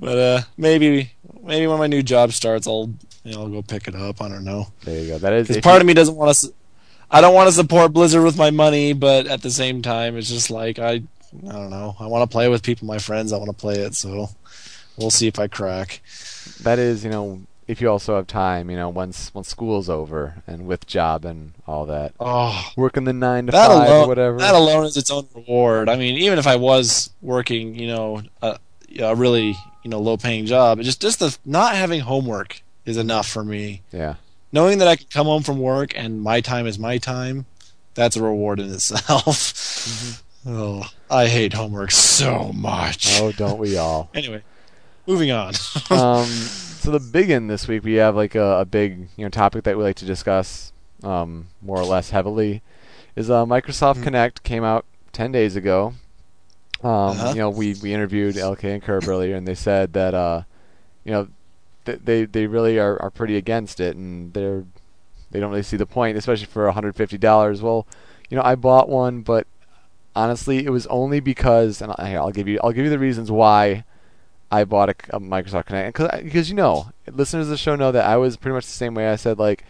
But 0.01 0.19
uh, 0.19 0.41
maybe 0.57 1.11
maybe 1.43 1.67
when 1.67 1.79
my 1.79 1.87
new 1.87 2.03
job 2.03 2.33
starts, 2.33 2.67
I'll 2.67 2.93
you 3.25 3.35
know, 3.35 3.43
I'll 3.43 3.49
go 3.49 3.63
pick 3.63 3.89
it 3.89 3.95
up. 3.95 4.23
I 4.23 4.29
don't 4.29 4.45
know. 4.45 4.69
There 4.85 5.01
you 5.01 5.09
go. 5.09 5.19
That 5.19 5.33
is 5.35 5.49
part 5.59 5.77
you- 5.77 5.81
of 5.83 5.87
me 5.87 5.95
doesn't 5.95 6.15
want 6.17 6.35
to. 6.37 6.53
I 7.11 7.21
don't 7.23 7.35
want 7.35 7.49
to 7.49 7.53
support 7.55 7.93
Blizzard 7.93 8.23
with 8.23 8.37
my 8.37 8.51
money, 8.51 8.93
but 8.93 9.27
at 9.27 9.41
the 9.43 9.51
same 9.51 9.81
time, 9.81 10.17
it's 10.17 10.29
just 10.29 10.51
like 10.51 10.79
I, 10.79 10.91
I 10.93 11.53
don't 11.53 11.71
know. 11.71 11.97
I 11.99 12.07
want 12.07 12.29
to 12.29 12.33
play 12.33 12.49
with 12.49 12.63
people, 12.63 12.87
my 12.87 12.99
friends. 12.99 13.33
I 13.33 13.39
want 13.39 13.49
to 13.51 13.57
play 13.57 13.77
it, 13.77 13.95
so 13.95 14.29
we'll 14.99 15.11
see 15.11 15.27
if 15.27 15.39
I 15.39 15.47
crack. 15.49 16.01
that 16.63 16.79
is, 16.79 17.05
you 17.05 17.11
know, 17.11 17.41
if 17.67 17.81
you 17.81 17.91
also 17.91 18.17
have 18.17 18.27
time, 18.27 18.71
you 18.71 18.77
know, 18.77 18.89
once 18.91 19.33
once 19.35 19.49
school's 19.49 19.89
over 19.89 20.43
and 20.47 20.67
with 20.67 20.87
job 20.87 21.25
and 21.25 21.53
all 21.67 21.87
that, 21.87 22.13
Oh, 22.21 22.71
working 22.77 23.05
the 23.05 23.13
nine 23.15 23.47
to 23.47 23.53
five 23.53 23.71
alone, 23.71 24.05
or 24.05 24.09
whatever. 24.09 24.39
that 24.39 24.55
alone 24.55 24.85
is 24.85 24.97
its 24.99 25.11
own 25.11 25.27
reward. 25.35 25.89
I 25.89 25.97
mean, 25.97 26.17
even 26.19 26.39
if 26.39 26.47
I 26.47 26.57
was 26.57 27.09
working, 27.23 27.75
you 27.75 27.87
know, 27.89 28.23
a, 28.43 28.59
a 29.01 29.15
really 29.15 29.55
you 29.89 29.91
know 29.91 30.01
low 30.01 30.19
paying 30.19 30.45
job, 30.45 30.79
it 30.79 30.83
just 30.83 31.01
just 31.01 31.19
the 31.19 31.37
not 31.47 31.75
having 31.75 32.01
homework 32.01 32.61
is 32.85 32.99
enough 32.99 33.27
for 33.27 33.43
me. 33.43 33.81
yeah. 33.91 34.17
Knowing 34.53 34.79
that 34.79 34.89
I 34.89 34.97
can 34.97 35.07
come 35.11 35.27
home 35.27 35.43
from 35.43 35.59
work 35.59 35.93
and 35.97 36.21
my 36.23 36.41
time 36.41 36.67
is 36.67 36.79
my 36.79 36.97
time, 36.99 37.45
that's 37.95 38.17
a 38.17 38.23
reward 38.23 38.61
in 38.61 38.73
itself. 38.73 40.23
Oh, 40.47 40.85
I 41.11 41.27
hate 41.27 41.53
homework 41.53 41.91
so 41.91 42.53
much. 42.55 43.21
Oh, 43.21 43.33
don't 43.33 43.59
we 43.59 43.77
all? 43.77 44.09
Anyway, 44.15 44.43
moving 45.07 45.31
on. 45.31 45.49
um, 45.91 46.25
so 46.27 46.91
the 46.93 47.01
big 47.01 47.29
in 47.29 47.49
this 47.49 47.67
week, 47.69 47.83
we 47.85 47.95
have 47.95 48.15
like 48.15 48.35
a, 48.35 48.61
a 48.61 48.65
big 48.65 49.09
you 49.17 49.25
know 49.25 49.29
topic 49.29 49.65
that 49.65 49.77
we 49.77 49.83
like 49.83 49.97
to 49.97 50.07
discuss 50.07 50.73
um, 51.03 51.49
more 51.61 51.77
or 51.79 51.85
less 51.85 52.11
heavily. 52.11 52.63
Is 53.17 53.29
uh, 53.29 53.45
Microsoft 53.45 54.05
Kinect 54.05 54.43
came 54.43 54.65
out 54.65 54.87
ten 55.13 55.33
days 55.33 55.57
ago. 55.57 55.95
Um, 56.83 56.91
Uh-huh. 56.91 57.31
You 57.31 57.41
know, 57.41 57.51
we 57.51 57.75
we 57.83 57.93
interviewed 57.93 58.37
LK 58.37 58.65
and 58.75 58.83
Kirb 58.83 59.09
earlier, 59.09 59.35
and 59.35 59.47
they 59.47 59.55
said 59.55 59.93
that 59.95 60.15
uh, 60.15 60.43
you 61.05 61.13
know 61.13 61.29
th- 61.85 62.01
they 62.05 62.25
they 62.25 62.47
really 62.47 62.79
are, 62.79 63.01
are 63.03 63.11
pretty 63.11 63.37
against 63.37 63.81
it, 63.81 63.97
and 63.97 64.33
they're 64.33 64.65
they 65.31 65.41
don't 65.41 65.51
really 65.51 65.63
see 65.63 65.77
the 65.77 65.87
point, 65.87 66.17
especially 66.17 66.47
for 66.47 66.65
150 66.65 67.19
dollars. 67.19 67.61
Well, 67.63 67.87
you 68.31 68.37
know, 68.37 68.43
I 68.45 68.55
bought 68.55 68.89
one, 68.89 69.23
but 69.23 69.47
honestly, 70.15 70.65
it 70.65 70.71
was 70.71 70.87
only 70.87 71.21
because, 71.21 71.83
and 71.83 71.93
I, 71.99 72.15
I'll 72.15 72.31
give 72.33 72.47
you 72.49 72.61
I'll 72.63 72.73
give 72.73 72.85
you 72.85 72.91
the 72.91 72.99
reasons 72.99 73.31
why 73.31 73.85
I 74.51 74.65
bought 74.65 74.89
a, 74.91 74.95
a 75.17 75.21
Microsoft 75.21 75.67
Kinect 75.67 75.87
because 75.89 76.23
because 76.23 76.49
you 76.49 76.55
know 76.57 76.91
listeners 77.11 77.47
of 77.47 77.51
the 77.51 77.57
show 77.57 77.75
know 77.77 77.91
that 77.93 78.05
I 78.07 78.17
was 78.17 78.37
pretty 78.37 78.55
much 78.55 78.67
the 78.67 78.71
same 78.73 78.95
way. 78.95 79.09
I 79.09 79.17
said 79.17 79.39
like 79.39 79.65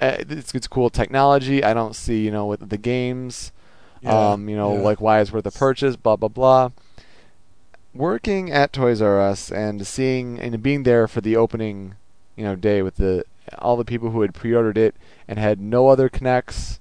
eh, 0.00 0.22
it's 0.28 0.54
it's 0.54 0.68
cool 0.68 0.90
technology. 0.90 1.64
I 1.64 1.74
don't 1.74 1.94
see 1.96 2.24
you 2.24 2.30
know 2.30 2.46
with 2.46 2.68
the 2.70 2.78
games, 2.78 3.52
Yeah, 4.06 4.32
um 4.32 4.48
you 4.48 4.56
know 4.56 4.74
yeah. 4.74 4.80
like 4.82 5.00
why 5.00 5.20
it's 5.20 5.32
worth 5.32 5.46
a 5.46 5.50
purchase. 5.50 5.96
Blah 5.96 6.16
blah 6.16 6.28
blah. 6.28 6.70
Working 7.94 8.50
at 8.50 8.72
Toys 8.72 9.00
R 9.00 9.20
Us 9.20 9.50
and 9.50 9.86
seeing 9.86 10.38
and 10.38 10.62
being 10.62 10.82
there 10.82 11.08
for 11.08 11.20
the 11.20 11.36
opening, 11.36 11.94
you 12.36 12.44
know, 12.44 12.54
day 12.54 12.82
with 12.82 12.96
the 12.96 13.24
all 13.58 13.76
the 13.76 13.84
people 13.84 14.10
who 14.10 14.22
had 14.22 14.34
pre-ordered 14.34 14.76
it 14.76 14.94
and 15.28 15.38
had 15.38 15.60
no 15.60 15.88
other 15.88 16.08
Kinects 16.08 16.78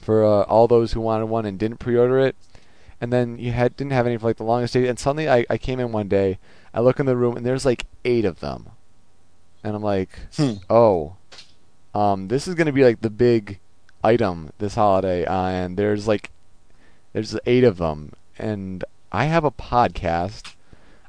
for 0.00 0.24
uh, 0.24 0.42
all 0.42 0.66
those 0.66 0.92
who 0.92 1.00
wanted 1.00 1.26
one 1.26 1.44
and 1.46 1.58
didn't 1.58 1.78
pre-order 1.78 2.18
it 2.18 2.34
and 3.00 3.12
then 3.12 3.36
you 3.38 3.52
had 3.52 3.76
didn't 3.76 3.92
have 3.92 4.06
any 4.06 4.16
for 4.16 4.26
like 4.26 4.36
the 4.36 4.44
longest 4.44 4.74
day 4.74 4.86
and 4.88 4.98
suddenly 4.98 5.28
I, 5.28 5.44
I 5.50 5.58
came 5.58 5.80
in 5.80 5.92
one 5.92 6.08
day 6.08 6.38
i 6.72 6.80
look 6.80 6.98
in 7.00 7.06
the 7.06 7.16
room 7.16 7.36
and 7.36 7.44
there's 7.44 7.66
like 7.66 7.84
eight 8.04 8.24
of 8.24 8.40
them 8.40 8.70
and 9.62 9.74
i'm 9.76 9.82
like 9.82 10.10
Hmm. 10.36 10.54
oh 10.70 11.16
um, 11.94 12.28
this 12.28 12.48
is 12.48 12.54
going 12.54 12.68
to 12.68 12.72
be 12.72 12.84
like 12.84 13.02
the 13.02 13.10
big 13.10 13.58
item 14.02 14.50
this 14.58 14.76
holiday 14.76 15.26
uh, 15.26 15.46
and 15.48 15.76
there's 15.76 16.08
like 16.08 16.30
there's 17.12 17.38
eight 17.46 17.64
of 17.64 17.78
them 17.78 18.12
and 18.38 18.84
i 19.10 19.24
have 19.24 19.44
a 19.44 19.50
podcast. 19.50 20.54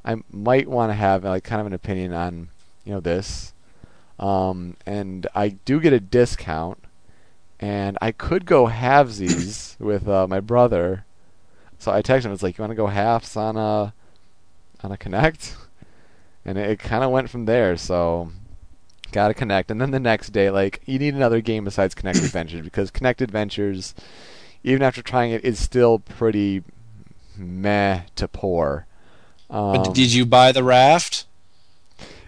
I 0.05 0.17
might 0.29 0.67
want 0.67 0.89
to 0.89 0.95
have 0.95 1.23
like 1.23 1.43
kind 1.45 1.61
of 1.61 1.67
an 1.67 1.73
opinion 1.73 2.13
on 2.13 2.49
you 2.83 2.93
know 2.93 2.99
this. 2.99 3.53
Um, 4.19 4.75
and 4.85 5.27
i 5.33 5.49
do 5.49 5.79
get 5.79 5.93
a 5.93 5.99
discount 5.99 6.83
and 7.59 7.97
i 8.01 8.11
could 8.11 8.45
go 8.45 8.67
halvesies 8.67 9.79
with 9.83 10.07
uh, 10.07 10.27
my 10.27 10.39
brother. 10.39 11.05
So 11.83 11.91
I 11.91 12.01
texted 12.01 12.25
him. 12.25 12.31
It's 12.31 12.41
like, 12.41 12.57
you 12.57 12.61
want 12.61 12.71
to 12.71 12.75
go 12.75 12.87
halves 12.87 13.35
on 13.35 13.57
a 13.57 13.93
on 14.83 14.91
a 14.93 14.97
Kinect, 14.97 15.55
and 16.45 16.57
it, 16.57 16.69
it 16.69 16.79
kind 16.79 17.03
of 17.03 17.11
went 17.11 17.29
from 17.29 17.43
there. 17.43 17.75
So 17.75 18.31
got 19.11 19.27
to 19.27 19.33
Kinect, 19.33 19.69
and 19.69 19.81
then 19.81 19.91
the 19.91 19.99
next 19.99 20.29
day, 20.29 20.49
like 20.49 20.81
you 20.85 20.97
need 20.97 21.13
another 21.13 21.41
game 21.41 21.65
besides 21.65 21.93
Kinect 21.93 22.15
Adventures 22.23 22.61
because 22.61 22.89
Kinect 22.89 23.19
Adventures, 23.19 23.93
even 24.63 24.81
after 24.81 25.01
trying 25.01 25.31
it, 25.31 25.43
it, 25.43 25.45
is 25.45 25.59
still 25.59 25.99
pretty 25.99 26.63
meh 27.37 28.01
to 28.15 28.27
poor. 28.27 28.87
Um, 29.49 29.73
but 29.73 29.93
did 29.93 30.13
you 30.13 30.25
buy 30.25 30.51
the 30.51 30.63
raft? 30.63 31.25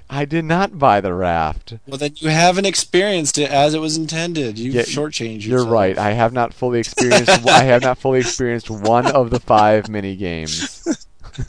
I 0.09 0.25
did 0.25 0.45
not 0.45 0.77
buy 0.77 1.01
the 1.01 1.13
raft. 1.13 1.73
Well, 1.87 1.97
then 1.97 2.11
you 2.17 2.29
haven't 2.29 2.65
experienced 2.65 3.39
it 3.39 3.49
as 3.49 3.73
it 3.73 3.79
was 3.79 3.97
intended. 3.97 4.59
You 4.59 4.71
Yeah, 4.71 4.83
shortchanged 4.83 5.45
yourself. 5.45 5.65
You're 5.65 5.65
right. 5.65 5.97
I 5.97 6.11
have 6.11 6.31
not 6.31 6.53
fully 6.53 6.79
experienced. 6.79 7.29
I 7.47 7.63
have 7.63 7.81
not 7.81 7.97
fully 7.97 8.19
experienced 8.19 8.69
one 8.69 9.07
of 9.07 9.31
the 9.31 9.39
five 9.39 9.89
mini 9.89 10.15
games. 10.15 11.05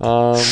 um, 0.00 0.42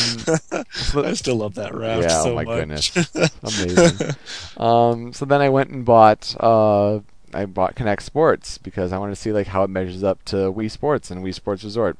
I 0.95 1.13
still 1.13 1.35
love 1.35 1.55
that 1.55 1.75
raft 1.75 2.03
yeah. 2.03 2.23
so 2.23 2.31
oh 2.31 2.35
my 2.35 2.45
much. 2.45 2.93
goodness, 2.93 3.15
amazing. 3.43 4.15
um, 4.57 5.13
so 5.13 5.25
then 5.25 5.41
I 5.41 5.49
went 5.49 5.69
and 5.71 5.83
bought. 5.83 6.35
Uh, 6.39 6.99
I 7.37 7.45
bought 7.45 7.75
Kinect 7.75 8.01
Sports 8.01 8.57
because 8.57 8.91
I 8.91 8.97
wanted 8.97 9.13
to 9.13 9.21
see 9.21 9.31
like 9.31 9.47
how 9.47 9.63
it 9.63 9.69
measures 9.69 10.03
up 10.03 10.25
to 10.25 10.51
Wii 10.51 10.71
Sports 10.71 11.11
and 11.11 11.23
Wii 11.23 11.35
Sports 11.35 11.63
Resort. 11.63 11.95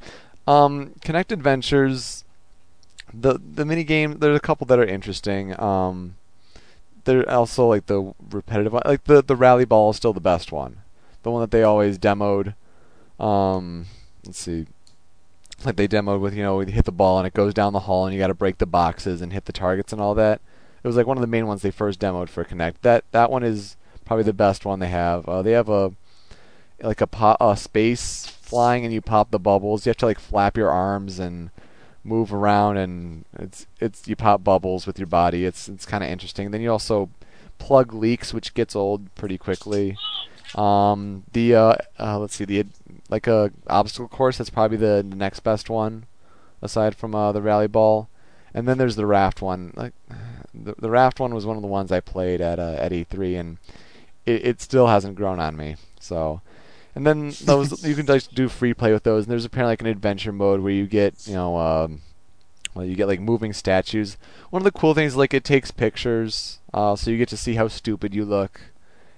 Um, 0.48 0.96
Kinect 1.02 1.32
Adventures. 1.32 2.24
The 3.14 3.40
the 3.40 3.64
mini 3.64 3.84
game. 3.84 4.18
There's 4.18 4.36
a 4.36 4.42
couple 4.42 4.66
that 4.68 4.80
are 4.80 4.86
interesting. 4.86 5.58
Um, 5.60 6.16
they're 7.06 7.30
also 7.30 7.68
like 7.68 7.86
the 7.86 8.14
repetitive 8.32 8.74
one. 8.74 8.82
Like 8.84 9.04
the 9.04 9.22
the 9.22 9.36
rally 9.36 9.64
ball 9.64 9.92
is 9.92 9.98
still 9.98 10.12
the 10.12 10.20
best 10.20 10.52
one. 10.52 10.78
The 11.22 11.30
one 11.30 11.42
that 11.42 11.52
they 11.52 11.62
always 11.62 12.00
demoed. 12.00 12.56
Um, 13.20 13.86
let's 14.26 14.40
see. 14.40 14.66
Like 15.64 15.76
they 15.76 15.88
demoed 15.88 16.20
with 16.20 16.34
you 16.34 16.42
know 16.42 16.60
you 16.62 16.72
hit 16.72 16.86
the 16.86 16.92
ball 16.92 17.20
and 17.20 17.28
it 17.28 17.34
goes 17.34 17.54
down 17.54 17.74
the 17.74 17.82
hall 17.82 18.06
and 18.06 18.14
you 18.14 18.20
got 18.20 18.28
to 18.28 18.34
break 18.34 18.58
the 18.58 18.66
boxes 18.66 19.22
and 19.22 19.32
hit 19.32 19.46
the 19.46 19.54
targets 19.54 19.94
and 19.94 20.02
all 20.02 20.16
that. 20.16 20.42
It 20.84 20.88
was 20.88 20.98
like 20.98 21.08
one 21.08 21.18
of 21.18 21.22
the 21.22 21.28
main 21.28 21.46
ones 21.46 21.62
they 21.62 21.72
first 21.72 22.00
demoed 22.00 22.30
for 22.30 22.44
Kinect. 22.44 22.76
That 22.82 23.04
that 23.12 23.30
one 23.30 23.44
is 23.44 23.78
probably 24.08 24.24
the 24.24 24.34
best 24.34 24.66
one 24.66 24.80
they 24.80 24.88
have. 24.88 25.28
Uh, 25.28 25.42
they 25.42 25.52
have 25.52 25.70
a 25.70 25.92
like 26.82 27.02
a, 27.02 27.08
po- 27.08 27.38
a 27.40 27.58
space 27.58 28.26
flying 28.28 28.86
and 28.86 28.94
you 28.94 29.02
pop 29.02 29.32
the 29.32 29.40
bubbles. 29.40 29.86
You 29.86 29.90
have 29.92 29.98
to 29.98 30.06
like 30.06 30.20
flap 30.20 30.58
your 30.58 30.70
arms 30.70 31.20
and 31.20 31.50
move 32.04 32.34
around 32.34 32.78
and 32.78 33.26
it's 33.38 33.68
it's 33.82 34.08
you 34.08 34.16
pop 34.16 34.44
bubbles 34.44 34.88
with 34.88 34.98
your 34.98 35.08
body. 35.08 35.46
It's 35.46 35.68
it's 35.68 35.86
kind 35.86 36.04
of 36.04 36.10
interesting. 36.10 36.52
Then 36.52 36.62
you 36.62 36.72
also 36.72 37.10
plug 37.58 37.94
leaks, 37.94 38.34
which 38.34 38.54
gets 38.54 38.76
old 38.76 39.14
pretty 39.16 39.38
quickly. 39.38 39.98
Um, 40.56 41.24
the 41.34 41.56
uh, 41.56 41.76
uh, 42.00 42.20
let's 42.20 42.36
see 42.36 42.46
the 42.46 42.66
like 43.10 43.28
a 43.28 43.52
obstacle 43.68 44.08
course. 44.08 44.38
That's 44.38 44.50
probably 44.50 44.78
the, 44.78 45.04
next 45.04 45.42
best 45.42 45.70
one, 45.70 46.06
aside 46.62 46.96
from 46.96 47.14
uh, 47.14 47.32
the 47.32 47.42
rally 47.42 47.68
ball. 47.68 48.10
And 48.54 48.68
then 48.68 48.78
there's 48.78 48.96
the 48.96 49.06
raft 49.06 49.42
one. 49.42 49.74
Like 49.76 49.94
the 50.54 50.76
the 50.78 50.90
raft 50.90 51.20
one 51.20 51.34
was 51.34 51.46
one 51.46 51.58
of 51.58 51.62
the 51.62 51.68
ones 51.68 51.92
I 51.92 52.00
played 52.00 52.40
at 52.40 52.60
uh, 52.60 52.76
at 52.80 52.92
E3, 52.92 53.40
and 53.40 53.58
it, 54.28 54.46
it 54.46 54.62
still 54.62 54.88
hasn't 54.88 55.16
grown 55.16 55.40
on 55.40 55.58
me. 55.58 55.78
So. 56.00 56.42
And 56.94 57.06
then 57.06 57.34
those 57.44 57.84
you 57.86 57.94
can 57.94 58.08
just 58.08 58.34
do 58.34 58.50
free 58.50 58.74
play 58.74 58.92
with 58.92 59.04
those. 59.04 59.26
And 59.26 59.32
there's 59.32 59.46
apparently 59.46 59.74
like 59.74 59.82
an 59.82 59.88
adventure 59.88 60.32
mode 60.32 60.62
where 60.62 60.74
you 60.74 60.88
get 60.88 61.28
you 61.28 61.36
know 61.36 61.56
um, 61.58 62.02
well 62.74 62.86
you 62.86 62.96
get 62.96 63.08
like 63.08 63.20
moving 63.20 63.54
statues. 63.54 64.18
One 64.50 64.62
of 64.62 64.64
the 64.64 64.72
cool 64.72 64.96
things 64.96 65.16
like 65.16 65.34
it 65.34 65.44
takes 65.44 65.70
pictures, 65.70 66.60
uh, 66.74 66.96
so 66.96 67.12
you 67.12 67.18
get 67.18 67.30
to 67.30 67.38
see 67.38 67.54
how 67.54 67.68
stupid 67.68 68.16
you 68.16 68.26
look 68.26 68.62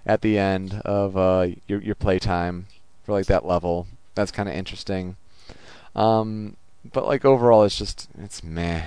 at 0.05 0.21
the 0.21 0.37
end 0.37 0.81
of 0.83 1.15
uh, 1.15 1.47
your 1.67 1.81
your 1.81 1.95
playtime 1.95 2.67
for 3.03 3.13
like 3.13 3.27
that 3.27 3.45
level. 3.45 3.87
That's 4.13 4.31
kind 4.31 4.49
of 4.49 4.55
interesting. 4.55 5.15
Um, 5.95 6.57
but 6.83 7.05
like 7.05 7.23
overall, 7.23 7.63
it's 7.63 7.77
just 7.77 8.09
it's 8.17 8.43
meh. 8.43 8.83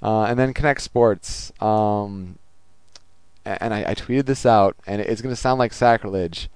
Uh, 0.00 0.22
and 0.22 0.38
then 0.38 0.54
Kinect 0.54 0.80
Sports. 0.80 1.52
Um, 1.60 2.38
and 3.60 3.72
I, 3.72 3.90
I 3.90 3.94
tweeted 3.94 4.26
this 4.26 4.44
out, 4.44 4.76
and 4.86 5.00
it's 5.00 5.22
going 5.22 5.34
to 5.34 5.40
sound 5.40 5.58
like 5.58 5.72
sacrilege. 5.72 6.48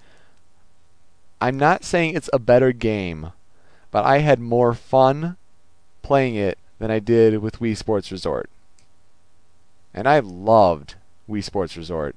I'm 1.40 1.58
not 1.58 1.84
saying 1.84 2.14
it's 2.14 2.30
a 2.32 2.38
better 2.38 2.72
game, 2.72 3.32
but 3.90 4.04
I 4.04 4.18
had 4.18 4.38
more 4.38 4.74
fun 4.74 5.36
playing 6.02 6.34
it 6.34 6.58
than 6.78 6.90
I 6.90 6.98
did 6.98 7.38
with 7.38 7.58
Wii 7.58 7.76
Sports 7.76 8.12
Resort. 8.12 8.50
And 9.94 10.08
I 10.08 10.20
loved 10.20 10.94
Wii 11.28 11.42
Sports 11.42 11.76
Resort. 11.76 12.16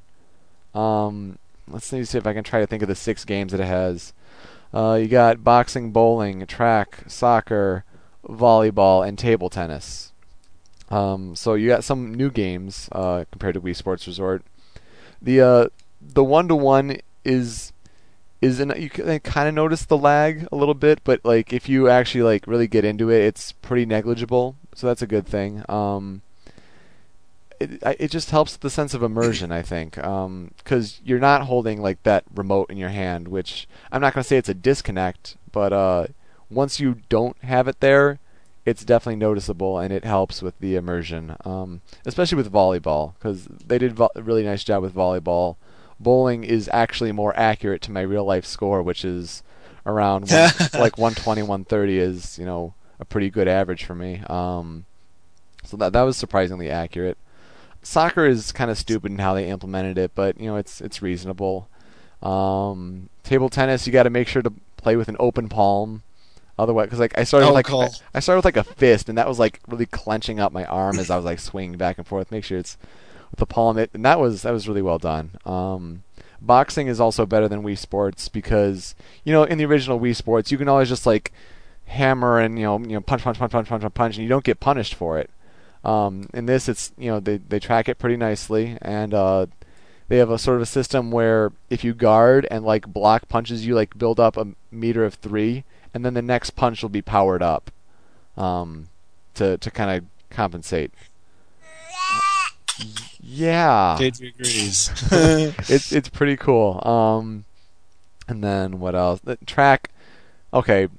Um, 0.74 1.38
let's 1.68 1.86
see 1.86 2.00
if 2.00 2.28
I 2.28 2.34
can 2.34 2.44
try 2.44 2.60
to 2.60 2.68
think 2.68 2.82
of 2.82 2.88
the 2.88 2.96
six 2.96 3.26
games 3.26 3.52
that 3.52 3.62
it 3.62 3.68
has. 3.68 4.14
Uh, 4.74 5.00
you 5.02 5.08
got 5.08 5.44
boxing, 5.44 5.92
bowling, 5.92 6.46
track, 6.46 7.04
soccer, 7.08 7.84
volleyball, 8.28 9.08
and 9.08 9.18
table 9.18 9.50
tennis. 9.50 10.12
Um, 10.90 11.36
so 11.36 11.54
you 11.54 11.68
got 11.68 11.84
some 11.84 12.14
new 12.14 12.30
games 12.30 12.90
uh, 12.92 13.26
compared 13.32 13.56
to 13.56 13.62
Wii 13.62 13.76
Sports 13.76 14.06
Resort. 14.08 14.44
The 15.22 15.42
uh, 15.42 15.68
the 16.02 16.24
one 16.24 16.48
to 16.48 16.56
one 16.56 16.98
is 17.24 17.74
is 18.42 18.60
in, 18.60 18.74
you 18.78 18.90
kind 18.90 19.48
of 19.48 19.54
notice 19.54 19.86
the 19.86 19.98
lag 19.98 20.48
a 20.52 20.56
little 20.56 20.74
bit, 20.74 21.00
but 21.04 21.22
like 21.24 21.52
if 21.52 21.68
you 21.68 21.90
actually 21.90 22.22
like 22.22 22.48
really 22.48 22.68
get 22.68 22.86
into 22.86 23.10
it, 23.10 23.24
it's 23.24 23.52
pretty 23.52 23.86
negligible. 23.86 24.56
So 24.76 24.88
that's 24.88 25.02
a 25.02 25.08
good 25.08 25.26
thing. 25.26 25.64
Um, 25.68 26.22
it 27.60 27.82
it 28.00 28.12
just 28.12 28.32
helps 28.32 28.58
the 28.58 28.70
sense 28.70 28.94
of 28.94 29.02
immersion, 29.02 29.52
I 29.52 29.62
think, 29.62 29.96
because 29.96 31.02
you're 31.04 31.20
not 31.20 31.44
holding 31.44 31.82
like 31.82 32.04
that 32.04 32.24
remote 32.34 32.70
in 32.70 32.78
your 32.78 32.90
hand. 32.90 33.28
Which 33.28 33.68
I'm 33.92 34.02
not 34.02 34.14
to 34.24 34.28
say 34.28 34.38
it's 34.38 34.50
a 34.50 34.54
disconnect, 34.54 35.38
but 35.52 35.74
uh, 35.74 36.08
once 36.50 36.80
you 36.80 37.02
don't 37.10 37.38
have 37.44 37.68
it 37.68 37.80
there, 37.80 38.20
it's 38.66 38.84
definitely 38.84 39.18
noticeable 39.18 39.78
and 39.78 39.94
it 39.94 40.04
helps 40.04 40.42
with 40.42 40.60
the 40.60 40.76
immersion, 40.76 41.36
um, 41.46 41.82
especially 42.06 42.36
with 42.36 42.52
volleyball 42.52 43.14
because 43.16 43.46
they 43.46 43.78
did 43.78 43.94
vo- 43.94 44.10
a 44.16 44.22
really 44.22 44.44
nice 44.44 44.64
job 44.64 44.82
with 44.82 44.94
volleyball. 44.94 45.56
Bowling 46.00 46.44
is 46.44 46.70
actually 46.74 47.12
more 47.12 47.38
accurate 47.38 47.82
to 47.84 47.92
my 47.92 48.02
real 48.02 48.26
life 48.26 48.46
score, 48.46 48.82
which 48.82 49.06
is 49.06 49.44
around 49.86 50.30
one, 50.30 50.52
like 50.74 50.98
120, 50.98 51.42
130 51.44 52.00
is 52.00 52.40
you 52.40 52.46
know 52.46 52.74
a 53.00 53.06
pretty 53.06 53.30
good 53.30 53.48
average 53.48 53.84
for 53.86 53.96
me. 53.96 54.22
Um, 54.28 54.86
so 55.64 55.78
that 55.78 55.94
that 55.94 56.02
was 56.02 56.18
surprisingly 56.18 56.70
accurate. 56.70 57.18
Soccer 57.84 58.26
is 58.26 58.52
kind 58.52 58.72
of 58.72 58.78
stupid 58.80 59.12
in 59.12 59.20
how 59.20 59.36
they 59.36 59.48
implemented 59.48 59.98
it, 59.98 60.12
but 60.16 60.40
you 60.40 60.48
know 60.48 60.56
it's 60.56 60.82
it's 60.82 61.02
reasonable. 61.02 61.70
Um, 62.24 63.10
table 63.24 63.50
tennis, 63.50 63.86
you 63.86 63.94
got 63.94 64.04
to 64.04 64.10
make 64.10 64.28
sure 64.28 64.42
to 64.42 64.54
play 64.78 64.96
with 64.96 65.08
an 65.08 65.18
open 65.20 65.50
palm. 65.50 66.02
Otherwise, 66.58 66.86
because 66.86 67.00
like 67.00 67.18
I 67.18 67.24
started 67.26 67.48
Oh, 67.48 67.54
with 67.54 67.70
like. 67.70 67.92
I, 68.14 68.18
I 68.18 68.20
started 68.22 68.40
with 68.40 68.46
like 68.46 68.58
a 68.58 68.64
fist, 68.64 69.10
and 69.10 69.18
that 69.18 69.28
was 69.28 69.40
like 69.40 69.60
really 69.68 69.86
clenching 69.86 70.40
up 70.40 70.52
my 70.54 70.64
arm 70.66 71.00
as 71.00 71.10
I 71.10 71.16
was 71.18 71.26
like 71.26 71.40
swinging 71.40 71.78
back 71.78 71.98
and 71.98 72.08
forth. 72.08 72.32
Make 72.32 72.46
sure 72.46 72.58
it's 72.58 72.78
with 73.32 73.40
the 73.40 73.46
palm, 73.46 73.78
it, 73.78 73.90
and 73.94 74.06
that 74.06 74.20
was 74.20 74.44
that 74.44 74.52
was 74.54 74.68
really 74.68 74.82
well 74.82 74.98
done. 74.98 75.32
Um, 75.46 76.04
boxing 76.42 76.88
is 76.88 77.00
also 77.02 77.26
better 77.26 77.48
than 77.48 77.64
Wii 77.64 77.78
Sports 77.78 78.30
because 78.30 78.96
you 79.24 79.34
know 79.34 79.44
in 79.44 79.58
the 79.58 79.66
original 79.66 80.00
Wii 80.00 80.16
Sports 80.16 80.52
you 80.52 80.58
can 80.58 80.70
always 80.70 80.90
just 80.90 81.06
like 81.06 81.34
hammer 81.88 82.40
and 82.40 82.58
you 82.58 82.66
know 82.66 82.80
you 82.80 82.88
know 82.94 83.02
punch 83.02 83.24
punch 83.24 83.38
punch 83.38 83.52
punch 83.52 83.68
punch 83.68 83.82
punch, 83.82 83.94
punch 83.94 84.16
and 84.16 84.24
you 84.24 84.30
don't 84.30 84.46
get 84.46 84.60
punished 84.62 84.96
for 84.96 85.20
it. 85.20 85.30
Um, 85.84 86.30
in 86.34 86.46
this, 86.46 86.68
it's 86.70 86.94
you 86.98 87.12
know 87.12 87.20
they 87.20 87.38
they 87.38 87.60
track 87.60 87.90
it 87.90 88.00
pretty 88.00 88.16
nicely, 88.18 88.78
and 88.82 89.14
uh, 89.14 89.48
they 90.08 90.18
have 90.18 90.30
a 90.32 90.40
sort 90.40 90.56
of 90.56 90.62
a 90.64 90.66
system 90.68 91.12
where 91.12 91.52
if 91.70 91.84
you 91.84 91.94
guard 91.94 92.48
and 92.50 92.64
like 92.64 92.88
block 92.88 93.28
punches, 93.28 93.66
you 93.68 93.76
like 93.76 93.98
build 93.98 94.20
up 94.20 94.38
a 94.38 94.48
meter 94.72 95.04
of 95.06 95.16
three, 95.16 95.64
and 95.96 96.04
then 96.04 96.14
the 96.14 96.22
next 96.22 96.52
punch 96.52 96.82
will 96.82 96.90
be 96.90 97.02
powered 97.02 97.42
up, 97.42 97.72
um, 98.38 98.90
to 99.34 99.58
to 99.58 99.72
kind 99.72 99.98
of 99.98 100.06
compensate. 100.30 100.92
Yeah, 103.22 103.98
agrees. 103.98 104.92
it's 105.12 105.94
it's 105.94 106.10
pretty 106.10 106.36
cool. 106.36 106.86
Um, 106.86 107.46
and 108.28 108.44
then 108.44 108.80
what 108.80 108.94
else? 108.94 109.22
The 109.22 109.38
track. 109.46 109.90
Okay, 110.54 110.90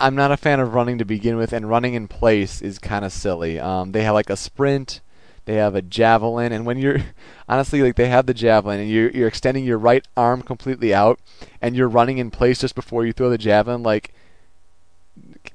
I'm 0.00 0.14
not 0.14 0.32
a 0.32 0.36
fan 0.38 0.60
of 0.60 0.72
running 0.74 0.96
to 0.98 1.04
begin 1.04 1.36
with, 1.36 1.52
and 1.52 1.68
running 1.68 1.92
in 1.92 2.08
place 2.08 2.62
is 2.62 2.78
kind 2.78 3.04
of 3.04 3.12
silly. 3.12 3.60
Um, 3.60 3.92
they 3.92 4.02
have 4.02 4.14
like 4.14 4.30
a 4.30 4.36
sprint, 4.36 5.02
they 5.50 5.56
have 5.56 5.74
a 5.74 5.82
javelin, 5.82 6.52
and 6.52 6.64
when 6.64 6.78
you're 6.78 6.98
honestly 7.48 7.82
like 7.82 7.96
they 7.96 8.08
have 8.08 8.26
the 8.26 8.34
javelin, 8.34 8.78
and 8.78 8.88
you're 8.88 9.10
you're 9.10 9.26
extending 9.26 9.64
your 9.64 9.78
right 9.78 10.06
arm 10.16 10.42
completely 10.42 10.94
out, 10.94 11.18
and 11.60 11.74
you're 11.74 11.88
running 11.88 12.18
in 12.18 12.30
place 12.30 12.60
just 12.60 12.76
before 12.76 13.04
you 13.04 13.12
throw 13.12 13.28
the 13.28 13.36
javelin. 13.36 13.82
Like, 13.82 14.14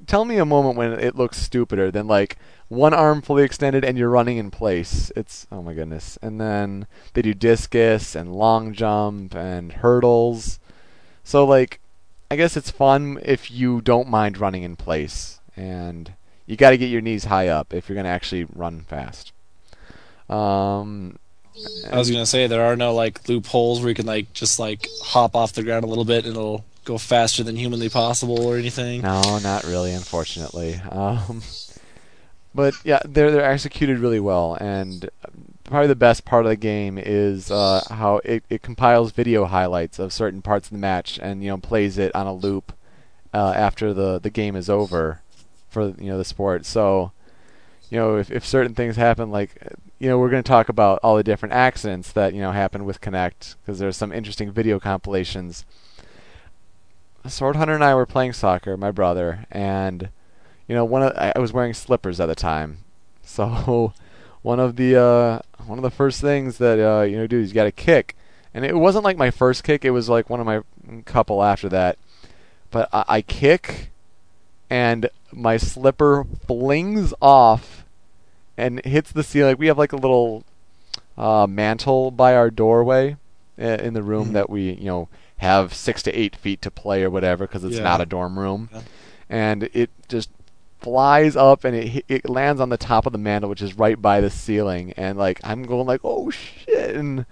tell 0.06 0.26
me 0.26 0.36
a 0.36 0.44
moment 0.44 0.76
when 0.76 0.92
it 0.92 1.16
looks 1.16 1.38
stupider 1.38 1.90
than 1.90 2.06
like 2.06 2.36
one 2.68 2.92
arm 2.92 3.22
fully 3.22 3.42
extended 3.42 3.86
and 3.86 3.96
you're 3.96 4.10
running 4.10 4.36
in 4.36 4.50
place. 4.50 5.10
It's 5.16 5.46
oh 5.50 5.62
my 5.62 5.72
goodness. 5.72 6.18
And 6.20 6.38
then 6.38 6.86
they 7.14 7.22
do 7.22 7.32
discus 7.32 8.14
and 8.14 8.34
long 8.34 8.74
jump 8.74 9.34
and 9.34 9.72
hurdles. 9.72 10.58
So 11.24 11.46
like 11.46 11.80
I 12.30 12.36
guess 12.36 12.54
it's 12.54 12.70
fun 12.70 13.18
if 13.22 13.50
you 13.50 13.80
don't 13.80 14.08
mind 14.10 14.36
running 14.36 14.62
in 14.62 14.76
place 14.76 15.40
and 15.56 16.12
you 16.44 16.56
got 16.56 16.70
to 16.70 16.78
get 16.78 16.90
your 16.90 17.00
knees 17.00 17.24
high 17.24 17.48
up 17.48 17.72
if 17.72 17.88
you're 17.88 17.94
going 17.94 18.04
to 18.04 18.10
actually 18.10 18.44
run 18.44 18.80
fast. 18.82 19.32
Um 20.28 21.18
I 21.90 21.96
was 21.96 22.10
gonna 22.10 22.26
say 22.26 22.46
there 22.46 22.66
are 22.66 22.76
no 22.76 22.94
like 22.94 23.28
loopholes 23.28 23.80
where 23.80 23.88
you 23.88 23.94
can 23.94 24.06
like 24.06 24.32
just 24.32 24.58
like 24.58 24.88
hop 25.02 25.34
off 25.34 25.52
the 25.52 25.62
ground 25.62 25.84
a 25.84 25.88
little 25.88 26.04
bit 26.04 26.24
and 26.24 26.36
it'll 26.36 26.64
go 26.84 26.98
faster 26.98 27.42
than 27.42 27.56
humanly 27.56 27.88
possible 27.88 28.46
or 28.46 28.56
anything. 28.56 29.02
No, 29.02 29.38
not 29.38 29.64
really, 29.64 29.92
unfortunately. 29.92 30.74
Um, 30.90 31.42
but 32.54 32.74
yeah, 32.84 33.00
they're 33.04 33.30
they're 33.30 33.44
executed 33.44 33.98
really 33.98 34.20
well, 34.20 34.54
and 34.60 35.10
probably 35.64 35.88
the 35.88 35.94
best 35.94 36.24
part 36.24 36.46
of 36.46 36.50
the 36.50 36.56
game 36.56 36.96
is 36.96 37.50
uh, 37.50 37.82
how 37.90 38.18
it, 38.24 38.44
it 38.48 38.62
compiles 38.62 39.12
video 39.12 39.44
highlights 39.44 39.98
of 39.98 40.12
certain 40.12 40.40
parts 40.40 40.68
of 40.68 40.72
the 40.72 40.78
match, 40.78 41.18
and 41.20 41.42
you 41.42 41.50
know 41.50 41.58
plays 41.58 41.98
it 41.98 42.14
on 42.14 42.26
a 42.26 42.34
loop 42.34 42.72
uh, 43.34 43.52
after 43.54 43.92
the 43.92 44.18
the 44.18 44.30
game 44.30 44.56
is 44.56 44.70
over 44.70 45.20
for 45.68 45.88
you 45.98 46.08
know 46.08 46.18
the 46.18 46.24
sport. 46.24 46.64
So 46.64 47.12
you 47.90 47.98
know 47.98 48.16
if 48.16 48.30
if 48.30 48.46
certain 48.46 48.74
things 48.74 48.96
happen, 48.96 49.30
like 49.30 49.60
you 49.98 50.08
know 50.08 50.18
we're 50.18 50.30
going 50.30 50.42
to 50.42 50.48
talk 50.48 50.68
about 50.68 50.98
all 51.02 51.16
the 51.16 51.22
different 51.22 51.54
accidents 51.54 52.12
that 52.12 52.34
you 52.34 52.40
know 52.40 52.52
happen 52.52 52.84
with 52.84 53.00
Kinect 53.00 53.56
because 53.60 53.78
there's 53.78 53.96
some 53.96 54.12
interesting 54.12 54.52
video 54.52 54.78
compilations. 54.78 55.64
Sword 57.26 57.56
Hunter 57.56 57.74
and 57.74 57.82
I 57.82 57.94
were 57.94 58.06
playing 58.06 58.34
soccer, 58.34 58.76
my 58.76 58.90
brother, 58.90 59.46
and 59.50 60.10
you 60.68 60.74
know, 60.74 60.84
one 60.84 61.02
of 61.02 61.12
I 61.16 61.38
was 61.38 61.52
wearing 61.52 61.74
slippers 61.74 62.20
at 62.20 62.26
the 62.26 62.34
time, 62.34 62.78
so 63.22 63.92
one 64.42 64.60
of 64.60 64.76
the 64.76 64.96
uh, 64.96 65.40
one 65.66 65.78
of 65.78 65.82
the 65.82 65.90
first 65.90 66.20
things 66.20 66.58
that 66.58 66.78
uh, 66.78 67.02
you 67.02 67.16
know 67.16 67.26
dude, 67.26 67.48
you 67.48 67.54
got 67.54 67.64
to 67.64 67.72
kick, 67.72 68.16
and 68.52 68.64
it 68.64 68.76
wasn't 68.76 69.04
like 69.04 69.16
my 69.16 69.30
first 69.30 69.64
kick; 69.64 69.84
it 69.84 69.90
was 69.90 70.08
like 70.08 70.28
one 70.28 70.40
of 70.40 70.46
my 70.46 70.62
couple 71.04 71.42
after 71.42 71.68
that. 71.70 71.98
But 72.70 72.88
I, 72.92 73.04
I 73.08 73.22
kick, 73.22 73.90
and 74.68 75.08
my 75.32 75.56
slipper 75.56 76.26
flings 76.46 77.14
off 77.20 77.85
and 78.56 78.84
hits 78.84 79.12
the 79.12 79.22
ceiling. 79.22 79.56
We 79.58 79.66
have 79.68 79.78
like 79.78 79.92
a 79.92 79.96
little 79.96 80.44
uh, 81.18 81.46
mantle 81.48 82.10
by 82.10 82.34
our 82.34 82.50
doorway 82.50 83.16
in 83.58 83.94
the 83.94 84.02
room 84.02 84.28
Mhm. 84.30 84.32
that 84.34 84.50
we 84.50 84.72
you 84.72 84.84
know 84.86 85.08
have 85.38 85.72
six 85.74 86.02
to 86.02 86.12
eight 86.18 86.36
feet 86.36 86.60
to 86.62 86.70
play 86.70 87.02
or 87.02 87.10
whatever 87.10 87.46
because 87.46 87.64
it's 87.64 87.76
Yeah. 87.76 87.82
not 87.84 88.00
a 88.00 88.06
dorm 88.06 88.38
room, 88.38 88.68
Yeah. 88.72 88.80
and 89.30 89.62
it 89.72 89.90
just 90.08 90.30
flies 90.80 91.36
up 91.36 91.64
and 91.64 91.74
it 91.74 92.04
it 92.08 92.28
lands 92.28 92.60
on 92.60 92.68
the 92.68 92.76
top 92.76 93.06
of 93.06 93.12
the 93.12 93.18
mantle, 93.18 93.48
which 93.50 93.62
is 93.62 93.78
right 93.78 94.00
by 94.00 94.20
the 94.20 94.30
ceiling, 94.30 94.92
and 94.96 95.18
like 95.18 95.40
I'm 95.42 95.62
going 95.62 95.86
like 95.86 96.00
oh 96.04 96.30
shit, 96.30 96.94
and 96.96 97.24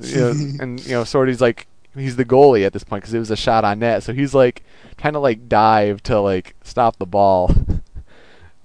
you 0.00 0.16
know, 0.16 0.30
and 0.60 0.80
you 0.84 0.92
know 0.92 1.02
Swordy's 1.04 1.40
like 1.40 1.66
he's 1.94 2.16
the 2.16 2.24
goalie 2.24 2.64
at 2.66 2.72
this 2.72 2.84
point 2.84 3.02
because 3.02 3.14
it 3.14 3.18
was 3.18 3.30
a 3.30 3.36
shot 3.36 3.64
on 3.64 3.78
net, 3.80 4.02
so 4.02 4.12
he's 4.12 4.34
like 4.34 4.62
trying 4.96 5.12
to 5.12 5.18
like 5.20 5.48
dive 5.48 6.02
to 6.04 6.18
like 6.20 6.54
stop 6.64 6.96
the 6.98 7.06
ball. 7.06 7.54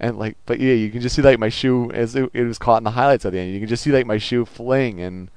And 0.00 0.18
like, 0.18 0.36
but 0.46 0.60
yeah, 0.60 0.74
you 0.74 0.90
can 0.90 1.00
just 1.00 1.16
see 1.16 1.22
like 1.22 1.38
my 1.38 1.48
shoe 1.48 1.90
as 1.92 2.14
it, 2.14 2.30
it 2.32 2.44
was 2.44 2.58
caught 2.58 2.78
in 2.78 2.84
the 2.84 2.92
highlights 2.92 3.24
at 3.24 3.32
the 3.32 3.40
end. 3.40 3.52
You 3.52 3.58
can 3.60 3.68
just 3.68 3.82
see 3.82 3.90
like 3.90 4.06
my 4.06 4.18
shoe 4.18 4.44
fling, 4.44 5.00
and 5.00 5.30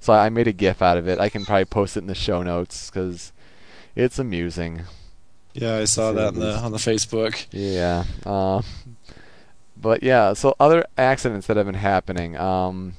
so 0.00 0.12
I 0.12 0.28
made 0.28 0.48
a 0.48 0.52
GIF 0.52 0.82
out 0.82 0.98
of 0.98 1.06
it. 1.06 1.18
I 1.20 1.28
can 1.28 1.44
probably 1.44 1.66
post 1.66 1.96
it 1.96 2.00
in 2.00 2.06
the 2.06 2.14
show 2.14 2.42
notes 2.42 2.90
because 2.90 3.32
it's 3.94 4.18
amusing. 4.18 4.82
Yeah, 5.52 5.76
I 5.76 5.84
saw 5.84 6.12
that 6.12 6.28
on 6.28 6.34
the 6.34 6.56
on 6.56 6.72
the 6.72 6.78
Facebook. 6.78 7.46
Yeah. 7.52 8.04
Um, 8.26 8.64
but 9.76 10.02
yeah, 10.02 10.32
so 10.32 10.54
other 10.58 10.84
accidents 10.96 11.46
that 11.46 11.56
have 11.56 11.66
been 11.66 11.74
happening. 11.74 12.36
Um, 12.36 12.94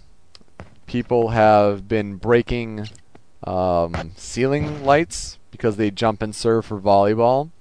people 0.86 1.30
have 1.30 1.88
been 1.88 2.16
breaking 2.16 2.88
um, 3.44 4.12
ceiling 4.16 4.84
lights 4.84 5.38
because 5.52 5.78
they 5.78 5.92
jump 5.92 6.22
and 6.22 6.36
serve 6.36 6.66
for 6.66 6.80
volleyball. 6.80 7.52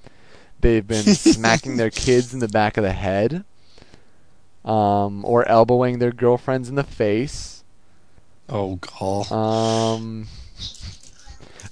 They've 0.60 0.86
been 0.86 1.02
smacking 1.14 1.76
their 1.76 1.90
kids 1.90 2.34
in 2.34 2.40
the 2.40 2.48
back 2.48 2.76
of 2.76 2.84
the 2.84 2.92
head, 2.92 3.44
um, 4.64 5.24
or 5.24 5.46
elbowing 5.48 5.98
their 5.98 6.12
girlfriends 6.12 6.68
in 6.68 6.74
the 6.74 6.84
face. 6.84 7.64
Oh 8.48 8.76
god. 8.76 9.30
Um, 9.30 10.28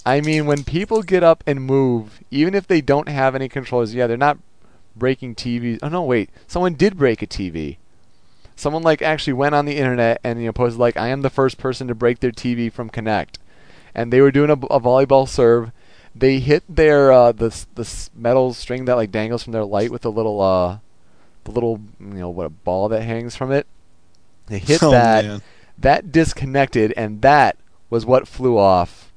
I 0.04 0.20
mean, 0.20 0.46
when 0.46 0.62
people 0.62 1.02
get 1.02 1.22
up 1.22 1.42
and 1.46 1.60
move, 1.60 2.20
even 2.30 2.54
if 2.54 2.66
they 2.66 2.80
don't 2.80 3.08
have 3.08 3.34
any 3.34 3.48
controllers, 3.48 3.94
yeah, 3.94 4.06
they're 4.06 4.16
not 4.16 4.38
breaking 4.94 5.34
TVs. 5.34 5.80
Oh 5.82 5.88
no, 5.88 6.02
wait, 6.02 6.30
someone 6.46 6.74
did 6.74 6.96
break 6.96 7.22
a 7.22 7.26
TV. 7.26 7.76
Someone 8.54 8.82
like 8.82 9.02
actually 9.02 9.34
went 9.34 9.54
on 9.54 9.66
the 9.66 9.76
internet 9.76 10.20
and 10.24 10.40
you 10.40 10.46
know 10.46 10.52
posted 10.52 10.78
like, 10.80 10.96
"I 10.96 11.08
am 11.08 11.22
the 11.22 11.30
first 11.30 11.58
person 11.58 11.88
to 11.88 11.94
break 11.94 12.20
their 12.20 12.30
TV 12.30 12.72
from 12.72 12.90
Kinect," 12.90 13.36
and 13.94 14.12
they 14.12 14.20
were 14.20 14.30
doing 14.30 14.50
a, 14.50 14.54
a 14.54 14.80
volleyball 14.80 15.28
serve. 15.28 15.72
They 16.14 16.38
hit 16.38 16.64
their 16.68 17.12
uh, 17.12 17.32
the 17.32 17.66
the 17.74 18.08
metal 18.14 18.54
string 18.54 18.86
that 18.86 18.96
like 18.96 19.10
dangles 19.10 19.42
from 19.42 19.52
their 19.52 19.64
light 19.64 19.90
with 19.90 20.04
a 20.04 20.10
little 20.10 20.40
uh, 20.40 20.78
the 21.47 21.52
little 21.52 21.81
you 22.01 22.06
know 22.06 22.28
what 22.31 22.47
a 22.47 22.51
ball 22.51 22.89
that 22.90 23.02
hangs 23.02 23.35
from 23.36 23.51
it. 23.52 23.66
They 24.47 24.59
hit 24.59 24.81
Oh, 24.82 24.90
that 24.90 25.24
man. 25.24 25.43
that 25.78 26.12
disconnected, 26.12 26.93
and 26.97 27.23
that 27.23 27.56
was 27.90 28.05
what 28.05 28.28
flew 28.28 28.59
off 28.59 29.12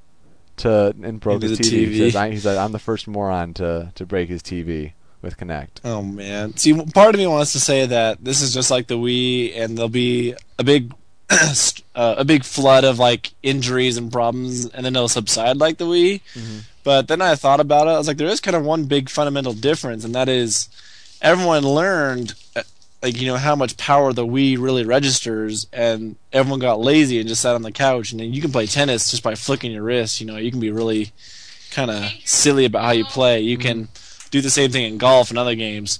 to 0.57 0.93
and 1.03 1.19
broke 1.19 1.35
Into 1.43 1.49
his 1.49 1.57
the 1.57 1.63
TV. 1.63 1.69
He 1.91 1.99
TV. 1.99 2.05
says, 2.11 2.15
I, 2.15 2.29
he 2.31 2.37
said, 2.37 2.57
"I'm 2.57 2.71
the 2.71 2.79
first 2.79 3.07
moron 3.07 3.53
to 3.55 3.91
to 3.95 4.05
break 4.05 4.29
his 4.29 4.41
TV." 4.41 4.93
with 5.21 5.35
Kinect. 5.35 5.81
Oh 5.83 6.01
man. 6.01 6.55
See, 6.55 6.73
part 6.93 7.13
of 7.13 7.19
me 7.19 7.27
wants 7.27 7.51
to 7.51 7.59
say 7.59 7.85
that 7.87 8.23
this 8.23 8.41
is 8.41 8.53
just 8.53 8.71
like 8.71 8.87
the 8.87 8.97
Wii, 8.97 9.53
and 9.53 9.77
there'll 9.77 9.89
be 9.89 10.33
a 10.57 10.63
big, 10.63 10.93
uh, 11.29 12.15
a 12.17 12.23
big 12.23 12.45
flood 12.45 12.85
of 12.85 12.99
like 12.99 13.33
injuries 13.43 13.97
and 13.97 14.13
problems, 14.13 14.65
and 14.67 14.85
then 14.85 14.95
it'll 14.95 15.09
subside 15.09 15.57
like 15.57 15.77
the 15.77 15.83
Wii. 15.83 16.21
But 16.85 17.09
then 17.09 17.21
I 17.21 17.35
thought 17.35 17.59
about 17.59 17.87
it. 17.87 17.91
I 17.91 17.97
was 17.97 18.07
like, 18.07 18.15
there 18.15 18.29
is 18.29 18.39
kind 18.39 18.55
of 18.55 18.63
one 18.63 18.85
big 18.85 19.09
fundamental 19.09 19.51
difference, 19.51 20.05
and 20.05 20.15
that 20.15 20.29
is 20.29 20.69
everyone 21.21 21.63
learned. 21.63 22.33
uh, 22.55 22.63
Like 23.01 23.19
you 23.21 23.27
know 23.27 23.37
how 23.37 23.55
much 23.55 23.77
power 23.77 24.11
the 24.11 24.25
Wii 24.25 24.59
really 24.59 24.83
registers, 24.83 25.67
and 25.71 26.17
everyone 26.33 26.59
got 26.59 26.81
lazy 26.81 27.19
and 27.19 27.29
just 27.29 27.41
sat 27.41 27.55
on 27.55 27.61
the 27.61 27.71
couch. 27.71 28.11
And 28.11 28.19
then 28.19 28.33
you 28.33 28.41
can 28.41 28.51
play 28.51 28.65
tennis 28.65 29.09
just 29.11 29.23
by 29.23 29.35
flicking 29.35 29.71
your 29.71 29.83
wrist. 29.83 30.19
You 30.19 30.27
know, 30.27 30.35
you 30.37 30.51
can 30.51 30.59
be 30.59 30.71
really 30.71 31.11
kind 31.71 31.89
of 31.91 32.03
silly 32.25 32.65
about 32.65 32.83
how 32.83 32.91
you 32.91 33.05
play. 33.05 33.39
You 33.39 33.57
can 33.57 33.87
do 34.31 34.41
the 34.41 34.49
same 34.49 34.71
thing 34.71 34.83
in 34.83 34.97
golf 34.97 35.29
and 35.29 35.39
other 35.39 35.55
games. 35.55 35.99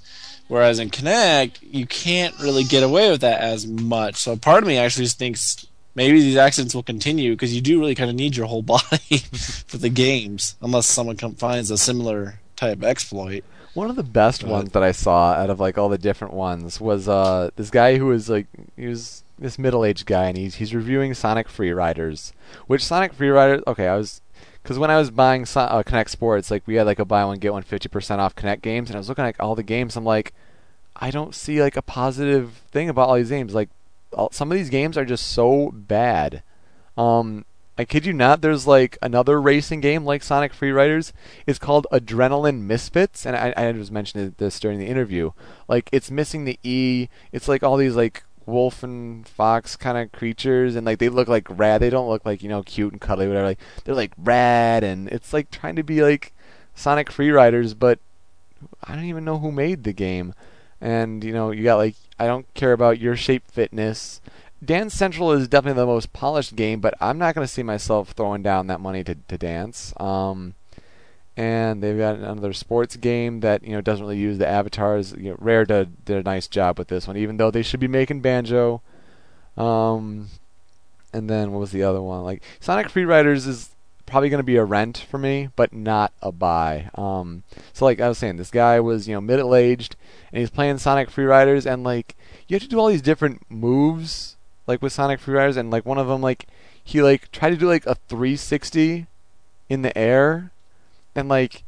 Whereas 0.50 0.80
in 0.80 0.90
Kinect, 0.90 1.60
you 1.62 1.86
can't 1.86 2.38
really 2.40 2.64
get 2.64 2.84
away 2.84 3.12
with 3.12 3.22
that 3.22 3.40
as 3.40 3.68
much. 3.68 4.16
So 4.16 4.36
part 4.36 4.64
of 4.64 4.68
me 4.68 4.78
actually 4.78 5.06
just 5.06 5.20
thinks 5.20 5.66
maybe 5.96 6.20
these 6.20 6.38
accidents 6.38 6.74
will 6.74 6.84
continue 6.84 7.32
because 7.34 7.54
you 7.56 7.62
do 7.62 7.80
really 7.80 7.94
kind 7.96 8.10
of 8.10 8.16
need 8.16 8.36
your 8.36 8.48
whole 8.48 8.62
body 8.76 9.20
for 9.68 9.78
the 9.78 9.90
games, 9.90 10.56
unless 10.62 10.88
someone 10.88 11.16
finds 11.18 11.70
a 11.72 11.78
similar 11.78 12.40
type 12.56 12.84
exploit. 12.84 13.44
One 13.80 13.90
of 13.90 13.96
the 13.96 14.04
best 14.04 14.44
Right. 14.44 14.52
ones 14.52 14.72
that 14.74 14.84
I 14.84 14.92
saw 14.92 15.32
out 15.34 15.50
of 15.50 15.60
like 15.62 15.78
all 15.78 15.88
the 15.88 15.98
different 15.98 16.34
ones 16.34 16.82
was 16.82 17.08
uh 17.08 17.50
this 17.56 17.70
guy 17.70 17.96
who 17.98 18.08
was 18.08 18.30
like 18.30 18.48
he 18.76 18.88
was 18.88 19.24
this 19.38 19.58
middle-aged 19.58 20.06
guy 20.06 20.26
and 20.28 20.38
he's 20.38 20.56
he's 20.56 20.76
reviewing 20.76 21.14
Sonic 21.14 21.48
Free 21.48 21.72
Riders, 21.72 22.34
which 22.68 22.84
Sonic 22.84 23.14
Free 23.14 23.30
Riders 23.30 23.64
okay 23.66 23.88
I 23.88 23.96
was 23.96 24.22
because 24.62 24.78
when 24.78 24.92
I 24.92 24.98
was 24.98 25.12
buying 25.12 25.46
so- 25.46 25.62
uh, 25.62 25.82
Kinect 25.84 26.10
Sports 26.10 26.52
like 26.52 26.64
we 26.68 26.76
had 26.76 26.88
like 26.88 27.00
a 27.00 27.06
buy 27.06 27.24
one 27.24 27.40
get 27.40 27.54
one 27.54 27.64
50% 27.64 28.20
off 28.20 28.36
Kinect 28.36 28.62
games 28.62 28.90
and 28.90 28.98
I 28.98 29.00
was 29.00 29.08
looking 29.08 29.24
at 29.24 29.40
all 29.40 29.56
the 29.56 29.64
games 29.64 29.96
I'm 29.96 30.04
like 30.04 30.34
I 30.98 31.10
don't 31.10 31.34
see 31.34 31.62
like 31.62 31.78
a 31.78 31.82
positive 31.82 32.62
thing 32.72 32.90
about 32.90 33.08
all 33.08 33.16
these 33.16 33.30
games 33.30 33.56
like 33.56 33.70
all, 34.12 34.30
some 34.32 34.52
of 34.52 34.58
these 34.58 34.70
games 34.70 34.98
are 34.98 35.06
just 35.06 35.26
so 35.28 35.72
bad. 35.74 36.44
Um, 36.98 37.46
I 37.80 37.86
kid 37.86 38.06
you 38.06 38.12
not. 38.12 38.42
There's 38.42 38.68
like 38.68 38.98
another 39.02 39.42
racing 39.42 39.80
game 39.80 40.04
like 40.04 40.22
Sonic 40.22 40.54
Free 40.54 40.74
Riders. 40.74 41.14
It's 41.48 41.58
called 41.58 41.88
Adrenalin 41.94 42.64
Misfits, 42.64 43.26
and 43.26 43.38
I, 43.38 43.54
I 43.56 43.72
just 43.72 43.90
mentioned 43.90 44.36
this 44.36 44.60
during 44.60 44.80
the 44.80 44.86
interview. 44.86 45.32
Like 45.70 45.88
it's 45.94 46.12
missing 46.12 46.44
the 46.44 46.60
E. 46.62 47.08
It's 47.32 47.48
like 47.48 47.64
all 47.64 47.78
these 47.78 47.96
like 47.96 48.26
wolf 48.46 48.84
and 48.84 49.26
fox 49.26 49.78
kind 49.78 49.98
of 49.98 50.12
creatures, 50.12 50.76
and 50.76 50.86
like 50.86 51.00
they 51.00 51.08
look 51.08 51.30
like 51.30 51.48
rad. 51.50 51.82
They 51.82 51.90
don't 51.90 52.10
look 52.10 52.26
like 52.26 52.44
you 52.44 52.50
know 52.50 52.64
cute 52.64 52.92
and 52.92 53.00
cuddly, 53.00 53.30
whatever. 53.30 53.48
Like 53.48 53.62
they're 53.86 53.96
like 53.96 54.12
rad, 54.18 54.84
and 54.84 55.08
it's 55.08 55.32
like 55.32 55.50
trying 55.50 55.78
to 55.78 55.84
be 55.84 56.04
like 56.04 56.34
Sonic 56.76 57.10
Free 57.10 57.32
Riders, 57.32 57.76
but 57.76 58.00
I 58.84 58.94
don't 58.94 59.06
even 59.06 59.24
know 59.24 59.38
who 59.40 59.54
made 59.54 59.86
the 59.86 59.94
game. 59.94 60.34
And 60.82 61.24
you 61.24 61.32
know, 61.32 61.52
you 61.52 61.64
got 61.64 61.78
like 61.78 61.96
I 62.20 62.28
don't 62.28 62.54
care 62.56 62.74
about 62.74 63.00
your 63.00 63.16
shape 63.16 63.50
fitness. 63.50 64.20
Dance 64.64 64.94
Central 64.94 65.32
is 65.32 65.48
definitely 65.48 65.80
the 65.82 65.86
most 65.86 66.12
polished 66.12 66.56
game, 66.56 66.80
but 66.80 66.94
I'm 67.00 67.18
not 67.18 67.34
going 67.34 67.48
to 67.48 67.54
see 67.54 67.64
myself 67.64 68.12
throwing 68.12 68.44
down 68.44 68.68
that 68.68 68.82
money 68.82 69.04
to 69.04 69.16
to 69.16 69.38
dance. 69.38 69.94
Um, 69.98 70.56
and 71.40 71.82
they've 71.82 71.98
got 71.98 72.16
another 72.16 72.52
sports 72.52 72.98
game 72.98 73.40
that 73.40 73.64
you 73.64 73.72
know 73.72 73.80
doesn't 73.80 74.06
really 74.06 74.20
use 74.20 74.38
the 74.38 74.48
avatars. 74.48 75.14
You 75.14 75.32
know, 75.32 75.38
Rare 75.40 75.64
did, 75.64 76.04
did 76.04 76.18
a 76.18 76.24
nice 76.24 76.48
job 76.48 76.78
with 76.78 76.90
this 76.90 77.08
one, 77.08 77.16
even 77.16 77.38
though 77.38 77.50
they 77.50 77.62
should 77.62 77.80
be 77.80 77.88
making 77.88 78.20
Banjo. 78.20 78.82
Um, 79.56 80.28
and 81.14 81.30
then 81.30 81.52
what 81.52 81.60
was 81.60 81.72
the 81.72 81.84
other 81.84 82.02
one? 82.02 82.24
Like 82.24 82.44
Sonic 82.60 82.90
Free 82.90 83.06
Riders 83.06 83.48
is 83.48 83.70
probably 84.06 84.30
going 84.30 84.40
to 84.40 84.44
be 84.44 84.58
a 84.58 84.66
rent 84.66 84.98
for 85.10 85.18
me, 85.18 85.50
but 85.56 85.72
not 85.72 86.12
a 86.22 86.34
buy. 86.34 86.90
Um, 86.96 87.44
so 87.72 87.86
like 87.86 88.02
I 88.02 88.10
was 88.10 88.18
saying, 88.18 88.36
this 88.36 88.52
guy 88.52 88.82
was 88.82 89.08
you 89.08 89.14
know 89.14 89.22
middle 89.22 89.56
aged, 89.56 89.96
and 90.34 90.42
he's 90.42 90.50
playing 90.50 90.80
Sonic 90.80 91.10
Free 91.10 91.24
Riders, 91.24 91.66
and 91.66 91.86
like 91.86 92.18
you 92.50 92.56
have 92.56 92.64
to 92.64 92.68
do 92.68 92.80
all 92.80 92.88
these 92.88 93.02
different 93.02 93.50
moves, 93.50 94.36
like 94.70 94.82
with 94.82 94.94
Sonic 94.94 95.20
Free 95.20 95.36
Riders, 95.36 95.58
and 95.58 95.72
like 95.72 95.86
one 95.86 95.98
of 95.98 96.08
them 96.08 96.22
like 96.22 96.48
he 96.82 97.02
like 97.02 97.32
tried 97.32 97.50
to 97.50 97.58
do 97.58 97.68
like 97.68 97.86
a 97.86 97.96
360 97.96 99.08
in 99.68 99.82
the 99.82 99.98
air, 99.98 100.52
and 101.16 101.28
like 101.28 101.64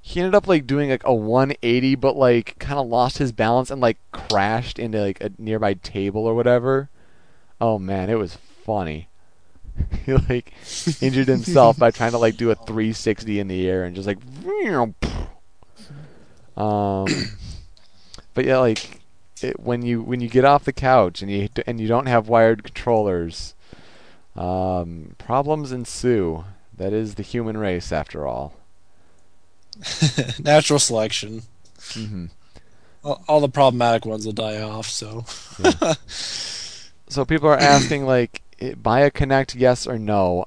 he 0.00 0.20
ended 0.20 0.34
up 0.34 0.48
like 0.48 0.66
doing 0.66 0.90
like 0.90 1.04
a 1.04 1.14
180, 1.14 1.94
but 1.96 2.16
like 2.16 2.58
kind 2.58 2.78
of 2.78 2.88
lost 2.88 3.18
his 3.18 3.30
balance 3.30 3.70
and 3.70 3.80
like 3.80 3.98
crashed 4.10 4.78
into 4.78 5.00
like 5.00 5.20
a 5.20 5.30
nearby 5.38 5.74
table 5.74 6.26
or 6.26 6.34
whatever. 6.34 6.88
Oh 7.60 7.78
man, 7.78 8.10
it 8.10 8.18
was 8.18 8.36
funny. 8.64 9.08
he 10.06 10.14
like 10.14 10.52
injured 11.02 11.28
himself 11.28 11.78
by 11.78 11.90
trying 11.90 12.12
to 12.12 12.18
like 12.18 12.36
do 12.36 12.50
a 12.50 12.54
360 12.54 13.38
in 13.38 13.48
the 13.48 13.68
air 13.68 13.84
and 13.84 13.94
just 13.94 14.06
like 14.06 14.18
um 16.56 17.06
but 18.32 18.46
yeah 18.46 18.58
like 18.58 19.02
it, 19.42 19.60
when 19.60 19.82
you 19.82 20.02
when 20.02 20.20
you 20.20 20.28
get 20.28 20.44
off 20.44 20.64
the 20.64 20.72
couch 20.72 21.22
and 21.22 21.30
you 21.30 21.48
and 21.66 21.80
you 21.80 21.88
don't 21.88 22.06
have 22.06 22.28
wired 22.28 22.62
controllers 22.64 23.54
um 24.34 25.14
problems 25.18 25.72
ensue. 25.72 26.44
That 26.76 26.92
is 26.92 27.14
the 27.14 27.22
human 27.22 27.56
race 27.56 27.90
after 27.90 28.26
all. 28.26 28.54
Natural 30.38 30.78
selection. 30.78 31.42
hmm 31.92 32.26
All, 33.02 33.24
all 33.26 33.40
the 33.40 33.48
problematic 33.48 34.04
ones 34.04 34.26
will 34.26 34.32
die 34.32 34.60
off. 34.60 34.88
So. 34.88 35.24
So 37.08 37.24
people 37.24 37.48
are 37.48 37.58
asking 37.58 38.04
like 38.04 38.42
buy 38.76 39.00
a 39.00 39.10
Kinect 39.10 39.54
yes 39.56 39.86
or 39.86 39.98
no? 39.98 40.46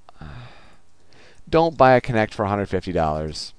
Don't 1.49 1.77
buy 1.77 1.93
a 1.93 2.01
Kinect 2.01 2.33
for 2.33 2.45
$150 2.45 3.53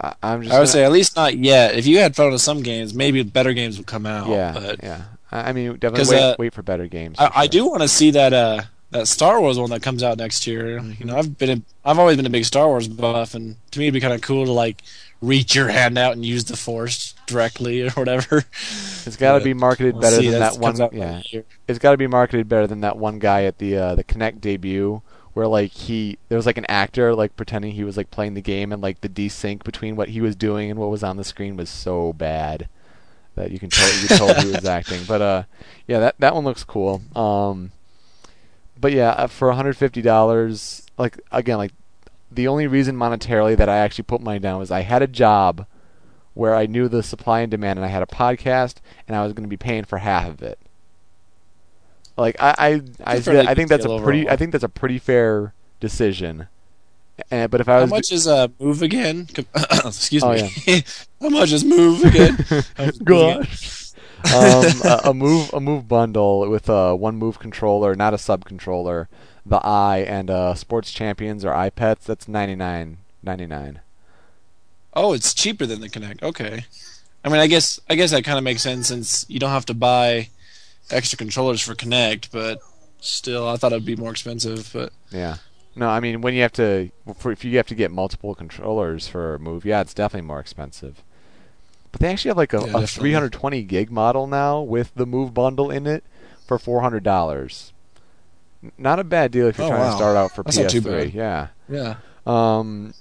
I, 0.00 0.14
i'm 0.22 0.42
just 0.42 0.52
I 0.54 0.58
would 0.58 0.64
gonna- 0.64 0.66
say 0.68 0.84
at 0.84 0.92
least 0.92 1.16
not 1.16 1.36
yet. 1.36 1.76
If 1.76 1.86
you 1.86 1.98
had 1.98 2.16
fun 2.16 2.30
with 2.32 2.40
some 2.40 2.62
games, 2.62 2.94
maybe 2.94 3.22
better 3.22 3.52
games 3.52 3.76
would 3.78 3.86
come 3.86 4.06
out. 4.06 4.28
yeah 4.28 4.52
but 4.52 4.82
yeah 4.82 5.02
i 5.32 5.52
mean 5.52 5.76
definitely 5.76 6.16
wait, 6.16 6.22
uh, 6.22 6.36
wait 6.38 6.52
for 6.54 6.62
better 6.62 6.86
games 6.88 7.16
for 7.16 7.24
I, 7.24 7.42
I 7.42 7.46
do 7.46 7.66
want 7.68 7.82
to 7.82 7.88
see 7.88 8.10
that 8.12 8.32
uh 8.32 8.62
that 8.90 9.06
Star 9.06 9.40
Wars 9.40 9.56
one 9.58 9.70
that 9.70 9.82
comes 9.82 10.02
out 10.02 10.18
next 10.18 10.48
year. 10.48 10.80
Mm-hmm. 10.80 10.92
You 10.98 11.06
know, 11.06 11.16
I've 11.16 11.38
been 11.38 11.50
a, 11.58 11.62
I've 11.88 12.00
always 12.00 12.16
been 12.16 12.26
a 12.26 12.30
big 12.30 12.44
Star 12.44 12.66
Wars 12.66 12.88
buff, 12.88 13.34
and 13.34 13.54
to 13.70 13.78
me 13.78 13.84
it'd 13.86 13.94
be 13.94 14.00
kind 14.00 14.12
of 14.12 14.20
cool 14.20 14.44
to 14.46 14.50
like 14.50 14.82
reach 15.22 15.54
your 15.54 15.68
hand 15.68 15.96
out 15.96 16.14
and 16.14 16.26
use 16.26 16.44
the 16.46 16.56
Force 16.56 17.14
directly 17.26 17.82
or 17.86 17.90
whatever. 17.90 18.44
It's 19.06 19.16
got 19.16 19.38
to 19.38 19.44
be 19.44 19.54
marketed 19.54 19.94
we'll 19.94 20.02
better 20.02 20.16
see. 20.16 20.30
than 20.30 20.40
that 20.40 20.58
one. 20.58 20.76
Yeah, 20.92 21.22
it's 21.68 21.78
got 21.78 21.92
to 21.92 21.98
be 21.98 22.08
marketed 22.08 22.48
better 22.48 22.66
than 22.66 22.80
that 22.80 22.96
one 22.96 23.20
guy 23.20 23.44
at 23.44 23.58
the 23.58 23.76
uh, 23.76 23.94
the 23.94 24.02
Kinect 24.02 24.40
debut, 24.40 25.02
where 25.40 25.48
like 25.48 25.72
he 25.72 26.18
there 26.28 26.36
was 26.36 26.44
like 26.44 26.58
an 26.58 26.66
actor 26.66 27.14
like 27.14 27.34
pretending 27.34 27.72
he 27.72 27.82
was 27.82 27.96
like 27.96 28.10
playing 28.10 28.34
the 28.34 28.42
game, 28.42 28.74
and 28.74 28.82
like 28.82 29.00
the 29.00 29.08
desync 29.08 29.64
between 29.64 29.96
what 29.96 30.10
he 30.10 30.20
was 30.20 30.36
doing 30.36 30.70
and 30.70 30.78
what 30.78 30.90
was 30.90 31.02
on 31.02 31.16
the 31.16 31.24
screen 31.24 31.56
was 31.56 31.70
so 31.70 32.12
bad 32.12 32.68
that 33.36 33.50
you 33.50 33.58
can 33.58 33.70
tell 33.70 33.88
you 34.02 34.08
tell 34.08 34.34
he 34.34 34.50
was 34.50 34.64
acting. 34.66 35.00
But 35.08 35.22
uh, 35.22 35.42
yeah, 35.86 35.98
that 36.00 36.16
that 36.18 36.34
one 36.34 36.44
looks 36.44 36.62
cool. 36.62 37.00
Um, 37.16 37.72
but 38.78 38.92
yeah, 38.92 39.12
uh, 39.12 39.28
for 39.28 39.48
150 39.48 40.02
dollars, 40.02 40.86
like 40.98 41.18
again, 41.32 41.56
like 41.56 41.72
the 42.30 42.46
only 42.46 42.66
reason 42.66 42.94
monetarily 42.94 43.56
that 43.56 43.70
I 43.70 43.78
actually 43.78 44.04
put 44.04 44.20
money 44.20 44.40
down 44.40 44.58
was 44.58 44.70
I 44.70 44.80
had 44.80 45.00
a 45.00 45.06
job 45.06 45.64
where 46.34 46.54
I 46.54 46.66
knew 46.66 46.86
the 46.86 47.02
supply 47.02 47.40
and 47.40 47.50
demand, 47.50 47.78
and 47.78 47.86
I 47.86 47.88
had 47.88 48.02
a 48.02 48.06
podcast, 48.06 48.74
and 49.08 49.16
I 49.16 49.24
was 49.24 49.32
going 49.32 49.44
to 49.44 49.48
be 49.48 49.56
paying 49.56 49.84
for 49.84 49.96
half 49.96 50.28
of 50.28 50.42
it. 50.42 50.58
Like 52.20 52.36
I, 52.40 52.54
I, 52.58 53.14
I, 53.16 53.20
fairly 53.20 53.46
I 53.46 53.54
think 53.54 53.68
that's 53.70 53.84
a 53.86 53.88
deal 53.88 54.00
pretty, 54.00 54.28
I 54.28 54.36
think 54.36 54.52
that's 54.52 54.64
a 54.64 54.68
pretty 54.68 54.98
fair 54.98 55.54
decision. 55.80 56.48
And, 57.30 57.50
but 57.50 57.60
if 57.60 57.68
I 57.68 57.78
How 57.78 57.80
was, 57.80 57.90
much 57.90 58.12
is 58.12 58.26
uh 58.26 58.48
move 58.58 58.82
again? 58.82 59.28
Excuse 59.84 60.24
Oh, 60.24 60.32
me. 60.32 60.50
How 61.20 61.28
much 61.30 61.52
is 61.52 61.64
move 61.64 62.04
again? 62.04 62.38
How 62.76 62.86
much 62.86 63.00
Move 63.00 63.24
Again? 63.24 63.48
um, 64.32 64.80
a, 64.84 65.00
a 65.06 65.14
move, 65.14 65.50
a 65.52 65.60
move 65.60 65.88
bundle 65.88 66.48
with 66.48 66.68
a 66.68 66.94
one 66.96 67.16
move 67.16 67.38
controller, 67.38 67.94
not 67.94 68.14
a 68.14 68.18
sub 68.18 68.44
controller, 68.44 69.08
the 69.46 69.58
eye, 69.64 69.98
and 69.98 70.30
uh, 70.30 70.54
sports 70.54 70.92
champions 70.92 71.44
or 71.44 71.52
EyePets. 71.52 72.04
That's 72.04 72.28
ninety 72.28 72.54
nine, 72.56 72.98
ninety 73.22 73.46
nine. 73.46 73.80
Oh, 74.94 75.12
it's 75.12 75.34
cheaper 75.34 75.66
than 75.66 75.80
the 75.80 75.88
Kinect. 75.88 76.22
Okay. 76.22 76.64
I 77.24 77.28
mean, 77.28 77.40
I 77.40 77.46
guess 77.46 77.80
I 77.88 77.94
guess 77.94 78.10
that 78.12 78.24
kind 78.24 78.38
of 78.38 78.44
makes 78.44 78.62
sense 78.62 78.88
since 78.88 79.26
you 79.28 79.38
don't 79.38 79.50
have 79.50 79.66
to 79.66 79.74
buy 79.74 80.28
extra 80.92 81.16
controllers 81.16 81.60
for 81.60 81.74
Kinect, 81.74 82.28
but 82.32 82.58
still, 83.00 83.48
I 83.48 83.56
thought 83.56 83.72
it'd 83.72 83.84
be 83.84 83.96
more 83.96 84.10
expensive. 84.10 84.70
But 84.72 84.92
Yeah. 85.10 85.36
No, 85.76 85.88
I 85.88 86.00
mean 86.00 86.20
when 86.20 86.34
you 86.34 86.42
have 86.42 86.52
to, 86.54 86.90
for, 87.16 87.30
if 87.32 87.44
you 87.44 87.56
have 87.56 87.66
to 87.68 87.74
get 87.74 87.90
multiple 87.90 88.34
controllers 88.34 89.06
for 89.06 89.34
a 89.34 89.38
move, 89.38 89.64
yeah, 89.64 89.80
it's 89.80 89.94
definitely 89.94 90.26
more 90.26 90.40
expensive. 90.40 91.02
But 91.92 92.00
they 92.00 92.08
actually 92.08 92.30
have 92.30 92.36
like 92.36 92.52
a, 92.52 92.64
Yeah, 92.66 92.78
a 92.82 92.86
320 92.86 93.62
gig 93.62 93.90
model 93.90 94.26
now 94.26 94.60
with 94.60 94.92
the 94.94 95.06
move 95.06 95.32
bundle 95.32 95.70
in 95.70 95.86
it 95.86 96.04
for 96.46 96.58
four 96.58 96.80
hundred 96.82 97.02
dollars. 97.04 97.72
Not 98.76 98.98
a 98.98 99.04
bad 99.04 99.30
deal 99.32 99.46
if 99.46 99.56
you're 99.58 99.66
Oh, 99.66 99.70
trying 99.70 99.90
to 99.90 99.96
start 99.96 100.16
out 100.16 100.32
for 100.32 100.42
That's 100.42 100.58
not 100.58 100.70
too 100.70 100.82
PS3. 100.82 100.84
bad. 100.84 101.14
Yeah. 101.14 101.48
yeah. 101.68 101.94
Um, 102.26 102.92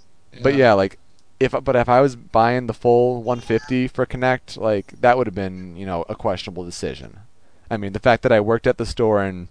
but 0.41 0.55
yeah, 0.55 0.73
like 0.73 0.97
if 1.39 1.53
but 1.63 1.75
if 1.75 1.89
I 1.89 2.01
was 2.01 2.15
buying 2.15 2.67
the 2.67 2.73
full 2.73 3.23
150 3.23 3.87
for 3.89 4.05
Kinect, 4.05 4.57
like 4.57 4.93
that 5.01 5.17
would 5.17 5.27
have 5.27 5.35
been 5.35 5.75
you 5.75 5.85
know 5.85 6.05
a 6.07 6.15
questionable 6.15 6.63
decision. 6.63 7.19
I 7.69 7.77
mean, 7.77 7.93
the 7.93 7.99
fact 7.99 8.23
that 8.23 8.31
I 8.31 8.39
worked 8.39 8.67
at 8.67 8.77
the 8.77 8.85
store 8.85 9.23
and 9.23 9.47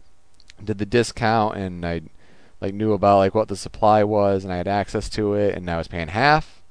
did 0.62 0.78
the 0.78 0.86
discount 0.86 1.56
and 1.56 1.84
I 1.86 2.02
like 2.60 2.74
knew 2.74 2.92
about 2.92 3.18
like 3.18 3.34
what 3.34 3.48
the 3.48 3.56
supply 3.56 4.04
was 4.04 4.44
and 4.44 4.52
I 4.52 4.56
had 4.56 4.68
access 4.68 5.08
to 5.10 5.34
it 5.34 5.54
and 5.54 5.70
I 5.70 5.78
was 5.78 5.88
paying 5.88 6.08
half. 6.08 6.62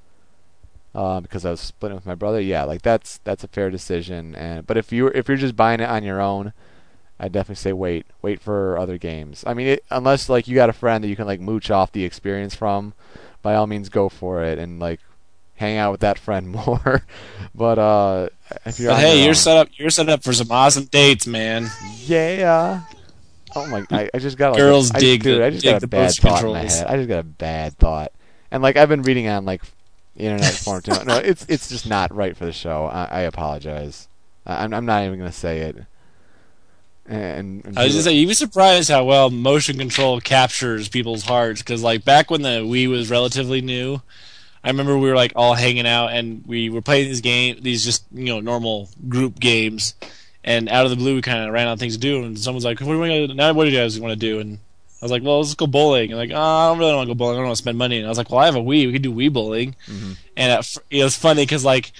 uh, 0.96 1.20
because 1.20 1.46
I 1.46 1.52
was 1.52 1.60
splitting 1.60 1.96
with 1.96 2.06
my 2.06 2.16
brother. 2.16 2.40
Yeah, 2.42 2.64
like 2.64 2.82
that's 2.82 3.20
that's 3.24 3.44
a 3.44 3.48
fair 3.48 3.70
decision. 3.70 4.36
And 4.36 4.66
but 4.66 4.78
if 4.78 4.92
you 4.92 5.08
if 5.08 5.28
you're 5.28 5.38
just 5.38 5.56
buying 5.56 5.80
it 5.80 5.90
on 5.90 6.04
your 6.04 6.22
own, 6.22 6.54
I 7.20 7.30
definitely 7.30 7.56
say 7.56 7.74
wait, 7.74 8.08
wait 8.22 8.42
for 8.42 8.78
other 8.78 8.98
games. 8.98 9.44
I 9.48 9.54
mean, 9.54 9.68
it, 9.68 9.86
unless 9.92 10.30
like 10.30 10.48
you 10.48 10.56
got 10.56 10.70
a 10.70 10.74
friend 10.74 11.04
that 11.04 11.08
you 11.10 11.16
can 11.16 11.28
like 11.28 11.42
mooch 11.42 11.72
off 11.72 11.92
the 11.92 12.06
experience 12.06 12.56
from, 12.56 12.94
by 13.42 13.56
all 13.56 13.68
means 13.68 13.90
go 13.90 14.10
for 14.10 14.44
it 14.44 14.60
and 14.60 14.80
like 14.80 15.02
hang 15.58 15.78
out 15.78 15.92
with 15.92 16.02
that 16.02 16.18
friend 16.18 16.48
more. 16.52 17.04
but 17.54 17.78
uh, 17.78 18.30
if 18.66 18.80
you're 18.80 18.92
But 18.92 19.00
hey, 19.02 19.14
your 19.16 19.20
you're 19.24 19.30
own- 19.30 19.36
set 19.36 19.58
up. 19.58 19.68
You're 19.74 19.90
set 19.90 20.08
up 20.10 20.24
for 20.24 20.34
some 20.34 20.52
awesome 20.52 20.86
dates, 20.86 21.28
man. 21.28 21.68
yeah. 22.06 22.84
Oh 23.56 23.66
my! 23.68 23.86
I, 23.92 24.10
I 24.14 24.20
just 24.20 24.38
got 24.38 24.52
like, 24.52 24.60
Girls 24.60 24.92
I, 24.94 25.00
dig 25.00 25.24
dude, 25.24 25.40
the- 25.42 25.46
I 25.46 25.50
just 25.50 25.64
got 25.64 25.82
a 25.84 25.88
bad 25.88 26.12
thought 26.14 26.44
in 26.44 26.52
my 26.54 26.60
head. 26.64 26.86
I 26.88 26.96
just 26.98 27.10
got 27.10 27.20
a 27.20 27.24
bad 27.24 27.78
thought, 27.78 28.12
and 28.52 28.62
like 28.64 28.78
I've 28.78 28.90
been 28.90 29.02
reading 29.02 29.28
on 29.28 29.46
like 29.46 29.62
internet 30.16 30.54
forums. 30.54 30.84
too. 30.86 31.04
No, 31.06 31.18
it's 31.18 31.46
it's 31.50 31.68
just 31.70 31.88
not 31.88 32.14
right 32.14 32.36
for 32.38 32.46
the 32.46 32.52
show. 32.54 32.86
I, 32.86 33.06
I 33.06 33.20
apologize. 33.22 34.08
I, 34.46 34.64
I'm 34.64 34.74
I'm 34.74 34.86
not 34.86 35.06
even 35.06 35.18
gonna 35.18 35.32
say 35.32 35.60
it. 35.62 35.78
And, 37.10 37.66
and 37.66 37.80
I 37.80 37.86
was 37.86 37.94
just 37.94 38.04
say 38.06 38.14
you'd 38.14 38.28
be 38.28 38.34
surprised 38.34 38.90
how 38.90 39.06
well 39.06 39.30
motion 39.30 39.78
control 39.78 40.20
captures 40.20 40.90
people's 40.90 41.24
hearts. 41.24 41.62
Because 41.62 41.82
like 41.82 42.04
back 42.04 42.30
when 42.30 42.42
the 42.42 42.60
Wii 42.60 42.90
was 42.90 43.10
relatively 43.10 43.62
new, 43.62 44.02
I 44.64 44.70
remember 44.70 44.98
we 44.98 45.10
were 45.10 45.16
like 45.16 45.34
all 45.36 45.54
hanging 45.54 45.88
out 45.88 46.12
and 46.12 46.44
we 46.46 46.70
were 46.70 46.82
playing 46.82 47.08
these 47.08 47.22
game, 47.22 47.58
these 47.62 47.84
just 47.84 48.06
you 48.12 48.26
know 48.26 48.40
normal 48.40 48.90
group 49.08 49.40
games. 49.40 49.96
And 50.44 50.70
out 50.70 50.86
of 50.86 50.92
the 50.92 50.96
blue, 50.96 51.16
we 51.16 51.22
kind 51.22 51.46
of 51.46 51.54
ran 51.54 51.68
out 51.68 51.74
of 51.74 51.80
things 51.80 51.96
to 51.96 52.00
do, 52.00 52.24
and 52.24 52.40
someone's 52.40 52.64
like, 52.64 52.80
"What 52.80 52.98
we 52.98 53.08
gonna 53.08 53.34
now? 53.34 53.54
What 53.54 53.66
do 53.66 53.70
you 53.70 53.78
guys 53.78 54.00
want 54.00 54.14
to 54.14 54.20
do?" 54.20 54.40
And 54.40 54.60
I 55.02 55.06
was 55.06 55.12
like, 55.12 55.22
"Well, 55.22 55.40
let's 55.40 55.54
go 55.56 55.68
bowling." 55.68 56.12
And 56.12 56.18
like, 56.18 56.32
oh, 56.34 56.42
I 56.42 56.70
don't 56.70 56.80
really 56.80 56.96
want 56.96 57.08
to 57.08 57.14
go 57.14 57.18
bowling. 57.18 57.36
I 57.36 57.40
don't 57.40 57.48
want 57.48 57.58
to 57.58 57.62
spend 57.62 57.78
money. 57.78 57.98
And 57.98 58.06
I 58.06 58.10
was 58.10 58.18
like, 58.18 58.30
"Well, 58.30 58.40
I 58.40 58.46
have 58.46 58.56
a 58.56 58.60
Wii. 58.60 58.88
We 58.88 58.94
could 58.94 59.02
do 59.02 59.14
Wii 59.14 59.32
bowling." 59.34 59.76
Mm-hmm. 59.88 60.12
And 60.38 60.52
at, 60.52 60.78
it 60.90 61.04
was 61.04 61.18
funny 61.18 61.44
because 61.44 61.66
like 61.66 61.92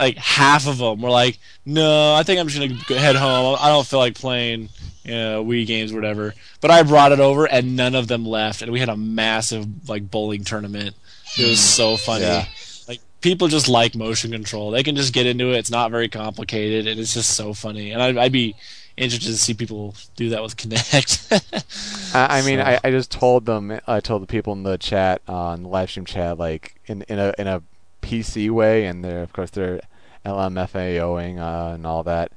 like 0.00 0.16
half 0.16 0.66
of 0.66 0.78
them 0.78 1.00
were 1.00 1.10
like, 1.10 1.38
"No, 1.64 2.14
I 2.14 2.24
think 2.24 2.40
I'm 2.40 2.48
just 2.48 2.88
gonna 2.88 3.00
head 3.00 3.16
home. 3.16 3.56
I 3.60 3.68
don't 3.68 3.86
feel 3.86 4.00
like 4.00 4.14
playing, 4.14 4.70
you 5.04 5.12
know, 5.12 5.44
Wii 5.44 5.66
games 5.66 5.92
or 5.92 5.96
whatever." 5.96 6.34
But 6.60 6.70
I 6.70 6.82
brought 6.82 7.12
it 7.12 7.20
over, 7.20 7.44
and 7.44 7.76
none 7.76 7.94
of 7.94 8.08
them 8.08 8.26
left, 8.26 8.62
and 8.62 8.72
we 8.72 8.80
had 8.80 8.88
a 8.88 8.96
massive 8.96 9.88
like 9.88 10.10
bowling 10.10 10.42
tournament. 10.42 10.96
It 11.38 11.48
was 11.48 11.60
so 11.60 11.96
funny. 11.96 12.24
Yeah. 12.24 12.46
Like 12.88 13.00
people 13.20 13.48
just 13.48 13.68
like 13.68 13.94
motion 13.94 14.30
control. 14.32 14.70
They 14.70 14.82
can 14.82 14.96
just 14.96 15.12
get 15.12 15.26
into 15.26 15.50
it. 15.52 15.58
It's 15.58 15.70
not 15.70 15.90
very 15.90 16.08
complicated, 16.08 16.86
and 16.86 16.98
it's 17.00 17.14
just 17.14 17.30
so 17.36 17.54
funny. 17.54 17.92
And 17.92 18.02
I'd, 18.02 18.16
I'd 18.18 18.32
be 18.32 18.54
interested 18.96 19.30
to 19.30 19.36
see 19.38 19.54
people 19.54 19.94
do 20.16 20.28
that 20.30 20.42
with 20.42 20.56
Kinect. 20.56 22.12
I, 22.14 22.38
I 22.38 22.42
mean, 22.42 22.58
So- 22.58 22.64
I, 22.64 22.80
I 22.84 22.90
just 22.90 23.10
told 23.10 23.46
them. 23.46 23.80
I 23.86 24.00
told 24.00 24.22
the 24.22 24.26
people 24.26 24.52
in 24.52 24.62
the 24.64 24.76
chat 24.78 25.22
on 25.28 25.62
the 25.62 25.68
live 25.68 25.90
stream 25.90 26.04
chat, 26.04 26.38
like 26.38 26.74
in 26.86 27.02
in 27.02 27.18
a 27.18 27.32
in 27.38 27.46
a 27.46 27.62
PC 28.02 28.50
way, 28.50 28.86
and 28.86 29.04
they're 29.04 29.22
of 29.22 29.32
course 29.32 29.50
they're 29.50 29.80
LMFAOing 30.26 31.38
uh, 31.38 31.74
and 31.74 31.86
all 31.86 32.02
that. 32.02 32.32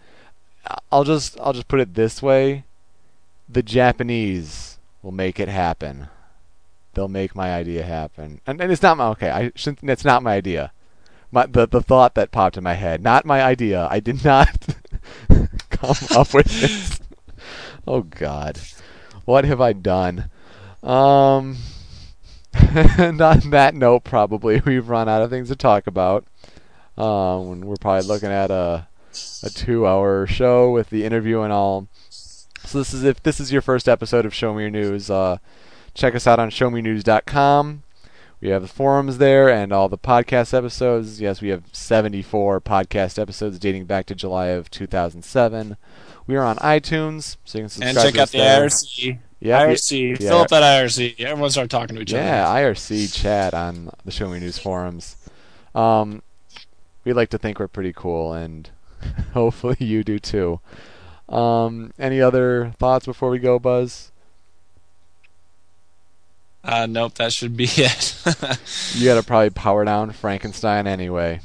I'll 0.91 1.03
just 1.03 1.37
I'll 1.41 1.53
just 1.53 1.67
put 1.67 1.79
it 1.79 1.95
this 1.95 2.21
way: 2.21 2.63
the 3.49 3.63
Japanese 3.63 4.77
will 5.01 5.11
make 5.11 5.39
it 5.39 5.49
happen. 5.49 6.07
They'll 6.93 7.07
make 7.07 7.35
my 7.35 7.53
idea 7.53 7.83
happen, 7.83 8.41
and, 8.45 8.61
and 8.61 8.71
it's 8.71 8.83
not 8.83 8.97
my 8.97 9.07
okay. 9.09 9.29
I 9.29 9.51
shouldn't. 9.55 9.89
It's 9.89 10.05
not 10.05 10.23
my 10.23 10.33
idea. 10.33 10.71
My 11.31 11.47
the 11.47 11.67
the 11.67 11.81
thought 11.81 12.13
that 12.15 12.31
popped 12.31 12.57
in 12.57 12.63
my 12.63 12.75
head, 12.75 13.01
not 13.01 13.25
my 13.25 13.41
idea. 13.41 13.87
I 13.89 13.99
did 13.99 14.23
not 14.23 14.67
come 15.69 15.95
up 16.15 16.33
with 16.33 16.45
this. 16.61 16.99
Oh 17.87 18.01
God, 18.01 18.59
what 19.25 19.43
have 19.45 19.59
I 19.59 19.73
done? 19.73 20.29
Um, 20.83 21.57
and 22.53 23.21
on 23.21 23.49
that 23.49 23.73
note, 23.73 24.03
probably 24.03 24.61
we've 24.65 24.89
run 24.89 25.09
out 25.09 25.21
of 25.21 25.29
things 25.29 25.49
to 25.49 25.55
talk 25.55 25.87
about. 25.87 26.25
Um, 26.97 27.61
we're 27.61 27.75
probably 27.77 28.07
looking 28.07 28.29
at 28.29 28.51
a 28.51 28.87
a 29.43 29.49
two-hour 29.49 30.25
show 30.27 30.71
with 30.71 30.89
the 30.89 31.03
interview 31.03 31.41
and 31.41 31.53
all. 31.53 31.87
So 32.09 32.77
this 32.77 32.93
is 32.93 33.03
if 33.03 33.21
this 33.23 33.39
is 33.39 33.51
your 33.51 33.61
first 33.61 33.89
episode 33.89 34.25
of 34.25 34.33
Show 34.33 34.53
Me 34.53 34.61
Your 34.61 34.71
News. 34.71 35.09
Uh, 35.09 35.37
check 35.93 36.15
us 36.15 36.27
out 36.27 36.39
on 36.39 36.49
ShowMeYourNews.com. 36.49 37.83
We 38.41 38.49
have 38.49 38.61
the 38.61 38.67
forums 38.67 39.19
there 39.19 39.49
and 39.49 39.71
all 39.71 39.87
the 39.87 39.97
podcast 39.97 40.53
episodes. 40.53 41.21
Yes, 41.21 41.41
we 41.41 41.47
have 41.49 41.63
74 41.71 42.59
podcast 42.59 43.17
episodes 43.17 43.57
dating 43.57 43.85
back 43.85 44.05
to 44.07 44.15
July 44.15 44.47
of 44.47 44.69
2007. 44.69 45.77
We 46.27 46.35
are 46.35 46.43
on 46.43 46.57
iTunes, 46.57 47.37
so 47.45 47.57
you 47.57 47.63
can 47.63 47.69
subscribe 47.69 47.95
and 47.95 48.05
check 48.15 48.21
out 48.21 48.29
the 48.31 48.37
there. 48.39 48.65
IRC. 48.65 49.19
Yeah, 49.39 49.65
IRC. 49.65 50.19
yeah. 50.19 50.29
Fill 50.29 50.37
up 50.39 50.49
that 50.49 50.63
IRC. 50.63 51.19
Everyone 51.21 51.49
start 51.51 51.69
talking 51.69 51.95
to 51.95 52.01
each 52.01 52.11
Yeah, 52.13 52.49
other. 52.49 52.73
IRC 52.73 53.13
chat 53.13 53.53
on 53.53 53.91
the 54.05 54.11
Show 54.11 54.29
Me 54.29 54.39
News 54.39 54.57
forums. 54.57 55.17
Um, 55.75 56.21
we 57.05 57.13
like 57.13 57.29
to 57.29 57.37
think 57.37 57.59
we're 57.59 57.67
pretty 57.67 57.93
cool, 57.93 58.33
and 58.33 58.69
hopefully 59.33 59.77
you 59.79 60.03
do 60.03 60.19
too. 60.19 60.59
Um, 61.29 61.93
any 61.99 62.21
other 62.21 62.73
thoughts 62.77 63.05
before 63.05 63.29
we 63.29 63.39
go, 63.39 63.59
Buzz? 63.59 64.11
Uh, 66.63 66.85
nope, 66.85 67.15
that 67.15 67.33
should 67.33 67.57
be 67.57 67.65
it. 67.69 68.15
You 68.93 69.05
gotta 69.05 69.23
probably 69.23 69.49
power 69.49 69.83
down 69.83 70.11
Frankenstein 70.11 70.87
anyway. 70.87 71.41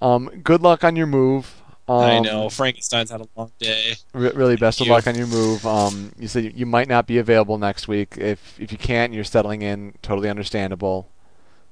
Um, 0.00 0.30
good 0.44 0.62
luck 0.62 0.84
on 0.84 0.94
your 0.96 1.06
move. 1.06 1.62
Um, 1.88 2.00
I 2.00 2.18
know 2.18 2.48
Frankenstein's 2.48 3.10
had 3.10 3.20
a 3.20 3.28
long 3.36 3.52
day. 3.58 3.94
Re- 4.12 4.32
really, 4.34 4.56
best 4.56 4.80
of 4.80 4.88
you. 4.88 4.92
luck 4.92 5.06
on 5.06 5.14
your 5.14 5.28
move. 5.28 5.64
Um, 5.64 6.12
you 6.18 6.26
said 6.26 6.52
you, 6.56 6.66
might 6.66 6.88
not 6.88 7.06
be 7.06 7.18
available 7.18 7.58
next 7.58 7.86
week. 7.86 8.16
If 8.18 8.58
if 8.60 8.72
you 8.72 8.78
can't, 8.78 9.12
you're 9.12 9.24
settling 9.24 9.62
in. 9.62 9.94
Totally 10.02 10.28
understandable. 10.28 11.08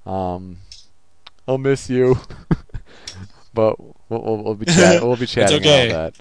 Um, 0.06 0.59
I'll 1.48 1.59
miss 1.59 1.90
you, 1.90 2.18
but 3.55 3.78
we'll, 3.80 3.94
we'll, 4.09 4.42
we'll 4.44 4.55
be 4.55 4.66
chat- 4.72 5.02
we'll 5.02 5.16
be 5.16 5.26
chatting 5.26 5.59
okay. 5.59 5.90
all 5.90 5.96
that. 6.05 6.14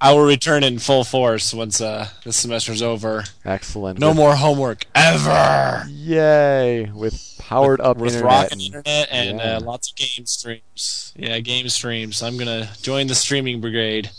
I 0.00 0.12
will 0.12 0.26
return 0.26 0.62
in 0.62 0.78
full 0.78 1.04
force 1.04 1.54
once 1.54 1.80
uh, 1.80 2.08
this 2.24 2.36
semester's 2.36 2.82
over. 2.82 3.24
Excellent. 3.44 3.98
No 3.98 4.08
With- 4.08 4.16
more 4.16 4.34
homework 4.36 4.84
ever. 4.94 5.84
Yay! 5.88 6.90
With 6.94 7.34
powered 7.38 7.80
up 7.80 7.96
with 7.96 8.14
internet. 8.14 8.24
rocking 8.42 8.60
internet 8.60 9.08
and 9.10 9.38
Yeah. 9.38 9.56
uh, 9.56 9.60
lots 9.60 9.90
of 9.90 9.96
game 9.96 10.26
streams. 10.26 11.12
Yeah, 11.16 11.38
game 11.40 11.68
streams. 11.70 12.22
I'm 12.22 12.36
gonna 12.36 12.68
join 12.82 13.06
the 13.06 13.14
streaming 13.14 13.60
brigade. 13.60 14.10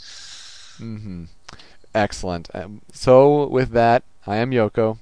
hmm 0.77 1.25
Excellent. 1.93 2.49
Um, 2.53 2.81
so 2.93 3.47
with 3.47 3.69
that, 3.71 4.03
I 4.25 4.37
am 4.37 4.51
Yoko, 4.51 4.97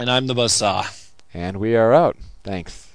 And 0.00 0.10
I'm 0.10 0.26
the 0.26 0.34
buzzsaw. 0.34 1.08
and 1.34 1.56
we 1.58 1.74
are 1.76 1.92
out. 1.94 2.16
Thanks. 2.44 2.88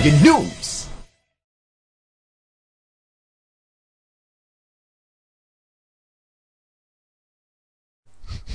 Show 0.00 0.04
me 0.04 0.18
your 0.18 0.40
news. 0.40 0.88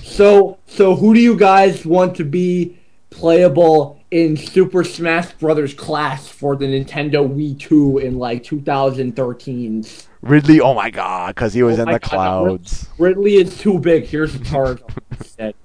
So, 0.03 0.57
so 0.67 0.95
who 0.95 1.13
do 1.13 1.19
you 1.19 1.35
guys 1.35 1.85
want 1.85 2.15
to 2.17 2.23
be 2.23 2.77
playable 3.09 3.99
in 4.11 4.37
Super 4.37 4.83
Smash 4.83 5.31
Brothers 5.33 5.73
class 5.73 6.27
for 6.27 6.55
the 6.55 6.65
Nintendo 6.65 7.27
Wii 7.27 7.59
2 7.59 7.99
in 7.99 8.17
like 8.17 8.43
2013? 8.43 9.85
Ridley, 10.21 10.59
oh 10.61 10.73
my 10.73 10.89
god, 10.89 11.35
because 11.35 11.53
he 11.53 11.63
was 11.63 11.77
Oh 11.77 11.83
in 11.83 11.85
my 11.87 11.93
the 11.93 11.99
God, 11.99 12.09
clouds. 12.09 12.87
Ridley 12.97 13.35
is 13.35 13.57
too 13.57 13.79
big. 13.79 14.05
Here's 14.05 14.37
the 14.37 14.43
card. 14.45 14.81
instead. 15.11 15.55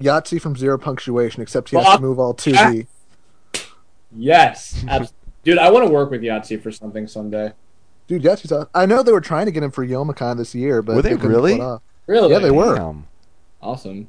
Yahtzee 0.00 0.40
from 0.40 0.56
Zero 0.56 0.76
Punctuation, 0.76 1.42
except 1.42 1.70
he 1.70 1.76
has 1.76 1.96
to 1.96 2.02
move 2.02 2.18
all 2.18 2.34
2D. 2.34 2.86
Yes, 4.14 4.84
abs- 4.88 5.12
dude, 5.44 5.58
I 5.58 5.70
want 5.70 5.86
to 5.86 5.92
work 5.92 6.10
with 6.10 6.22
Yahtzee 6.22 6.60
for 6.62 6.70
something 6.70 7.06
someday. 7.06 7.52
Dude, 8.06 8.22
Yahtzee's 8.22 8.52
awesome. 8.52 8.68
I 8.74 8.86
know 8.86 9.02
they 9.02 9.12
were 9.12 9.20
trying 9.20 9.46
to 9.46 9.52
get 9.52 9.62
him 9.62 9.70
for 9.72 9.84
Youmacon 9.86 10.36
this 10.36 10.54
year, 10.54 10.80
but 10.82 10.96
Were 10.96 11.02
they 11.02 11.10
couldn't 11.10 11.28
really? 11.28 11.56
pull 11.56 11.62
it 11.62 11.64
off. 11.74 11.82
Really? 12.06 12.30
Yeah, 12.32 12.38
they 12.38 12.52
were. 12.52 12.76
Damn. 12.76 13.06
Awesome. 13.60 14.08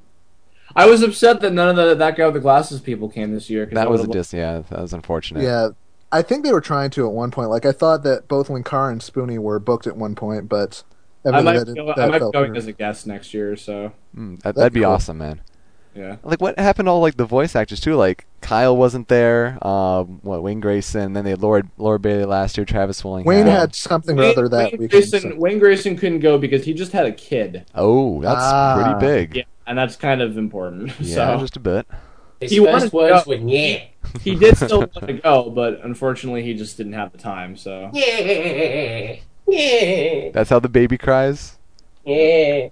I 0.75 0.85
was 0.85 1.01
upset 1.01 1.41
that 1.41 1.53
none 1.53 1.69
of 1.69 1.75
the 1.77 1.95
that 1.95 2.15
guy 2.15 2.25
with 2.25 2.35
the 2.35 2.39
glasses 2.39 2.79
people 2.81 3.09
came 3.09 3.33
this 3.33 3.49
year. 3.49 3.65
That 3.67 3.89
was 3.89 4.03
a 4.03 4.07
dis. 4.07 4.33
Yeah, 4.33 4.61
that 4.69 4.81
was 4.81 4.93
unfortunate. 4.93 5.41
Yeah, 5.43 5.69
I 6.11 6.21
think 6.21 6.43
they 6.45 6.51
were 6.53 6.61
trying 6.61 6.89
to 6.91 7.07
at 7.07 7.11
one 7.13 7.31
point. 7.31 7.49
Like 7.49 7.65
I 7.65 7.71
thought 7.71 8.03
that 8.03 8.27
both 8.27 8.49
Linkara 8.49 8.91
and 8.91 9.01
Spoony 9.01 9.39
were 9.39 9.57
booked 9.59 9.87
at 9.87 9.95
one 9.97 10.13
point, 10.13 10.47
but 10.49 10.83
I 11.25 11.29
evidently 11.29 11.43
might 11.53 11.59
that, 11.59 11.65
be 11.65 11.73
didn't- 11.73 11.95
go- 11.95 12.01
I 12.01 12.05
might 12.07 12.13
be 12.19 12.31
going 12.31 12.45
through. 12.51 12.55
as 12.57 12.67
a 12.67 12.71
guest 12.73 13.07
next 13.07 13.33
year. 13.33 13.55
So 13.55 13.93
Mm, 14.15 14.35
that, 14.37 14.43
That'd 14.43 14.55
that'd 14.57 14.73
be 14.73 14.79
be 14.81 14.83
cool. 14.83 14.91
awesome, 14.93 15.17
man. 15.17 15.41
Yeah. 15.97 16.17
Like 16.23 16.39
what 16.41 16.59
happened 16.59 16.85
to 16.85 16.91
all 16.91 17.01
like 17.01 17.17
the 17.17 17.25
voice 17.25 17.55
actors 17.55 17.79
too? 17.79 17.95
Like 17.95 18.25
Kyle 18.41 18.77
wasn't 18.77 19.07
there. 19.07 19.57
Um, 19.65 20.19
what 20.21 20.43
Wayne 20.43 20.59
Grayson? 20.59 21.13
Then 21.13 21.23
they 21.23 21.31
had 21.31 21.41
Lord 21.41 21.69
Laura 21.77 21.99
Bailey 21.99 22.25
last 22.25 22.55
year. 22.57 22.65
Travis 22.65 23.03
Willingham. 23.03 23.27
Wayne 23.27 23.47
had 23.47 23.73
something 23.73 24.17
or 24.17 24.21
Wayne, 24.21 24.31
other 24.31 24.47
that 24.49 24.71
Wayne 24.73 24.81
we 24.81 24.87
Grayson, 24.87 25.21
can. 25.21 25.37
Wayne 25.37 25.59
Grayson 25.59 25.97
couldn't 25.97 26.19
go 26.19 26.37
because 26.37 26.65
he 26.65 26.73
just 26.73 26.91
had 26.91 27.05
a 27.07 27.11
kid. 27.11 27.65
Oh, 27.73 28.21
that's 28.21 28.39
Ah. 28.39 28.97
pretty 28.99 29.05
big. 29.25 29.35
Yeah, 29.37 29.43
and 29.65 29.77
that's 29.77 29.95
kind 29.95 30.21
of 30.21 30.37
important. 30.37 30.91
Yeah, 30.99 31.15
so 31.15 31.39
just 31.39 31.57
a 31.57 31.59
bit. 31.59 31.87
His 32.39 32.51
He 32.51 32.59
wanted 32.59 32.81
first 32.81 32.93
words 32.93 33.25
were 33.25 33.33
yeah. 33.35 33.85
he 34.21 34.35
did 34.35 34.55
still 34.57 34.79
want 34.81 34.93
to 35.07 35.13
go, 35.13 35.49
but 35.49 35.79
unfortunately, 35.83 36.43
he 36.43 36.53
just 36.53 36.77
didn't 36.77 36.93
have 36.93 37.11
the 37.11 37.17
time. 37.17 37.57
So 37.57 37.89
Yeah. 37.93 39.15
Yeah. 39.47 40.29
That's 40.33 40.49
how 40.51 40.59
the 40.59 40.69
baby 40.69 40.97
cries. 40.99 41.57
Yeah. 42.05 42.67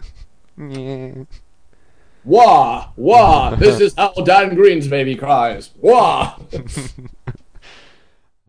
Yeah. 0.57 1.23
Wah 2.25 2.89
wah. 2.95 3.55
This 3.55 3.79
is 3.85 3.93
how 3.95 4.11
Dan 4.11 4.55
Green's 4.55 4.87
baby 4.87 5.15
cries. 5.15 5.71
Wah. 5.77 6.37